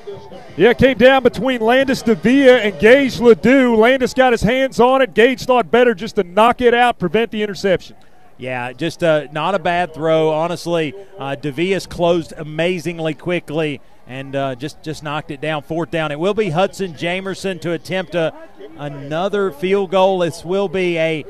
Yeah, 0.58 0.72
it 0.72 0.80
came 0.80 0.98
down 0.98 1.22
between 1.22 1.62
Landis 1.62 2.02
Davia 2.02 2.58
and 2.58 2.80
Gage 2.80 3.20
Ledoux. 3.20 3.76
Landis 3.76 4.16
got 4.16 4.32
his 4.32 4.42
hands 4.42 4.80
on 4.80 5.04
it. 5.04 5.14
Gage 5.14 5.46
thought 5.46 5.70
better 5.70 5.94
just 5.94 6.16
to 6.16 6.24
knock 6.24 6.62
it 6.62 6.74
out, 6.74 6.98
prevent 6.98 7.30
the 7.30 7.44
interception. 7.44 7.96
Yeah, 8.40 8.74
just 8.74 9.04
uh, 9.04 9.28
not 9.32 9.54
a 9.54 9.60
bad 9.60 9.94
throw. 9.94 10.32
Honestly, 10.32 10.96
uh, 11.20 11.36
Davias 11.40 11.88
closed 11.88 12.34
amazingly 12.36 13.14
quickly 13.14 13.80
and 14.08 14.36
uh, 14.36 14.56
just 14.56 14.82
just 14.84 15.04
knocked 15.04 15.32
it 15.32 15.42
down. 15.42 15.64
Fourth 15.64 15.92
down. 15.92 16.12
It 16.12 16.20
will 16.20 16.34
be 16.34 16.50
Hudson 16.50 16.94
Jamerson 16.94 17.62
to 17.62 17.72
attempt 17.72 18.16
a, 18.16 18.34
another 18.78 19.52
field 19.52 19.92
goal. 19.92 20.20
This 20.20 20.44
will 20.44 20.68
be 20.68 20.98
a 20.98 21.26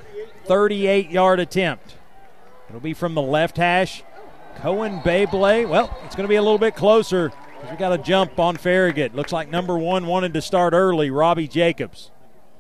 38-yard 0.47 1.39
attempt. 1.39 1.95
It'll 2.69 2.81
be 2.81 2.93
from 2.93 3.13
the 3.13 3.21
left 3.21 3.57
hash. 3.57 4.03
Cohen 4.57 4.99
Bayblay. 4.99 5.67
Well, 5.67 5.95
it's 6.05 6.15
going 6.15 6.25
to 6.25 6.29
be 6.29 6.35
a 6.35 6.41
little 6.41 6.57
bit 6.57 6.75
closer. 6.75 7.31
We 7.69 7.77
got 7.77 7.93
a 7.93 7.97
jump 7.97 8.39
on 8.39 8.57
Farragut. 8.57 9.15
Looks 9.15 9.31
like 9.31 9.49
number 9.49 9.77
one 9.77 10.05
wanted 10.05 10.33
to 10.33 10.41
start 10.41 10.73
early. 10.73 11.09
Robbie 11.09 11.47
Jacobs. 11.47 12.11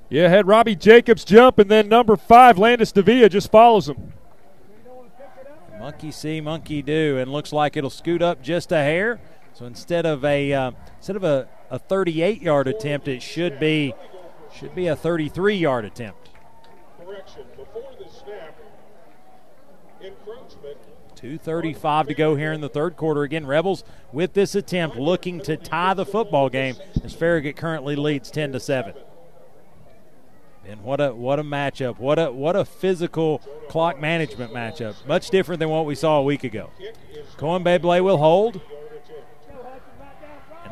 Yeah, 0.09 0.29
had 0.29 0.47
Robbie 0.47 0.75
Jacobs 0.75 1.25
jump, 1.25 1.59
and 1.59 1.69
then 1.69 1.89
number 1.89 2.15
five 2.15 2.57
Landis 2.57 2.91
Davia 2.91 3.29
just 3.29 3.51
follows 3.51 3.89
him. 3.89 4.13
Monkey 5.79 6.11
see, 6.11 6.39
monkey 6.39 6.81
do, 6.81 7.17
and 7.17 7.31
looks 7.31 7.51
like 7.51 7.75
it'll 7.75 7.89
scoot 7.89 8.21
up 8.21 8.41
just 8.41 8.71
a 8.71 8.77
hair. 8.77 9.19
So 9.53 9.65
instead 9.65 10.05
of 10.05 10.25
a 10.25 10.51
uh, 10.51 10.71
instead 10.97 11.15
of 11.15 11.23
a, 11.23 11.47
a 11.69 11.77
38 11.77 12.41
yard 12.41 12.67
attempt, 12.67 13.07
it 13.07 13.21
should 13.21 13.59
be 13.59 13.93
should 14.53 14.75
be 14.75 14.87
a 14.87 14.95
33 14.95 15.55
yard 15.55 15.85
attempt. 15.85 16.29
Correction 17.03 17.43
before 17.55 17.91
the 17.97 18.09
snap. 18.09 18.59
Encroachment. 20.01 20.77
2.35 21.15 22.07
to 22.07 22.13
go 22.13 22.35
here 22.35 22.51
in 22.51 22.59
the 22.59 22.67
third 22.67 22.97
quarter. 22.97 23.23
Again, 23.23 23.45
Rebels 23.45 23.85
with 24.11 24.33
this 24.33 24.55
attempt 24.55 24.97
looking 24.97 25.39
to 25.41 25.55
tie 25.55 25.93
the 25.93 26.05
football 26.05 26.49
game 26.49 26.75
as 27.01 27.13
Farragut 27.13 27.55
currently 27.55 27.95
leads 27.95 28.29
10 28.29 28.51
to 28.51 28.59
7. 28.59 28.93
And 30.65 30.83
what 30.83 30.99
a 31.01 31.13
what 31.13 31.39
a 31.39 31.43
matchup! 31.43 31.99
What 31.99 32.17
a 32.19 32.31
what 32.31 32.55
a 32.55 32.63
physical 32.63 33.39
clock 33.67 33.99
management 33.99 34.53
matchup. 34.53 34.95
Much 35.05 35.29
different 35.29 35.59
than 35.59 35.69
what 35.69 35.85
we 35.85 35.93
saw 35.93 36.19
a 36.19 36.23
week 36.23 36.43
ago. 36.45 36.71
Cohen 37.37 37.63
Beblay 37.63 38.01
will 38.01 38.17
hold. 38.17 38.61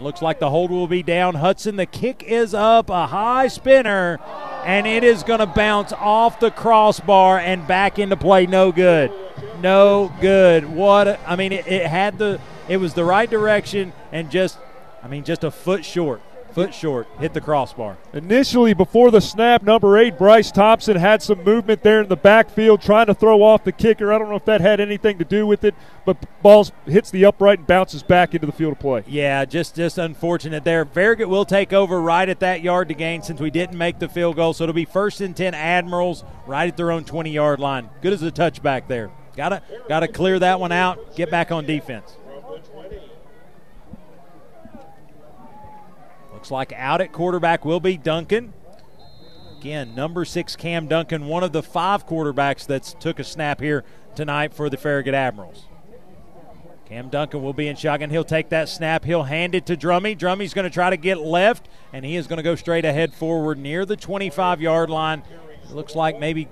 Looks 0.01 0.21
like 0.23 0.39
the 0.39 0.49
hold 0.49 0.71
will 0.71 0.87
be 0.87 1.03
down. 1.03 1.35
Hudson, 1.35 1.75
the 1.75 1.85
kick 1.85 2.23
is 2.23 2.55
up, 2.55 2.89
a 2.89 3.05
high 3.05 3.47
spinner, 3.47 4.19
and 4.65 4.87
it 4.87 5.03
is 5.03 5.21
going 5.21 5.41
to 5.41 5.45
bounce 5.45 5.93
off 5.93 6.39
the 6.39 6.49
crossbar 6.49 7.37
and 7.37 7.67
back 7.67 7.99
into 7.99 8.17
play. 8.17 8.47
No 8.47 8.71
good. 8.71 9.11
No 9.61 10.11
good. 10.19 10.67
What 10.67 11.07
a, 11.07 11.29
I 11.29 11.35
mean, 11.35 11.51
it, 11.51 11.67
it 11.67 11.85
had 11.85 12.17
the 12.17 12.41
it 12.67 12.77
was 12.77 12.95
the 12.95 13.05
right 13.05 13.29
direction 13.29 13.93
and 14.11 14.31
just 14.31 14.57
I 15.03 15.07
mean 15.07 15.23
just 15.23 15.43
a 15.43 15.51
foot 15.51 15.85
short 15.85 16.21
foot 16.53 16.73
short, 16.73 17.07
hit 17.19 17.33
the 17.33 17.41
crossbar. 17.41 17.97
Initially, 18.13 18.73
before 18.73 19.11
the 19.11 19.21
snap, 19.21 19.63
number 19.63 19.97
eight, 19.97 20.17
Bryce 20.17 20.51
Thompson 20.51 20.97
had 20.97 21.21
some 21.21 21.43
movement 21.43 21.83
there 21.83 22.01
in 22.01 22.09
the 22.09 22.15
backfield 22.15 22.81
trying 22.81 23.07
to 23.07 23.13
throw 23.13 23.41
off 23.41 23.63
the 23.63 23.71
kicker. 23.71 24.13
I 24.13 24.17
don't 24.17 24.29
know 24.29 24.35
if 24.35 24.45
that 24.45 24.61
had 24.61 24.79
anything 24.79 25.17
to 25.17 25.25
do 25.25 25.47
with 25.47 25.63
it, 25.63 25.75
but 26.05 26.17
ball 26.41 26.67
hits 26.85 27.11
the 27.11 27.25
upright 27.25 27.59
and 27.59 27.67
bounces 27.67 28.03
back 28.03 28.33
into 28.33 28.45
the 28.47 28.53
field 28.53 28.73
of 28.73 28.79
play. 28.79 29.03
Yeah, 29.07 29.45
just 29.45 29.75
just 29.75 29.97
unfortunate 29.97 30.63
there. 30.63 30.85
Farragut 30.85 31.29
will 31.29 31.45
take 31.45 31.73
over 31.73 32.01
right 32.01 32.27
at 32.27 32.39
that 32.39 32.61
yard 32.61 32.87
to 32.89 32.93
gain 32.93 33.21
since 33.21 33.39
we 33.39 33.49
didn't 33.49 33.77
make 33.77 33.99
the 33.99 34.09
field 34.09 34.35
goal, 34.35 34.53
so 34.53 34.63
it'll 34.65 34.73
be 34.73 34.85
first 34.85 35.21
and 35.21 35.35
10 35.35 35.53
Admirals 35.53 36.23
right 36.45 36.67
at 36.67 36.77
their 36.77 36.91
own 36.91 37.03
20 37.03 37.31
yard 37.31 37.59
line. 37.59 37.89
Good 38.01 38.13
as 38.13 38.23
a 38.23 38.31
touchback 38.31 38.87
there. 38.87 39.11
Gotta 39.35 39.61
gotta 39.87 40.07
clear 40.07 40.39
that 40.39 40.59
one 40.59 40.71
out, 40.71 41.15
get 41.15 41.31
back 41.31 41.51
on 41.51 41.65
defense. 41.65 42.15
Looks 46.41 46.49
like 46.49 46.73
out 46.75 47.01
at 47.01 47.11
quarterback 47.11 47.65
will 47.65 47.79
be 47.79 47.97
Duncan. 47.97 48.53
Again, 49.59 49.93
number 49.93 50.25
six 50.25 50.55
Cam 50.55 50.87
Duncan, 50.87 51.27
one 51.27 51.43
of 51.43 51.51
the 51.51 51.61
five 51.61 52.07
quarterbacks 52.07 52.65
that's 52.65 52.93
took 52.93 53.19
a 53.19 53.23
snap 53.23 53.61
here 53.61 53.83
tonight 54.15 54.51
for 54.51 54.67
the 54.67 54.75
Farragut 54.75 55.13
Admirals. 55.13 55.65
Cam 56.87 57.09
Duncan 57.09 57.43
will 57.43 57.53
be 57.53 57.67
in 57.67 57.75
shotgun. 57.75 58.09
He'll 58.09 58.23
take 58.23 58.49
that 58.49 58.69
snap. 58.69 59.05
He'll 59.05 59.21
hand 59.21 59.53
it 59.53 59.67
to 59.67 59.77
Drummy. 59.77 60.17
Drummy's 60.17 60.55
going 60.55 60.63
to 60.63 60.73
try 60.73 60.89
to 60.89 60.97
get 60.97 61.19
left, 61.19 61.69
and 61.93 62.03
he 62.03 62.15
is 62.15 62.25
going 62.25 62.37
to 62.37 62.43
go 62.43 62.55
straight 62.55 62.85
ahead 62.85 63.13
forward 63.13 63.59
near 63.59 63.85
the 63.85 63.95
25 63.95 64.61
yard 64.61 64.89
line. 64.89 65.21
It 65.63 65.75
looks 65.75 65.93
like 65.93 66.19
maybe 66.19 66.47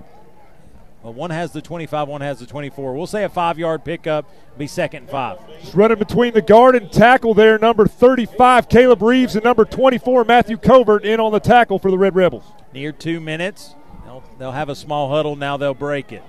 well, 1.02 1.14
one 1.14 1.30
has 1.30 1.52
the 1.52 1.62
25, 1.62 2.08
one 2.08 2.20
has 2.20 2.40
the 2.40 2.46
24. 2.46 2.94
We'll 2.94 3.06
say 3.06 3.24
a 3.24 3.28
five 3.28 3.58
yard 3.58 3.84
pickup, 3.84 4.28
be 4.58 4.66
second 4.66 5.04
and 5.04 5.10
five. 5.10 5.38
Just 5.60 5.74
running 5.74 5.98
between 5.98 6.34
the 6.34 6.42
guard 6.42 6.76
and 6.76 6.92
tackle 6.92 7.32
there, 7.32 7.58
number 7.58 7.86
35, 7.86 8.68
Caleb 8.68 9.00
Reeves, 9.00 9.34
and 9.34 9.44
number 9.44 9.64
24, 9.64 10.24
Matthew 10.24 10.58
Covert, 10.58 11.04
in 11.04 11.18
on 11.18 11.32
the 11.32 11.40
tackle 11.40 11.78
for 11.78 11.90
the 11.90 11.96
Red 11.96 12.14
Rebels. 12.14 12.44
Near 12.74 12.92
two 12.92 13.18
minutes. 13.18 13.74
They'll, 14.04 14.22
they'll 14.38 14.52
have 14.52 14.68
a 14.68 14.74
small 14.74 15.08
huddle. 15.08 15.36
Now 15.36 15.56
they'll 15.56 15.72
break 15.72 16.12
it. 16.12 16.22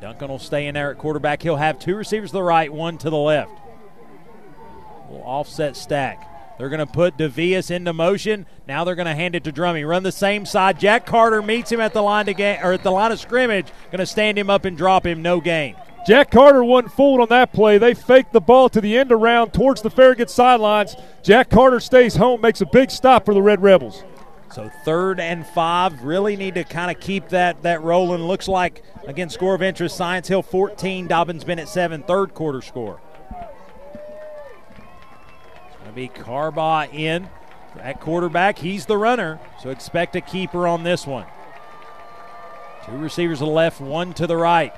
Duncan 0.00 0.28
will 0.28 0.38
stay 0.38 0.66
in 0.66 0.74
there 0.74 0.90
at 0.90 0.98
quarterback. 0.98 1.42
He'll 1.42 1.56
have 1.56 1.78
two 1.78 1.96
receivers 1.96 2.30
to 2.30 2.34
the 2.34 2.42
right, 2.42 2.70
one 2.70 2.98
to 2.98 3.08
the 3.08 3.16
left. 3.16 3.52
We'll 5.08 5.22
offset 5.22 5.74
stack. 5.74 6.35
They're 6.58 6.68
going 6.68 6.86
to 6.86 6.86
put 6.86 7.18
Devias 7.18 7.70
into 7.70 7.92
motion. 7.92 8.46
Now 8.66 8.84
they're 8.84 8.94
going 8.94 9.06
to 9.06 9.14
hand 9.14 9.34
it 9.34 9.44
to 9.44 9.52
Drummy. 9.52 9.86
Run 9.86 10.02
the 10.02 10.12
same 10.12 10.46
side. 10.46 10.80
Jack 10.80 11.04
Carter 11.04 11.42
meets 11.42 11.70
him 11.70 11.80
at 11.80 11.92
the 11.92 12.02
line 12.02 12.26
to 12.26 12.34
ga- 12.34 12.60
or 12.62 12.72
at 12.72 12.82
the 12.82 12.90
line 12.90 13.12
of 13.12 13.20
scrimmage. 13.20 13.66
Going 13.90 13.98
to 13.98 14.06
stand 14.06 14.38
him 14.38 14.48
up 14.48 14.64
and 14.64 14.76
drop 14.76 15.06
him. 15.06 15.20
No 15.20 15.40
gain. 15.40 15.76
Jack 16.06 16.30
Carter 16.30 16.62
wasn't 16.62 16.92
fooled 16.92 17.20
on 17.20 17.28
that 17.28 17.52
play. 17.52 17.78
They 17.78 17.92
faked 17.92 18.32
the 18.32 18.40
ball 18.40 18.68
to 18.70 18.80
the 18.80 18.96
end 18.96 19.10
around 19.10 19.52
towards 19.52 19.82
the 19.82 19.90
Farragut 19.90 20.30
sidelines. 20.30 20.94
Jack 21.22 21.50
Carter 21.50 21.80
stays 21.80 22.14
home, 22.14 22.40
makes 22.40 22.60
a 22.60 22.66
big 22.66 22.90
stop 22.92 23.24
for 23.24 23.34
the 23.34 23.42
Red 23.42 23.60
Rebels. 23.60 24.04
So 24.52 24.70
third 24.84 25.18
and 25.18 25.44
five, 25.44 26.04
really 26.04 26.36
need 26.36 26.54
to 26.54 26.64
kind 26.64 26.90
of 26.90 27.00
keep 27.00 27.28
that 27.30 27.62
that 27.62 27.82
rolling. 27.82 28.22
Looks 28.22 28.46
like 28.46 28.82
again 29.06 29.28
score 29.28 29.54
of 29.54 29.62
interest. 29.62 29.96
Science 29.96 30.28
Hill 30.28 30.42
14, 30.42 31.08
Dobyns-Bennett 31.08 31.68
seven. 31.68 32.04
Third 32.04 32.32
quarter 32.32 32.62
score 32.62 33.00
be 35.96 36.08
Carbaugh 36.08 36.92
in 36.92 37.28
at 37.80 38.00
quarterback. 38.00 38.58
He's 38.58 38.86
the 38.86 38.98
runner, 38.98 39.40
so 39.60 39.70
expect 39.70 40.14
a 40.14 40.20
keeper 40.20 40.68
on 40.68 40.84
this 40.84 41.06
one. 41.06 41.24
Two 42.84 42.98
receivers 42.98 43.38
to 43.38 43.46
the 43.46 43.50
left, 43.50 43.80
one 43.80 44.12
to 44.14 44.26
the 44.26 44.36
right. 44.36 44.72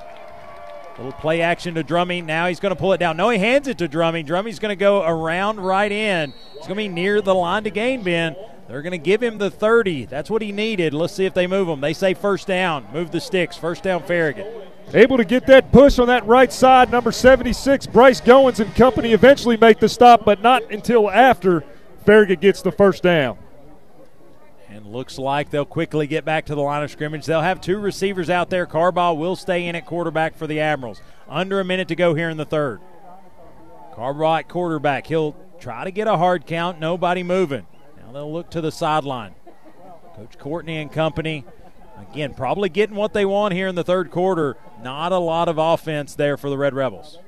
Little 0.97 1.11
play 1.13 1.41
action 1.41 1.75
to 1.75 1.83
Drummy. 1.83 2.23
Now 2.23 2.47
he's 2.47 2.59
going 2.59 2.73
to 2.73 2.79
pull 2.79 2.93
it 2.93 2.97
down. 2.97 3.15
No, 3.15 3.29
he 3.29 3.37
hands 3.37 3.67
it 3.67 3.77
to 3.77 3.87
Drummy. 3.87 4.25
Drummy's 4.25 4.59
going 4.59 4.71
to 4.71 4.79
go 4.79 5.05
around 5.05 5.59
right 5.59 5.91
in. 5.91 6.33
It's 6.55 6.67
going 6.67 6.77
to 6.77 6.83
be 6.83 6.89
near 6.89 7.21
the 7.21 7.35
line 7.35 7.63
to 7.63 7.69
gain 7.69 8.01
bin. 8.03 8.35
They're 8.67 8.81
going 8.81 8.91
to 8.91 8.97
give 8.97 9.23
him 9.23 9.37
the 9.37 9.49
30. 9.49 10.05
That's 10.05 10.29
what 10.29 10.41
he 10.41 10.51
needed. 10.51 10.93
Let's 10.93 11.13
see 11.13 11.25
if 11.25 11.33
they 11.33 11.47
move 11.47 11.67
him. 11.67 11.81
They 11.81 11.93
say 11.93 12.13
first 12.13 12.47
down. 12.47 12.87
Move 12.93 13.11
the 13.11 13.21
sticks. 13.21 13.55
First 13.55 13.83
down, 13.83 14.03
Farragut. 14.03 14.45
Able 14.93 15.17
to 15.17 15.25
get 15.25 15.45
that 15.47 15.71
push 15.71 15.99
on 15.99 16.07
that 16.07 16.25
right 16.25 16.51
side. 16.51 16.91
Number 16.91 17.11
76, 17.11 17.85
Bryce 17.87 18.19
Goins 18.21 18.59
and 18.59 18.73
company 18.75 19.13
eventually 19.13 19.55
make 19.55 19.79
the 19.79 19.87
stop, 19.87 20.25
but 20.25 20.41
not 20.41 20.71
until 20.71 21.11
after 21.11 21.63
Farragut 22.05 22.41
gets 22.41 22.63
the 22.63 22.71
first 22.71 23.03
down. 23.03 23.37
And 24.67 24.87
looks 24.87 25.19
like 25.19 25.51
they'll 25.51 25.65
quickly 25.65 26.07
get 26.07 26.25
back 26.25 26.47
to 26.47 26.55
the 26.55 26.61
line 26.61 26.83
of 26.83 26.89
scrimmage. 26.89 27.25
They'll 27.27 27.41
have 27.41 27.61
two 27.61 27.77
receivers 27.77 28.31
out 28.31 28.49
there. 28.49 28.65
Carbaugh 28.65 29.15
will 29.15 29.35
stay 29.35 29.67
in 29.67 29.75
at 29.75 29.85
quarterback 29.85 30.35
for 30.35 30.47
the 30.47 30.59
Admirals. 30.59 31.01
Under 31.27 31.59
a 31.59 31.65
minute 31.65 31.87
to 31.89 31.95
go 31.95 32.15
here 32.15 32.29
in 32.29 32.37
the 32.37 32.45
third. 32.45 32.79
Carbaugh 33.93 34.39
at 34.39 34.49
quarterback. 34.49 35.05
He'll 35.05 35.35
try 35.59 35.83
to 35.83 35.91
get 35.91 36.07
a 36.07 36.17
hard 36.17 36.47
count. 36.47 36.79
Nobody 36.79 37.21
moving. 37.21 37.67
Now 37.97 38.11
they'll 38.11 38.33
look 38.33 38.49
to 38.51 38.61
the 38.61 38.71
sideline. 38.71 39.35
Coach 40.15 40.37
Courtney 40.39 40.77
and 40.77 40.91
company 40.91 41.45
Again, 42.11 42.33
probably 42.33 42.69
getting 42.69 42.95
what 42.95 43.13
they 43.13 43.25
want 43.25 43.53
here 43.53 43.67
in 43.67 43.75
the 43.75 43.83
third 43.83 44.11
quarter. 44.11 44.57
Not 44.83 45.11
a 45.11 45.17
lot 45.17 45.47
of 45.47 45.57
offense 45.57 46.15
there 46.15 46.37
for 46.37 46.49
the 46.49 46.57
Red 46.57 46.73
Rebels. 46.73 47.19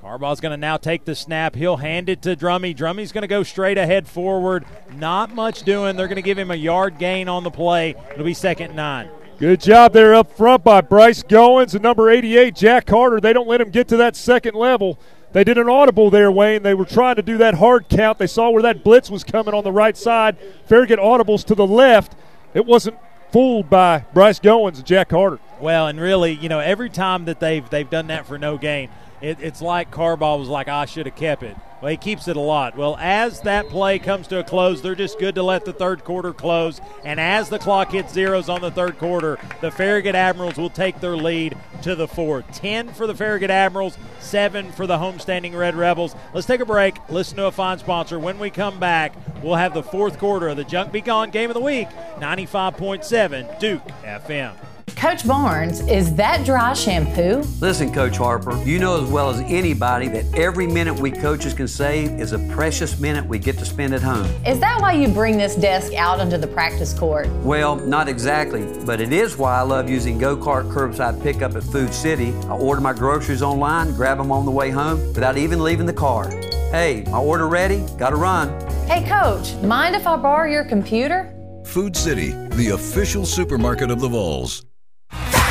Carbaugh's 0.00 0.40
going 0.40 0.52
to 0.52 0.56
now 0.56 0.78
take 0.78 1.04
the 1.04 1.14
snap. 1.14 1.54
He'll 1.54 1.76
hand 1.76 2.08
it 2.08 2.22
to 2.22 2.34
Drummy. 2.34 2.74
Drummy's 2.74 3.12
going 3.12 3.22
to 3.22 3.28
go 3.28 3.42
straight 3.42 3.76
ahead 3.76 4.08
forward. 4.08 4.64
Not 4.94 5.34
much 5.34 5.62
doing. 5.62 5.96
They're 5.96 6.08
going 6.08 6.16
to 6.16 6.22
give 6.22 6.38
him 6.38 6.50
a 6.50 6.54
yard 6.54 6.98
gain 6.98 7.28
on 7.28 7.44
the 7.44 7.50
play. 7.50 7.94
It'll 8.12 8.24
be 8.24 8.32
second 8.32 8.74
nine. 8.74 9.10
Good 9.38 9.60
job 9.60 9.92
there 9.92 10.14
up 10.14 10.36
front 10.36 10.64
by 10.64 10.80
Bryce 10.80 11.22
Goins 11.22 11.74
and 11.74 11.82
number 11.82 12.10
88, 12.10 12.54
Jack 12.54 12.86
Carter. 12.86 13.20
They 13.20 13.32
don't 13.32 13.48
let 13.48 13.60
him 13.60 13.70
get 13.70 13.88
to 13.88 13.96
that 13.98 14.16
second 14.16 14.54
level. 14.54 14.98
They 15.32 15.44
did 15.44 15.58
an 15.58 15.68
audible 15.68 16.10
there, 16.10 16.30
Wayne. 16.30 16.62
They 16.62 16.74
were 16.74 16.84
trying 16.84 17.16
to 17.16 17.22
do 17.22 17.38
that 17.38 17.54
hard 17.54 17.88
count. 17.88 18.18
They 18.18 18.26
saw 18.26 18.50
where 18.50 18.62
that 18.62 18.82
blitz 18.82 19.10
was 19.10 19.22
coming 19.22 19.54
on 19.54 19.64
the 19.64 19.72
right 19.72 19.96
side. 19.96 20.36
Farragut 20.66 20.98
audibles 20.98 21.44
to 21.46 21.54
the 21.54 21.66
left. 21.66 22.14
It 22.52 22.66
wasn't 22.66 22.96
fooled 23.32 23.70
by 23.70 24.04
Bryce 24.12 24.40
Goins 24.40 24.76
and 24.76 24.86
Jack 24.86 25.08
Carter. 25.10 25.38
Well, 25.60 25.86
and 25.86 26.00
really, 26.00 26.32
you 26.32 26.48
know, 26.48 26.58
every 26.58 26.88
time 26.88 27.26
that 27.26 27.40
they've 27.40 27.68
they've 27.68 27.88
done 27.88 28.06
that 28.08 28.26
for 28.26 28.38
no 28.38 28.56
gain, 28.56 28.88
it, 29.20 29.38
it's 29.40 29.60
like 29.60 29.90
Carbaugh 29.90 30.38
was 30.38 30.48
like, 30.48 30.68
I 30.68 30.84
should 30.84 31.06
have 31.06 31.16
kept 31.16 31.42
it. 31.42 31.56
Well, 31.80 31.90
he 31.90 31.96
keeps 31.96 32.28
it 32.28 32.36
a 32.36 32.40
lot. 32.40 32.76
Well, 32.76 32.96
as 33.00 33.40
that 33.40 33.68
play 33.68 33.98
comes 33.98 34.26
to 34.28 34.40
a 34.40 34.44
close, 34.44 34.82
they're 34.82 34.94
just 34.94 35.18
good 35.18 35.34
to 35.36 35.42
let 35.42 35.64
the 35.64 35.72
third 35.72 36.04
quarter 36.04 36.34
close. 36.34 36.78
And 37.04 37.18
as 37.18 37.48
the 37.48 37.58
clock 37.58 37.92
hits 37.92 38.12
zeros 38.12 38.50
on 38.50 38.60
the 38.60 38.70
third 38.70 38.98
quarter, 38.98 39.38
the 39.62 39.70
Farragut 39.70 40.14
Admirals 40.14 40.58
will 40.58 40.68
take 40.68 41.00
their 41.00 41.16
lead 41.16 41.56
to 41.82 41.94
the 41.94 42.06
four. 42.06 42.42
10 42.52 42.92
for 42.92 43.06
the 43.06 43.14
Farragut 43.14 43.50
Admirals, 43.50 43.96
7 44.18 44.72
for 44.72 44.86
the 44.86 44.98
homestanding 44.98 45.56
Red 45.56 45.74
Rebels. 45.74 46.14
Let's 46.34 46.46
take 46.46 46.60
a 46.60 46.66
break, 46.66 46.96
listen 47.08 47.38
to 47.38 47.46
a 47.46 47.52
fine 47.52 47.78
sponsor. 47.78 48.18
When 48.18 48.38
we 48.38 48.50
come 48.50 48.78
back, 48.78 49.14
we'll 49.42 49.54
have 49.54 49.72
the 49.72 49.82
fourth 49.82 50.18
quarter 50.18 50.48
of 50.48 50.58
the 50.58 50.64
Junk 50.64 50.92
Be 50.92 51.00
Gone 51.00 51.30
Game 51.30 51.48
of 51.48 51.54
the 51.54 51.60
Week, 51.60 51.88
95.7 52.18 53.58
Duke 53.58 53.86
FM. 54.04 54.54
Coach 54.96 55.26
Barnes, 55.26 55.80
is 55.88 56.14
that 56.14 56.44
dry 56.44 56.72
shampoo? 56.72 57.42
Listen, 57.60 57.92
Coach 57.92 58.16
Harper, 58.16 58.56
you 58.64 58.78
know 58.78 59.02
as 59.02 59.10
well 59.10 59.30
as 59.30 59.40
anybody 59.40 60.08
that 60.08 60.24
every 60.34 60.66
minute 60.66 60.98
we 60.98 61.10
coaches 61.10 61.54
can 61.54 61.68
save 61.68 62.20
is 62.20 62.32
a 62.32 62.38
precious 62.50 62.98
minute 63.00 63.24
we 63.26 63.38
get 63.38 63.58
to 63.58 63.64
spend 63.64 63.94
at 63.94 64.02
home. 64.02 64.26
Is 64.46 64.60
that 64.60 64.80
why 64.80 64.92
you 64.92 65.08
bring 65.08 65.36
this 65.36 65.54
desk 65.54 65.94
out 65.94 66.20
onto 66.20 66.36
the 66.36 66.46
practice 66.46 66.92
court? 66.92 67.28
Well, 67.42 67.76
not 67.76 68.08
exactly, 68.08 68.66
but 68.84 69.00
it 69.00 69.12
is 69.12 69.36
why 69.36 69.58
I 69.58 69.62
love 69.62 69.88
using 69.88 70.18
GoCart 70.18 70.72
curbside 70.72 71.22
pickup 71.22 71.56
at 71.56 71.62
Food 71.62 71.92
City. 71.94 72.32
I 72.44 72.56
order 72.56 72.80
my 72.80 72.92
groceries 72.92 73.42
online, 73.42 73.94
grab 73.94 74.18
them 74.18 74.30
on 74.30 74.44
the 74.44 74.50
way 74.50 74.70
home 74.70 74.98
without 75.08 75.36
even 75.36 75.62
leaving 75.62 75.86
the 75.86 75.92
car. 75.92 76.30
Hey, 76.70 77.04
my 77.10 77.18
order 77.18 77.48
ready? 77.48 77.84
Gotta 77.98 78.16
run. 78.16 78.48
Hey, 78.86 79.06
Coach, 79.08 79.54
mind 79.62 79.96
if 79.96 80.06
I 80.06 80.16
borrow 80.16 80.50
your 80.50 80.64
computer? 80.64 81.34
Food 81.64 81.96
City, 81.96 82.30
the 82.56 82.70
official 82.74 83.24
supermarket 83.24 83.90
of 83.90 84.00
the 84.00 84.08
Vols. 84.08 84.64
Die! 85.12 85.49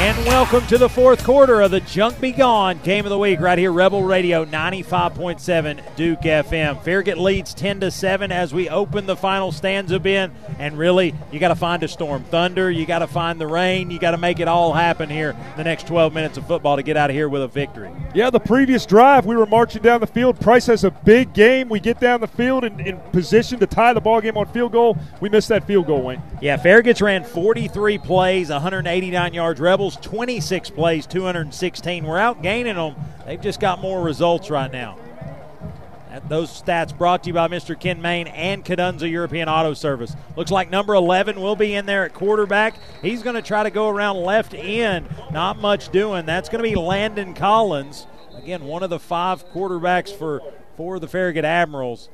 And 0.00 0.16
welcome 0.24 0.66
to 0.68 0.78
the 0.78 0.88
fourth 0.88 1.22
quarter 1.24 1.60
of 1.60 1.72
the 1.72 1.80
Junk 1.80 2.22
Be 2.22 2.32
Gone 2.32 2.78
Game 2.78 3.04
of 3.04 3.10
the 3.10 3.18
Week 3.18 3.38
right 3.38 3.58
here, 3.58 3.70
Rebel 3.70 4.02
Radio 4.02 4.46
95.7 4.46 5.94
Duke 5.94 6.20
FM. 6.20 6.82
Farragut 6.82 7.18
leads 7.18 7.52
10 7.52 7.80
to 7.80 7.90
7 7.90 8.32
as 8.32 8.54
we 8.54 8.70
open 8.70 9.04
the 9.04 9.14
final 9.14 9.52
stanza 9.52 10.00
bin. 10.00 10.32
And 10.58 10.78
really, 10.78 11.14
you 11.30 11.38
got 11.38 11.48
to 11.48 11.54
find 11.54 11.82
a 11.82 11.88
storm. 11.88 12.24
Thunder, 12.24 12.70
you 12.70 12.86
got 12.86 13.00
to 13.00 13.06
find 13.06 13.38
the 13.38 13.46
rain, 13.46 13.90
you 13.90 13.98
got 13.98 14.12
to 14.12 14.16
make 14.16 14.40
it 14.40 14.48
all 14.48 14.72
happen 14.72 15.10
here 15.10 15.32
in 15.32 15.56
the 15.58 15.64
next 15.64 15.86
12 15.86 16.14
minutes 16.14 16.38
of 16.38 16.46
football 16.46 16.76
to 16.76 16.82
get 16.82 16.96
out 16.96 17.10
of 17.10 17.14
here 17.14 17.28
with 17.28 17.42
a 17.42 17.48
victory. 17.48 17.92
Yeah, 18.14 18.30
the 18.30 18.40
previous 18.40 18.86
drive, 18.86 19.26
we 19.26 19.36
were 19.36 19.44
marching 19.44 19.82
down 19.82 20.00
the 20.00 20.06
field. 20.06 20.40
Price 20.40 20.64
has 20.66 20.82
a 20.82 20.90
big 20.90 21.34
game. 21.34 21.68
We 21.68 21.78
get 21.78 22.00
down 22.00 22.22
the 22.22 22.26
field 22.26 22.64
in, 22.64 22.80
in 22.80 22.98
position 23.12 23.60
to 23.60 23.66
tie 23.66 23.92
the 23.92 24.00
ball 24.00 24.22
game 24.22 24.38
on 24.38 24.46
field 24.46 24.72
goal. 24.72 24.96
We 25.20 25.28
missed 25.28 25.48
that 25.50 25.66
field 25.66 25.86
goal, 25.86 26.00
Wayne. 26.00 26.22
Yeah, 26.40 26.56
Farragut's 26.56 27.02
ran 27.02 27.22
43 27.22 27.98
plays, 27.98 28.48
189 28.48 29.34
yards. 29.34 29.60
Rebels 29.90 30.06
26 30.06 30.70
plays, 30.70 31.06
216. 31.06 32.04
We're 32.04 32.18
out 32.18 32.42
gaining 32.42 32.76
them. 32.76 32.94
They've 33.26 33.40
just 33.40 33.58
got 33.58 33.80
more 33.80 34.00
results 34.02 34.48
right 34.48 34.70
now. 34.70 34.96
Those 36.28 36.50
stats 36.50 36.96
brought 36.96 37.24
to 37.24 37.28
you 37.28 37.34
by 37.34 37.48
Mr. 37.48 37.78
Ken 37.78 38.00
Main 38.00 38.28
and 38.28 38.64
Cadunza 38.64 39.10
European 39.10 39.48
Auto 39.48 39.74
Service. 39.74 40.14
Looks 40.36 40.52
like 40.52 40.70
number 40.70 40.94
11 40.94 41.40
will 41.40 41.56
be 41.56 41.74
in 41.74 41.86
there 41.86 42.04
at 42.04 42.14
quarterback. 42.14 42.74
He's 43.02 43.24
going 43.24 43.34
to 43.34 43.42
try 43.42 43.64
to 43.64 43.70
go 43.70 43.88
around 43.88 44.18
left 44.18 44.54
end. 44.54 45.08
Not 45.32 45.58
much 45.58 45.88
doing. 45.88 46.24
That's 46.24 46.48
going 46.48 46.62
to 46.62 46.70
be 46.70 46.76
Landon 46.76 47.34
Collins. 47.34 48.06
Again, 48.36 48.64
one 48.64 48.84
of 48.84 48.90
the 48.90 49.00
five 49.00 49.44
quarterbacks 49.48 50.16
for, 50.16 50.40
for 50.76 51.00
the 51.00 51.08
Farragut 51.08 51.44
Admirals. 51.44 52.10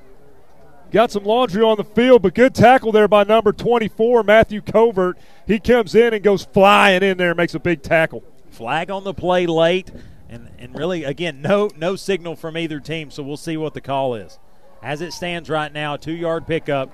Got 0.97 1.13
some 1.13 1.25
laundry 1.25 1.63
on 1.63 1.77
the 1.77 1.85
field, 1.85 2.23
but 2.23 2.33
good 2.33 2.55
tackle 2.55 2.91
there 2.91 3.07
by 3.07 3.23
number 3.23 3.53
24, 3.53 4.23
Matthew 4.23 4.63
Covert. 4.63 5.19
He 5.47 5.59
comes 5.59 5.95
in 5.95 6.15
and 6.15 6.25
goes 6.25 6.47
flying 6.47 7.03
in 7.03 7.19
there 7.19 7.33
and 7.33 7.37
makes 7.37 7.55
a 7.55 7.59
big 7.59 7.83
tackle. 7.83 8.25
Flag 8.49 8.91
on 8.91 9.05
the 9.05 9.13
play 9.13 9.45
late, 9.45 9.93
and, 10.31 10.49
and 10.59 10.75
really, 10.75 11.05
again, 11.05 11.43
no, 11.43 11.69
no 11.77 11.97
signal 11.97 12.35
from 12.35 12.57
either 12.57 12.81
team, 12.81 13.11
so 13.11 13.23
we'll 13.23 13.37
see 13.37 13.59
what 13.59 13.75
the 13.75 13.81
call 13.83 14.15
is. 14.15 14.39
As 14.83 15.03
it 15.03 15.13
stands 15.13 15.51
right 15.51 15.71
now, 15.71 15.99
two 15.99 16.15
yard 16.15 16.47
pickup. 16.47 16.91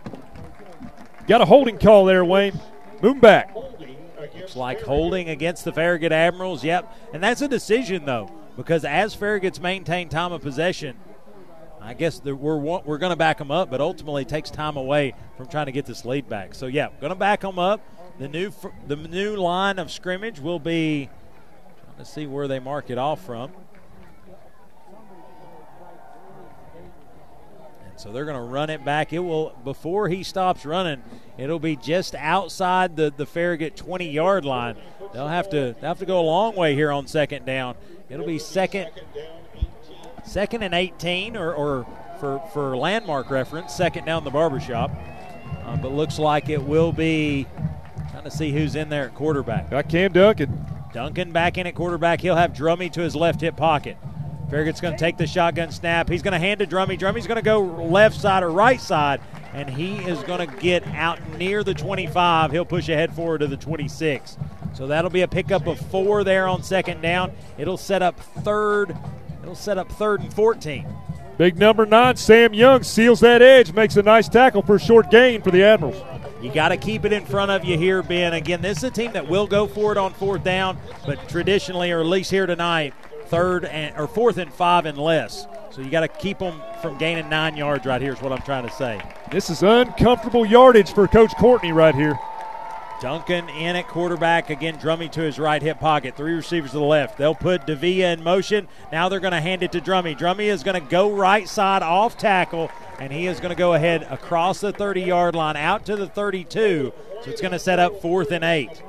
Got 1.29 1.41
a 1.41 1.45
holding 1.45 1.79
call 1.79 2.05
there, 2.05 2.25
Wayne. 2.25 2.59
Move 3.03 3.21
back. 3.21 3.55
Looks 3.55 4.57
like 4.57 4.81
holding 4.81 5.29
against 5.29 5.65
the 5.65 5.73
Farragut 5.73 6.11
Admirals. 6.11 6.65
Yep. 6.65 6.93
And 7.13 7.23
that's 7.23 7.41
a 7.41 7.47
decision, 7.47 8.05
though, 8.05 8.29
because 8.57 8.85
as 8.85 9.15
Farragut's 9.15 9.61
maintained 9.61 10.11
time 10.11 10.33
of 10.33 10.43
possession, 10.43 10.97
I 11.85 11.95
guess 11.95 12.23
we're 12.23 12.57
we're 12.57 12.99
going 12.99 13.11
to 13.11 13.17
back 13.17 13.39
them 13.39 13.51
up, 13.51 13.69
but 13.71 13.81
ultimately 13.81 14.25
takes 14.25 14.51
time 14.51 14.77
away 14.77 15.15
from 15.37 15.49
trying 15.49 15.67
to 15.67 15.73
get 15.73 15.85
this 15.85 16.05
lead 16.05 16.29
back. 16.29 16.55
So 16.55 16.67
yeah, 16.67 16.89
going 17.01 17.11
to 17.11 17.19
back 17.19 17.41
them 17.41 17.59
up. 17.59 17.81
The 18.19 18.29
new 18.29 18.53
the 18.87 18.97
new 18.97 19.37
line 19.37 19.79
of 19.79 19.91
scrimmage 19.91 20.39
will 20.39 20.61
be 20.61 21.11
trying 21.85 21.99
to 21.99 22.05
see 22.05 22.27
where 22.27 22.47
they 22.47 22.61
mark 22.61 22.89
it 22.91 22.99
off 22.99 23.25
from. 23.25 23.51
And 27.91 27.99
so 27.99 28.13
they're 28.13 28.27
going 28.27 28.37
to 28.37 28.43
run 28.43 28.71
it 28.71 28.85
back. 28.85 29.13
It 29.13 29.19
will 29.19 29.57
before 29.65 30.09
he 30.09 30.23
stops 30.23 30.65
running, 30.65 31.03
it'll 31.37 31.59
be 31.59 31.75
just 31.75 32.15
outside 32.15 32.95
the 32.95 33.13
the 33.17 33.27
Farragut 33.27 33.77
20 33.77 34.09
yard 34.09 34.45
line. 34.45 34.77
They'll 35.13 35.27
have 35.27 35.51
to 35.51 35.75
they'll 35.81 35.89
have 35.89 35.99
to 35.99 36.07
go 36.07 36.21
a 36.21 36.23
long 36.23 36.55
way 36.55 36.77
here 36.77 36.93
on 36.93 37.09
second 37.09 37.45
down. 37.45 37.75
It'll 38.09 38.27
be 38.27 38.39
second 38.39 38.91
second 40.25 40.63
and 40.63 40.75
18, 40.75 41.37
or, 41.37 41.55
or 41.55 41.87
for, 42.21 42.41
for 42.53 42.77
landmark 42.77 43.31
reference, 43.31 43.75
second 43.75 44.05
down 44.05 44.25
the 44.25 44.31
barbershop. 44.31 44.91
Uh, 45.65 45.77
but 45.77 45.93
looks 45.93 46.19
like 46.19 46.49
it 46.49 46.63
will 46.63 46.93
be 46.93 47.47
trying 48.11 48.25
to 48.25 48.31
see 48.31 48.53
who's 48.53 48.75
in 48.77 48.89
there 48.89 49.05
at 49.05 49.15
quarterback. 49.15 49.71
Got 49.71 49.89
Cam 49.89 50.13
Duncan. 50.13 50.67
Duncan 50.93 51.33
back 51.33 51.57
in 51.57 51.67
at 51.67 51.75
quarterback. 51.75 52.21
He'll 52.21 52.37
have 52.37 52.53
Drummy 52.53 52.93
to 52.93 53.01
his 53.01 53.17
left 53.17 53.41
hip 53.41 53.57
pocket. 53.57 53.97
Farragut's 54.51 54.83
going 54.83 54.95
to 54.95 55.01
take 55.01 55.17
the 55.17 55.27
shotgun 55.27 55.71
snap. 55.71 56.11
He's 56.11 56.21
going 56.21 56.33
to 56.33 56.39
hand 56.39 56.61
to 56.61 56.67
Drummy. 56.67 56.99
Drummy's 56.99 57.27
going 57.27 57.37
to 57.37 57.43
go 57.43 57.61
left 57.61 58.21
side 58.21 58.43
or 58.43 58.51
right 58.51 58.81
side, 58.81 59.23
and 59.55 59.71
he 59.71 59.97
is 59.97 60.23
going 60.25 60.47
to 60.47 60.57
get 60.57 60.87
out 60.89 61.19
near 61.39 61.65
the 61.65 61.73
25. 61.73 62.53
He'll 62.53 62.67
push 62.67 62.91
ahead 62.91 63.15
forward 63.15 63.39
to 63.39 63.47
the 63.47 63.57
26. 63.57 64.37
So 64.75 64.87
that'll 64.87 65.11
be 65.11 65.23
a 65.23 65.29
pickup 65.29 65.67
of 65.67 65.79
four 65.91 66.23
there 66.23 66.47
on 66.49 66.63
second 66.63 67.01
down. 67.01 67.33
It'll 67.57 67.79
set 67.79 68.03
up 68.03 68.21
third 68.21 68.95
It'll 69.43 69.55
set 69.55 69.79
up 69.79 69.91
third 69.91 70.21
and 70.21 70.33
14. 70.33 70.87
Big 71.39 71.59
number 71.59 71.85
nine, 71.85 72.17
Sam 72.17 72.55
Young 72.55 72.83
seals 72.83 73.21
that 73.21 73.43
edge, 73.43 73.73
makes 73.73 73.97
a 73.97 74.03
nice 74.03 74.29
tackle 74.29 74.63
for 74.63 74.77
a 74.77 74.81
short 74.81 75.11
gain 75.11 75.43
for 75.43 75.51
the 75.51 75.63
Admirals. 75.63 76.01
You 76.43 76.53
got 76.53 76.69
to 76.69 76.77
keep 76.77 77.05
it 77.05 77.13
in 77.13 77.25
front 77.25 77.51
of 77.51 77.65
you 77.65 77.79
here, 77.79 78.03
Ben. 78.03 78.33
Again, 78.33 78.61
this 78.63 78.79
is 78.79 78.85
a 78.85 78.91
team 78.91 79.13
that 79.13 79.29
will 79.29 79.47
go 79.47 79.67
for 79.67 79.93
it 79.93 79.99
on 79.99 80.13
fourth 80.13 80.45
down, 80.45 80.77
but 81.07 81.29
traditionally, 81.29 81.91
or 81.91 82.01
at 82.01 82.07
least 82.07 82.31
here 82.31 82.47
tonight, 82.47 82.95
third 83.27 83.65
and 83.65 83.97
or 83.97 84.07
fourth 84.07 84.39
and 84.39 84.53
five 84.53 84.85
and 84.85 84.99
less. 84.99 85.47
So 85.71 85.81
you 85.81 85.91
got 85.91 86.01
to 86.01 86.09
keep 86.09 86.39
them 86.39 86.61
from 86.83 86.99
gaining 86.99 87.29
nine 87.29 87.57
yards 87.57 87.87
right 87.87 88.01
here. 88.01 88.13
Is 88.13 88.21
what 88.21 88.33
I'm 88.33 88.43
trying 88.43 88.69
to 88.69 88.75
say. 88.75 89.01
This 89.31 89.51
is 89.51 89.63
uncomfortable 89.63 90.45
yardage 90.45 90.93
for 90.93 91.09
Coach 91.09 91.33
Courtney 91.39 91.73
right 91.73 91.95
here. 91.95 92.19
Duncan 93.03 93.49
in 93.49 93.75
at 93.75 93.89
quarterback. 93.89 94.49
Again, 94.49 94.79
Drummy 94.79 95.11
to 95.11 95.23
his 95.23 95.37
right 95.37 95.61
hip 95.61 95.81
pocket. 95.81 96.17
Three 96.17 96.35
receivers 96.35 96.71
to 96.71 96.79
the 96.79 96.85
left. 96.85 97.19
They'll 97.19 97.35
put 97.35 97.67
Davia 97.67 98.13
in 98.13 98.23
motion. 98.23 98.69
Now 98.93 99.09
they're 99.09 99.19
going 99.19 99.33
to 99.33 99.41
hand 99.41 99.65
it 99.65 99.73
to 99.73 99.81
Drummy. 99.81 100.17
Drummy 100.17 100.45
is 100.45 100.63
going 100.63 100.81
to 100.81 100.89
go 100.89 101.11
right 101.11 101.49
side 101.49 101.83
off 101.83 102.17
tackle, 102.17 102.71
and 103.01 103.13
he 103.13 103.27
is 103.27 103.41
going 103.41 103.51
to 103.51 103.59
go 103.59 103.75
ahead 103.75 104.07
across 104.09 104.61
the 104.61 104.71
30 104.71 105.03
yard 105.03 105.35
line 105.35 105.57
out 105.57 105.85
to 105.87 105.97
the 105.97 106.07
32. 106.07 106.93
So 107.25 107.31
it's 107.31 107.41
going 107.41 107.51
to 107.51 107.59
set 107.59 107.81
up 107.81 108.01
fourth 108.01 108.31
and 108.31 108.45
eight. 108.45 108.81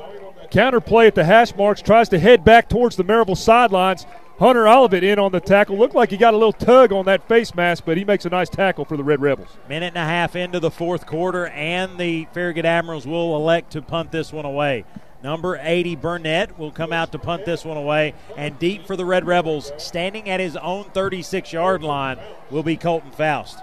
Counter 0.51 0.79
play 0.79 1.07
at 1.07 1.15
the 1.15 1.23
hash 1.23 1.55
marks. 1.55 1.81
Tries 1.81 2.09
to 2.09 2.19
head 2.19 2.45
back 2.45 2.69
towards 2.69 2.95
the 2.95 3.03
Maryville 3.03 3.35
sidelines. 3.35 4.05
Hunter 4.39 4.67
Olivet 4.67 5.03
in 5.03 5.19
on 5.19 5.31
the 5.31 5.39
tackle. 5.39 5.77
Looked 5.77 5.93
like 5.93 6.09
he 6.09 6.17
got 6.17 6.33
a 6.33 6.37
little 6.37 6.53
tug 6.53 6.91
on 6.91 7.05
that 7.05 7.27
face 7.27 7.53
mask, 7.53 7.83
but 7.85 7.97
he 7.97 8.03
makes 8.03 8.25
a 8.25 8.29
nice 8.29 8.49
tackle 8.49 8.83
for 8.83 8.97
the 8.97 9.03
Red 9.03 9.21
Rebels. 9.21 9.47
Minute 9.69 9.93
and 9.95 9.97
a 9.97 10.05
half 10.05 10.35
into 10.35 10.59
the 10.59 10.71
fourth 10.71 11.05
quarter, 11.05 11.47
and 11.47 11.97
the 11.99 12.27
Farragut 12.33 12.65
Admirals 12.65 13.05
will 13.05 13.35
elect 13.35 13.71
to 13.73 13.81
punt 13.81 14.11
this 14.11 14.33
one 14.33 14.45
away. 14.45 14.85
Number 15.21 15.57
80, 15.61 15.95
Burnett, 15.95 16.59
will 16.59 16.71
come 16.71 16.91
out 16.91 17.11
to 17.13 17.19
punt 17.19 17.45
this 17.45 17.63
one 17.63 17.77
away. 17.77 18.13
And 18.35 18.59
deep 18.59 18.85
for 18.85 18.97
the 18.97 19.05
Red 19.05 19.25
Rebels, 19.25 19.71
standing 19.77 20.29
at 20.29 20.39
his 20.39 20.57
own 20.57 20.85
36 20.85 21.53
yard 21.53 21.83
line, 21.83 22.19
will 22.49 22.63
be 22.63 22.75
Colton 22.75 23.11
Faust. 23.11 23.59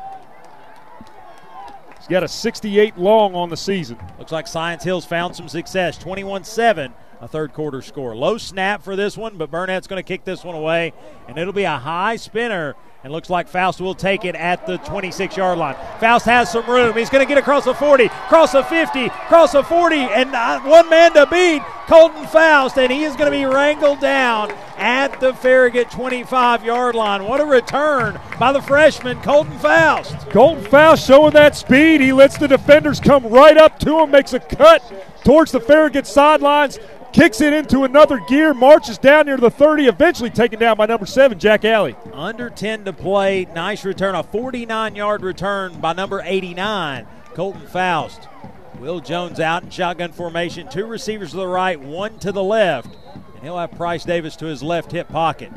He's 1.99 2.09
got 2.09 2.23
a 2.23 2.29
68 2.29 2.97
long 2.97 3.35
on 3.35 3.51
the 3.51 3.59
season. 3.59 3.99
Looks 4.19 4.33
like 4.33 4.47
Science 4.47 4.85
Hills 4.85 5.05
found 5.05 5.37
some 5.37 5.49
success. 5.49 5.99
21 5.99 6.45
7 6.45 6.95
a 7.21 7.29
third 7.29 7.53
quarter 7.53 7.83
score. 7.83 8.17
Low 8.17 8.39
snap 8.39 8.83
for 8.83 8.97
this 8.97 9.17
one, 9.17 9.37
but 9.37 9.51
Burnett's 9.51 9.87
going 9.87 10.03
to 10.03 10.07
kick 10.07 10.25
this 10.25 10.43
one 10.43 10.55
away, 10.55 10.93
and 11.29 11.37
it'll 11.37 11.53
be 11.53 11.65
a 11.65 11.77
high 11.77 12.17
spinner 12.17 12.75
And 13.03 13.13
looks 13.15 13.31
like 13.31 13.49
Faust 13.49 13.81
will 13.81 13.95
take 13.95 14.27
it 14.27 14.35
at 14.35 14.67
the 14.67 14.77
26 14.79 15.35
yard 15.35 15.59
line. 15.59 15.75
Faust 16.01 16.27
has 16.27 16.53
some 16.53 16.67
room. 16.67 16.95
He's 16.95 17.09
going 17.09 17.27
to 17.27 17.29
get 17.29 17.39
across 17.39 17.65
the 17.65 17.73
40, 17.73 18.05
across 18.05 18.53
the 18.53 18.63
50, 18.63 19.07
across 19.07 19.53
the 19.53 19.63
40, 19.63 19.97
and 19.97 20.31
one 20.69 20.89
man 20.91 21.15
to 21.15 21.27
beat 21.27 21.63
Colton 21.87 22.27
Faust. 22.27 22.77
And 22.77 22.93
he 22.93 23.05
is 23.05 23.17
going 23.17 23.33
to 23.33 23.37
be 23.37 23.47
wrangled 23.47 24.01
down 24.01 24.51
at 24.77 25.19
the 25.19 25.33
Farragut 25.33 25.91
25 25.91 26.63
yard 26.63 26.95
line. 26.95 27.25
What 27.25 27.41
a 27.41 27.47
return 27.47 28.21
by 28.39 28.53
the 28.53 28.61
freshman, 28.61 29.21
Colton 29.23 29.59
Faust. 29.61 30.29
Colton 30.29 30.63
Faust 30.65 31.07
showing 31.07 31.33
that 31.33 31.57
speed. 31.57 32.03
He 32.03 32.13
lets 32.13 32.37
the 32.37 32.49
defenders 32.49 33.01
come 33.01 33.27
right 33.27 33.57
up 33.57 33.79
to 33.81 34.01
him, 34.01 34.11
makes 34.11 34.35
a 34.35 34.41
cut 34.41 34.83
towards 35.25 35.53
the 35.53 35.61
Farragut 35.61 36.07
sidelines 36.07 36.79
kicks 37.13 37.41
it 37.41 37.53
into 37.53 37.85
another 37.85 38.21
gear, 38.29 38.55
marches 38.55 38.99
down 38.99 39.27
near 39.27 39.37
the 39.37 39.51
30, 39.51 39.87
eventually 39.87 40.31
taken 40.31 40.59
down 40.59 40.77
by 40.77 40.87
number 40.87 41.07
seven, 41.07 41.39
Jack 41.39 41.65
Alley. 41.65 41.97
Under 42.13 42.51
10 42.51 42.85
to 42.85 42.93
play. 42.93 43.47
Nice 43.55 43.85
return, 43.85 44.15
a 44.15 44.23
49 44.23 44.95
yard 44.95 45.23
return 45.23 45.81
by 45.81 45.93
number 45.93 46.23
89, 46.25 47.07
Colton 47.35 47.67
Faust. 47.67 48.29
Will 48.81 49.01
Jones 49.01 49.41
out 49.41 49.63
in 49.63 49.71
shotgun 49.71 50.11
formation. 50.13 50.69
Two 50.69 50.87
receivers 50.87 51.33
to 51.33 51.37
the 51.37 51.47
right, 51.47 51.79
one 51.79 52.19
to 52.21 52.33
the 52.33 52.43
left. 52.43 52.97
And 53.35 53.43
he'll 53.43 53.59
have 53.59 53.73
Price 53.73 54.05
Davis 54.05 54.37
to 54.37 54.47
his 54.47 54.63
left 54.63 54.93
hip 54.93 55.09
pocket. 55.09 55.53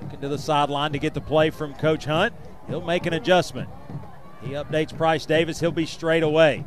Looking 0.00 0.20
to 0.20 0.28
the 0.28 0.38
sideline 0.38 0.92
to 0.92 0.98
get 0.98 1.12
the 1.12 1.20
play 1.20 1.50
from 1.50 1.74
Coach 1.74 2.06
Hunt. 2.06 2.34
He'll 2.68 2.80
make 2.80 3.04
an 3.04 3.12
adjustment. 3.12 3.68
He 4.42 4.52
updates 4.52 4.96
Price 4.96 5.26
Davis. 5.26 5.60
He'll 5.60 5.72
be 5.72 5.86
straight 5.86 6.22
away. 6.22 6.64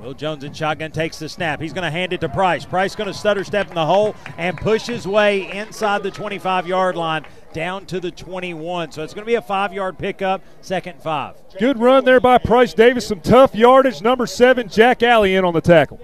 Will 0.00 0.14
Jones 0.14 0.44
in 0.44 0.52
shotgun 0.52 0.92
takes 0.92 1.18
the 1.18 1.28
snap. 1.28 1.60
He's 1.60 1.72
going 1.72 1.84
to 1.84 1.90
hand 1.90 2.12
it 2.12 2.20
to 2.20 2.28
Price. 2.28 2.64
Price 2.64 2.94
going 2.94 3.08
to 3.08 3.14
stutter 3.14 3.44
step 3.44 3.68
in 3.68 3.74
the 3.74 3.86
hole 3.86 4.14
and 4.36 4.56
push 4.56 4.86
his 4.86 5.06
way 5.06 5.50
inside 5.50 6.02
the 6.02 6.10
25 6.10 6.66
yard 6.66 6.96
line 6.96 7.24
down 7.52 7.86
to 7.86 7.98
the 7.98 8.10
21. 8.10 8.92
So 8.92 9.02
it's 9.02 9.14
going 9.14 9.24
to 9.24 9.26
be 9.26 9.34
a 9.34 9.42
five 9.42 9.72
yard 9.72 9.98
pickup, 9.98 10.42
second 10.60 11.02
five. 11.02 11.36
Good 11.58 11.78
run 11.78 12.04
there 12.04 12.20
by 12.20 12.38
Price 12.38 12.74
Davis. 12.74 13.06
Some 13.06 13.20
tough 13.20 13.54
yardage. 13.54 14.02
Number 14.02 14.26
seven, 14.26 14.68
Jack 14.68 15.02
Alley 15.02 15.34
in 15.34 15.44
on 15.44 15.54
the 15.54 15.60
tackle. 15.60 15.98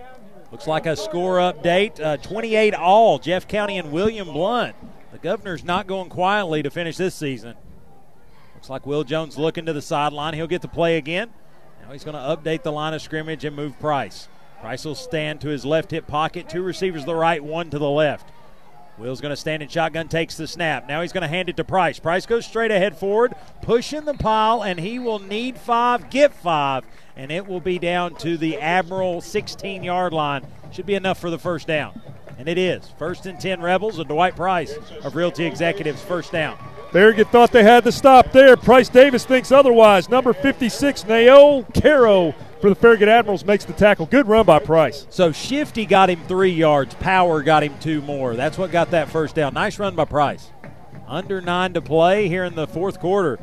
Looks 0.50 0.66
like 0.66 0.86
a 0.86 0.96
score 0.96 1.36
update 1.36 2.00
uh, 2.00 2.16
28 2.18 2.74
all. 2.74 3.18
Jeff 3.18 3.46
County 3.46 3.78
and 3.78 3.92
William 3.92 4.32
Blount. 4.32 4.74
The 5.12 5.18
governor's 5.18 5.64
not 5.64 5.86
going 5.86 6.08
quietly 6.08 6.62
to 6.62 6.70
finish 6.70 6.96
this 6.96 7.14
season. 7.14 7.54
Looks 8.54 8.70
like 8.70 8.86
Will 8.86 9.04
Jones 9.04 9.38
looking 9.38 9.66
to 9.66 9.72
the 9.72 9.82
sideline. 9.82 10.34
He'll 10.34 10.46
get 10.46 10.62
the 10.62 10.68
play 10.68 10.96
again. 10.96 11.30
Now 11.82 11.92
he's 11.92 12.04
going 12.04 12.14
to 12.14 12.20
update 12.20 12.62
the 12.62 12.72
line 12.72 12.94
of 12.94 13.02
scrimmage 13.02 13.44
and 13.44 13.56
move 13.56 13.78
Price. 13.80 14.28
Price 14.60 14.84
will 14.84 14.94
stand 14.94 15.40
to 15.40 15.48
his 15.48 15.64
left 15.64 15.90
hip 15.90 16.06
pocket. 16.06 16.48
Two 16.48 16.62
receivers 16.62 17.02
to 17.02 17.06
the 17.06 17.14
right, 17.14 17.42
one 17.42 17.68
to 17.70 17.78
the 17.78 17.90
left. 17.90 18.30
Will's 18.98 19.20
going 19.20 19.30
to 19.30 19.36
stand 19.36 19.62
in 19.62 19.68
shotgun, 19.68 20.06
takes 20.06 20.36
the 20.36 20.46
snap. 20.46 20.86
Now 20.86 21.02
he's 21.02 21.12
going 21.12 21.22
to 21.22 21.28
hand 21.28 21.48
it 21.48 21.56
to 21.56 21.64
Price. 21.64 21.98
Price 21.98 22.24
goes 22.26 22.46
straight 22.46 22.70
ahead 22.70 22.96
forward, 22.96 23.34
pushing 23.62 24.04
the 24.04 24.14
pile, 24.14 24.62
and 24.62 24.78
he 24.78 24.98
will 24.98 25.18
need 25.18 25.58
five, 25.58 26.08
get 26.08 26.32
five, 26.32 26.84
and 27.16 27.32
it 27.32 27.46
will 27.46 27.60
be 27.60 27.78
down 27.78 28.14
to 28.16 28.36
the 28.36 28.58
Admiral 28.60 29.20
16 29.20 29.82
yard 29.82 30.12
line. 30.12 30.46
Should 30.70 30.86
be 30.86 30.94
enough 30.94 31.18
for 31.18 31.30
the 31.30 31.38
first 31.38 31.66
down. 31.66 32.00
And 32.38 32.48
it 32.48 32.58
is. 32.58 32.88
First 32.98 33.26
and 33.26 33.40
10 33.40 33.60
Rebels, 33.60 33.98
and 33.98 34.08
Dwight 34.08 34.36
Price 34.36 34.74
of 35.02 35.16
Realty 35.16 35.44
Executives, 35.46 36.02
first 36.02 36.30
down. 36.30 36.56
Farragut 36.92 37.28
thought 37.28 37.52
they 37.52 37.62
had 37.62 37.84
to 37.84 37.92
stop 37.92 38.32
there. 38.32 38.54
Price 38.54 38.90
Davis 38.90 39.24
thinks 39.24 39.50
otherwise. 39.50 40.10
Number 40.10 40.34
56, 40.34 41.04
Naol 41.04 41.64
Caro 41.80 42.34
for 42.60 42.68
the 42.68 42.74
Farragut 42.74 43.08
Admirals 43.08 43.46
makes 43.46 43.64
the 43.64 43.72
tackle. 43.72 44.04
Good 44.04 44.28
run 44.28 44.44
by 44.44 44.58
Price. 44.58 45.06
So 45.08 45.32
Shifty 45.32 45.86
got 45.86 46.10
him 46.10 46.20
three 46.28 46.50
yards. 46.50 46.94
Power 46.96 47.42
got 47.42 47.62
him 47.62 47.74
two 47.80 48.02
more. 48.02 48.36
That's 48.36 48.58
what 48.58 48.70
got 48.70 48.90
that 48.90 49.08
first 49.08 49.34
down. 49.34 49.54
Nice 49.54 49.78
run 49.78 49.96
by 49.96 50.04
Price. 50.04 50.50
Under 51.08 51.40
nine 51.40 51.72
to 51.72 51.80
play 51.80 52.28
here 52.28 52.44
in 52.44 52.54
the 52.54 52.66
fourth 52.66 53.00
quarter. 53.00 53.38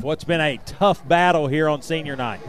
What's 0.00 0.24
been 0.24 0.40
a 0.40 0.56
tough 0.64 1.06
battle 1.06 1.48
here 1.48 1.68
on 1.68 1.82
senior 1.82 2.16
night. 2.16 2.40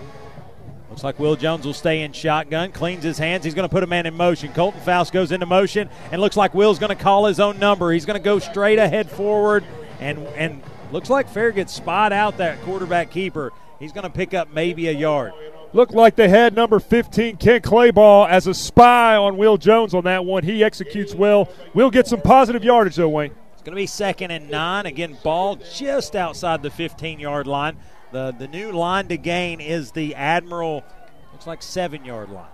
Looks 0.89 1.03
like 1.03 1.19
Will 1.19 1.35
Jones 1.35 1.65
will 1.65 1.73
stay 1.73 2.03
in 2.03 2.13
shotgun, 2.13 2.71
cleans 2.71 3.03
his 3.03 3.17
hands. 3.17 3.43
He's 3.43 3.53
going 3.53 3.67
to 3.67 3.71
put 3.71 3.83
a 3.83 3.87
man 3.87 4.05
in 4.05 4.13
motion. 4.13 4.53
Colton 4.53 4.79
Faust 4.81 5.11
goes 5.11 5.33
into 5.33 5.45
motion, 5.45 5.89
and 6.11 6.21
looks 6.21 6.37
like 6.37 6.53
Will's 6.53 6.79
going 6.79 6.95
to 6.95 7.01
call 7.01 7.25
his 7.25 7.39
own 7.41 7.59
number. 7.59 7.91
He's 7.91 8.05
going 8.05 8.19
to 8.19 8.23
go 8.23 8.39
straight 8.39 8.79
ahead 8.79 9.09
forward 9.09 9.65
and 10.01 10.19
and 10.35 10.61
looks 10.91 11.09
like 11.09 11.29
Farragut 11.29 11.69
spot 11.69 12.11
out 12.11 12.37
that 12.37 12.59
quarterback 12.63 13.11
keeper. 13.11 13.53
He's 13.79 13.93
going 13.93 14.03
to 14.03 14.09
pick 14.09 14.33
up 14.33 14.53
maybe 14.53 14.89
a 14.89 14.91
yard. 14.91 15.31
Looked 15.73 15.93
like 15.93 16.17
they 16.17 16.27
had 16.27 16.53
number 16.53 16.79
15, 16.79 17.37
Ken 17.37 17.61
Clayball, 17.61 18.29
as 18.29 18.45
a 18.45 18.53
spy 18.53 19.15
on 19.15 19.37
Will 19.37 19.57
Jones 19.57 19.93
on 19.93 20.03
that 20.03 20.25
one. 20.25 20.43
He 20.43 20.63
executes 20.63 21.15
well. 21.15 21.49
We'll 21.73 21.89
get 21.89 22.07
some 22.07 22.21
positive 22.21 22.61
yardage, 22.61 22.97
though, 22.97 23.07
Wayne. 23.07 23.31
It's 23.53 23.61
going 23.61 23.75
to 23.75 23.81
be 23.81 23.87
second 23.87 24.31
and 24.31 24.51
nine. 24.51 24.85
Again, 24.85 25.17
ball 25.23 25.55
just 25.55 26.15
outside 26.15 26.61
the 26.61 26.69
15 26.69 27.19
yard 27.19 27.47
line. 27.47 27.77
The, 28.11 28.35
the 28.37 28.47
new 28.47 28.73
line 28.73 29.07
to 29.07 29.17
gain 29.17 29.61
is 29.61 29.91
the 29.93 30.13
Admiral, 30.15 30.83
looks 31.31 31.47
like 31.47 31.63
seven 31.63 32.03
yard 32.03 32.29
line. 32.29 32.49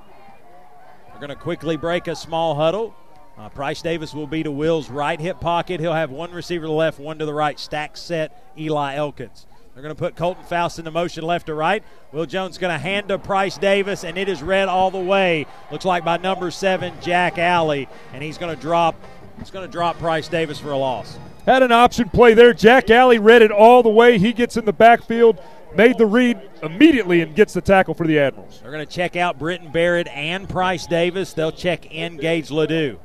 We're 1.12 1.20
going 1.20 1.30
to 1.30 1.36
quickly 1.36 1.76
break 1.76 2.08
a 2.08 2.16
small 2.16 2.54
huddle. 2.54 2.94
Uh, 3.38 3.50
Price 3.50 3.82
Davis 3.84 4.14
will 4.14 4.26
be 4.26 4.42
to 4.42 4.52
Will's 4.52 4.90
right 4.90 5.20
hip 5.20 5.40
pocket. 5.40 5.80
He'll 5.80 5.94
have 5.94 6.10
one 6.10 6.32
receiver 6.32 6.64
to 6.64 6.68
the 6.68 6.74
left, 6.74 7.00
one 7.00 7.20
to 7.20 7.26
the 7.26 7.34
right. 7.34 7.60
Stack 7.60 7.96
set 7.96 8.52
Eli 8.58 8.96
Elkins. 8.96 9.46
They're 9.74 9.84
going 9.84 9.96
to 9.96 10.00
put 10.00 10.16
Colton 10.16 10.44
Faust 10.44 10.80
into 10.80 10.90
motion 10.90 11.24
left 11.24 11.46
to 11.46 11.54
right. 11.54 11.84
Will 12.12 12.26
Jones 12.26 12.58
going 12.58 12.74
to 12.74 12.80
hand 12.80 13.10
to 13.10 13.20
Price 13.20 13.60
Davis, 13.60 14.04
and 14.04 14.18
it 14.18 14.28
is 14.28 14.42
red 14.42 14.70
all 14.70 14.90
the 14.90 14.98
way. 14.98 15.46
Looks 15.72 15.86
like 15.86 16.04
by 16.04 16.18
number 16.18 16.50
seven, 16.50 16.96
Jack 17.00 17.38
Alley, 17.38 17.88
and 18.12 18.24
he's 18.24 18.40
going 18.40 18.56
to 18.56 18.60
drop. 18.60 18.96
He's 19.38 19.52
going 19.52 19.68
to 19.68 19.72
drop 19.72 20.00
Price 20.00 20.28
Davis 20.28 20.58
for 20.58 20.72
a 20.72 20.78
loss. 20.78 21.20
Had 21.46 21.62
an 21.62 21.72
option 21.72 22.10
play 22.10 22.34
there. 22.34 22.56
Jack 22.56 22.90
Alley 22.90 23.20
read 23.20 23.44
it 23.44 23.52
all 23.52 23.84
the 23.84 23.90
way. 23.90 24.18
He 24.18 24.34
gets 24.34 24.58
in 24.58 24.66
the 24.66 24.74
backfield, 24.74 25.40
made 25.76 26.00
the 26.00 26.08
read 26.08 26.42
immediately, 26.64 27.22
and 27.22 27.36
gets 27.36 27.54
the 27.54 27.62
tackle 27.62 27.94
for 27.94 28.08
the 28.08 28.18
Admirals. 28.18 28.60
They're 28.64 28.72
going 28.72 28.86
to 28.86 28.92
check 28.92 29.16
out 29.16 29.38
Britton 29.38 29.72
Barrett 29.72 30.08
and 30.08 30.50
Price 30.50 30.88
Davis. 30.88 31.34
They'll 31.34 31.52
check 31.52 31.86
in 31.92 32.18
Gage 32.18 32.50
Ledoux. 32.50 33.00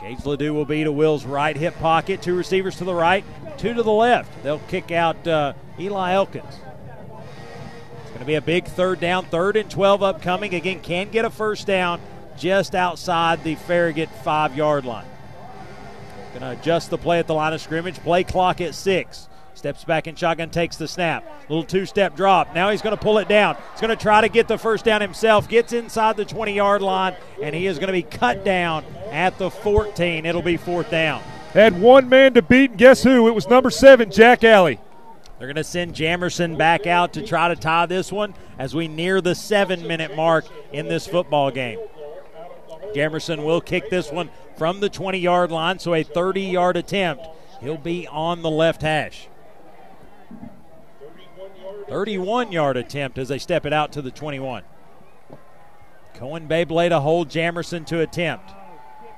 Gage 0.00 0.24
Ledoux 0.26 0.52
will 0.52 0.64
be 0.64 0.84
to 0.84 0.92
Will's 0.92 1.24
right 1.24 1.56
hip 1.56 1.76
pocket. 1.78 2.20
Two 2.20 2.34
receivers 2.34 2.76
to 2.76 2.84
the 2.84 2.94
right, 2.94 3.24
two 3.56 3.72
to 3.72 3.82
the 3.82 3.92
left. 3.92 4.42
They'll 4.42 4.58
kick 4.60 4.90
out 4.90 5.26
uh, 5.26 5.54
Eli 5.78 6.12
Elkins. 6.12 6.44
It's 6.52 8.10
going 8.10 8.20
to 8.20 8.26
be 8.26 8.34
a 8.34 8.42
big 8.42 8.66
third 8.66 9.00
down, 9.00 9.24
third 9.26 9.56
and 9.56 9.70
12 9.70 10.02
upcoming. 10.02 10.54
Again, 10.54 10.80
can 10.80 11.10
get 11.10 11.24
a 11.24 11.30
first 11.30 11.66
down 11.66 12.00
just 12.36 12.74
outside 12.74 13.42
the 13.42 13.54
Farragut 13.54 14.10
five 14.22 14.54
yard 14.54 14.84
line. 14.84 15.06
Going 16.30 16.42
to 16.42 16.60
adjust 16.60 16.90
the 16.90 16.98
play 16.98 17.18
at 17.18 17.26
the 17.26 17.34
line 17.34 17.54
of 17.54 17.62
scrimmage. 17.62 17.96
Play 17.96 18.22
clock 18.24 18.60
at 18.60 18.74
six. 18.74 19.28
Steps 19.66 19.82
back 19.82 20.06
in 20.06 20.14
shotgun, 20.14 20.48
takes 20.48 20.76
the 20.76 20.86
snap. 20.86 21.24
Little 21.48 21.64
two 21.64 21.86
step 21.86 22.14
drop. 22.14 22.54
Now 22.54 22.70
he's 22.70 22.82
going 22.82 22.96
to 22.96 23.02
pull 23.02 23.18
it 23.18 23.26
down. 23.26 23.56
He's 23.72 23.80
going 23.80 23.90
to 23.90 24.00
try 24.00 24.20
to 24.20 24.28
get 24.28 24.46
the 24.46 24.58
first 24.58 24.84
down 24.84 25.00
himself. 25.00 25.48
Gets 25.48 25.72
inside 25.72 26.16
the 26.16 26.24
20 26.24 26.52
yard 26.52 26.82
line, 26.82 27.16
and 27.42 27.52
he 27.52 27.66
is 27.66 27.80
going 27.80 27.88
to 27.88 27.92
be 27.92 28.04
cut 28.04 28.44
down 28.44 28.84
at 29.10 29.38
the 29.38 29.50
14. 29.50 30.24
It'll 30.24 30.40
be 30.40 30.56
fourth 30.56 30.88
down. 30.88 31.20
Had 31.52 31.80
one 31.80 32.08
man 32.08 32.34
to 32.34 32.42
beat, 32.42 32.70
and 32.70 32.78
guess 32.78 33.02
who? 33.02 33.26
It 33.26 33.34
was 33.34 33.48
number 33.48 33.70
seven, 33.70 34.08
Jack 34.08 34.44
Alley. 34.44 34.78
They're 35.40 35.48
going 35.48 35.56
to 35.56 35.64
send 35.64 35.94
Jamerson 35.94 36.56
back 36.56 36.86
out 36.86 37.14
to 37.14 37.26
try 37.26 37.48
to 37.48 37.56
tie 37.56 37.86
this 37.86 38.12
one 38.12 38.34
as 38.60 38.72
we 38.72 38.86
near 38.86 39.20
the 39.20 39.34
seven 39.34 39.84
minute 39.84 40.14
mark 40.14 40.44
in 40.72 40.86
this 40.86 41.08
football 41.08 41.50
game. 41.50 41.80
Jamerson 42.94 43.44
will 43.44 43.60
kick 43.60 43.90
this 43.90 44.12
one 44.12 44.30
from 44.56 44.78
the 44.78 44.88
20 44.88 45.18
yard 45.18 45.50
line, 45.50 45.80
so 45.80 45.92
a 45.92 46.04
30 46.04 46.42
yard 46.42 46.76
attempt. 46.76 47.26
He'll 47.60 47.76
be 47.76 48.06
on 48.06 48.42
the 48.42 48.50
left 48.50 48.82
hash. 48.82 49.26
31 51.88 52.52
yard 52.52 52.76
attempt 52.76 53.18
as 53.18 53.28
they 53.28 53.38
step 53.38 53.64
it 53.66 53.72
out 53.72 53.92
to 53.92 54.02
the 54.02 54.10
21. 54.10 54.62
Cohen 56.14 56.48
Beyblade 56.48 56.92
a 56.92 57.00
hold 57.00 57.28
Jamerson 57.28 57.86
to 57.86 58.00
attempt. 58.00 58.52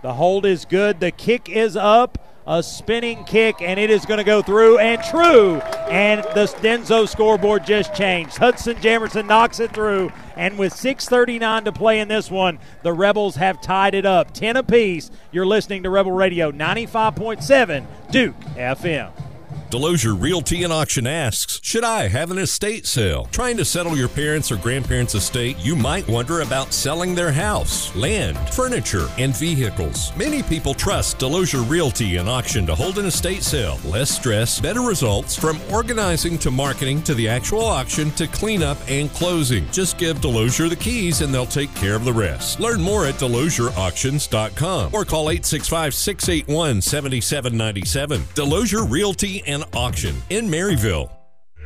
The 0.02 0.14
hold 0.14 0.44
is 0.44 0.64
good. 0.64 1.00
The 1.00 1.10
kick 1.10 1.48
is 1.48 1.76
up. 1.76 2.18
A 2.50 2.62
spinning 2.62 3.24
kick, 3.24 3.60
and 3.60 3.78
it 3.78 3.90
is 3.90 4.06
going 4.06 4.16
to 4.16 4.24
go 4.24 4.40
through 4.40 4.78
and 4.78 5.02
true. 5.02 5.56
And 5.90 6.22
the 6.34 6.46
Denso 6.62 7.06
scoreboard 7.06 7.66
just 7.66 7.92
changed. 7.92 8.38
Hudson 8.38 8.76
Jamerson 8.76 9.26
knocks 9.26 9.60
it 9.60 9.70
through. 9.74 10.10
And 10.34 10.56
with 10.56 10.72
6.39 10.72 11.66
to 11.66 11.72
play 11.72 12.00
in 12.00 12.08
this 12.08 12.30
one, 12.30 12.58
the 12.82 12.94
Rebels 12.94 13.36
have 13.36 13.60
tied 13.60 13.94
it 13.94 14.06
up 14.06 14.32
10 14.32 14.56
apiece. 14.56 15.10
You're 15.30 15.44
listening 15.44 15.82
to 15.82 15.90
Rebel 15.90 16.12
Radio 16.12 16.50
95.7 16.50 17.84
Duke 18.10 18.40
FM. 18.56 19.27
Delosier 19.70 20.18
Realty 20.18 20.64
and 20.64 20.72
Auction 20.72 21.06
asks, 21.06 21.60
Should 21.62 21.84
I 21.84 22.08
have 22.08 22.30
an 22.30 22.38
estate 22.38 22.86
sale? 22.86 23.28
Trying 23.30 23.58
to 23.58 23.66
settle 23.66 23.98
your 23.98 24.08
parents' 24.08 24.50
or 24.50 24.56
grandparents' 24.56 25.14
estate, 25.14 25.58
you 25.58 25.76
might 25.76 26.08
wonder 26.08 26.40
about 26.40 26.72
selling 26.72 27.14
their 27.14 27.30
house, 27.30 27.94
land, 27.94 28.38
furniture, 28.54 29.08
and 29.18 29.36
vehicles. 29.36 30.16
Many 30.16 30.42
people 30.42 30.72
trust 30.72 31.18
Delosier 31.18 31.68
Realty 31.68 32.16
and 32.16 32.30
Auction 32.30 32.64
to 32.64 32.74
hold 32.74 32.96
an 32.96 33.04
estate 33.04 33.42
sale. 33.42 33.78
Less 33.84 34.10
stress, 34.10 34.58
better 34.58 34.80
results 34.80 35.36
from 35.36 35.60
organizing 35.70 36.38
to 36.38 36.50
marketing 36.50 37.02
to 37.02 37.12
the 37.12 37.28
actual 37.28 37.66
auction 37.66 38.10
to 38.12 38.26
cleanup 38.26 38.78
and 38.88 39.12
closing. 39.12 39.70
Just 39.70 39.98
give 39.98 40.16
Delosier 40.22 40.70
the 40.70 40.76
keys 40.76 41.20
and 41.20 41.32
they'll 41.32 41.44
take 41.44 41.74
care 41.74 41.94
of 41.94 42.06
the 42.06 42.12
rest. 42.12 42.58
Learn 42.58 42.80
more 42.80 43.04
at 43.04 43.16
DelosierAuctions.com 43.16 44.94
or 44.94 45.04
call 45.04 45.28
865 45.28 45.92
681 45.92 46.80
7797. 46.80 48.22
Delosier 48.34 48.90
Realty 48.90 49.42
and 49.46 49.57
Fan 49.58 49.68
Auction 49.74 50.14
in 50.30 50.48
Maryville. 50.48 51.10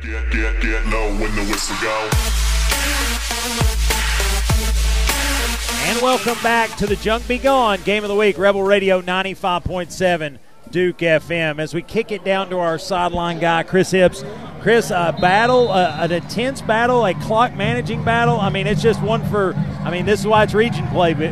Get, 0.01 0.31
get, 0.31 0.61
get 0.61 0.85
low 0.87 1.09
when 1.11 1.35
the 1.35 1.43
whistle 1.49 1.75
go. 1.81 2.09
And 5.85 6.01
welcome 6.01 6.41
back 6.41 6.75
to 6.77 6.87
the 6.87 6.95
Junk 6.95 7.27
Be 7.27 7.37
Gone 7.37 7.81
Game 7.83 8.03
of 8.03 8.09
the 8.09 8.15
Week, 8.15 8.37
Rebel 8.37 8.63
Radio 8.63 9.01
95.7 9.01 10.39
Duke 10.71 10.97
FM. 10.97 11.59
As 11.59 11.73
we 11.73 11.81
kick 11.81 12.11
it 12.11 12.23
down 12.23 12.49
to 12.49 12.57
our 12.57 12.79
sideline 12.79 13.39
guy, 13.39 13.63
Chris 13.63 13.91
Hips. 13.91 14.23
Chris, 14.61 14.91
a 14.91 15.15
battle, 15.19 15.69
uh, 15.69 15.97
an 15.99 16.11
intense 16.13 16.61
battle, 16.61 17.05
a 17.05 17.13
clock 17.15 17.53
managing 17.53 18.03
battle. 18.03 18.39
I 18.39 18.49
mean, 18.49 18.65
it's 18.65 18.81
just 18.81 19.01
one 19.01 19.23
for, 19.29 19.53
I 19.83 19.91
mean, 19.91 20.05
this 20.05 20.21
is 20.21 20.27
why 20.27 20.43
it's 20.43 20.53
region 20.53 20.87
play, 20.87 21.13
but 21.13 21.31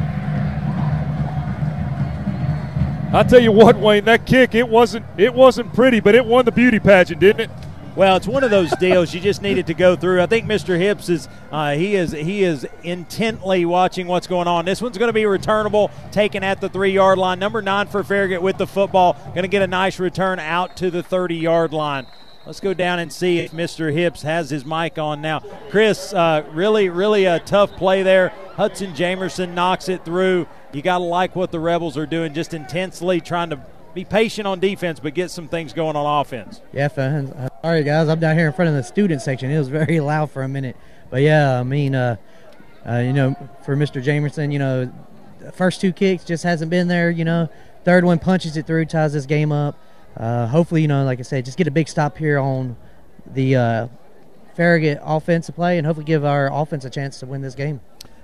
I 3.13 3.23
tell 3.23 3.41
you 3.41 3.51
what, 3.51 3.75
Wayne, 3.75 4.05
that 4.05 4.25
kick 4.25 4.55
it 4.55 4.69
wasn't 4.69 5.05
it 5.17 5.33
wasn't 5.33 5.73
pretty, 5.73 5.99
but 5.99 6.15
it 6.15 6.25
won 6.25 6.45
the 6.45 6.51
beauty 6.51 6.79
pageant, 6.79 7.19
didn't 7.19 7.41
it? 7.41 7.49
Well, 7.93 8.15
it's 8.15 8.25
one 8.25 8.45
of 8.45 8.51
those 8.51 8.71
deals 8.77 9.13
you 9.13 9.19
just 9.19 9.41
needed 9.41 9.67
to 9.67 9.73
go 9.73 9.97
through. 9.97 10.21
I 10.21 10.27
think 10.27 10.47
Mr. 10.47 10.79
Hips 10.79 11.09
is 11.09 11.27
uh, 11.51 11.73
he 11.73 11.95
is 11.95 12.13
he 12.13 12.41
is 12.41 12.65
intently 12.83 13.65
watching 13.65 14.07
what's 14.07 14.27
going 14.27 14.47
on. 14.47 14.63
This 14.63 14.81
one's 14.81 14.97
going 14.97 15.09
to 15.09 15.13
be 15.13 15.25
returnable, 15.25 15.91
taken 16.11 16.41
at 16.41 16.61
the 16.61 16.69
three 16.69 16.91
yard 16.91 17.17
line. 17.17 17.37
Number 17.37 17.61
nine 17.61 17.87
for 17.87 18.01
Farragut 18.01 18.41
with 18.41 18.57
the 18.57 18.65
football, 18.65 19.17
going 19.33 19.41
to 19.41 19.49
get 19.49 19.61
a 19.61 19.67
nice 19.67 19.99
return 19.99 20.39
out 20.39 20.77
to 20.77 20.89
the 20.89 21.03
30 21.03 21.35
yard 21.35 21.73
line. 21.73 22.07
Let's 22.45 22.61
go 22.61 22.73
down 22.73 22.99
and 22.99 23.11
see 23.11 23.39
if 23.39 23.51
Mr. 23.51 23.93
Hips 23.93 24.21
has 24.23 24.49
his 24.49 24.65
mic 24.65 24.97
on 24.97 25.21
now. 25.21 25.41
Chris, 25.69 26.13
uh, 26.13 26.43
really, 26.51 26.87
really 26.87 27.25
a 27.25 27.39
tough 27.39 27.73
play 27.73 28.03
there. 28.03 28.29
Hudson 28.55 28.93
Jamerson 28.93 29.53
knocks 29.53 29.89
it 29.89 30.05
through. 30.05 30.47
You 30.73 30.81
got 30.81 30.99
to 30.99 31.03
like 31.03 31.35
what 31.35 31.51
the 31.51 31.59
Rebels 31.59 31.97
are 31.97 32.05
doing, 32.05 32.33
just 32.33 32.53
intensely 32.53 33.19
trying 33.19 33.49
to 33.49 33.59
be 33.93 34.05
patient 34.05 34.47
on 34.47 34.59
defense, 34.59 34.99
but 34.99 35.13
get 35.13 35.29
some 35.31 35.47
things 35.47 35.73
going 35.73 35.95
on 35.95 36.21
offense. 36.21 36.61
Yeah, 36.71 36.87
fans. 36.87 37.31
Uh, 37.31 37.49
sorry, 37.61 37.83
guys. 37.83 38.07
I'm 38.07 38.19
down 38.19 38.37
here 38.37 38.47
in 38.47 38.53
front 38.53 38.69
of 38.69 38.75
the 38.75 38.83
student 38.83 39.21
section. 39.21 39.51
It 39.51 39.59
was 39.59 39.67
very 39.67 39.99
loud 40.01 40.31
for 40.31 40.43
a 40.43 40.47
minute. 40.47 40.77
But 41.09 41.23
yeah, 41.23 41.59
I 41.59 41.63
mean, 41.63 41.93
uh, 41.93 42.15
uh, 42.87 42.97
you 42.99 43.13
know, 43.13 43.35
for 43.65 43.75
Mr. 43.75 44.01
Jamerson, 44.01 44.53
you 44.53 44.59
know, 44.59 44.91
first 45.53 45.81
two 45.81 45.91
kicks 45.91 46.23
just 46.23 46.43
hasn't 46.43 46.71
been 46.71 46.87
there. 46.87 47.11
You 47.11 47.25
know, 47.25 47.49
third 47.83 48.05
one 48.05 48.19
punches 48.19 48.55
it 48.55 48.65
through, 48.65 48.85
ties 48.85 49.13
this 49.13 49.25
game 49.25 49.51
up. 49.51 49.77
Uh, 50.15 50.47
hopefully, 50.47 50.81
you 50.81 50.87
know, 50.87 51.03
like 51.03 51.19
I 51.19 51.23
said, 51.23 51.45
just 51.45 51.57
get 51.57 51.67
a 51.67 51.71
big 51.71 51.89
stop 51.89 52.17
here 52.17 52.37
on 52.37 52.77
the 53.25 53.55
uh, 53.55 53.87
Farragut 54.55 54.99
offensive 55.01 55.55
play, 55.55 55.77
and 55.77 55.85
hopefully 55.85 56.05
give 56.05 56.23
our 56.25 56.49
offense 56.51 56.85
a 56.85 56.89
chance 56.89 57.19
to 57.19 57.25
win 57.25 57.41
this 57.41 57.55
game. 57.55 57.81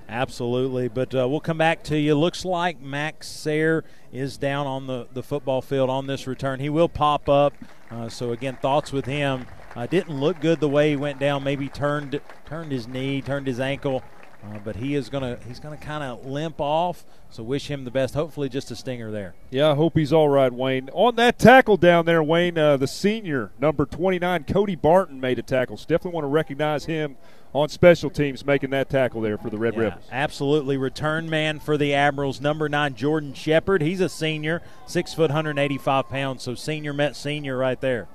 Absolutely, 0.10 0.88
but 0.88 1.14
uh, 1.14 1.27
we'll 1.27 1.42
come 1.42 1.58
back 1.58 1.84
to 1.84 2.00
you. 2.00 2.16
Looks 2.16 2.45
like 2.45 2.80
Max 2.80 3.27
Sayre 3.27 3.84
is 4.11 4.38
down 4.38 4.66
on 4.66 4.88
the, 4.88 5.08
the 5.14 5.22
football 5.22 5.61
field 5.61 5.90
on 5.90 6.08
this 6.08 6.27
return. 6.27 6.60
He 6.60 6.69
will 6.69 6.88
pop 6.88 7.27
up. 7.27 7.53
Uh, 7.92 8.08
so 8.08 8.32
again, 8.32 8.58
thoughts 8.61 8.94
with 8.94 9.06
him. 9.06 9.45
Uh, 9.76 9.86
didn't 9.86 10.18
look 10.18 10.40
good 10.40 10.60
the 10.60 10.69
way 10.69 10.92
he 10.92 10.95
went 10.95 11.19
down. 11.19 11.44
Maybe 11.44 11.68
turned 11.68 12.19
turned 12.45 12.72
his 12.72 12.88
knee, 12.88 13.22
turned 13.22 13.48
his 13.48 13.60
ankle. 13.60 14.02
Uh, 14.44 14.60
but 14.64 14.76
he 14.76 14.95
is 14.95 15.10
gonna 15.10 15.38
he's 15.48 15.60
gonna 15.60 15.77
kind 15.77 16.03
of 16.03 16.26
limp 16.26 16.61
off. 16.61 17.06
So 17.30 17.44
wish 17.44 17.69
him 17.69 17.84
the 17.84 17.92
best. 17.92 18.14
Hopefully, 18.14 18.50
just 18.50 18.72
a 18.72 18.76
stinger 18.76 19.11
there. 19.11 19.34
Yeah, 19.50 19.72
I 19.72 19.76
hope 19.76 19.98
he's 19.98 20.14
all 20.14 20.30
right, 20.30 20.53
Wayne. 20.53 20.90
On 20.94 21.16
that 21.16 21.38
tackle 21.38 21.76
down 21.76 22.06
there, 22.06 22.24
Wayne, 22.24 22.58
uh, 22.58 22.77
the 22.77 22.88
senior 22.88 23.52
number 23.60 23.86
29, 23.86 24.45
Cody 24.45 24.76
Barton 24.76 25.19
made 25.19 25.38
a 25.40 25.42
tackle. 25.42 25.76
So 25.76 25.86
definitely 25.88 26.16
want 26.16 26.24
to 26.24 26.30
recognize 26.30 26.86
him 26.86 27.18
on 27.61 27.69
special 27.69 28.10
teams 28.10 28.45
making 28.45 28.69
that 28.72 28.90
tackle 28.90 29.22
there 29.22 29.38
for 29.38 29.50
the 29.50 29.58
Red 29.58 29.74
Yeah, 29.76 29.82
Rebels. 29.82 30.03
Absolutely. 30.11 30.77
Return 30.77 31.30
man 31.30 31.60
for 31.60 31.77
the 31.77 31.94
Admirals, 31.94 32.40
number 32.40 32.69
nine, 32.69 32.95
Jordan 32.95 33.34
Shepard. 33.34 33.82
He's 33.82 34.02
a 34.02 34.10
senior, 34.10 34.61
six 34.86 35.14
foot, 35.14 35.30
185 35.30 36.10
pounds. 36.10 36.44
So 36.44 36.56
senior 36.56 36.94
met 36.94 37.16
senior 37.16 37.58
right 37.58 37.80
there. 37.80 38.08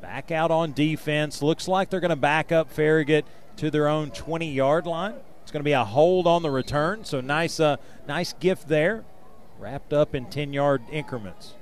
Back 0.00 0.30
out 0.30 0.50
on 0.50 0.72
defense. 0.72 1.42
Looks 1.42 1.66
like 1.66 1.90
they're 1.90 2.00
going 2.00 2.10
to 2.10 2.16
back 2.16 2.52
up 2.52 2.70
Farragut 2.70 3.26
to 3.56 3.70
their 3.70 3.88
own 3.88 4.10
20 4.10 4.52
yard 4.52 4.86
line. 4.86 5.14
It's 5.42 5.50
going 5.50 5.60
to 5.60 5.64
be 5.64 5.72
a 5.72 5.84
hold 5.84 6.26
on 6.26 6.42
the 6.42 6.50
return. 6.50 7.04
So 7.04 7.20
nice, 7.20 7.58
uh, 7.58 7.78
nice 8.06 8.32
gift 8.34 8.68
there. 8.68 9.04
Wrapped 9.58 9.92
up 9.92 10.14
in 10.14 10.26
10 10.26 10.52
yard 10.52 10.82
increments. 10.92 11.54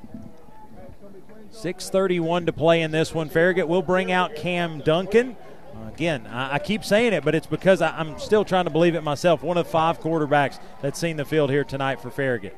6.31 1.53 2.47
to 2.47 2.53
play 2.53 2.83
in 2.83 2.91
this 2.91 3.15
one. 3.15 3.31
Farragut 3.31 3.67
will 3.67 3.81
bring 3.81 4.13
out 4.13 4.37
Cam 4.37 4.81
Duncan. 4.81 5.37
Again, 5.89 6.27
I, 6.27 6.55
I 6.55 6.59
keep 6.59 6.85
saying 6.85 7.13
it, 7.13 7.25
but 7.25 7.35
it's 7.35 7.47
because 7.47 7.81
I, 7.81 7.97
I'm 7.99 8.19
still 8.19 8.45
trying 8.45 8.65
to 8.65 8.71
believe 8.71 8.95
it 8.95 9.03
myself. 9.03 9.43
One 9.43 9.57
of 9.57 9.65
the 9.65 9.71
five 9.71 10.01
quarterbacks 10.01 10.61
that's 10.83 10.99
seen 10.99 11.17
the 11.17 11.25
field 11.25 11.51
here 11.51 11.65
tonight 11.65 12.01
for 12.01 12.11
Farragut. 12.11 12.57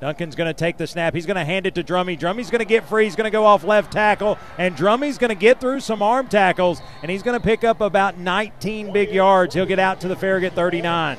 Duncan's 0.00 0.34
going 0.34 0.48
to 0.48 0.54
take 0.54 0.78
the 0.78 0.86
snap. 0.86 1.14
He's 1.14 1.26
going 1.26 1.36
to 1.36 1.44
hand 1.44 1.66
it 1.66 1.74
to 1.74 1.84
Drummy. 1.84 2.18
Drummy's 2.18 2.50
going 2.50 2.60
to 2.60 2.64
get 2.64 2.88
free. 2.88 3.04
He's 3.04 3.16
going 3.16 3.26
to 3.26 3.30
go 3.30 3.44
off 3.44 3.64
left 3.64 3.92
tackle, 3.92 4.38
and 4.56 4.74
Drummy's 4.74 5.18
going 5.18 5.28
to 5.28 5.34
get 5.34 5.60
through 5.60 5.80
some 5.80 6.00
arm 6.00 6.26
tackles, 6.26 6.80
and 7.02 7.10
he's 7.10 7.22
going 7.22 7.38
to 7.38 7.44
pick 7.44 7.64
up 7.64 7.82
about 7.82 8.16
19 8.16 8.92
big 8.92 9.10
yards. 9.10 9.54
He'll 9.54 9.66
get 9.66 9.78
out 9.78 10.00
to 10.00 10.08
the 10.08 10.16
Farragut 10.16 10.54
39. 10.54 11.18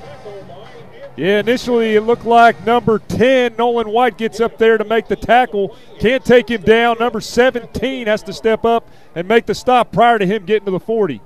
Yeah, 1.16 1.40
initially 1.40 1.96
it 1.96 2.02
looked 2.02 2.26
like 2.26 2.66
number 2.66 2.98
10, 2.98 3.56
Nolan 3.58 3.90
White, 3.90 4.18
gets 4.18 4.40
up 4.40 4.58
there 4.58 4.78
to 4.78 4.84
make 4.84 5.08
the 5.08 5.16
tackle. 5.16 5.78
Can't 6.00 6.26
take 6.26 6.50
him 6.50 6.62
down. 6.62 6.98
Number 7.00 7.22
17 7.22 8.08
has 8.08 8.24
to 8.24 8.34
step 8.34 8.66
up 8.66 8.90
and 9.14 9.28
make 9.28 9.46
the 9.46 9.54
stop 9.54 9.92
prior 9.92 10.18
to 10.18 10.26
him 10.26 10.46
getting 10.46 10.66
to 10.66 10.72
the 10.72 10.80
40. 10.80 11.22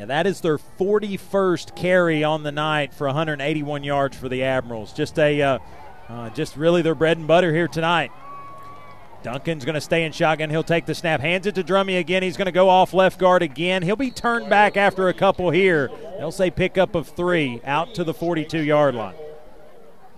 Yeah, 0.00 0.06
that 0.06 0.26
is 0.26 0.40
their 0.40 0.56
41st 0.56 1.76
carry 1.76 2.24
on 2.24 2.42
the 2.42 2.50
night 2.50 2.94
for 2.94 3.06
181 3.06 3.84
yards 3.84 4.16
for 4.16 4.30
the 4.30 4.44
Admirals. 4.44 4.94
Just 4.94 5.18
a, 5.18 5.42
uh, 5.42 5.58
uh, 6.08 6.30
just 6.30 6.56
really 6.56 6.80
their 6.80 6.94
bread 6.94 7.18
and 7.18 7.26
butter 7.26 7.52
here 7.52 7.68
tonight. 7.68 8.10
Duncan's 9.22 9.66
going 9.66 9.74
to 9.74 9.80
stay 9.82 10.04
in 10.04 10.12
shotgun. 10.12 10.48
He'll 10.48 10.62
take 10.62 10.86
the 10.86 10.94
snap, 10.94 11.20
hands 11.20 11.46
it 11.46 11.54
to 11.56 11.62
Drummy 11.62 11.98
again. 11.98 12.22
He's 12.22 12.38
going 12.38 12.46
to 12.46 12.50
go 12.52 12.70
off 12.70 12.94
left 12.94 13.18
guard 13.18 13.42
again. 13.42 13.82
He'll 13.82 13.94
be 13.94 14.10
turned 14.10 14.48
back 14.48 14.78
after 14.78 15.10
a 15.10 15.12
couple 15.12 15.50
here. 15.50 15.90
They'll 16.16 16.32
say 16.32 16.50
pickup 16.50 16.94
of 16.94 17.06
three 17.06 17.60
out 17.62 17.94
to 17.96 18.02
the 18.02 18.14
42 18.14 18.62
yard 18.62 18.94
line. 18.94 19.16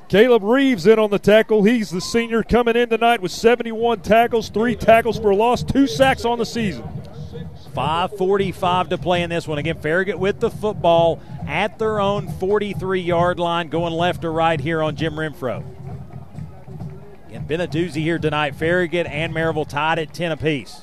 Caleb 0.09 0.45
Reeves 0.45 0.87
in 0.87 1.01
on 1.01 1.11
the 1.11 1.19
tackle. 1.19 1.65
He's 1.65 1.91
the 1.91 2.01
senior 2.01 2.45
coming 2.45 2.77
in 2.77 2.89
tonight 2.89 3.21
with 3.21 3.33
71 3.33 4.03
tackles, 4.03 4.49
three 4.49 4.77
tackles 4.77 5.19
for 5.19 5.35
loss, 5.35 5.65
two 5.65 5.89
sacks 5.89 6.25
on 6.25 6.39
the 6.39 6.47
season. 6.47 6.85
5.45 7.75 8.91
to 8.91 8.99
play 8.99 9.23
in 9.23 9.31
this 9.31 9.49
one. 9.49 9.59
Again, 9.59 9.79
Farragut 9.81 10.19
with 10.19 10.41
the 10.41 10.51
football 10.51 11.21
at 11.47 11.79
their 11.79 12.01
own 12.01 12.29
43 12.29 13.01
yard 13.01 13.39
line, 13.39 13.69
going 13.69 13.93
left 13.93 14.25
or 14.25 14.33
right 14.33 14.61
here 14.61 14.83
on 14.83 14.97
Jim 14.97 15.15
Renfro. 15.15 15.65
Again, 17.29 17.47
been 17.47 17.61
a 17.61 17.69
doozy 17.69 18.03
here 18.03 18.19
tonight. 18.19 18.55
Farragut 18.55 19.07
and 19.07 19.35
Maryville 19.35 19.69
tied 19.69 19.99
at 19.99 20.13
10 20.13 20.33
apiece. 20.33 20.83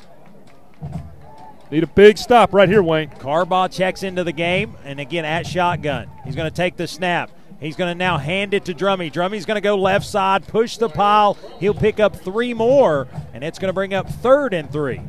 Need 1.71 1.83
a 1.83 1.87
big 1.87 2.17
stop 2.17 2.51
right 2.53 2.67
here, 2.67 2.81
Wayne. 2.81 3.09
Carbaugh 3.09 3.71
checks 3.71 4.01
into 4.01 4.23
the 4.23 4.31
game, 4.31 4.75
and 4.83 4.99
again 4.99 5.25
at 5.25 5.45
shotgun. 5.45 6.09
He's 6.25 6.35
going 6.35 6.49
to 6.49 6.55
take 6.55 6.77
the 6.77 6.87
snap. 6.87 7.29
He's 7.59 7.75
going 7.75 7.91
to 7.91 7.95
now 7.95 8.17
hand 8.17 8.53
it 8.53 8.65
to 8.65 8.73
Drummy. 8.73 9.11
Drummy's 9.11 9.45
going 9.45 9.55
to 9.55 9.61
go 9.61 9.75
left 9.75 10.05
side, 10.05 10.47
push 10.47 10.77
the 10.77 10.89
pile. 10.89 11.37
He'll 11.59 11.73
pick 11.73 11.99
up 11.99 12.15
three 12.15 12.53
more, 12.53 13.07
and 13.33 13.43
it's 13.43 13.59
going 13.59 13.69
to 13.69 13.73
bring 13.73 13.93
up 13.93 14.09
third 14.09 14.53
and 14.53 14.71
three. 14.71 15.01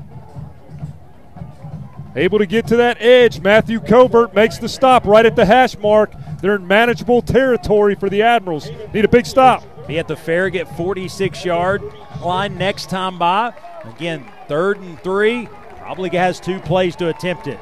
Able 2.17 2.39
to 2.39 2.47
get 2.47 2.67
to 2.69 2.77
that 2.77 3.01
edge. 3.01 3.41
Matthew 3.41 3.81
Covert 3.81 4.35
makes 4.35 4.59
the 4.59 4.69
stop 4.69 5.05
right 5.07 5.25
at 5.25 5.37
the 5.37 5.45
hash 5.45 5.79
mark. 5.79 6.13
They're 6.41 6.57
in 6.57 6.67
manageable 6.67 7.23
territory 7.23 7.95
for 7.95 8.09
the 8.11 8.23
Admirals. 8.23 8.69
Need 8.93 9.05
a 9.05 9.09
big 9.09 9.27
stop. 9.27 9.65
Be 9.87 9.99
at 9.99 10.09
the 10.09 10.17
Farragut 10.17 10.69
46 10.77 11.45
yard 11.45 11.83
line 12.21 12.59
next 12.59 12.91
time 12.91 13.19
by. 13.19 13.53
Again, 13.85 14.25
third 14.49 14.79
and 14.79 14.99
three. 15.01 15.49
Probably 15.79 16.11
has 16.11 16.41
two 16.41 16.61
plays 16.61 16.97
to 16.97 17.09
attempt 17.09 17.47
it. 17.47 17.61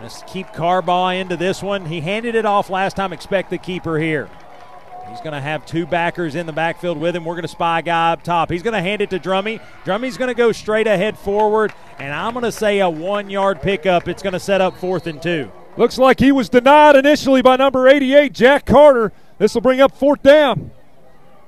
Let's 0.00 0.22
keep 0.26 0.46
Carbaugh 0.48 1.20
into 1.20 1.36
this 1.36 1.62
one. 1.62 1.86
He 1.86 2.00
handed 2.00 2.34
it 2.34 2.46
off 2.46 2.70
last 2.70 2.96
time. 2.96 3.12
Expect 3.12 3.50
the 3.50 3.58
keeper 3.58 3.98
here. 3.98 4.28
He's 5.10 5.20
going 5.20 5.32
to 5.32 5.40
have 5.40 5.66
two 5.66 5.86
backers 5.86 6.36
in 6.36 6.46
the 6.46 6.52
backfield 6.52 6.96
with 6.96 7.16
him. 7.16 7.24
We're 7.24 7.34
going 7.34 7.42
to 7.42 7.48
spy 7.48 7.80
a 7.80 7.82
guy 7.82 8.12
up 8.12 8.22
top. 8.22 8.48
He's 8.48 8.62
going 8.62 8.74
to 8.74 8.80
hand 8.80 9.02
it 9.02 9.10
to 9.10 9.18
Drummy. 9.18 9.60
Drummy's 9.84 10.16
going 10.16 10.28
to 10.28 10.34
go 10.34 10.52
straight 10.52 10.86
ahead 10.86 11.18
forward, 11.18 11.74
and 11.98 12.14
I'm 12.14 12.32
going 12.32 12.44
to 12.44 12.52
say 12.52 12.78
a 12.78 12.88
one 12.88 13.28
yard 13.28 13.60
pickup. 13.60 14.06
It's 14.06 14.22
going 14.22 14.34
to 14.34 14.40
set 14.40 14.60
up 14.60 14.76
fourth 14.76 15.08
and 15.08 15.20
two. 15.20 15.50
Looks 15.76 15.98
like 15.98 16.20
he 16.20 16.30
was 16.30 16.48
denied 16.48 16.94
initially 16.94 17.42
by 17.42 17.56
number 17.56 17.88
88, 17.88 18.32
Jack 18.32 18.66
Carter. 18.66 19.12
This 19.38 19.52
will 19.52 19.62
bring 19.62 19.80
up 19.80 19.96
fourth 19.96 20.22
down. 20.22 20.70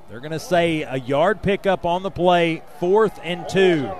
They're 0.09 0.21
going 0.21 0.33
to 0.33 0.41
say 0.41 0.83
a 0.83 0.97
yard 0.97 1.41
pickup 1.43 1.87
on 1.87 2.03
the 2.03 2.11
play, 2.11 2.63
fourth 2.81 3.21
and 3.23 3.49
two. 3.49 3.91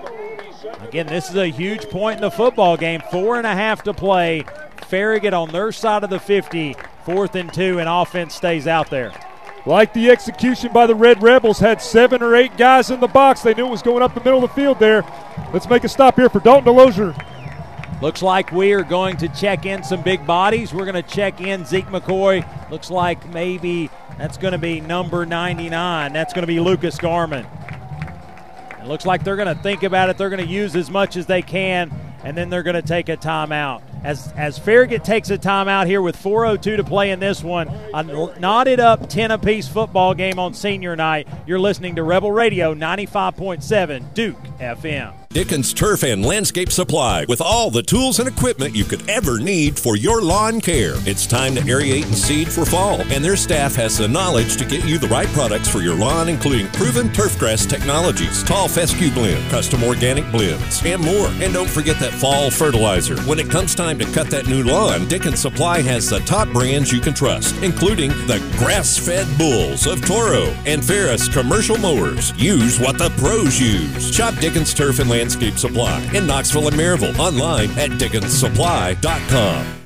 Again, 0.81 1.07
this 1.07 1.31
is 1.31 1.37
a 1.37 1.47
huge 1.47 1.89
point 1.89 2.17
in 2.17 2.23
the 2.23 2.31
football 2.31 2.77
game. 2.77 3.01
Four 3.13 3.37
and 3.37 3.47
a 3.47 3.55
half 3.55 3.85
to 3.85 3.95
play. 3.95 4.45
Farragut 4.89 5.33
on 5.33 5.51
their 5.53 5.71
side 5.71 6.03
of 6.03 6.11
the 6.11 6.19
50, 6.19 6.75
fourth 7.05 7.37
and 7.37 7.53
two, 7.53 7.79
and 7.79 7.89
offense 7.89 8.35
stays 8.35 8.67
out 8.67 8.91
there. 8.91 9.13
Like 9.65 9.93
the 9.93 10.11
execution 10.11 10.73
by 10.73 10.87
the 10.87 10.95
Red 10.95 11.23
Rebels, 11.23 11.61
had 11.61 11.81
seven 11.81 12.23
or 12.23 12.35
eight 12.35 12.57
guys 12.57 12.91
in 12.91 12.99
the 12.99 13.07
box. 13.07 13.43
They 13.43 13.55
knew 13.55 13.67
it 13.67 13.71
was 13.71 13.83
going 13.83 14.03
up 14.03 14.15
the 14.15 14.21
middle 14.21 14.43
of 14.43 14.51
the 14.51 14.55
field 14.57 14.81
there. 14.81 15.05
Let's 15.53 15.69
make 15.69 15.85
a 15.85 15.89
stop 15.89 16.17
here 16.17 16.29
for 16.29 16.41
Dalton 16.41 16.75
DeLozier. 16.75 17.17
Looks 18.03 18.21
like 18.21 18.51
we 18.51 18.73
are 18.73 18.83
going 18.83 19.17
to 19.19 19.29
check 19.29 19.65
in 19.65 19.85
some 19.85 20.03
big 20.03 20.27
bodies. 20.27 20.75
We're 20.75 20.85
going 20.85 21.01
to 21.01 21.09
check 21.09 21.41
in 21.41 21.65
Zeke 21.65 21.87
McCoy. 21.87 22.45
Looks 22.69 22.91
like 22.91 23.29
maybe 23.29 23.91
that's 24.19 24.37
going 24.37 24.51
to 24.51 24.59
be 24.59 24.81
number 24.81 25.25
99. 25.25 26.13
That's 26.13 26.33
going 26.33 26.43
to 26.43 26.49
be 26.49 26.59
Lucas 26.59 26.99
Garman. 26.99 27.47
It 28.81 28.89
looks 28.89 29.07
like 29.07 29.23
they're 29.23 29.37
going 29.37 29.55
to 29.57 29.63
think 29.63 29.85
about 29.85 30.11
it. 30.11 30.19
They're 30.19 30.31
going 30.31 30.45
to 30.45 30.53
use 30.53 30.75
as 30.75 30.91
much 30.91 31.17
as 31.17 31.27
they 31.27 31.43
can, 31.43 31.93
and 32.25 32.37
then 32.37 32.51
they're 32.51 32.65
going 32.65 32.75
to 32.75 32.83
take 32.83 33.09
a 33.09 33.17
timeout. 33.17 33.83
As 34.05 34.33
as 34.37 34.59
Farragut 34.59 35.05
takes 35.05 35.31
a 35.31 35.39
timeout 35.39 35.87
here 35.87 36.03
with 36.03 36.17
4:02 36.17 36.77
to 36.77 36.85
play 36.85 37.11
in 37.11 37.21
this 37.21 37.43
one, 37.43 37.69
a 37.95 38.03
knotted 38.39 38.81
up 38.81 39.09
10 39.09 39.31
apiece 39.31 39.69
football 39.69 40.15
game 40.15 40.39
on 40.39 40.55
senior 40.55 40.97
night. 40.97 41.29
You're 41.47 41.61
listening 41.61 41.97
to 41.97 42.03
Rebel 42.03 42.33
Radio 42.33 42.75
95.7 42.75 44.15
Duke 44.15 44.43
FM. 44.59 45.22
Dickens 45.33 45.73
Turf 45.73 46.03
and 46.03 46.27
Landscape 46.27 46.71
Supply 46.71 47.25
with 47.27 47.41
all 47.41 47.71
the 47.71 47.83
tools 47.83 48.19
and 48.19 48.29
equipment 48.29 48.77
you 48.77 48.85
could 48.85 49.09
ever 49.09 49.39
need 49.39 49.79
for 49.79 49.97
your 49.97 50.21
lawn 50.21 50.61
care. 50.61 50.93
It's 51.07 51.27
time 51.27 51.55
to 51.55 51.63
aerate 51.63 52.05
and 52.05 52.15
seed 52.15 52.53
for 52.53 52.67
fall, 52.67 53.01
and 53.11 53.25
their 53.25 53.37
staff 53.37 53.75
has 53.77 53.97
the 53.97 54.07
knowledge 54.07 54.59
to 54.59 54.67
get 54.67 54.87
you 54.87 54.99
the 54.99 55.09
right 55.09 55.29
products 55.29 55.69
for 55.69 55.81
your 55.81 55.95
lawn, 55.95 56.29
including 56.29 56.67
proven 56.73 57.09
turfgrass 57.09 57.67
technologies, 57.67 58.43
tall 58.43 58.69
fescue 58.69 59.11
blend, 59.11 59.51
custom 59.51 59.83
organic 59.85 60.31
blends, 60.31 60.85
and 60.85 61.01
more. 61.03 61.29
And 61.41 61.55
don't 61.55 61.71
forget 61.71 61.99
that 62.01 62.13
fall 62.13 62.51
fertilizer. 62.51 63.19
When 63.23 63.39
it 63.39 63.51
comes 63.51 63.75
time 63.75 63.99
to 64.01 64.05
cut 64.13 64.29
that 64.29 64.49
new 64.49 64.63
lawn, 64.63 65.09
Dickens 65.09 65.41
Supply 65.41 65.81
has 65.81 66.11
the 66.11 66.21
top 66.21 66.49
brands 66.49 66.93
you 66.93 67.01
can 67.01 67.15
trust, 67.15 67.57
including 67.63 68.11
the 68.27 68.39
grass 68.59 68.99
fed 68.99 69.27
bulls 69.39 69.87
of 69.87 70.05
Toro 70.05 70.55
and 70.67 70.85
Ferris 70.85 71.27
commercial 71.27 71.79
mowers. 71.79 72.35
Use 72.37 72.79
what 72.79 72.99
the 72.99 73.09
pros 73.17 73.59
use. 73.59 74.15
Shop 74.15 74.35
Dickens 74.35 74.75
Turf 74.75 74.99
and 74.99 75.09
Landscape 75.09 75.22
Landscape 75.23 75.57
Supply 75.57 76.03
in 76.15 76.27
Knoxville 76.27 76.67
and 76.67 76.77
Maryville. 76.77 77.17
Online 77.17 77.71
at 77.79 77.91
DickensSupply.com. 77.91 79.79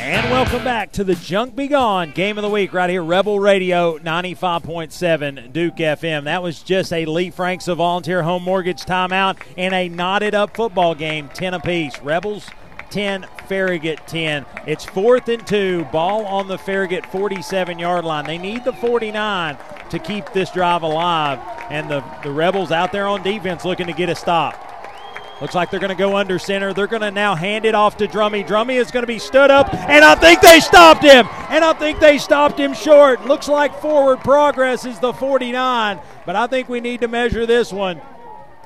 And 0.00 0.28
welcome 0.32 0.64
back 0.64 0.90
to 0.94 1.04
the 1.04 1.14
Junk 1.14 1.54
Be 1.54 1.68
Gone 1.68 2.10
Game 2.10 2.36
of 2.36 2.42
the 2.42 2.50
Week 2.50 2.72
right 2.72 2.90
here, 2.90 3.04
Rebel 3.04 3.38
Radio 3.38 3.96
95.7 3.98 5.52
Duke 5.52 5.76
FM. 5.76 6.24
That 6.24 6.42
was 6.42 6.64
just 6.64 6.92
a 6.92 7.04
Lee 7.04 7.30
Franks 7.30 7.68
of 7.68 7.78
Volunteer 7.78 8.24
Home 8.24 8.42
Mortgage 8.42 8.82
timeout 8.82 9.38
and 9.56 9.72
a 9.72 9.88
knotted 9.88 10.34
up 10.34 10.56
football 10.56 10.96
game, 10.96 11.28
10 11.28 11.54
apiece. 11.54 11.96
Rebels 12.00 12.48
10, 12.90 13.24
Farragut 13.50 14.06
10. 14.06 14.46
It's 14.68 14.84
fourth 14.84 15.28
and 15.28 15.44
two, 15.44 15.84
ball 15.86 16.24
on 16.24 16.46
the 16.46 16.56
Farragut 16.56 17.04
47 17.06 17.80
yard 17.80 18.04
line. 18.04 18.24
They 18.24 18.38
need 18.38 18.62
the 18.62 18.72
49 18.72 19.58
to 19.90 19.98
keep 19.98 20.32
this 20.32 20.52
drive 20.52 20.84
alive, 20.84 21.40
and 21.68 21.90
the, 21.90 22.04
the 22.22 22.30
Rebels 22.30 22.70
out 22.70 22.92
there 22.92 23.08
on 23.08 23.24
defense 23.24 23.64
looking 23.64 23.88
to 23.88 23.92
get 23.92 24.08
a 24.08 24.14
stop. 24.14 24.54
Looks 25.40 25.56
like 25.56 25.72
they're 25.72 25.80
going 25.80 25.90
to 25.90 25.96
go 25.96 26.16
under 26.16 26.38
center. 26.38 26.72
They're 26.72 26.86
going 26.86 27.02
to 27.02 27.10
now 27.10 27.34
hand 27.34 27.64
it 27.64 27.74
off 27.74 27.96
to 27.96 28.06
Drummy. 28.06 28.46
Drummy 28.46 28.76
is 28.76 28.92
going 28.92 29.02
to 29.02 29.08
be 29.08 29.18
stood 29.18 29.50
up, 29.50 29.74
and 29.74 30.04
I 30.04 30.14
think 30.14 30.40
they 30.42 30.60
stopped 30.60 31.02
him. 31.02 31.26
And 31.48 31.64
I 31.64 31.72
think 31.72 31.98
they 31.98 32.18
stopped 32.18 32.56
him 32.56 32.72
short. 32.72 33.26
Looks 33.26 33.48
like 33.48 33.74
forward 33.80 34.20
progress 34.20 34.84
is 34.84 35.00
the 35.00 35.12
49, 35.12 35.98
but 36.24 36.36
I 36.36 36.46
think 36.46 36.68
we 36.68 36.80
need 36.80 37.00
to 37.00 37.08
measure 37.08 37.46
this 37.46 37.72
one. 37.72 38.00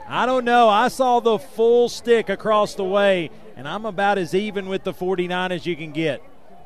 I 0.06 0.26
don't 0.26 0.44
know. 0.44 0.68
I 0.68 0.88
saw 0.88 1.20
the 1.20 1.38
full 1.38 1.88
stick 1.88 2.28
across 2.28 2.74
the 2.74 2.84
way, 2.84 3.30
and 3.56 3.68
I'm 3.68 3.86
about 3.86 4.18
as 4.18 4.34
even 4.34 4.68
with 4.68 4.84
the 4.84 4.92
49 4.92 5.52
as 5.52 5.66
you 5.66 5.76
can 5.76 5.92
get. 5.92 6.22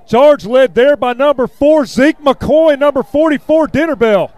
Charge 0.06 0.46
led 0.46 0.74
there 0.74 0.96
by 0.96 1.12
number 1.12 1.46
four, 1.46 1.84
Zeke 1.84 2.18
McCoy, 2.18 2.78
number 2.78 3.02
44, 3.02 3.66
Dinner 3.68 3.96
Bell. 3.96 4.32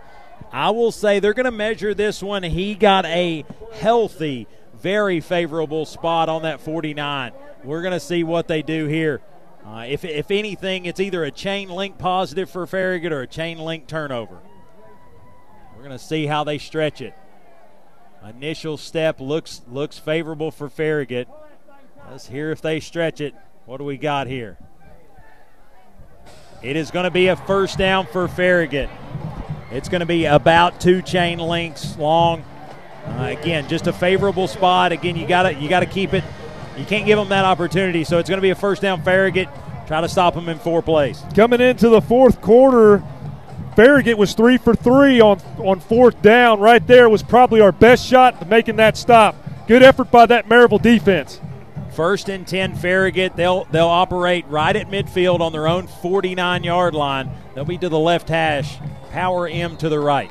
I 0.53 0.71
will 0.71 0.91
say 0.91 1.21
they're 1.21 1.35
going 1.35 1.45
to 1.45 1.53
measure 1.53 1.95
this 1.95 2.23
one. 2.23 2.43
He 2.43 2.75
got 2.75 3.07
a 3.07 3.45
healthy, 3.75 4.49
very 4.75 5.21
favorable 5.21 5.87
spot 5.87 6.29
on 6.29 6.43
that 6.43 6.61
49. 6.61 7.33
We're 7.63 7.83
going 7.83 7.93
to 7.93 8.01
see 8.01 8.25
what 8.25 8.49
they 8.49 8.63
do 8.63 8.87
here. 8.87 9.21
Uh, 9.65 9.85
if, 9.89 10.05
if 10.05 10.31
anything, 10.31 10.87
it's 10.87 10.99
either 10.99 11.23
a 11.23 11.31
chain 11.31 11.69
link 11.69 11.99
positive 11.99 12.51
for 12.51 12.67
Farragut 12.67 13.13
or 13.13 13.21
a 13.21 13.27
chain 13.27 13.59
link 13.59 13.87
turnover. 13.87 14.39
We're 15.77 15.83
going 15.83 15.97
to 15.97 16.05
see 16.05 16.27
how 16.27 16.43
they 16.45 16.59
stretch 16.59 17.01
it. 17.01 17.15
Initial 18.29 18.77
step 18.77 19.19
looks 19.21 19.63
looks 19.71 19.99
favorable 19.99 20.51
for 20.51 20.69
Farragut. 20.69 21.27
Let's 22.11 22.27
hear 22.27 22.51
if 22.51 22.61
they 22.61 22.81
stretch 22.81 23.21
it. 23.21 23.37
What 23.67 23.77
do 23.77 23.85
we 23.85 23.97
got 23.97 24.27
here? 24.27 24.59
It 26.61 26.75
is 26.75 26.91
going 26.91 27.05
to 27.05 27.11
be 27.11 27.29
a 27.29 27.37
first 27.37 27.79
down 27.79 28.09
for 28.09 28.27
Farragut. 28.27 28.91
It's 29.71 29.89
going 29.89 30.01
to 30.01 30.07
be 30.07 30.25
about 30.25 30.81
two 30.81 31.03
chain 31.03 31.39
links 31.39 31.97
long. 31.99 32.43
Uh, 33.07 33.37
again, 33.39 33.69
just 33.69 33.87
a 33.87 33.93
favorable 33.93 34.49
spot. 34.49 34.91
Again, 34.91 35.15
you 35.15 35.25
got 35.25 35.45
to 35.45 35.55
you 35.55 35.69
got 35.69 35.81
to 35.81 35.87
keep 35.87 36.13
it. 36.13 36.25
You 36.77 36.85
can't 36.85 37.07
give 37.07 37.17
them 37.17 37.29
that 37.29 37.45
opportunity. 37.45 38.03
So 38.03 38.19
it's 38.19 38.29
going 38.29 38.39
to 38.39 38.43
be 38.43 38.51
a 38.51 38.57
first 38.57 38.83
down. 38.83 39.03
Farragut 39.05 39.49
try 39.87 40.01
to 40.01 40.09
stop 40.09 40.35
them 40.35 40.49
in 40.49 40.59
four 40.59 40.83
plays. 40.83 41.23
Coming 41.37 41.61
into 41.61 41.91
the 41.91 42.01
fourth 42.01 42.41
quarter, 42.41 43.05
Farragut 43.77 44.19
was 44.19 44.35
three 44.35 44.59
for 44.59 44.75
three 44.75 45.21
on 45.21 45.39
on 45.59 45.79
fourth 45.79 46.21
down. 46.23 46.59
Right 46.59 46.85
there 46.85 47.09
was 47.09 47.23
probably 47.23 47.61
our 47.61 47.73
best 47.73 48.05
shot 48.05 48.49
making 48.49 48.77
that 48.77 48.97
stop. 48.97 49.37
Good 49.69 49.85
effort 49.85 50.11
by 50.11 50.27
that 50.27 50.49
Maryville 50.49 50.83
defense. 50.83 51.41
First 51.93 52.29
and 52.29 52.47
10 52.47 52.77
Farragut. 52.77 53.37
They'll 53.37 53.65
they'll 53.65 53.87
operate 53.87 54.47
right 54.49 54.75
at 54.75 54.89
midfield 54.89 55.41
on 55.41 55.53
their 55.53 55.67
own 55.67 55.87
49 55.87 56.65
yard 56.65 56.95
line. 56.95 57.31
They'll 57.55 57.65
be 57.65 57.79
to 57.79 57.89
the 57.89 57.99
left 57.99 58.29
hash. 58.29 58.79
Power 59.11 59.49
M 59.49 59.77
to 59.79 59.89
the 59.89 59.99
right. 59.99 60.31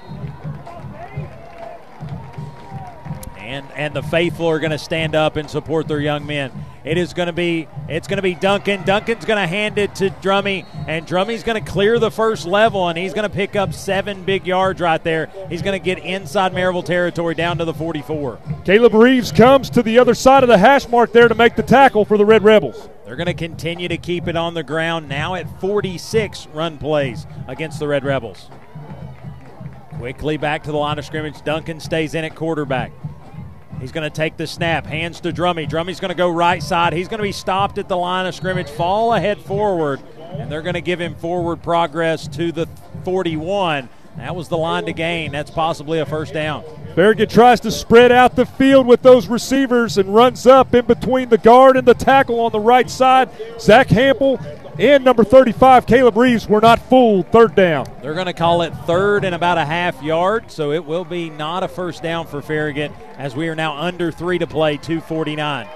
And 3.38 3.66
and 3.76 3.94
the 3.94 4.04
faithful 4.04 4.48
are 4.48 4.60
going 4.60 4.72
to 4.72 4.78
stand 4.78 5.16
up 5.16 5.36
and 5.36 5.50
support 5.50 5.88
their 5.88 6.00
young 6.00 6.26
men. 6.26 6.52
It 6.84 6.98
is 6.98 7.14
going 7.14 7.28
to 7.28 7.34
be 7.34 7.68
it's 7.88 8.08
going 8.08 8.18
to 8.18 8.24
be 8.24 8.36
Duncan. 8.36 8.84
Duncan's 8.84 9.26
going 9.26 9.42
to 9.42 9.48
hand 9.48 9.78
it 9.78 9.96
to 9.96 10.10
Drummy, 10.10 10.66
and 10.88 11.06
Drummy's 11.06 11.44
going 11.44 11.64
to 11.64 11.72
clear 11.72 12.00
the 12.00 12.12
first 12.12 12.46
level, 12.46 12.88
and 12.88 12.98
he's 12.98 13.14
going 13.14 13.30
to 13.30 13.36
pick 13.36 13.56
up 13.56 13.74
seven 13.74 14.24
big 14.24 14.48
yards 14.48 14.80
right 14.80 15.04
there. 15.04 15.30
He's 15.50 15.62
going 15.62 15.80
to 15.80 15.84
get 15.84 16.00
inside 16.00 16.54
Maryville 16.54 16.86
territory 16.86 17.36
down 17.36 17.58
to 17.58 17.66
the 17.66 17.74
44. 17.74 18.40
Caleb 18.64 18.94
Reeves 18.94 19.32
comes 19.32 19.70
to 19.72 19.84
the 19.84 20.00
other 20.00 20.14
side 20.14 20.44
of 20.44 20.50
the 20.50 20.58
hash 20.58 20.88
mark 20.88 21.12
there 21.12 21.28
to 21.28 21.36
make 21.36 21.56
the 21.56 21.64
tackle 21.64 22.06
for 22.06 22.18
the 22.18 22.26
Red 22.26 22.44
Rebels. 22.44 22.90
They're 23.06 23.16
going 23.16 23.28
to 23.28 23.34
continue 23.34 23.88
to 23.88 23.98
keep 23.98 24.28
it 24.28 24.36
on 24.36 24.54
the 24.54 24.64
ground 24.64 25.10
now 25.10 25.36
at 25.36 25.60
46 25.60 26.48
run 26.48 26.78
plays 26.78 27.26
against 27.48 27.80
the 27.80 27.88
Red 27.88 28.04
Rebels. 28.04 28.50
Quickly 29.98 30.38
back 30.38 30.64
to 30.64 30.72
the 30.72 30.78
line 30.78 30.98
of 30.98 31.06
scrimmage. 31.06 31.42
Duncan 31.42 31.80
stays 31.80 32.14
in 32.14 32.24
at 32.24 32.36
quarterback. 32.36 32.92
He's 33.80 33.92
going 33.92 34.04
to 34.04 34.16
take 34.16 34.36
the 34.38 34.46
snap, 34.46 34.86
hands 34.86 35.22
to 35.22 35.32
Drummy. 35.32 35.68
Drummy's 35.68 36.00
going 36.00 36.10
to 36.10 36.16
go 36.16 36.30
right 36.30 36.62
side. 36.62 36.94
He's 36.94 37.08
going 37.08 37.20
to 37.20 37.24
be 37.24 37.32
stopped 37.32 37.78
at 37.78 37.88
the 37.88 37.96
line 37.96 38.26
of 38.26 38.36
scrimmage, 38.36 38.70
fall 38.70 39.14
ahead 39.14 39.40
forward, 39.40 40.02
and 40.34 40.52
they're 40.52 40.62
going 40.62 40.74
to 40.74 40.82
give 40.82 41.00
him 41.00 41.16
forward 41.16 41.64
progress 41.64 42.28
to 42.30 42.52
the 42.52 42.68
41. 43.06 43.88
That 44.18 44.36
was 44.36 44.50
the 44.50 44.58
line 44.58 44.86
to 44.86 44.94
gain. 44.94 45.32
That's 45.32 45.52
possibly 45.52 46.00
a 46.00 46.06
first 46.06 46.34
down. 46.34 46.66
Farragut 46.94 47.30
tries 47.30 47.62
to 47.62 47.72
spread 47.72 48.12
out 48.12 48.36
the 48.36 48.46
field 48.46 48.86
with 48.86 49.02
those 49.02 49.28
receivers 49.28 49.98
and 49.98 50.14
runs 50.14 50.46
up 50.46 50.74
in 50.74 50.86
between 50.86 51.30
the 51.30 51.38
guard 51.38 51.78
and 51.78 51.88
the 51.88 51.94
tackle 51.94 52.42
on 52.42 52.52
the 52.52 52.60
right 52.60 52.90
side. 52.90 53.30
Zach 53.62 53.88
Hample 53.88 54.38
and 54.80 55.04
number 55.04 55.26
35, 55.26 55.86
Caleb 55.86 56.16
Reeves, 56.16 56.48
were 56.48 56.62
not 56.62 56.80
fooled. 56.80 57.32
Third 57.32 57.54
down. 57.54 57.86
They're 58.02 58.14
going 58.14 58.28
to 58.28 58.34
call 58.34 58.62
it 58.62 58.74
third 58.86 59.26
and 59.26 59.36
about 59.36 59.58
a 59.58 59.66
half 59.66 60.02
yard, 60.02 60.50
so 60.50 60.72
it 60.72 60.86
will 60.86 61.04
be 61.04 61.30
not 61.30 61.64
a 61.64 61.68
first 61.68 62.02
down 62.02 62.28
for 62.28 62.42
Farragut 62.42 62.92
as 63.18 63.36
we 63.36 63.50
are 63.50 63.56
now 63.56 63.78
under 63.78 64.12
three 64.12 64.40
to 64.40 64.48
play, 64.48 64.78
249. 64.78 65.68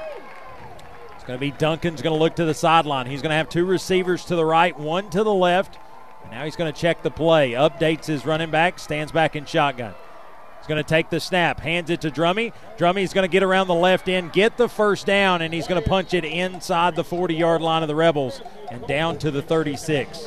It's 1.16 1.24
going 1.26 1.38
to 1.38 1.42
be 1.42 1.52
Duncan's 1.52 2.02
going 2.02 2.16
to 2.16 2.20
look 2.20 2.38
to 2.38 2.46
the 2.46 2.54
sideline. 2.54 3.06
He's 3.06 3.22
going 3.22 3.32
to 3.32 3.36
have 3.36 3.50
two 3.50 3.66
receivers 3.66 4.24
to 4.26 4.36
the 4.36 4.46
right, 4.46 4.78
one 4.78 5.10
to 5.10 5.24
the 5.24 5.34
left. 5.34 5.78
And 6.24 6.32
now 6.32 6.46
he's 6.46 6.56
going 6.56 6.72
to 6.72 6.78
check 6.80 7.02
the 7.02 7.12
play. 7.12 7.52
Updates 7.52 8.06
his 8.06 8.26
running 8.26 8.52
back, 8.52 8.80
stands 8.80 9.12
back 9.12 9.36
in 9.36 9.46
shotgun. 9.46 9.94
He's 10.64 10.70
going 10.70 10.82
to 10.82 10.90
take 10.90 11.10
the 11.10 11.20
snap, 11.20 11.60
hands 11.60 11.90
it 11.90 12.00
to 12.02 12.10
Drummy. 12.10 12.54
Drummy's 12.78 13.12
going 13.12 13.28
to 13.28 13.32
get 13.32 13.44
around 13.44 13.68
the 13.68 13.74
left 13.74 14.08
end, 14.08 14.32
get 14.32 14.56
the 14.56 14.70
first 14.70 15.06
down, 15.06 15.42
and 15.42 15.54
he's 15.54 15.68
going 15.68 15.84
to 15.84 15.90
punch 15.90 16.14
it 16.14 16.24
inside 16.24 16.96
the 16.96 17.04
40 17.04 17.36
yard 17.36 17.62
line 17.62 17.82
of 17.82 17.90
the 17.90 17.96
Rebels 17.96 18.42
and 18.72 18.88
down 18.88 19.18
to 19.18 19.30
the 19.30 19.42
36. 19.42 20.26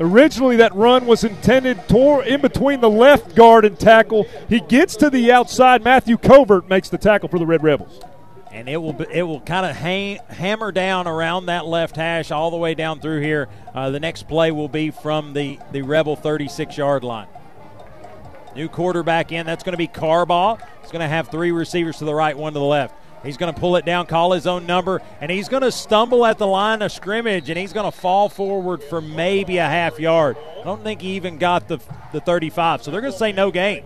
Originally, 0.00 0.56
that 0.56 0.74
run 0.74 1.06
was 1.06 1.22
intended 1.22 1.88
toward 1.88 2.26
in 2.26 2.40
between 2.40 2.80
the 2.80 2.90
left 2.90 3.36
guard 3.36 3.64
and 3.64 3.78
tackle. 3.78 4.26
He 4.48 4.58
gets 4.58 4.96
to 4.96 5.08
the 5.08 5.30
outside. 5.30 5.84
Matthew 5.84 6.18
Covert 6.18 6.68
makes 6.68 6.88
the 6.88 6.98
tackle 6.98 7.28
for 7.28 7.38
the 7.38 7.46
Red 7.46 7.62
Rebels. 7.62 8.00
And 8.50 8.68
it 8.68 8.78
will 8.78 9.00
it 9.00 9.22
will 9.22 9.42
kind 9.42 9.64
of 9.64 9.76
hang, 9.76 10.18
hammer 10.28 10.72
down 10.72 11.06
around 11.06 11.46
that 11.46 11.66
left 11.66 11.94
hash 11.94 12.32
all 12.32 12.50
the 12.50 12.56
way 12.56 12.74
down 12.74 12.98
through 12.98 13.20
here. 13.20 13.48
Uh, 13.72 13.90
the 13.90 14.00
next 14.00 14.26
play 14.26 14.50
will 14.50 14.66
be 14.66 14.90
from 14.90 15.34
the, 15.34 15.60
the 15.70 15.82
Rebel 15.82 16.16
36 16.16 16.76
yard 16.76 17.04
line. 17.04 17.28
New 18.54 18.68
quarterback 18.68 19.32
in. 19.32 19.46
That's 19.46 19.62
going 19.62 19.72
to 19.72 19.78
be 19.78 19.88
Carbaugh. 19.88 20.60
He's 20.82 20.90
going 20.90 21.00
to 21.00 21.08
have 21.08 21.28
three 21.28 21.52
receivers 21.52 21.98
to 21.98 22.04
the 22.04 22.14
right, 22.14 22.36
one 22.36 22.52
to 22.52 22.58
the 22.58 22.64
left. 22.64 22.94
He's 23.22 23.36
going 23.36 23.52
to 23.52 23.60
pull 23.60 23.76
it 23.76 23.84
down, 23.84 24.06
call 24.06 24.32
his 24.32 24.46
own 24.46 24.66
number, 24.66 25.02
and 25.20 25.30
he's 25.30 25.48
going 25.48 25.62
to 25.62 25.70
stumble 25.70 26.24
at 26.24 26.38
the 26.38 26.46
line 26.46 26.80
of 26.80 26.90
scrimmage, 26.90 27.50
and 27.50 27.58
he's 27.58 27.72
going 27.72 27.90
to 27.90 27.96
fall 27.96 28.28
forward 28.28 28.82
for 28.82 29.00
maybe 29.00 29.58
a 29.58 29.66
half 29.66 29.98
yard. 30.00 30.38
I 30.60 30.64
don't 30.64 30.82
think 30.82 31.02
he 31.02 31.16
even 31.16 31.36
got 31.36 31.68
the, 31.68 31.78
the 32.12 32.20
35, 32.20 32.82
so 32.82 32.90
they're 32.90 33.02
going 33.02 33.12
to 33.12 33.18
say 33.18 33.32
no 33.32 33.50
gain. 33.50 33.84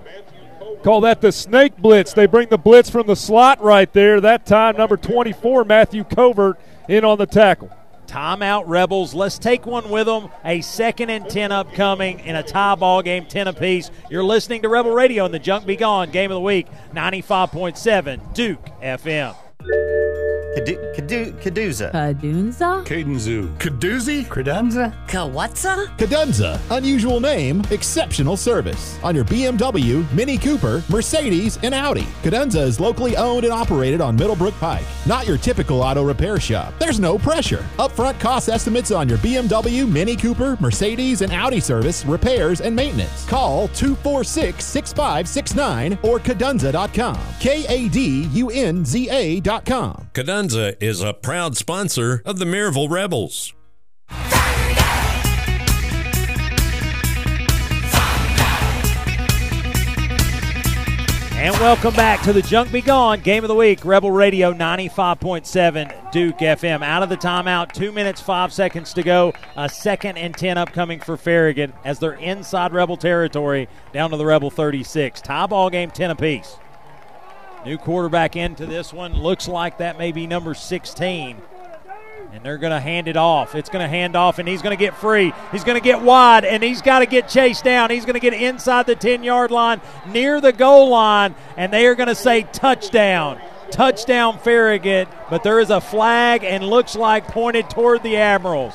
Call 0.84 1.00
that 1.00 1.20
the 1.20 1.32
snake 1.32 1.76
blitz. 1.76 2.12
They 2.12 2.26
bring 2.26 2.48
the 2.48 2.58
blitz 2.58 2.90
from 2.90 3.06
the 3.06 3.16
slot 3.16 3.62
right 3.62 3.92
there. 3.92 4.20
That 4.20 4.46
time, 4.46 4.76
number 4.76 4.96
24, 4.96 5.64
Matthew 5.64 6.04
Covert, 6.04 6.60
in 6.88 7.04
on 7.04 7.18
the 7.18 7.26
tackle. 7.26 7.70
Timeout 8.06 8.64
Rebels. 8.66 9.14
Let's 9.14 9.38
take 9.38 9.66
one 9.66 9.90
with 9.90 10.06
them. 10.06 10.28
A 10.44 10.60
second 10.60 11.10
and 11.10 11.28
10 11.28 11.52
upcoming 11.52 12.20
in 12.20 12.36
a 12.36 12.42
tie 12.42 12.74
ball 12.74 13.02
game, 13.02 13.26
10 13.26 13.48
apiece. 13.48 13.90
You're 14.10 14.24
listening 14.24 14.62
to 14.62 14.68
Rebel 14.68 14.92
Radio 14.92 15.24
in 15.24 15.32
the 15.32 15.38
Junk 15.38 15.66
Be 15.66 15.76
Gone 15.76 16.10
Game 16.10 16.30
of 16.30 16.36
the 16.36 16.40
Week, 16.40 16.66
95.7 16.94 18.34
Duke 18.34 18.64
FM. 18.82 19.93
Caduza. 20.54 21.90
Cadunza? 21.90 22.84
Cadenzu. 22.84 23.58
Cadoozy. 23.58 24.24
Credenza. 24.26 24.92
Kawatsa? 25.06 25.86
Cadenza. 25.96 26.60
Unusual 26.70 27.20
name, 27.20 27.62
exceptional 27.70 28.36
service. 28.36 28.98
On 29.02 29.14
your 29.14 29.24
BMW, 29.24 30.10
Mini 30.12 30.38
Cooper, 30.38 30.82
Mercedes, 30.88 31.58
and 31.62 31.74
Audi. 31.74 32.06
Cadenza 32.22 32.60
is 32.60 32.80
locally 32.80 33.16
owned 33.16 33.44
and 33.44 33.52
operated 33.52 34.00
on 34.00 34.16
Middlebrook 34.16 34.54
Pike. 34.54 34.84
Not 35.06 35.26
your 35.26 35.38
typical 35.38 35.82
auto 35.82 36.02
repair 36.04 36.38
shop. 36.38 36.74
There's 36.78 37.00
no 37.00 37.18
pressure. 37.18 37.64
Upfront 37.78 38.20
cost 38.20 38.48
estimates 38.48 38.90
on 38.90 39.08
your 39.08 39.18
BMW, 39.18 39.88
Mini 39.88 40.16
Cooper, 40.16 40.56
Mercedes, 40.60 41.22
and 41.22 41.32
Audi 41.32 41.60
service, 41.60 42.04
repairs, 42.04 42.60
and 42.60 42.74
maintenance. 42.74 43.24
Call 43.26 43.68
246 43.68 44.64
6569 44.64 45.98
or 46.02 46.18
kadunza.com. 46.18 47.18
K 47.40 47.64
A 47.68 47.88
D 47.88 48.28
U 48.32 48.50
N 48.50 48.84
Z 48.84 49.08
A.com. 49.10 50.03
Cadenza 50.14 50.80
is 50.80 51.02
a 51.02 51.12
proud 51.12 51.56
sponsor 51.56 52.22
of 52.24 52.38
the 52.38 52.44
Maryville 52.44 52.88
Rebels. 52.88 53.52
And 61.36 61.52
welcome 61.58 61.92
back 61.94 62.22
to 62.22 62.32
the 62.32 62.42
Junk 62.42 62.70
Be 62.70 62.80
Gone 62.80 63.22
Game 63.22 63.42
of 63.42 63.48
the 63.48 63.56
Week, 63.56 63.84
Rebel 63.84 64.12
Radio 64.12 64.52
95.7 64.54 66.12
Duke 66.12 66.38
FM. 66.38 66.84
Out 66.84 67.02
of 67.02 67.08
the 67.08 67.16
timeout, 67.16 67.72
two 67.72 67.90
minutes, 67.90 68.20
five 68.20 68.52
seconds 68.52 68.94
to 68.94 69.02
go. 69.02 69.32
A 69.56 69.68
second 69.68 70.16
and 70.16 70.32
10 70.32 70.56
upcoming 70.56 71.00
for 71.00 71.16
Farragut 71.16 71.72
as 71.84 71.98
they're 71.98 72.12
inside 72.12 72.72
Rebel 72.72 72.96
territory 72.96 73.66
down 73.92 74.10
to 74.10 74.16
the 74.16 74.24
Rebel 74.24 74.52
36. 74.52 75.20
Tie 75.22 75.46
ball 75.48 75.70
game, 75.70 75.90
10 75.90 76.12
apiece. 76.12 76.56
New 77.64 77.78
quarterback 77.78 78.36
into 78.36 78.66
this 78.66 78.92
one. 78.92 79.14
Looks 79.14 79.48
like 79.48 79.78
that 79.78 79.96
may 79.96 80.12
be 80.12 80.26
number 80.26 80.52
16. 80.52 81.40
And 82.32 82.42
they're 82.42 82.58
going 82.58 82.72
to 82.72 82.80
hand 82.80 83.08
it 83.08 83.16
off. 83.16 83.54
It's 83.54 83.70
going 83.70 83.82
to 83.82 83.88
hand 83.88 84.16
off, 84.16 84.38
and 84.38 84.46
he's 84.46 84.60
going 84.60 84.76
to 84.76 84.80
get 84.80 84.96
free. 84.96 85.32
He's 85.52 85.64
going 85.64 85.80
to 85.80 85.84
get 85.84 86.02
wide, 86.02 86.44
and 86.44 86.62
he's 86.62 86.82
got 86.82 86.98
to 86.98 87.06
get 87.06 87.28
chased 87.28 87.64
down. 87.64 87.90
He's 87.90 88.04
going 88.04 88.14
to 88.14 88.20
get 88.20 88.34
inside 88.34 88.86
the 88.86 88.96
10 88.96 89.22
yard 89.22 89.50
line, 89.50 89.80
near 90.08 90.40
the 90.40 90.52
goal 90.52 90.88
line, 90.90 91.34
and 91.56 91.72
they 91.72 91.86
are 91.86 91.94
going 91.94 92.08
to 92.08 92.14
say 92.14 92.42
touchdown. 92.42 93.40
Touchdown, 93.70 94.38
Farragut. 94.40 95.08
But 95.30 95.42
there 95.42 95.60
is 95.60 95.70
a 95.70 95.80
flag, 95.80 96.44
and 96.44 96.66
looks 96.66 96.96
like 96.96 97.28
pointed 97.28 97.70
toward 97.70 98.02
the 98.02 98.16
Admirals. 98.16 98.74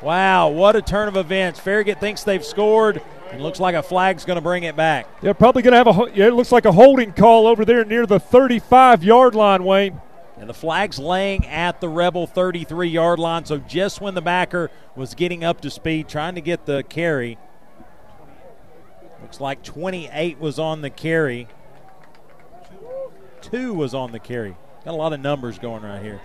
Wow, 0.00 0.48
what 0.48 0.74
a 0.74 0.82
turn 0.82 1.06
of 1.06 1.16
events. 1.16 1.60
Farragut 1.60 2.00
thinks 2.00 2.24
they've 2.24 2.44
scored. 2.44 3.02
And 3.32 3.42
looks 3.42 3.58
like 3.58 3.74
a 3.74 3.82
flag's 3.82 4.26
going 4.26 4.36
to 4.36 4.42
bring 4.42 4.64
it 4.64 4.76
back. 4.76 5.20
They're 5.22 5.32
probably 5.32 5.62
going 5.62 5.72
to 5.72 5.78
have 5.78 5.86
a. 5.86 6.26
It 6.26 6.34
looks 6.34 6.52
like 6.52 6.66
a 6.66 6.72
holding 6.72 7.12
call 7.12 7.46
over 7.46 7.64
there 7.64 7.82
near 7.82 8.04
the 8.04 8.20
35 8.20 9.02
yard 9.02 9.34
line, 9.34 9.64
Wayne. 9.64 10.02
And 10.36 10.50
the 10.50 10.54
flag's 10.54 10.98
laying 10.98 11.46
at 11.46 11.80
the 11.80 11.88
Rebel 11.88 12.26
33 12.26 12.88
yard 12.88 13.18
line. 13.18 13.46
So 13.46 13.56
just 13.56 14.02
when 14.02 14.14
the 14.14 14.20
backer 14.20 14.70
was 14.94 15.14
getting 15.14 15.44
up 15.44 15.62
to 15.62 15.70
speed, 15.70 16.08
trying 16.08 16.34
to 16.34 16.42
get 16.42 16.66
the 16.66 16.82
carry, 16.82 17.38
looks 19.22 19.40
like 19.40 19.62
28 19.62 20.38
was 20.38 20.58
on 20.58 20.82
the 20.82 20.90
carry. 20.90 21.48
Two 23.40 23.72
was 23.72 23.94
on 23.94 24.12
the 24.12 24.18
carry. 24.18 24.56
Got 24.84 24.92
a 24.92 24.96
lot 24.96 25.14
of 25.14 25.20
numbers 25.20 25.58
going 25.58 25.82
right 25.82 26.02
here. 26.02 26.20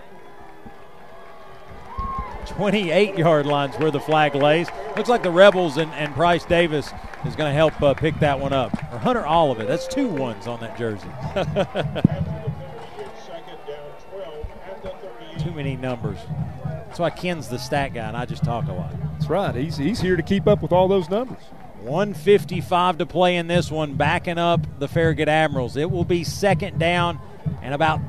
28 2.48 3.16
yard 3.16 3.46
lines 3.46 3.76
where 3.76 3.90
the 3.90 4.00
flag 4.00 4.34
lays. 4.34 4.68
Looks 4.96 5.08
like 5.08 5.22
the 5.22 5.30
Rebels 5.30 5.76
and, 5.76 5.92
and 5.92 6.14
Bryce 6.14 6.44
Davis 6.44 6.92
is 7.24 7.36
going 7.36 7.50
to 7.50 7.54
help 7.54 7.80
uh, 7.82 7.94
pick 7.94 8.18
that 8.20 8.40
one 8.40 8.52
up. 8.52 8.72
Or 8.92 8.98
Hunter 8.98 9.26
Oliver. 9.26 9.64
That's 9.64 9.86
two 9.86 10.08
ones 10.08 10.46
on 10.46 10.60
that 10.60 10.76
jersey. 10.76 11.08
Too 15.38 15.52
many 15.52 15.76
numbers. 15.76 16.18
That's 16.64 16.98
why 16.98 17.10
Ken's 17.10 17.48
the 17.48 17.58
stat 17.58 17.94
guy, 17.94 18.08
and 18.08 18.16
I 18.16 18.24
just 18.24 18.42
talk 18.42 18.66
a 18.66 18.72
lot. 18.72 18.92
That's 19.12 19.30
right. 19.30 19.54
He's, 19.54 19.76
he's 19.76 20.00
here 20.00 20.16
to 20.16 20.22
keep 20.22 20.48
up 20.48 20.62
with 20.62 20.72
all 20.72 20.88
those 20.88 21.08
numbers. 21.08 21.42
155 21.82 22.98
to 22.98 23.06
play 23.06 23.36
in 23.36 23.46
this 23.46 23.70
one, 23.70 23.94
backing 23.94 24.38
up 24.38 24.66
the 24.80 24.88
Farragut 24.88 25.28
Admirals. 25.28 25.76
It 25.76 25.90
will 25.90 26.04
be 26.04 26.24
second 26.24 26.78
down 26.78 27.20
and 27.62 27.72
about 27.72 28.00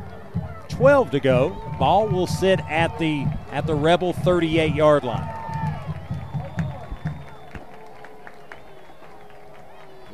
12 0.70 1.12
to 1.12 1.20
go. 1.20 1.50
Ball 1.80 2.08
will 2.08 2.28
sit 2.28 2.60
at 2.70 2.98
the 3.00 3.26
at 3.52 3.68
the 3.68 3.76
Rebel 3.76 4.14
38 4.14 4.74
yard 4.74 5.04
line. 5.04 5.36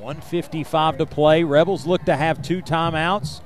155 0.06 1.00
to 1.00 1.06
play. 1.06 1.43
Rebels 1.43 1.88
look 1.88 2.03
to 2.06 2.16
have 2.16 2.42
two 2.42 2.61
timeouts. 2.61 3.42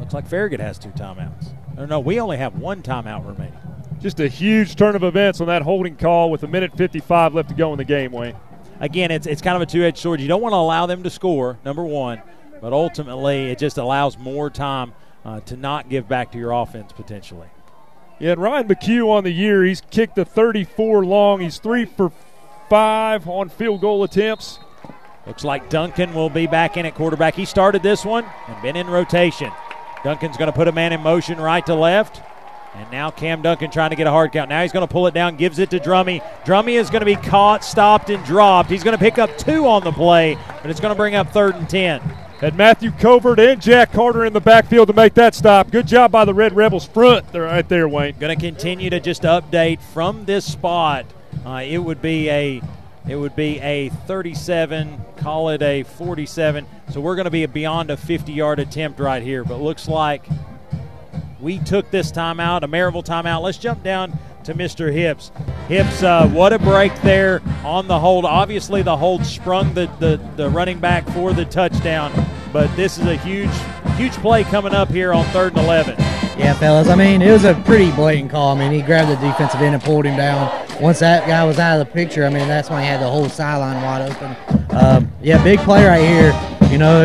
Looks 0.00 0.14
like 0.14 0.26
Farragut 0.26 0.58
has 0.58 0.78
two 0.78 0.90
timeouts. 0.90 1.54
Or 1.78 1.86
no, 1.86 2.00
we 2.00 2.18
only 2.18 2.38
have 2.38 2.58
one 2.58 2.82
timeout 2.82 3.24
remaining. 3.26 3.58
Just 4.00 4.18
a 4.18 4.26
huge 4.26 4.74
turn 4.76 4.96
of 4.96 5.04
events 5.04 5.40
on 5.40 5.46
that 5.46 5.62
holding 5.62 5.96
call 5.96 6.30
with 6.30 6.42
a 6.42 6.48
minute 6.48 6.76
55 6.76 7.34
left 7.34 7.50
to 7.50 7.54
go 7.54 7.72
in 7.72 7.78
the 7.78 7.84
game, 7.84 8.12
Wayne. 8.12 8.34
Again, 8.80 9.10
it's, 9.10 9.26
it's 9.26 9.40
kind 9.40 9.56
of 9.56 9.62
a 9.62 9.66
two 9.66 9.84
edged 9.84 9.98
sword. 9.98 10.20
You 10.20 10.28
don't 10.28 10.42
want 10.42 10.52
to 10.52 10.56
allow 10.56 10.86
them 10.86 11.02
to 11.04 11.10
score, 11.10 11.58
number 11.64 11.84
one, 11.84 12.20
but 12.60 12.72
ultimately 12.72 13.50
it 13.50 13.58
just 13.58 13.78
allows 13.78 14.18
more 14.18 14.50
time 14.50 14.92
uh, 15.26 15.40
to 15.40 15.56
not 15.56 15.88
give 15.88 16.08
back 16.08 16.30
to 16.30 16.38
your 16.38 16.52
offense 16.52 16.92
potentially. 16.92 17.48
Yeah, 18.20 18.32
and 18.32 18.40
Ryan 18.40 18.68
McHugh 18.68 19.08
on 19.08 19.24
the 19.24 19.32
year, 19.32 19.64
he's 19.64 19.82
kicked 19.90 20.16
a 20.16 20.24
34 20.24 21.04
long. 21.04 21.40
He's 21.40 21.58
three 21.58 21.84
for 21.84 22.12
five 22.70 23.28
on 23.28 23.48
field 23.48 23.80
goal 23.80 24.04
attempts. 24.04 24.60
Looks 25.26 25.42
like 25.42 25.68
Duncan 25.68 26.14
will 26.14 26.30
be 26.30 26.46
back 26.46 26.76
in 26.76 26.86
at 26.86 26.94
quarterback. 26.94 27.34
He 27.34 27.44
started 27.44 27.82
this 27.82 28.04
one 28.04 28.24
and 28.46 28.62
been 28.62 28.76
in 28.76 28.86
rotation. 28.86 29.50
Duncan's 30.04 30.36
going 30.36 30.50
to 30.50 30.56
put 30.56 30.68
a 30.68 30.72
man 30.72 30.92
in 30.92 31.00
motion 31.00 31.38
right 31.38 31.66
to 31.66 31.74
left. 31.74 32.22
And 32.76 32.88
now 32.92 33.10
Cam 33.10 33.42
Duncan 33.42 33.70
trying 33.70 33.90
to 33.90 33.96
get 33.96 34.06
a 34.06 34.10
hard 34.10 34.30
count. 34.30 34.48
Now 34.48 34.62
he's 34.62 34.70
going 34.70 34.86
to 34.86 34.92
pull 34.92 35.08
it 35.08 35.14
down, 35.14 35.36
gives 35.36 35.58
it 35.58 35.70
to 35.70 35.80
Drummy. 35.80 36.22
Drummy 36.44 36.78
is 36.78 36.88
going 36.88 37.00
to 37.00 37.06
be 37.06 37.16
caught, 37.16 37.64
stopped, 37.64 38.10
and 38.10 38.24
dropped. 38.24 38.70
He's 38.70 38.84
going 38.84 38.96
to 38.96 39.02
pick 39.02 39.18
up 39.18 39.36
two 39.36 39.66
on 39.66 39.82
the 39.82 39.92
play, 39.92 40.38
but 40.62 40.70
it's 40.70 40.78
going 40.78 40.94
to 40.94 40.96
bring 40.96 41.16
up 41.16 41.32
third 41.32 41.56
and 41.56 41.68
10. 41.68 42.00
Had 42.40 42.54
Matthew 42.54 42.90
Covert 42.90 43.40
and 43.40 43.62
Jack 43.62 43.92
Carter 43.92 44.26
in 44.26 44.34
the 44.34 44.42
backfield 44.42 44.88
to 44.88 44.92
make 44.92 45.14
that 45.14 45.34
stop. 45.34 45.70
Good 45.70 45.86
job 45.86 46.12
by 46.12 46.26
the 46.26 46.34
Red 46.34 46.54
Rebels 46.54 46.86
front. 46.86 47.32
They're 47.32 47.44
right 47.44 47.66
there, 47.66 47.88
Wayne. 47.88 48.18
Going 48.18 48.38
to 48.38 48.46
continue 48.46 48.90
to 48.90 49.00
just 49.00 49.22
update 49.22 49.80
from 49.80 50.26
this 50.26 50.44
spot. 50.44 51.06
Uh, 51.46 51.62
it 51.66 51.78
would 51.78 52.02
be 52.02 52.28
a 52.28 52.60
it 53.08 53.16
would 53.16 53.36
be 53.36 53.58
a 53.60 53.88
37, 53.88 55.00
call 55.16 55.48
it 55.48 55.62
a 55.62 55.84
47. 55.84 56.66
So 56.90 57.00
we're 57.00 57.14
going 57.14 57.24
to 57.24 57.30
be 57.30 57.46
beyond 57.46 57.90
a 57.90 57.96
50 57.96 58.32
yard 58.32 58.58
attempt 58.58 59.00
right 59.00 59.22
here. 59.22 59.42
But 59.42 59.62
looks 59.62 59.88
like 59.88 60.26
we 61.46 61.60
took 61.60 61.88
this 61.92 62.10
timeout, 62.10 62.64
a 62.64 62.66
Maryville 62.66 63.04
timeout. 63.04 63.40
Let's 63.40 63.56
jump 63.56 63.84
down 63.84 64.18
to 64.42 64.52
Mr. 64.52 64.92
Hips. 64.92 65.30
Hips, 65.68 66.02
uh, 66.02 66.28
what 66.30 66.52
a 66.52 66.58
break 66.58 66.92
there 67.02 67.40
on 67.64 67.86
the 67.86 68.00
hold. 68.00 68.24
Obviously, 68.24 68.82
the 68.82 68.96
hold 68.96 69.24
sprung 69.24 69.72
the, 69.72 69.86
the, 70.00 70.20
the 70.34 70.50
running 70.50 70.80
back 70.80 71.08
for 71.10 71.32
the 71.32 71.44
touchdown, 71.44 72.12
but 72.52 72.66
this 72.74 72.98
is 72.98 73.06
a 73.06 73.14
huge, 73.14 73.48
huge 73.96 74.10
play 74.14 74.42
coming 74.42 74.74
up 74.74 74.88
here 74.88 75.12
on 75.12 75.24
third 75.26 75.56
and 75.56 75.64
11. 75.64 75.94
Yeah, 76.36 76.52
fellas. 76.54 76.88
I 76.88 76.96
mean, 76.96 77.22
it 77.22 77.30
was 77.30 77.44
a 77.44 77.54
pretty 77.64 77.92
blatant 77.92 78.32
call. 78.32 78.56
I 78.56 78.58
mean, 78.58 78.72
he 78.72 78.82
grabbed 78.82 79.08
the 79.08 79.24
defensive 79.24 79.60
end 79.60 79.76
and 79.76 79.84
pulled 79.84 80.04
him 80.04 80.16
down. 80.16 80.50
Once 80.80 80.98
that 80.98 81.28
guy 81.28 81.44
was 81.44 81.60
out 81.60 81.80
of 81.80 81.86
the 81.86 81.92
picture, 81.92 82.24
I 82.24 82.28
mean, 82.28 82.48
that's 82.48 82.70
when 82.70 82.82
he 82.82 82.88
had 82.88 83.00
the 83.00 83.08
whole 83.08 83.28
sideline 83.28 83.80
wide 83.84 84.10
open. 84.10 84.76
Um, 84.76 85.12
yeah, 85.22 85.40
big 85.44 85.60
play 85.60 85.86
right 85.86 86.04
here. 86.04 86.68
You 86.72 86.78
know, 86.78 87.04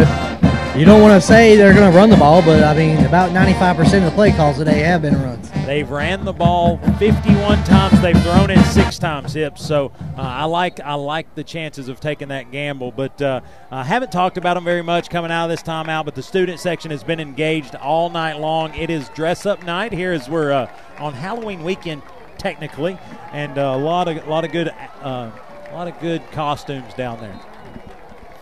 you 0.75 0.85
don't 0.85 1.01
want 1.01 1.19
to 1.19 1.25
say 1.25 1.57
they're 1.57 1.73
going 1.73 1.91
to 1.91 1.97
run 1.97 2.09
the 2.09 2.15
ball, 2.15 2.41
but 2.41 2.63
I 2.63 2.73
mean, 2.73 3.05
about 3.05 3.31
95% 3.31 3.97
of 3.97 4.03
the 4.05 4.11
play 4.11 4.31
calls 4.31 4.57
today 4.57 4.79
have 4.79 5.01
been 5.01 5.21
runs. 5.21 5.51
They've 5.65 5.89
ran 5.89 6.23
the 6.23 6.31
ball 6.31 6.77
51 6.97 7.63
times. 7.65 8.01
They've 8.01 8.21
thrown 8.23 8.49
it 8.49 8.63
six 8.67 8.97
times. 8.97 9.33
Hips. 9.33 9.65
So 9.65 9.91
uh, 10.17 10.21
I 10.21 10.45
like 10.45 10.79
I 10.79 10.93
like 10.93 11.35
the 11.35 11.43
chances 11.43 11.89
of 11.89 11.99
taking 11.99 12.29
that 12.29 12.51
gamble. 12.51 12.91
But 12.91 13.21
uh, 13.21 13.41
I 13.69 13.83
haven't 13.83 14.11
talked 14.11 14.37
about 14.37 14.55
them 14.55 14.63
very 14.63 14.81
much 14.81 15.09
coming 15.09 15.29
out 15.29 15.45
of 15.45 15.49
this 15.49 15.61
timeout. 15.61 16.05
But 16.05 16.15
the 16.15 16.23
student 16.23 16.59
section 16.59 16.89
has 16.91 17.03
been 17.03 17.19
engaged 17.19 17.75
all 17.75 18.09
night 18.09 18.39
long. 18.39 18.73
It 18.73 18.89
is 18.89 19.09
dress 19.09 19.45
up 19.45 19.63
night 19.63 19.91
here 19.91 20.13
as 20.13 20.29
we're 20.29 20.51
uh, 20.51 20.71
on 20.99 21.13
Halloween 21.13 21.63
weekend, 21.63 22.01
technically, 22.37 22.97
and 23.33 23.57
a 23.57 23.75
lot 23.75 24.07
of 24.07 24.25
a 24.25 24.29
lot 24.29 24.45
of 24.45 24.51
good 24.51 24.69
uh, 24.69 25.31
a 25.69 25.73
lot 25.73 25.87
of 25.87 25.99
good 25.99 26.21
costumes 26.31 26.93
down 26.93 27.19
there. 27.19 27.39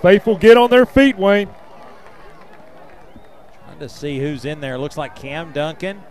Faithful 0.02 0.38
get 0.38 0.58
on 0.58 0.70
their 0.70 0.86
feet, 0.86 1.18
Wayne. 1.18 1.50
To 3.80 3.88
see 3.88 4.20
who's 4.20 4.44
in 4.44 4.60
there. 4.60 4.78
Looks 4.78 4.98
like 4.98 5.16
Cam 5.16 5.54
Duncan. 5.54 6.04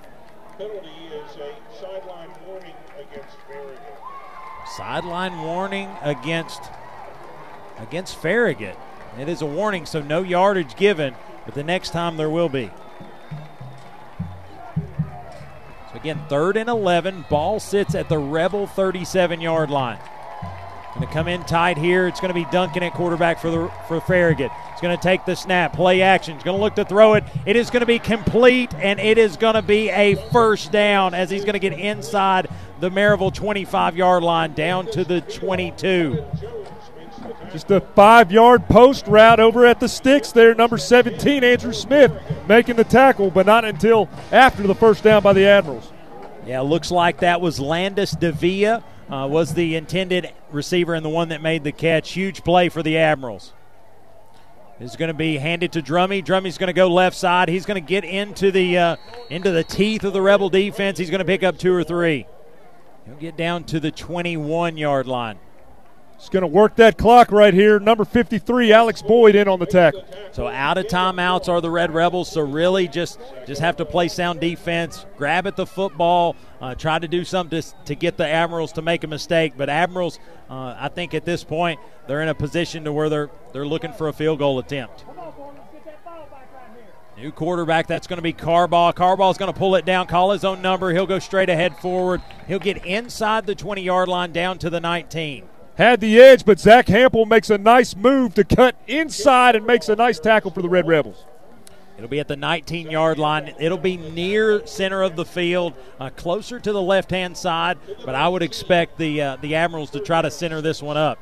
Penalty 0.57 0.89
is 1.13 1.37
a 1.37 1.53
sideline 1.79 2.31
warning 2.47 2.75
against 2.99 3.37
Farragut. 3.47 3.95
Sideline 4.75 5.43
warning 5.43 5.91
against 6.01 6.63
against 7.79 8.17
Farragut. 8.17 8.75
It 9.19 9.29
is 9.29 9.43
a 9.43 9.47
warning, 9.47 9.85
so 9.85 10.01
no 10.01 10.23
yardage 10.23 10.77
given, 10.77 11.15
but 11.45 11.55
the 11.55 11.63
next 11.63 11.91
time 11.91 12.17
there 12.17 12.31
will 12.31 12.49
be. 12.49 12.71
So 15.91 15.97
Again, 15.97 16.23
third 16.31 16.57
and 16.57 16.71
11. 16.71 17.27
Ball 17.29 17.61
sits 17.61 17.95
at 17.95 18.09
the 18.09 18.17
Rebel 18.17 18.67
37 18.67 19.43
yard 19.43 19.69
line. 19.69 19.99
Going 20.95 21.07
to 21.07 21.13
come 21.13 21.29
in 21.29 21.45
tight 21.45 21.77
here. 21.77 22.07
It's 22.07 22.19
going 22.19 22.33
to 22.33 22.35
be 22.35 22.47
Duncan 22.51 22.83
at 22.83 22.95
quarterback 22.95 23.39
for 23.41 23.51
the 23.51 23.71
for 23.89 24.01
Farragut. 24.01 24.51
It's 24.79 24.83
going 24.85 24.97
to 24.97 25.03
take 25.03 25.25
the 25.25 25.35
snap, 25.35 25.73
play 25.73 26.03
action. 26.03 26.37
It's 26.37 26.45
going 26.45 26.57
to 26.57 26.63
look 26.63 26.77
to 26.77 26.85
throw 26.85 27.15
it. 27.15 27.25
It 27.45 27.57
is 27.57 27.69
going 27.69 27.81
to 27.81 27.87
be 27.87 27.99
complete, 27.99 28.73
and 28.75 29.01
it 29.01 29.19
is 29.19 29.37
going 29.37 29.55
to 29.55 29.63
be 29.63 29.91
a 29.91 30.15
first 30.31 30.71
down 30.71 31.15
as 31.15 31.31
he's 31.31 31.41
going 31.41 31.55
to 31.55 31.59
get 31.59 31.73
inside 31.73 32.49
the 32.79 32.89
Maryville 32.89 33.35
25 33.35 33.97
yard 33.97 34.23
line 34.23 34.55
down 34.55 34.87
to 34.93 35.03
the 35.03 35.21
22. 35.21 36.25
Just 37.51 37.73
a 37.73 37.81
five 37.81 38.31
yard 38.31 38.69
post 38.69 39.09
route 39.09 39.41
over 39.41 39.67
at 39.67 39.81
the 39.81 39.89
sticks 39.89 40.31
there. 40.31 40.55
Number 40.55 40.79
17, 40.79 41.43
Andrew 41.43 41.73
Smith, 41.73 42.13
making 42.47 42.77
the 42.77 42.85
tackle, 42.85 43.33
but 43.33 43.47
not 43.47 43.65
until 43.65 44.09
after 44.31 44.63
the 44.63 44.77
first 44.77 45.03
down 45.03 45.25
by 45.25 45.33
the 45.33 45.45
Admirals. 45.45 45.93
Yeah, 46.47 46.61
looks 46.61 46.93
like 46.93 47.19
that 47.19 47.41
was 47.41 47.59
Landis 47.59 48.13
Davia 48.13 48.85
uh, 49.11 49.27
was 49.29 49.55
the 49.55 49.75
intended 49.75 50.33
receiver 50.53 50.95
and 50.95 51.05
the 51.05 51.09
one 51.09 51.31
that 51.31 51.43
made 51.43 51.65
the 51.65 51.73
catch. 51.73 52.13
Huge 52.13 52.45
play 52.45 52.69
for 52.69 52.85
the 52.85 52.99
Admirals. 52.99 53.55
Is 54.81 54.95
going 54.95 55.09
to 55.09 55.15
be 55.15 55.39
handed 55.39 55.73
to 55.73 55.83
Drummy. 55.83 56.25
Drummy's 56.25 56.57
going 56.57 56.69
to 56.69 56.73
go 56.73 56.87
left 56.87 57.17
side. 57.17 57.49
He's 57.49 57.67
going 57.67 57.83
to 57.83 57.87
get 57.87 58.05
into 58.05 58.53
the 58.53 58.79
uh, 58.79 58.97
into 59.29 59.51
the 59.51 59.65
teeth 59.65 60.05
of 60.05 60.13
the 60.13 60.23
Rebel 60.23 60.51
defense. 60.51 60.99
He's 60.99 61.11
going 61.11 61.19
to 61.19 61.25
pick 61.25 61.43
up 61.43 61.59
two 61.59 61.75
or 61.75 61.83
three. 61.83 62.27
He'll 63.05 63.17
get 63.17 63.37
down 63.37 63.65
to 63.65 63.81
the 63.81 63.91
21 63.91 64.77
yard 64.77 65.09
line. 65.09 65.39
He's 66.19 66.29
going 66.29 66.43
to 66.43 66.49
work 66.49 66.77
that 66.77 66.99
clock 66.99 67.33
right 67.33 67.55
here. 67.55 67.79
Number 67.79 68.05
53, 68.05 68.73
Alex 68.73 69.03
Boyd, 69.03 69.37
in 69.37 69.47
on 69.49 69.61
the 69.61 69.67
tackle. 69.67 70.05
So 70.33 70.49
out 70.49 70.77
of 70.77 70.87
timeouts 70.87 71.49
are 71.49 71.61
the 71.61 71.71
Red 71.71 71.93
Rebels. 71.93 72.31
So 72.31 72.41
really, 72.41 72.87
just 72.87 73.19
just 73.47 73.61
have 73.61 73.77
to 73.77 73.85
play 73.85 74.07
sound 74.09 74.41
defense, 74.41 75.07
grab 75.17 75.47
at 75.47 75.57
the 75.57 75.67
football, 75.67 76.37
uh, 76.61 76.75
try 76.75 76.99
to 76.99 77.09
do 77.09 77.25
something 77.25 77.61
to, 77.61 77.75
to 77.85 77.95
get 77.95 78.17
the 78.17 78.27
Admirals 78.27 78.73
to 78.73 78.83
make 78.83 79.05
a 79.05 79.07
mistake. 79.07 79.55
But 79.57 79.69
Admirals, 79.69 80.19
uh, 80.51 80.77
I 80.79 80.89
think 80.89 81.15
at 81.15 81.25
this 81.25 81.45
point, 81.45 81.81
they're 82.07 82.23
in 82.23 82.29
a 82.29 82.35
position 82.35 82.85
to 82.85 82.93
where 82.93 83.09
they're 83.09 83.31
they're 83.53 83.67
looking 83.67 83.93
for 83.93 84.09
a 84.09 84.13
field 84.13 84.39
goal 84.39 84.59
attempt. 84.59 85.05
New 87.17 87.33
quarterback, 87.33 87.89
that's 87.89 88.07
going 88.07 88.19
to 88.19 88.23
be 88.23 88.33
Carbaugh. 88.33 88.95
Carbaugh's 88.95 89.39
going 89.39 89.53
to 89.53 89.59
pull 89.59 89.75
it 89.75 89.85
down, 89.85 90.07
call 90.07 90.31
his 90.31 90.45
own 90.45 90.63
number. 90.63 90.93
He'll 90.93 91.07
go 91.07 91.19
straight 91.19 91.49
ahead 91.49 91.77
forward. 91.79 92.23
He'll 92.47 92.61
get 92.61 92.85
inside 92.87 93.45
the 93.45 93.57
20 93.57 93.83
yard 93.83 94.09
line 94.09 94.33
down 94.33 94.59
to 94.59 94.71
the 94.71 94.79
19 94.79 95.49
had 95.79 96.01
the 96.01 96.21
edge, 96.21 96.45
but 96.45 96.59
Zach 96.59 96.87
Hampel 96.87 97.25
makes 97.25 97.51
a 97.51 97.57
nice 97.57 97.95
move 97.95 98.35
to 98.35 98.43
cut 98.43 98.75
inside 98.89 99.55
and 99.55 99.65
makes 99.65 99.89
a 99.89 99.95
nice 99.95 100.19
tackle 100.19 100.51
for 100.51 100.61
the 100.61 100.69
Red 100.69 100.89
Rebels. 100.89 101.25
It'll 101.99 102.09
be 102.09 102.21
at 102.21 102.29
the 102.29 102.37
19 102.37 102.93
yard 102.93 103.19
line. 103.19 103.53
It'll 103.59 103.77
be 103.77 103.97
near 103.97 104.65
center 104.69 105.03
of 105.03 105.17
the 105.17 105.25
field, 105.25 105.75
uh, 105.99 106.11
closer 106.11 106.61
to 106.61 106.73
the 106.73 106.81
left 106.81 107.11
hand 107.11 107.37
side, 107.37 107.77
but 108.05 108.15
I 108.15 108.29
would 108.29 108.43
expect 108.43 108.99
the, 108.99 109.21
uh, 109.21 109.37
the 109.41 109.57
Admirals 109.57 109.91
to 109.91 110.01
try 110.01 110.23
to 110.23 110.31
center 110.31 110.61
this 110.61 110.81
one 110.81 110.97
up. 110.97 111.19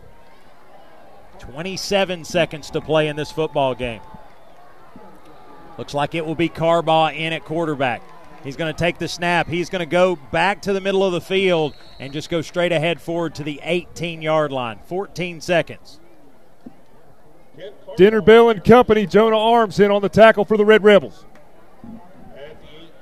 27 1.38 2.24
seconds 2.24 2.70
to 2.70 2.82
play 2.82 3.08
in 3.08 3.16
this 3.16 3.32
football 3.32 3.74
game. 3.74 4.02
Looks 5.78 5.94
like 5.94 6.14
it 6.14 6.26
will 6.26 6.34
be 6.34 6.50
Carbaugh 6.50 7.16
in 7.16 7.32
at 7.32 7.46
quarterback. 7.46 8.02
He's 8.44 8.56
going 8.56 8.72
to 8.72 8.78
take 8.78 8.98
the 8.98 9.08
snap. 9.08 9.48
He's 9.48 9.70
going 9.70 9.80
to 9.80 9.86
go 9.86 10.16
back 10.30 10.62
to 10.62 10.74
the 10.74 10.80
middle 10.82 11.02
of 11.02 11.12
the 11.12 11.22
field 11.22 11.74
and 11.98 12.12
just 12.12 12.28
go 12.28 12.42
straight 12.42 12.72
ahead 12.72 13.00
forward 13.00 13.34
to 13.36 13.44
the 13.44 13.60
18 13.62 14.20
yard 14.20 14.52
line. 14.52 14.78
14 14.86 15.40
seconds. 15.40 16.00
Dinner 17.96 18.20
Bell 18.20 18.50
and 18.50 18.62
Company, 18.62 19.06
Jonah 19.06 19.38
Arms 19.38 19.80
in 19.80 19.90
on 19.90 20.02
the 20.02 20.08
tackle 20.08 20.44
for 20.44 20.56
the 20.56 20.64
Red 20.64 20.84
Rebels. 20.84 21.24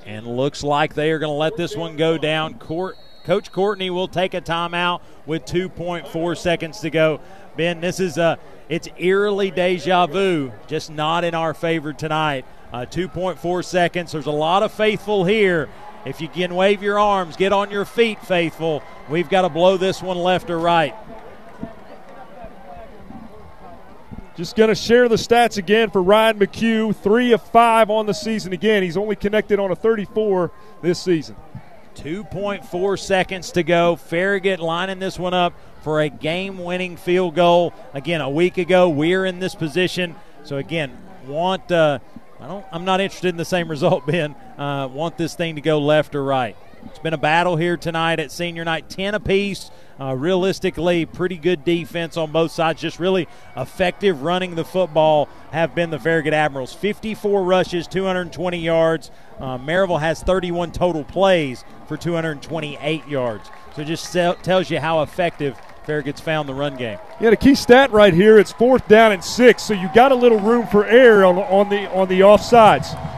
And 0.05 0.25
looks 0.27 0.63
like 0.63 0.93
they 0.93 1.11
are 1.11 1.19
going 1.19 1.31
to 1.31 1.37
let 1.37 1.57
this 1.57 1.75
one 1.75 1.97
go 1.97 2.17
down. 2.17 2.55
Court, 2.55 2.95
Coach 3.23 3.51
Courtney 3.51 3.89
will 3.89 4.07
take 4.07 4.33
a 4.33 4.41
timeout 4.41 5.01
with 5.25 5.45
2.4 5.45 6.37
seconds 6.37 6.79
to 6.81 6.89
go. 6.89 7.19
Ben, 7.57 7.81
this 7.81 7.99
is 7.99 8.17
a 8.17 8.37
it's 8.67 8.87
eerily 8.97 9.51
deja 9.51 10.07
vu, 10.07 10.51
just 10.67 10.89
not 10.89 11.23
in 11.23 11.35
our 11.35 11.53
favor 11.53 11.93
tonight. 11.93 12.45
Uh, 12.73 12.85
2.4 12.85 13.63
seconds. 13.63 14.11
There's 14.11 14.25
a 14.25 14.31
lot 14.31 14.63
of 14.63 14.71
faithful 14.71 15.23
here. 15.23 15.69
If 16.05 16.21
you 16.21 16.27
can 16.27 16.55
wave 16.55 16.83
your 16.83 16.99
arms, 16.99 17.35
get 17.35 17.53
on 17.53 17.71
your 17.71 17.85
feet, 17.85 18.21
faithful. 18.23 18.83
We've 19.09 19.29
got 19.29 19.41
to 19.41 19.49
blow 19.49 19.77
this 19.77 20.01
one 20.01 20.17
left 20.17 20.49
or 20.49 20.59
right. 20.59 20.95
Just 24.35 24.57
going 24.57 24.67
to 24.67 24.75
share 24.75 25.07
the 25.07 25.15
stats 25.15 25.57
again 25.57 25.89
for 25.89 26.03
Ryan 26.03 26.37
McHugh. 26.37 26.93
Three 26.93 27.31
of 27.31 27.41
five 27.41 27.89
on 27.89 28.05
the 28.05 28.13
season 28.13 28.51
again. 28.51 28.83
He's 28.83 28.97
only 28.97 29.15
connected 29.15 29.59
on 29.59 29.71
a 29.71 29.77
34 29.77 30.51
this 30.81 31.01
season. 31.01 31.37
2.4 31.95 32.99
seconds 32.99 33.51
to 33.53 33.63
go. 33.63 33.95
Farragut 33.95 34.59
lining 34.59 34.99
this 34.99 35.17
one 35.17 35.33
up 35.33 35.53
for 35.83 36.01
a 36.01 36.09
game 36.09 36.57
winning 36.57 36.97
field 36.97 37.33
goal. 37.33 37.73
Again, 37.93 38.19
a 38.19 38.29
week 38.29 38.57
ago, 38.57 38.89
we're 38.89 39.25
in 39.25 39.39
this 39.39 39.55
position. 39.55 40.15
So, 40.43 40.57
again, 40.57 40.97
want. 41.25 41.71
Uh, 41.71 41.99
I 42.41 42.47
don't. 42.47 42.65
I'm 42.73 42.83
not 42.83 42.99
interested 42.99 43.29
in 43.29 43.37
the 43.37 43.45
same 43.45 43.69
result, 43.69 44.05
Ben. 44.07 44.35
Uh, 44.57 44.89
want 44.91 45.17
this 45.17 45.33
thing 45.35 45.55
to 45.55 45.61
go 45.61 45.79
left 45.79 46.13
or 46.13 46.23
right. 46.23 46.57
It's 46.85 46.99
been 46.99 47.13
a 47.13 47.17
battle 47.17 47.55
here 47.55 47.77
tonight 47.77 48.19
at 48.19 48.31
senior 48.31 48.63
night, 48.63 48.89
10 48.89 49.15
apiece. 49.15 49.71
Uh, 49.99 50.13
realistically, 50.13 51.05
pretty 51.05 51.37
good 51.37 51.63
defense 51.63 52.17
on 52.17 52.31
both 52.31 52.51
sides. 52.51 52.81
Just 52.81 52.99
really 52.99 53.27
effective 53.55 54.21
running 54.23 54.55
the 54.55 54.65
football 54.65 55.29
have 55.51 55.73
been 55.73 55.89
the 55.89 55.99
Farragut 55.99 56.33
Admirals. 56.33 56.73
54 56.73 57.43
rushes, 57.43 57.87
220 57.87 58.57
yards. 58.57 59.09
Uh, 59.39 59.57
Maryville 59.57 59.99
has 59.99 60.21
31 60.21 60.73
total 60.73 61.03
plays 61.03 61.63
for 61.87 61.95
228 61.95 63.07
yards. 63.07 63.49
So 63.75 63.81
it 63.81 63.85
just 63.85 64.11
tells 64.11 64.69
you 64.69 64.79
how 64.79 65.01
effective 65.01 65.57
Farragut's 65.85 66.21
found 66.21 66.49
the 66.49 66.53
run 66.53 66.75
game. 66.75 66.99
Yeah, 67.19 67.29
the 67.29 67.37
key 67.37 67.55
stat 67.55 67.91
right 67.91 68.13
here. 68.13 68.37
It's 68.37 68.51
fourth 68.51 68.87
down 68.87 69.11
and 69.11 69.23
six, 69.23 69.63
so 69.63 69.73
you 69.73 69.89
got 69.93 70.11
a 70.11 70.15
little 70.15 70.39
room 70.39 70.67
for 70.67 70.85
error 70.85 71.25
on, 71.25 71.37
on 71.37 71.69
the 71.69 71.89
on 71.91 72.07
the 72.07 72.21
offsides. 72.21 73.14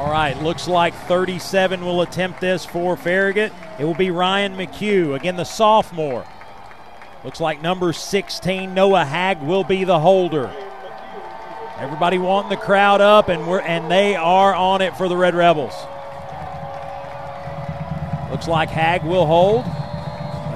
All 0.00 0.10
right, 0.10 0.34
looks 0.42 0.66
like 0.66 0.94
37 0.94 1.84
will 1.84 2.00
attempt 2.00 2.40
this 2.40 2.64
for 2.64 2.96
Farragut. 2.96 3.52
It 3.78 3.84
will 3.84 3.92
be 3.92 4.10
Ryan 4.10 4.56
McHugh, 4.56 5.14
again 5.14 5.36
the 5.36 5.44
sophomore. 5.44 6.24
Looks 7.22 7.38
like 7.38 7.60
number 7.60 7.92
16, 7.92 8.72
Noah 8.72 9.04
Hag, 9.04 9.42
will 9.42 9.62
be 9.62 9.84
the 9.84 10.00
holder. 10.00 10.50
Everybody 11.76 12.16
wanting 12.16 12.48
the 12.48 12.56
crowd 12.56 13.02
up, 13.02 13.28
and 13.28 13.46
we're 13.46 13.60
and 13.60 13.90
they 13.90 14.16
are 14.16 14.54
on 14.54 14.80
it 14.80 14.96
for 14.96 15.06
the 15.06 15.18
Red 15.18 15.34
Rebels. 15.34 15.74
Looks 18.30 18.48
like 18.48 18.70
Hag 18.70 19.04
will 19.04 19.26
hold 19.26 19.66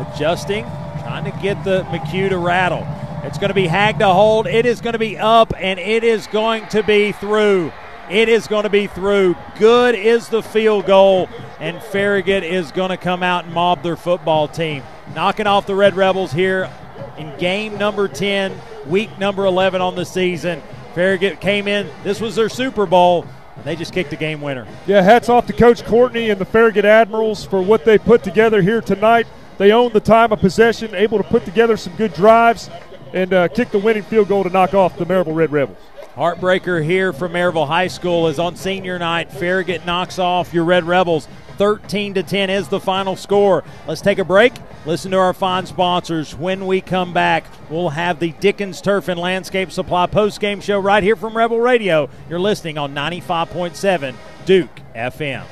adjusting, 0.09 0.65
trying 1.03 1.31
to 1.31 1.39
get 1.43 1.63
the 1.65 1.83
McHugh 1.91 2.31
to 2.31 2.39
rattle. 2.39 2.87
It's 3.25 3.37
going 3.37 3.51
to 3.51 3.55
be 3.55 3.67
Hag 3.67 3.99
to 3.99 4.09
hold. 4.09 4.47
It 4.47 4.65
is 4.65 4.81
going 4.81 4.95
to 4.95 4.99
be 4.99 5.19
up, 5.19 5.53
and 5.59 5.79
it 5.79 6.03
is 6.03 6.27
going 6.29 6.67
to 6.69 6.83
be 6.83 7.13
through. 7.13 7.75
It 8.11 8.29
is 8.29 8.47
going 8.47 8.65
to 8.65 8.71
be 8.71 8.87
through. 8.87 9.35
Good 9.59 9.95
is 9.95 10.29
the 10.29 10.43
field 10.43 10.87
goal, 10.87 11.29
and 11.59 11.83
Farragut 11.83 12.45
is 12.45 12.71
going 12.71 12.91
to 12.91 12.99
come 12.99 13.23
out 13.23 13.47
and 13.47 13.55
mob 13.55 13.83
their 13.83 13.97
football 13.97 14.47
team. 14.47 14.83
Knocking 15.15 15.47
off 15.47 15.67
the 15.67 15.75
Red 15.75 15.97
Rebels 15.97 16.31
here 16.31 16.71
in 17.17 17.37
game 17.39 17.79
number 17.79 18.07
10, 18.07 18.55
week 18.87 19.19
number 19.19 19.47
11 19.47 19.81
on 19.81 19.95
the 19.95 20.05
season. 20.05 20.63
Farragut 20.95 21.41
came 21.41 21.67
in, 21.67 21.89
this 22.03 22.21
was 22.21 22.37
their 22.37 22.51
Super 22.51 22.85
Bowl, 22.85 23.27
and 23.57 23.65
they 23.65 23.75
just 23.75 23.95
kicked 23.95 24.11
the 24.11 24.17
game 24.17 24.43
winner. 24.43 24.67
Yeah, 24.87 25.01
hats 25.01 25.31
off 25.31 25.47
to 25.47 25.53
Coach 25.55 25.85
Courtney 25.85 26.29
and 26.29 26.41
the 26.41 26.45
Farragut 26.45 26.85
Admirals 26.85 27.45
for 27.45 27.63
what 27.63 27.87
they 27.87 27.97
put 27.97 28.23
together 28.23 28.61
here 28.61 28.83
tonight. 28.83 29.27
They 29.57 29.73
own 29.73 29.93
the 29.93 30.01
time 30.01 30.31
of 30.31 30.41
possession, 30.41 30.95
able 30.95 31.19
to 31.19 31.25
put 31.25 31.45
together 31.45 31.77
some 31.77 31.95
good 31.97 32.13
drives 32.13 32.69
and 33.15 33.33
uh, 33.33 33.49
kick 33.49 33.71
the 33.71 33.79
winning 33.79 34.03
field 34.03 34.29
goal 34.29 34.43
to 34.43 34.51
knock 34.51 34.75
off 34.75 34.99
the 34.99 35.07
Maryville 35.07 35.35
Red 35.37 35.53
Rebels. 35.53 35.79
Heartbreaker 36.17 36.85
here 36.85 37.13
from 37.13 37.33
Maryville 37.33 37.67
High 37.67 37.89
School 37.89 38.29
is 38.29 38.39
on 38.39 38.55
senior 38.55 39.01
night. 39.01 39.33
Farragut 39.33 39.85
knocks 39.85 40.21
off 40.21 40.55
your 40.55 40.65
Red 40.65 40.85
Rebels. 40.85 41.27
13 41.59 42.15
to 42.15 42.23
10 42.23 42.51
is 42.51 42.69
the 42.69 42.79
final 42.79 43.17
score. 43.17 43.65
Let's 43.89 44.01
take 44.01 44.19
a 44.19 44.25
break. 44.25 44.53
Listen 44.87 45.11
to 45.11 45.19
our 45.19 45.33
fine 45.33 45.67
sponsors. 45.67 46.37
When 46.37 46.67
we 46.67 46.81
come 46.81 47.13
back, 47.13 47.45
we'll 47.69 47.89
have 47.91 48.21
the 48.21 48.31
Dickens 48.33 48.81
Turf 48.81 49.09
and 49.09 49.19
Landscape 49.19 49.73
Supply 49.73 50.07
post-game 50.07 50.61
show 50.61 50.79
right 50.79 51.03
here 51.03 51.17
from 51.17 51.37
Rebel 51.37 51.61
Radio. 51.61 52.09
You're 52.29 52.41
listening 52.41 52.79
on 52.79 52.95
95.7 52.95 54.15
Duke 54.45 54.71
FM. 54.95 55.45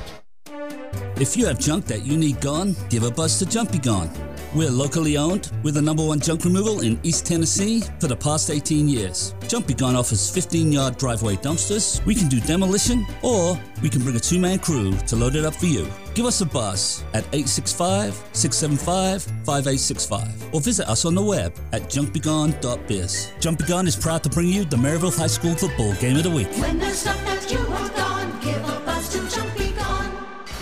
If 1.17 1.37
you 1.37 1.47
have 1.47 1.59
junk 1.59 1.87
that 1.87 2.05
you 2.05 2.17
need 2.17 2.41
gone, 2.41 2.77
give 2.89 3.03
a 3.03 3.11
buzz 3.11 3.39
to 3.41 3.47
Junk 3.47 3.73
Be 3.73 3.79
Gone. 3.79 4.11
We're 4.55 4.71
locally 4.71 5.17
owned. 5.17 5.51
We're 5.63 5.73
the 5.73 5.81
number 5.81 6.05
one 6.05 6.21
junk 6.21 6.45
removal 6.45 6.83
in 6.83 7.01
East 7.03 7.25
Tennessee 7.25 7.81
for 7.99 8.07
the 8.07 8.17
past 8.17 8.51
18 8.51 8.87
years. 8.87 9.35
Junk 9.49 9.67
Be 9.67 9.73
Gone 9.73 9.97
offers 9.97 10.29
15 10.29 10.71
yard 10.71 10.99
driveway 10.99 11.37
dumpsters. 11.37 12.05
We 12.05 12.15
can 12.15 12.29
do 12.29 12.39
demolition 12.39 13.07
or 13.23 13.59
we 13.83 13.89
can 13.89 14.03
bring 14.03 14.15
a 14.15 14.21
two 14.21 14.39
man 14.39 14.59
crew 14.59 14.93
to 14.93 15.17
load 15.17 15.37
it 15.37 15.47
up 15.47 15.55
for 15.55 15.65
you. 15.67 15.91
Give 16.15 16.27
us 16.27 16.43
a 16.43 16.47
buzz 16.47 17.03
at 17.15 17.25
865 17.33 18.13
675 18.33 19.23
5865 19.23 20.55
or 20.55 20.61
visit 20.61 20.87
us 20.87 21.07
on 21.07 21.15
the 21.15 21.23
web 21.23 21.55
at 21.73 21.89
jumpygone.biz. 21.89 23.33
Junk 23.41 23.59
Be 23.59 23.65
Gone 23.65 23.87
is 23.87 23.97
proud 23.97 24.23
to 24.23 24.29
bring 24.29 24.49
you 24.49 24.67
the 24.67 24.77
Maryville 24.77 25.17
High 25.17 25.29
School 25.29 25.55
Football 25.55 25.95
Game 25.95 26.19
of 26.19 26.25
the 26.25 26.31
Week. 26.31 26.49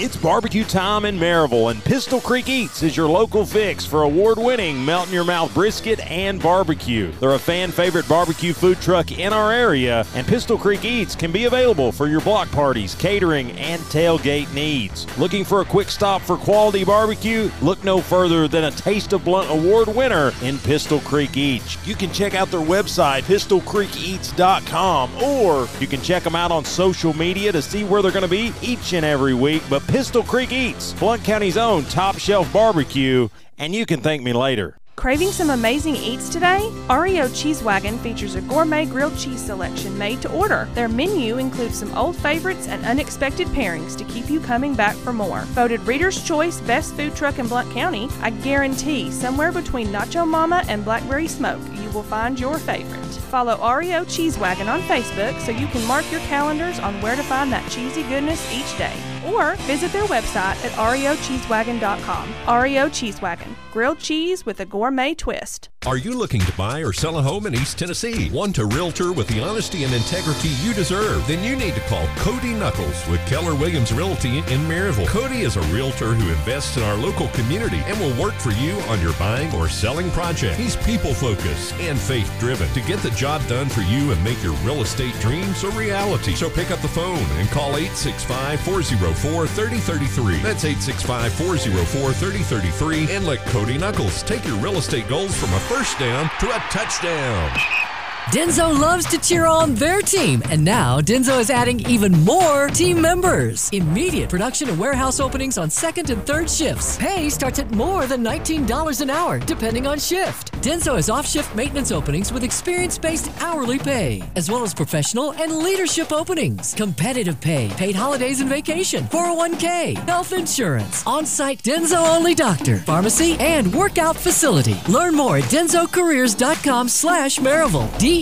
It's 0.03 0.17
barbecue 0.17 0.65
time 0.65 1.05
in 1.05 1.19
Maryville, 1.19 1.70
and 1.70 1.85
Pistol 1.85 2.23
Creek 2.23 2.49
Eats 2.49 2.83
is 2.83 2.97
your 2.97 3.07
local 3.07 3.45
fix 3.45 3.85
for 3.85 4.05
award 4.05 4.39
winning 4.39 4.83
melt 4.83 5.09
in 5.09 5.12
your 5.12 5.25
mouth 5.25 5.53
brisket 5.53 6.01
and 6.11 6.43
barbecue. 6.43 7.12
They're 7.20 7.35
a 7.35 7.39
fan 7.39 7.70
favorite 7.70 8.09
barbecue 8.09 8.55
food 8.55 8.81
truck 8.81 9.12
in 9.12 9.35
our 9.35 9.53
area, 9.53 10.07
and 10.15 10.27
Pistol 10.27 10.57
Creek 10.57 10.87
Eats 10.87 11.15
can 11.15 11.31
be 11.31 11.45
available 11.45 11.93
for 11.93 12.07
your 12.07 12.23
block 12.23 12.51
parties, 12.51 12.95
catering, 12.95 13.51
and 13.59 13.79
tailgate 13.83 14.51
needs. 14.55 15.07
Looking 15.19 15.45
for 15.45 15.61
a 15.61 15.67
quick 15.67 15.91
stop 15.91 16.23
for 16.23 16.39
quality 16.39 16.83
barbecue? 16.83 17.51
Look 17.61 17.85
no 17.85 18.01
further 18.01 18.49
than 18.49 18.65
a 18.65 18.70
Taste 18.70 19.12
of 19.12 19.23
Blount 19.23 19.51
Award 19.51 19.89
winner 19.89 20.33
in 20.41 20.59
Pistol 20.61 21.01
Creek 21.01 21.37
Eats. 21.37 21.77
You 21.87 21.95
can 21.95 22.11
check 22.11 22.35
out 22.35 22.51
their 22.51 22.61
website, 22.61 23.25
pistolcreekeats.com, 23.25 25.23
or 25.23 25.69
you 25.79 25.87
can 25.87 26.01
check 26.01 26.23
them 26.23 26.37
out 26.37 26.51
on 26.51 26.65
social 26.65 27.12
media 27.12 27.53
to 27.53 27.61
see 27.61 27.85
where 27.85 28.01
they're 28.01 28.11
going 28.11 28.23
to 28.23 28.29
be 28.29 28.55
each 28.62 28.95
and 28.95 29.05
every 29.05 29.35
week. 29.35 29.62
But 29.69 29.90
Pistol 29.91 30.23
Creek 30.23 30.52
Eats, 30.52 30.93
Blount 30.93 31.25
County's 31.25 31.57
own 31.57 31.83
top 31.86 32.17
shelf 32.17 32.52
barbecue, 32.52 33.28
and 33.59 33.75
you 33.75 33.85
can 33.85 34.01
thank 34.01 34.23
me 34.23 34.33
later. 34.33 34.77
Craving 34.94 35.33
some 35.33 35.51
amazing 35.51 35.97
eats 35.97 36.28
today? 36.28 36.70
REO 36.89 37.28
Cheese 37.31 37.60
Wagon 37.65 37.99
features 37.99 38.36
a 38.36 38.41
gourmet 38.43 38.85
grilled 38.85 39.19
cheese 39.19 39.44
selection 39.44 39.99
made 39.99 40.23
to 40.23 40.31
order. 40.31 40.69
Their 40.75 40.89
menu 40.89 41.39
includes 41.39 41.77
some 41.77 41.93
old 41.97 42.15
favorites 42.15 42.69
and 42.69 42.85
unexpected 42.85 43.49
pairings 43.49 43.97
to 43.97 44.05
keep 44.05 44.31
you 44.31 44.39
coming 44.39 44.75
back 44.75 44.94
for 44.94 45.12
more. 45.12 45.41
Voted 45.57 45.81
Reader's 45.81 46.23
Choice 46.23 46.60
Best 46.60 46.94
Food 46.94 47.17
Truck 47.17 47.41
in 47.41 47.49
Blount 47.49 47.73
County, 47.73 48.09
I 48.20 48.31
guarantee 48.31 49.10
somewhere 49.10 49.51
between 49.51 49.89
Nacho 49.89 50.25
Mama 50.25 50.62
and 50.69 50.85
Blackberry 50.85 51.27
Smoke, 51.27 51.62
you 51.83 51.91
will 51.91 52.05
find 52.05 52.39
your 52.39 52.59
favorite. 52.59 53.05
Follow 53.31 53.57
REO 53.77 54.05
Cheese 54.05 54.39
Wagon 54.39 54.69
on 54.69 54.83
Facebook 54.83 55.36
so 55.41 55.51
you 55.51 55.67
can 55.69 55.85
mark 55.89 56.09
your 56.12 56.20
calendars 56.20 56.78
on 56.78 57.01
where 57.01 57.17
to 57.17 57.23
find 57.25 57.51
that 57.51 57.69
cheesy 57.73 58.05
goodness 58.05 58.52
each 58.52 58.78
day. 58.78 58.94
Or 59.33 59.55
visit 59.67 59.92
their 59.92 60.05
website 60.05 60.57
at 60.65 60.73
reocheesewagon.com. 60.73 62.62
REO 62.62 62.89
Cheese 62.89 63.20
Wagon, 63.23 63.57
grilled 63.71 63.99
cheese 63.99 64.45
with 64.45 64.59
a 64.61 64.67
gourmet 64.67 65.15
twist. 65.15 65.69
Are 65.87 65.97
you 65.97 66.13
looking 66.13 66.43
to 66.43 66.53
buy 66.59 66.81
or 66.81 66.93
sell 66.93 67.17
a 67.17 67.23
home 67.23 67.47
in 67.47 67.55
East 67.55 67.79
Tennessee? 67.79 68.29
Want 68.31 68.59
a 68.59 68.67
realtor 68.67 69.13
with 69.13 69.29
the 69.29 69.41
honesty 69.41 69.85
and 69.85 69.95
integrity 69.95 70.49
you 70.63 70.75
deserve? 70.75 71.27
Then 71.27 71.43
you 71.43 71.57
need 71.57 71.75
to 71.75 71.81
call 71.83 72.07
Cody 72.17 72.53
Knuckles 72.53 73.09
with 73.09 73.25
Keller 73.27 73.55
Williams 73.55 73.93
Realty 73.93 74.39
in 74.39 74.61
Maryville. 74.69 75.07
Cody 75.07 75.41
is 75.41 75.57
a 75.57 75.63
realtor 75.73 76.13
who 76.13 76.29
invests 76.31 76.77
in 76.77 76.83
our 76.83 76.97
local 76.97 77.29
community 77.29 77.79
and 77.87 77.99
will 77.99 78.15
work 78.23 78.35
for 78.35 78.51
you 78.51 78.73
on 78.91 79.01
your 79.01 79.15
buying 79.15 79.51
or 79.55 79.69
selling 79.71 80.11
project. 80.11 80.57
He's 80.57 80.77
people 80.77 81.15
focused 81.15 81.73
and 81.75 81.99
faith 81.99 82.31
driven 82.39 82.69
to 82.75 82.81
get 82.83 82.99
the 82.99 83.11
job 83.13 83.41
done 83.47 83.69
for 83.69 83.81
you 83.83 84.13
and 84.13 84.23
make 84.23 84.43
your 84.43 84.55
real 84.65 84.83
estate 84.83 85.15
dreams 85.21 85.65
a 85.65 85.71
reality. 85.71 86.35
So 86.35 86.51
pick 86.51 86.71
up 86.71 86.81
the 86.81 86.89
phone 86.89 87.25
and 87.39 87.49
call 87.49 87.77
865 87.77 88.61
404 88.61 89.47
3033. 89.47 90.43
That's 90.43 90.65
865 90.65 91.33
404 91.33 92.13
3033 92.13 93.17
and 93.17 93.25
let 93.25 93.39
Cody 93.47 93.60
Knuckles 93.67 94.23
take 94.23 94.45
your 94.47 94.57
real 94.57 94.79
estate 94.79 95.07
goals 95.07 95.37
from 95.37 95.53
a 95.53 95.61
first 95.61 95.99
down 95.99 96.31
to 96.41 96.47
a 96.49 96.59
touchdown. 96.71 97.90
Denso 98.31 98.73
loves 98.78 99.07
to 99.07 99.18
cheer 99.18 99.44
on 99.44 99.75
their 99.75 100.00
team, 100.02 100.41
and 100.50 100.65
now 100.65 101.00
Denso 101.00 101.41
is 101.41 101.50
adding 101.50 101.81
even 101.89 102.12
more 102.20 102.68
team 102.68 103.00
members. 103.00 103.68
Immediate 103.73 104.31
production 104.31 104.68
and 104.68 104.78
warehouse 104.78 105.18
openings 105.18 105.59
on 105.59 105.68
second 105.68 106.10
and 106.10 106.25
third 106.25 106.49
shifts. 106.49 106.97
Pay 106.99 107.28
starts 107.28 107.59
at 107.59 107.68
more 107.73 108.07
than 108.07 108.23
$19 108.23 109.00
an 109.00 109.10
hour, 109.10 109.41
depending 109.41 109.89
on 109.89 109.99
shift. 109.99 110.52
Denso 110.62 110.94
has 110.94 111.10
off 111.10 111.26
shift 111.26 111.52
maintenance 111.57 111.91
openings 111.91 112.33
with 112.33 112.44
experience 112.44 112.99
based 112.99 113.33
hourly 113.42 113.81
pay, 113.81 114.23
as 114.36 114.49
well 114.49 114.62
as 114.62 114.75
professional 114.75 115.33
and 115.33 115.50
leadership 115.50 116.12
openings. 116.12 116.73
Competitive 116.75 117.41
pay, 117.41 117.68
paid 117.70 117.97
holidays 117.97 118.41
and 118.41 118.49
vacation, 118.49 119.02
401k, 119.07 119.97
health 120.07 120.33
insurance, 120.33 121.05
on 121.05 121.26
site 121.26 121.65
Denso 121.65 122.17
only 122.17 122.36
doctor, 122.36 122.76
pharmacy, 122.76 123.36
and 123.41 123.75
workout 123.75 124.17
facility. 124.17 124.76
Learn 124.89 125.17
more 125.17 125.39
at 125.39 125.44
densocareers.com 125.44 126.89
slash 126.89 127.39
Maryville. 127.41 127.99
D-E-N-S-O 127.99 128.20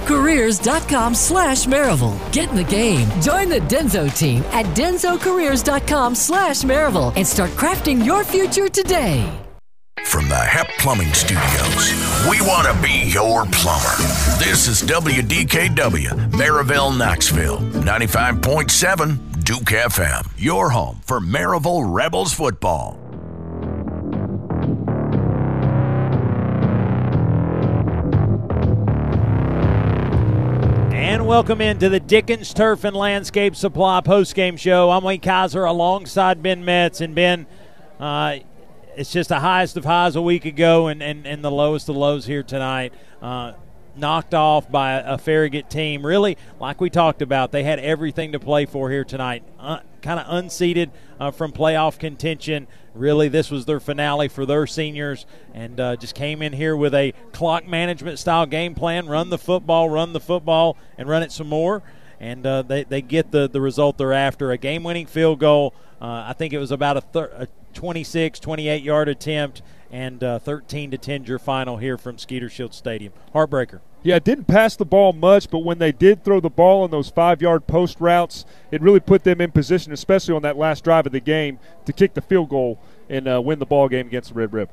careers.com 0.00 1.14
slash 1.14 1.66
Maryville. 1.66 2.32
Get 2.32 2.50
in 2.50 2.56
the 2.56 2.64
game. 2.64 3.08
Join 3.20 3.48
the 3.48 3.60
Denso 3.60 4.12
team 4.16 4.42
at 4.52 4.66
densocareers.com 4.76 6.14
slash 6.14 6.62
Maryville 6.62 7.12
and 7.16 7.26
start 7.26 7.50
crafting 7.52 8.04
your 8.04 8.24
future 8.24 8.68
today. 8.68 9.28
From 10.04 10.28
the 10.28 10.36
HEP 10.36 10.68
Plumbing 10.78 11.12
Studios, 11.14 11.92
we 12.28 12.40
want 12.42 12.66
to 12.66 12.82
be 12.82 13.08
your 13.10 13.46
plumber. 13.46 13.96
This 14.38 14.66
is 14.66 14.82
WDKW, 14.82 16.30
Maryville, 16.32 16.98
Knoxville, 16.98 17.58
95.7 17.58 19.44
Duke 19.44 19.62
FM, 19.64 20.28
your 20.36 20.70
home 20.70 21.00
for 21.02 21.20
Maryville 21.20 21.84
Rebels 21.92 22.32
football. 22.32 23.01
And 31.22 31.28
welcome 31.28 31.60
into 31.60 31.88
the 31.88 32.00
Dickens 32.00 32.52
Turf 32.52 32.82
and 32.82 32.96
Landscape 32.96 33.54
Supply 33.54 34.00
postgame 34.00 34.58
show. 34.58 34.90
I'm 34.90 35.04
Wayne 35.04 35.20
Kaiser 35.20 35.62
alongside 35.62 36.42
Ben 36.42 36.64
Metz. 36.64 37.00
And 37.00 37.14
Ben, 37.14 37.46
uh, 38.00 38.38
it's 38.96 39.12
just 39.12 39.28
the 39.28 39.38
highest 39.38 39.76
of 39.76 39.84
highs 39.84 40.16
a 40.16 40.20
week 40.20 40.44
ago 40.44 40.88
and, 40.88 41.00
and, 41.00 41.24
and 41.24 41.44
the 41.44 41.50
lowest 41.52 41.88
of 41.88 41.94
lows 41.94 42.26
here 42.26 42.42
tonight. 42.42 42.92
Uh, 43.22 43.52
knocked 43.96 44.34
off 44.34 44.70
by 44.70 44.92
a, 44.94 45.18
Farragut 45.18 45.70
team. 45.70 46.04
Really, 46.04 46.36
like 46.60 46.80
we 46.80 46.90
talked 46.90 47.22
about, 47.22 47.52
they 47.52 47.62
had 47.62 47.78
everything 47.78 48.32
to 48.32 48.40
play 48.40 48.66
for 48.66 48.90
here 48.90 49.04
tonight. 49.04 49.44
Uh, 49.58 49.80
kind 50.00 50.18
of 50.18 50.26
unseated 50.28 50.90
uh, 51.20 51.30
from 51.30 51.52
playoff 51.52 51.98
contention. 51.98 52.66
Really, 52.94 53.28
this 53.28 53.50
was 53.50 53.64
their 53.64 53.80
finale 53.80 54.28
for 54.28 54.44
their 54.44 54.66
seniors, 54.66 55.24
and 55.54 55.78
uh, 55.80 55.96
just 55.96 56.14
came 56.14 56.42
in 56.42 56.52
here 56.52 56.76
with 56.76 56.94
a 56.94 57.14
clock 57.32 57.66
management 57.66 58.18
style 58.18 58.46
game 58.46 58.74
plan: 58.74 59.06
run 59.06 59.30
the 59.30 59.38
football, 59.38 59.88
run 59.88 60.12
the 60.12 60.20
football, 60.20 60.76
and 60.98 61.08
run 61.08 61.22
it 61.22 61.32
some 61.32 61.48
more. 61.48 61.82
And 62.20 62.46
uh, 62.46 62.62
they, 62.62 62.84
they 62.84 63.02
get 63.02 63.32
the, 63.32 63.48
the 63.48 63.60
result 63.60 63.98
they're 63.98 64.12
after 64.12 64.52
a 64.52 64.58
game 64.58 64.84
winning 64.84 65.06
field 65.06 65.40
goal. 65.40 65.74
Uh, 66.00 66.26
I 66.28 66.34
think 66.34 66.52
it 66.52 66.58
was 66.58 66.70
about 66.70 66.96
a, 67.16 67.42
a 67.42 67.48
26, 67.72 68.40
28 68.40 68.82
yard 68.82 69.08
attempt, 69.08 69.62
and 69.90 70.22
uh, 70.22 70.38
13 70.38 70.90
to 70.90 70.98
10 70.98 71.24
your 71.24 71.38
final 71.38 71.76
here 71.76 71.98
from 71.98 72.18
Skeeter 72.18 72.48
Shield 72.48 72.74
Stadium. 72.74 73.12
Heartbreaker. 73.34 73.80
Yeah, 74.04 74.18
didn't 74.18 74.46
pass 74.46 74.74
the 74.74 74.84
ball 74.84 75.12
much, 75.12 75.48
but 75.48 75.60
when 75.60 75.78
they 75.78 75.92
did 75.92 76.24
throw 76.24 76.40
the 76.40 76.50
ball 76.50 76.82
on 76.82 76.90
those 76.90 77.08
five 77.08 77.40
yard 77.40 77.66
post 77.68 78.00
routes, 78.00 78.44
it 78.72 78.82
really 78.82 78.98
put 78.98 79.22
them 79.22 79.40
in 79.40 79.52
position, 79.52 79.92
especially 79.92 80.34
on 80.34 80.42
that 80.42 80.56
last 80.56 80.82
drive 80.82 81.06
of 81.06 81.12
the 81.12 81.20
game, 81.20 81.60
to 81.84 81.92
kick 81.92 82.14
the 82.14 82.20
field 82.20 82.48
goal 82.48 82.80
and 83.08 83.28
uh, 83.28 83.40
win 83.40 83.60
the 83.60 83.66
ball 83.66 83.88
game 83.88 84.06
against 84.06 84.30
the 84.30 84.34
Red 84.34 84.52
Rip. 84.52 84.70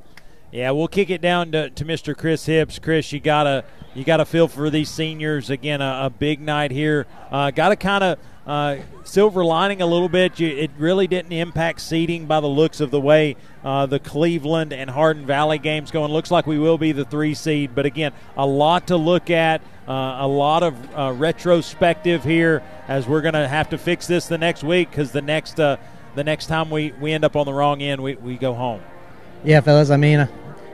Yeah, 0.50 0.72
we'll 0.72 0.88
kick 0.88 1.10
it 1.10 1.20
down 1.20 1.52
to, 1.52 1.70
to 1.70 1.84
Mr. 1.84 2.16
Chris 2.16 2.46
Hips. 2.46 2.80
Chris, 2.80 3.12
you 3.12 3.20
gotta 3.20 3.64
you 3.94 4.02
gotta 4.02 4.24
feel 4.24 4.48
for 4.48 4.68
these 4.68 4.90
seniors 4.90 5.48
again. 5.48 5.80
A, 5.80 6.06
a 6.06 6.10
big 6.10 6.40
night 6.40 6.72
here. 6.72 7.06
Uh, 7.30 7.52
got 7.52 7.68
to 7.68 7.76
kind 7.76 8.02
of 8.02 8.18
uh, 8.50 8.76
silver 9.04 9.44
lining 9.44 9.80
a 9.80 9.86
little 9.86 10.08
bit. 10.08 10.40
You, 10.40 10.48
it 10.48 10.72
really 10.76 11.06
didn't 11.06 11.30
impact 11.30 11.80
seeding 11.80 12.26
by 12.26 12.40
the 12.40 12.48
looks 12.48 12.80
of 12.80 12.90
the 12.90 13.00
way 13.00 13.36
uh, 13.64 13.86
the 13.86 14.00
Cleveland 14.00 14.72
and 14.72 14.90
Hardin 14.90 15.24
Valley 15.24 15.58
games 15.58 15.92
going. 15.92 16.10
Looks 16.10 16.32
like 16.32 16.48
we 16.48 16.58
will 16.58 16.76
be 16.76 16.90
the 16.90 17.04
three 17.04 17.34
seed, 17.34 17.76
but 17.76 17.86
again, 17.86 18.12
a 18.36 18.44
lot 18.44 18.88
to 18.88 18.96
look 18.96 19.30
at. 19.30 19.62
Uh, 19.86 20.18
a 20.20 20.26
lot 20.26 20.62
of 20.62 20.74
uh, 20.96 21.12
retrospective 21.16 22.22
here 22.22 22.62
as 22.86 23.08
we're 23.08 23.20
going 23.20 23.34
to 23.34 23.48
have 23.48 23.70
to 23.70 23.78
fix 23.78 24.06
this 24.06 24.26
the 24.26 24.38
next 24.38 24.62
week 24.62 24.88
because 24.88 25.10
the 25.10 25.22
next 25.22 25.58
uh, 25.58 25.76
the 26.14 26.22
next 26.22 26.46
time 26.46 26.70
we, 26.70 26.92
we 27.00 27.12
end 27.12 27.24
up 27.24 27.34
on 27.36 27.46
the 27.46 27.52
wrong 27.52 27.82
end, 27.82 28.00
we, 28.00 28.14
we 28.16 28.36
go 28.36 28.54
home. 28.54 28.80
Yeah, 29.44 29.60
fellas. 29.60 29.90
I 29.90 29.96
mean, 29.96 30.28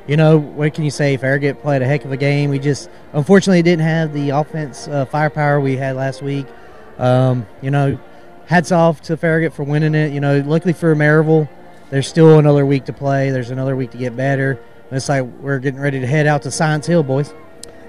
you 0.06 0.16
know, 0.16 0.38
what 0.38 0.72
can 0.74 0.84
you 0.84 0.90
say? 0.90 1.16
Farragut 1.16 1.60
played 1.60 1.82
a 1.82 1.86
heck 1.86 2.04
of 2.04 2.12
a 2.12 2.16
game. 2.16 2.50
We 2.50 2.58
just 2.58 2.90
unfortunately 3.12 3.62
didn't 3.62 3.84
have 3.84 4.12
the 4.14 4.30
offense 4.30 4.88
uh, 4.88 5.04
firepower 5.06 5.60
we 5.60 5.76
had 5.76 5.96
last 5.96 6.22
week. 6.22 6.46
Um, 6.98 7.46
you 7.62 7.70
know, 7.70 7.98
hats 8.46 8.72
off 8.72 9.02
to 9.02 9.16
Farragut 9.16 9.52
for 9.52 9.64
winning 9.64 9.94
it. 9.94 10.12
You 10.12 10.20
know, 10.20 10.40
luckily 10.40 10.72
for 10.72 10.94
Maryville, 10.94 11.48
there's 11.90 12.08
still 12.08 12.38
another 12.38 12.64
week 12.64 12.86
to 12.86 12.92
play. 12.92 13.30
There's 13.30 13.50
another 13.50 13.76
week 13.76 13.90
to 13.92 13.98
get 13.98 14.16
better. 14.16 14.58
It's 14.90 15.08
like 15.08 15.24
we're 15.24 15.58
getting 15.58 15.80
ready 15.80 16.00
to 16.00 16.06
head 16.06 16.26
out 16.26 16.42
to 16.42 16.50
Science 16.50 16.86
Hill, 16.86 17.02
boys. 17.02 17.32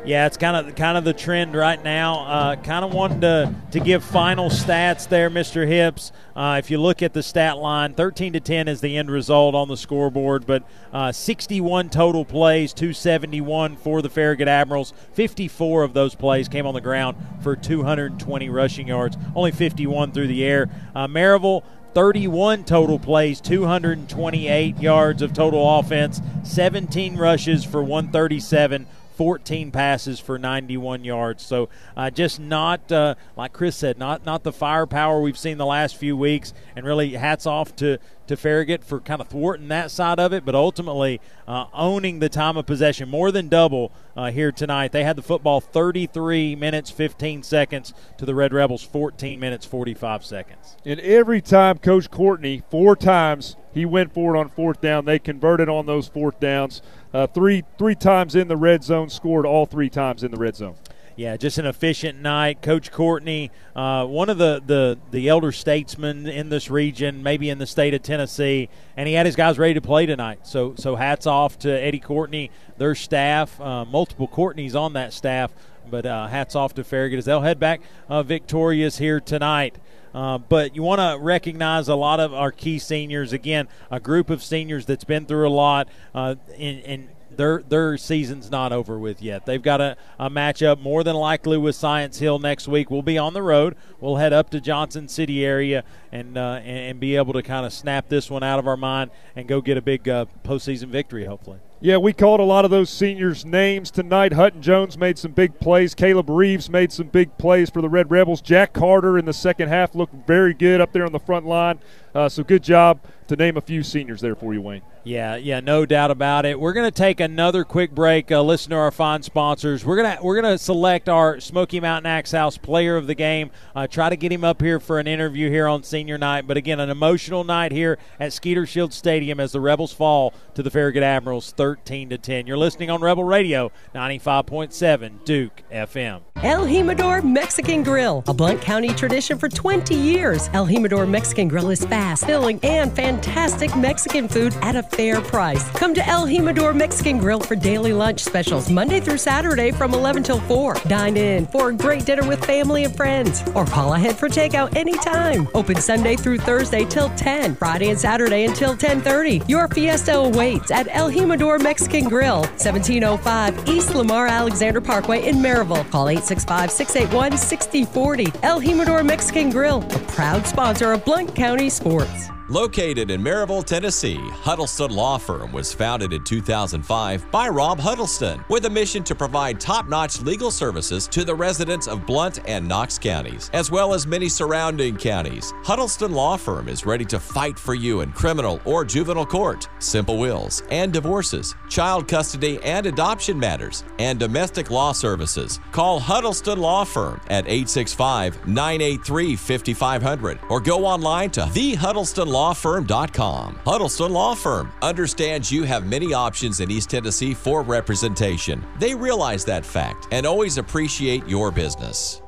Yeah, 0.06 0.26
it's 0.26 0.38
kind 0.38 0.56
of 0.56 0.76
kind 0.76 0.98
of 0.98 1.04
the 1.04 1.14
trend 1.14 1.54
right 1.54 1.84
now. 1.84 2.26
Uh, 2.26 2.56
kind 2.56 2.86
of 2.86 2.94
wanted 2.94 3.22
to 3.22 3.54
to 3.72 3.80
give 3.82 4.04
final 4.04 4.50
stats 4.50 5.08
there, 5.10 5.30
Mr. 5.30 5.68
Hips. 5.68 6.14
Uh, 6.34 6.56
if 6.60 6.72
you 6.72 6.78
look 6.78 7.02
at 7.02 7.14
the 7.14 7.22
stat 7.22 7.58
line, 7.58 7.94
13 7.94 8.34
to 8.34 8.40
10 8.40 8.68
is 8.68 8.80
the 8.80 8.96
end 8.96 9.12
result 9.12 9.54
on 9.54 9.68
the 9.68 9.76
scoreboard, 9.76 10.46
but 10.46 10.64
uh, 10.94 11.12
61 11.12 11.90
total 11.90 12.24
plays, 12.24 12.74
271 12.74 13.76
for 13.76 14.02
the 14.02 14.10
Farragut 14.10 14.48
Admirals. 14.48 14.94
54 15.14 15.84
of 15.84 15.94
those 15.94 16.16
plays 16.16 16.48
came 16.48 16.66
on 16.66 16.74
the 16.74 16.82
ground 16.82 17.18
for 17.42 17.56
220 17.56 18.50
rushing 18.50 18.88
yards, 18.88 19.18
only 19.36 19.52
51 19.52 20.12
through 20.12 20.28
the 20.28 20.46
air. 20.46 20.70
Uh, 20.96 21.08
Maryville. 21.08 21.64
31 21.94 22.64
total 22.64 23.00
plays, 23.00 23.42
228 23.42 24.78
yards 24.80 25.24
of 25.24 25.34
total 25.34 25.80
offense, 25.80 26.22
17 26.44 27.18
rushes 27.18 27.64
for 27.64 27.82
137, 27.82 28.86
14 29.18 29.72
passes 29.72 30.20
for 30.20 30.38
91 30.38 31.04
yards. 31.04 31.44
So 31.44 31.70
uh, 31.96 32.12
just 32.12 32.40
not, 32.40 32.92
uh, 32.92 33.16
like 33.36 33.52
Chris 33.52 33.76
said, 33.76 33.98
not 33.98 34.26
not 34.26 34.44
the 34.44 34.54
firepower 34.54 35.20
we've 35.20 35.38
seen 35.38 35.58
the 35.58 35.66
last 35.66 35.98
few 35.98 36.16
weeks. 36.16 36.54
And 36.76 36.86
really, 36.86 37.14
hats 37.14 37.48
off 37.48 37.76
to 37.78 37.98
to 38.28 38.38
Farragut 38.38 38.84
for 38.84 39.00
kind 39.00 39.22
of 39.22 39.28
thwarting 39.28 39.70
that 39.70 39.90
side 39.90 40.20
of 40.20 40.34
it, 40.34 40.46
but 40.46 40.54
ultimately 40.54 41.20
uh, 41.48 41.66
owning 41.74 42.20
the 42.20 42.30
time 42.30 42.58
of 42.58 42.66
possession 42.66 43.10
more 43.10 43.32
than 43.32 43.48
double 43.48 43.92
uh, 44.16 44.32
here 44.32 44.52
tonight. 44.52 44.92
They 44.92 45.04
had 45.04 45.16
the 45.16 45.22
football 45.22 45.62
33 45.62 46.56
minutes 46.56 46.92
15 46.92 47.44
seconds 47.44 47.94
to 48.18 48.26
the 48.26 48.36
Red 48.36 48.54
Rebels 48.54 48.84
14 48.84 49.40
minutes 49.40 49.66
45 49.66 50.26
seconds. 50.26 50.76
And 50.86 51.00
every 51.00 51.42
time 51.42 51.78
Coach 51.78 52.12
Courtney, 52.12 52.64
four 52.70 52.96
times 52.96 53.56
he 53.74 53.86
went 53.86 54.14
for 54.14 54.36
it 54.36 54.40
on 54.40 54.50
fourth 54.50 54.82
down, 54.82 55.06
they 55.06 55.20
converted 55.20 55.70
on 55.70 55.86
those 55.86 56.08
fourth 56.08 56.40
downs. 56.40 56.82
Uh, 57.14 57.28
three 57.28 57.64
three 57.78 57.96
times 57.96 58.36
in 58.36 58.48
the 58.48 58.58
red 58.58 58.84
zone, 58.84 59.10
scored 59.10 59.46
all 59.46 59.66
three 59.66 59.90
times 59.90 60.24
in 60.24 60.32
the 60.32 60.38
red 60.38 60.56
zone 60.56 60.76
yeah, 61.18 61.36
just 61.36 61.58
an 61.58 61.66
efficient 61.66 62.22
night. 62.22 62.62
Coach 62.62 62.92
Courtney, 62.92 63.52
uh, 63.76 64.06
one 64.06 64.30
of 64.30 64.38
the, 64.38 64.62
the, 64.64 65.00
the 65.10 65.28
elder 65.28 65.52
statesmen 65.52 66.28
in 66.28 66.50
this 66.50 66.70
region, 66.70 67.24
maybe 67.24 67.50
in 67.50 67.58
the 67.58 67.66
state 67.66 67.96
of 67.96 68.04
Tennessee, 68.04 68.70
and 68.96 69.08
he 69.08 69.16
had 69.16 69.26
his 69.26 69.36
guys 69.36 69.58
ready 69.58 69.74
to 69.74 69.82
play 69.82 70.06
tonight. 70.06 70.46
So 70.46 70.76
so 70.78 70.96
hats 70.96 71.26
off 71.26 71.58
to 71.60 71.72
Eddie 71.72 72.00
Courtney, 72.00 72.52
their 72.78 72.94
staff, 72.94 73.60
uh, 73.60 73.84
multiple 73.84 74.28
Courtneys 74.28 74.76
on 74.76 74.94
that 74.94 75.12
staff, 75.12 75.52
but 75.90 76.06
uh, 76.06 76.28
hats 76.28 76.56
off 76.56 76.74
to 76.76 76.84
Farragut 76.84 77.18
as 77.20 77.26
they'll 77.26 77.42
head 77.42 77.60
back 77.60 77.82
uh, 78.10 78.24
victorious 78.24 78.98
here 78.98 79.20
tonight. 79.20 79.78
Uh, 80.14 80.38
but 80.38 80.76
you 80.76 80.82
want 80.82 81.00
to 81.00 81.18
recognize 81.24 81.88
a 81.88 81.96
lot 81.96 82.20
of 82.20 82.34
our 82.34 82.52
key 82.52 82.80
seniors. 82.80 83.34
Again, 83.34 83.68
a 83.92 84.00
group 84.00 84.30
of 84.30 84.42
seniors 84.42 84.86
that's 84.86 85.04
been 85.04 85.26
through 85.26 85.48
a 85.48 85.50
lot. 85.50 85.88
Uh, 86.16 86.36
in, 86.58 86.80
in 86.80 87.10
their 87.38 87.62
their 87.62 87.98
season's 87.98 88.50
not 88.50 88.72
over 88.72 88.98
with 88.98 89.22
yet. 89.22 89.46
They've 89.46 89.62
got 89.62 89.80
a, 89.80 89.96
a 90.20 90.30
matchup 90.30 90.82
more 90.82 91.04
than 91.04 91.16
likely 91.16 91.58
with 91.58 91.76
Science 91.76 92.20
Hill 92.20 92.40
next 92.40 92.68
week. 92.68 92.90
We'll 92.90 93.02
be 93.02 93.18
on 93.18 93.34
the 93.34 93.44
road. 93.44 93.76
We'll 94.00 94.16
head 94.16 94.34
up 94.34 94.50
to 94.52 94.62
Johnson 94.62 95.08
City 95.08 95.46
area 95.46 95.84
and 96.12 96.38
uh, 96.38 96.62
and, 96.64 96.78
and, 96.78 97.00
be 97.00 97.16
able 97.16 97.34
to 97.34 97.44
kind 97.44 97.66
of 97.66 97.74
snap 97.74 98.10
this 98.10 98.30
one 98.30 98.44
out 98.44 98.60
of 98.60 98.68
our 98.68 98.78
mind 98.78 99.12
and 99.36 99.48
go 99.48 99.62
get 99.62 99.78
a 99.78 99.82
big 99.82 100.10
uh, 100.10 100.26
postseason 100.44 100.88
victory, 100.88 101.26
hopefully. 101.26 101.60
Yeah, 101.80 101.98
we 101.98 102.12
called 102.12 102.40
a 102.40 102.44
lot 102.44 102.66
of 102.66 102.72
those 102.72 102.90
seniors' 102.90 103.46
names 103.46 103.92
tonight. 103.92 104.34
Hutton 104.34 104.64
Jones 104.64 104.98
made 104.98 105.20
some 105.20 105.32
big 105.32 105.60
plays. 105.60 105.94
Caleb 105.94 106.28
Reeves 106.28 106.72
made 106.72 106.92
some 106.92 107.08
big 107.08 107.38
plays 107.38 107.70
for 107.70 107.84
the 107.84 107.90
Red 107.90 108.10
Rebels. 108.10 108.42
Jack 108.42 108.74
Carter 108.74 109.16
in 109.16 109.26
the 109.26 109.34
second 109.34 109.70
half 109.70 109.94
looked 109.94 110.16
very 110.26 110.56
good 110.56 110.82
up 110.82 110.92
there 110.92 111.06
on 111.06 111.12
the 111.12 111.20
front 111.20 111.46
line. 111.46 111.78
Uh, 112.16 112.28
so 112.28 112.44
good 112.44 112.64
job 112.64 113.00
to 113.28 113.36
name 113.36 113.58
a 113.58 113.62
few 113.62 113.84
seniors 113.84 114.22
there 114.22 114.34
for 114.34 114.56
you, 114.56 114.62
Wayne. 114.62 114.82
Yeah, 115.04 115.36
yeah, 115.36 115.60
no 115.60 115.86
doubt 115.86 116.12
about 116.12 116.46
it. 116.46 116.60
We're 116.60 116.74
going 116.74 116.88
to 116.88 116.92
take 116.92 117.20
another 117.20 117.64
quick 117.64 117.92
break. 117.92 118.32
Uh, 118.32 118.42
listen 118.42 118.72
to 118.72 118.76
our 118.76 118.92
fine 118.92 119.24
sponsors. 119.24 119.86
We're 119.86 119.96
gonna 119.96 120.18
we're 120.22 120.36
gonna 120.36 120.58
select 120.58 121.08
our 121.08 121.40
Smoky 121.40 121.80
Mountain 121.80 122.08
Axe 122.08 122.32
House 122.32 122.58
Player 122.58 122.98
of 122.98 123.08
the 123.08 123.16
Game. 123.16 123.52
Uh, 123.76 123.88
try 123.88 124.10
to 124.10 124.18
get 124.18 124.32
him 124.32 124.44
up 124.44 124.62
here 124.62 124.80
for 124.80 125.00
an 125.00 125.08
interview 125.08 125.50
here 125.50 125.68
on 125.68 125.84
Senior 125.84 126.18
Night. 126.18 126.46
But 126.46 126.58
again, 126.58 126.80
an 126.80 126.90
emotional 126.90 127.46
night 127.46 127.72
here 127.72 127.98
at 128.20 128.34
Skeeter 128.34 128.66
Shield 128.66 128.94
Stadium 128.94 129.40
as 129.40 129.54
the 129.54 129.62
Rebels 129.62 129.94
fall 129.94 130.34
to 130.56 130.64
the 130.64 130.72
Farragut 130.72 131.04
Admirals, 131.04 131.46
thirteen 131.68 132.08
to 132.10 132.18
ten. 132.18 132.48
You're 132.48 132.58
listening 132.58 132.90
on 132.90 133.02
Rebel 133.02 133.26
Radio, 133.26 133.72
ninety 133.94 134.20
five 134.20 134.46
point 134.46 134.74
seven 134.74 135.20
Duke 135.26 135.64
FM. 135.70 136.22
El 136.44 136.68
Jimador 136.68 137.24
Mexican 137.24 137.82
Grill, 137.82 138.24
a 138.28 138.34
Blount 138.34 138.62
County 138.62 138.90
tradition 138.90 139.40
for 139.40 139.50
20 139.50 139.96
years. 139.96 140.52
El 140.54 140.68
Jimador 140.68 141.10
Mexican 141.10 141.48
Grill 141.48 141.72
is 141.72 141.84
fast, 141.84 142.28
filling, 142.28 142.60
and 142.62 142.96
fantastic 142.96 143.76
Mexican 143.76 144.28
food 144.28 144.56
at 144.62 144.76
a 144.76 144.84
fair 144.84 145.20
price. 145.20 145.68
Come 145.72 145.96
to 145.96 146.08
El 146.08 146.28
Jimador 146.28 146.76
Mexican 146.76 147.18
Grill 147.18 147.40
for 147.40 147.56
daily 147.56 147.92
lunch 147.92 148.24
specials 148.24 148.70
Monday 148.70 149.00
through 149.00 149.18
Saturday 149.18 149.72
from 149.72 149.96
11 149.96 150.22
till 150.22 150.40
4. 150.42 150.76
Dine 150.88 151.18
in 151.18 151.48
for 151.48 151.70
a 151.70 151.74
great 151.74 152.06
dinner 152.06 152.28
with 152.28 152.46
family 152.46 152.84
and 152.84 152.96
friends, 152.96 153.44
or 153.56 153.66
call 153.66 153.96
ahead 153.96 154.16
for 154.16 154.30
takeout 154.30 154.76
anytime. 154.76 155.48
Open 155.56 155.78
Sunday 155.78 156.16
through 156.16 156.38
Thursday 156.38 156.86
till 156.86 157.10
10, 157.16 157.56
Friday 157.56 157.90
and 157.90 158.00
Saturday 158.00 158.46
until 158.46 158.76
10:30. 158.76 159.42
Your 159.50 159.68
fiesta 159.70 160.16
awaits 160.16 160.70
at 160.70 160.88
El 160.92 161.10
Jimador 161.58 161.64
Mexican 161.64 162.10
Grill, 162.10 162.42
1705 162.42 163.68
East 163.68 163.96
Lamar 163.96 164.28
Alexander 164.28 164.82
Parkway 164.82 165.28
in 165.28 165.38
Maryville. 165.38 165.90
Call 165.90 166.10
865 166.10 166.72
681 166.72 167.38
6040. 167.38 168.40
El 168.44 168.62
Jimador 168.62 169.06
Mexican 169.06 169.50
Grill, 169.50 169.84
a 169.84 170.00
proud 170.12 170.46
sponsor 170.46 170.94
of 170.94 171.04
Blount 171.06 171.34
County 171.36 171.70
Sports. 171.70 172.30
Located 172.50 173.12
in 173.12 173.22
Maryville, 173.22 173.66
Tennessee, 173.66 174.16
Huddleston 174.16 174.92
Law 174.92 175.18
Firm 175.18 175.52
was 175.52 175.74
founded 175.74 176.14
in 176.14 176.24
2005 176.24 177.30
by 177.30 177.50
Rob 177.50 177.78
Huddleston 177.78 178.42
with 178.48 178.64
a 178.64 178.70
mission 178.70 179.04
to 179.04 179.14
provide 179.14 179.60
top 179.60 179.90
notch 179.90 180.22
legal 180.22 180.50
services 180.50 181.10
to 181.10 181.26
the 181.26 181.36
residents 181.36 181.90
of 181.90 182.06
Blount 182.06 182.40
and 182.48 182.66
Knox 182.66 182.98
counties, 182.98 183.50
as 183.52 183.70
well 183.70 183.94
as 183.94 184.08
many 184.08 184.30
surrounding 184.30 184.96
counties. 184.96 185.52
Huddleston 185.66 186.14
Law 186.14 186.38
Firm 186.38 186.70
is 186.70 186.86
ready 186.86 187.04
to 187.06 187.20
fight 187.20 187.60
for 187.60 187.76
you 187.76 188.00
in 188.00 188.14
criminal 188.14 188.62
or 188.64 188.86
juvenile 188.86 189.26
court, 189.26 189.68
simple 189.80 190.18
wills 190.18 190.64
and 190.72 190.94
divorces, 190.94 191.54
child 191.70 192.08
custody 192.08 192.64
and 192.64 192.86
adoption 192.86 193.38
matters, 193.38 193.84
and 194.00 194.18
domestic 194.20 194.72
law 194.72 194.94
services. 194.94 195.60
Call 195.74 196.00
Huddleston 196.00 196.60
Law 196.60 196.86
Firm 196.86 197.20
at 197.28 197.46
865 197.46 198.48
983 198.48 199.36
5500 199.36 200.40
or 200.50 200.62
go 200.62 200.86
online 200.86 201.30
to 201.32 201.50
the 201.52 201.76
Huddleston 201.76 202.37
HuddlestonLawFirm.com. 202.38 203.60
Huddleston 203.66 204.14
Law 204.14 204.36
Firm 204.36 204.72
understands 204.82 205.52
you 205.52 205.64
have 205.64 205.88
many 205.88 206.14
options 206.14 206.60
in 206.60 206.70
East 206.70 206.90
Tennessee 206.90 207.34
for 207.34 207.64
representation. 207.64 208.64
They 208.80 208.94
realize 208.94 209.44
that 209.46 209.66
fact 209.66 210.08
and 210.12 210.26
always 210.26 210.58
appreciate 210.58 211.28
your 211.28 211.52
business. 211.52 212.22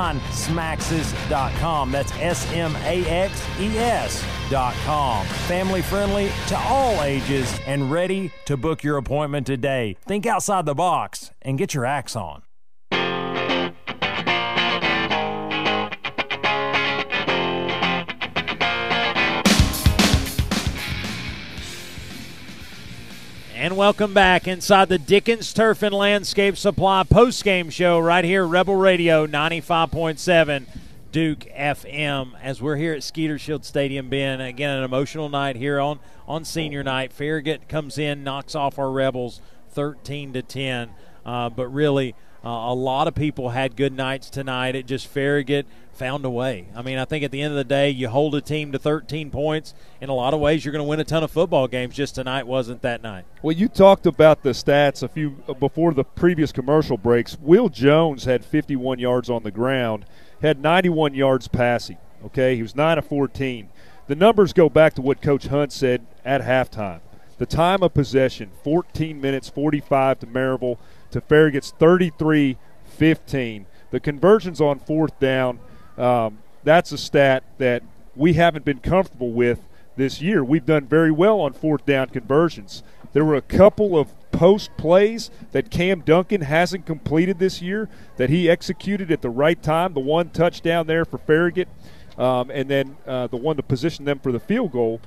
smaxes.com. 0.00 1.92
That's 1.92 2.12
S 2.12 2.50
M 2.52 2.74
A 2.76 3.04
X 3.06 3.46
E 3.60 3.78
S.com. 3.78 5.26
Family 5.26 5.82
friendly 5.82 6.30
to 6.48 6.58
all 6.58 7.02
ages 7.02 7.58
and 7.66 7.90
ready 7.90 8.32
to 8.46 8.56
book 8.56 8.82
your 8.82 8.96
appointment 8.96 9.46
today. 9.46 9.96
Think 10.06 10.26
outside 10.26 10.66
the 10.66 10.74
box 10.74 11.30
and 11.42 11.58
get 11.58 11.74
your 11.74 11.84
axe 11.84 12.16
on. 12.16 12.42
And 23.60 23.76
welcome 23.76 24.14
back 24.14 24.48
inside 24.48 24.88
the 24.88 24.96
Dickens 24.96 25.52
Turf 25.52 25.82
and 25.82 25.94
Landscape 25.94 26.56
Supply 26.56 27.02
post-game 27.02 27.68
show 27.68 27.98
right 27.98 28.24
here, 28.24 28.46
Rebel 28.46 28.74
Radio 28.74 29.26
95.7 29.26 30.64
Duke 31.12 31.40
FM. 31.40 32.32
As 32.42 32.62
we're 32.62 32.76
here 32.76 32.94
at 32.94 33.02
Skeeter 33.02 33.38
Shield 33.38 33.66
Stadium, 33.66 34.08
Ben, 34.08 34.40
again 34.40 34.78
an 34.78 34.82
emotional 34.82 35.28
night 35.28 35.56
here 35.56 35.78
on 35.78 36.00
on 36.26 36.46
senior 36.46 36.82
night. 36.82 37.12
Farragut 37.12 37.68
comes 37.68 37.98
in, 37.98 38.24
knocks 38.24 38.54
off 38.54 38.78
our 38.78 38.90
Rebels 38.90 39.42
13 39.72 40.32
to 40.32 40.40
10, 40.40 40.88
uh, 41.26 41.50
but 41.50 41.68
really. 41.68 42.14
Uh, 42.42 42.48
a 42.48 42.74
lot 42.74 43.06
of 43.06 43.14
people 43.14 43.50
had 43.50 43.76
good 43.76 43.92
nights 43.92 44.30
tonight. 44.30 44.74
It 44.74 44.86
just 44.86 45.06
Farragut 45.06 45.66
found 45.92 46.24
a 46.24 46.30
way. 46.30 46.68
I 46.74 46.80
mean, 46.80 46.96
I 46.96 47.04
think 47.04 47.22
at 47.22 47.30
the 47.30 47.42
end 47.42 47.52
of 47.52 47.58
the 47.58 47.64
day, 47.64 47.90
you 47.90 48.08
hold 48.08 48.34
a 48.34 48.40
team 48.40 48.72
to 48.72 48.78
13 48.78 49.30
points. 49.30 49.74
In 50.00 50.08
a 50.08 50.14
lot 50.14 50.32
of 50.32 50.40
ways, 50.40 50.64
you're 50.64 50.72
going 50.72 50.84
to 50.84 50.88
win 50.88 50.98
a 51.00 51.04
ton 51.04 51.22
of 51.22 51.30
football 51.30 51.68
games. 51.68 51.94
Just 51.94 52.14
tonight 52.14 52.46
wasn't 52.46 52.80
that 52.80 53.02
night. 53.02 53.26
Well, 53.42 53.54
you 53.54 53.68
talked 53.68 54.06
about 54.06 54.42
the 54.42 54.50
stats 54.50 55.02
a 55.02 55.08
few 55.08 55.36
uh, 55.46 55.52
before 55.52 55.92
the 55.92 56.04
previous 56.04 56.52
commercial 56.52 56.96
breaks. 56.96 57.36
Will 57.38 57.68
Jones 57.68 58.24
had 58.24 58.42
51 58.42 58.98
yards 58.98 59.28
on 59.28 59.42
the 59.42 59.50
ground, 59.50 60.06
had 60.40 60.58
91 60.58 61.12
yards 61.12 61.46
passing. 61.46 61.98
Okay, 62.24 62.56
he 62.56 62.62
was 62.62 62.74
9 62.74 62.96
of 62.96 63.06
14. 63.06 63.68
The 64.06 64.14
numbers 64.14 64.54
go 64.54 64.70
back 64.70 64.94
to 64.94 65.02
what 65.02 65.20
Coach 65.20 65.48
Hunt 65.48 65.72
said 65.72 66.06
at 66.24 66.40
halftime. 66.40 67.00
The 67.36 67.46
time 67.46 67.82
of 67.82 67.94
possession, 67.94 68.50
14 68.64 69.20
minutes 69.20 69.48
45 69.48 70.20
to 70.20 70.26
Maryville 70.26 70.78
to 71.10 71.20
Farragut's 71.20 71.72
33 71.72 72.56
15. 72.84 73.66
The 73.90 74.00
conversions 74.00 74.60
on 74.60 74.78
fourth 74.78 75.18
down, 75.18 75.58
um, 75.96 76.38
that's 76.64 76.92
a 76.92 76.98
stat 76.98 77.44
that 77.58 77.82
we 78.14 78.34
haven't 78.34 78.64
been 78.64 78.80
comfortable 78.80 79.32
with 79.32 79.66
this 79.96 80.20
year. 80.20 80.44
We've 80.44 80.64
done 80.64 80.86
very 80.86 81.10
well 81.10 81.40
on 81.40 81.52
fourth 81.52 81.86
down 81.86 82.08
conversions. 82.08 82.82
There 83.12 83.24
were 83.24 83.34
a 83.34 83.42
couple 83.42 83.98
of 83.98 84.08
post 84.30 84.70
plays 84.76 85.30
that 85.52 85.70
Cam 85.70 86.00
Duncan 86.00 86.42
hasn't 86.42 86.86
completed 86.86 87.38
this 87.38 87.60
year 87.60 87.88
that 88.16 88.30
he 88.30 88.48
executed 88.48 89.10
at 89.10 89.22
the 89.22 89.30
right 89.30 89.60
time. 89.60 89.94
The 89.94 90.00
one 90.00 90.30
touchdown 90.30 90.86
there 90.86 91.04
for 91.04 91.18
Farragut, 91.18 91.68
um, 92.16 92.50
and 92.50 92.68
then 92.68 92.96
uh, 93.06 93.26
the 93.26 93.36
one 93.36 93.56
to 93.56 93.62
position 93.62 94.04
them 94.04 94.20
for 94.20 94.30
the 94.30 94.40
field 94.40 94.72
goal. 94.72 95.00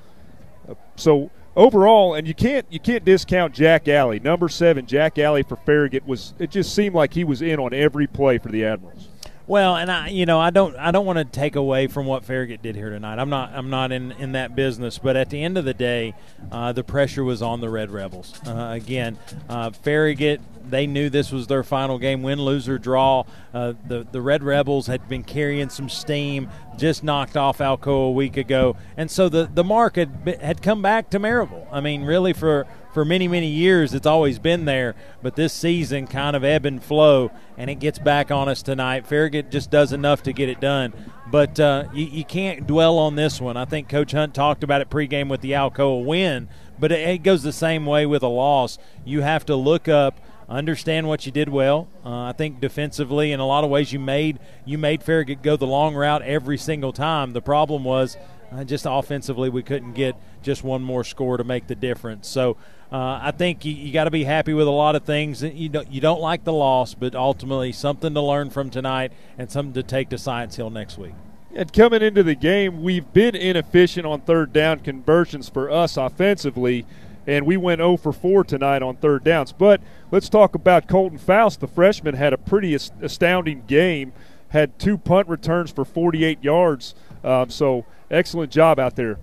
Uh, 0.68 0.74
so 0.96 1.30
overall, 1.56 2.14
and 2.14 2.26
you 2.26 2.34
can't 2.34 2.66
you 2.70 2.80
can't 2.80 3.04
discount 3.04 3.54
Jack 3.54 3.88
Alley, 3.88 4.20
number 4.20 4.48
seven. 4.48 4.86
Jack 4.86 5.18
Alley 5.18 5.42
for 5.42 5.56
Farragut 5.56 6.06
was 6.06 6.34
it 6.38 6.50
just 6.50 6.74
seemed 6.74 6.94
like 6.94 7.14
he 7.14 7.24
was 7.24 7.42
in 7.42 7.58
on 7.58 7.72
every 7.72 8.06
play 8.06 8.38
for 8.38 8.48
the 8.48 8.64
Admirals. 8.64 9.08
Well, 9.46 9.76
and 9.76 9.90
I, 9.90 10.08
you 10.08 10.24
know, 10.24 10.40
I 10.40 10.48
don't, 10.50 10.74
I 10.76 10.90
don't 10.90 11.04
want 11.04 11.18
to 11.18 11.24
take 11.24 11.54
away 11.54 11.86
from 11.86 12.06
what 12.06 12.24
Farragut 12.24 12.62
did 12.62 12.76
here 12.76 12.88
tonight. 12.88 13.18
I'm 13.18 13.28
not, 13.28 13.52
I'm 13.52 13.68
not 13.68 13.92
in, 13.92 14.12
in 14.12 14.32
that 14.32 14.56
business. 14.56 14.98
But 14.98 15.16
at 15.16 15.28
the 15.28 15.42
end 15.42 15.58
of 15.58 15.66
the 15.66 15.74
day, 15.74 16.14
uh, 16.50 16.72
the 16.72 16.82
pressure 16.82 17.22
was 17.22 17.42
on 17.42 17.60
the 17.60 17.68
Red 17.68 17.90
Rebels. 17.90 18.40
Uh, 18.46 18.70
again, 18.72 19.18
uh, 19.50 19.70
Farragut, 19.70 20.40
they 20.66 20.86
knew 20.86 21.10
this 21.10 21.30
was 21.30 21.46
their 21.46 21.62
final 21.62 21.98
game, 21.98 22.22
win, 22.22 22.40
lose 22.40 22.68
or 22.70 22.78
draw. 22.78 23.24
Uh, 23.52 23.74
the 23.86 24.06
the 24.10 24.22
Red 24.22 24.42
Rebels 24.42 24.86
had 24.86 25.06
been 25.10 25.22
carrying 25.22 25.68
some 25.68 25.90
steam, 25.90 26.48
just 26.78 27.04
knocked 27.04 27.36
off 27.36 27.58
Alcoa 27.58 28.08
a 28.08 28.10
week 28.10 28.38
ago, 28.38 28.76
and 28.96 29.10
so 29.10 29.28
the 29.28 29.48
the 29.52 29.62
mark 29.62 29.96
had 29.96 30.38
had 30.40 30.62
come 30.62 30.80
back 30.80 31.10
to 31.10 31.20
Maryville. 31.20 31.66
I 31.70 31.80
mean, 31.80 32.04
really 32.04 32.32
for 32.32 32.66
for 32.94 33.04
many, 33.04 33.26
many 33.26 33.48
years, 33.48 33.92
it's 33.92 34.06
always 34.06 34.38
been 34.38 34.64
there. 34.64 34.94
But 35.20 35.34
this 35.34 35.52
season 35.52 36.06
kind 36.06 36.36
of 36.36 36.44
ebb 36.44 36.64
and 36.64 36.82
flow, 36.82 37.32
and 37.58 37.68
it 37.68 37.74
gets 37.74 37.98
back 37.98 38.30
on 38.30 38.48
us 38.48 38.62
tonight. 38.62 39.06
Farragut 39.06 39.50
just 39.50 39.70
does 39.70 39.92
enough 39.92 40.22
to 40.22 40.32
get 40.32 40.48
it 40.48 40.60
done. 40.60 40.94
But 41.30 41.58
uh, 41.58 41.86
you, 41.92 42.06
you, 42.06 42.24
can't 42.24 42.66
dwell 42.66 42.96
on 42.98 43.16
this 43.16 43.40
one. 43.40 43.56
I 43.56 43.64
think 43.64 43.88
Coach 43.88 44.12
Hunt 44.12 44.32
talked 44.32 44.62
about 44.62 44.80
it 44.80 44.88
pregame 44.88 45.28
with 45.28 45.40
the 45.40 45.52
Alcoa 45.52 46.04
win, 46.04 46.48
but 46.78 46.92
it, 46.92 47.08
it 47.08 47.18
goes 47.24 47.42
the 47.42 47.52
same 47.52 47.84
way 47.84 48.06
with 48.06 48.22
a 48.22 48.28
loss. 48.28 48.78
You 49.04 49.22
have 49.22 49.44
to 49.46 49.56
look 49.56 49.88
up 49.88 50.20
understand 50.46 51.08
what 51.08 51.24
you 51.24 51.32
did 51.32 51.48
well. 51.48 51.88
Uh, 52.04 52.24
I 52.24 52.32
think 52.32 52.60
defensively, 52.60 53.32
in 53.32 53.40
a 53.40 53.46
lot 53.46 53.64
of 53.64 53.70
ways, 53.70 53.94
you 53.94 53.98
made 53.98 54.38
you 54.66 54.76
made 54.76 55.02
Farragut 55.02 55.42
go 55.42 55.56
the 55.56 55.66
long 55.66 55.94
route 55.94 56.20
every 56.20 56.58
single 56.58 56.92
time. 56.92 57.32
The 57.32 57.40
problem 57.40 57.82
was 57.82 58.18
uh, 58.54 58.64
just 58.64 58.86
offensively, 58.88 59.48
we 59.48 59.62
couldn't 59.62 59.94
get 59.94 60.14
just 60.44 60.62
one 60.62 60.82
more 60.82 61.02
score 61.02 61.36
to 61.36 61.44
make 61.44 61.66
the 61.66 61.74
difference. 61.74 62.28
So 62.28 62.56
uh, 62.92 63.18
I 63.20 63.32
think 63.32 63.64
you, 63.64 63.72
you 63.72 63.92
got 63.92 64.04
to 64.04 64.10
be 64.10 64.22
happy 64.22 64.54
with 64.54 64.68
a 64.68 64.70
lot 64.70 64.94
of 64.94 65.02
things. 65.02 65.42
You 65.42 65.68
don't, 65.68 65.90
you 65.90 66.00
don't 66.00 66.20
like 66.20 66.44
the 66.44 66.52
loss, 66.52 66.94
but 66.94 67.16
ultimately 67.16 67.72
something 67.72 68.14
to 68.14 68.20
learn 68.20 68.50
from 68.50 68.70
tonight 68.70 69.12
and 69.36 69.50
something 69.50 69.72
to 69.74 69.82
take 69.82 70.10
to 70.10 70.18
Science 70.18 70.54
Hill 70.54 70.70
next 70.70 70.96
week. 70.96 71.14
And 71.56 71.72
coming 71.72 72.02
into 72.02 72.22
the 72.22 72.34
game, 72.34 72.82
we've 72.82 73.12
been 73.12 73.34
inefficient 73.34 74.06
on 74.06 74.20
third 74.20 74.52
down 74.52 74.80
conversions 74.80 75.48
for 75.48 75.70
us 75.70 75.96
offensively, 75.96 76.84
and 77.26 77.46
we 77.46 77.56
went 77.56 77.78
0 77.78 77.96
for 77.96 78.12
4 78.12 78.44
tonight 78.44 78.82
on 78.82 78.96
third 78.96 79.24
downs. 79.24 79.52
But 79.52 79.80
let's 80.10 80.28
talk 80.28 80.54
about 80.54 80.88
Colton 80.88 81.18
Faust. 81.18 81.60
The 81.60 81.68
freshman 81.68 82.14
had 82.14 82.32
a 82.32 82.38
pretty 82.38 82.74
astounding 82.74 83.64
game, 83.66 84.12
had 84.48 84.78
two 84.78 84.98
punt 84.98 85.28
returns 85.28 85.70
for 85.70 85.84
48 85.84 86.42
yards. 86.42 86.94
Um, 87.22 87.50
so 87.50 87.86
excellent 88.10 88.52
job 88.52 88.78
out 88.78 88.96
there 88.96 89.18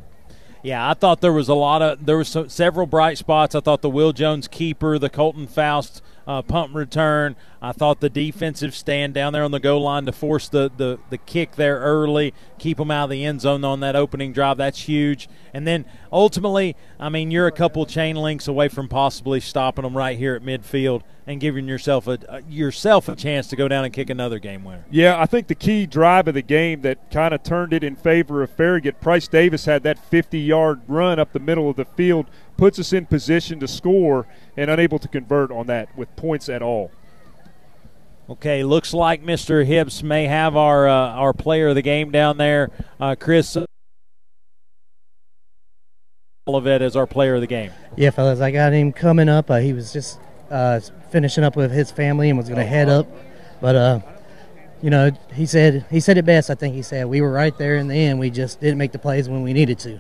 yeah, 0.64 0.90
I 0.90 0.94
thought 0.94 1.22
there 1.22 1.34
was 1.34 1.50
a 1.50 1.54
lot 1.54 1.82
of 1.82 2.06
there 2.06 2.24
some, 2.24 2.50
several 2.50 2.86
bright 2.88 3.18
spots. 3.18 3.56
I 3.56 3.60
thought 3.60 3.82
the 3.82 3.90
Will 3.90 4.14
Jones 4.14 4.48
keeper, 4.48 4.98
the 5.00 5.10
Colton 5.10 5.48
Faust 5.48 6.02
uh, 6.32 6.42
punt 6.42 6.74
return. 6.74 7.36
I 7.62 7.74
thought 7.74 8.00
the 8.00 8.10
defensive 8.10 8.74
stand 8.74 9.14
down 9.14 9.34
there 9.34 9.44
on 9.44 9.52
the 9.52 9.60
goal 9.60 9.82
line 9.82 10.06
to 10.06 10.14
force 10.14 10.48
the, 10.48 10.72
the, 10.76 10.98
the 11.10 11.18
kick 11.18 11.58
there 11.58 11.80
early, 11.80 12.34
keep 12.58 12.78
them 12.78 12.90
out 12.90 13.06
of 13.06 13.10
the 13.10 13.26
end 13.26 13.42
zone 13.42 13.66
on 13.66 13.82
that 13.82 13.96
opening 13.98 14.32
drive. 14.32 14.58
That's 14.58 14.84
huge. 14.84 15.28
And 15.54 15.68
then 15.68 15.86
ultimately, 16.12 16.76
I 17.00 17.10
mean, 17.10 17.32
you're 17.32 17.48
a 17.48 17.52
couple 17.52 17.86
chain 17.86 18.16
links 18.16 18.48
away 18.48 18.70
from 18.70 18.88
possibly 18.88 19.42
stopping 19.42 19.84
them 19.84 19.96
right 19.96 20.18
here 20.18 20.34
at 20.34 20.42
midfield 20.42 21.02
and 21.28 21.40
giving 21.40 21.68
yourself 21.68 22.08
a, 22.08 22.18
a 22.30 22.42
yourself 22.50 23.08
a 23.10 23.16
chance 23.16 23.48
to 23.48 23.56
go 23.56 23.68
down 23.68 23.84
and 23.84 23.94
kick 23.94 24.10
another 24.10 24.40
game 24.40 24.64
winner. 24.64 24.86
Yeah, 24.90 25.20
I 25.20 25.26
think 25.26 25.48
the 25.48 25.56
key 25.56 25.86
drive 25.86 26.28
of 26.28 26.34
the 26.34 26.42
game 26.42 26.82
that 26.82 27.12
kind 27.12 27.34
of 27.34 27.44
turned 27.44 27.74
it 27.74 27.84
in 27.84 27.96
favor 27.96 28.42
of 28.42 28.50
Farragut. 28.50 29.02
Price 29.02 29.28
Davis 29.28 29.66
had 29.66 29.84
that 29.84 30.00
50-yard 30.10 30.82
run 30.88 31.20
up 31.20 31.34
the 31.34 31.40
middle 31.40 31.70
of 31.70 31.76
the 31.76 31.86
field 31.86 32.26
puts 32.62 32.78
us 32.78 32.94
in 32.94 33.08
position 33.08 33.60
to 33.60 33.68
score 33.68 34.28
and 34.56 34.70
unable 34.70 35.00
to 35.00 35.08
convert 35.08 35.50
on 35.50 35.66
that 35.66 35.98
with 35.98 36.16
points 36.16 36.48
at 36.48 36.62
all. 36.62 36.92
Okay, 38.30 38.64
looks 38.64 38.94
like 38.94 39.24
Mr. 39.24 39.66
Hibbs 39.66 40.04
may 40.04 40.28
have 40.28 40.56
our 40.56 40.88
uh, 40.88 40.94
our 40.94 41.34
player 41.34 41.70
of 41.70 41.76
the 41.76 41.82
game 41.82 42.12
down 42.12 42.38
there, 42.38 42.70
uh, 43.00 43.16
Chris. 43.20 43.58
Olivet 46.48 46.84
as 46.84 46.96
our 46.96 47.08
player 47.08 47.34
of 47.34 47.42
the 47.42 47.48
game. 47.48 47.72
Yeah, 47.98 48.12
fellas, 48.12 48.40
I 48.42 48.52
got 48.52 48.74
him 48.74 48.94
coming 48.94 49.28
up. 49.28 49.50
Uh, 49.50 49.58
he 49.58 49.74
was 49.74 49.92
just 49.92 50.20
uh, 50.52 50.82
finishing 51.10 51.44
up 51.44 51.56
with 51.56 51.72
his 51.72 51.90
family 51.90 52.30
and 52.30 52.38
was 52.38 52.48
going 52.48 52.60
to 52.60 52.66
head 52.66 52.90
up, 52.90 53.08
but 53.60 53.76
uh, 53.76 54.00
you 54.84 54.92
know, 54.92 55.10
he 55.34 55.48
said 55.48 55.88
he 55.90 56.00
said 56.00 56.20
it 56.20 56.26
best. 56.26 56.52
I 56.52 56.54
think 56.54 56.76
he 56.76 56.84
said 56.84 57.08
we 57.08 57.22
were 57.22 57.32
right 57.32 57.58
there 57.58 57.78
in 57.78 57.88
the 57.88 57.96
end. 57.96 58.20
We 58.20 58.30
just 58.30 58.62
didn't 58.62 58.78
make 58.78 58.92
the 58.92 59.00
plays 59.00 59.28
when 59.28 59.42
we 59.42 59.52
needed 59.52 59.80
to. 59.80 60.00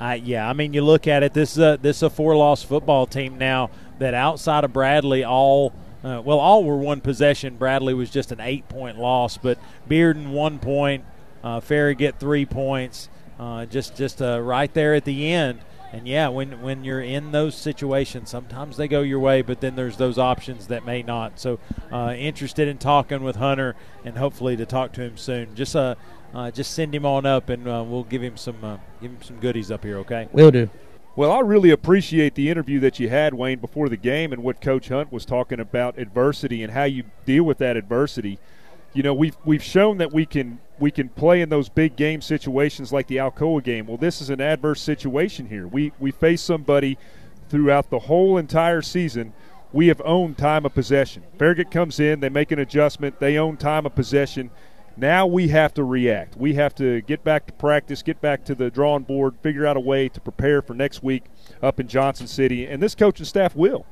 Yeah, 0.00 0.48
I 0.48 0.52
mean, 0.52 0.74
you 0.74 0.82
look 0.82 1.06
at 1.06 1.22
it. 1.22 1.34
This 1.34 1.52
is 1.52 1.58
a 1.58 1.78
this 1.80 1.98
is 1.98 2.02
a 2.04 2.10
four 2.10 2.36
loss 2.36 2.62
football 2.62 3.06
team 3.06 3.38
now 3.38 3.70
that 3.98 4.14
outside 4.14 4.64
of 4.64 4.72
Bradley, 4.72 5.24
all 5.24 5.72
uh, 6.04 6.22
well, 6.24 6.38
all 6.38 6.62
were 6.62 6.76
one 6.76 7.00
possession. 7.00 7.56
Bradley 7.56 7.94
was 7.94 8.10
just 8.10 8.30
an 8.30 8.40
eight 8.40 8.68
point 8.68 8.98
loss, 8.98 9.36
but 9.36 9.58
Bearden 9.88 10.30
one 10.30 10.58
point, 10.58 11.04
uh, 11.42 11.60
Farragut 11.60 12.20
three 12.20 12.46
points, 12.46 13.08
uh, 13.38 13.66
just 13.66 13.96
just 13.96 14.22
uh, 14.22 14.40
right 14.40 14.72
there 14.72 14.94
at 14.94 15.04
the 15.04 15.32
end. 15.32 15.60
And 15.90 16.06
yeah, 16.06 16.28
when 16.28 16.60
when 16.60 16.84
you're 16.84 17.00
in 17.00 17.32
those 17.32 17.56
situations, 17.56 18.30
sometimes 18.30 18.76
they 18.76 18.88
go 18.88 19.00
your 19.00 19.18
way, 19.18 19.42
but 19.42 19.60
then 19.60 19.74
there's 19.74 19.96
those 19.96 20.18
options 20.18 20.66
that 20.68 20.84
may 20.84 21.02
not. 21.02 21.40
So, 21.40 21.58
uh, 21.90 22.14
interested 22.16 22.68
in 22.68 22.76
talking 22.78 23.22
with 23.22 23.36
Hunter, 23.36 23.74
and 24.04 24.18
hopefully 24.18 24.54
to 24.56 24.66
talk 24.66 24.92
to 24.92 25.02
him 25.02 25.16
soon. 25.16 25.54
Just 25.54 25.74
uh, 25.74 25.94
uh, 26.34 26.50
just 26.50 26.72
send 26.72 26.94
him 26.94 27.06
on 27.06 27.26
up, 27.26 27.48
and 27.48 27.66
uh, 27.66 27.84
we'll 27.86 28.04
give 28.04 28.22
him 28.22 28.36
some 28.36 28.62
uh, 28.62 28.76
give 29.00 29.10
him 29.10 29.22
some 29.22 29.36
goodies 29.40 29.70
up 29.70 29.84
here. 29.84 29.98
Okay. 29.98 30.28
we 30.32 30.42
will 30.42 30.50
do. 30.50 30.70
Well, 31.16 31.32
I 31.32 31.40
really 31.40 31.70
appreciate 31.70 32.36
the 32.36 32.48
interview 32.48 32.78
that 32.80 33.00
you 33.00 33.08
had, 33.08 33.34
Wayne, 33.34 33.58
before 33.58 33.88
the 33.88 33.96
game, 33.96 34.32
and 34.32 34.44
what 34.44 34.60
Coach 34.60 34.88
Hunt 34.88 35.10
was 35.10 35.24
talking 35.24 35.58
about 35.58 35.98
adversity 35.98 36.62
and 36.62 36.72
how 36.72 36.84
you 36.84 37.04
deal 37.26 37.42
with 37.42 37.58
that 37.58 37.76
adversity. 37.76 38.38
You 38.92 39.02
know, 39.02 39.14
we've 39.14 39.36
we've 39.44 39.62
shown 39.62 39.98
that 39.98 40.12
we 40.12 40.26
can 40.26 40.60
we 40.78 40.90
can 40.90 41.08
play 41.08 41.40
in 41.40 41.48
those 41.48 41.68
big 41.68 41.96
game 41.96 42.20
situations 42.20 42.92
like 42.92 43.08
the 43.08 43.16
Alcoa 43.16 43.64
game. 43.64 43.86
Well, 43.86 43.96
this 43.96 44.20
is 44.20 44.30
an 44.30 44.40
adverse 44.40 44.80
situation 44.80 45.48
here. 45.48 45.66
We 45.66 45.92
we 45.98 46.10
face 46.10 46.40
somebody 46.40 46.98
throughout 47.48 47.90
the 47.90 48.00
whole 48.00 48.38
entire 48.38 48.82
season. 48.82 49.32
We 49.72 49.88
have 49.88 50.00
owned 50.04 50.38
time 50.38 50.64
of 50.64 50.72
possession. 50.72 51.24
Farragut 51.38 51.70
comes 51.70 52.00
in, 52.00 52.20
they 52.20 52.28
make 52.28 52.52
an 52.52 52.58
adjustment, 52.58 53.18
they 53.18 53.36
own 53.36 53.56
time 53.56 53.86
of 53.86 53.94
possession 53.94 54.50
now 54.98 55.26
we 55.26 55.48
have 55.48 55.74
to 55.74 55.84
react. 55.84 56.36
We 56.36 56.54
have 56.54 56.74
to 56.76 57.00
get 57.02 57.24
back 57.24 57.46
to 57.46 57.52
practice, 57.52 58.02
get 58.02 58.20
back 58.20 58.44
to 58.46 58.54
the 58.54 58.70
drawing 58.70 59.04
board, 59.04 59.34
figure 59.42 59.66
out 59.66 59.76
a 59.76 59.80
way 59.80 60.08
to 60.08 60.20
prepare 60.20 60.62
for 60.62 60.74
next 60.74 61.02
week 61.02 61.24
up 61.62 61.78
in 61.78 61.88
Johnson 61.88 62.26
City, 62.26 62.66
and 62.66 62.82
this 62.82 62.94
coaching 62.94 63.26
staff 63.26 63.54
will. 63.54 63.86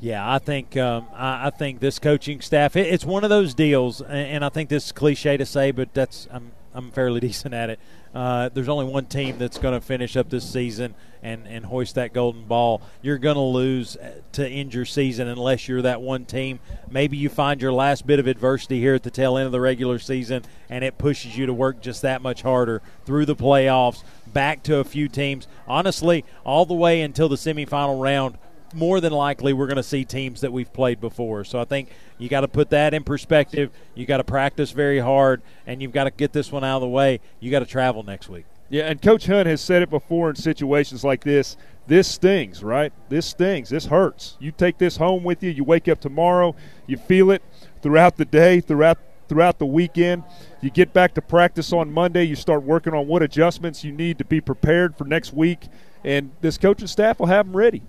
Yeah, 0.00 0.28
I 0.28 0.38
think 0.38 0.76
um, 0.78 1.06
I, 1.12 1.48
I, 1.48 1.50
think 1.50 1.80
this 1.80 1.98
coaching 1.98 2.40
staff. 2.40 2.74
It, 2.74 2.86
it's 2.86 3.04
one 3.04 3.22
of 3.22 3.30
those 3.30 3.52
deals, 3.52 4.00
and, 4.00 4.12
and, 4.12 4.44
I 4.44 4.48
think 4.48 4.70
this 4.70 4.86
is 4.86 4.92
cliche 4.92 5.36
to 5.36 5.44
say, 5.44 5.72
but 5.72 5.92
that's 5.92 6.26
I'm 6.30 6.52
I'm 6.72 6.90
fairly 6.90 7.20
decent 7.28 7.52
at 7.52 7.68
it. 7.68 7.78
Uh, 8.14 8.48
there's 8.48 8.68
only 8.68 8.84
one 8.84 9.06
team 9.06 9.38
that's 9.38 9.58
going 9.58 9.74
to 9.74 9.80
finish 9.80 10.16
up 10.16 10.28
this 10.30 10.48
season 10.48 10.94
and, 11.22 11.46
and 11.46 11.64
hoist 11.66 11.94
that 11.94 12.12
golden 12.12 12.44
ball. 12.44 12.82
You're 13.02 13.18
going 13.18 13.36
to 13.36 13.40
lose 13.40 13.96
to 14.32 14.48
end 14.48 14.74
your 14.74 14.84
season 14.84 15.28
unless 15.28 15.68
you're 15.68 15.82
that 15.82 16.02
one 16.02 16.24
team. 16.24 16.58
Maybe 16.90 17.16
you 17.16 17.28
find 17.28 17.62
your 17.62 17.72
last 17.72 18.06
bit 18.06 18.18
of 18.18 18.26
adversity 18.26 18.80
here 18.80 18.94
at 18.94 19.04
the 19.04 19.10
tail 19.10 19.36
end 19.36 19.46
of 19.46 19.52
the 19.52 19.60
regular 19.60 19.98
season, 19.98 20.44
and 20.68 20.82
it 20.82 20.98
pushes 20.98 21.36
you 21.36 21.46
to 21.46 21.54
work 21.54 21.80
just 21.80 22.02
that 22.02 22.20
much 22.20 22.42
harder 22.42 22.82
through 23.04 23.26
the 23.26 23.36
playoffs, 23.36 24.02
back 24.26 24.62
to 24.64 24.78
a 24.78 24.84
few 24.84 25.08
teams. 25.08 25.46
Honestly, 25.68 26.24
all 26.44 26.66
the 26.66 26.74
way 26.74 27.02
until 27.02 27.28
the 27.28 27.36
semifinal 27.36 28.00
round 28.00 28.38
more 28.74 29.00
than 29.00 29.12
likely 29.12 29.52
we're 29.52 29.66
going 29.66 29.76
to 29.76 29.82
see 29.82 30.04
teams 30.04 30.40
that 30.40 30.52
we've 30.52 30.72
played 30.72 31.00
before. 31.00 31.44
So 31.44 31.60
I 31.60 31.64
think 31.64 31.90
you 32.18 32.28
got 32.28 32.42
to 32.42 32.48
put 32.48 32.70
that 32.70 32.94
in 32.94 33.04
perspective. 33.04 33.70
You 33.94 34.06
got 34.06 34.18
to 34.18 34.24
practice 34.24 34.70
very 34.70 34.98
hard, 34.98 35.42
and 35.66 35.82
you've 35.82 35.92
got 35.92 36.04
to 36.04 36.10
get 36.10 36.32
this 36.32 36.52
one 36.52 36.64
out 36.64 36.76
of 36.76 36.82
the 36.82 36.88
way. 36.88 37.20
You 37.40 37.50
got 37.50 37.60
to 37.60 37.66
travel 37.66 38.02
next 38.02 38.28
week. 38.28 38.46
Yeah, 38.68 38.84
and 38.84 39.02
Coach 39.02 39.26
Hunt 39.26 39.48
has 39.48 39.60
said 39.60 39.82
it 39.82 39.90
before 39.90 40.30
in 40.30 40.36
situations 40.36 41.02
like 41.02 41.24
this. 41.24 41.56
This 41.88 42.06
stings, 42.06 42.62
right? 42.62 42.92
This 43.08 43.26
stings. 43.26 43.68
This 43.70 43.86
hurts. 43.86 44.36
You 44.38 44.52
take 44.52 44.78
this 44.78 44.96
home 44.96 45.24
with 45.24 45.42
you. 45.42 45.50
You 45.50 45.64
wake 45.64 45.88
up 45.88 46.00
tomorrow. 46.00 46.54
You 46.86 46.96
feel 46.96 47.32
it 47.32 47.42
throughout 47.82 48.16
the 48.16 48.24
day, 48.24 48.60
throughout 48.60 48.98
throughout 49.28 49.58
the 49.58 49.66
weekend. 49.66 50.24
You 50.60 50.70
get 50.70 50.92
back 50.92 51.14
to 51.14 51.22
practice 51.22 51.72
on 51.72 51.92
Monday. 51.92 52.24
You 52.24 52.36
start 52.36 52.64
working 52.64 52.94
on 52.94 53.06
what 53.06 53.22
adjustments 53.22 53.84
you 53.84 53.92
need 53.92 54.18
to 54.18 54.24
be 54.24 54.40
prepared 54.40 54.96
for 54.96 55.04
next 55.04 55.32
week, 55.32 55.68
and 56.04 56.32
this 56.40 56.58
coaching 56.58 56.88
staff 56.88 57.18
will 57.18 57.26
have 57.26 57.46
them 57.46 57.56
ready. 57.56 57.82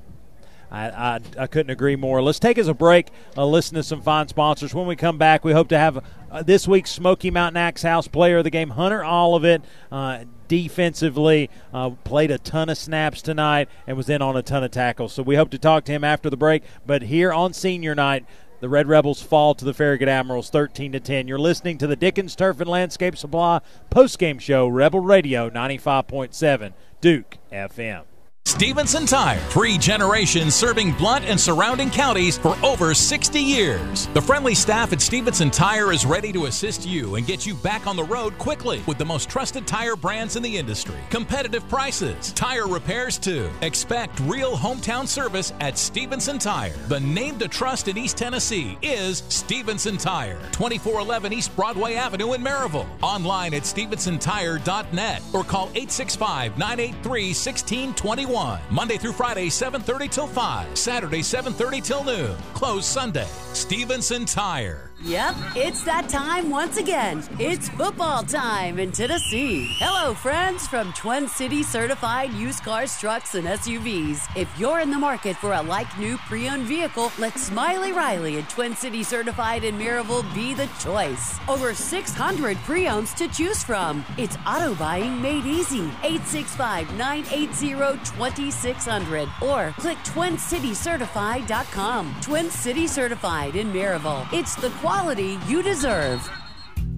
I, 0.71 0.89
I, 0.89 1.19
I, 1.37 1.47
couldn't 1.47 1.69
agree 1.69 1.97
more. 1.97 2.21
Let's 2.21 2.39
take 2.39 2.57
us 2.57 2.67
a 2.67 2.73
break, 2.73 3.09
uh, 3.35 3.45
listen 3.45 3.75
to 3.75 3.83
some 3.83 4.01
fine 4.01 4.29
sponsors. 4.29 4.73
When 4.73 4.87
we 4.87 4.95
come 4.95 5.17
back, 5.17 5.43
we 5.43 5.51
hope 5.51 5.67
to 5.69 5.77
have 5.77 6.03
uh, 6.31 6.43
this 6.43 6.67
week's 6.67 6.91
Smoky 6.91 7.29
Mountain 7.29 7.57
Axe 7.57 7.81
House 7.81 8.07
player 8.07 8.37
of 8.37 8.45
the 8.45 8.49
game, 8.49 8.69
Hunter 8.69 9.03
Olivet. 9.03 9.63
Uh, 9.91 10.25
defensively, 10.47 11.49
uh, 11.73 11.91
played 12.03 12.29
a 12.29 12.37
ton 12.37 12.67
of 12.67 12.77
snaps 12.77 13.21
tonight 13.21 13.69
and 13.87 13.95
was 13.95 14.09
in 14.09 14.21
on 14.21 14.35
a 14.35 14.41
ton 14.41 14.65
of 14.65 14.71
tackles. 14.71 15.13
So 15.13 15.23
we 15.23 15.37
hope 15.37 15.49
to 15.51 15.57
talk 15.57 15.85
to 15.85 15.93
him 15.93 16.03
after 16.03 16.29
the 16.29 16.35
break. 16.35 16.63
But 16.85 17.03
here 17.03 17.31
on 17.31 17.53
senior 17.53 17.95
night, 17.95 18.25
the 18.59 18.67
Red 18.67 18.87
Rebels 18.87 19.21
fall 19.21 19.55
to 19.55 19.63
the 19.63 19.73
Farragut 19.73 20.09
Admirals 20.09 20.49
13 20.49 20.91
to 20.91 20.99
10. 20.99 21.27
You're 21.27 21.39
listening 21.39 21.77
to 21.77 21.87
the 21.87 21.95
Dickens 21.95 22.35
Turf 22.35 22.59
and 22.59 22.69
Landscape 22.69 23.17
Supply 23.17 23.61
postgame 23.89 24.41
show, 24.41 24.67
Rebel 24.67 24.99
Radio 24.99 25.49
95.7, 25.49 26.73
Duke 26.99 27.37
FM. 27.51 28.10
Stephenson 28.61 29.05
Tire, 29.05 29.39
three 29.49 29.77
generations 29.77 30.53
serving 30.53 30.91
Blount 30.93 31.25
and 31.25 31.39
surrounding 31.39 31.89
counties 31.89 32.37
for 32.37 32.55
over 32.63 32.93
60 32.93 33.39
years. 33.39 34.07
The 34.13 34.21
friendly 34.21 34.55
staff 34.55 34.93
at 34.93 35.01
Stephenson 35.01 35.49
Tire 35.49 35.91
is 35.91 36.05
ready 36.05 36.31
to 36.33 36.45
assist 36.45 36.85
you 36.85 37.15
and 37.15 37.25
get 37.25 37.45
you 37.45 37.55
back 37.55 37.87
on 37.87 37.95
the 37.95 38.03
road 38.03 38.37
quickly 38.37 38.83
with 38.87 38.97
the 38.97 39.05
most 39.05 39.29
trusted 39.29 39.65
tire 39.65 39.95
brands 39.95 40.35
in 40.35 40.43
the 40.43 40.57
industry. 40.57 40.97
Competitive 41.09 41.67
prices, 41.69 42.33
tire 42.33 42.67
repairs 42.67 43.17
too. 43.17 43.49
Expect 43.61 44.19
real 44.21 44.55
hometown 44.57 45.07
service 45.07 45.53
at 45.59 45.77
Stephenson 45.77 46.37
Tire. 46.37 46.75
The 46.87 46.99
name 46.99 47.39
to 47.39 47.47
trust 47.47 47.87
in 47.87 47.97
East 47.97 48.17
Tennessee 48.17 48.77
is 48.81 49.23
Stephenson 49.29 49.97
Tire, 49.97 50.39
2411 50.51 51.33
East 51.33 51.55
Broadway 51.55 51.95
Avenue 51.95 52.33
in 52.33 52.43
Maryville. 52.43 52.87
Online 53.01 53.53
at 53.53 53.63
stephensontire.net 53.63 55.21
or 55.33 55.43
call 55.43 55.69
865 55.69 56.57
983 56.57 57.21
1621. 57.29 58.30
Monday 58.69 58.97
through 58.97 59.13
Friday, 59.13 59.47
7.30 59.47 60.09
till 60.09 60.27
5. 60.27 60.77
Saturday, 60.77 61.21
7.30 61.21 61.83
till 61.83 62.03
noon. 62.03 62.37
Closed 62.53 62.85
Sunday. 62.85 63.27
Stephenson 63.53 64.25
Tire. 64.25 64.90
Yep, 65.03 65.35
it's 65.55 65.83
that 65.85 66.09
time 66.09 66.51
once 66.51 66.77
again. 66.77 67.23
It's 67.39 67.69
football 67.69 68.21
time 68.21 68.77
in 68.77 68.91
Tennessee. 68.91 69.65
Hello, 69.79 70.13
friends 70.13 70.67
from 70.67 70.93
Twin 70.93 71.27
City 71.27 71.63
certified 71.63 72.31
used 72.33 72.63
cars, 72.63 72.99
trucks, 72.99 73.33
and 73.33 73.47
SUVs. 73.47 74.21
If 74.37 74.47
you're 74.59 74.79
in 74.79 74.91
the 74.91 74.99
market 74.99 75.37
for 75.37 75.53
a 75.53 75.61
like 75.63 75.97
new 75.97 76.17
pre 76.17 76.47
owned 76.47 76.67
vehicle, 76.67 77.11
let 77.17 77.35
Smiley 77.39 77.93
Riley 77.93 78.37
and 78.37 78.47
Twin 78.47 78.75
City 78.75 79.01
certified 79.01 79.63
in 79.63 79.75
Maryville 79.75 80.31
be 80.35 80.53
the 80.53 80.69
choice. 80.79 81.39
Over 81.49 81.73
600 81.73 82.57
pre 82.57 82.87
owns 82.87 83.15
to 83.15 83.27
choose 83.27 83.63
from. 83.63 84.05
It's 84.19 84.37
auto 84.45 84.75
buying 84.75 85.19
made 85.19 85.47
easy. 85.47 85.89
865 86.03 86.95
980 86.95 88.05
2600 88.05 89.27
or 89.41 89.73
click 89.79 89.97
twincitycertified.com. 89.99 92.15
Twin 92.21 92.51
City 92.51 92.85
Certified 92.85 93.55
in 93.55 93.73
Maryville. 93.73 94.31
It's 94.31 94.53
the 94.53 94.69
quality 94.69 94.90
you 95.47 95.63
deserve. 95.63 96.29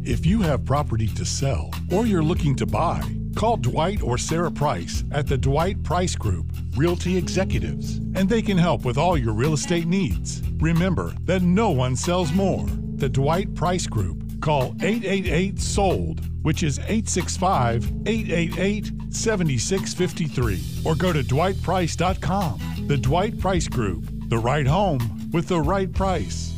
If 0.03 0.25
you 0.25 0.41
have 0.41 0.65
property 0.65 1.07
to 1.09 1.23
sell 1.23 1.69
or 1.91 2.07
you're 2.07 2.23
looking 2.23 2.55
to 2.55 2.65
buy, 2.65 3.01
call 3.35 3.57
Dwight 3.57 4.01
or 4.01 4.17
Sarah 4.17 4.51
Price 4.51 5.03
at 5.11 5.27
the 5.27 5.37
Dwight 5.37 5.83
Price 5.83 6.15
Group, 6.15 6.47
Realty 6.75 7.15
Executives, 7.15 7.97
and 8.15 8.27
they 8.27 8.41
can 8.41 8.57
help 8.57 8.83
with 8.83 8.97
all 8.97 9.15
your 9.15 9.33
real 9.33 9.53
estate 9.53 9.85
needs. 9.85 10.41
Remember 10.57 11.13
that 11.25 11.43
no 11.43 11.69
one 11.69 11.95
sells 11.95 12.33
more. 12.33 12.65
The 12.95 13.09
Dwight 13.09 13.53
Price 13.53 13.85
Group. 13.85 14.41
Call 14.41 14.75
888 14.81 15.59
SOLD, 15.59 16.21
which 16.41 16.63
is 16.63 16.79
865 16.79 17.85
888 18.07 18.91
7653, 19.11 20.61
or 20.83 20.95
go 20.95 21.13
to 21.13 21.21
dwightprice.com. 21.21 22.87
The 22.87 22.97
Dwight 22.97 23.39
Price 23.39 23.67
Group. 23.67 24.05
The 24.29 24.39
right 24.39 24.65
home 24.65 25.29
with 25.31 25.47
the 25.47 25.61
right 25.61 25.93
price. 25.93 26.52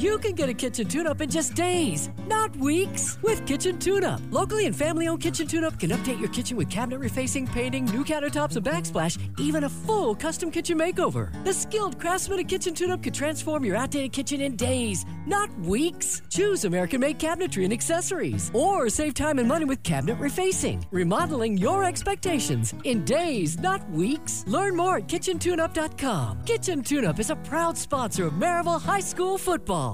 You 0.00 0.16
can 0.16 0.32
get 0.32 0.48
a 0.48 0.54
kitchen 0.54 0.88
tune 0.88 1.06
up 1.06 1.20
in 1.20 1.28
just 1.28 1.54
days, 1.54 2.08
not 2.26 2.56
weeks, 2.56 3.18
with 3.20 3.44
Kitchen 3.44 3.78
Tune 3.78 4.02
Up. 4.02 4.18
Locally 4.30 4.64
and 4.64 4.74
family 4.74 5.08
owned 5.08 5.20
Kitchen 5.20 5.46
Tune 5.46 5.62
Up 5.62 5.78
can 5.78 5.90
update 5.90 6.18
your 6.18 6.30
kitchen 6.30 6.56
with 6.56 6.70
cabinet 6.70 7.00
refacing, 7.00 7.46
painting, 7.52 7.84
new 7.84 8.02
countertops, 8.02 8.56
and 8.56 8.64
backsplash, 8.64 9.18
even 9.38 9.64
a 9.64 9.68
full 9.68 10.14
custom 10.14 10.50
kitchen 10.50 10.78
makeover. 10.78 11.28
The 11.44 11.52
skilled 11.52 12.00
craftsman 12.00 12.40
at 12.40 12.48
Kitchen 12.48 12.72
Tune 12.72 12.90
Up 12.92 13.02
could 13.02 13.12
transform 13.12 13.62
your 13.62 13.76
outdated 13.76 14.12
kitchen 14.14 14.40
in 14.40 14.56
days, 14.56 15.04
not 15.26 15.50
weeks. 15.60 16.22
Choose 16.30 16.64
American 16.64 17.02
made 17.02 17.18
cabinetry 17.18 17.64
and 17.64 17.72
accessories, 17.72 18.50
or 18.54 18.88
save 18.88 19.12
time 19.12 19.38
and 19.38 19.46
money 19.46 19.66
with 19.66 19.82
cabinet 19.82 20.18
refacing, 20.18 20.82
remodeling 20.90 21.58
your 21.58 21.84
expectations 21.84 22.72
in 22.84 23.04
days, 23.04 23.58
not 23.58 23.86
weeks. 23.90 24.44
Learn 24.46 24.74
more 24.74 24.96
at 24.96 25.08
kitchentuneup.com. 25.08 26.44
Kitchen 26.44 26.82
Tune 26.82 27.04
Up 27.04 27.18
is 27.18 27.28
a 27.28 27.36
proud 27.36 27.76
sponsor 27.76 28.28
of 28.28 28.32
Maryville 28.32 28.80
High 28.80 29.00
School 29.00 29.36
football. 29.36 29.89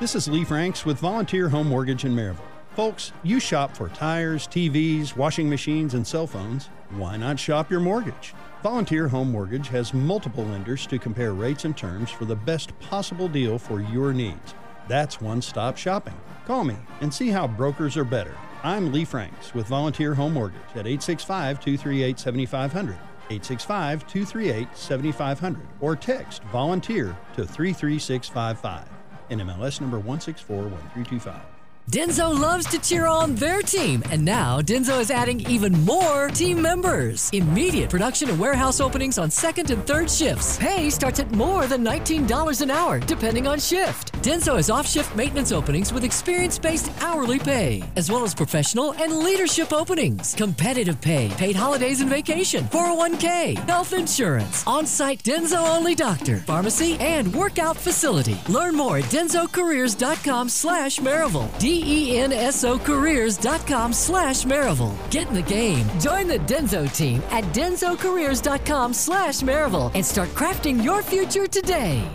This 0.00 0.16
is 0.16 0.26
Lee 0.26 0.44
Franks 0.44 0.84
with 0.84 0.98
Volunteer 0.98 1.48
Home 1.48 1.68
Mortgage 1.68 2.04
in 2.04 2.16
Maryville. 2.16 2.40
Folks, 2.74 3.12
you 3.22 3.38
shop 3.38 3.76
for 3.76 3.88
tires, 3.90 4.48
TVs, 4.48 5.16
washing 5.16 5.48
machines, 5.48 5.94
and 5.94 6.04
cell 6.04 6.26
phones. 6.26 6.68
Why 6.96 7.16
not 7.16 7.38
shop 7.38 7.70
your 7.70 7.78
mortgage? 7.78 8.34
Volunteer 8.60 9.06
Home 9.06 9.30
Mortgage 9.30 9.68
has 9.68 9.94
multiple 9.94 10.44
lenders 10.46 10.84
to 10.88 10.98
compare 10.98 11.32
rates 11.32 11.64
and 11.64 11.76
terms 11.76 12.10
for 12.10 12.24
the 12.24 12.34
best 12.34 12.76
possible 12.80 13.28
deal 13.28 13.56
for 13.56 13.80
your 13.80 14.12
needs. 14.12 14.54
That's 14.88 15.20
one 15.20 15.40
stop 15.40 15.76
shopping. 15.76 16.20
Call 16.44 16.64
me 16.64 16.76
and 17.00 17.14
see 17.14 17.28
how 17.28 17.46
brokers 17.46 17.96
are 17.96 18.04
better. 18.04 18.36
I'm 18.64 18.92
Lee 18.92 19.04
Franks 19.04 19.54
with 19.54 19.68
Volunteer 19.68 20.12
Home 20.14 20.34
Mortgage 20.34 20.60
at 20.70 20.88
865 20.88 21.60
238 21.60 22.18
7500. 22.18 22.94
865 23.30 24.06
238 24.08 24.76
7500 24.76 25.68
or 25.80 25.94
text 25.94 26.42
volunteer 26.44 27.16
to 27.36 27.46
33655. 27.46 28.93
NMLS 29.30 29.80
number 29.80 29.98
1641325. 29.98 31.53
Denso 31.90 32.36
loves 32.36 32.64
to 32.68 32.78
cheer 32.78 33.06
on 33.06 33.34
their 33.34 33.60
team, 33.60 34.02
and 34.10 34.24
now 34.24 34.58
Denso 34.60 35.00
is 35.00 35.10
adding 35.10 35.40
even 35.50 35.84
more 35.84 36.28
team 36.28 36.60
members. 36.60 37.28
Immediate 37.34 37.90
production 37.90 38.30
and 38.30 38.40
warehouse 38.40 38.80
openings 38.80 39.18
on 39.18 39.30
second 39.30 39.70
and 39.70 39.86
third 39.86 40.10
shifts. 40.10 40.56
Pay 40.56 40.88
starts 40.88 41.20
at 41.20 41.30
more 41.32 41.66
than 41.66 41.84
$19 41.84 42.62
an 42.62 42.70
hour, 42.70 42.98
depending 43.00 43.46
on 43.46 43.58
shift. 43.58 44.12
Denso 44.22 44.56
has 44.56 44.70
off 44.70 44.88
shift 44.88 45.14
maintenance 45.14 45.52
openings 45.52 45.92
with 45.92 46.04
experience 46.04 46.58
based 46.58 46.90
hourly 47.02 47.38
pay, 47.38 47.84
as 47.96 48.10
well 48.10 48.24
as 48.24 48.34
professional 48.34 48.92
and 48.94 49.18
leadership 49.18 49.70
openings. 49.70 50.34
Competitive 50.34 50.98
pay, 51.02 51.28
paid 51.36 51.54
holidays 51.54 52.00
and 52.00 52.08
vacation, 52.08 52.64
401k, 52.68 53.58
health 53.68 53.92
insurance, 53.92 54.66
on 54.66 54.86
site 54.86 55.22
Denso 55.22 55.68
only 55.76 55.94
doctor, 55.94 56.38
pharmacy, 56.38 56.96
and 56.98 57.32
workout 57.34 57.76
facility. 57.76 58.40
Learn 58.48 58.74
more 58.74 58.98
at 58.98 59.04
densocareers.com 59.04 60.48
slash 60.48 60.98
Maryville. 60.98 61.52
D-E-N-S-O 61.74 62.78
careers.com 62.78 63.92
slash 63.92 64.44
Maryville. 64.44 64.94
Get 65.10 65.26
in 65.26 65.34
the 65.34 65.42
game. 65.42 65.84
Join 65.98 66.28
the 66.28 66.38
Denso 66.38 66.86
team 66.94 67.20
at 67.32 67.42
densocareers.com 67.52 68.92
slash 68.92 69.40
Maryville 69.40 69.90
and 69.96 70.06
start 70.06 70.28
crafting 70.30 70.84
your 70.84 71.02
future 71.02 71.48
today. 71.48 72.08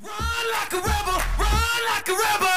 Run 0.00 0.10
like 0.52 0.72
a 0.72 0.76
rebel, 0.76 1.20
run 1.38 1.80
like 1.90 2.08
a 2.08 2.12
rebel. 2.12 2.48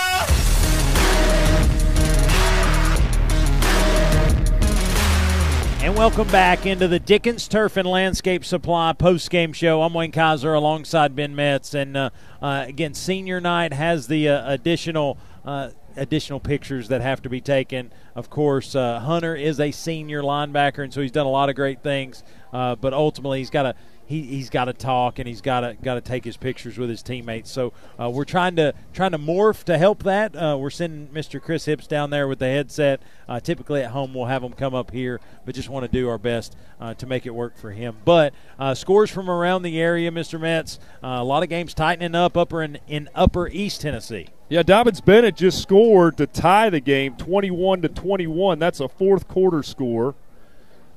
And 5.83 5.97
welcome 5.97 6.27
back 6.29 6.65
into 6.65 6.87
the 6.87 6.99
Dickens 6.99 7.49
Turf 7.49 7.75
and 7.75 7.87
Landscape 7.87 8.45
Supply 8.45 8.93
post-game 8.93 9.51
show. 9.51 9.81
I'm 9.81 9.93
Wayne 9.93 10.13
Kaiser 10.13 10.53
alongside 10.53 11.13
Ben 11.13 11.35
Metz. 11.35 11.73
And 11.73 11.97
uh, 11.97 12.11
uh, 12.41 12.63
again, 12.67 12.93
senior 12.93 13.41
night 13.41 13.73
has 13.73 14.07
the 14.07 14.29
uh, 14.29 14.53
additional 14.53 15.17
uh, 15.43 15.71
additional 15.95 16.39
pictures 16.39 16.87
that 16.89 17.01
have 17.01 17.21
to 17.23 17.29
be 17.29 17.41
taken. 17.41 17.91
Of 18.15 18.29
course, 18.29 18.75
uh, 18.75 18.99
Hunter 18.99 19.35
is 19.35 19.59
a 19.59 19.71
senior 19.71 20.21
linebacker, 20.21 20.83
and 20.83 20.93
so 20.93 21.01
he's 21.01 21.11
done 21.11 21.25
a 21.25 21.31
lot 21.31 21.49
of 21.49 21.55
great 21.55 21.81
things. 21.81 22.23
Uh, 22.53 22.75
but 22.75 22.93
ultimately, 22.93 23.39
he's 23.39 23.49
got 23.49 23.63
to 23.63 23.75
he, 24.11 24.23
he's 24.23 24.49
got 24.49 24.65
to 24.65 24.73
talk 24.73 25.19
and 25.19 25.27
he's 25.27 25.39
got 25.41 25.61
to 25.61 25.73
got 25.81 25.95
to 25.95 26.01
take 26.01 26.25
his 26.25 26.35
pictures 26.35 26.77
with 26.77 26.89
his 26.89 27.01
teammates. 27.01 27.49
So 27.49 27.71
uh, 27.97 28.09
we're 28.09 28.25
trying 28.25 28.57
to 28.57 28.73
trying 28.93 29.11
to 29.11 29.17
morph 29.17 29.63
to 29.63 29.77
help 29.77 30.03
that. 30.03 30.35
Uh, 30.35 30.57
we're 30.59 30.69
sending 30.69 31.07
Mr. 31.07 31.41
Chris 31.41 31.65
Hips 31.65 31.87
down 31.87 32.09
there 32.09 32.27
with 32.27 32.39
the 32.39 32.47
headset. 32.47 33.01
Uh, 33.27 33.39
typically 33.39 33.81
at 33.81 33.91
home 33.91 34.13
we'll 34.13 34.25
have 34.25 34.43
him 34.43 34.51
come 34.51 34.75
up 34.75 34.91
here, 34.91 35.21
but 35.45 35.55
just 35.55 35.69
want 35.69 35.85
to 35.85 35.91
do 35.91 36.09
our 36.09 36.17
best 36.17 36.55
uh, 36.81 36.93
to 36.95 37.07
make 37.07 37.25
it 37.25 37.33
work 37.33 37.57
for 37.57 37.71
him. 37.71 37.97
But 38.03 38.33
uh, 38.59 38.75
scores 38.75 39.09
from 39.09 39.29
around 39.29 39.63
the 39.63 39.79
area, 39.79 40.11
Mr. 40.11 40.39
Metz. 40.39 40.77
Uh, 41.01 41.07
a 41.07 41.23
lot 41.23 41.41
of 41.41 41.49
games 41.49 41.73
tightening 41.73 42.13
up 42.13 42.35
upper 42.35 42.61
in, 42.61 42.79
in 42.87 43.09
Upper 43.15 43.47
East 43.47 43.79
Tennessee. 43.81 44.27
Yeah, 44.51 44.63
Dobyns-Bennett 44.63 45.37
just 45.37 45.61
scored 45.61 46.17
to 46.17 46.27
tie 46.27 46.69
the 46.69 46.81
game, 46.81 47.15
21 47.15 47.83
to 47.83 47.87
21. 47.87 48.59
That's 48.59 48.81
a 48.81 48.89
fourth 48.89 49.25
quarter 49.29 49.63
score. 49.63 50.13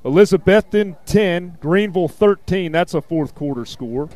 Elizabethton 0.05 0.97
10, 1.07 1.58
Greeneville 1.62 2.10
13. 2.10 2.73
That's 2.73 2.94
a 2.94 3.00
fourth 3.00 3.36
quarter 3.36 3.65
score. 3.65 4.08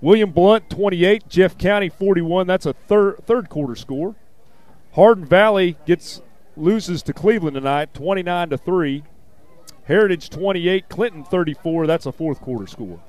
William 0.00 0.30
Blount 0.30 0.70
28, 0.70 1.28
Jeff 1.28 1.58
County 1.58 1.88
41. 1.88 2.46
That's 2.46 2.64
a 2.64 2.72
third 2.72 3.26
third 3.26 3.48
quarter 3.48 3.74
score. 3.74 4.14
Hardin 4.94 5.24
Valley 5.24 5.76
gets 5.84 6.22
loses 6.56 7.02
to 7.02 7.12
Cleveland 7.12 7.54
tonight, 7.54 7.92
29 7.92 8.50
to 8.50 8.56
3. 8.56 9.02
Heritage 9.86 10.30
28, 10.30 10.88
Clinton 10.88 11.24
34. 11.24 11.88
That's 11.88 12.06
a 12.06 12.12
fourth 12.12 12.40
quarter 12.40 12.68
score. 12.68 13.00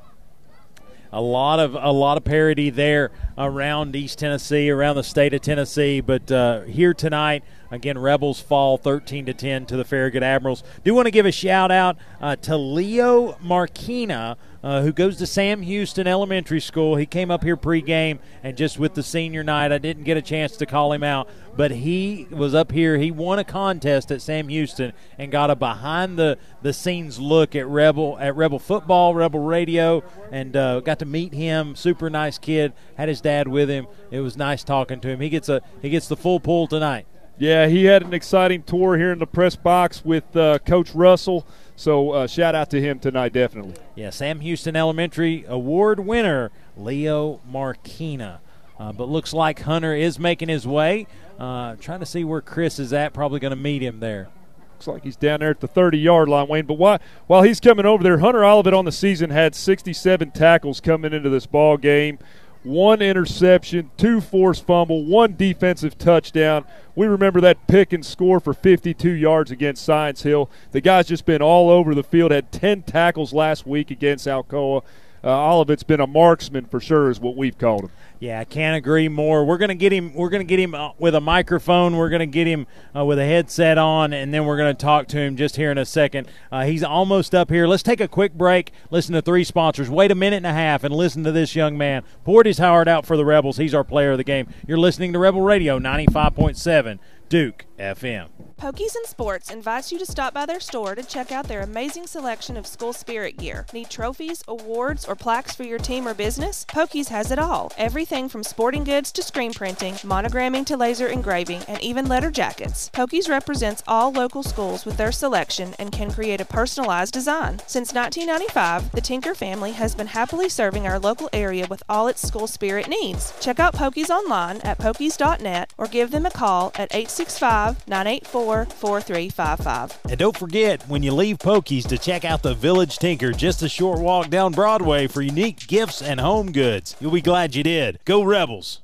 A 1.11 1.22
lot 1.22 1.59
of 1.59 1.75
a 1.75 1.91
lot 1.91 2.17
of 2.17 2.23
parity 2.23 2.69
there 2.69 3.11
around 3.38 3.95
East 3.95 4.19
Tennessee, 4.19 4.69
around 4.69 4.95
the 4.95 5.03
state 5.03 5.33
of 5.33 5.41
Tennessee. 5.41 6.01
But 6.01 6.31
uh, 6.31 6.61
here 6.61 6.93
tonight, 6.93 7.43
again, 7.69 7.98
Rebels 7.98 8.40
fall 8.40 8.77
13 8.77 9.25
to 9.25 9.33
10 9.33 9.65
to 9.67 9.77
the 9.77 9.83
Farragut 9.83 10.23
Admirals. 10.23 10.64
Do 10.83 10.93
want 10.93 11.07
to 11.07 11.11
give 11.11 11.25
a 11.25 11.31
shout 11.31 11.72
out 11.72 11.98
uh, 12.22 12.35
to 12.38 12.57
Leo 12.57 13.38
Marquina. 13.41 14.38
Uh, 14.64 14.83
who 14.83 14.91
goes 14.91 15.17
to 15.17 15.25
Sam 15.25 15.64
Houston 15.64 16.06
Elementary 16.06 16.59
School. 16.59 16.95
He 16.95 17.07
came 17.07 17.31
up 17.31 17.43
here 17.43 17.57
pregame, 17.57 18.19
and 18.43 18.56
just 18.56 18.77
with 18.77 18.93
the 18.93 19.01
senior 19.01 19.43
night, 19.43 19.72
I 19.72 19.80
didn't 19.80 20.03
get 20.03 20.17
a 20.17 20.22
chance 20.22 20.56
to 20.57 20.67
call 20.67 20.93
him 20.93 21.01
out, 21.03 21.27
but 21.57 21.72
he 21.72 22.27
was 22.30 22.53
up 22.53 22.72
here. 22.72 22.98
He 22.99 23.09
won 23.09 23.40
a 23.40 23.43
contest 23.43 24.11
at 24.11 24.22
Sam 24.22 24.49
Houston 24.49 24.93
and 25.17 25.31
got 25.31 25.49
a 25.49 25.56
behind 25.56 26.19
the, 26.19 26.38
the 26.61 26.73
scenes 26.73 27.19
look 27.19 27.56
at 27.56 27.65
Rebel 27.65 28.19
at 28.19 28.35
Rebel 28.35 28.59
football, 28.59 29.15
Rebel 29.15 29.40
radio, 29.40 30.03
and 30.31 30.56
uh, 30.56 30.80
got 30.81 30.99
to 30.99 31.06
meet 31.06 31.33
him. 31.33 31.75
Super 31.75 32.11
nice 32.11 32.38
kid. 32.38 32.73
Had 32.98 33.09
his 33.09 33.22
dad 33.22 33.48
with 33.48 33.67
him. 33.69 33.88
It 34.11 34.19
was 34.19 34.38
nice 34.38 34.64
talking 34.64 34.99
to 34.99 35.07
him. 35.07 35.22
He 35.22 35.30
gets 35.30 35.49
a 35.49 35.61
he 35.81 35.90
gets 35.90 36.07
the 36.07 36.17
full 36.17 36.40
pull 36.40 36.67
tonight. 36.67 37.07
Yeah, 37.41 37.65
he 37.65 37.85
had 37.85 38.03
an 38.03 38.13
exciting 38.13 38.61
tour 38.61 38.99
here 38.99 39.11
in 39.11 39.17
the 39.17 39.25
press 39.25 39.55
box 39.55 40.05
with 40.05 40.35
uh, 40.35 40.59
Coach 40.59 40.93
Russell. 40.93 41.47
So 41.75 42.11
uh, 42.11 42.27
shout 42.27 42.53
out 42.53 42.69
to 42.69 42.79
him 42.79 42.99
tonight, 42.99 43.33
definitely. 43.33 43.73
Yeah, 43.95 44.11
Sam 44.11 44.41
Houston 44.41 44.75
Elementary 44.75 45.43
Award 45.47 46.01
winner 46.01 46.51
Leo 46.77 47.41
Marquina. 47.49 48.41
Uh, 48.77 48.91
but 48.91 49.09
looks 49.09 49.33
like 49.33 49.61
Hunter 49.61 49.95
is 49.95 50.19
making 50.19 50.49
his 50.49 50.67
way. 50.67 51.07
Uh, 51.39 51.77
trying 51.77 52.01
to 52.01 52.05
see 52.05 52.23
where 52.23 52.41
Chris 52.41 52.77
is 52.77 52.93
at. 52.93 53.11
Probably 53.11 53.39
going 53.39 53.49
to 53.49 53.55
meet 53.55 53.81
him 53.81 54.01
there. 54.01 54.29
Looks 54.75 54.85
like 54.85 55.03
he's 55.03 55.15
down 55.15 55.39
there 55.39 55.49
at 55.49 55.61
the 55.61 55.67
30 55.67 55.97
yard 55.97 56.29
line, 56.29 56.47
Wayne. 56.47 56.67
But 56.67 56.75
while, 56.75 56.99
while 57.25 57.41
he's 57.41 57.59
coming 57.59 57.87
over 57.87 58.03
there, 58.03 58.19
Hunter 58.19 58.45
Olivet 58.45 58.75
on 58.75 58.85
the 58.85 58.91
season 58.91 59.31
had 59.31 59.55
67 59.55 60.29
tackles 60.29 60.79
coming 60.79 61.11
into 61.11 61.29
this 61.29 61.47
ball 61.47 61.77
game 61.77 62.19
one 62.64 63.01
interception, 63.01 63.90
two 63.98 64.22
forced 64.22 64.65
fumble, 64.65 65.03
one 65.06 65.35
defensive 65.35 65.98
touchdown. 65.98 66.65
We 66.95 67.07
remember 67.07 67.41
that 67.41 67.67
pick 67.67 67.93
and 67.93 68.06
score 68.06 68.40
for 68.40 68.53
52 68.53 69.09
yards 69.09 69.51
against 69.51 69.83
Science 69.83 70.23
Hill. 70.23 70.49
The 70.72 70.81
guy's 70.81 71.07
just 71.07 71.25
been 71.25 71.41
all 71.41 71.69
over 71.69 71.95
the 71.95 72.03
field, 72.03 72.31
had 72.31 72.51
10 72.51 72.83
tackles 72.83 73.33
last 73.33 73.65
week 73.65 73.90
against 73.90 74.27
Alcoa. 74.27 74.83
Uh, 75.24 75.30
Olivet's 75.30 75.83
been 75.83 76.00
a 76.00 76.08
marksman 76.08 76.66
for 76.66 76.80
sure, 76.80 77.09
is 77.09 77.19
what 77.19 77.35
we've 77.35 77.58
called 77.58 77.85
him. 77.85 77.91
Yeah, 78.19 78.40
I 78.40 78.43
can't 78.43 78.75
agree 78.75 79.08
more. 79.08 79.43
We're 79.45 79.58
gonna 79.58 79.74
get 79.74 79.91
him. 79.91 80.14
We're 80.14 80.30
gonna 80.30 80.43
get 80.43 80.59
him 80.59 80.75
uh, 80.75 80.91
with 81.00 81.16
a 81.16 81.22
microphone. 81.22 81.98
We're 81.98 82.09
gonna 82.09 82.27
get 82.27 82.45
him 82.45 82.67
uh, 82.95 83.03
with 83.03 83.17
a 83.17 83.25
headset 83.25 83.80
on, 83.80 84.14
and 84.14 84.32
then 84.32 84.45
we're 84.45 84.58
gonna 84.58 84.75
talk 84.75 85.08
to 85.09 85.17
him 85.17 85.35
just 85.35 85.56
here 85.56 85.72
in 85.72 85.80
a 85.80 85.85
second. 85.85 86.27
Uh, 86.51 86.64
he's 86.66 86.83
almost 86.83 87.33
up 87.33 87.50
here. 87.50 87.66
Let's 87.66 87.82
take 87.82 88.00
a 88.00 88.08
quick 88.08 88.33
break. 88.33 88.72
Listen 88.91 89.16
to 89.16 89.24
three 89.24 89.43
sponsors. 89.43 89.90
Wait 89.90 90.11
a 90.11 90.16
minute 90.16 90.38
and 90.38 90.45
a 90.45 90.53
half, 90.53 90.83
and 90.83 90.93
listen 90.93 91.24
to 91.24 91.32
this 91.32 91.56
young 91.56 91.77
man. 91.77 92.03
His 92.43 92.58
heart 92.58 92.88
out 92.88 93.06
for 93.06 93.17
the 93.17 93.25
Rebels. 93.25 93.58
He's 93.58 93.74
our 93.74 93.83
player 93.83 94.11
of 94.11 94.17
the 94.17 94.24
game. 94.24 94.48
You're 94.67 94.80
listening 94.80 95.14
to 95.14 95.19
Rebel 95.19 95.41
Radio 95.41 95.77
95.7 95.80 97.00
Duke 97.30 97.66
FM. 97.82 98.30
Pokies 98.58 98.95
and 98.95 99.08
Sports 99.08 99.50
invites 99.50 99.92
you 99.92 99.98
to 99.98 100.06
stop 100.06 100.35
by 100.35 100.45
their 100.45 100.60
store 100.60 100.93
to 100.93 101.01
check 101.01 101.32
out 101.32 101.48
their 101.48 101.61
amazing 101.61 102.06
selection 102.06 102.56
of 102.56 102.68
school 102.68 102.93
spirit 102.93 103.38
gear. 103.38 103.66
Need 103.74 103.90
trophies, 103.90 104.43
awards, 104.48 105.03
or 105.03 105.16
plaques 105.16 105.56
for 105.56 105.64
your 105.64 105.80
team 105.80 106.08
or 106.08 106.14
business? 106.14 106.64
Pokies 106.69 107.08
has 107.08 107.32
it 107.32 107.40
all. 107.40 107.72
Everything 107.76 108.30
from 108.30 108.43
sporting 108.43 108.84
goods 108.84 109.11
to 109.14 109.24
screen 109.24 109.51
printing, 109.51 109.95
monogramming 109.95 110.64
to 110.68 110.77
laser 110.77 111.08
engraving, 111.08 111.64
and 111.68 111.82
even 111.82 112.08
letter 112.08 112.30
jackets. 112.30 112.92
Pokies 112.93 113.27
represents 113.27 113.82
all 113.88 114.11
local 114.11 114.43
schools 114.43 114.85
with 114.85 114.98
their 114.98 115.11
selection 115.11 115.74
and 115.80 115.92
can 115.92 116.11
create 116.11 116.40
a 116.40 116.45
personalized 116.45 117.14
design. 117.14 117.60
Since 117.66 117.95
1995, 117.95 118.92
the 118.92 119.01
Tinker 119.01 119.34
family 119.34 119.72
has 119.72 119.95
been 119.95 120.08
happily 120.08 120.50
serving 120.50 120.85
our 120.85 121.00
local 121.00 121.30
area 121.34 121.66
with 121.68 121.82
all 121.90 122.08
its 122.08 122.22
school 122.22 122.45
spirit 122.45 122.88
needs. 122.88 123.34
Check 123.42 123.60
out 123.60 123.74
Pokies 123.74 124.11
online 124.11 124.58
at 124.61 124.77
pokies.net 124.77 125.74
or 125.80 125.88
give 125.88 126.11
them 126.11 126.27
a 126.27 126.32
call 126.32 126.68
at 126.76 126.93
865 126.93 127.70
984 127.88 128.66
4355. 128.66 130.00
And 130.09 130.19
don't 130.19 130.38
forget, 130.38 130.82
when 130.88 131.03
you 131.03 131.14
leave 131.14 131.38
Pokies, 131.38 131.88
to 131.88 131.98
check 131.98 132.25
out 132.25 132.43
the 132.43 132.53
Village 132.53 132.98
Tinker, 132.98 133.32
just 133.32 133.61
a 133.61 133.69
short 133.69 134.00
walk 134.00 134.30
down 134.30 134.51
Broadway 134.51 135.08
for 135.08 135.22
unique 135.22 135.67
gifts 135.67 136.01
and 136.01 136.19
home 136.19 136.51
goods. 136.51 136.95
You'll 137.00 137.11
be 137.11 137.22
glad 137.22 137.56
you 137.56 137.64
did. 137.64 138.00
Go 138.06 138.24
Rebels! 138.24 138.82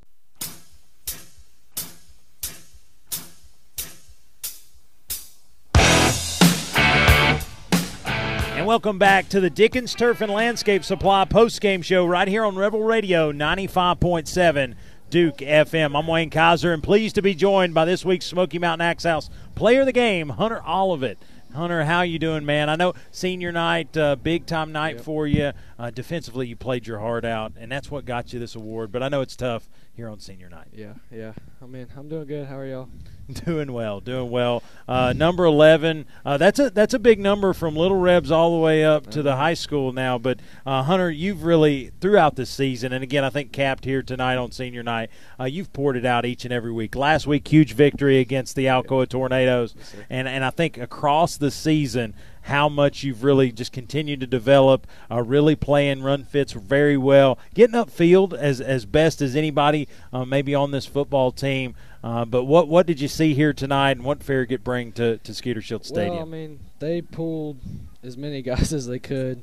And 8.57 8.65
welcome 8.65 8.97
back 8.97 9.29
to 9.29 9.39
the 9.39 9.49
Dickens 9.49 9.93
Turf 9.93 10.21
and 10.21 10.31
Landscape 10.31 10.83
Supply 10.83 11.25
post-game 11.25 11.81
show 11.81 12.05
right 12.05 12.27
here 12.27 12.43
on 12.43 12.55
Rebel 12.55 12.83
Radio 12.83 13.31
95.7 13.31 14.75
Duke 15.09 15.37
FM. 15.37 15.97
I'm 15.97 16.05
Wayne 16.05 16.29
Kaiser 16.29 16.73
and 16.73 16.83
pleased 16.83 17.15
to 17.15 17.21
be 17.21 17.33
joined 17.33 17.73
by 17.73 17.85
this 17.85 18.03
week's 18.03 18.25
Smoky 18.25 18.59
Mountain 18.59 18.85
Axe 18.85 19.05
House 19.05 19.29
player 19.55 19.79
of 19.79 19.85
the 19.85 19.93
game, 19.93 20.27
Hunter 20.29 20.61
Olivet. 20.67 21.17
Hunter, 21.53 21.85
how 21.85 22.01
you 22.01 22.19
doing, 22.19 22.45
man? 22.45 22.69
I 22.69 22.75
know 22.75 22.93
senior 23.09 23.53
night, 23.53 23.95
uh, 23.95 24.17
big 24.17 24.45
time 24.45 24.73
night 24.73 24.97
yep. 24.97 25.05
for 25.05 25.25
you. 25.25 25.53
Uh, 25.79 25.91
defensively, 25.91 26.47
you 26.47 26.57
played 26.57 26.87
your 26.87 26.99
heart 26.99 27.23
out, 27.23 27.53
and 27.57 27.71
that's 27.71 27.89
what 27.89 28.03
got 28.03 28.33
you 28.33 28.39
this 28.39 28.53
award. 28.53 28.91
But 28.91 29.01
I 29.01 29.07
know 29.07 29.21
it's 29.21 29.37
tough 29.37 29.69
here 29.93 30.09
on 30.09 30.19
senior 30.19 30.49
night. 30.49 30.67
Yeah, 30.73 30.95
yeah. 31.09 31.31
I 31.61 31.67
mean, 31.67 31.87
I'm 31.95 32.09
doing 32.09 32.27
good. 32.27 32.47
How 32.47 32.57
are 32.57 32.65
y'all? 32.65 32.89
Doing 33.45 33.73
well, 33.73 33.99
doing 33.99 34.29
well. 34.29 34.63
Uh, 34.87 35.11
number 35.13 35.43
eleven. 35.43 36.05
Uh, 36.25 36.37
that's 36.37 36.59
a 36.59 36.69
that's 36.69 36.93
a 36.93 36.99
big 36.99 37.19
number 37.19 37.53
from 37.53 37.75
Little 37.75 37.99
Rebs 37.99 38.31
all 38.31 38.55
the 38.55 38.63
way 38.63 38.85
up 38.85 39.07
to 39.11 39.21
the 39.21 39.35
high 39.35 39.53
school 39.53 39.91
now. 39.91 40.17
But 40.17 40.39
uh, 40.65 40.83
Hunter, 40.83 41.11
you've 41.11 41.43
really 41.43 41.91
throughout 41.99 42.37
this 42.37 42.49
season, 42.49 42.93
and 42.93 43.03
again, 43.03 43.25
I 43.25 43.29
think 43.29 43.51
capped 43.51 43.83
here 43.83 44.01
tonight 44.01 44.37
on 44.37 44.53
senior 44.53 44.81
night. 44.81 45.09
Uh, 45.37 45.43
you've 45.43 45.73
poured 45.73 45.97
it 45.97 46.05
out 46.05 46.25
each 46.25 46.45
and 46.45 46.53
every 46.53 46.71
week. 46.71 46.95
Last 46.95 47.27
week, 47.27 47.45
huge 47.45 47.73
victory 47.73 48.19
against 48.19 48.55
the 48.55 48.67
Alcoa 48.67 49.09
Tornadoes, 49.09 49.75
and 50.09 50.25
and 50.29 50.45
I 50.45 50.49
think 50.49 50.77
across 50.77 51.35
the 51.35 51.51
season, 51.51 52.13
how 52.47 52.69
much 52.69 53.03
you've 53.03 53.23
really 53.23 53.51
just 53.51 53.71
continued 53.71 54.19
to 54.21 54.27
develop, 54.27 54.87
uh, 55.11 55.21
really 55.21 55.55
playing 55.55 56.01
run 56.01 56.23
fits 56.23 56.53
very 56.53 56.97
well, 56.97 57.37
getting 57.53 57.75
upfield 57.75 58.33
as 58.33 58.61
as 58.61 58.85
best 58.85 59.21
as 59.21 59.35
anybody 59.35 59.87
uh, 60.11 60.25
maybe 60.25 60.55
on 60.55 60.71
this 60.71 60.85
football 60.85 61.31
team. 61.31 61.75
Uh, 62.03 62.23
but 62.25 62.45
what 62.45 62.67
what 62.67 62.85
did 62.85 62.99
you 63.01 63.07
see 63.07 63.33
here 63.33 63.53
tonight, 63.53 63.91
and 63.91 64.03
what 64.03 64.23
Farragut 64.23 64.63
bring 64.63 64.91
to 64.93 65.17
to 65.17 65.33
Skeeter 65.33 65.61
Shield 65.61 65.85
Stadium? 65.85 66.15
Well, 66.15 66.21
I 66.21 66.25
mean, 66.25 66.59
they 66.79 67.01
pulled 67.01 67.57
as 68.03 68.17
many 68.17 68.41
guys 68.43 68.71
as 68.73 68.87
they 68.87 68.99
could. 68.99 69.41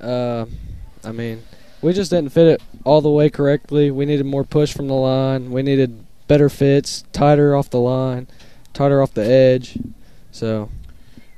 Uh, 0.00 0.46
I 1.04 1.12
mean, 1.12 1.42
we 1.80 1.92
just 1.92 2.10
didn't 2.10 2.30
fit 2.30 2.46
it 2.46 2.62
all 2.84 3.00
the 3.00 3.10
way 3.10 3.30
correctly. 3.30 3.90
We 3.90 4.04
needed 4.04 4.26
more 4.26 4.44
push 4.44 4.74
from 4.74 4.88
the 4.88 4.94
line. 4.94 5.50
We 5.52 5.62
needed 5.62 6.04
better 6.26 6.48
fits, 6.48 7.04
tighter 7.12 7.54
off 7.54 7.70
the 7.70 7.78
line, 7.78 8.26
tighter 8.72 9.00
off 9.00 9.14
the 9.14 9.24
edge. 9.24 9.78
So, 10.32 10.70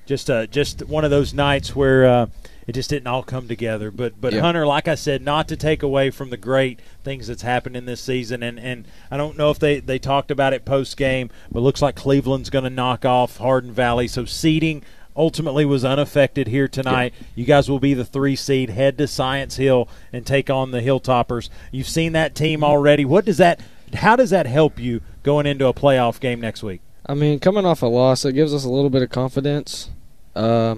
just 0.08 0.30
uh, 0.30 0.46
just 0.46 0.82
one 0.86 1.04
of 1.04 1.10
those 1.10 1.34
nights 1.34 1.76
where 1.76 2.06
uh, 2.06 2.26
it 2.66 2.72
just 2.72 2.90
didn't 2.90 3.06
all 3.06 3.22
come 3.22 3.46
together. 3.46 3.90
But 3.90 4.20
but 4.20 4.32
Hunter, 4.32 4.66
like 4.66 4.88
I 4.88 4.94
said, 4.94 5.22
not 5.22 5.46
to 5.48 5.56
take 5.56 5.82
away 5.82 6.10
from 6.10 6.30
the 6.30 6.36
great 6.36 6.80
things 7.04 7.26
that's 7.26 7.42
happened 7.42 7.76
in 7.76 7.84
this 7.84 8.00
season, 8.00 8.42
and 8.42 8.58
and 8.58 8.86
I 9.10 9.18
don't 9.18 9.36
know 9.36 9.50
if 9.50 9.58
they 9.58 9.80
they 9.80 9.98
talked 9.98 10.30
about 10.30 10.54
it 10.54 10.64
post 10.64 10.96
game, 10.96 11.30
but 11.52 11.60
looks 11.60 11.82
like 11.82 11.94
Cleveland's 11.94 12.50
going 12.50 12.64
to 12.64 12.70
knock 12.70 13.04
off 13.04 13.36
Hardin 13.36 13.70
Valley. 13.70 14.08
So 14.08 14.24
seeding 14.24 14.82
ultimately 15.14 15.66
was 15.66 15.84
unaffected 15.84 16.48
here 16.48 16.68
tonight. 16.68 17.12
Yeah. 17.18 17.26
You 17.34 17.44
guys 17.44 17.68
will 17.68 17.80
be 17.80 17.92
the 17.92 18.04
three 18.04 18.36
seed, 18.36 18.70
head 18.70 18.96
to 18.98 19.06
Science 19.06 19.56
Hill 19.56 19.88
and 20.12 20.24
take 20.24 20.48
on 20.48 20.70
the 20.70 20.80
Hilltoppers. 20.80 21.50
You've 21.70 21.88
seen 21.88 22.12
that 22.12 22.34
team 22.34 22.64
already. 22.64 23.04
What 23.04 23.26
does 23.26 23.36
that? 23.36 23.60
How 23.92 24.16
does 24.16 24.30
that 24.30 24.46
help 24.46 24.78
you 24.78 25.02
going 25.22 25.44
into 25.46 25.66
a 25.66 25.74
playoff 25.74 26.18
game 26.18 26.40
next 26.40 26.62
week? 26.62 26.80
I 27.04 27.14
mean, 27.14 27.40
coming 27.40 27.64
off 27.64 27.82
a 27.82 27.86
loss, 27.86 28.24
it 28.24 28.34
gives 28.34 28.52
us 28.52 28.64
a 28.64 28.70
little 28.70 28.90
bit 28.90 29.02
of 29.02 29.10
confidence. 29.10 29.90
Uh, 30.38 30.76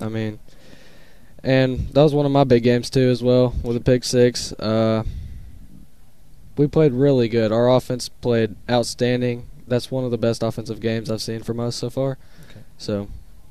I 0.00 0.08
mean, 0.08 0.38
and 1.44 1.88
that 1.90 2.02
was 2.02 2.14
one 2.14 2.24
of 2.24 2.32
my 2.32 2.44
big 2.44 2.62
games 2.62 2.88
too, 2.88 3.10
as 3.10 3.22
well, 3.22 3.54
with 3.62 3.76
a 3.76 3.80
pick 3.80 4.04
six. 4.04 4.52
Uh, 4.54 5.04
we 6.56 6.66
played 6.66 6.92
really 6.92 7.28
good. 7.28 7.52
Our 7.52 7.70
offense 7.70 8.08
played 8.08 8.56
outstanding. 8.70 9.48
That's 9.68 9.90
one 9.90 10.04
of 10.04 10.10
the 10.10 10.18
best 10.18 10.42
offensive 10.42 10.80
games 10.80 11.10
I've 11.10 11.20
seen 11.20 11.42
from 11.42 11.60
us 11.60 11.76
so 11.76 11.90
far. 11.90 12.16
Okay. 12.50 12.60
So, 12.78 13.08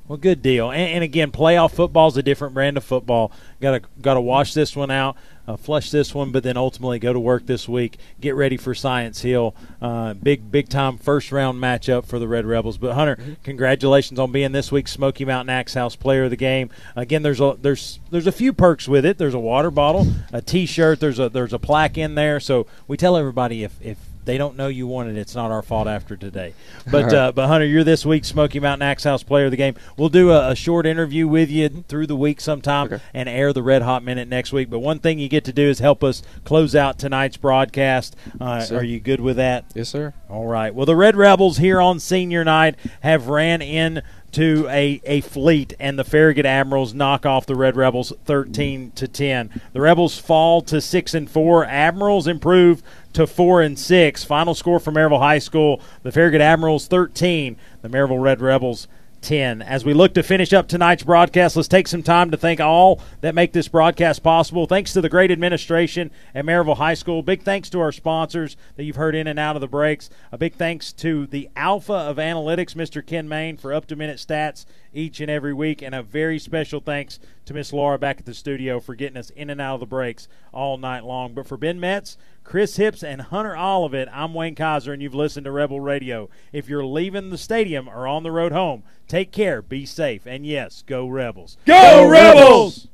well, 0.08 0.18
good 0.18 0.42
deal. 0.42 0.70
And, 0.70 0.94
and 0.94 1.04
again, 1.04 1.30
playoff 1.30 1.72
football 1.72 2.08
is 2.08 2.16
a 2.16 2.22
different 2.22 2.54
brand 2.54 2.76
of 2.76 2.84
football. 2.84 3.30
Got 3.60 3.82
to 3.82 3.88
got 4.00 4.14
to 4.14 4.20
wash 4.20 4.54
this 4.54 4.74
one 4.74 4.90
out 4.90 5.16
uh, 5.46 5.56
flush 5.56 5.90
this 5.90 6.14
one, 6.14 6.30
but 6.30 6.42
then 6.42 6.56
ultimately 6.56 6.98
go 6.98 7.12
to 7.12 7.20
work 7.20 7.46
this 7.46 7.68
week. 7.68 7.98
Get 8.20 8.34
ready 8.34 8.56
for 8.56 8.74
Science 8.74 9.22
Hill. 9.22 9.54
Uh, 9.80 10.14
big, 10.14 10.50
big 10.50 10.68
time 10.68 10.98
first 10.98 11.32
round 11.32 11.60
matchup 11.60 12.06
for 12.06 12.18
the 12.18 12.28
Red 12.28 12.46
Rebels. 12.46 12.78
But 12.78 12.94
Hunter, 12.94 13.16
mm-hmm. 13.16 13.34
congratulations 13.42 14.18
on 14.18 14.32
being 14.32 14.52
this 14.52 14.70
week's 14.70 14.92
Smoky 14.92 15.24
Mountain 15.24 15.50
Axe 15.50 15.74
House 15.74 15.96
Player 15.96 16.24
of 16.24 16.30
the 16.30 16.36
Game. 16.36 16.70
Again, 16.94 17.22
there's 17.22 17.40
a 17.40 17.56
there's 17.60 17.98
there's 18.10 18.26
a 18.26 18.32
few 18.32 18.52
perks 18.52 18.86
with 18.86 19.04
it. 19.04 19.18
There's 19.18 19.34
a 19.34 19.40
water 19.40 19.70
bottle, 19.70 20.06
a 20.32 20.40
T-shirt. 20.40 21.00
There's 21.00 21.18
a 21.18 21.28
there's 21.28 21.52
a 21.52 21.58
plaque 21.58 21.98
in 21.98 22.14
there. 22.14 22.40
So 22.40 22.66
we 22.86 22.96
tell 22.96 23.16
everybody 23.16 23.64
if 23.64 23.80
if 23.82 23.98
they 24.24 24.38
don't 24.38 24.56
know 24.56 24.68
you 24.68 24.86
won 24.86 25.08
it. 25.08 25.16
It's 25.16 25.34
not 25.34 25.50
our 25.50 25.62
fault 25.62 25.88
after 25.88 26.16
today. 26.16 26.54
But 26.90 27.04
right. 27.04 27.14
uh, 27.14 27.32
but 27.32 27.46
Hunter, 27.46 27.64
you're 27.66 27.84
this 27.84 28.04
week's 28.04 28.28
Smoky 28.28 28.58
Mountain 28.58 28.86
Axe 28.86 29.04
House 29.04 29.22
Player 29.22 29.46
of 29.46 29.50
the 29.50 29.56
Game. 29.56 29.76
We'll 29.96 30.08
do 30.08 30.32
a, 30.32 30.50
a 30.50 30.56
short 30.56 30.84
interview 30.84 31.28
with 31.28 31.48
you 31.48 31.68
through 31.88 32.08
the 32.08 32.16
week 32.16 32.40
sometime 32.40 33.00
and 33.14 33.28
air 33.28 33.52
the 33.52 33.62
Red 33.62 33.82
Hot 33.82 34.02
Minute 34.02 34.28
next 34.28 34.52
week. 34.52 34.68
But 34.68 34.80
one 34.80 34.98
thing 34.98 35.18
you 35.18 35.28
get 35.28 35.44
to 35.44 35.52
do 35.52 35.68
is 35.68 35.78
help 35.78 36.02
us 36.02 36.22
close 36.44 36.74
out 36.74 36.98
tonight's 36.98 37.36
broadcast. 37.36 38.16
Uh, 38.40 38.66
are 38.72 38.82
you 38.84 38.98
good 39.00 39.20
with 39.20 39.36
that? 39.36 39.66
Yes, 39.74 39.88
sir. 39.90 40.12
All 40.28 40.46
right. 40.46 40.74
Well, 40.74 40.86
the 40.86 40.96
Red 40.96 41.16
Rebels 41.16 41.58
here 41.58 41.80
on 41.80 42.00
senior 42.00 42.44
night 42.44 42.74
have 43.00 43.28
ran 43.28 43.62
in 43.62 44.02
to 44.32 44.66
a, 44.70 45.00
a 45.04 45.20
fleet 45.20 45.74
and 45.78 45.98
the 45.98 46.04
Farragut 46.04 46.46
Admirals 46.46 46.94
knock 46.94 47.26
off 47.26 47.46
the 47.46 47.54
Red 47.54 47.76
Rebels 47.76 48.12
13 48.24 48.92
to 48.92 49.06
10. 49.06 49.60
The 49.72 49.80
Rebels 49.80 50.18
fall 50.18 50.62
to 50.62 50.80
6 50.80 51.14
and 51.14 51.30
4. 51.30 51.66
Admirals 51.66 52.26
improve 52.26 52.82
to 53.14 53.26
4 53.26 53.62
and 53.62 53.78
6. 53.78 54.24
Final 54.24 54.54
score 54.54 54.80
for 54.80 54.92
Maryville 54.92 55.18
High 55.18 55.38
School, 55.38 55.80
the 56.02 56.12
Farragut 56.12 56.40
Admirals 56.40 56.86
13, 56.86 57.56
the 57.82 57.88
Maryville 57.88 58.22
Red 58.22 58.40
Rebels 58.40 58.88
10. 59.22 59.62
As 59.62 59.84
we 59.84 59.94
look 59.94 60.14
to 60.14 60.22
finish 60.22 60.52
up 60.52 60.68
tonight's 60.68 61.04
broadcast, 61.04 61.56
let's 61.56 61.68
take 61.68 61.88
some 61.88 62.02
time 62.02 62.30
to 62.30 62.36
thank 62.36 62.60
all 62.60 63.00
that 63.20 63.34
make 63.34 63.52
this 63.52 63.68
broadcast 63.68 64.22
possible. 64.22 64.66
Thanks 64.66 64.92
to 64.92 65.00
the 65.00 65.08
great 65.08 65.30
administration 65.30 66.10
at 66.34 66.44
Maryville 66.44 66.76
High 66.76 66.94
School. 66.94 67.22
Big 67.22 67.42
thanks 67.42 67.70
to 67.70 67.80
our 67.80 67.92
sponsors 67.92 68.56
that 68.76 68.84
you've 68.84 68.96
heard 68.96 69.14
in 69.14 69.26
and 69.26 69.38
out 69.38 69.56
of 69.56 69.60
the 69.60 69.68
breaks. 69.68 70.10
A 70.32 70.38
big 70.38 70.54
thanks 70.54 70.92
to 70.94 71.26
the 71.26 71.48
alpha 71.56 71.92
of 71.92 72.16
analytics, 72.16 72.74
Mr. 72.74 73.04
Ken 73.04 73.28
Main, 73.28 73.56
for 73.56 73.72
up 73.72 73.86
to 73.86 73.96
minute 73.96 74.18
stats 74.18 74.66
each 74.92 75.20
and 75.20 75.30
every 75.30 75.54
week. 75.54 75.82
And 75.82 75.94
a 75.94 76.02
very 76.02 76.38
special 76.38 76.80
thanks 76.80 77.20
to 77.46 77.54
Miss 77.54 77.72
Laura 77.72 77.98
back 77.98 78.18
at 78.18 78.26
the 78.26 78.34
studio 78.34 78.80
for 78.80 78.94
getting 78.94 79.16
us 79.16 79.30
in 79.30 79.50
and 79.50 79.60
out 79.60 79.74
of 79.74 79.80
the 79.80 79.86
breaks 79.86 80.28
all 80.52 80.76
night 80.78 81.04
long. 81.04 81.32
But 81.32 81.46
for 81.46 81.56
Ben 81.56 81.78
Metz, 81.78 82.16
Chris 82.44 82.76
Hips, 82.76 83.02
and 83.02 83.22
Hunter 83.22 83.56
Olivet, 83.56 84.08
I'm 84.12 84.34
Wayne 84.34 84.54
Kaiser, 84.54 84.92
and 84.92 85.00
you've 85.00 85.14
listened 85.14 85.44
to 85.44 85.52
Rebel 85.52 85.80
Radio. 85.80 86.28
If 86.52 86.68
you're 86.68 86.84
leaving 86.84 87.30
the 87.30 87.38
stadium 87.38 87.88
or 87.88 88.06
on 88.06 88.22
the 88.22 88.30
road 88.30 88.52
home, 88.52 88.82
take 89.08 89.32
care, 89.32 89.62
be 89.62 89.86
safe, 89.86 90.26
and 90.26 90.44
yes, 90.44 90.82
go 90.86 91.06
Rebels. 91.06 91.56
Go 91.66 92.08
Rebels! 92.08 92.88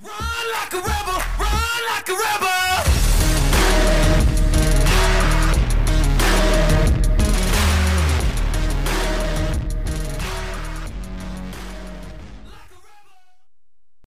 Run 0.00 0.12
like 0.52 0.72
a 0.72 0.78
rebel, 0.78 1.22
run 1.38 1.82
like 1.88 2.08
a 2.08 2.12
rebel. 2.12 2.42